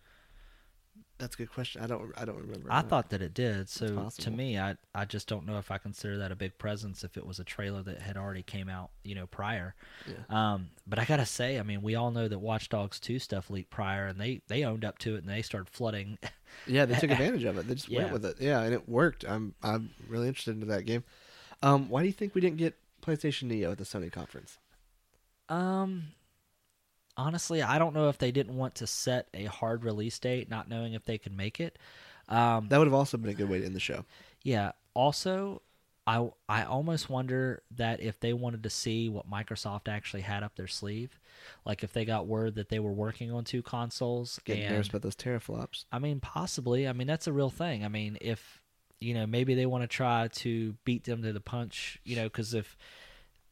That's 1.24 1.36
a 1.36 1.38
good 1.38 1.52
question. 1.52 1.82
I 1.82 1.88
don't, 1.88 2.12
I 2.18 2.26
don't 2.26 2.38
remember. 2.38 2.68
I 2.72 2.82
thought 2.82 3.10
that 3.10 3.22
it 3.22 3.34
did. 3.34 3.68
So 3.70 4.10
to 4.20 4.30
me, 4.32 4.60
I 4.60 4.76
I 4.94 5.06
just 5.06 5.28
don't 5.28 5.46
know 5.46 5.58
if 5.58 5.72
I 5.72 5.78
consider 5.78 6.18
that 6.20 6.32
a 6.32 6.36
big 6.36 6.58
presence 6.58 7.04
if 7.04 7.18
it 7.18 7.26
was 7.26 7.40
a 7.40 7.44
trailer 7.44 7.82
that 7.84 8.00
had 8.00 8.18
already 8.18 8.44
came 8.44 8.70
out, 8.70 8.92
you 9.04 9.16
know, 9.16 9.26
prior. 9.28 9.76
Yeah. 10.06 10.54
Um, 10.54 10.70
but 10.86 11.00
I 11.00 11.06
gotta 11.06 11.26
say, 11.26 11.60
I 11.60 11.64
mean, 11.64 11.82
we 11.82 11.96
all 11.96 12.12
know 12.12 12.28
that 12.28 12.40
Watch 12.40 12.70
Dogs 12.70 13.00
2 13.00 13.20
stuff 13.20 13.50
leaked 13.50 13.70
prior, 13.72 14.06
and 14.08 14.20
they 14.20 14.42
they 14.48 14.64
owned 14.64 14.86
up 14.86 14.98
to 15.00 15.16
it, 15.16 15.20
and 15.24 15.30
they 15.30 15.42
started 15.42 15.70
flooding. 15.70 16.18
Yeah, 16.68 16.86
they 16.86 16.96
took 16.96 17.10
advantage 17.12 17.44
of 17.46 17.58
it. 17.58 17.68
They 17.68 17.74
just 17.76 17.90
Yeah. 17.90 18.02
went 18.02 18.14
with 18.14 18.26
it. 18.26 18.38
Yeah, 18.40 18.62
and 18.62 18.74
it 18.74 18.88
worked. 18.88 19.26
I'm, 19.28 19.56
I'm 19.64 19.90
really 20.08 20.28
interested 20.28 20.54
into 20.54 20.68
that 20.68 20.86
game. 20.86 21.04
Um, 21.64 21.90
why 21.90 22.02
do 22.02 22.08
you 22.08 22.14
think 22.14 22.36
we 22.36 22.42
didn't 22.42 22.58
get 22.58 22.76
PlayStation 23.02 23.44
Neo 23.44 23.72
at 23.72 23.78
the 23.78 23.86
Sony 23.86 24.12
conference? 24.12 24.60
um, 25.50 26.04
honestly, 27.18 27.62
I 27.62 27.78
don't 27.80 27.94
know 27.94 28.10
if 28.10 28.18
they 28.18 28.32
didn't 28.32 28.56
want 28.56 28.76
to 28.76 28.88
set 28.88 29.28
a 29.34 29.46
hard 29.46 29.84
release 29.84 30.20
date, 30.20 30.50
not 30.50 30.70
knowing 30.70 30.94
if 30.94 31.06
they 31.06 31.18
could 31.18 31.36
make 31.36 31.60
it. 31.60 31.78
Um, 32.30 32.68
That 32.70 32.78
would 32.78 32.88
have 32.88 32.94
also 32.94 33.18
been 33.18 33.30
a 33.30 33.34
good 33.34 33.50
way 33.50 33.60
to 33.60 33.66
end 33.66 33.76
the 33.76 33.80
show. 33.80 34.06
Yeah. 34.44 34.72
Also, 34.94 35.62
I 36.06 36.30
I 36.50 36.64
almost 36.64 37.10
wonder 37.10 37.64
that 37.72 38.02
if 38.02 38.20
they 38.20 38.34
wanted 38.34 38.64
to 38.64 38.70
see 38.70 39.10
what 39.10 39.30
Microsoft 39.30 39.88
actually 39.88 40.22
had 40.22 40.44
up 40.44 40.56
their 40.56 40.68
sleeve, 40.68 41.20
like 41.66 41.84
if 41.84 41.94
they 41.94 42.06
got 42.06 42.28
word 42.28 42.56
that 42.56 42.70
they 42.70 42.80
were 42.80 42.92
working 42.92 43.32
on 43.32 43.44
two 43.44 43.62
consoles, 43.62 44.40
Getting 44.46 44.64
and 44.64 44.74
nervous 44.74 44.90
about 44.90 45.02
those 45.02 45.16
teraflops. 45.16 45.86
I 45.92 46.00
mean, 46.00 46.20
possibly. 46.20 46.88
I 46.88 46.94
mean, 46.94 47.08
that's 47.08 47.28
a 47.28 47.34
real 47.34 47.50
thing. 47.50 47.86
I 47.86 47.88
mean, 47.88 48.18
if 48.22 48.62
you 49.00 49.14
know, 49.14 49.28
maybe 49.28 49.54
they 49.54 49.66
want 49.66 49.84
to 49.84 49.88
try 49.88 50.30
to 50.30 50.76
beat 50.86 51.04
them 51.04 51.22
to 51.24 51.34
the 51.34 51.42
punch, 51.42 52.00
you 52.04 52.16
know, 52.16 52.24
because 52.24 52.54
if 52.54 52.78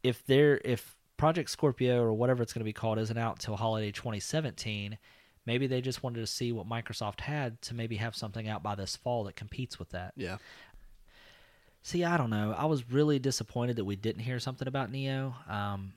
if 0.04 0.26
they're 0.26 0.60
if 0.64 0.98
Project 1.22 1.52
Scorpio 1.52 2.02
or 2.02 2.14
whatever 2.14 2.42
it's 2.42 2.52
going 2.52 2.62
to 2.62 2.66
be 2.66 2.74
called 2.74 2.98
isn't 2.98 3.16
out 3.16 3.34
until 3.34 3.56
holiday 3.56 3.92
2017, 3.92 4.98
maybe 5.46 5.68
they 5.68 5.80
just 5.80 6.02
wanted 6.02 6.20
to 6.20 6.26
see 6.26 6.52
what 6.52 6.68
Microsoft 6.68 7.22
had 7.22 7.62
to 7.62 7.76
maybe 7.76 7.98
have 7.98 8.16
something 8.16 8.48
out 8.48 8.64
by 8.64 8.74
this 8.74 8.96
fall 8.96 9.26
that 9.26 9.36
competes 9.36 9.78
with 9.78 9.92
that. 9.92 10.14
Yeah. 10.18 10.38
See, 11.84 12.04
I 12.04 12.18
don't 12.18 12.32
know. 12.32 12.56
I 12.58 12.66
was 12.66 12.90
really 12.90 13.20
disappointed 13.20 13.76
that 13.76 13.86
we 13.86 13.96
didn't 13.96 14.24
hear 14.24 14.40
something 14.40 14.68
about 14.68 14.92
Neo. 14.92 15.36
Um, 15.48 15.94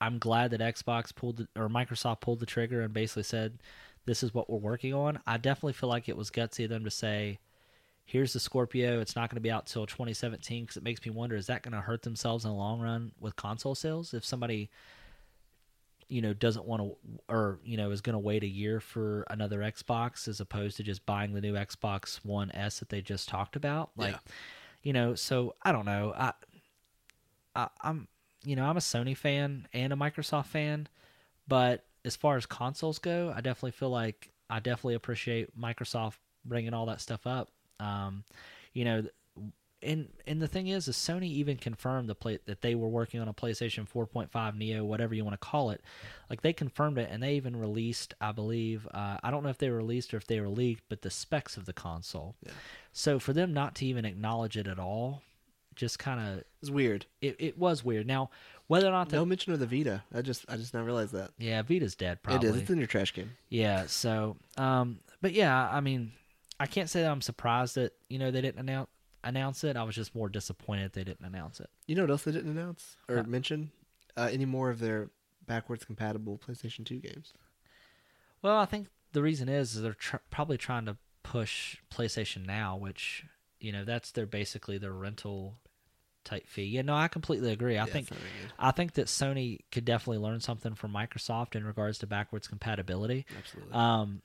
I'm 0.00 0.20
glad 0.20 0.52
that 0.52 0.60
Xbox 0.60 1.12
pulled 1.12 1.38
the, 1.38 1.48
or 1.56 1.68
Microsoft 1.68 2.20
pulled 2.20 2.38
the 2.38 2.46
trigger 2.46 2.82
and 2.82 2.94
basically 2.94 3.24
said, 3.24 3.58
"This 4.06 4.22
is 4.22 4.34
what 4.34 4.48
we're 4.48 4.58
working 4.58 4.94
on." 4.94 5.18
I 5.26 5.36
definitely 5.36 5.72
feel 5.72 5.88
like 5.88 6.08
it 6.08 6.16
was 6.16 6.30
gutsy 6.30 6.62
of 6.62 6.70
them 6.70 6.84
to 6.84 6.92
say, 6.92 7.40
"Here's 8.04 8.32
the 8.32 8.40
Scorpio. 8.40 9.00
It's 9.00 9.16
not 9.16 9.30
going 9.30 9.36
to 9.36 9.40
be 9.40 9.50
out 9.50 9.66
till 9.66 9.86
2017." 9.86 10.64
Because 10.64 10.76
it 10.76 10.82
makes 10.82 11.04
me 11.04 11.10
wonder: 11.10 11.36
is 11.36 11.46
that 11.46 11.62
going 11.62 11.72
to 11.72 11.80
hurt 11.80 12.02
themselves 12.02 12.44
in 12.44 12.50
the 12.50 12.56
long 12.56 12.80
run 12.80 13.12
with 13.20 13.36
console 13.36 13.74
sales 13.74 14.14
if 14.14 14.24
somebody, 14.24 14.70
you 16.08 16.20
know, 16.20 16.34
doesn't 16.34 16.66
want 16.66 16.82
to, 16.82 16.96
or 17.28 17.58
you 17.64 17.76
know, 17.76 17.90
is 17.90 18.00
going 18.00 18.14
to 18.14 18.18
wait 18.18 18.42
a 18.42 18.48
year 18.48 18.80
for 18.80 19.24
another 19.30 19.60
Xbox 19.60 20.28
as 20.28 20.40
opposed 20.40 20.76
to 20.76 20.82
just 20.82 21.04
buying 21.06 21.32
the 21.32 21.40
new 21.40 21.54
Xbox 21.54 22.24
One 22.24 22.50
S 22.52 22.78
that 22.80 22.88
they 22.90 23.00
just 23.00 23.28
talked 23.28 23.56
about? 23.56 23.90
Like 23.96 24.12
Yeah. 24.12 24.18
you 24.82 24.92
know 24.92 25.14
so 25.14 25.54
i 25.62 25.72
don't 25.72 25.86
know 25.86 26.12
I, 26.14 26.32
I 27.56 27.68
i'm 27.80 28.06
you 28.44 28.54
know 28.54 28.64
i'm 28.66 28.76
a 28.76 28.80
sony 28.80 29.16
fan 29.16 29.66
and 29.72 29.92
a 29.92 29.96
microsoft 29.96 30.46
fan 30.46 30.88
but 31.48 31.84
as 32.04 32.16
far 32.16 32.36
as 32.36 32.44
consoles 32.44 32.98
go 32.98 33.32
i 33.34 33.40
definitely 33.40 33.70
feel 33.70 33.88
like 33.90 34.30
i 34.50 34.60
definitely 34.60 34.94
appreciate 34.94 35.58
microsoft 35.58 36.18
bringing 36.44 36.74
all 36.74 36.84
that 36.86 37.00
stuff 37.00 37.26
up 37.26 37.50
um 37.80 38.24
you 38.72 38.84
know 38.84 39.04
and 39.82 40.08
and 40.26 40.40
the 40.40 40.48
thing 40.48 40.68
is 40.68 40.88
is 40.88 40.96
sony 40.96 41.24
even 41.28 41.56
confirmed 41.58 42.08
the 42.08 42.14
play 42.14 42.38
that 42.46 42.62
they 42.62 42.74
were 42.74 42.88
working 42.88 43.20
on 43.20 43.28
a 43.28 43.34
playstation 43.34 43.86
4.5 43.88 44.56
neo 44.56 44.82
whatever 44.84 45.14
you 45.14 45.24
want 45.24 45.34
to 45.38 45.46
call 45.46 45.70
it 45.70 45.82
like 46.30 46.40
they 46.40 46.52
confirmed 46.54 46.96
it 46.96 47.08
and 47.10 47.22
they 47.22 47.34
even 47.34 47.54
released 47.56 48.14
i 48.20 48.32
believe 48.32 48.88
uh, 48.94 49.18
i 49.22 49.30
don't 49.30 49.42
know 49.42 49.50
if 49.50 49.58
they 49.58 49.68
released 49.68 50.14
or 50.14 50.16
if 50.16 50.26
they 50.26 50.40
were 50.40 50.48
leaked 50.48 50.84
but 50.88 51.02
the 51.02 51.10
specs 51.10 51.56
of 51.58 51.66
the 51.66 51.72
console 51.74 52.34
Yeah. 52.46 52.52
so 52.92 53.18
for 53.18 53.32
them 53.34 53.52
not 53.52 53.74
to 53.76 53.86
even 53.86 54.04
acknowledge 54.06 54.56
it 54.56 54.66
at 54.66 54.78
all, 54.78 55.20
just 55.74 55.98
kind 55.98 56.20
of 56.20 56.44
It's 56.62 56.70
weird. 56.70 57.04
it, 57.20 57.36
it 57.40 57.58
was 57.58 57.84
weird. 57.84 58.06
Now 58.06 58.30
whether 58.68 58.86
or 58.86 58.92
not 58.92 59.10
the 59.10 59.16
No 59.16 59.26
mention 59.26 59.52
of 59.52 59.58
the 59.58 59.66
Vita. 59.66 60.02
I 60.14 60.22
just 60.22 60.46
I 60.48 60.56
just 60.56 60.72
now 60.72 60.82
realized 60.84 61.12
that. 61.12 61.32
yeah 61.36 61.60
Vita's 61.62 61.94
dead 61.96 62.22
probably 62.22 62.48
It 62.48 62.54
is. 62.54 62.62
It's 62.62 62.70
in 62.70 62.78
your 62.78 62.86
trash 62.86 63.10
can. 63.12 63.32
yeah. 63.50 63.84
So 63.86 64.36
um, 64.56 65.00
but 65.20 65.32
yeah, 65.32 65.68
I 65.68 65.80
mean, 65.80 66.12
I 66.60 66.66
can't 66.66 66.88
say 66.88 67.02
that 67.02 67.10
I'm 67.10 67.20
surprised 67.20 67.74
that 67.76 67.92
you 68.08 68.18
know 68.18 68.30
they 68.30 68.40
didn't 68.40 68.60
announce 68.60 68.88
announce 69.22 69.64
it. 69.64 69.76
I 69.76 69.82
was 69.82 69.94
just 69.94 70.14
more 70.14 70.28
disappointed 70.28 70.92
they 70.92 71.04
didn't 71.04 71.24
announce 71.26 71.60
it. 71.60 71.70
You 71.86 71.94
know 71.94 72.02
what 72.02 72.10
else 72.10 72.24
they 72.24 72.32
didn't 72.32 72.50
announce 72.56 72.96
or 73.08 73.22
mention? 73.22 73.70
Uh, 74.16 74.28
any 74.30 74.44
more 74.44 74.70
of 74.70 74.78
their 74.78 75.10
backwards 75.46 75.84
compatible 75.84 76.38
PlayStation 76.46 76.84
2 76.84 76.98
games? 77.00 77.32
Well, 78.42 78.58
I 78.58 78.66
think 78.66 78.88
the 79.12 79.22
reason 79.22 79.48
is, 79.48 79.74
is 79.74 79.82
they're 79.82 79.94
tr- 79.94 80.16
probably 80.30 80.58
trying 80.58 80.86
to 80.86 80.96
push 81.22 81.78
PlayStation 81.90 82.46
Now, 82.46 82.76
which 82.76 83.24
you 83.60 83.72
know 83.72 83.84
that's 83.84 84.12
their 84.12 84.26
basically 84.26 84.78
their 84.78 84.92
rental 84.92 85.58
type 86.24 86.46
fee. 86.46 86.64
Yeah, 86.64 86.82
no, 86.82 86.94
I 86.94 87.08
completely 87.08 87.52
agree. 87.52 87.78
I 87.78 87.84
Yeah, 87.84 87.92
think 87.92 88.02
it's 88.04 88.10
not 88.10 88.20
very 88.20 88.32
good. 88.42 88.52
I 88.58 88.70
think 88.70 88.92
that 88.94 89.06
Sony 89.06 89.60
could 89.72 89.84
definitely 89.84 90.18
learn 90.18 90.40
something 90.40 90.74
from 90.74 90.92
Microsoft 90.92 91.54
in 91.54 91.64
regards 91.64 91.98
to 91.98 92.06
backwards 92.06 92.46
compatibility. 92.48 93.26
Absolutely. 93.36 93.74
Um, 93.74 94.22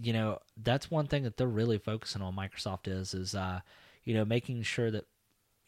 you 0.00 0.12
know, 0.12 0.38
that's 0.56 0.90
one 0.90 1.06
thing 1.06 1.24
that 1.24 1.36
they're 1.36 1.46
really 1.46 1.78
focusing 1.78 2.22
on. 2.22 2.36
Microsoft 2.36 2.88
is 2.88 3.14
is 3.14 3.34
uh, 3.34 3.60
you 4.04 4.14
know 4.14 4.24
making 4.24 4.62
sure 4.62 4.90
that 4.90 5.04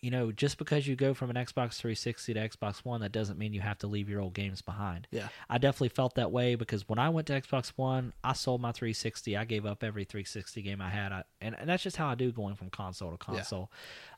you 0.02 0.10
know, 0.10 0.32
just 0.32 0.56
because 0.56 0.86
you 0.86 0.96
go 0.96 1.12
from 1.12 1.28
an 1.30 1.36
Xbox 1.36 1.74
360 1.74 2.34
to 2.34 2.48
Xbox 2.48 2.78
One, 2.84 3.02
that 3.02 3.12
doesn't 3.12 3.38
mean 3.38 3.52
you 3.52 3.60
have 3.60 3.78
to 3.78 3.86
leave 3.86 4.08
your 4.08 4.20
old 4.20 4.32
games 4.32 4.62
behind. 4.62 5.06
Yeah. 5.10 5.28
I 5.48 5.58
definitely 5.58 5.90
felt 5.90 6.14
that 6.14 6.32
way 6.32 6.54
because 6.54 6.88
when 6.88 6.98
I 6.98 7.10
went 7.10 7.26
to 7.26 7.38
Xbox 7.38 7.72
One, 7.76 8.14
I 8.24 8.32
sold 8.32 8.62
my 8.62 8.72
360. 8.72 9.36
I 9.36 9.44
gave 9.44 9.66
up 9.66 9.84
every 9.84 10.04
360 10.04 10.62
game 10.62 10.80
I 10.80 10.88
had, 10.88 11.12
I, 11.12 11.24
and, 11.40 11.54
and 11.58 11.68
that's 11.68 11.82
just 11.82 11.96
how 11.96 12.08
I 12.08 12.14
do 12.14 12.32
going 12.32 12.54
from 12.54 12.70
console 12.70 13.10
to 13.10 13.18
console. 13.18 13.70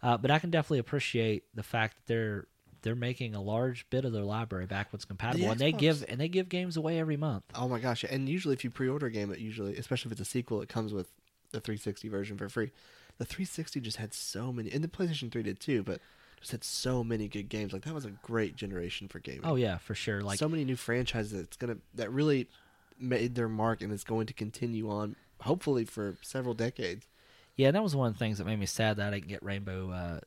Uh, 0.02 0.16
but 0.16 0.30
I 0.30 0.38
can 0.38 0.50
definitely 0.50 0.78
appreciate 0.78 1.44
the 1.54 1.64
fact 1.64 1.96
that 1.96 2.06
they're 2.06 2.46
they're 2.82 2.94
making 2.94 3.34
a 3.34 3.40
large 3.40 3.88
bit 3.90 4.04
of 4.04 4.12
their 4.12 4.24
library 4.24 4.66
backwards 4.66 5.04
compatible, 5.04 5.50
and 5.50 5.60
they 5.60 5.72
give 5.72 6.04
and 6.08 6.20
they 6.20 6.28
give 6.28 6.48
games 6.48 6.76
away 6.76 6.98
every 6.98 7.16
month. 7.16 7.44
Oh 7.54 7.68
my 7.68 7.78
gosh! 7.78 8.04
And 8.04 8.28
usually, 8.28 8.54
if 8.54 8.64
you 8.64 8.70
pre-order 8.70 9.06
a 9.06 9.10
game, 9.10 9.32
it 9.32 9.38
usually, 9.38 9.76
especially 9.76 10.08
if 10.08 10.12
it's 10.12 10.28
a 10.28 10.30
sequel, 10.30 10.60
it 10.62 10.68
comes 10.68 10.92
with 10.92 11.08
the 11.52 11.60
360 11.60 12.08
version 12.08 12.36
for 12.36 12.48
free. 12.48 12.70
The 13.18 13.24
360 13.24 13.80
just 13.80 13.96
had 13.98 14.12
so 14.12 14.52
many, 14.52 14.70
and 14.70 14.82
the 14.82 14.88
PlayStation 14.88 15.30
3 15.30 15.42
did 15.42 15.60
too, 15.60 15.82
but 15.82 16.00
just 16.40 16.52
had 16.52 16.64
so 16.64 17.04
many 17.04 17.28
good 17.28 17.48
games. 17.48 17.72
Like 17.72 17.82
that 17.82 17.94
was 17.94 18.04
a 18.04 18.10
great 18.10 18.56
generation 18.56 19.08
for 19.08 19.20
gaming. 19.20 19.42
Oh 19.44 19.54
yeah, 19.54 19.78
for 19.78 19.94
sure. 19.94 20.22
Like 20.22 20.38
so 20.38 20.48
many 20.48 20.64
new 20.64 20.76
franchises 20.76 21.32
that's 21.32 21.56
gonna 21.56 21.76
that 21.94 22.10
really 22.10 22.48
made 22.98 23.34
their 23.34 23.48
mark 23.48 23.82
and 23.82 23.92
is 23.92 24.04
going 24.04 24.26
to 24.26 24.34
continue 24.34 24.90
on, 24.90 25.16
hopefully 25.40 25.84
for 25.84 26.16
several 26.20 26.54
decades. 26.54 27.06
Yeah, 27.56 27.70
that 27.70 27.82
was 27.82 27.94
one 27.94 28.08
of 28.08 28.14
the 28.14 28.18
things 28.18 28.38
that 28.38 28.46
made 28.46 28.58
me 28.58 28.66
sad 28.66 28.96
that 28.96 29.08
I 29.08 29.10
didn't 29.18 29.28
get 29.28 29.42
Rainbow 29.42 29.90
uh, 29.90 30.20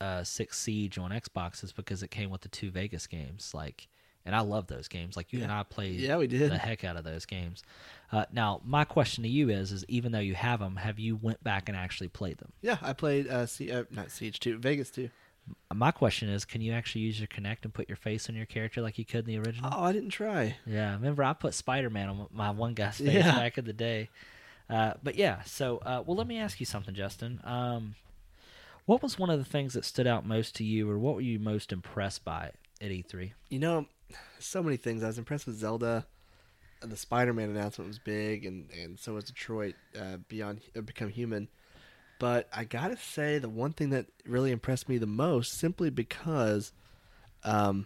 uh, 0.00 0.22
Six 0.24 0.58
Siege 0.58 0.98
on 0.98 1.10
Xbox 1.10 1.62
is 1.64 1.72
because 1.72 2.02
it 2.02 2.10
came 2.10 2.30
with 2.30 2.42
the 2.42 2.48
two 2.48 2.70
Vegas 2.70 3.06
games. 3.06 3.52
Like, 3.54 3.88
and 4.24 4.34
I 4.34 4.40
love 4.40 4.66
those 4.66 4.88
games. 4.88 5.16
Like 5.16 5.32
you 5.32 5.42
and 5.42 5.50
I 5.50 5.62
played 5.62 6.00
Yeah, 6.00 6.16
we 6.18 6.26
did. 6.26 6.50
the 6.50 6.58
heck 6.58 6.84
out 6.84 6.96
of 6.96 7.04
those 7.04 7.24
games. 7.26 7.62
Uh, 8.12 8.24
now, 8.32 8.60
my 8.64 8.84
question 8.84 9.22
to 9.24 9.28
you 9.28 9.48
is: 9.48 9.72
is 9.72 9.84
even 9.88 10.12
though 10.12 10.18
you 10.18 10.34
have 10.34 10.60
them, 10.60 10.76
have 10.76 10.98
you 10.98 11.16
went 11.16 11.42
back 11.42 11.68
and 11.68 11.76
actually 11.76 12.08
played 12.08 12.38
them? 12.38 12.52
Yeah, 12.60 12.76
I 12.82 12.92
played 12.92 13.28
uh, 13.28 13.46
C- 13.46 13.70
uh 13.72 13.84
not 13.90 14.10
Siege 14.10 14.38
2, 14.40 14.58
Vegas 14.58 14.90
2. 14.90 15.08
My 15.72 15.90
question 15.90 16.28
is: 16.28 16.44
can 16.44 16.60
you 16.60 16.72
actually 16.72 17.02
use 17.02 17.18
your 17.18 17.26
Kinect 17.28 17.58
and 17.64 17.72
put 17.72 17.88
your 17.88 17.96
face 17.96 18.28
on 18.28 18.34
your 18.36 18.46
character 18.46 18.82
like 18.82 18.98
you 18.98 19.04
could 19.04 19.26
in 19.28 19.34
the 19.34 19.38
original? 19.38 19.70
Oh, 19.74 19.84
I 19.84 19.92
didn't 19.92 20.10
try. 20.10 20.56
Yeah, 20.66 20.92
remember 20.92 21.22
I 21.24 21.32
put 21.32 21.54
Spider 21.54 21.88
Man 21.90 22.08
on 22.08 22.26
my 22.32 22.50
one 22.50 22.74
guy's 22.74 22.98
face 22.98 23.14
Yeah. 23.14 23.34
back 23.34 23.56
in 23.58 23.64
the 23.64 23.72
day. 23.72 24.10
Uh, 24.68 24.92
but 25.02 25.14
yeah, 25.14 25.42
so 25.44 25.78
uh, 25.78 26.02
well, 26.06 26.16
let 26.16 26.26
me 26.26 26.38
ask 26.38 26.60
you 26.60 26.66
something, 26.66 26.94
Justin. 26.94 27.40
Um, 27.44 27.94
what 28.88 29.02
was 29.02 29.18
one 29.18 29.28
of 29.28 29.38
the 29.38 29.44
things 29.44 29.74
that 29.74 29.84
stood 29.84 30.06
out 30.06 30.24
most 30.24 30.56
to 30.56 30.64
you, 30.64 30.90
or 30.90 30.98
what 30.98 31.14
were 31.16 31.20
you 31.20 31.38
most 31.38 31.72
impressed 31.72 32.24
by 32.24 32.52
at 32.80 32.90
E 32.90 33.04
E3? 33.06 33.32
You 33.50 33.58
know, 33.58 33.86
so 34.38 34.62
many 34.62 34.78
things. 34.78 35.04
I 35.04 35.08
was 35.08 35.18
impressed 35.18 35.46
with 35.46 35.56
Zelda. 35.56 36.06
The 36.80 36.96
Spider-Man 36.96 37.50
announcement 37.50 37.88
was 37.88 37.98
big, 37.98 38.46
and, 38.46 38.70
and 38.70 38.98
so 38.98 39.12
was 39.12 39.24
Detroit 39.24 39.74
uh, 39.94 40.16
Beyond 40.28 40.62
uh, 40.74 40.80
Become 40.80 41.10
Human. 41.10 41.48
But 42.18 42.48
I 42.50 42.64
gotta 42.64 42.96
say, 42.96 43.38
the 43.38 43.50
one 43.50 43.74
thing 43.74 43.90
that 43.90 44.06
really 44.24 44.52
impressed 44.52 44.88
me 44.88 44.96
the 44.96 45.06
most, 45.06 45.58
simply 45.58 45.90
because, 45.90 46.72
um, 47.44 47.84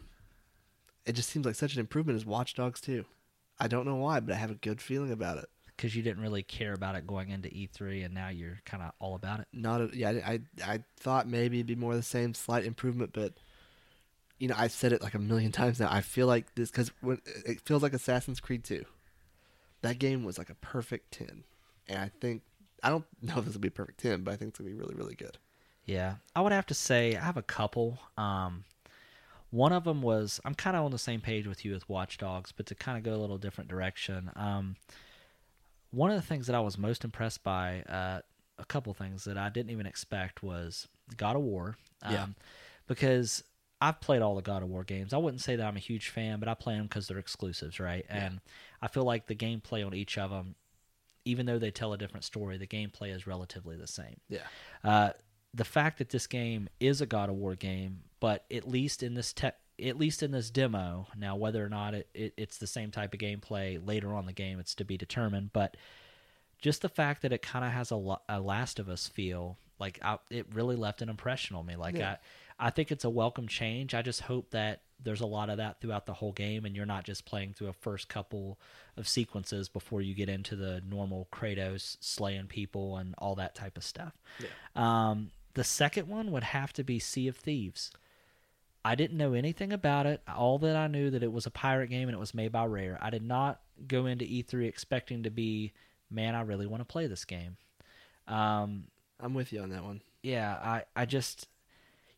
it 1.04 1.14
just 1.14 1.30
seems 1.30 1.44
like 1.44 1.56
such 1.56 1.74
an 1.74 1.80
improvement, 1.80 2.16
is 2.16 2.24
Watch 2.24 2.54
Dogs 2.54 2.80
2. 2.80 3.04
I 3.58 3.66
don't 3.66 3.86
know 3.86 3.96
why, 3.96 4.20
but 4.20 4.36
I 4.36 4.38
have 4.38 4.52
a 4.52 4.54
good 4.54 4.80
feeling 4.80 5.10
about 5.10 5.38
it. 5.38 5.48
Because 5.82 5.96
you 5.96 6.02
didn't 6.04 6.22
really 6.22 6.44
care 6.44 6.74
about 6.74 6.94
it 6.94 7.08
going 7.08 7.30
into 7.30 7.48
E3, 7.48 8.04
and 8.04 8.14
now 8.14 8.28
you're 8.28 8.60
kind 8.64 8.84
of 8.84 8.92
all 9.00 9.16
about 9.16 9.40
it. 9.40 9.48
Not 9.52 9.80
a, 9.80 9.90
yeah, 9.92 10.10
I, 10.10 10.32
I 10.32 10.40
I 10.74 10.84
thought 10.96 11.26
maybe 11.26 11.56
it'd 11.56 11.66
be 11.66 11.74
more 11.74 11.96
the 11.96 12.04
same, 12.04 12.34
slight 12.34 12.64
improvement, 12.64 13.10
but 13.12 13.32
you 14.38 14.46
know, 14.46 14.54
I've 14.56 14.70
said 14.70 14.92
it 14.92 15.02
like 15.02 15.14
a 15.14 15.18
million 15.18 15.50
times 15.50 15.80
now. 15.80 15.88
I 15.90 16.00
feel 16.00 16.28
like 16.28 16.54
this 16.54 16.70
because 16.70 16.92
it 17.44 17.60
feels 17.62 17.82
like 17.82 17.94
Assassin's 17.94 18.38
Creed 18.38 18.62
2. 18.62 18.84
That 19.80 19.98
game 19.98 20.22
was 20.22 20.38
like 20.38 20.50
a 20.50 20.54
perfect 20.54 21.14
ten, 21.14 21.42
and 21.88 21.98
I 21.98 22.12
think 22.20 22.42
I 22.80 22.88
don't 22.90 23.04
know 23.20 23.38
if 23.38 23.44
this 23.46 23.54
will 23.54 23.60
be 23.60 23.66
a 23.66 23.72
perfect 23.72 23.98
ten, 23.98 24.22
but 24.22 24.34
I 24.34 24.36
think 24.36 24.50
it's 24.50 24.60
gonna 24.60 24.70
be 24.70 24.76
really, 24.76 24.94
really 24.94 25.16
good. 25.16 25.36
Yeah, 25.84 26.14
I 26.36 26.42
would 26.42 26.52
have 26.52 26.66
to 26.66 26.74
say 26.74 27.16
I 27.16 27.24
have 27.24 27.36
a 27.36 27.42
couple. 27.42 27.98
Um, 28.16 28.66
one 29.50 29.72
of 29.72 29.82
them 29.82 30.00
was 30.00 30.40
I'm 30.44 30.54
kind 30.54 30.76
of 30.76 30.84
on 30.84 30.92
the 30.92 30.98
same 30.98 31.20
page 31.20 31.48
with 31.48 31.64
you 31.64 31.72
with 31.72 31.88
Watch 31.88 32.18
Dogs, 32.18 32.52
but 32.52 32.66
to 32.66 32.76
kind 32.76 32.96
of 32.96 33.02
go 33.02 33.16
a 33.16 33.20
little 33.20 33.38
different 33.38 33.68
direction. 33.68 34.30
Um, 34.36 34.76
one 35.92 36.10
of 36.10 36.16
the 36.16 36.26
things 36.26 36.46
that 36.48 36.56
I 36.56 36.60
was 36.60 36.76
most 36.76 37.04
impressed 37.04 37.42
by, 37.44 37.82
uh, 37.82 38.20
a 38.58 38.64
couple 38.64 38.92
things 38.94 39.24
that 39.24 39.38
I 39.38 39.48
didn't 39.48 39.70
even 39.70 39.86
expect 39.86 40.42
was 40.42 40.88
God 41.16 41.36
of 41.36 41.42
War. 41.42 41.76
Um, 42.02 42.12
Yeah. 42.12 42.26
Because 42.86 43.44
I've 43.80 44.00
played 44.00 44.22
all 44.22 44.34
the 44.36 44.42
God 44.42 44.62
of 44.62 44.68
War 44.68 44.84
games. 44.84 45.12
I 45.12 45.18
wouldn't 45.18 45.40
say 45.40 45.56
that 45.56 45.66
I'm 45.66 45.76
a 45.76 45.80
huge 45.80 46.08
fan, 46.08 46.38
but 46.40 46.48
I 46.48 46.54
play 46.54 46.74
them 46.74 46.84
because 46.84 47.08
they're 47.08 47.18
exclusives, 47.18 47.78
right? 47.80 48.04
Yeah. 48.08 48.26
And 48.26 48.40
I 48.80 48.88
feel 48.88 49.04
like 49.04 49.26
the 49.26 49.34
gameplay 49.34 49.84
on 49.86 49.94
each 49.94 50.18
of 50.18 50.30
them, 50.30 50.54
even 51.24 51.46
though 51.46 51.58
they 51.58 51.70
tell 51.70 51.92
a 51.92 51.98
different 51.98 52.24
story, 52.24 52.58
the 52.58 52.66
gameplay 52.66 53.14
is 53.14 53.26
relatively 53.26 53.76
the 53.76 53.86
same. 53.86 54.20
Yeah, 54.28 54.46
Uh, 54.84 55.10
the 55.54 55.64
fact 55.64 55.98
that 55.98 56.08
this 56.10 56.26
game 56.26 56.68
is 56.80 57.00
a 57.00 57.06
God 57.06 57.28
of 57.28 57.36
War 57.36 57.54
game, 57.54 58.04
but 58.20 58.44
at 58.50 58.66
least 58.68 59.02
in 59.02 59.14
this 59.14 59.32
te- 59.32 59.50
at 59.82 59.98
least 59.98 60.22
in 60.22 60.30
this 60.30 60.50
demo, 60.50 61.08
now 61.16 61.36
whether 61.36 61.64
or 61.64 61.68
not 61.68 61.94
it, 61.94 62.08
it, 62.14 62.34
it's 62.36 62.58
the 62.58 62.66
same 62.66 62.90
type 62.90 63.14
of 63.14 63.20
gameplay 63.20 63.84
later 63.84 64.14
on 64.14 64.26
the 64.26 64.32
game, 64.32 64.58
it's 64.58 64.74
to 64.76 64.84
be 64.84 64.96
determined. 64.96 65.52
But 65.52 65.76
just 66.60 66.82
the 66.82 66.88
fact 66.88 67.22
that 67.22 67.32
it 67.32 67.42
kind 67.42 67.64
of 67.64 67.72
has 67.72 67.90
a, 67.90 68.16
a 68.28 68.40
Last 68.40 68.78
of 68.78 68.88
Us 68.88 69.08
feel, 69.08 69.58
like 69.78 69.98
I, 70.02 70.18
it 70.30 70.46
really 70.52 70.76
left 70.76 71.02
an 71.02 71.08
impression 71.08 71.56
on 71.56 71.66
me. 71.66 71.76
Like 71.76 71.96
Yeah. 71.96 72.16
I, 72.58 72.66
I 72.66 72.70
think 72.70 72.92
it's 72.92 73.04
a 73.04 73.10
welcome 73.10 73.48
change. 73.48 73.94
I 73.94 74.02
just 74.02 74.20
hope 74.20 74.50
that 74.50 74.82
there's 75.02 75.20
a 75.20 75.26
lot 75.26 75.50
of 75.50 75.56
that 75.56 75.80
throughout 75.80 76.06
the 76.06 76.12
whole 76.14 76.32
game, 76.32 76.64
and 76.64 76.76
you're 76.76 76.86
not 76.86 77.04
just 77.04 77.24
playing 77.24 77.54
through 77.54 77.68
a 77.68 77.72
first 77.72 78.08
couple 78.08 78.58
of 78.96 79.08
sequences 79.08 79.68
before 79.68 80.00
you 80.00 80.14
get 80.14 80.28
into 80.28 80.54
the 80.54 80.80
normal 80.88 81.26
Kratos 81.32 81.96
slaying 82.00 82.46
people 82.46 82.96
and 82.98 83.14
all 83.18 83.34
that 83.34 83.56
type 83.56 83.76
of 83.76 83.82
stuff. 83.82 84.12
yeah, 84.38 84.46
Um, 84.76 85.32
the 85.54 85.64
second 85.64 86.06
one 86.06 86.30
would 86.30 86.44
have 86.44 86.72
to 86.74 86.84
be 86.84 87.00
Sea 87.00 87.26
of 87.26 87.36
Thieves. 87.36 87.90
I 88.84 88.94
didn't 88.94 89.16
know 89.16 89.32
anything 89.32 89.72
about 89.72 90.06
it. 90.06 90.22
All 90.34 90.58
that 90.58 90.76
I 90.76 90.88
knew 90.88 91.10
that 91.10 91.22
it 91.22 91.32
was 91.32 91.46
a 91.46 91.50
pirate 91.50 91.88
game 91.88 92.08
and 92.08 92.16
it 92.16 92.20
was 92.20 92.34
made 92.34 92.50
by 92.52 92.64
Rare. 92.66 92.98
I 93.00 93.10
did 93.10 93.22
not 93.22 93.60
go 93.86 94.06
into 94.06 94.24
E3 94.24 94.66
expecting 94.66 95.22
to 95.22 95.30
be, 95.30 95.72
man, 96.10 96.34
I 96.34 96.40
really 96.42 96.66
want 96.66 96.80
to 96.80 96.84
play 96.84 97.06
this 97.06 97.24
game. 97.24 97.56
Um, 98.26 98.84
I'm 99.20 99.34
with 99.34 99.52
you 99.52 99.60
on 99.60 99.70
that 99.70 99.84
one. 99.84 100.02
yeah, 100.22 100.58
I, 100.62 100.84
I 100.96 101.06
just, 101.06 101.48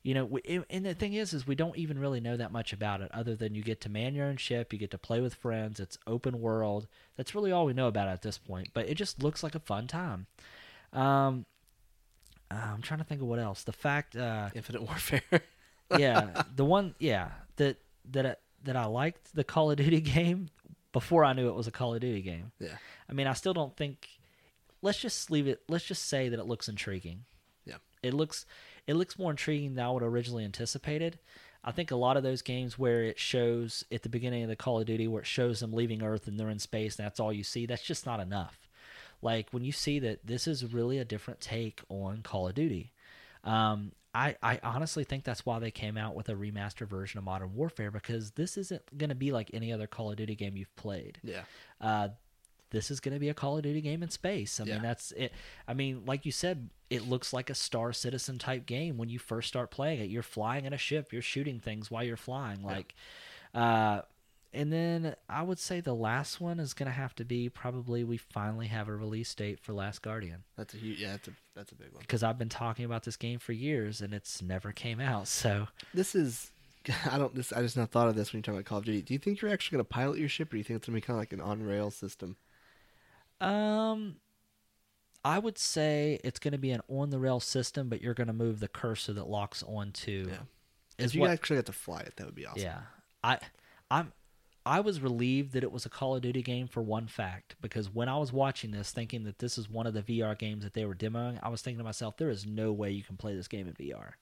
you 0.03 0.15
know, 0.15 0.25
we, 0.25 0.65
and 0.71 0.87
the 0.87 0.95
thing 0.95 1.15
is, 1.15 1.35
is 1.35 1.47
we 1.47 1.55
don't 1.55 1.77
even 1.77 1.99
really 1.99 2.21
know 2.21 2.37
that 2.37 2.53
much 2.53 2.73
about 2.73 3.01
it, 3.03 3.11
other 3.13 3.35
than 3.35 3.55
you 3.55 3.63
get 3.63 3.81
to 3.83 3.89
man 3.91 4.15
your 4.15 4.27
own 4.27 4.37
ship, 4.37 4.73
you 4.73 4.79
get 4.79 4.91
to 4.91 4.99
play 4.99 5.21
with 5.21 5.35
friends, 5.35 5.81
it's 5.81 5.99
open 6.07 6.41
world. 6.41 6.87
That's 7.17 7.35
really 7.35 7.53
all 7.53 7.67
we 7.67 7.73
know 7.75 7.89
about 7.89 8.09
it 8.09 8.13
at 8.13 8.23
this 8.23 8.39
point. 8.39 8.69
But 8.73 8.89
it 8.89 8.95
just 8.95 9.23
looks 9.23 9.43
like 9.43 9.55
a 9.55 9.61
fun 9.61 9.87
time. 9.87 10.27
Um, 10.93 11.47
I'm 12.51 12.83
trying 12.83 13.01
to 13.01 13.05
think 13.05 13.21
of 13.21 13.27
what 13.27 13.39
else. 13.39 13.65
The 13.65 13.73
fact, 13.73 14.17
uh, 14.17 14.49
Infinite 14.55 14.83
Warfare. 14.83 15.23
yeah, 15.99 16.43
the 16.55 16.65
one, 16.65 16.95
yeah, 16.99 17.31
that 17.57 17.77
that 18.11 18.27
I- 18.27 18.37
that 18.65 18.77
I 18.77 18.87
liked 18.87 19.35
the 19.35 19.45
Call 19.45 19.71
of 19.71 19.77
Duty 19.77 20.01
game 20.17 20.49
before 20.93 21.25
I 21.25 21.33
knew 21.35 21.49
it 21.49 21.55
was 21.55 21.67
a 21.67 21.71
Call 21.71 21.95
of 21.95 22.01
Duty 22.01 22.23
game. 22.23 22.53
yeah, 22.59 22.77
I 23.09 23.13
mean, 23.13 23.27
I 23.27 23.33
still 23.35 23.53
don't 23.55 23.77
think. 23.77 24.09
Let's 24.83 24.99
just 25.01 25.31
leave 25.31 25.47
it. 25.49 25.63
Let's 25.69 25.85
just 25.85 26.07
say 26.07 26.29
that 26.29 26.39
it 26.39 26.47
looks 26.47 26.69
intriguing. 26.69 27.25
Yeah. 27.65 27.77
It 28.03 28.13
looks 28.15 28.45
it 28.87 28.95
looks 28.95 29.19
more 29.19 29.31
intriguing 29.31 29.75
than 29.75 29.85
I 29.85 29.91
would 29.91 30.03
originally 30.03 30.45
anticipated. 30.45 31.19
I 31.67 31.73
think 31.73 31.91
a 31.91 31.97
lot 31.97 32.19
of 32.19 32.23
those 32.23 32.43
games 32.43 32.79
where 32.79 33.03
it 33.05 33.19
shows 33.19 33.85
at 33.91 34.03
the 34.03 34.11
beginning 34.11 34.43
of 34.43 34.51
the 34.51 34.57
Call 34.57 34.79
of 34.81 34.87
Duty 34.87 35.09
where 35.09 35.23
it 35.23 35.27
shows 35.27 35.61
them 35.61 35.73
leaving 35.73 36.03
Earth 36.03 36.27
and 36.29 36.39
they're 36.39 36.51
in 36.51 36.59
space 36.59 36.99
and 36.99 37.07
that's 37.07 37.19
all 37.19 37.33
you 37.33 37.43
see, 37.45 37.65
that's 37.65 37.83
just 37.83 38.05
not 38.05 38.21
enough. 38.21 38.69
Like 39.23 39.49
when 39.53 39.65
you 39.65 39.73
see 39.73 39.99
that 40.01 40.27
this 40.27 40.47
is 40.47 40.75
really 40.75 40.99
a 40.99 41.05
different 41.07 41.41
take 41.41 41.81
on 41.89 42.21
Call 42.23 42.47
of 42.49 42.55
Duty. 42.55 42.93
Um, 43.43 43.93
I, 44.15 44.37
I 44.43 44.61
honestly 44.63 45.03
think 45.05 45.25
that's 45.25 45.45
why 45.45 45.59
they 45.59 45.71
came 45.73 45.97
out 45.97 46.15
with 46.15 46.29
a 46.29 46.35
remastered 46.35 46.89
version 46.89 47.19
of 47.19 47.25
Modern 47.25 47.53
Warfare 47.55 47.91
because 47.91 48.31
this 48.33 48.57
isn't 48.57 48.97
going 48.97 49.09
to 49.11 49.17
be 49.17 49.33
like 49.33 49.51
any 49.53 49.73
other 49.73 49.87
Call 49.87 50.11
of 50.11 50.17
Duty 50.17 50.37
game 50.37 50.57
you've 50.57 50.75
played 50.77 51.19
yeah, 51.23 51.43
uh, 51.81 52.09
this 52.71 52.91
is 52.91 52.99
going 53.01 53.15
to 53.15 53.21
be 53.21 53.29
a 53.29 53.35
Call 53.35 53.57
of 53.57 53.63
Duty 53.63 53.81
game 53.81 54.03
in 54.03 54.11
space. 54.11 54.59
I 54.61 54.65
Yeah. 54.65 54.75
mean, 54.75 54.83
that's 54.83 55.13
it. 55.13 55.33
I 55.69 55.75
mean, 55.75 56.03
like 56.07 56.27
you 56.27 56.33
said, 56.33 56.71
it 56.91 57.07
looks 57.09 57.33
like 57.33 57.49
a 57.51 57.55
Star 57.55 57.93
Citizen 57.93 58.39
type 58.39 58.67
game 58.67 58.97
when 58.97 59.09
you 59.09 59.19
first 59.19 59.49
start 59.49 59.71
playing 59.71 60.01
it. 60.01 60.11
You're 60.11 60.23
flying 60.23 60.65
in 60.65 60.73
a 60.73 60.79
ship, 60.79 61.13
you're 61.13 61.23
shooting 61.23 61.61
things 61.61 61.91
while 61.91 62.03
you're 62.03 62.17
flying. 62.17 62.63
Like, 62.63 62.95
uh, 63.55 64.03
and 64.55 64.73
then 64.73 65.17
I 65.29 65.43
would 65.43 65.59
say 65.59 65.81
the 65.81 65.95
last 65.95 66.41
one 66.41 66.59
is 66.61 66.73
going 66.75 66.87
to 66.87 66.93
have 66.93 67.15
to 67.17 67.25
be 67.25 67.49
probably 67.49 68.05
we 68.05 68.17
finally 68.17 68.69
have 68.69 68.89
a 68.89 68.95
release 68.97 69.35
date 69.35 69.59
for 69.61 69.73
Last 69.73 70.01
Guardian 70.03 70.45
that's 70.57 70.73
a 70.75 70.77
huge. 70.77 71.01
Yeah, 71.01 71.13
that's 71.13 71.29
a 71.29 71.33
that's 71.55 71.73
a 71.73 71.75
big 71.75 71.93
one. 71.93 72.01
because 72.01 72.23
I've 72.23 72.39
been 72.39 72.49
talking 72.49 72.85
about 72.85 73.03
this 73.05 73.17
game 73.17 73.39
for 73.39 73.53
years 73.53 74.01
and 74.01 74.15
it's 74.15 74.41
never 74.41 74.73
came 74.73 75.01
out. 75.01 75.29
So 75.29 75.67
This 75.93 76.15
is. 76.15 76.51
I 77.11 77.17
don't. 77.19 77.35
This 77.35 77.53
I 77.53 77.63
just 77.63 77.77
not 77.77 77.91
thought 77.91 78.09
of 78.09 78.15
this 78.15 78.33
when 78.33 78.39
you're 78.39 78.43
talking 78.43 78.59
about 78.59 78.67
Call 78.69 78.79
of 78.79 78.85
Duty. 78.85 79.03
Do 79.03 79.13
you 79.15 79.19
think 79.19 79.41
you're 79.41 79.51
actually 79.51 79.77
going 79.77 79.85
to 79.87 79.89
pilot 79.89 80.19
your 80.19 80.29
ship, 80.29 80.49
or 80.49 80.53
do 80.53 80.59
you 80.59 80.65
think 80.65 80.77
it's 80.79 80.87
going 80.87 80.95
to 80.95 81.03
be 81.03 81.07
kind 81.07 81.17
of 81.17 81.21
like 81.23 81.33
an 81.33 81.41
on 81.41 81.63
rail 81.63 81.91
system? 81.91 82.37
Um, 83.41 84.17
I 85.25 85.39
would 85.39 85.57
say 85.59 86.21
it's 86.23 86.39
going 86.39 86.53
to 86.53 86.59
be 86.59 86.71
an 86.71 86.83
on 86.89 87.11
the 87.11 87.19
rail 87.19 87.41
system, 87.41 87.89
but 87.89 88.03
you're 88.03 88.15
going 88.15 88.27
to 88.27 88.33
move 88.35 88.61
the 88.61 88.69
cursor 88.69 89.13
that 89.15 89.27
locks 89.29 89.63
onto. 89.63 90.27
Yeah. 90.29 90.35
Is 90.99 91.07
If 91.11 91.15
you 91.15 91.21
what? 91.23 91.31
actually 91.31 91.57
got 91.57 91.67
to 91.67 91.73
fly 91.73 92.01
it, 92.01 92.15
that 92.17 92.27
would 92.27 92.35
be 92.35 92.47
awesome. 92.47 92.63
Yeah, 92.63 92.81
I, 93.23 93.39
I'm. 93.91 94.13
I 94.67 94.81
was 94.81 95.01
relieved 95.01 95.53
that 95.53 95.63
it 95.63 95.71
was 95.73 95.85
a 95.85 95.91
Call 95.91 96.17
of 96.17 96.23
Duty 96.23 96.41
game 96.43 96.67
for 96.69 96.81
one 96.83 97.07
fact 97.07 97.55
because 97.61 97.91
when 97.93 98.09
I 98.09 98.17
was 98.17 98.33
watching 98.33 98.71
this, 98.71 98.91
thinking 98.93 99.25
that 99.25 99.39
this 99.39 99.59
is 99.59 99.69
one 99.69 99.87
of 99.87 99.93
the 99.95 100.03
VR 100.03 100.37
games 100.39 100.65
that 100.65 100.73
they 100.73 100.87
were 100.87 100.95
demoing, 100.95 101.39
I 101.43 101.51
was 101.51 101.61
thinking 101.61 101.79
to 101.79 101.85
myself, 101.85 102.17
there 102.17 102.31
is 102.31 102.47
no 102.47 102.73
way 102.73 102.91
you 102.91 103.03
can 103.03 103.17
play 103.19 103.35
this 103.37 103.47
game 103.49 103.69
in 103.69 103.75
VR. 103.75 104.13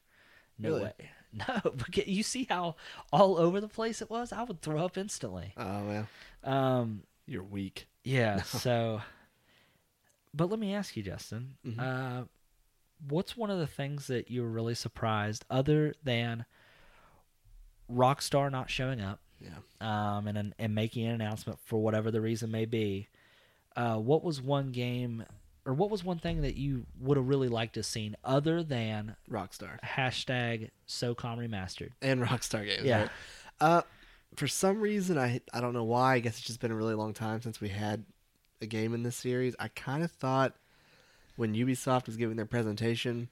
No 0.58 0.68
Really? 0.70 0.82
way. 0.82 0.92
No, 1.34 1.60
but 1.64 2.06
you 2.06 2.22
see 2.22 2.46
how 2.50 2.76
all 3.10 3.38
over 3.38 3.58
the 3.58 3.66
place 3.68 4.02
it 4.02 4.10
was. 4.10 4.32
I 4.34 4.42
would 4.42 4.60
throw 4.60 4.84
up 4.84 4.98
instantly. 4.98 5.54
Oh 5.56 5.80
man, 5.82 6.06
Um, 6.44 7.02
you're 7.26 7.42
weak. 7.42 7.86
yeah. 8.04 8.42
So, 8.42 9.00
but 10.34 10.50
let 10.50 10.58
me 10.58 10.74
ask 10.74 10.94
you, 10.94 11.02
Justin. 11.02 11.54
Mhm. 11.66 11.78
Uh, 11.78 12.24
what's 13.08 13.34
one 13.34 13.50
of 13.50 13.58
the 13.58 13.66
things 13.66 14.08
that 14.08 14.30
you 14.30 14.42
were 14.42 14.50
really 14.50 14.74
surprised, 14.74 15.46
other 15.48 15.94
than 16.04 16.44
Rockstar 17.90 18.50
not 18.50 18.68
showing 18.70 19.00
up? 19.00 19.20
Yeah. 19.42 20.16
um, 20.16 20.26
and 20.26 20.54
and 20.58 20.74
making 20.74 21.06
an 21.06 21.14
announcement 21.14 21.58
for 21.64 21.82
whatever 21.82 22.10
the 22.10 22.20
reason 22.20 22.50
may 22.50 22.64
be. 22.64 23.08
Uh, 23.76 23.96
what 23.96 24.22
was 24.22 24.40
one 24.42 24.70
game, 24.70 25.24
or 25.64 25.72
what 25.72 25.88
was 25.90 26.04
one 26.04 26.18
thing 26.18 26.42
that 26.42 26.56
you 26.56 26.84
would 27.00 27.16
have 27.16 27.26
really 27.26 27.48
liked 27.48 27.74
to 27.74 27.78
have 27.80 27.86
seen 27.86 28.16
other 28.24 28.62
than 28.62 29.16
Rockstar 29.30 29.80
hashtag 29.80 30.70
SOCOM 30.86 31.38
remastered? 31.38 31.90
and 32.02 32.20
Rockstar 32.22 32.66
games. 32.66 32.84
Yeah. 32.84 33.00
right? 33.02 33.10
Uh, 33.60 33.82
for 34.36 34.46
some 34.48 34.80
reason, 34.80 35.18
I 35.18 35.40
I 35.52 35.60
don't 35.60 35.72
know 35.72 35.84
why. 35.84 36.14
I 36.14 36.18
guess 36.20 36.38
it's 36.38 36.46
just 36.46 36.60
been 36.60 36.70
a 36.72 36.76
really 36.76 36.94
long 36.94 37.14
time 37.14 37.40
since 37.42 37.60
we 37.60 37.68
had 37.70 38.04
a 38.60 38.66
game 38.66 38.94
in 38.94 39.02
this 39.02 39.16
series. 39.16 39.56
I 39.58 39.68
kind 39.68 40.04
of 40.04 40.10
thought 40.12 40.54
when 41.36 41.54
Ubisoft 41.54 42.06
was 42.06 42.16
giving 42.16 42.36
their 42.36 42.46
presentation, 42.46 43.28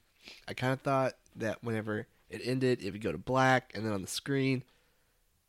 I 0.47 0.53
kind 0.53 0.73
of 0.73 0.81
thought 0.81 1.13
that 1.35 1.63
whenever 1.63 2.07
it 2.29 2.41
ended, 2.43 2.81
it 2.83 2.91
would 2.91 3.01
go 3.01 3.11
to 3.11 3.17
black, 3.17 3.71
and 3.75 3.85
then 3.85 3.93
on 3.93 4.01
the 4.01 4.07
screen, 4.07 4.63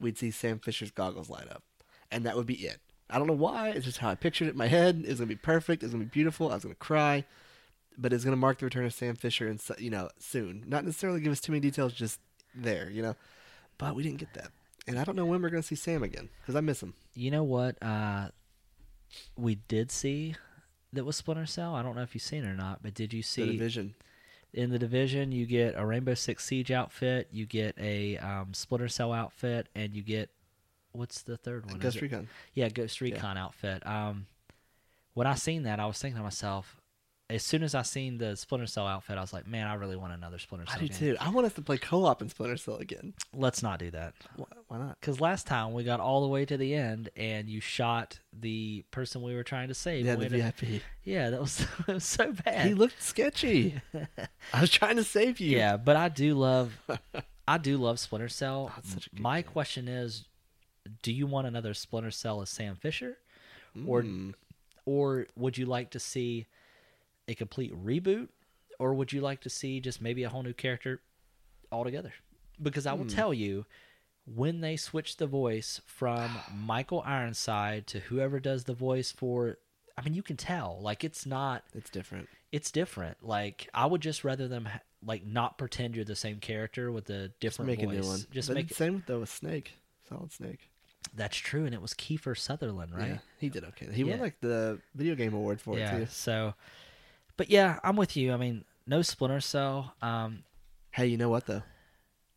we'd 0.02 0.18
see 0.18 0.30
Sam 0.30 0.58
Fisher's 0.58 0.90
goggles 0.90 1.30
light 1.30 1.48
up, 1.50 1.62
and 2.10 2.24
that 2.26 2.36
would 2.36 2.46
be 2.46 2.54
it. 2.54 2.80
I 3.08 3.18
don't 3.18 3.26
know 3.26 3.32
why. 3.34 3.70
It's 3.70 3.84
just 3.84 3.98
how 3.98 4.08
I 4.10 4.14
pictured 4.14 4.48
it 4.48 4.52
in 4.52 4.56
my 4.58 4.68
head. 4.68 5.02
It 5.04 5.08
was 5.08 5.18
gonna 5.18 5.28
be 5.28 5.36
perfect. 5.36 5.82
It's 5.82 5.92
gonna 5.92 6.04
be 6.04 6.10
beautiful. 6.10 6.50
I 6.50 6.54
was 6.54 6.64
gonna 6.64 6.74
cry, 6.74 7.24
but 7.96 8.12
it's 8.12 8.24
gonna 8.24 8.36
mark 8.36 8.58
the 8.58 8.66
return 8.66 8.84
of 8.84 8.92
Sam 8.92 9.16
Fisher, 9.16 9.48
and 9.48 9.62
you 9.78 9.90
know, 9.90 10.08
soon. 10.18 10.64
Not 10.66 10.84
necessarily 10.84 11.20
give 11.20 11.32
us 11.32 11.40
too 11.40 11.52
many 11.52 11.60
details, 11.60 11.92
just 11.92 12.20
there, 12.54 12.90
you 12.90 13.02
know. 13.02 13.16
But 13.78 13.94
we 13.94 14.02
didn't 14.02 14.18
get 14.18 14.34
that, 14.34 14.50
and 14.86 14.98
I 14.98 15.04
don't 15.04 15.16
know 15.16 15.26
when 15.26 15.42
we're 15.42 15.50
gonna 15.50 15.62
see 15.62 15.74
Sam 15.74 16.02
again 16.02 16.28
because 16.40 16.56
I 16.56 16.60
miss 16.60 16.82
him. 16.82 16.94
You 17.14 17.30
know 17.30 17.44
what? 17.44 17.82
Uh, 17.82 18.28
we 19.36 19.56
did 19.56 19.90
see 19.90 20.36
that 20.92 21.04
was 21.04 21.16
Splinter 21.16 21.46
Cell. 21.46 21.74
I 21.74 21.82
don't 21.82 21.96
know 21.96 22.02
if 22.02 22.14
you've 22.14 22.22
seen 22.22 22.44
it 22.44 22.48
or 22.48 22.54
not, 22.56 22.82
but 22.82 22.94
did 22.94 23.12
you 23.12 23.22
see 23.22 23.42
The 23.42 23.48
see 23.48 23.52
division. 23.58 23.94
In 24.54 24.70
the 24.70 24.78
division 24.78 25.32
you 25.32 25.46
get 25.46 25.74
a 25.76 25.84
Rainbow 25.84 26.14
Six 26.14 26.44
Siege 26.44 26.70
outfit, 26.70 27.28
you 27.30 27.46
get 27.46 27.76
a 27.78 28.18
um, 28.18 28.52
Splinter 28.54 28.88
Cell 28.88 29.12
outfit, 29.12 29.68
and 29.74 29.94
you 29.94 30.02
get 30.02 30.30
what's 30.92 31.22
the 31.22 31.36
third 31.36 31.66
one? 31.66 31.78
Ghost 31.78 32.00
Recon. 32.00 32.28
Yeah, 32.54 32.68
Ghost 32.68 33.00
Recon 33.00 33.36
outfit. 33.38 33.86
Um, 33.86 34.26
when 35.14 35.26
I 35.26 35.34
seen 35.34 35.62
that, 35.64 35.80
I 35.80 35.86
was 35.86 35.98
thinking 35.98 36.16
to 36.16 36.22
myself, 36.22 36.80
as 37.32 37.42
soon 37.44 37.62
as 37.62 37.74
I 37.74 37.82
seen 37.82 38.18
the 38.18 38.36
Splinter 38.36 38.66
Cell 38.66 38.86
outfit, 38.86 39.18
I 39.18 39.20
was 39.20 39.32
like, 39.32 39.46
man, 39.46 39.66
I 39.66 39.74
really 39.74 39.96
want 39.96 40.12
another 40.12 40.38
Splinter 40.38 40.66
Cell 40.66 40.76
I 40.76 40.80
do 40.80 40.88
game. 40.88 40.96
too. 40.98 41.16
I 41.20 41.30
want 41.30 41.46
us 41.46 41.52
to 41.54 41.62
play 41.62 41.78
co-op 41.78 42.20
in 42.22 42.28
Splinter 42.28 42.56
Cell 42.56 42.76
again. 42.76 43.14
Let's 43.34 43.62
not 43.62 43.78
do 43.78 43.90
that. 43.90 44.14
Why, 44.36 44.46
why 44.68 44.78
not? 44.78 45.00
Because 45.00 45.20
last 45.20 45.46
time 45.46 45.72
we 45.72 45.84
got 45.84 46.00
all 46.00 46.20
the 46.22 46.28
way 46.28 46.44
to 46.44 46.56
the 46.56 46.74
end, 46.74 47.10
and 47.16 47.48
you 47.48 47.60
shot 47.60 48.18
the 48.32 48.84
person 48.90 49.22
we 49.22 49.34
were 49.34 49.42
trying 49.44 49.68
to 49.68 49.74
save. 49.74 50.04
Yeah, 50.06 50.16
the 50.16 50.28
we 50.28 50.40
had 50.40 50.54
yeah, 51.04 51.30
that 51.30 51.40
was, 51.40 51.66
that 51.86 51.94
was 51.94 52.04
so 52.04 52.32
bad. 52.32 52.66
He 52.66 52.74
looked 52.74 53.02
sketchy. 53.02 53.80
I 54.52 54.60
was 54.60 54.70
trying 54.70 54.96
to 54.96 55.04
save 55.04 55.40
you. 55.40 55.56
Yeah, 55.56 55.76
but 55.76 55.96
I 55.96 56.08
do 56.08 56.34
love, 56.34 56.78
I 57.48 57.58
do 57.58 57.76
love 57.78 57.98
Splinter 57.98 58.28
Cell. 58.28 58.70
Oh, 58.72 58.74
it's 58.78 58.92
such 58.94 59.06
a 59.06 59.10
good 59.10 59.20
My 59.20 59.42
game. 59.42 59.50
question 59.52 59.88
is, 59.88 60.24
do 61.02 61.12
you 61.12 61.26
want 61.26 61.46
another 61.46 61.74
Splinter 61.74 62.10
Cell 62.10 62.42
as 62.42 62.50
Sam 62.50 62.76
Fisher? 62.76 63.18
or 63.86 64.02
Mm. 64.02 64.34
or 64.84 65.26
would 65.34 65.56
you 65.56 65.64
like 65.64 65.90
to 65.92 65.98
see 65.98 66.46
a 67.32 67.34
complete 67.34 67.72
reboot 67.74 68.28
or 68.78 68.94
would 68.94 69.12
you 69.12 69.20
like 69.20 69.40
to 69.40 69.50
see 69.50 69.80
just 69.80 70.00
maybe 70.00 70.22
a 70.22 70.28
whole 70.28 70.42
new 70.42 70.52
character 70.54 71.00
altogether 71.70 72.12
because 72.62 72.86
i 72.86 72.92
will 72.92 73.04
Hmm. 73.04 73.08
tell 73.08 73.34
you 73.34 73.64
when 74.24 74.60
they 74.60 74.76
switch 74.76 75.16
the 75.16 75.26
voice 75.26 75.80
from 75.86 76.30
michael 76.54 77.02
ironside 77.04 77.86
to 77.88 78.00
whoever 78.00 78.38
does 78.40 78.64
the 78.64 78.74
voice 78.74 79.10
for 79.10 79.58
i 79.98 80.02
mean 80.02 80.14
you 80.14 80.22
can 80.22 80.36
tell 80.36 80.78
like 80.80 81.02
it's 81.04 81.26
not 81.26 81.64
it's 81.74 81.90
different. 81.90 82.28
it's 82.52 82.70
different 82.70 83.16
like 83.22 83.68
i 83.74 83.84
would 83.86 84.00
just 84.00 84.22
rather 84.24 84.46
them 84.48 84.66
ha- 84.66 84.80
like 85.04 85.24
not 85.26 85.58
pretend 85.58 85.96
you're 85.96 86.04
the 86.04 86.14
same 86.14 86.38
character 86.38 86.92
with 86.92 87.10
a 87.10 87.28
Just 87.28 87.40
different 87.40 87.66
make 87.70 87.82
a 87.82 87.86
new 87.86 88.02
one. 88.06 88.20
just 88.30 88.48
but 88.48 88.54
make 88.54 88.70
it 88.70 88.76
same 88.76 88.94
with 88.94 89.06
though 89.06 89.20
with 89.20 89.28
Snake, 89.30 89.72
Solid 90.08 90.30
Snake. 90.30 90.60
that's 91.14 91.36
true 91.36 91.64
and 91.64 91.74
it 91.74 91.82
was 91.82 91.92
kiefer 91.94 92.38
sutherland 92.38 92.92
right 92.94 93.08
Yeah, 93.08 93.18
he 93.38 93.48
did 93.48 93.64
okay. 93.64 93.88
He 93.92 94.04
won 94.04 94.20
like 94.20 94.40
the 94.40 94.78
video 94.94 95.14
game 95.16 95.34
award 95.34 95.60
for 95.60 95.76
yeah 95.76 95.96
it 95.96 96.00
too. 96.00 96.06
so 96.10 96.54
but 97.36 97.50
yeah 97.50 97.78
i'm 97.84 97.96
with 97.96 98.16
you 98.16 98.32
i 98.32 98.36
mean 98.36 98.64
no 98.86 99.02
splinter 99.02 99.40
cell 99.40 99.94
um 100.02 100.44
Hey, 100.90 101.06
you 101.06 101.16
know 101.16 101.30
what 101.30 101.46
though? 101.46 101.62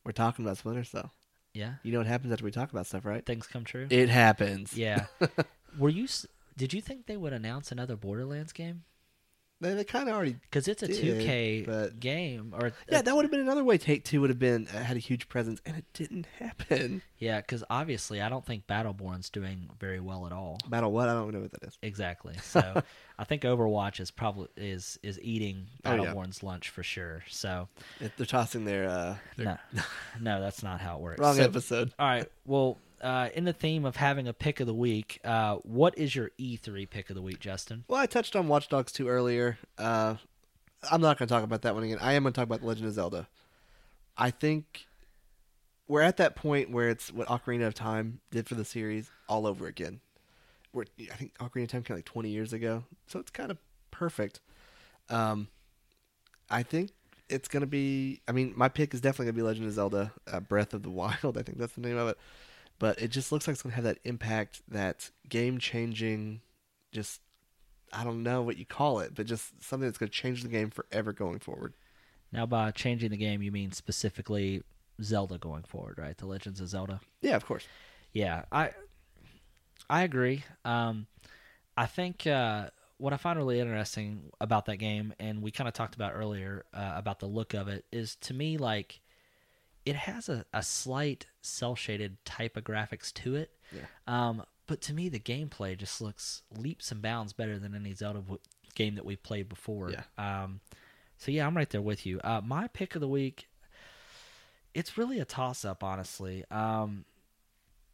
We're 0.05 0.13
talking 0.13 0.45
about 0.45 0.57
Splinter 0.57 0.85
Cell. 0.85 1.11
yeah 1.53 1.73
You 1.84 1.91
know 1.91 1.97
what 1.97 2.07
happens 2.07 2.31
after 2.31 2.45
we 2.45 2.51
talk 2.51 2.72
about 2.72 2.85
stuff, 2.88 3.03
right? 3.03 3.26
things 3.26 3.47
come 3.47 3.65
true 3.65 3.88
It 3.89 4.07
happens. 4.09 4.77
yeah 4.77 5.07
were 5.77 5.89
you 5.89 6.07
did 6.55 6.73
you 6.73 6.80
think 6.81 7.05
they 7.05 7.17
would 7.17 7.34
announce 7.34 7.72
another 7.73 7.97
borderlands 7.97 8.53
game 8.53 8.84
They, 9.61 9.73
they 9.73 9.84
kind 9.86 10.10
of 10.10 10.15
already. 10.15 10.34
because 10.34 10.68
it's 10.68 10.84
a 10.84 10.88
2k 10.88 11.99
game 11.99 12.53
or 12.60 12.73
Yeah, 12.90 13.02
that 13.02 13.15
would 13.15 13.23
have 13.23 13.32
been 13.32 13.40
another 13.40 13.64
way 13.64 13.77
Take 13.77 14.03
Two 14.03 14.19
would 14.22 14.30
have 14.30 14.38
been 14.40 14.68
uh, 14.76 14.80
had 14.84 14.98
a 14.98 14.99
huge 14.99 15.30
presence, 15.30 15.61
and 15.65 15.77
it 15.77 15.86
didn't 15.94 16.26
happen. 16.40 17.02
yeah 17.18 17.40
because 17.40 17.64
obviously 17.69 18.22
i 18.22 18.27
don't 18.27 18.45
think 18.45 18.68
battleborn's 18.68 19.30
doing 19.30 19.69
very 19.80 20.02
well 20.02 20.26
at 20.26 20.34
all 20.34 20.57
Battle 20.68 20.91
what? 20.91 21.07
I 21.07 21.14
don't 21.14 21.32
know 21.34 21.40
what 21.40 21.52
that 21.53 21.64
is. 21.64 21.77
exactly 21.82 22.36
so 22.44 22.82
i 23.18 23.23
think 23.23 23.44
overwatch 23.44 24.02
is 24.02 24.11
probably 24.11 24.49
is 24.57 24.99
is 25.02 25.18
eating 25.22 25.68
Oh, 25.86 25.94
yeah. 25.95 25.99
battleborn's 26.14 26.44
lunch 26.44 26.68
for 26.69 26.84
sure 26.84 27.23
so 27.30 27.69
If 28.02 28.18
they're 28.18 28.26
tossing 28.26 28.65
their, 28.65 28.90
uh, 28.90 29.15
their 29.38 29.45
no 29.73 29.82
no 30.22 30.41
that's 30.41 30.61
not 30.64 30.82
how 30.82 30.98
it 30.98 31.02
works 31.02 31.19
wrong 31.22 31.36
So- 31.36 31.44
episode. 31.44 31.94
All 31.98 32.06
right. 32.07 32.27
Well, 32.45 32.77
uh, 33.06 33.30
in 33.36 33.45
the 33.45 33.53
theme 33.53 33.86
of 33.86 33.98
having 33.98 34.27
a 34.27 34.34
pick 34.34 34.60
of 34.60 34.65
the 34.65 34.73
week, 34.73 35.19
uh, 35.23 35.57
what 35.57 35.95
is 35.95 36.15
your 36.15 36.32
E3 36.40 36.90
pick 36.90 37.11
of 37.11 37.15
the 37.15 37.22
week, 37.22 37.40
Justin? 37.40 37.84
Well, 37.88 38.02
I 38.02 38.07
touched 38.07 38.36
on 38.36 38.48
Watch 38.48 38.68
Dogs 38.68 38.91
2 38.91 39.07
earlier. 39.07 39.60
Uh, 39.77 40.15
I'm 40.91 41.02
not 41.02 41.19
going 41.19 41.27
to 41.27 41.34
talk 41.34 41.44
about 41.44 41.61
that 41.61 41.76
one 41.76 41.84
again. 41.84 41.99
I 42.02 42.14
am 42.14 42.23
going 42.23 42.34
to 42.34 42.36
talk 42.36 42.48
about 42.48 42.61
The 42.61 42.65
Legend 42.68 42.88
of 42.88 42.94
Zelda. 42.94 43.27
I 44.18 44.32
think 44.32 44.88
we're 45.88 46.02
at 46.02 46.18
that 46.18 46.36
point 46.36 46.72
where 46.72 46.90
it's 46.90 47.14
what 47.14 47.27
Ocarina 47.27 47.68
of 47.68 47.76
Time 47.76 48.22
did 48.32 48.49
for 48.49 48.56
the 48.56 48.65
series 48.65 49.11
all 49.30 49.45
over 49.45 49.68
again. 49.68 49.99
We're, 50.73 50.86
I 51.11 51.15
think 51.15 51.38
Ocarina 51.38 51.65
of 51.65 51.69
Time 51.69 51.84
came 51.84 51.98
like 51.98 52.06
20 52.06 52.30
years 52.30 52.53
ago, 52.53 52.86
so 53.06 53.19
it's 53.19 53.30
kind 53.30 53.52
of 53.52 53.60
perfect. 53.91 54.40
Um, 55.11 55.49
I 56.49 56.64
think 56.64 56.90
it's 57.30 57.48
going 57.48 57.61
to 57.61 57.68
be. 57.68 58.22
I 58.27 58.32
mean, 58.32 58.53
my 58.56 58.68
pick 58.68 58.95
is 58.95 59.02
definitely 59.02 59.26
going 59.26 59.36
to 59.36 59.40
be 59.41 59.44
Legend 59.44 59.68
of 59.68 59.73
Zelda: 59.73 60.11
uh, 60.32 60.40
Breath 60.40 60.73
of 60.73 60.82
the 60.82 60.90
Wild. 60.91 61.38
I 61.38 61.44
think 61.44 61.60
that's 61.60 61.73
the 61.73 61.82
name 61.82 61.98
of 61.98 62.07
it. 62.07 62.18
But 62.77 63.02
it 63.02 63.10
just 63.10 63.31
looks 63.31 63.47
like 63.47 63.53
it's 63.53 63.61
going 63.64 63.72
to 63.72 63.76
have 63.76 63.85
that 63.85 63.99
impact, 64.03 64.61
that 64.68 65.10
game-changing, 65.30 66.41
just 66.91 67.22
I 67.93 68.03
don't 68.03 68.23
know 68.23 68.41
what 68.41 68.57
you 68.57 68.65
call 68.65 68.99
it, 68.99 69.15
but 69.15 69.26
just 69.26 69.64
something 69.64 69.88
that's 69.88 69.97
going 69.97 70.10
to 70.10 70.15
change 70.15 70.43
the 70.43 70.49
game 70.49 70.69
forever 70.69 71.14
going 71.14 71.39
forward. 71.39 71.73
Now, 72.31 72.45
by 72.45 72.72
changing 72.72 73.11
the 73.11 73.18
game, 73.18 73.41
you 73.41 73.52
mean 73.52 73.72
specifically 73.72 74.64
Zelda 75.02 75.38
going 75.38 75.64
forward, 75.64 75.97
right? 75.97 76.18
The 76.18 76.26
Legends 76.26 76.60
of 76.60 76.68
Zelda. 76.68 76.99
Yeah, 77.22 77.35
of 77.35 77.45
course. 77.45 77.65
Yeah, 78.11 78.43
I 78.52 78.72
I 79.89 80.03
agree. 80.03 80.43
Um, 80.65 81.07
I 81.77 81.85
think 81.85 82.27
uh, 82.27 82.69
what 82.97 83.14
I 83.14 83.18
find 83.18 83.38
really 83.38 83.60
interesting 83.60 84.31
about 84.41 84.65
that 84.65 84.77
game, 84.77 85.14
and 85.19 85.41
we 85.41 85.52
kind 85.52 85.68
of 85.68 85.73
talked 85.73 85.95
about 85.95 86.14
earlier 86.14 86.65
uh, 86.73 86.93
about 86.95 87.19
the 87.19 87.27
look 87.27 87.53
of 87.53 87.68
it, 87.68 87.85
is 87.91 88.15
to 88.18 88.34
me 88.34 88.57
like 88.57 89.02
it 89.85 89.95
has 89.95 90.27
a, 90.30 90.45
a 90.53 90.64
slight 90.64 91.27
cel 91.45 91.76
shaded 91.76 92.23
type 92.26 92.57
of 92.57 92.63
graphics 92.63 93.13
to 93.15 93.35
it. 93.35 93.51
Yeah. 93.72 93.81
Um, 94.07 94.43
but 94.67 94.81
to 94.81 94.93
me, 94.93 95.09
the 95.09 95.19
gameplay 95.19 95.77
just 95.77 96.01
looks 96.01 96.41
leaps 96.55 96.91
and 96.91 97.01
bounds 97.01 97.34
better 97.34 97.59
than 97.59 97.76
any 97.76 97.93
Zelda 97.93 98.19
w- 98.19 98.39
game 98.73 98.95
that 98.95 99.05
we've 99.05 99.22
played 99.22 99.47
before. 99.47 99.91
Yeah. 99.91 100.03
Um, 100.17 100.59
so 101.17 101.31
yeah, 101.31 101.45
I'm 101.47 101.55
right 101.55 101.69
there 101.69 101.81
with 101.81 102.05
you. 102.05 102.19
Uh, 102.23 102.41
my 102.43 102.67
pick 102.67 102.95
of 102.95 103.01
the 103.01 103.07
week, 103.07 103.47
it's 104.73 104.97
really 104.97 105.19
a 105.19 105.26
toss 105.26 105.63
up, 105.63 105.84
honestly. 105.84 106.43
Um, 106.51 107.05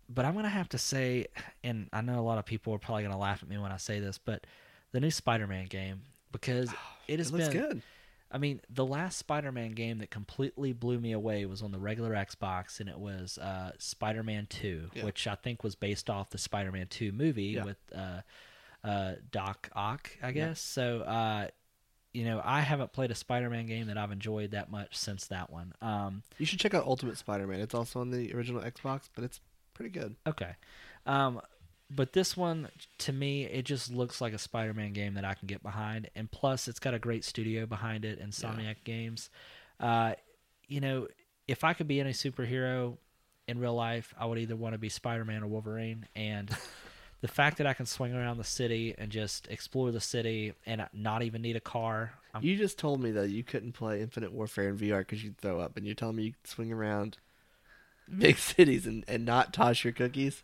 but 0.10 0.26
I'm 0.26 0.34
gonna 0.34 0.50
have 0.50 0.70
to 0.70 0.78
say, 0.78 1.28
and 1.64 1.88
I 1.94 2.02
know 2.02 2.20
a 2.20 2.22
lot 2.22 2.38
of 2.38 2.46
people 2.46 2.74
are 2.74 2.80
probably 2.80 3.04
gonna 3.04 3.20
laugh 3.20 3.44
at 3.44 3.50
me 3.50 3.58
when 3.58 3.72
I 3.72 3.78
say 3.78 4.00
this, 4.00 4.18
but 4.18 4.46
the 4.92 5.00
new 5.00 5.12
Spider-Man 5.12 5.66
game 5.68 6.02
because 6.32 6.70
it 7.08 7.20
has 7.20 7.30
it 7.30 7.34
looks 7.34 7.50
been. 7.50 7.62
good. 7.62 7.82
I 8.34 8.38
mean, 8.38 8.62
the 8.70 8.86
last 8.86 9.18
Spider-Man 9.18 9.72
game 9.72 9.98
that 10.00 10.10
completely 10.10 10.72
blew 10.74 11.00
me 11.00 11.12
away 11.12 11.46
was 11.46 11.62
on 11.62 11.72
the 11.72 11.80
regular 11.80 12.14
Xbox, 12.14 12.80
and 12.80 12.88
it 12.90 12.98
was 12.98 13.38
uh, 13.38 13.72
Spider-Man 13.78 14.48
Two, 14.50 14.90
Yeah. 14.94 15.04
which 15.06 15.28
I 15.28 15.36
think 15.36 15.64
was 15.64 15.76
based 15.76 16.10
off 16.10 16.30
the 16.30 16.38
Spider-Man 16.38 16.88
Two 16.88 17.12
movie 17.12 17.44
Yeah. 17.56 17.66
with 17.66 17.78
uh, 17.94 18.22
uh, 18.84 19.16
Doc 19.32 19.70
Ock, 19.76 20.12
I 20.24 20.28
Yeah. 20.28 20.32
guess. 20.32 20.62
So, 20.62 21.02
uh, 21.02 21.48
you 22.14 22.26
know, 22.26 22.42
I 22.44 22.62
haven't 22.62 22.94
played 22.94 23.12
a 23.12 23.16
Spider-Man 23.16 23.66
game 23.68 23.88
that 23.88 23.98
I've 23.98 24.12
enjoyed 24.12 24.52
that 24.52 24.70
much 24.72 24.98
since 24.98 25.28
that 25.28 25.50
one. 25.50 25.74
Um, 25.82 26.24
You 26.38 26.46
should 26.46 26.60
check 26.60 26.74
out 26.74 26.86
Ultimate 26.86 27.18
Spider-Man. 27.18 27.60
It's 27.60 27.74
also 27.76 28.02
on 28.02 28.12
the 28.12 28.34
original 28.34 28.62
Xbox, 28.62 29.10
but 29.14 29.24
it's 29.24 29.40
pretty 29.74 29.92
good. 29.92 30.16
Okay. 30.28 30.56
Um, 31.06 31.42
but 31.94 32.14
this 32.14 32.38
one, 32.38 32.70
to 33.00 33.14
me, 33.14 33.46
it 33.46 33.66
just 33.66 33.92
looks 33.92 34.22
like 34.22 34.34
a 34.34 34.38
Spider 34.38 34.74
Man 34.74 34.94
game 34.94 35.16
that 35.16 35.26
I 35.26 35.34
can 35.34 35.48
get 35.48 35.62
behind. 35.62 36.10
And 36.16 36.32
plus, 36.32 36.68
it's 36.68 36.80
got 36.80 36.94
a 36.94 37.00
great 37.00 37.24
studio 37.24 37.66
behind 37.66 38.06
it, 38.06 38.24
Insomniac 38.24 38.78
Games. 38.84 39.30
Uh, 39.80 40.14
you 40.68 40.80
know, 40.80 41.08
if 41.48 41.64
I 41.64 41.74
could 41.74 41.88
be 41.88 42.00
any 42.00 42.14
superhero 42.14 42.98
in 43.48 43.60
real 43.60 43.76
life, 43.76 44.14
I 44.18 44.26
would 44.26 44.38
either 44.38 44.56
want 44.56 44.74
to 44.74 44.80
be 44.80 44.90
Spider 44.90 45.26
Man 45.26 45.44
or 45.44 45.48
Wolverine. 45.48 46.06
And 46.16 46.50
the 47.22 47.28
fact 47.28 47.58
that 47.58 47.68
I 47.68 47.74
can 47.74 47.86
swing 47.86 48.14
around 48.14 48.38
the 48.38 48.44
city 48.44 48.96
and 48.98 49.12
just 49.12 49.48
explore 49.50 49.92
the 49.92 50.00
city 50.00 50.54
and 50.66 50.88
not 50.94 51.24
even 51.24 51.42
need 51.42 51.56
a 51.56 51.62
car. 51.62 52.14
I'm, 52.34 52.44
You 52.44 52.56
just 52.56 52.80
told 52.80 53.02
me 53.02 53.12
that 53.12 53.30
you 53.30 53.44
couldn't 53.44 53.74
play 53.74 54.02
Infinite 54.02 54.32
Warfare 54.32 54.70
in 54.70 54.78
VR 54.78 55.00
because 55.00 55.24
you'd 55.24 55.38
throw 55.38 55.60
up, 55.60 55.76
and 55.78 55.86
you're 55.86 55.96
telling 55.96 56.16
me 56.16 56.24
you 56.24 56.32
could 56.34 56.48
swing 56.48 56.72
around 56.72 57.18
big 58.18 58.38
cities 58.38 58.88
and, 58.88 59.04
and 59.08 59.26
not 59.26 59.54
toss 59.54 59.84
your 59.84 59.94
cookies. 59.94 60.44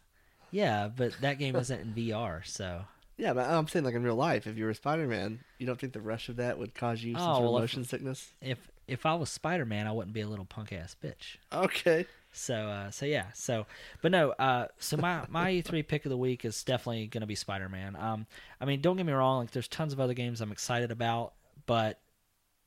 Yeah, 0.51 0.89
but 0.95 1.13
that 1.21 1.39
game 1.39 1.55
isn't 1.55 1.79
in 1.79 1.93
VR, 1.93 2.45
so 2.45 2.81
Yeah, 3.17 3.33
but 3.33 3.49
I'm 3.49 3.67
saying 3.67 3.83
like 3.85 3.95
in 3.95 4.03
real 4.03 4.15
life, 4.15 4.45
if 4.45 4.57
you 4.57 4.65
were 4.65 4.73
Spider 4.75 5.07
Man, 5.07 5.39
you 5.57 5.65
don't 5.65 5.79
think 5.79 5.93
the 5.93 6.01
rush 6.01 6.29
of 6.29 6.35
that 6.35 6.57
would 6.59 6.75
cause 6.75 7.01
you 7.03 7.13
some 7.15 7.21
Oh, 7.29 7.33
sort 7.35 7.43
well, 7.43 7.57
of 7.57 7.63
if- 7.63 7.71
motion 7.71 7.83
sickness? 7.85 8.33
if 8.41 8.57
if 8.87 9.05
I 9.05 9.15
was 9.15 9.29
Spider 9.29 9.65
Man, 9.65 9.85
I 9.87 9.91
wouldn't 9.91 10.13
be 10.13 10.21
a 10.21 10.27
little 10.27 10.45
punk 10.45 10.71
ass 10.71 10.95
bitch. 11.03 11.37
Okay. 11.51 12.05
So 12.31 12.53
uh, 12.53 12.91
so 12.91 13.05
yeah, 13.07 13.25
so 13.33 13.65
but 14.03 14.11
no, 14.11 14.31
uh, 14.31 14.67
so 14.77 14.95
my 14.97 15.23
my 15.29 15.51
E3 15.51 15.87
pick 15.87 16.05
of 16.05 16.09
the 16.11 16.17
week 16.17 16.45
is 16.45 16.63
definitely 16.63 17.07
going 17.07 17.21
to 17.21 17.27
be 17.27 17.33
Spider 17.35 17.67
Man. 17.69 17.95
Um, 17.95 18.27
I 18.61 18.65
mean, 18.65 18.79
don't 18.81 18.95
get 18.97 19.05
me 19.07 19.13
wrong, 19.13 19.39
like 19.39 19.51
there's 19.51 19.67
tons 19.67 19.91
of 19.93 19.99
other 19.99 20.13
games 20.13 20.39
I'm 20.39 20.51
excited 20.51 20.91
about, 20.91 21.33
but 21.65 21.99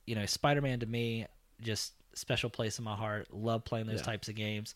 you 0.07 0.16
know, 0.16 0.27
Spider 0.27 0.61
Man 0.61 0.81
to 0.81 0.86
me 0.86 1.27
just 1.62 1.93
special 2.15 2.51
place 2.51 2.78
in 2.78 2.85
my 2.85 2.97
heart. 2.97 3.28
Love 3.32 3.65
playing 3.65 3.86
those 3.86 4.01
Yeah. 4.01 4.07
types 4.07 4.28
of 4.28 4.35
games. 4.35 4.74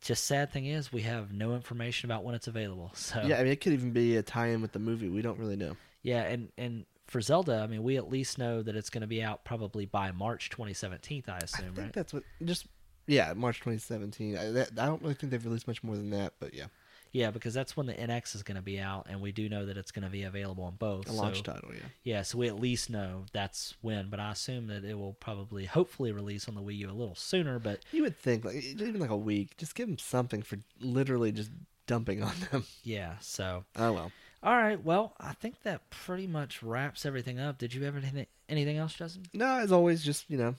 Just 0.00 0.24
sad 0.24 0.52
thing 0.52 0.66
is 0.66 0.92
we 0.92 1.02
have 1.02 1.32
no 1.32 1.54
information 1.54 2.10
about 2.10 2.24
when 2.24 2.34
it's 2.34 2.46
available. 2.46 2.92
So 2.94 3.22
Yeah, 3.24 3.36
I 3.36 3.42
mean, 3.42 3.52
it 3.52 3.60
could 3.60 3.72
even 3.72 3.90
be 3.90 4.16
a 4.16 4.22
tie-in 4.22 4.62
with 4.62 4.72
the 4.72 4.78
movie. 4.78 5.08
We 5.08 5.22
don't 5.22 5.38
really 5.38 5.56
know. 5.56 5.76
yeah, 6.02 6.22
and 6.22 6.50
and 6.56 6.86
for 7.06 7.20
Zelda, 7.20 7.60
I 7.60 7.66
mean, 7.66 7.82
we 7.82 7.96
at 7.96 8.08
least 8.08 8.38
know 8.38 8.62
that 8.62 8.76
it's 8.76 8.90
going 8.90 9.00
to 9.00 9.08
be 9.08 9.22
out 9.22 9.44
probably 9.44 9.86
by 9.86 10.12
March 10.12 10.50
2017. 10.50 11.24
I 11.26 11.38
assume. 11.38 11.60
I 11.60 11.62
think 11.68 11.78
right? 11.78 11.92
that's 11.92 12.12
what 12.12 12.22
just 12.44 12.66
yeah, 13.06 13.32
March 13.34 13.58
2017. 13.58 14.36
I, 14.36 14.50
that, 14.50 14.70
I 14.78 14.86
don't 14.86 15.00
really 15.02 15.14
think 15.14 15.32
they've 15.32 15.44
released 15.44 15.66
much 15.66 15.82
more 15.82 15.96
than 15.96 16.10
that, 16.10 16.34
but 16.38 16.54
yeah, 16.54 16.66
Yeah, 17.12 17.30
because 17.30 17.54
that's 17.54 17.76
when 17.76 17.86
the 17.86 17.94
NX 17.94 18.34
is 18.34 18.42
going 18.42 18.56
to 18.56 18.62
be 18.62 18.78
out, 18.78 19.06
and 19.08 19.20
we 19.20 19.32
do 19.32 19.48
know 19.48 19.66
that 19.66 19.76
it's 19.76 19.90
going 19.90 20.04
to 20.04 20.10
be 20.10 20.24
available 20.24 20.64
on 20.64 20.74
both. 20.76 21.08
a 21.08 21.12
launch 21.12 21.42
title. 21.42 21.70
Yeah. 21.72 21.80
Yeah, 22.04 22.22
so 22.22 22.38
we 22.38 22.48
at 22.48 22.60
least 22.60 22.90
know 22.90 23.24
that's 23.32 23.74
when. 23.80 24.08
But 24.10 24.20
I 24.20 24.32
assume 24.32 24.66
that 24.68 24.84
it 24.84 24.98
will 24.98 25.14
probably, 25.14 25.64
hopefully, 25.64 26.12
release 26.12 26.48
on 26.48 26.54
the 26.54 26.62
Wii 26.62 26.76
U 26.78 26.90
a 26.90 26.92
little 26.92 27.14
sooner. 27.14 27.58
But 27.58 27.80
You 27.92 28.02
would 28.02 28.18
think 28.18 28.44
like 28.44 28.56
even 28.56 28.98
like 29.00 29.10
a 29.10 29.16
week, 29.16 29.56
just 29.56 29.74
give 29.74 29.88
them 29.88 29.98
something 29.98 30.42
for 30.42 30.58
literally 30.80 31.32
just 31.32 31.50
dumping 31.86 32.22
on 32.22 32.34
them. 32.50 32.64
yeah, 32.82 33.14
so 33.20 33.64
Oh 33.76 33.92
well. 33.92 34.12
all 34.42 34.56
right. 34.56 34.82
Well, 34.84 35.14
I 35.18 35.32
think 35.32 35.62
that 35.62 35.88
pretty 35.90 36.26
much 36.26 36.62
wraps 36.62 37.06
everything 37.06 37.40
up. 37.40 37.56
Did 37.58 37.72
you 37.74 37.84
have 37.84 37.96
anything 37.96 38.26
anything 38.48 38.76
else, 38.76 38.92
Justin? 38.94 39.22
No, 39.32 39.58
as 39.58 39.72
always, 39.72 40.04
just 40.04 40.28
you 40.30 40.36
know, 40.36 40.54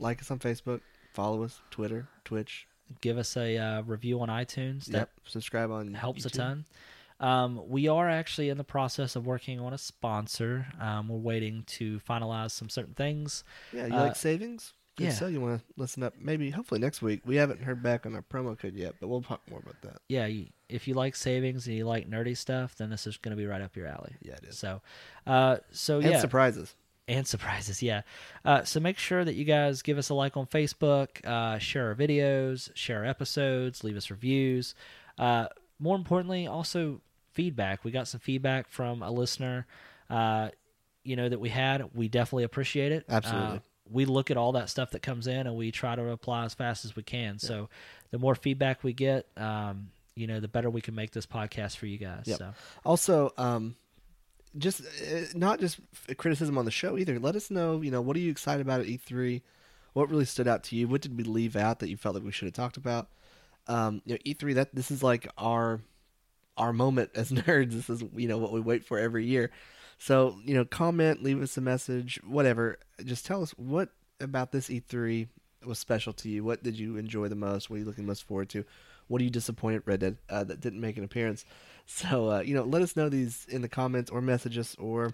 like 0.00 0.20
us 0.20 0.30
on 0.30 0.40
Facebook, 0.40 0.80
follow 1.12 1.44
us, 1.44 1.60
Twitter, 1.70 2.08
Twitch. 2.24 2.66
Give 3.00 3.18
us 3.18 3.36
a 3.36 3.56
uh, 3.56 3.82
review 3.82 4.20
on 4.20 4.28
iTunes. 4.28 4.86
That 4.86 4.98
Yep. 4.98 5.10
Subscribe 5.26 5.70
on 5.70 5.94
helps 5.94 6.24
a 6.24 6.30
ton. 6.30 6.64
Um, 7.20 7.68
we 7.68 7.86
are 7.88 8.10
actually 8.10 8.48
in 8.48 8.58
the 8.58 8.64
process 8.64 9.14
of 9.14 9.26
working 9.26 9.60
on 9.60 9.72
a 9.72 9.78
sponsor. 9.78 10.66
Um, 10.80 11.08
we're 11.08 11.18
waiting 11.18 11.62
to 11.68 12.00
finalize 12.00 12.50
some 12.50 12.68
certain 12.68 12.94
things. 12.94 13.44
Yeah, 13.72 13.86
you 13.86 13.94
Uh, 13.94 14.00
like 14.02 14.16
savings? 14.16 14.74
Good 14.96 15.04
yeah. 15.04 15.10
So 15.12 15.26
you 15.28 15.40
want 15.40 15.60
to 15.60 15.64
listen 15.76 16.02
up? 16.02 16.14
Maybe, 16.20 16.50
hopefully 16.50 16.80
next 16.80 17.00
week. 17.00 17.22
We 17.24 17.36
haven't 17.36 17.62
heard 17.62 17.82
back 17.82 18.04
on 18.04 18.14
our 18.14 18.22
promo 18.22 18.58
code 18.58 18.74
yet, 18.74 18.96
but 19.00 19.08
we'll 19.08 19.22
talk 19.22 19.40
more 19.48 19.60
about 19.60 19.80
that. 19.82 20.02
Yeah, 20.08 20.26
you, 20.26 20.48
if 20.68 20.86
you 20.86 20.94
like 20.94 21.16
savings 21.16 21.66
and 21.66 21.76
you 21.76 21.86
like 21.86 22.10
nerdy 22.10 22.36
stuff, 22.36 22.74
then 22.76 22.90
this 22.90 23.06
is 23.06 23.16
going 23.16 23.30
to 23.34 23.40
be 23.40 23.46
right 23.46 23.62
up 23.62 23.74
your 23.74 23.86
alley. 23.86 24.16
Yeah, 24.20 24.34
it 24.34 24.44
is. 24.44 24.58
So, 24.58 24.82
uh, 25.26 25.58
so 25.70 26.00
And 26.00 26.10
yeah, 26.10 26.20
surprises. 26.20 26.74
And 27.08 27.26
surprises. 27.26 27.82
Yeah. 27.82 28.02
Uh, 28.44 28.64
so 28.64 28.80
make 28.80 28.98
sure 28.98 29.24
that 29.24 29.34
you 29.34 29.44
guys 29.44 29.82
give 29.82 29.98
us 29.98 30.08
a 30.08 30.14
like 30.14 30.36
on 30.36 30.46
Facebook, 30.46 31.24
uh, 31.26 31.58
share 31.58 31.88
our 31.88 31.94
videos, 31.94 32.70
share 32.74 32.98
our 32.98 33.04
episodes, 33.06 33.82
leave 33.84 33.96
us 33.96 34.10
reviews. 34.10 34.74
Uh, 35.18 35.46
more 35.78 35.96
importantly, 35.96 36.46
also 36.46 37.00
feedback. 37.32 37.84
We 37.84 37.90
got 37.90 38.08
some 38.08 38.20
feedback 38.20 38.68
from 38.68 39.02
a 39.02 39.10
listener, 39.10 39.66
uh, 40.08 40.50
you 41.02 41.16
know, 41.16 41.28
that 41.28 41.40
we 41.40 41.48
had. 41.48 41.90
We 41.94 42.08
definitely 42.08 42.44
appreciate 42.44 42.92
it. 42.92 43.04
Absolutely. 43.08 43.56
Uh, 43.56 43.60
we 43.90 44.04
look 44.04 44.30
at 44.30 44.36
all 44.36 44.52
that 44.52 44.70
stuff 44.70 44.92
that 44.92 45.02
comes 45.02 45.26
in 45.26 45.46
and 45.46 45.56
we 45.56 45.70
try 45.70 45.94
to 45.94 46.02
reply 46.02 46.44
as 46.44 46.54
fast 46.54 46.84
as 46.84 46.94
we 46.96 47.02
can. 47.02 47.38
So 47.38 47.68
the 48.10 48.18
more 48.18 48.34
feedback 48.34 48.84
we 48.84 48.92
get, 48.92 49.26
um, 49.36 49.90
you 50.14 50.26
know, 50.26 50.40
the 50.40 50.48
better 50.48 50.70
we 50.70 50.80
can 50.80 50.94
make 50.94 51.10
this 51.10 51.26
podcast 51.26 51.76
for 51.76 51.86
you 51.86 51.98
guys. 51.98 52.22
Yep. 52.26 52.38
So 52.38 52.54
Also, 52.84 53.32
um, 53.36 53.74
just 54.58 54.80
uh, 54.80 55.22
not 55.34 55.60
just 55.60 55.80
criticism 56.16 56.58
on 56.58 56.64
the 56.64 56.70
show 56.70 56.98
either. 56.98 57.18
Let 57.18 57.36
us 57.36 57.50
know. 57.50 57.80
You 57.80 57.90
know, 57.90 58.00
what 58.00 58.16
are 58.16 58.20
you 58.20 58.30
excited 58.30 58.60
about 58.60 58.80
at 58.80 58.86
E3? 58.86 59.42
What 59.92 60.10
really 60.10 60.24
stood 60.24 60.48
out 60.48 60.62
to 60.64 60.76
you? 60.76 60.88
What 60.88 61.02
did 61.02 61.16
we 61.16 61.24
leave 61.24 61.56
out 61.56 61.78
that 61.80 61.88
you 61.88 61.96
felt 61.96 62.14
like 62.14 62.24
we 62.24 62.32
should 62.32 62.46
have 62.46 62.54
talked 62.54 62.76
about? 62.76 63.08
Um, 63.66 64.02
you 64.04 64.14
know, 64.14 64.18
E3. 64.26 64.54
That 64.54 64.74
this 64.74 64.90
is 64.90 65.02
like 65.02 65.28
our 65.38 65.80
our 66.56 66.72
moment 66.72 67.10
as 67.14 67.30
nerds. 67.32 67.72
This 67.72 67.90
is 67.90 68.04
you 68.14 68.28
know 68.28 68.38
what 68.38 68.52
we 68.52 68.60
wait 68.60 68.84
for 68.84 68.98
every 68.98 69.24
year. 69.26 69.50
So 69.98 70.38
you 70.44 70.54
know, 70.54 70.64
comment, 70.64 71.22
leave 71.22 71.40
us 71.40 71.56
a 71.56 71.60
message, 71.60 72.20
whatever. 72.24 72.78
Just 73.04 73.24
tell 73.24 73.42
us 73.42 73.52
what 73.52 73.90
about 74.20 74.52
this 74.52 74.68
E3 74.68 75.28
was 75.64 75.78
special 75.78 76.12
to 76.14 76.28
you. 76.28 76.44
What 76.44 76.62
did 76.62 76.78
you 76.78 76.96
enjoy 76.96 77.28
the 77.28 77.36
most? 77.36 77.70
What 77.70 77.76
are 77.76 77.78
you 77.80 77.84
looking 77.84 78.06
most 78.06 78.24
forward 78.24 78.48
to? 78.50 78.64
What 79.08 79.20
are 79.20 79.24
you 79.24 79.30
disappointed 79.30 79.82
Red 79.84 80.00
Dead 80.00 80.16
uh, 80.30 80.44
that 80.44 80.60
didn't 80.60 80.80
make 80.80 80.96
an 80.96 81.04
appearance? 81.04 81.44
So 81.94 82.30
uh, 82.30 82.40
you 82.40 82.54
know, 82.54 82.62
let 82.64 82.80
us 82.82 82.96
know 82.96 83.08
these 83.08 83.46
in 83.48 83.60
the 83.62 83.68
comments 83.68 84.10
or 84.10 84.20
message 84.20 84.56
us 84.58 84.74
or 84.78 85.12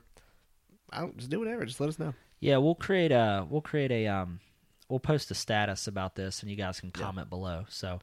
I 0.92 1.00
don't 1.00 1.16
just 1.16 1.28
do 1.30 1.38
whatever. 1.40 1.64
Just 1.66 1.80
let 1.80 1.88
us 1.88 1.98
know. 1.98 2.14
Yeah, 2.40 2.58
we'll 2.58 2.74
create 2.76 3.10
a 3.12 3.46
we'll 3.48 3.60
create 3.60 3.90
a 3.90 4.06
um 4.06 4.40
we'll 4.88 5.00
post 5.00 5.30
a 5.30 5.34
status 5.34 5.86
about 5.88 6.14
this 6.14 6.40
and 6.42 6.50
you 6.50 6.56
guys 6.56 6.80
can 6.80 6.92
Yeah. 6.96 7.02
comment 7.04 7.28
below. 7.30 7.64
So 7.68 7.98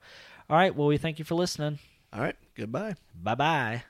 all 0.50 0.58
right, 0.58 0.76
well 0.76 0.88
we 0.88 0.98
thank 0.98 1.20
you 1.20 1.26
for 1.26 1.36
listening. 1.36 1.80
All 2.14 2.22
right, 2.22 2.36
goodbye. 2.56 2.96
Bye 3.24 3.36
bye. 3.36 3.84